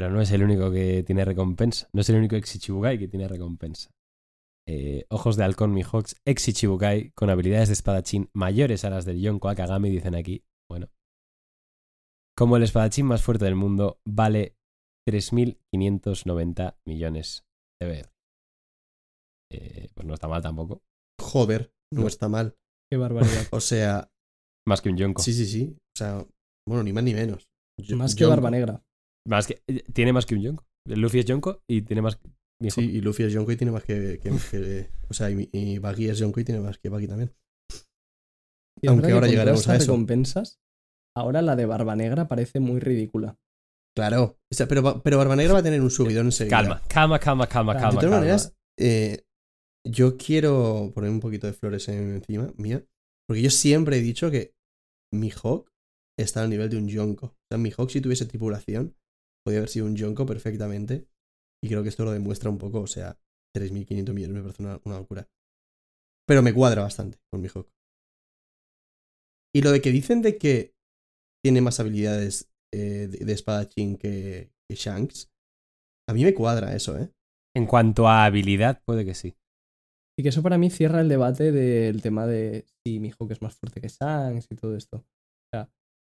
Pero 0.00 0.10
no 0.12 0.22
es 0.22 0.30
el 0.30 0.42
único 0.42 0.70
que 0.70 1.02
tiene 1.02 1.26
recompensa. 1.26 1.86
No 1.92 2.00
es 2.00 2.08
el 2.08 2.16
único 2.16 2.34
ex 2.34 2.56
Ichibukai 2.56 2.98
que 2.98 3.06
tiene 3.06 3.28
recompensa. 3.28 3.90
Eh, 4.66 5.04
ojos 5.10 5.36
de 5.36 5.44
halcón 5.44 5.74
Mihawks, 5.74 6.16
ex 6.26 6.48
Ichibukai, 6.48 7.10
con 7.10 7.28
habilidades 7.28 7.68
de 7.68 7.74
espadachín 7.74 8.30
mayores 8.32 8.86
a 8.86 8.88
las 8.88 9.04
del 9.04 9.20
Yonko 9.20 9.50
Akagami, 9.50 9.90
dicen 9.90 10.14
aquí. 10.14 10.42
Bueno. 10.70 10.88
Como 12.34 12.56
el 12.56 12.62
espadachín 12.62 13.04
más 13.04 13.22
fuerte 13.22 13.44
del 13.44 13.56
mundo, 13.56 14.00
vale 14.08 14.56
3.590 15.06 16.78
millones 16.86 17.44
de 17.78 17.86
BR. 17.86 18.10
Eh, 19.52 19.88
pues 19.94 20.06
no 20.06 20.14
está 20.14 20.28
mal 20.28 20.40
tampoco. 20.40 20.80
Joder, 21.20 21.74
no 21.92 22.02
No. 22.02 22.06
está 22.08 22.30
mal. 22.30 22.56
Qué 22.90 22.96
barbaridad. 22.96 23.48
O 23.52 23.60
sea, 23.60 24.10
Más 24.66 24.80
que 24.80 24.88
un 24.88 24.96
Yonko. 24.96 25.20
sí, 25.20 25.34
sí, 25.34 25.44
sí. 25.44 25.76
O 25.94 25.98
sea, 25.98 26.26
bueno, 26.66 26.82
ni 26.84 26.94
más 26.94 27.04
ni 27.04 27.12
menos. 27.12 27.50
Yo- 27.78 27.98
Más 27.98 28.14
que 28.14 28.22
Yonko. 28.22 28.36
Barba 28.36 28.50
Negra. 28.50 28.82
Más 29.26 29.46
que, 29.46 29.62
eh, 29.66 29.82
tiene 29.92 30.12
más 30.12 30.26
que 30.26 30.34
un 30.34 30.42
Yonko. 30.42 30.64
Luffy 30.88 31.18
es 31.20 31.26
Yonko 31.26 31.62
y 31.68 31.82
tiene 31.82 32.02
más 32.02 32.16
que. 32.16 32.30
Sí, 32.70 32.82
y 32.82 33.00
Luffy 33.00 33.22
es 33.24 33.32
Yonko 33.32 33.52
y 33.52 33.56
tiene 33.56 33.70
más 33.72 33.84
que. 33.84 34.18
que- 34.22 34.30
que- 34.50 34.90
o 35.08 35.14
sea, 35.14 35.30
y, 35.30 35.48
y 35.52 35.78
Baggy 35.78 36.08
es 36.08 36.18
Yonko 36.18 36.40
y 36.40 36.44
tiene 36.44 36.60
más 36.60 36.78
que 36.78 36.88
Baggy 36.88 37.06
también. 37.06 37.32
Y 38.82 38.88
Aunque 38.88 39.12
ahora 39.12 39.26
llegaremos 39.28 39.66
a 39.68 39.76
eso. 39.76 39.92
recompensas, 39.92 40.58
ahora 41.16 41.42
la 41.42 41.56
de 41.56 41.66
Barba 41.66 41.96
Negra 41.96 42.28
parece 42.28 42.60
muy 42.60 42.80
ridícula. 42.80 43.38
Claro. 43.96 44.38
O 44.50 44.54
sea, 44.54 44.66
pero, 44.68 45.02
pero 45.02 45.18
Barba 45.18 45.36
Negra 45.36 45.54
va 45.54 45.58
a 45.58 45.62
tener 45.62 45.80
un 45.82 45.90
subidón 45.90 46.26
enseguida. 46.26 46.56
Calma, 46.56 46.82
calma, 46.88 47.18
calma, 47.18 47.46
calma, 47.48 47.74
De 47.74 47.80
calma. 47.80 47.90
De 47.90 47.96
todas 47.96 48.02
calma. 48.04 48.16
maneras, 48.20 48.56
eh, 48.78 49.24
yo 49.86 50.16
quiero 50.16 50.92
poner 50.94 51.10
un 51.10 51.20
poquito 51.20 51.46
de 51.46 51.52
flores 51.52 51.88
encima 51.88 52.52
mía. 52.56 52.84
Porque 53.28 53.42
yo 53.42 53.50
siempre 53.50 53.98
he 53.98 54.00
dicho 54.00 54.30
que 54.30 54.54
Mihawk 55.12 55.68
está 56.18 56.42
al 56.42 56.50
nivel 56.50 56.70
de 56.70 56.76
un 56.78 56.88
Yonko. 56.88 57.26
O 57.26 57.36
sea, 57.50 57.58
Mihawk, 57.58 57.90
si 57.90 58.00
tuviese 58.00 58.26
tripulación, 58.26 58.94
podría 59.44 59.60
haber 59.60 59.68
sido 59.68 59.86
un 59.86 59.96
Yonko 59.96 60.26
perfectamente. 60.26 61.08
Y 61.62 61.68
creo 61.68 61.82
que 61.82 61.88
esto 61.88 62.04
lo 62.04 62.12
demuestra 62.12 62.50
un 62.50 62.58
poco. 62.58 62.80
O 62.80 62.86
sea, 62.86 63.18
3.500 63.56 64.12
millones 64.12 64.36
me 64.36 64.42
parece 64.42 64.62
una, 64.62 64.80
una 64.84 64.98
locura. 64.98 65.28
Pero 66.26 66.42
me 66.42 66.54
cuadra 66.54 66.82
bastante 66.82 67.18
con 67.30 67.40
Mihawk. 67.40 67.68
Y 69.54 69.62
lo 69.62 69.72
de 69.72 69.80
que 69.80 69.90
dicen 69.90 70.22
de 70.22 70.38
que 70.38 70.74
tiene 71.44 71.60
más 71.60 71.80
habilidades 71.80 72.52
eh, 72.72 73.08
de, 73.08 73.24
de 73.24 73.32
espadachín 73.32 73.96
que, 73.96 74.52
que 74.68 74.76
Shanks, 74.76 75.30
a 76.08 76.14
mí 76.14 76.24
me 76.24 76.34
cuadra 76.34 76.74
eso, 76.74 76.96
¿eh? 76.98 77.10
En 77.56 77.66
cuanto 77.66 78.06
a 78.06 78.24
habilidad, 78.24 78.80
puede 78.84 79.04
que 79.04 79.14
sí. 79.14 79.36
Y 80.16 80.22
que 80.22 80.28
eso 80.28 80.42
para 80.42 80.58
mí 80.58 80.70
cierra 80.70 81.00
el 81.00 81.08
debate 81.08 81.50
del 81.50 82.00
tema 82.02 82.26
de 82.26 82.64
si 82.84 83.00
Mihawk 83.00 83.30
es 83.32 83.42
más 83.42 83.56
fuerte 83.56 83.80
que 83.80 83.88
Shanks 83.88 84.46
y 84.50 84.56
todo 84.56 84.76
esto. 84.76 85.04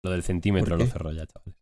Lo 0.03 0.11
del 0.11 0.23
centímetro 0.23 0.77
¿Por 0.77 0.87
lo 0.87 0.91
cerró 0.91 1.13
ya, 1.13 1.27
chavales. 1.27 1.61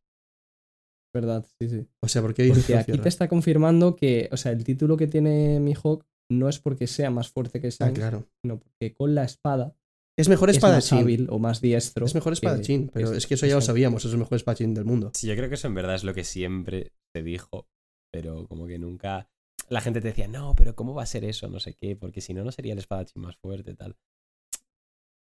¿Verdad? 1.15 1.47
Sí, 1.61 1.69
sí. 1.69 1.87
O 2.01 2.09
sea, 2.09 2.21
¿por 2.23 2.35
qué 2.35 2.43
dices 2.43 2.59
Porque 2.59 2.73
que 2.75 2.79
aquí 2.79 2.85
cierra? 2.93 3.03
te 3.03 3.09
está 3.09 3.29
confirmando 3.29 3.97
que, 3.97 4.29
o 4.31 4.37
sea, 4.37 4.53
el 4.53 4.63
título 4.65 4.97
que 4.97 5.07
tiene 5.07 5.59
Mihawk 5.61 6.05
no 6.31 6.49
es 6.49 6.59
porque 6.59 6.87
sea 6.87 7.11
más 7.11 7.29
fuerte 7.31 7.61
que 7.61 7.69
Ah, 7.69 7.71
Shanks, 7.71 7.99
claro. 7.99 8.27
sino 8.43 8.59
porque 8.61 8.93
con 8.95 9.15
la 9.15 9.25
espada 9.25 9.75
Es 10.19 10.29
mejor 10.29 10.51
es 10.51 10.57
más 10.57 10.65
espadachín. 10.77 10.99
hábil 10.99 11.27
o 11.31 11.39
más 11.39 11.61
diestro. 11.63 12.05
Es 12.05 12.15
mejor 12.15 12.33
que- 12.33 12.35
espadachín, 12.35 12.91
pero 12.93 13.11
que 13.13 13.17
es 13.17 13.27
que 13.27 13.35
eso 13.35 13.47
ya 13.47 13.55
lo 13.55 13.63
sabíamos, 13.63 14.05
es 14.05 14.13
el 14.13 14.19
mejor 14.19 14.37
espadachín 14.37 14.75
del 14.75 14.85
mundo. 14.85 15.11
Sí, 15.15 15.27
yo 15.27 15.35
creo 15.35 15.49
que 15.49 15.55
eso 15.55 15.67
en 15.69 15.75
verdad 15.75 15.95
es 15.95 16.05
lo 16.05 16.13
que 16.13 16.25
siempre 16.25 16.93
se 17.15 17.23
dijo, 17.23 17.67
pero 18.13 18.47
como 18.47 18.67
que 18.67 18.79
nunca 18.79 19.31
la 19.71 19.81
gente 19.81 20.01
te 20.03 20.09
decía, 20.09 20.29
no, 20.29 20.55
pero 20.55 20.75
¿cómo 20.77 20.95
va 20.95 21.05
a 21.05 21.07
ser 21.07 21.25
eso? 21.25 21.49
No 21.49 21.59
sé 21.61 21.73
qué, 21.75 21.97
porque 21.97 22.21
si 22.21 22.35
no, 22.35 22.45
no 22.45 22.53
sería 22.53 22.75
el 22.75 22.79
espadachín 22.79 23.23
más 23.23 23.37
fuerte, 23.37 23.75
tal. 23.75 23.97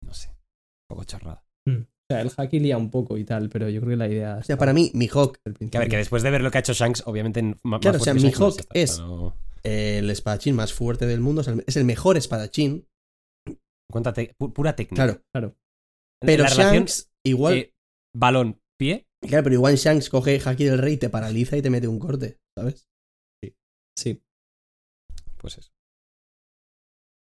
No 0.01 0.13
sé, 0.13 0.29
un 0.29 0.87
poco 0.87 1.03
chorrada. 1.03 1.43
O 1.67 1.71
sea, 2.13 2.21
el 2.21 2.29
hacky 2.29 2.59
lía 2.59 2.77
un 2.77 2.89
poco 2.91 3.17
y 3.17 3.23
tal, 3.23 3.49
pero 3.49 3.69
yo 3.69 3.79
creo 3.81 3.91
que 3.91 3.95
la 3.97 4.07
idea. 4.07 4.37
O 4.37 4.43
sea, 4.43 4.57
para 4.57 4.73
mí, 4.73 4.91
Mihawk, 4.93 5.37
Que 5.69 5.77
a 5.77 5.79
ver, 5.79 5.89
que 5.89 5.97
después 5.97 6.23
de 6.23 6.29
ver 6.31 6.41
lo 6.41 6.51
que 6.51 6.57
ha 6.57 6.61
hecho 6.61 6.73
Shanks, 6.73 7.03
obviamente 7.05 7.41
más 7.63 7.81
Claro, 7.81 7.97
o 7.99 8.01
sea, 8.03 8.13
no 8.13 8.21
Mihawk 8.21 8.59
está, 8.59 8.73
es- 8.79 9.01
el 9.63 10.09
espadachín 10.09 10.55
más 10.55 10.73
fuerte 10.73 11.05
del 11.05 11.21
mundo, 11.21 11.41
es 11.41 11.47
el, 11.47 11.63
es 11.65 11.77
el 11.77 11.85
mejor 11.85 12.17
espadachín. 12.17 12.85
cuenta 13.91 14.13
pu- 14.13 14.51
pura 14.51 14.75
técnica. 14.75 15.03
Claro. 15.05 15.21
Claro. 15.33 15.55
Pero 16.21 16.43
la 16.43 16.49
Shanks, 16.49 17.11
igual. 17.25 17.53
eh, 17.53 17.73
balón, 18.15 18.59
pie, 18.79 19.05
Claro, 19.21 19.43
pero 19.43 19.53
igual 19.55 19.75
Shanks 19.75 20.09
coge 20.09 20.39
Haki 20.43 20.65
del 20.65 20.79
Rey, 20.79 20.97
te 20.97 21.09
paraliza 21.09 21.55
y 21.55 21.61
te 21.61 21.69
mete 21.69 21.87
un 21.87 21.99
corte, 21.99 22.39
¿sabes? 22.57 22.87
Sí. 23.97 24.21
pues 25.37 25.57
eso. 25.57 25.71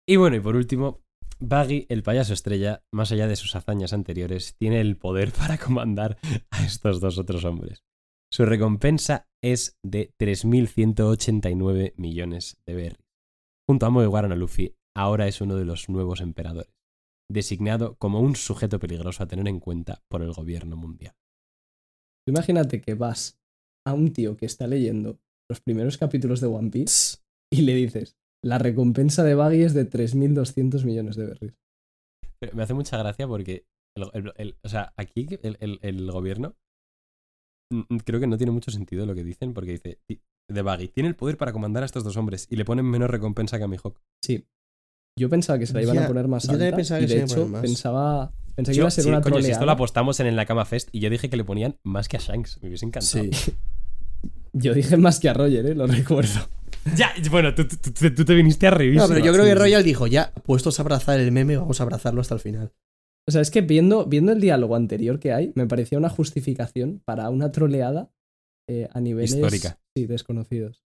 Y 0.07 0.15
bueno, 0.17 0.35
y 0.35 0.39
por 0.39 0.55
último, 0.55 1.01
Buggy, 1.41 1.85
el 1.87 2.03
payaso 2.03 2.33
estrella, 2.33 2.83
más 2.91 3.11
allá 3.13 3.27
de 3.27 3.37
sus 3.37 3.55
hazañas 3.55 3.93
anteriores, 3.93 4.55
tiene 4.57 4.81
el 4.81 4.97
poder 4.97 5.31
para 5.37 5.57
comandar 5.57 6.17
a 6.51 6.65
estos 6.65 6.99
dos 6.99 7.17
otros 7.17 7.45
hombres. 7.45 7.83
Su 8.31 8.45
recompensa 8.45 9.27
es 9.41 9.79
de 9.83 10.13
3.189 10.19 11.93
millones 11.95 12.57
de 12.65 12.75
berries. 12.75 13.07
Junto 13.67 13.85
a 13.85 13.89
Mugiwara 13.89 14.27
no 14.27 14.35
Luffy, 14.35 14.75
ahora 14.95 15.27
es 15.27 15.41
uno 15.41 15.55
de 15.55 15.65
los 15.65 15.89
nuevos 15.89 16.21
emperadores, 16.21 16.73
designado 17.31 17.95
como 17.95 18.19
un 18.19 18.35
sujeto 18.35 18.79
peligroso 18.79 19.23
a 19.23 19.27
tener 19.27 19.47
en 19.47 19.59
cuenta 19.59 20.03
por 20.09 20.21
el 20.21 20.33
gobierno 20.33 20.75
mundial. 20.75 21.15
Imagínate 22.27 22.81
que 22.81 22.95
vas 22.95 23.39
a 23.87 23.93
un 23.93 24.11
tío 24.11 24.35
que 24.37 24.45
está 24.45 24.67
leyendo 24.67 25.19
los 25.49 25.61
primeros 25.61 25.97
capítulos 25.97 26.41
de 26.41 26.47
One 26.47 26.69
Piece 26.69 27.19
y 27.51 27.61
le 27.61 27.73
dices, 27.73 28.17
la 28.43 28.57
recompensa 28.57 29.23
de 29.23 29.35
Baggy 29.35 29.63
es 29.63 29.73
de 29.73 29.89
3.200 29.89 30.85
millones 30.85 31.15
de 31.15 31.25
berries. 31.27 31.53
Pero 32.39 32.55
me 32.55 32.63
hace 32.63 32.73
mucha 32.73 32.97
gracia 32.97 33.27
porque, 33.27 33.65
el- 33.97 34.09
el- 34.13 34.33
el- 34.37 34.57
o 34.63 34.69
sea, 34.69 34.93
aquí 34.97 35.27
el, 35.41 35.57
el- 35.59 35.79
el 35.81 36.11
gobierno 36.11 36.55
creo 38.05 38.19
que 38.19 38.27
no 38.27 38.37
tiene 38.37 38.51
mucho 38.51 38.71
sentido 38.71 39.05
lo 39.05 39.13
que 39.13 39.23
dicen 39.23 39.53
porque 39.53 39.71
dice, 39.71 39.99
"Ti- 40.07 40.21
de 40.49 40.61
Baggy, 40.63 40.87
tiene 40.87 41.09
el 41.09 41.15
poder 41.15 41.37
para 41.37 41.51
comandar 41.51 41.83
a 41.83 41.85
estos 41.85 42.03
dos 42.03 42.17
hombres 42.17 42.47
y 42.49 42.55
le 42.55 42.65
ponen 42.65 42.85
menos 42.85 43.09
recompensa 43.09 43.57
que 43.59 43.65
a 43.65 43.67
Mihawk. 43.67 43.99
Sí. 44.23 44.47
Yo 45.19 45.29
pensaba 45.29 45.59
que 45.59 45.67
se 45.67 45.73
la 45.73 45.83
iban 45.83 45.95
Ya, 45.95 46.05
a 46.05 46.07
poner 46.07 46.27
más 46.27 46.43
yo 46.47 46.53
alta 46.53 46.75
pensaba 46.75 47.01
y 47.01 47.05
de 47.05 47.21
hecho 47.23 47.51
pensaba, 47.61 48.31
pensé 48.55 48.71
que 48.71 48.75
Yo- 48.77 48.81
iba 48.81 48.87
a 48.87 48.91
ser 48.91 49.03
sí, 49.03 49.09
una 49.09 49.21
coño, 49.21 49.41
si 49.41 49.51
esto 49.51 49.65
lo 49.65 49.71
apostamos 49.73 50.19
en 50.21 50.27
el 50.27 50.35
Nakama 50.35 50.65
Fest 50.65 50.89
y 50.91 51.01
yo 51.01 51.09
dije 51.11 51.29
que 51.29 51.37
le 51.37 51.43
ponían 51.43 51.77
más 51.83 52.07
que 52.07 52.17
a 52.17 52.19
Shanks, 52.19 52.59
me 52.63 52.69
hubiese 52.69 52.85
encantado. 52.85 53.23
Sí. 53.23 53.29
Yo 54.53 54.73
dije 54.73 54.97
más 54.97 55.19
que 55.19 55.29
a 55.29 55.33
Roger, 55.33 55.63
¿eh? 55.67 55.75
lo 55.75 55.85
recuerdo. 55.85 56.39
Ya, 56.97 57.13
bueno, 57.29 57.53
tú, 57.55 57.67
tú- 57.67 57.91
tú- 57.91 58.13
tú 58.13 58.25
te 58.25 58.33
viniste 58.33 58.67
a 58.67 58.71
revisar. 58.71 59.07
No, 59.09 59.13
pero 59.13 59.25
yo 59.25 59.33
creo 59.33 59.45
que 59.45 59.55
Royal 59.55 59.83
dijo, 59.83 60.07
ya, 60.07 60.33
puestos 60.33 60.79
a 60.79 60.83
abrazar 60.83 61.19
el 61.19 61.31
meme, 61.31 61.57
vamos 61.57 61.79
a 61.79 61.83
abrazarlo 61.83 62.21
hasta 62.21 62.35
el 62.35 62.39
final. 62.41 62.73
O 63.27 63.31
sea, 63.31 63.41
es 63.41 63.51
que 63.51 63.61
viendo, 63.61 64.05
viendo 64.05 64.31
el 64.31 64.41
diálogo 64.41 64.75
anterior 64.75 65.19
que 65.19 65.31
hay, 65.33 65.51
me 65.55 65.67
parecía 65.67 65.97
una 65.97 66.09
justificación 66.09 67.01
para 67.05 67.29
una 67.29 67.51
troleada 67.51 68.11
eh, 68.67 68.87
a 68.91 69.01
niveles 69.01 69.35
Histórica. 69.35 69.79
Sí, 69.95 70.07
desconocidos. 70.07 70.83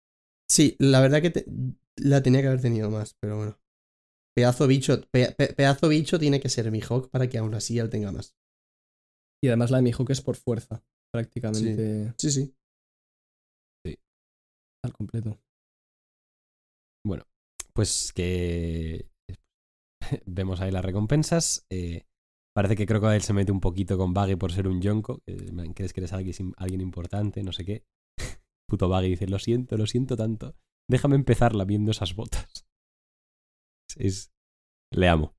Sí, 0.50 0.76
la 0.80 1.02
verdad 1.02 1.22
que 1.22 1.30
te- 1.32 1.46
la 1.98 2.22
tenía 2.24 2.42
que 2.42 2.48
haber 2.48 2.62
tenido 2.62 2.90
más, 2.90 3.16
pero 3.20 3.38
bueno. 3.38 3.58
Pedazo 4.36 4.68
bicho, 4.68 5.02
pe- 5.12 5.34
pe- 5.38 5.54
pedazo 5.54 5.90
bicho 5.90 6.18
tiene 6.18 6.40
que 6.40 6.50
ser 6.50 6.72
Mihawk 6.72 7.10
para 7.10 7.28
que 7.28 7.38
aún 7.38 7.54
así 7.56 7.78
él 7.78 7.90
tenga 7.90 8.12
más. 8.12 8.36
Y 9.44 9.48
además 9.48 9.72
la 9.72 9.78
de 9.78 9.84
Mihawk 9.84 10.10
es 10.12 10.22
por 10.22 10.36
fuerza, 10.38 10.82
prácticamente 11.14 12.14
Sí, 12.18 12.32
sí. 12.32 12.56
al 14.86 14.94
completo. 14.94 15.38
Pues 17.74 18.12
que 18.14 19.10
vemos 20.26 20.62
ahí 20.62 20.72
las 20.72 20.84
recompensas. 20.84 21.66
eh, 21.70 22.06
parece 22.54 22.76
que 22.76 22.86
Crocodile 22.86 23.22
se 23.22 23.34
mete 23.34 23.52
un 23.52 23.62
poquito 23.62 23.98
con 23.98 24.14
Baggy 24.14 24.36
por 24.36 24.52
ser 24.52 24.68
un 24.68 24.82
yonko. 24.82 25.22
¿Crees 25.76 25.94
que 25.94 26.02
eres 26.02 26.14
alguien, 26.14 26.82
importante? 26.82 27.44
No 27.44 27.52
sé 27.52 27.66
qué. 27.66 27.86
Puto 28.68 28.90
Baggy 28.90 29.10
dice, 29.10 29.28
lo 29.28 29.40
siento, 29.40 29.78
lo 29.78 29.88
siento 29.88 30.18
tanto. 30.18 30.56
Déjame 30.90 31.16
empezar 31.16 31.56
lamiendo 31.56 31.92
esas 31.92 32.16
botas. 32.16 32.66
Es... 33.96 34.32
Le 34.92 35.08
amo. 35.08 35.36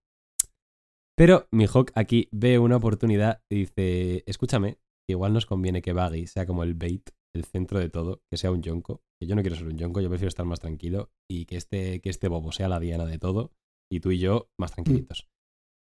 Pero 1.17 1.47
Mihawk 1.53 1.93
aquí 1.95 2.29
ve 2.33 2.59
una 2.59 2.77
oportunidad 2.77 3.43
y 3.51 3.61
dice, 3.61 4.25
escúchame, 4.27 4.79
igual 5.09 5.33
nos 5.33 5.47
conviene 5.47 5.83
que 5.83 5.93
Baggy 5.93 6.27
sea 6.27 6.47
como 6.47 6.63
el 6.63 6.75
bait, 6.75 7.11
el 7.35 7.45
centro 7.45 7.79
de 7.79 7.91
todo, 7.91 8.23
que 8.31 8.37
sea 8.37 8.51
un 8.51 8.63
yonko. 8.63 9.03
Que 9.21 9.27
yo 9.27 9.37
no 9.37 9.43
quiero 9.43 9.57
ser 9.57 9.67
un 9.67 9.77
yonko, 9.77 10.01
yo 10.01 10.09
prefiero 10.09 10.29
estar 10.29 10.47
más 10.47 10.61
tranquilo 10.61 11.11
y 11.31 11.45
que 11.45 11.57
este, 11.57 12.01
que 12.01 12.09
este 12.09 12.29
bobo 12.29 12.53
sea 12.53 12.69
la 12.69 12.81
diana 12.81 13.05
de 13.05 13.19
todo 13.19 13.53
y 13.93 14.01
tú 14.01 14.11
y 14.13 14.19
yo 14.19 14.51
más 14.59 14.73
tranquilitos. 14.73 15.29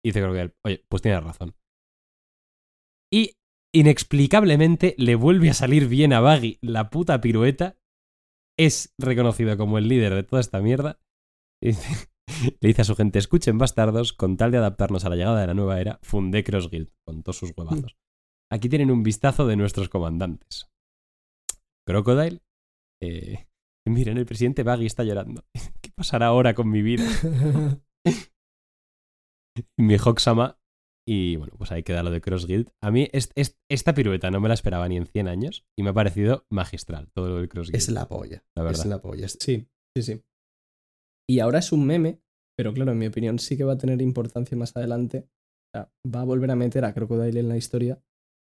Y 0.05 0.09
dice 0.11 0.21
Crocodile, 0.21 0.55
oye, 0.67 0.85
pues 0.89 1.01
tienes 1.03 1.23
razón. 1.25 1.55
Y 3.13 3.37
inexplicablemente 3.75 4.95
le 4.99 5.15
vuelve 5.15 5.51
a 5.51 5.55
salir 5.55 5.89
bien 5.89 6.13
a 6.13 6.21
Baggy 6.21 6.59
la 6.61 6.91
puta 6.91 7.21
pirueta. 7.21 7.79
Es 8.59 8.95
reconocido 8.99 9.57
como 9.57 9.79
el 9.79 9.89
líder 9.89 10.15
de 10.15 10.23
toda 10.25 10.41
esta 10.41 10.61
mierda. 10.61 11.01
Y 11.63 11.69
dice- 11.69 12.09
le 12.61 12.69
dice 12.69 12.83
a 12.83 12.85
su 12.85 12.95
gente, 12.97 13.19
escuchen 13.19 13.59
bastardos, 13.59 14.13
con 14.13 14.37
tal 14.37 14.51
de 14.51 14.59
adaptarnos 14.59 15.05
a 15.05 15.09
la 15.09 15.17
llegada 15.17 15.41
de 15.41 15.47
la 15.47 15.55
nueva 15.55 15.81
era, 15.81 15.99
fundé 16.03 16.45
Cross 16.45 16.71
Guild 16.71 16.91
con 17.07 17.23
todos 17.23 17.39
sus 17.39 17.53
huevazos. 17.57 17.97
Aquí 18.51 18.69
tienen 18.69 18.91
un 18.91 19.03
vistazo 19.03 19.47
de 19.47 19.57
nuestros 19.57 19.89
comandantes. 19.89 20.69
Crocodile. 21.87 22.43
Eh, 23.03 23.47
miren, 23.89 24.17
el 24.19 24.27
presidente 24.27 24.63
Baggy 24.63 24.87
está 24.87 25.05
llorando. 25.05 25.45
¿Qué 25.83 25.91
pasará 25.95 26.27
ahora 26.27 26.55
con 26.55 26.71
mi 26.71 26.83
vida? 26.83 27.05
mi 29.79 29.97
Hoxama. 29.97 30.59
Y 31.05 31.35
bueno, 31.35 31.53
pues 31.59 31.73
ahí 31.73 31.83
queda 31.83 32.05
lo 32.05 32.13
de 32.13 32.21
Cross 32.21 32.47
Guild. 32.47 32.71
A 32.81 32.93
mí 32.93 33.09
est- 33.13 33.33
est- 33.35 33.59
esta 33.69 33.93
pirueta 33.93 34.31
no 34.31 34.41
me 34.41 34.47
la 34.47 34.55
esperaba 34.55 34.89
ni 34.89 34.97
en 34.97 35.07
100 35.07 35.27
años 35.27 35.67
y 35.77 35.83
me 35.83 35.91
ha 35.91 35.95
parecido 35.95 36.47
magistral 36.49 37.11
todo 37.13 37.29
lo 37.29 37.37
del 37.39 37.49
Cross 37.49 37.69
Guild. 37.71 37.77
Es 37.77 37.89
la 37.89 38.07
polla. 38.09 38.45
la 38.57 38.63
verdad. 38.63 38.81
Es 38.81 38.87
la 38.87 39.01
polla. 39.03 39.27
Sí, 39.29 39.67
sí, 39.97 40.03
sí. 40.03 40.23
Y 41.29 41.41
ahora 41.41 41.59
es 41.59 41.73
un 41.73 41.85
meme, 41.87 42.21
pero 42.57 42.73
claro, 42.73 42.93
en 42.93 42.99
mi 42.99 43.07
opinión 43.09 43.41
sí 43.41 43.57
que 43.57 43.65
va 43.65 43.73
a 43.73 43.79
tener 43.79 44.01
importancia 44.01 44.57
más 44.57 44.77
adelante. 44.77 45.27
O 45.75 45.77
sea, 45.77 45.93
va 46.07 46.21
a 46.21 46.25
volver 46.25 46.53
a 46.53 46.57
meter 46.57 46.85
a 46.85 46.95
Crocodile 46.95 47.41
en 47.41 47.49
la 47.49 47.57
historia 47.57 48.01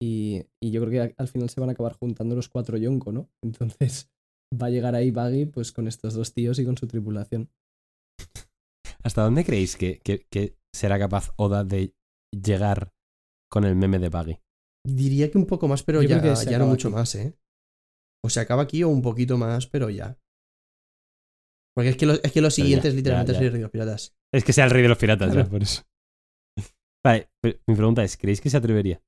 y, 0.02 0.44
y 0.62 0.72
yo 0.72 0.82
creo 0.86 1.08
que 1.08 1.16
al 1.18 1.28
final 1.30 1.50
se 1.50 1.62
van 1.62 1.70
a 1.70 1.72
acabar 1.74 1.94
juntando 1.94 2.36
los 2.36 2.50
cuatro 2.50 2.78
Yonko, 2.78 3.14
¿no? 3.14 3.30
Entonces 3.42 4.11
va 4.54 4.68
a 4.68 4.70
llegar 4.70 4.96
ahí 4.96 5.12
Baggy 5.12 5.46
pues 5.46 5.72
con 5.72 5.88
estos 5.88 6.14
dos 6.14 6.34
tíos 6.34 6.60
y 6.60 6.66
con 6.66 6.78
su 6.78 6.88
tripulación. 6.88 7.50
¿Hasta 9.04 9.24
dónde 9.24 9.44
creéis 9.46 9.76
que, 9.76 10.00
que- 10.00 10.26
que 10.32 10.56
será 10.76 11.00
capaz 11.00 11.34
Oda 11.38 11.64
de 11.64 11.94
llegar 12.32 12.94
con 13.50 13.64
el 13.66 13.76
meme 13.76 14.00
de 14.00 14.10
Baggy? 14.10 14.40
Diría 14.88 15.30
que 15.30 15.38
un 15.38 15.46
poco 15.46 15.68
más, 15.68 15.84
pero 15.84 16.02
Yo 16.02 16.10
ya, 16.10 16.34
ya 16.44 16.58
no 16.60 16.68
mucho 16.68 16.88
aquí. 16.88 16.96
más, 16.96 17.16
¿eh? 17.16 17.38
O 18.24 18.30
se 18.30 18.40
acaba 18.40 18.64
aquí 18.64 18.84
o 18.84 18.90
un 18.90 19.02
poquito 19.02 19.38
más, 19.38 19.68
pero 19.68 19.90
ya. 19.90 20.18
Porque 21.76 21.90
es 21.90 21.98
que 21.98 22.06
lo, 22.06 22.14
es 22.14 22.32
que 22.32 22.42
lo 22.42 22.52
siguiente 22.52 22.84
ya, 22.86 22.90
es 22.90 22.96
literalmente 22.96 23.34
ya, 23.34 23.40
ser 23.40 23.44
ya. 23.44 23.48
el 23.48 23.52
Rey 23.54 23.60
de 23.60 23.64
los 23.64 23.72
Piratas. 23.72 24.16
Es 24.34 24.44
que 24.44 24.54
sea 24.54 24.66
el 24.66 24.72
rey 24.72 24.82
de 24.82 24.88
los 24.90 24.98
piratas, 24.98 25.32
Claro. 25.32 25.46
ya, 25.46 25.50
por 25.52 25.62
eso. 25.64 25.84
Vale, 27.06 27.30
pero 27.42 27.60
mi 27.68 27.76
pregunta 27.76 28.04
es, 28.04 28.18
¿creéis 28.18 28.42
que 28.42 28.50
se 28.50 28.58
atrevería? 28.58 29.02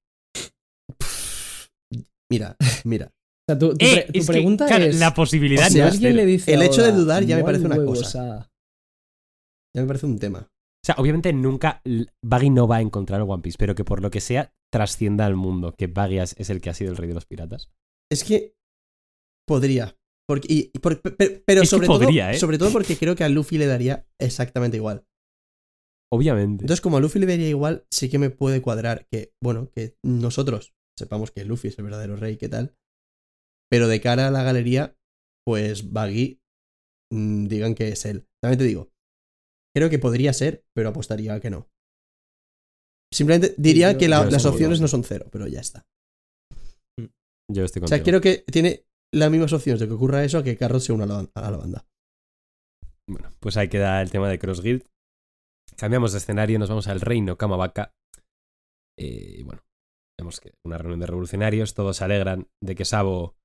Mira, 2.31 2.55
mira. 2.85 3.11
O 3.45 3.51
sea, 3.51 3.59
tu, 3.59 3.75
tu 3.75 3.85
Eh, 3.85 4.03
pre- 4.05 4.13
tu 4.13 4.19
es 4.19 4.25
que, 4.27 4.31
pregunta 4.33 4.65
claro, 4.67 4.85
es... 4.85 4.99
la 4.99 5.13
posibilidad 5.13 5.67
si 5.69 5.79
no 5.79 5.85
es 5.85 5.93
alguien 5.93 6.13
cero. 6.13 6.23
le 6.23 6.25
dice 6.31 6.53
El 6.53 6.61
a 6.61 6.65
hecho 6.65 6.83
de 6.83 6.91
dudar 6.93 7.25
ya 7.25 7.35
me 7.35 7.41
"No 7.41 7.45
parece 7.45 7.65
una 7.65 7.75
huevos 7.77 7.99
cosa". 7.99 8.33
a-". 8.37 8.49
Ya 9.75 9.81
me 9.81 9.87
parece 9.87 10.05
un 10.05 10.19
tema. 10.19 10.39
O 10.39 10.85
sea, 10.85 10.95
obviamente 10.97 11.31
nunca 11.33 11.81
Baggy 12.23 12.49
no 12.49 12.67
va 12.67 12.77
a 12.77 12.81
encontrar 12.81 13.21
el 13.21 13.29
One 13.29 13.41
Piece, 13.41 13.57
pero 13.57 13.73
que 13.75 13.83
por 13.85 14.01
lo 14.01 14.11
que 14.11 14.21
sea 14.21 14.53
trascienda 14.71 15.25
al 15.25 15.35
mundo, 15.35 15.73
que 15.77 15.87
Baggy 15.87 16.19
es 16.19 16.49
el 16.49 16.61
que 16.61 16.69
ha 16.69 16.73
sido 16.73 16.91
el 16.91 16.97
rey 16.97 17.07
de 17.07 17.13
los 17.15 17.25
piratas. 17.25 17.69
Es 18.11 18.23
que 18.23 18.55
podría. 19.47 19.95
Porque, 20.27 20.47
y- 20.49 20.71
y 20.73 20.79
por- 20.79 21.01
pe- 21.01 21.11
pe- 21.11 21.43
pero 21.45 21.61
Es 21.63 21.69
que 21.69 21.75
sobre, 21.75 21.87
podría, 21.87 22.25
todo, 22.27 22.35
¿eh? 22.35 22.39
sobre 22.39 22.57
todo 22.57 22.71
porque 22.71 22.95
creo 22.97 23.15
que 23.15 23.23
a 23.25 23.29
Luffy 23.29 23.57
le 23.57 23.65
daría 23.65 24.05
exactamente 24.19 24.77
igual. 24.77 25.05
Obviamente. 26.11 26.63
Entonces, 26.63 26.79
como 26.81 26.97
a 26.97 26.99
Luffy 27.01 27.19
le 27.19 27.25
daría 27.25 27.49
igual, 27.49 27.85
sí 27.91 28.09
que 28.09 28.19
me 28.19 28.29
puede 28.29 28.61
cuadrar 28.61 29.05
que, 29.11 29.33
bueno, 29.41 29.69
que 29.71 29.97
nosotros 30.03 30.73
sepamos 30.97 31.31
que 31.31 31.43
Luffy 31.43 31.69
es 31.69 31.77
el 31.77 31.85
verdadero 31.85 32.15
rey, 32.15 32.37
¿qué 32.37 32.47
tal? 32.49 32.75
Pero 33.71 33.87
de 33.87 34.01
cara 34.01 34.27
a 34.27 34.31
la 34.31 34.43
galería, 34.43 34.95
pues 35.45 35.91
Baggy 35.91 36.39
mm, 37.11 37.45
digan 37.47 37.75
que 37.75 37.89
es 37.89 38.05
él. 38.05 38.27
También 38.41 38.59
te 38.59 38.65
digo, 38.65 38.91
creo 39.75 39.89
que 39.89 39.99
podría 39.99 40.33
ser, 40.33 40.63
pero 40.75 40.89
apostaría 40.89 41.33
a 41.33 41.39
que 41.39 41.49
no. 41.49 41.69
Simplemente 43.13 43.55
diría 43.57 43.91
yo- 43.93 43.97
que 43.99 44.07
la- 44.07 44.25
las 44.25 44.45
opciones 44.45 44.81
no 44.81 44.87
son 44.87 45.03
cero, 45.03 45.27
pero 45.31 45.47
ya 45.47 45.59
está. 45.59 45.85
Yo 47.51 47.63
estoy 47.65 47.79
O 47.79 47.83
contigo. 47.83 47.87
sea, 47.97 48.03
creo 48.03 48.21
que 48.21 48.43
tiene 48.51 48.85
las 49.13 49.29
mismas 49.29 49.53
opciones 49.53 49.79
de 49.79 49.87
que 49.87 49.93
ocurra 49.93 50.23
eso 50.23 50.37
a 50.39 50.43
que 50.43 50.57
Carrot 50.57 50.81
se 50.81 50.93
una 50.93 51.03
a 51.03 51.07
la, 51.07 51.29
a 51.35 51.51
la 51.51 51.57
banda. 51.57 51.85
Bueno, 53.07 53.29
pues 53.39 53.57
ahí 53.57 53.67
queda 53.69 54.01
el 54.01 54.09
tema 54.09 54.29
de 54.29 54.39
Cross 54.39 54.61
Guild. 54.61 54.87
Cambiamos 55.77 56.13
de 56.13 56.19
escenario, 56.19 56.57
nos 56.57 56.69
vamos 56.69 56.87
al 56.87 57.01
reino 57.01 57.37
Kamabaka. 57.37 57.93
Eh, 58.97 59.35
y 59.39 59.43
bueno, 59.43 59.61
vemos 60.19 60.39
que 60.39 60.53
una 60.65 60.77
reunión 60.77 61.01
de 61.01 61.07
revolucionarios, 61.07 61.73
todos 61.73 61.97
se 61.97 62.03
alegran 62.05 62.47
de 62.63 62.75
que 62.75 62.85
Sabo 62.85 63.35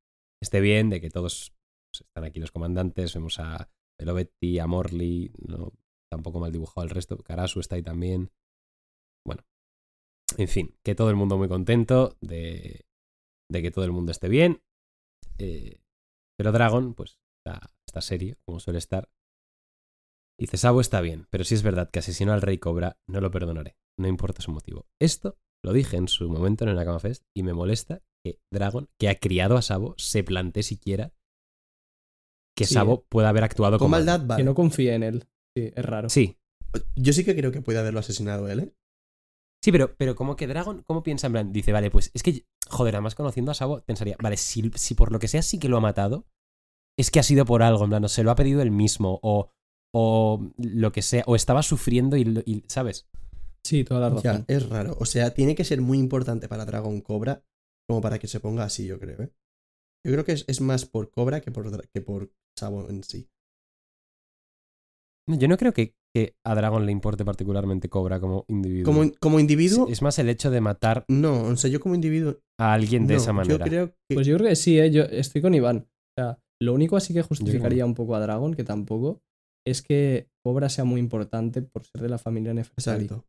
esté 0.42 0.60
bien, 0.60 0.90
de 0.90 1.00
que 1.00 1.10
todos 1.10 1.54
pues, 1.90 2.06
están 2.06 2.24
aquí 2.24 2.40
los 2.40 2.52
comandantes. 2.52 3.14
Vemos 3.14 3.38
a 3.38 3.70
Belovetti, 3.98 4.58
a 4.58 4.66
Morley, 4.66 5.32
no, 5.46 5.72
tampoco 6.10 6.40
mal 6.40 6.52
dibujado 6.52 6.84
el 6.84 6.90
resto. 6.90 7.18
Karasu 7.18 7.60
está 7.60 7.76
ahí 7.76 7.82
también. 7.82 8.30
Bueno, 9.26 9.44
en 10.36 10.48
fin, 10.48 10.76
que 10.84 10.94
todo 10.94 11.10
el 11.10 11.16
mundo 11.16 11.36
muy 11.36 11.48
contento 11.48 12.16
de, 12.20 12.86
de 13.50 13.62
que 13.62 13.70
todo 13.70 13.84
el 13.84 13.92
mundo 13.92 14.12
esté 14.12 14.28
bien. 14.28 14.62
Eh, 15.38 15.80
pero 16.36 16.52
Dragon, 16.52 16.94
pues, 16.94 17.18
está, 17.38 17.70
está 17.86 18.00
serio, 18.00 18.36
como 18.44 18.60
suele 18.60 18.78
estar. 18.78 19.10
Dice, 20.38 20.56
Sabo 20.56 20.80
está 20.80 21.00
bien, 21.00 21.26
pero 21.30 21.42
si 21.42 21.54
es 21.54 21.64
verdad 21.64 21.90
que 21.90 21.98
asesinó 21.98 22.32
al 22.32 22.42
rey 22.42 22.58
Cobra, 22.58 22.96
no 23.08 23.20
lo 23.20 23.32
perdonaré, 23.32 23.76
no 23.98 24.06
importa 24.06 24.40
su 24.40 24.52
motivo. 24.52 24.86
Esto 25.00 25.36
lo 25.64 25.72
dije 25.72 25.96
en 25.96 26.08
su 26.08 26.28
momento 26.28 26.64
en 26.64 26.70
el 26.70 26.76
Nakama 26.76 26.98
Fest 27.00 27.24
y 27.36 27.42
me 27.42 27.52
molesta 27.52 28.02
que 28.24 28.40
Dragon, 28.52 28.88
que 28.98 29.08
ha 29.08 29.14
criado 29.18 29.56
a 29.56 29.62
Sabo, 29.62 29.94
se 29.98 30.22
plantee 30.24 30.62
siquiera 30.62 31.12
que 32.56 32.64
Sí. 32.64 32.74
Sabo 32.74 33.04
pueda 33.08 33.28
haber 33.28 33.44
actuado 33.44 33.78
Con 33.78 33.86
como 33.86 33.90
maldad, 33.96 34.20
Que 34.20 34.26
vale. 34.26 34.44
no 34.44 34.54
confíe 34.54 34.94
en 34.94 35.02
él. 35.04 35.28
Sí, 35.56 35.72
es 35.74 35.84
raro. 35.84 36.08
Sí, 36.08 36.36
Yo 36.96 37.12
sí 37.12 37.24
que 37.24 37.36
creo 37.36 37.52
que 37.52 37.62
puede 37.62 37.78
haberlo 37.78 38.00
asesinado 38.00 38.48
él, 38.48 38.60
¿eh? 38.60 38.74
sí, 39.64 39.72
pero, 39.72 39.94
pero 39.96 40.14
como 40.14 40.36
que 40.36 40.46
Dragon, 40.46 40.82
¿cómo 40.82 41.02
piensa 41.02 41.26
en 41.28 41.32
plan? 41.32 41.52
Dice, 41.52 41.72
vale, 41.72 41.90
pues 41.90 42.10
es 42.14 42.22
que, 42.22 42.46
joder, 42.68 42.94
además 42.96 43.14
conociendo 43.14 43.50
a 43.52 43.54
Sabo, 43.54 43.80
pensaría, 43.82 44.16
vale, 44.20 44.36
si, 44.36 44.70
si 44.74 44.94
por 44.94 45.12
lo 45.12 45.18
que 45.18 45.28
sea 45.28 45.42
sí 45.42 45.58
que 45.58 45.68
lo 45.68 45.76
ha 45.76 45.80
matado, 45.80 46.26
es 46.98 47.10
que 47.10 47.20
ha 47.20 47.22
sido 47.22 47.44
por 47.44 47.62
algo, 47.62 47.84
en 47.84 47.90
plan, 47.90 48.04
o 48.04 48.08
se 48.08 48.22
lo 48.24 48.30
ha 48.30 48.36
pedido 48.36 48.60
él 48.60 48.70
mismo, 48.70 49.18
o, 49.22 49.50
o 49.94 50.52
lo 50.58 50.92
que 50.92 51.02
sea, 51.02 51.22
o 51.26 51.36
estaba 51.36 51.62
sufriendo 51.62 52.16
y 52.16 52.64
¿sabes? 52.68 53.08
Sí, 53.64 53.84
toda 53.84 54.00
la 54.10 54.22
Ya, 54.22 54.32
razón. 54.32 54.44
es 54.48 54.68
raro. 54.68 54.96
O 55.00 55.04
sea, 55.04 55.34
tiene 55.34 55.54
que 55.54 55.64
ser 55.64 55.80
muy 55.80 55.98
importante 55.98 56.48
para 56.48 56.64
Dragon 56.64 57.00
Cobra 57.00 57.42
como 57.88 58.00
para 58.00 58.18
que 58.18 58.26
se 58.28 58.40
ponga 58.40 58.64
así, 58.64 58.86
yo 58.86 58.98
creo, 58.98 59.22
¿eh? 59.22 59.32
Yo 60.06 60.12
creo 60.12 60.24
que 60.24 60.32
es, 60.32 60.44
es 60.48 60.60
más 60.60 60.84
por 60.86 61.10
Cobra 61.10 61.40
que 61.40 61.50
por, 61.50 61.88
que 61.88 62.00
por 62.00 62.32
Sabo 62.58 62.88
en 62.88 63.02
sí. 63.02 63.28
Yo 65.26 65.48
no 65.48 65.58
creo 65.58 65.72
que, 65.72 65.94
que 66.14 66.36
a 66.46 66.54
Dragon 66.54 66.86
le 66.86 66.92
importe 66.92 67.24
particularmente 67.24 67.88
Cobra 67.88 68.18
como 68.20 68.46
individuo. 68.48 68.92
Como, 68.92 69.10
como 69.20 69.40
individuo, 69.40 69.86
es, 69.86 69.94
es 69.94 70.02
más 70.02 70.18
el 70.18 70.28
hecho 70.28 70.50
de 70.50 70.60
matar 70.60 71.04
no. 71.08 71.42
O 71.42 71.56
sea, 71.56 71.70
yo 71.70 71.80
como 71.80 71.94
individuo. 71.94 72.38
a 72.58 72.72
alguien 72.72 73.06
de 73.06 73.14
no, 73.14 73.20
esa 73.20 73.32
manera. 73.32 73.64
Yo 73.64 73.70
creo 73.70 73.88
que. 74.08 74.14
Pues 74.14 74.26
yo 74.26 74.36
creo 74.36 74.48
que 74.48 74.56
sí, 74.56 74.78
¿eh? 74.78 74.90
yo 74.90 75.02
estoy 75.02 75.42
con 75.42 75.54
Iván. 75.54 75.86
O 75.86 76.20
sea, 76.20 76.38
lo 76.62 76.72
único 76.72 76.96
así 76.96 77.12
que 77.12 77.22
justificaría 77.22 77.84
un 77.84 77.94
poco 77.94 78.14
a 78.14 78.20
Dragon, 78.20 78.54
que 78.54 78.64
tampoco, 78.64 79.20
es 79.66 79.82
que 79.82 80.28
Cobra 80.42 80.68
sea 80.70 80.84
muy 80.84 81.00
importante 81.00 81.60
por 81.62 81.84
ser 81.84 82.00
de 82.00 82.08
la 82.08 82.18
familia 82.18 82.54
Nefertari. 82.54 83.04
Exacto. 83.04 83.26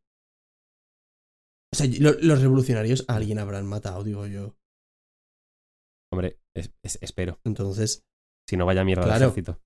O 1.72 1.76
sea, 1.76 1.86
lo- 2.00 2.18
los 2.20 2.40
revolucionarios 2.42 3.04
a 3.08 3.16
alguien 3.16 3.38
habrán 3.38 3.66
matado, 3.66 4.02
digo 4.04 4.26
yo. 4.26 4.56
Hombre, 6.12 6.40
es- 6.56 6.72
es- 6.84 6.98
espero. 7.02 7.38
Entonces, 7.44 8.02
Si 8.48 8.56
no 8.56 8.66
vaya 8.66 8.82
mierda 8.84 9.04
Claro. 9.04 9.26
ejército. 9.26 9.60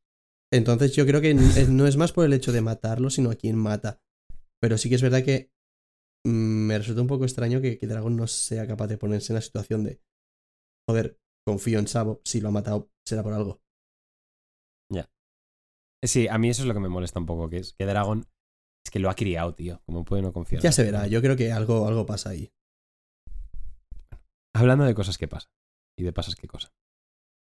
entonces 0.52 0.94
yo 0.94 1.06
creo 1.06 1.20
que 1.22 1.32
no 1.34 1.86
es 1.86 1.96
más 1.96 2.12
por 2.12 2.26
el 2.26 2.32
hecho 2.34 2.52
de 2.52 2.60
matarlo, 2.60 3.08
sino 3.10 3.30
a 3.30 3.34
quien 3.34 3.56
mata. 3.56 3.98
Pero 4.60 4.76
sí 4.78 4.88
que 4.88 4.94
es 4.96 5.02
verdad 5.02 5.24
que 5.24 5.50
mm, 6.26 6.66
me 6.68 6.78
resulta 6.78 7.00
un 7.02 7.06
poco 7.08 7.24
extraño 7.24 7.60
que, 7.60 7.76
que 7.78 7.86
Dragon 7.86 8.14
no 8.16 8.26
sea 8.26 8.66
capaz 8.66 8.86
de 8.88 8.98
ponerse 8.98 9.32
en 9.32 9.36
la 9.36 9.40
situación 9.40 9.84
de, 9.84 10.00
joder, 10.88 11.18
confío 11.46 11.78
en 11.78 11.86
Sabo, 11.88 12.20
si 12.24 12.40
lo 12.40 12.48
ha 12.48 12.52
matado 12.52 12.90
será 13.06 13.22
por 13.22 13.32
algo. 13.32 13.60
Eh, 16.02 16.06
Sí, 16.06 16.28
a 16.28 16.36
mí 16.36 16.50
eso 16.50 16.62
es 16.62 16.68
lo 16.68 16.74
que 16.74 16.80
me 16.80 16.88
molesta 16.90 17.18
un 17.18 17.24
poco, 17.26 17.48
que 17.48 17.56
es 17.58 17.72
que 17.74 17.86
Dragon 17.86 18.26
es 18.84 18.90
que 18.90 18.98
lo 18.98 19.10
ha 19.10 19.14
criado, 19.14 19.54
tío. 19.54 19.80
Como 19.86 20.04
puede 20.04 20.22
no 20.22 20.32
confiar. 20.32 20.62
Ya 20.62 20.72
se 20.72 20.82
verá, 20.84 21.06
yo 21.06 21.20
creo 21.20 21.36
que 21.36 21.52
algo, 21.52 21.86
algo 21.88 22.06
pasa 22.06 22.30
ahí. 22.30 22.52
Hablando 24.54 24.84
de 24.84 24.94
cosas 24.94 25.18
que 25.18 25.26
pasan 25.28 25.50
y 25.98 26.04
de 26.04 26.12
pasas 26.12 26.36
que 26.36 26.46
cosas. 26.46 26.72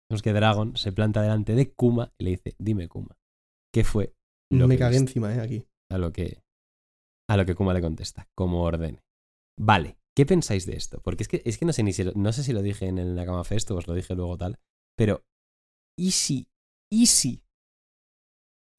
Vemos 0.10 0.22
que 0.22 0.34
Dragon 0.34 0.76
se 0.76 0.91
planta 0.91 1.22
delante 1.22 1.53
de 1.56 1.72
Kuma 1.74 2.14
y 2.20 2.24
le 2.26 2.30
dice, 2.32 2.56
dime 2.60 2.88
Kuma, 2.88 3.18
¿qué 3.74 3.84
fue 3.84 4.16
lo 4.52 4.68
me 4.68 4.76
que 4.76 4.80
cagué 4.80 4.98
viste?". 4.98 5.10
encima, 5.10 5.34
eh, 5.34 5.40
aquí. 5.40 5.66
A 5.91 5.98
lo 5.98 6.11
que 6.11 6.41
a 7.30 7.38
lo 7.38 7.45
que 7.45 7.53
Kuma 7.56 7.74
le 7.74 7.82
contesta, 7.82 8.28
como 8.36 8.64
ordene. 8.64 9.03
Vale, 9.60 9.98
¿qué 10.18 10.26
pensáis 10.26 10.66
de 10.66 10.76
esto? 10.76 10.99
Porque 11.03 11.24
es 11.24 11.28
que, 11.30 11.41
es 11.45 11.57
que 11.60 11.66
no 11.66 11.74
sé 11.74 11.84
ni 11.84 11.94
si 11.94 12.03
lo, 12.03 12.11
no 12.14 12.34
sé 12.34 12.44
si 12.44 12.53
lo 12.53 12.61
dije 12.64 12.88
en 12.88 12.98
el 12.98 13.14
Nakama 13.16 13.44
Fest 13.44 13.70
o 13.70 13.76
os 13.76 13.88
lo 13.88 13.94
dije 13.94 14.16
luego 14.16 14.36
tal, 14.38 14.60
pero 14.98 15.24
¿y 15.98 16.11
si? 16.11 16.48
¿Y 16.91 17.06
si? 17.06 17.44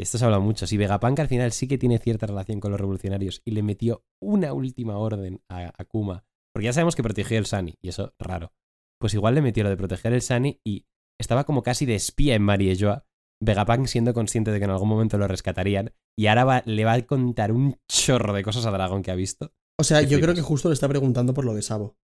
Esto 0.01 0.19
se 0.19 0.25
habla 0.25 0.39
mucho. 0.39 0.67
Si 0.67 0.77
Vegapunk 0.77 1.19
al 1.21 1.29
final 1.29 1.53
sí 1.53 1.69
que 1.69 1.79
tiene 1.79 1.99
cierta 1.99 2.27
relación 2.27 2.59
con 2.61 2.71
los 2.71 2.81
revolucionarios 2.81 3.43
y 3.45 3.51
le 3.53 3.63
metió 3.63 4.03
una 4.23 4.53
última 4.53 4.97
orden 4.97 5.43
a, 5.51 5.73
a 5.77 5.85
Kuma, 5.85 6.25
porque 6.55 6.65
ya 6.67 6.73
sabemos 6.73 6.97
que 6.97 7.03
protegió 7.03 7.39
el 7.39 7.47
Sani, 7.47 7.75
y 7.83 7.89
eso 7.89 8.15
raro. 8.19 8.53
Pues 9.01 9.15
igual 9.15 9.35
le 9.35 9.43
metió 9.43 9.63
lo 9.63 9.71
de 9.71 9.77
proteger 9.77 10.13
el 10.13 10.23
Sani 10.23 10.61
y 10.65 10.87
estaba 11.19 11.45
como 11.45 11.63
casi 11.63 11.85
de 11.87 11.95
espía 11.95 12.35
en 12.35 12.43
Mariejoa, 12.43 13.05
Vegapunk 13.43 13.87
siendo 13.87 14.13
consciente 14.15 14.51
de 14.51 14.59
que 14.59 14.65
en 14.65 14.71
algún 14.71 14.89
momento 14.89 15.19
lo 15.19 15.29
rescatarían, 15.29 15.93
y 16.19 16.27
ahora 16.27 16.45
va- 16.45 16.63
le 16.67 16.85
va 16.85 16.93
a 16.95 17.03
contar 17.03 17.53
un 17.53 17.77
chorro 17.91 18.33
de 18.33 18.43
cosas 18.43 18.67
a 18.67 18.71
Dragon 18.71 19.03
que 19.03 19.11
ha 19.11 19.15
visto. 19.15 19.53
O 19.79 19.85
sea, 19.85 20.03
yo 20.03 20.21
creo 20.21 20.35
que 20.35 20.43
justo 20.43 20.69
le 20.69 20.75
está 20.75 20.89
preguntando 20.89 21.33
por 21.35 21.45
lo 21.47 21.55
de 21.55 21.63
Sabo. 21.63 21.97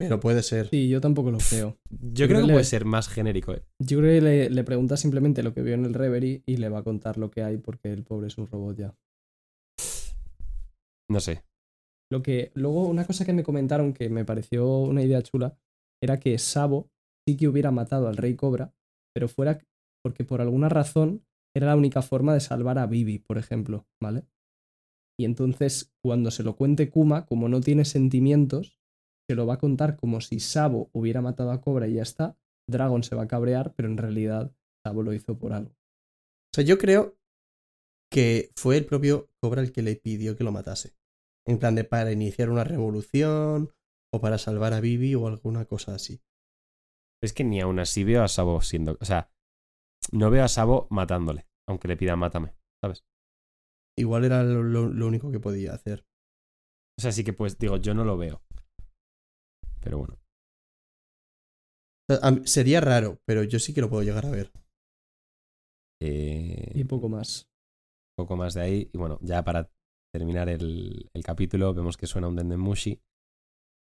Pero 0.00 0.18
puede 0.18 0.42
ser. 0.42 0.68
Sí, 0.70 0.88
yo 0.88 1.00
tampoco 1.00 1.30
lo 1.30 1.38
creo. 1.38 1.76
Yo 1.90 2.26
creo 2.26 2.28
creo 2.28 2.40
que 2.40 2.46
le- 2.48 2.52
puede 2.54 2.64
ser 2.64 2.84
más 2.84 3.08
genérico, 3.08 3.52
¿eh? 3.52 3.62
Yo 3.78 3.98
creo 3.98 4.14
que 4.18 4.20
le, 4.20 4.50
le 4.50 4.64
pregunta 4.64 4.96
simplemente 4.96 5.42
lo 5.42 5.52
que 5.54 5.62
vio 5.62 5.74
en 5.74 5.84
el 5.84 5.94
Reverie 5.94 6.42
y 6.46 6.56
le 6.56 6.68
va 6.68 6.78
a 6.78 6.82
contar 6.82 7.18
lo 7.18 7.30
que 7.30 7.42
hay 7.42 7.58
porque 7.58 7.92
el 7.92 8.02
pobre 8.02 8.28
es 8.28 8.38
un 8.38 8.46
robot 8.46 8.76
ya. 8.76 8.94
No 11.10 11.20
sé. 11.20 11.42
Lo 12.10 12.22
que 12.22 12.50
luego 12.54 12.88
una 12.88 13.06
cosa 13.06 13.24
que 13.24 13.32
me 13.32 13.42
comentaron 13.44 13.92
que 13.92 14.08
me 14.08 14.24
pareció 14.24 14.78
una 14.78 15.02
idea 15.02 15.22
chula 15.22 15.56
era 16.02 16.18
que 16.18 16.38
Sabo 16.38 16.90
sí 17.28 17.36
que 17.36 17.48
hubiera 17.48 17.70
matado 17.70 18.08
al 18.08 18.16
Rey 18.16 18.34
Cobra, 18.34 18.72
pero 19.14 19.28
fuera 19.28 19.58
porque 20.02 20.24
por 20.24 20.40
alguna 20.40 20.68
razón 20.68 21.24
era 21.54 21.66
la 21.68 21.76
única 21.76 22.02
forma 22.02 22.32
de 22.34 22.40
salvar 22.40 22.78
a 22.78 22.86
Vivi, 22.86 23.18
por 23.18 23.38
ejemplo, 23.38 23.86
¿vale? 24.02 24.24
Y 25.18 25.24
entonces 25.24 25.92
cuando 26.02 26.30
se 26.30 26.42
lo 26.42 26.56
cuente 26.56 26.88
Kuma, 26.88 27.26
como 27.26 27.48
no 27.48 27.60
tiene 27.60 27.84
sentimientos, 27.84 28.79
se 29.30 29.36
lo 29.36 29.46
va 29.46 29.54
a 29.54 29.58
contar 29.58 29.96
como 29.96 30.20
si 30.20 30.40
Sabo 30.40 30.90
hubiera 30.92 31.20
matado 31.20 31.52
a 31.52 31.60
Cobra 31.60 31.86
y 31.86 31.94
ya 31.94 32.02
está. 32.02 32.36
Dragon 32.68 33.04
se 33.04 33.14
va 33.14 33.22
a 33.22 33.28
cabrear, 33.28 33.72
pero 33.76 33.86
en 33.88 33.96
realidad 33.96 34.52
Sabo 34.84 35.04
lo 35.04 35.12
hizo 35.12 35.38
por 35.38 35.52
algo. 35.52 35.70
O 35.70 36.52
sea, 36.52 36.64
yo 36.64 36.78
creo 36.78 37.16
que 38.10 38.50
fue 38.56 38.76
el 38.76 38.86
propio 38.86 39.28
Cobra 39.40 39.62
el 39.62 39.70
que 39.70 39.82
le 39.82 39.94
pidió 39.94 40.36
que 40.36 40.42
lo 40.42 40.50
matase. 40.50 40.96
En 41.46 41.60
plan 41.60 41.76
de 41.76 41.84
para 41.84 42.10
iniciar 42.10 42.50
una 42.50 42.64
revolución 42.64 43.70
o 44.12 44.20
para 44.20 44.36
salvar 44.36 44.72
a 44.72 44.80
Vivi 44.80 45.14
o 45.14 45.28
alguna 45.28 45.64
cosa 45.64 45.94
así. 45.94 46.20
Es 47.22 47.32
que 47.32 47.44
ni 47.44 47.60
aún 47.60 47.78
así 47.78 48.02
veo 48.02 48.24
a 48.24 48.28
Sabo 48.28 48.60
siendo. 48.62 48.98
O 49.00 49.04
sea, 49.04 49.30
no 50.10 50.28
veo 50.30 50.42
a 50.42 50.48
Sabo 50.48 50.88
matándole, 50.90 51.46
aunque 51.68 51.86
le 51.86 51.96
pida 51.96 52.16
mátame, 52.16 52.56
¿sabes? 52.82 53.04
Igual 53.96 54.24
era 54.24 54.42
lo, 54.42 54.64
lo- 54.64 54.88
lo 54.88 55.06
único 55.06 55.30
que 55.30 55.38
podía 55.38 55.72
hacer. 55.72 56.04
O 56.98 57.02
sea, 57.02 57.12
sí 57.12 57.22
que 57.22 57.32
pues, 57.32 57.58
digo, 57.58 57.76
yo 57.76 57.94
no 57.94 58.04
lo 58.04 58.16
veo. 58.18 58.42
Pero 59.82 59.98
bueno. 59.98 60.16
Sería 62.44 62.80
raro, 62.80 63.20
pero 63.24 63.44
yo 63.44 63.58
sí 63.58 63.72
que 63.72 63.80
lo 63.80 63.88
puedo 63.88 64.02
llegar 64.02 64.26
a 64.26 64.30
ver. 64.30 64.52
Eh, 66.02 66.72
Y 66.74 66.84
poco 66.84 67.08
más. 67.08 67.48
poco 68.16 68.36
más 68.36 68.54
de 68.54 68.62
ahí. 68.62 68.90
Y 68.92 68.98
bueno, 68.98 69.18
ya 69.22 69.44
para 69.44 69.70
terminar 70.12 70.48
el, 70.48 71.08
el 71.14 71.22
capítulo, 71.22 71.72
vemos 71.74 71.96
que 71.96 72.06
suena 72.06 72.28
un 72.28 72.36
Dendemushi. 72.36 73.00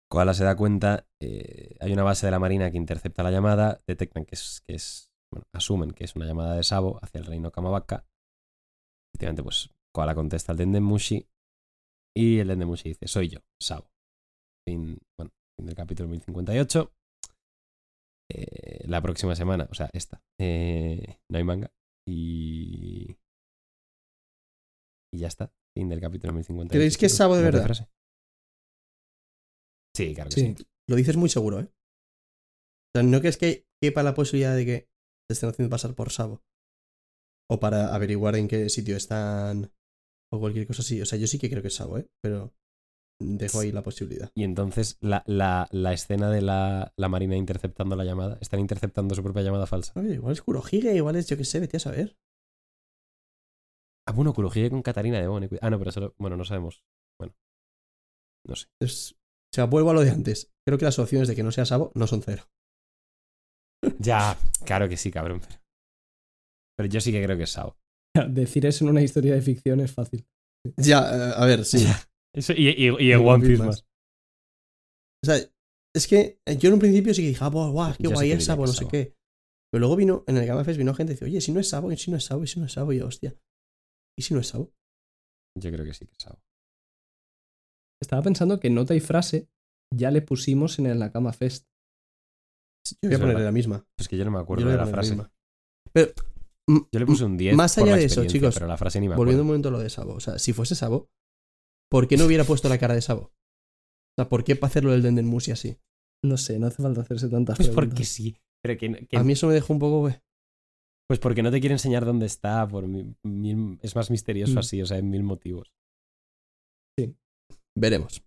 Koala 0.10 0.34
se 0.34 0.44
da 0.44 0.56
cuenta, 0.56 1.08
eh, 1.22 1.78
hay 1.80 1.92
una 1.92 2.04
base 2.04 2.28
de 2.28 2.32
la 2.32 2.40
marina 2.40 2.70
que 2.72 2.78
intercepta 2.78 3.24
la 3.24 3.32
llamada, 3.32 3.82
detectan 3.88 4.26
que 4.26 4.36
es, 4.36 4.62
que 4.66 4.76
es 4.76 5.12
bueno, 5.32 5.48
asumen 5.52 5.92
que 5.92 6.04
es 6.04 6.16
una 6.16 6.26
llamada 6.26 6.56
de 6.56 6.64
Sabo 6.64 7.00
hacia 7.04 7.20
el 7.20 7.26
reino 7.26 7.52
Kamabaka. 7.52 8.06
Efectivamente, 9.14 9.44
pues 9.44 9.70
Koala 9.94 10.14
contesta 10.16 10.52
al 10.52 10.58
Dendemushi 10.58 11.28
y 12.16 12.40
el 12.40 12.48
Dendemushi 12.50 12.90
dice, 12.90 13.08
soy 13.08 13.30
yo, 13.30 13.40
Sabo. 13.60 13.90
Fin, 14.68 15.00
bueno, 15.18 15.32
del 15.58 15.76
capítulo 15.76 16.10
1058. 16.10 16.92
Eh, 18.32 18.88
la 18.88 19.02
próxima 19.02 19.36
semana, 19.36 19.68
o 19.70 19.76
sea, 19.76 19.90
esta, 19.94 20.22
eh, 20.40 21.20
no 21.30 21.38
hay 21.38 21.44
manga. 21.44 21.72
Y. 22.08 23.18
Y 25.14 25.20
ya 25.20 25.28
está. 25.28 25.52
Fin 25.78 25.90
del 25.90 26.02
capítulo 26.02 26.34
1058. 26.34 26.72
¿Creéis 26.72 26.98
que 26.98 27.06
es. 27.08 27.16
Sabo 27.16 27.36
de 27.36 27.44
¿No 27.44 27.48
te 27.48 27.52
verdad? 27.52 27.66
frase? 27.66 27.90
Sí, 29.96 30.14
claro 30.14 30.30
que 30.30 30.36
sí. 30.36 30.56
Sí. 30.58 30.66
Lo 30.90 30.96
dices 30.96 31.18
muy 31.18 31.30
seguro, 31.30 31.60
¿eh? 31.60 31.68
O 31.68 32.98
sea, 33.00 33.04
¿no 33.04 33.20
crees 33.20 33.38
que 33.38 33.66
quepa 33.82 34.04
la 34.04 34.14
posibilidad 34.14 34.56
de 34.56 34.66
que 34.66 34.90
se 35.30 35.34
estén 35.34 35.50
haciendo 35.50 35.70
pasar 35.70 35.96
por 35.96 36.12
Sabo? 36.12 36.42
O 37.50 37.60
para 37.60 37.94
averiguar 37.94 38.36
en 38.36 38.48
qué 38.48 38.70
sitio 38.70 38.98
están 38.98 39.72
o 40.34 40.40
cualquier 40.40 40.68
cosa 40.68 40.82
así. 40.82 41.02
O 41.02 41.06
sea, 41.06 41.20
yo 41.20 41.28
sí 41.28 41.38
que 41.40 41.50
creo 41.50 41.62
que 41.62 41.68
es 41.70 41.76
Sabo, 41.76 41.98
¿eh? 41.98 42.08
Pero 42.22 42.54
dejo 43.20 43.60
ahí 43.60 43.72
la 43.72 43.82
posibilidad. 43.84 44.30
Y 44.36 44.44
entonces 44.44 44.98
la, 45.02 45.24
la- 45.26 45.68
la 45.72 45.94
escena 45.94 46.30
de 46.30 46.42
la, 46.42 46.94
la 46.98 47.10
marina 47.10 47.36
interceptando 47.36 47.96
la 47.96 48.04
llamada. 48.04 48.38
Están 48.42 48.60
interceptando 48.60 49.16
su 49.16 49.24
propia 49.24 49.44
llamada 49.44 49.66
falsa. 49.68 49.94
Oye, 50.00 50.16
igual 50.16 50.34
es 50.34 50.42
Kurohige, 50.42 50.96
igual 50.96 51.16
es 51.16 51.28
yo 51.28 51.38
qué 51.38 51.46
sé, 51.46 51.60
vete 51.60 51.78
a 51.78 51.80
saber. 51.80 52.18
Ah, 54.08 54.12
bueno, 54.12 54.34
Kurohige 54.34 54.70
con 54.70 54.82
Katarina 54.84 55.20
de 55.20 55.28
Bone. 55.28 55.50
Ah, 55.62 55.70
no, 55.70 55.80
pero 55.80 55.92
solo. 55.92 56.14
Bueno, 56.20 56.38
no 56.38 56.46
sabemos. 56.46 56.84
Bueno. 57.20 57.34
No 58.48 58.56
sé. 58.56 58.68
Es- 58.82 59.14
o 59.14 59.56
sea, 59.56 59.66
vuelvo 59.66 59.92
a 59.92 59.94
lo 59.94 60.02
de 60.02 60.12
antes. 60.12 60.52
Creo 60.68 60.78
que 60.78 60.86
las 60.86 61.00
opciones 61.00 61.28
de 61.28 61.36
que 61.36 61.44
no 61.44 61.52
sea 61.52 61.66
Sabo 61.66 61.92
no 61.96 62.08
son 62.08 62.22
cero. 62.22 62.44
Ya, 64.00 64.38
claro 64.66 64.90
que 64.90 64.98
sí, 64.98 65.12
cabrón. 65.12 65.40
Pero, 65.42 65.60
pero 66.78 66.90
yo 66.90 67.00
sí 67.02 67.12
que 67.12 67.24
creo 67.24 67.38
que 67.38 67.44
es 67.44 67.52
Sao. 67.52 67.78
Decir 68.30 68.66
eso 68.66 68.84
en 68.84 68.92
una 68.92 69.02
historia 69.02 69.34
de 69.34 69.42
ficción 69.42 69.80
es 69.80 69.92
fácil. 69.94 70.26
Ya, 70.78 71.00
eh, 71.30 71.34
a 71.36 71.46
ver, 71.46 71.64
sí. 71.66 71.86
Eso, 72.36 72.54
y, 72.54 72.70
y, 72.70 73.04
y 73.08 73.12
en 73.12 73.26
One 73.28 73.46
Piece 73.48 73.64
más. 73.64 73.86
O 75.24 75.26
sea, 75.26 75.38
es 75.96 76.08
que 76.08 76.40
yo 76.60 76.68
en 76.68 76.74
un 76.74 76.80
principio 76.80 77.14
sí 77.14 77.22
que 77.22 77.30
dije, 77.30 77.44
ah, 77.44 77.50
buah, 77.50 77.96
qué 77.96 78.04
Yo 78.04 78.12
guay 78.12 78.32
es 78.34 78.46
Sabo, 78.46 78.66
no 78.66 78.72
es 78.72 78.76
sé 78.78 78.80
Sabo. 78.80 78.92
qué. 78.92 79.16
Pero 79.72 79.80
luego 79.80 79.96
vino, 79.96 80.24
en 80.28 80.38
el 80.38 80.46
Gamma 80.46 80.64
Fest 80.64 80.78
vino 80.78 80.94
gente 80.94 81.14
y 81.14 81.16
dice, 81.16 81.26
oye, 81.26 81.42
si 81.42 81.52
no 81.52 81.60
es 81.60 81.70
Sabo, 81.70 81.92
y 81.92 81.98
si 81.98 82.12
no 82.12 82.18
es 82.18 82.26
Sabo, 82.26 82.44
y 82.44 82.48
si 82.48 82.60
no 82.60 82.66
es 82.66 82.74
Sabo, 82.74 82.94
y 82.94 83.00
yo, 83.00 83.08
hostia. 83.08 83.36
¿Y 84.18 84.22
si 84.22 84.34
no 84.34 84.40
es 84.40 84.48
Sabo? 84.48 84.74
Yo 85.58 85.72
creo 85.72 85.86
que 85.86 85.94
sí 85.94 86.06
que 86.06 86.12
es 86.12 86.18
Sao. 86.22 86.40
Estaba 88.02 88.22
pensando 88.22 88.60
que 88.60 88.70
nota 88.70 88.94
y 88.94 89.00
frase 89.00 89.48
ya 89.94 90.12
le 90.12 90.22
pusimos 90.22 90.80
en 90.80 90.88
el 90.88 91.00
Nakama 91.00 91.32
Fest. 91.34 91.66
Yo 93.02 93.10
voy 93.10 93.12
a 93.12 93.16
Es 93.16 93.20
ponerle 93.22 93.44
la 93.46 93.52
misma. 93.52 93.86
Pues 93.98 94.08
que 94.08 94.18
yo 94.18 94.26
no 94.26 94.32
me 94.32 94.40
acuerdo 94.40 94.68
de 94.70 94.78
la 94.78 94.86
frase. 94.86 95.12
misma. 95.12 95.32
Pero, 95.94 96.12
Yo 96.68 97.00
le 97.00 97.06
puse 97.06 97.24
un 97.24 97.38
10. 97.38 97.56
Más 97.56 97.76
por 97.76 97.84
allá 97.84 97.92
la 97.94 97.98
de 97.98 98.06
eso, 98.06 98.26
chicos, 98.26 98.54
Pero 98.54 98.68
la 98.68 98.78
frase 98.78 99.00
ni 99.00 99.08
me 99.10 99.16
volviendo 99.16 99.42
un 99.44 99.48
momento 99.48 99.70
a 99.70 99.72
lo 99.72 99.80
de 99.80 99.90
Sabo. 99.90 100.14
O 100.14 100.20
sea, 100.20 100.38
si 100.40 100.52
fuese 100.54 100.76
Sabo, 100.76 101.10
¿por 101.90 102.08
qué 102.08 102.18
no 102.18 102.26
hubiera 102.26 102.44
puesto 102.44 102.70
la 102.70 102.78
cara 102.78 102.94
de 102.96 103.02
Sabo? 103.02 103.22
O 103.24 104.16
sea, 104.22 104.30
¿por 104.30 104.44
qué 104.44 104.56
para 104.56 104.70
hacerlo 104.70 104.92
del 104.92 105.02
Dendenmusi 105.04 105.52
así? 105.52 105.78
No 106.24 106.38
sé, 106.38 106.58
no 106.60 106.68
hace 106.68 106.82
falta 106.82 107.02
hacerse 107.02 107.30
tantas 107.30 107.58
Pues 107.58 107.68
preguntas. 107.70 107.90
porque 107.94 108.06
sí. 108.06 108.36
Pero 108.64 108.80
que, 108.80 109.06
que- 109.08 109.18
A 109.18 109.24
mí 109.24 109.34
eso 109.34 109.48
me 109.48 109.54
dejó 109.54 109.74
un 109.74 109.80
poco, 109.80 110.00
güey. 110.00 110.16
Pues 111.08 111.20
porque 111.20 111.44
no 111.44 111.52
te 111.52 111.60
quiere 111.60 111.74
enseñar 111.76 112.04
dónde 112.06 112.26
está. 112.26 112.68
Por 112.68 112.88
mil- 112.88 113.16
mil- 113.24 113.78
es 113.84 113.96
más 113.96 114.10
misterioso 114.10 114.54
Mm. 114.56 114.58
así, 114.58 114.82
o 114.82 114.86
sea, 114.86 114.98
en 114.98 115.10
mil 115.10 115.24
motivos. 115.24 115.72
Veremos. 117.78 118.24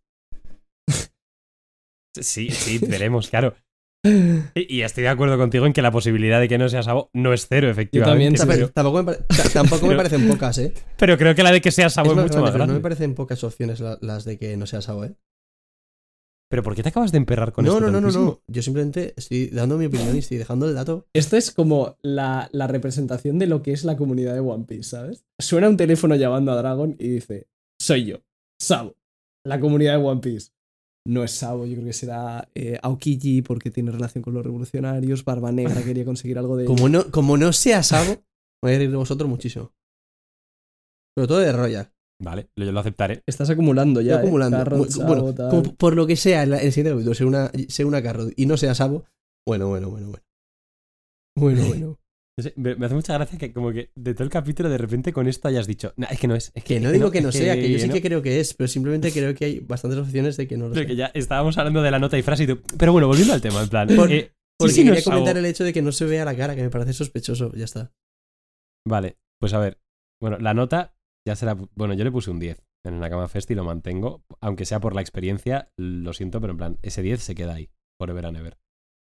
Sí, 2.21 2.51
sí, 2.51 2.79
veremos, 2.79 3.31
claro. 3.31 3.55
Y, 4.05 4.83
estoy 4.83 5.03
de 5.03 5.09
acuerdo 5.09 5.37
contigo 5.37 5.67
en 5.67 5.73
que 5.73 5.83
la 5.83 5.91
posibilidad 5.91 6.41
de 6.41 6.49
que 6.49 6.57
no 6.57 6.69
sea 6.69 6.83
Sabo 6.83 7.11
no 7.13 7.33
es 7.33 7.47
cero, 7.49 7.69
efectivamente. 7.69 8.11
también, 8.11 8.35
O 8.35 8.37
sea, 8.37 8.47
sí, 8.47 8.53
pero 8.53 8.71
tampoco 8.71 8.99
me, 8.99 9.05
pare- 9.05 9.19
ta- 9.29 9.49
tampoco 9.53 9.83
me 9.83 9.89
Pero- 9.97 9.97
parecen 9.99 10.29
pocas, 10.29 10.59
¿eh? 10.59 10.73
Pero 10.97 11.19
creo 11.19 11.35
que 11.35 11.43
la 11.43 11.51
de 11.53 11.61
que 11.61 11.71
sea 11.73 11.91
Sabo 11.91 12.07
Es 12.07 12.13
es, 12.13 12.17
más 12.17 12.25
mucho 12.25 12.33
grande, 12.35 12.43
más 12.45 12.53
pero 12.53 12.59
grande. 12.59 12.73
no 12.75 12.79
me 12.79 12.83
parecen 12.83 13.15
pocas 13.15 13.43
opciones 13.45 13.81
la- 13.81 13.99
las 14.01 14.25
de 14.25 14.39
que 14.39 14.57
no 14.57 14.67
sea 14.67 14.81
Sabo, 14.83 15.05
¿eh? 15.05 15.15
Pero 16.51 16.63
¿por 16.63 16.75
qué 16.75 16.83
te 16.83 16.89
acabas 16.89 17.13
de 17.13 17.19
emperrar 17.19 17.53
con 17.53 17.67
No, 17.67 17.73
esto 17.73 17.91
no, 17.91 18.01
no, 18.01 18.11
no, 18.11 18.11
no. 18.25 18.41
Yo 18.47 18.63
simplemente 18.63 19.13
estoy 19.19 19.49
dando 19.49 19.77
mi 19.77 19.85
opinión 19.87 20.17
y 20.17 20.21
estoy 20.21 20.39
dejando 20.39 20.67
el 20.67 20.75
dato. 20.75 21.07
Esto 21.13 21.37
es 21.37 21.51
como 21.51 21.99
la, 22.01 22.49
la 22.53 22.67
representación 22.67 23.39
de 23.39 23.47
lo 23.49 23.63
que 23.63 23.73
es 23.73 23.85
la 23.85 23.99
comunidad 23.99 24.33
de 24.33 24.41
One 24.41 24.65
Piece, 24.65 24.85
¿sabes? 24.91 25.27
Suena 25.39 25.69
un 25.69 25.77
teléfono 25.77 26.15
llamando 26.15 26.53
a 26.53 26.57
Dragon 26.57 26.97
y 26.99 27.09
dice, 27.09 27.49
soy 27.79 28.07
yo, 28.07 28.23
Sabo, 28.59 28.95
la 29.45 29.61
comunidad 29.61 29.99
de 29.99 30.05
One 30.05 30.21
Piece. 30.23 30.53
No 31.09 31.25
es 31.25 31.31
Sabo, 31.31 31.65
yo 31.65 31.73
creo 31.73 31.87
que 31.87 31.95
será 31.95 32.51
eh, 32.55 32.79
Aokiji 32.83 33.41
porque 33.41 33.71
tiene 33.71 33.91
relación 33.91 34.21
con 34.23 34.35
los 34.35 34.45
revolucionarios, 34.45 35.25
Barba 35.25 35.51
Negra 35.51 35.83
quería 35.83 36.05
conseguir 36.05 36.37
algo 36.37 36.55
de... 36.55 36.67
Como 36.67 36.91
no, 36.91 37.11
como 37.11 37.39
no 37.39 37.55
sea 37.55 37.83
Sabo, 37.83 38.23
voy 38.63 38.75
a 38.75 38.77
reír 38.77 38.91
de 38.91 38.97
vosotros 38.99 39.27
muchísimo. 39.27 39.73
Sobre 41.17 41.29
todo 41.29 41.39
de 41.39 41.53
Royal. 41.53 41.91
Vale, 42.23 42.51
yo 42.55 42.71
lo 42.71 42.81
aceptaré. 42.81 43.23
Estás 43.27 43.49
acumulando 43.49 44.03
ya, 44.03 44.17
Estoy 44.17 44.27
¿eh? 44.27 44.29
acumulando. 44.29 44.91
Sabo, 44.91 45.07
bueno, 45.07 45.35
tal. 45.35 45.49
como 45.49 45.63
por 45.77 45.97
lo 45.97 46.07
que 46.07 46.17
sea, 46.17 46.43
el 46.43 46.73
siguiente 46.73 46.91
capítulo 46.91 47.15
sea 47.15 47.27
una, 47.27 47.51
sea 47.69 47.87
una 47.87 48.03
Carrot 48.03 48.33
y 48.37 48.45
no 48.45 48.59
sea 48.59 48.75
Sabo. 48.75 49.07
Bueno, 49.47 49.69
bueno, 49.69 49.89
bueno, 49.89 50.09
bueno. 50.09 50.25
Bueno, 51.39 51.67
bueno. 51.69 51.98
No 52.39 52.43
sé, 52.45 52.53
me, 52.57 52.77
me 52.77 52.87
hace 52.87 52.95
mucha 52.95 53.15
gracia 53.15 53.37
que 53.37 53.53
como 53.53 53.73
que 53.73 53.91
de 53.97 54.15
todo 54.15 54.23
el 54.23 54.31
capítulo 54.31 54.69
de 54.69 54.79
repente 54.79 55.13
con 55.13 55.27
esto 55.27 55.49
hayas 55.49 55.67
dicho, 55.67 55.93
"Nah, 55.97 56.07
es 56.09 56.21
que 56.21 56.29
no 56.29 56.37
es. 56.37 56.53
Es 56.55 56.63
Que 56.63 56.79
no 56.79 56.93
digo 56.93 57.11
que 57.11 57.21
no 57.21 57.33
sea, 57.33 57.57
que 57.57 57.69
yo 57.71 57.79
sí 57.81 57.89
no". 57.89 57.95
que 57.95 58.01
creo 58.01 58.23
que 58.23 58.39
es, 58.39 58.55
pero 58.55 58.69
simplemente 58.69 59.11
creo 59.11 59.35
que 59.35 59.45
hay 59.45 59.59
bastantes 59.59 59.99
opciones 59.99 60.37
de 60.37 60.47
que 60.47 60.57
no 60.57 60.69
lo 60.69 60.75
Pero 60.75 60.83
sea. 60.83 60.87
que 60.89 60.97
ya 60.97 61.07
estábamos 61.15 61.59
hablando 61.59 61.83
de 61.83 61.91
la 61.91 61.99
nota 61.99 62.17
y 62.17 62.23
frase 62.23 62.45
y 62.45 62.47
tú... 62.47 62.61
Pero 62.79 62.93
bueno, 62.93 63.09
volviendo 63.09 63.35
al 63.35 63.41
tema, 63.41 63.61
en 63.61 63.69
plan... 63.69 63.89
Por- 63.89 64.13
eh, 64.13 64.31
Porque 64.57 64.73
sí, 64.73 64.83
sí, 64.83 64.87
quería 64.89 65.03
comentar 65.03 65.37
el 65.37 65.47
hecho 65.47 65.65
de 65.65 65.73
que 65.73 65.83
no 65.83 65.91
se 65.91 66.05
vea 66.05 66.25
la 66.25 66.37
cara, 66.37 66.55
que 66.55 66.63
me 66.63 66.71
parece 66.71 66.93
sospechoso. 66.93 67.53
Ya 67.57 67.65
está. 67.65 67.93
Vale, 68.87 69.19
pues 69.41 69.53
a 69.55 69.59
ver. 69.59 69.81
Bueno, 70.21 70.39
la 70.39 70.55
nota 70.55 70.95
ya 71.27 71.35
será... 71.37 71.57
Bueno, 71.75 71.95
yo 71.95 72.05
le 72.05 72.13
puse 72.13 72.31
un 72.31 72.39
10 72.39 72.63
en 72.87 72.95
el 72.95 73.01
Nakama 73.01 73.29
Fest 73.29 73.51
y 73.51 73.55
lo 73.57 73.65
mantengo. 73.65 74.25
Aunque 74.41 74.65
sea 74.65 74.79
por 74.81 74.95
la 74.95 75.01
experiencia, 75.01 75.73
lo 75.77 76.13
siento, 76.13 76.41
pero 76.41 76.53
en 76.53 76.57
plan, 76.57 76.79
ese 76.83 77.03
10 77.03 77.21
se 77.21 77.35
queda 77.35 77.55
ahí. 77.55 77.71
Forever 78.01 78.27
and 78.27 78.37
ever. 78.37 78.59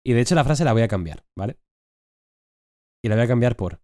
Y 0.05 0.13
de 0.13 0.21
hecho 0.21 0.35
la 0.35 0.43
frase 0.45 0.63
la 0.63 0.71
voy 0.73 0.83
a 0.83 0.87
cambiar, 0.87 1.25
¿vale? 1.37 1.57
Y 3.05 3.07
la 3.07 3.13
voy 3.13 3.25
a 3.25 3.27
cambiar 3.27 3.55
por... 3.55 3.79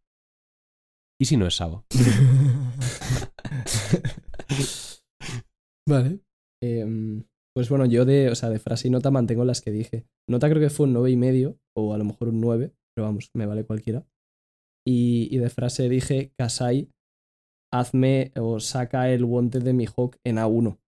¿Y 1.22 1.26
si 1.26 1.38
no 1.38 1.46
es 1.46 1.56
Sabo? 1.56 1.86
Vale. 5.88 6.22
Em, 6.60 7.24
pues 7.56 7.70
bueno, 7.70 7.86
yo 7.86 8.04
de, 8.04 8.32
o 8.32 8.36
sea, 8.36 8.50
de 8.50 8.58
frase 8.58 8.88
y 8.88 8.92
nota 8.92 9.12
mantengo 9.12 9.46
las 9.46 9.62
que 9.62 9.70
dije. 9.70 10.08
Nota 10.28 10.50
creo 10.50 10.60
que 10.60 10.72
fue 10.72 10.88
un 10.88 10.94
9 10.94 11.12
y 11.12 11.18
medio, 11.18 11.60
o 11.78 11.94
a 11.94 12.00
lo 12.00 12.06
mejor 12.06 12.30
un 12.30 12.42
9, 12.42 12.74
pero 12.96 13.06
vamos, 13.06 13.30
me 13.36 13.46
vale 13.46 13.64
cualquiera. 13.64 14.08
Y, 14.88 15.28
y 15.30 15.38
de 15.38 15.52
frase 15.52 15.88
dije, 15.88 16.34
Kasai, 16.36 16.90
hazme 17.72 18.32
o 18.40 18.60
saca 18.60 19.12
el 19.12 19.24
wanted 19.24 19.62
de 19.62 19.74
mi 19.74 19.86
Hawk 19.86 20.18
en 20.26 20.38
A1. 20.38 20.80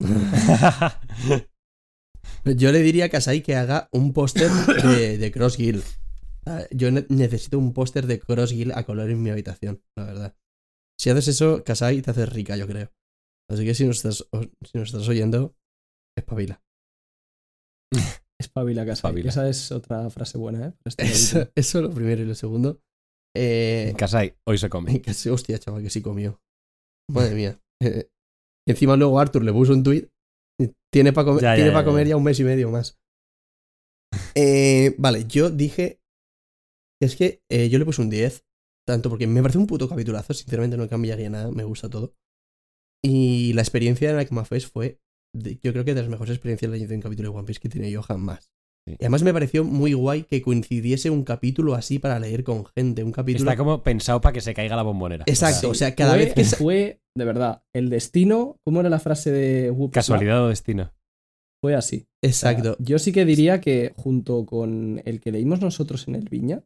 Yo 2.56 2.70
le 2.70 2.82
diría 2.82 3.06
a 3.06 3.08
Kasai 3.08 3.42
que 3.42 3.56
haga 3.56 3.88
un 3.90 4.12
póster 4.12 4.52
de, 4.52 5.18
de 5.18 5.32
Cross 5.32 5.56
Guild. 5.56 6.03
Ah, 6.46 6.64
Yo 6.70 6.90
ne- 6.90 7.06
necesito 7.08 7.58
un 7.58 7.72
póster 7.72 8.06
de 8.06 8.18
Cross 8.20 8.52
Guild 8.52 8.72
a 8.72 8.84
color 8.84 9.10
en 9.10 9.22
mi 9.22 9.30
habitación, 9.30 9.82
la 9.96 10.04
verdad. 10.04 10.36
Si 11.00 11.10
haces 11.10 11.28
eso, 11.28 11.64
Kasai 11.64 12.02
te 12.02 12.10
haces 12.10 12.28
rica, 12.32 12.56
yo 12.56 12.66
creo. 12.66 12.90
Así 13.50 13.64
que 13.64 13.74
si 13.74 13.86
nos 13.86 13.96
estás, 13.96 14.28
si 14.64 14.78
nos 14.78 14.88
estás 14.88 15.08
oyendo, 15.08 15.54
espabila. 16.18 16.62
Espabila 18.40 18.84
Kasai. 18.84 19.10
Espabila. 19.10 19.30
Esa 19.30 19.48
es 19.48 19.72
otra 19.72 20.10
frase 20.10 20.38
buena, 20.38 20.66
¿eh? 20.68 20.72
Este 20.84 21.04
Eso, 21.04 21.48
eso 21.54 21.80
lo 21.82 21.90
primero 21.90 22.22
y 22.22 22.26
lo 22.26 22.34
segundo. 22.34 22.80
Eh, 23.36 23.94
Kasai, 23.96 24.34
hoy 24.46 24.58
se 24.58 24.68
come. 24.68 25.00
que 25.02 25.14
sí, 25.14 25.28
hostia, 25.30 25.58
chaval, 25.58 25.82
que 25.82 25.90
sí 25.90 26.02
comió. 26.02 26.40
Madre 27.10 27.34
mía. 27.34 27.60
Eh, 27.82 28.08
y 28.68 28.70
encima 28.72 28.96
luego 28.96 29.18
Arthur 29.20 29.44
le 29.44 29.52
puso 29.52 29.72
un 29.72 29.82
tweet. 29.82 30.08
Tiene 30.92 31.12
para 31.12 31.24
comer, 31.26 31.42
Ya, 31.42 31.50
ya, 31.52 31.54
tiene 31.56 31.70
ya, 31.70 31.74
pa' 31.74 31.84
comer 31.84 32.06
ya. 32.06 32.10
ya 32.10 32.16
un 32.16 32.24
mes 32.24 32.38
y 32.40 32.44
medio 32.44 32.70
más. 32.70 32.96
Eh, 34.34 34.94
vale, 34.98 35.24
yo 35.26 35.50
dije. 35.50 36.00
Es 37.04 37.16
que 37.16 37.42
eh, 37.50 37.68
yo 37.68 37.78
le 37.78 37.84
puse 37.84 38.02
un 38.02 38.10
10. 38.10 38.44
Tanto 38.86 39.08
porque 39.08 39.26
me 39.26 39.40
parece 39.40 39.58
un 39.58 39.66
puto 39.66 39.88
capitulazo. 39.88 40.34
Sinceramente 40.34 40.76
no 40.76 40.88
cambiaría 40.88 41.30
nada. 41.30 41.50
Me 41.50 41.64
gusta 41.64 41.88
todo. 41.88 42.14
Y 43.02 43.52
la 43.54 43.62
experiencia 43.62 44.10
en 44.10 44.16
la 44.16 44.24
que 44.24 44.34
me 44.34 44.44
fue 44.44 44.60
fue. 44.60 45.00
de- 45.36 45.58
yo 45.62 45.72
creo 45.72 45.84
que 45.84 45.94
de 45.94 46.00
las 46.02 46.08
mejores 46.10 46.34
experiencias 46.36 46.70
de 46.70 46.94
un 46.94 47.00
capítulo 47.02 47.30
de 47.32 47.36
One 47.36 47.44
Piece 47.46 47.60
que 47.60 47.68
tiene 47.68 47.90
yo 47.90 48.02
jamás. 48.02 48.50
Sí. 48.86 48.92
Y 49.00 49.04
además 49.04 49.22
me 49.24 49.32
pareció 49.32 49.64
muy 49.64 49.92
guay 49.92 50.22
que 50.24 50.42
coincidiese 50.42 51.10
un 51.10 51.24
capítulo 51.24 51.74
así 51.74 51.98
para 51.98 52.18
leer 52.20 52.44
con 52.44 52.64
gente. 52.76 53.02
Un 53.02 53.10
capítulo. 53.10 53.50
Está 53.50 53.56
como 53.60 53.82
pensado 53.82 54.20
para 54.20 54.32
que 54.32 54.40
se 54.40 54.54
caiga 54.54 54.76
la 54.76 54.82
bombonera. 54.84 55.24
Exacto, 55.26 55.68
O 55.68 55.70
o 55.72 55.74
sea, 55.74 55.94
cada 55.96 56.10
fue, 56.14 56.24
vez 56.26 56.34
que 56.34 56.44
fue, 56.44 57.00
de 57.16 57.24
verdad, 57.24 57.64
el 57.74 57.90
destino, 57.90 58.58
¿cómo 58.64 58.80
era 58.80 58.90
la 58.90 59.00
frase 59.00 59.32
de 59.32 59.70
Whoop 59.72 59.90
casualidad 59.92 60.44
o 60.44 60.48
destino. 60.48 60.92
Fue 61.62 61.74
así. 61.74 62.06
O 62.24 62.28
sea, 62.30 62.50
Exacto. 62.52 62.76
yo 62.78 62.98
sí 63.00 63.10
que 63.10 63.24
diría 63.24 63.60
que 63.60 63.92
junto 63.96 64.44
con 64.46 65.02
el 65.04 65.20
que 65.20 65.32
leímos 65.32 65.60
nosotros 65.60 66.06
en 66.06 66.14
el 66.14 66.28
Viña, 66.28 66.62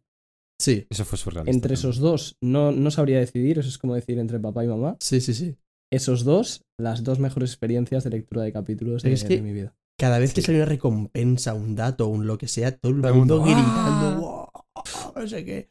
Sí, 0.60 0.86
Eso 0.90 1.04
fue 1.04 1.18
surrealista. 1.18 1.50
entre 1.56 1.74
también. 1.74 1.78
esos 1.90 1.98
dos 1.98 2.36
no, 2.42 2.72
no 2.72 2.90
sabría 2.90 3.18
decidir, 3.20 3.58
eso 3.58 3.68
es 3.68 3.78
como 3.78 3.94
decir 3.94 4.18
entre 4.18 4.40
papá 4.40 4.64
y 4.64 4.68
mamá. 4.68 4.96
sí, 5.00 5.20
sí, 5.20 5.34
sí. 5.34 5.56
Esos 5.92 6.24
dos, 6.24 6.62
las 6.78 7.02
dos 7.04 7.18
mejores 7.18 7.50
experiencias 7.50 8.04
de 8.04 8.10
lectura 8.10 8.42
de 8.42 8.52
capítulos 8.52 9.02
de, 9.02 9.12
Es 9.12 9.24
que- 9.24 9.36
de 9.36 9.42
mi 9.42 9.52
vida. 9.52 9.74
Cada 9.98 10.18
vez 10.18 10.32
que 10.34 10.42
Sí. 10.42 10.46
sale 10.46 10.58
una 10.58 10.66
recompensa, 10.66 11.54
un 11.54 11.74
dato, 11.74 12.06
un 12.08 12.26
lo 12.26 12.38
que 12.38 12.46
sea, 12.46 12.76
todo 12.76 12.92
el 12.92 13.00
Todo 13.00 13.08
el 13.12 13.18
mundo 13.18 13.36
mundo, 13.40 13.52
gritando. 13.54 14.50
¡ah! 14.54 14.64
"Wow", 14.74 15.12
No 15.22 15.28
sé 15.28 15.44
qué. 15.44 15.70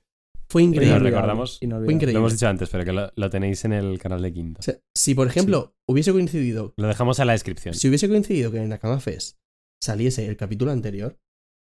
Fue 0.49 0.63
increíble. 0.63 0.97
lo 0.97 1.03
recordamos. 1.03 1.59
Fue 1.59 1.67
increíble. 1.93 2.13
Lo 2.13 2.19
hemos 2.19 2.33
dicho 2.33 2.47
antes, 2.47 2.69
pero 2.69 2.83
que 2.85 2.93
lo, 2.93 3.11
lo 3.15 3.29
tenéis 3.29 3.63
en 3.65 3.73
el 3.73 3.99
canal 3.99 4.21
de 4.21 4.31
Quinto. 4.33 4.59
O 4.59 4.63
sea, 4.63 4.77
si 4.95 5.13
por 5.13 5.27
ejemplo 5.27 5.75
hubiese 5.87 6.11
coincidido, 6.13 6.73
Lo 6.77 6.87
dejamos 6.87 7.19
en 7.19 7.27
la 7.27 7.33
descripción. 7.33 7.73
si 7.73 7.87
hubiese 7.89 8.07
coincidido 8.09 8.49
que 8.51 8.57
en 8.57 8.69
la 8.69 8.77
Cama 8.79 8.99
Fest 8.99 9.37
saliese 9.83 10.25
el 10.25 10.35
capítulo 10.37 10.71
anterior, 10.71 11.17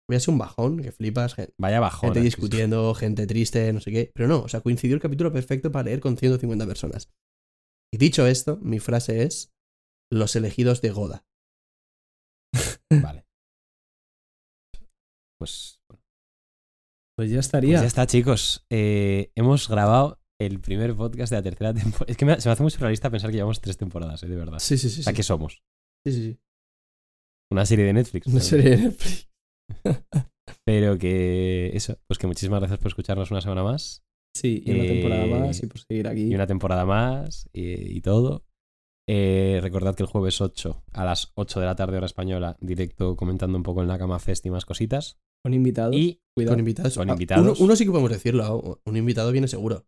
hubiese 0.08 0.24
sido 0.26 0.32
un 0.34 0.38
bajón, 0.38 0.82
que 0.82 0.92
flipas, 0.92 1.34
gen- 1.34 1.52
Vaya 1.58 1.80
bajón. 1.80 2.08
gente 2.08 2.20
discutiendo, 2.20 2.94
gente 2.94 3.26
triste, 3.26 3.72
no 3.72 3.80
sé 3.80 3.90
qué. 3.92 4.10
Pero 4.14 4.28
no, 4.28 4.40
o 4.42 4.48
sea, 4.48 4.60
coincidió 4.60 4.94
el 4.96 5.02
capítulo 5.02 5.32
perfecto 5.32 5.70
para 5.70 5.84
leer 5.84 6.00
con 6.00 6.16
150 6.16 6.66
personas. 6.66 7.10
Y 7.92 7.98
dicho 7.98 8.26
esto, 8.26 8.56
mi 8.62 8.78
frase 8.78 9.22
es: 9.22 9.52
Los 10.12 10.34
elegidos 10.36 10.80
de 10.82 10.90
Goda. 10.90 11.24
Vale. 12.90 13.24
Pues, 15.38 15.80
bueno, 15.88 16.02
Pues 17.16 17.30
ya 17.30 17.36
pues 17.36 17.46
estaría. 17.46 17.80
ya 17.80 17.86
está, 17.86 18.06
chicos. 18.06 18.66
Eh, 18.70 19.32
hemos 19.36 19.68
grabado 19.68 20.20
el 20.40 20.60
primer 20.60 20.94
podcast 20.96 21.30
de 21.30 21.36
la 21.38 21.42
tercera 21.42 21.72
temporada. 21.74 22.06
Es 22.10 22.16
que 22.16 22.24
me- 22.24 22.40
se 22.40 22.48
me 22.48 22.52
hace 22.52 22.62
muy 22.62 22.70
surrealista 22.70 23.10
pensar 23.10 23.30
que 23.30 23.36
llevamos 23.36 23.60
tres 23.60 23.76
temporadas, 23.76 24.22
eh, 24.22 24.26
de 24.28 24.36
verdad. 24.36 24.58
Sí, 24.58 24.76
sí, 24.78 24.88
sí. 24.90 25.02
Sea, 25.02 25.12
sí. 25.12 25.16
¿qué 25.16 25.22
somos? 25.22 25.62
Sí, 26.06 26.12
sí, 26.12 26.22
sí. 26.32 26.40
Una 27.52 27.66
serie 27.66 27.84
de 27.86 27.92
Netflix. 27.94 28.26
Una 28.26 28.40
serie 28.40 28.70
de 28.70 28.76
Netflix. 28.76 29.29
Pero 30.64 30.98
que 30.98 31.70
eso, 31.74 31.96
pues 32.06 32.18
que 32.18 32.26
muchísimas 32.26 32.60
gracias 32.60 32.78
por 32.78 32.88
escucharnos 32.88 33.30
una 33.30 33.40
semana 33.40 33.62
más. 33.62 34.02
Sí, 34.36 34.62
y 34.64 34.70
una 34.72 34.84
Eh, 34.84 34.88
temporada 34.88 35.26
más 35.26 35.62
y 35.62 35.66
por 35.66 35.78
seguir 35.80 36.08
aquí. 36.08 36.22
y 36.28 36.34
una 36.34 36.46
temporada 36.46 36.84
más 36.84 37.48
y, 37.52 37.96
y 37.96 38.00
todo. 38.00 38.44
Eh, 39.08 39.58
recordad 39.62 39.96
que 39.96 40.04
el 40.04 40.08
jueves 40.08 40.40
8 40.40 40.84
a 40.92 41.04
las 41.04 41.32
8 41.34 41.58
de 41.58 41.66
la 41.66 41.74
tarde 41.74 41.96
hora 41.96 42.06
española, 42.06 42.56
directo 42.60 43.16
comentando 43.16 43.56
un 43.56 43.64
poco 43.64 43.80
el 43.82 43.88
Nakama 43.88 44.18
Fest 44.20 44.46
y 44.46 44.50
más 44.50 44.64
cositas. 44.64 45.18
Con 45.44 45.54
invitados. 45.54 45.96
Y 45.96 46.20
Cuidado. 46.36 46.52
Con 46.54 46.58
invitados. 46.60 46.96
Con 46.96 47.10
Ah, 47.10 47.12
invitados. 47.14 47.58
Uno, 47.58 47.64
uno 47.66 47.76
sí 47.76 47.84
que 47.84 47.90
podemos 47.90 48.10
decirlo. 48.12 48.80
Un 48.84 48.96
invitado 48.96 49.32
viene 49.32 49.48
seguro. 49.48 49.86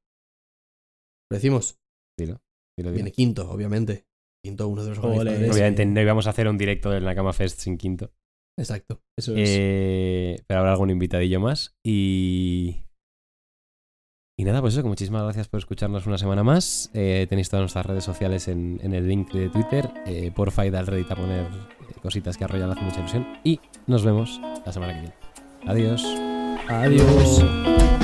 Lo 1.30 1.34
decimos. 1.36 1.78
dilo, 2.18 2.40
dilo, 2.76 2.90
dilo. 2.90 2.92
Viene 2.92 3.12
quinto, 3.12 3.48
obviamente. 3.50 4.06
Quinto, 4.44 4.66
uno 4.66 4.82
de 4.82 4.90
los. 4.90 4.98
Obviamente 4.98 5.86
no 5.86 6.00
íbamos 6.00 6.26
a 6.26 6.30
hacer 6.30 6.48
un 6.48 6.58
directo 6.58 6.90
del 6.90 7.04
Nakama 7.04 7.32
Fest 7.32 7.60
sin 7.60 7.78
quinto. 7.78 8.12
Exacto. 8.62 9.00
Eso 9.18 9.36
es. 9.36 9.48
Eh, 9.52 10.42
pero 10.46 10.60
habrá 10.60 10.72
algún 10.72 10.90
invitadillo 10.90 11.40
más. 11.40 11.76
Y. 11.84 12.84
Y 14.38 14.44
nada, 14.44 14.60
pues 14.60 14.74
eso, 14.74 14.82
que 14.82 14.88
muchísimas 14.88 15.22
gracias 15.24 15.48
por 15.48 15.58
escucharnos 15.58 16.06
una 16.06 16.18
semana 16.18 16.42
más. 16.42 16.90
Eh, 16.94 17.26
tenéis 17.28 17.50
todas 17.50 17.62
nuestras 17.62 17.86
redes 17.86 18.02
sociales 18.02 18.48
en, 18.48 18.80
en 18.82 18.94
el 18.94 19.06
link 19.06 19.30
de 19.32 19.50
Twitter. 19.50 19.90
Eh, 20.06 20.32
porfa, 20.34 20.66
id 20.66 20.74
al 20.74 20.86
Reddit 20.86 21.10
a 21.10 21.16
poner 21.16 21.46
cositas 22.00 22.36
que 22.36 22.44
a 22.44 22.48
Royal 22.48 22.72
hace 22.72 22.80
mucha 22.80 23.00
ilusión. 23.00 23.26
Y 23.44 23.60
nos 23.86 24.04
vemos 24.04 24.40
la 24.64 24.72
semana 24.72 24.94
que 24.94 25.00
viene. 25.00 25.14
Adiós. 25.66 26.04
Adiós. 26.68 28.01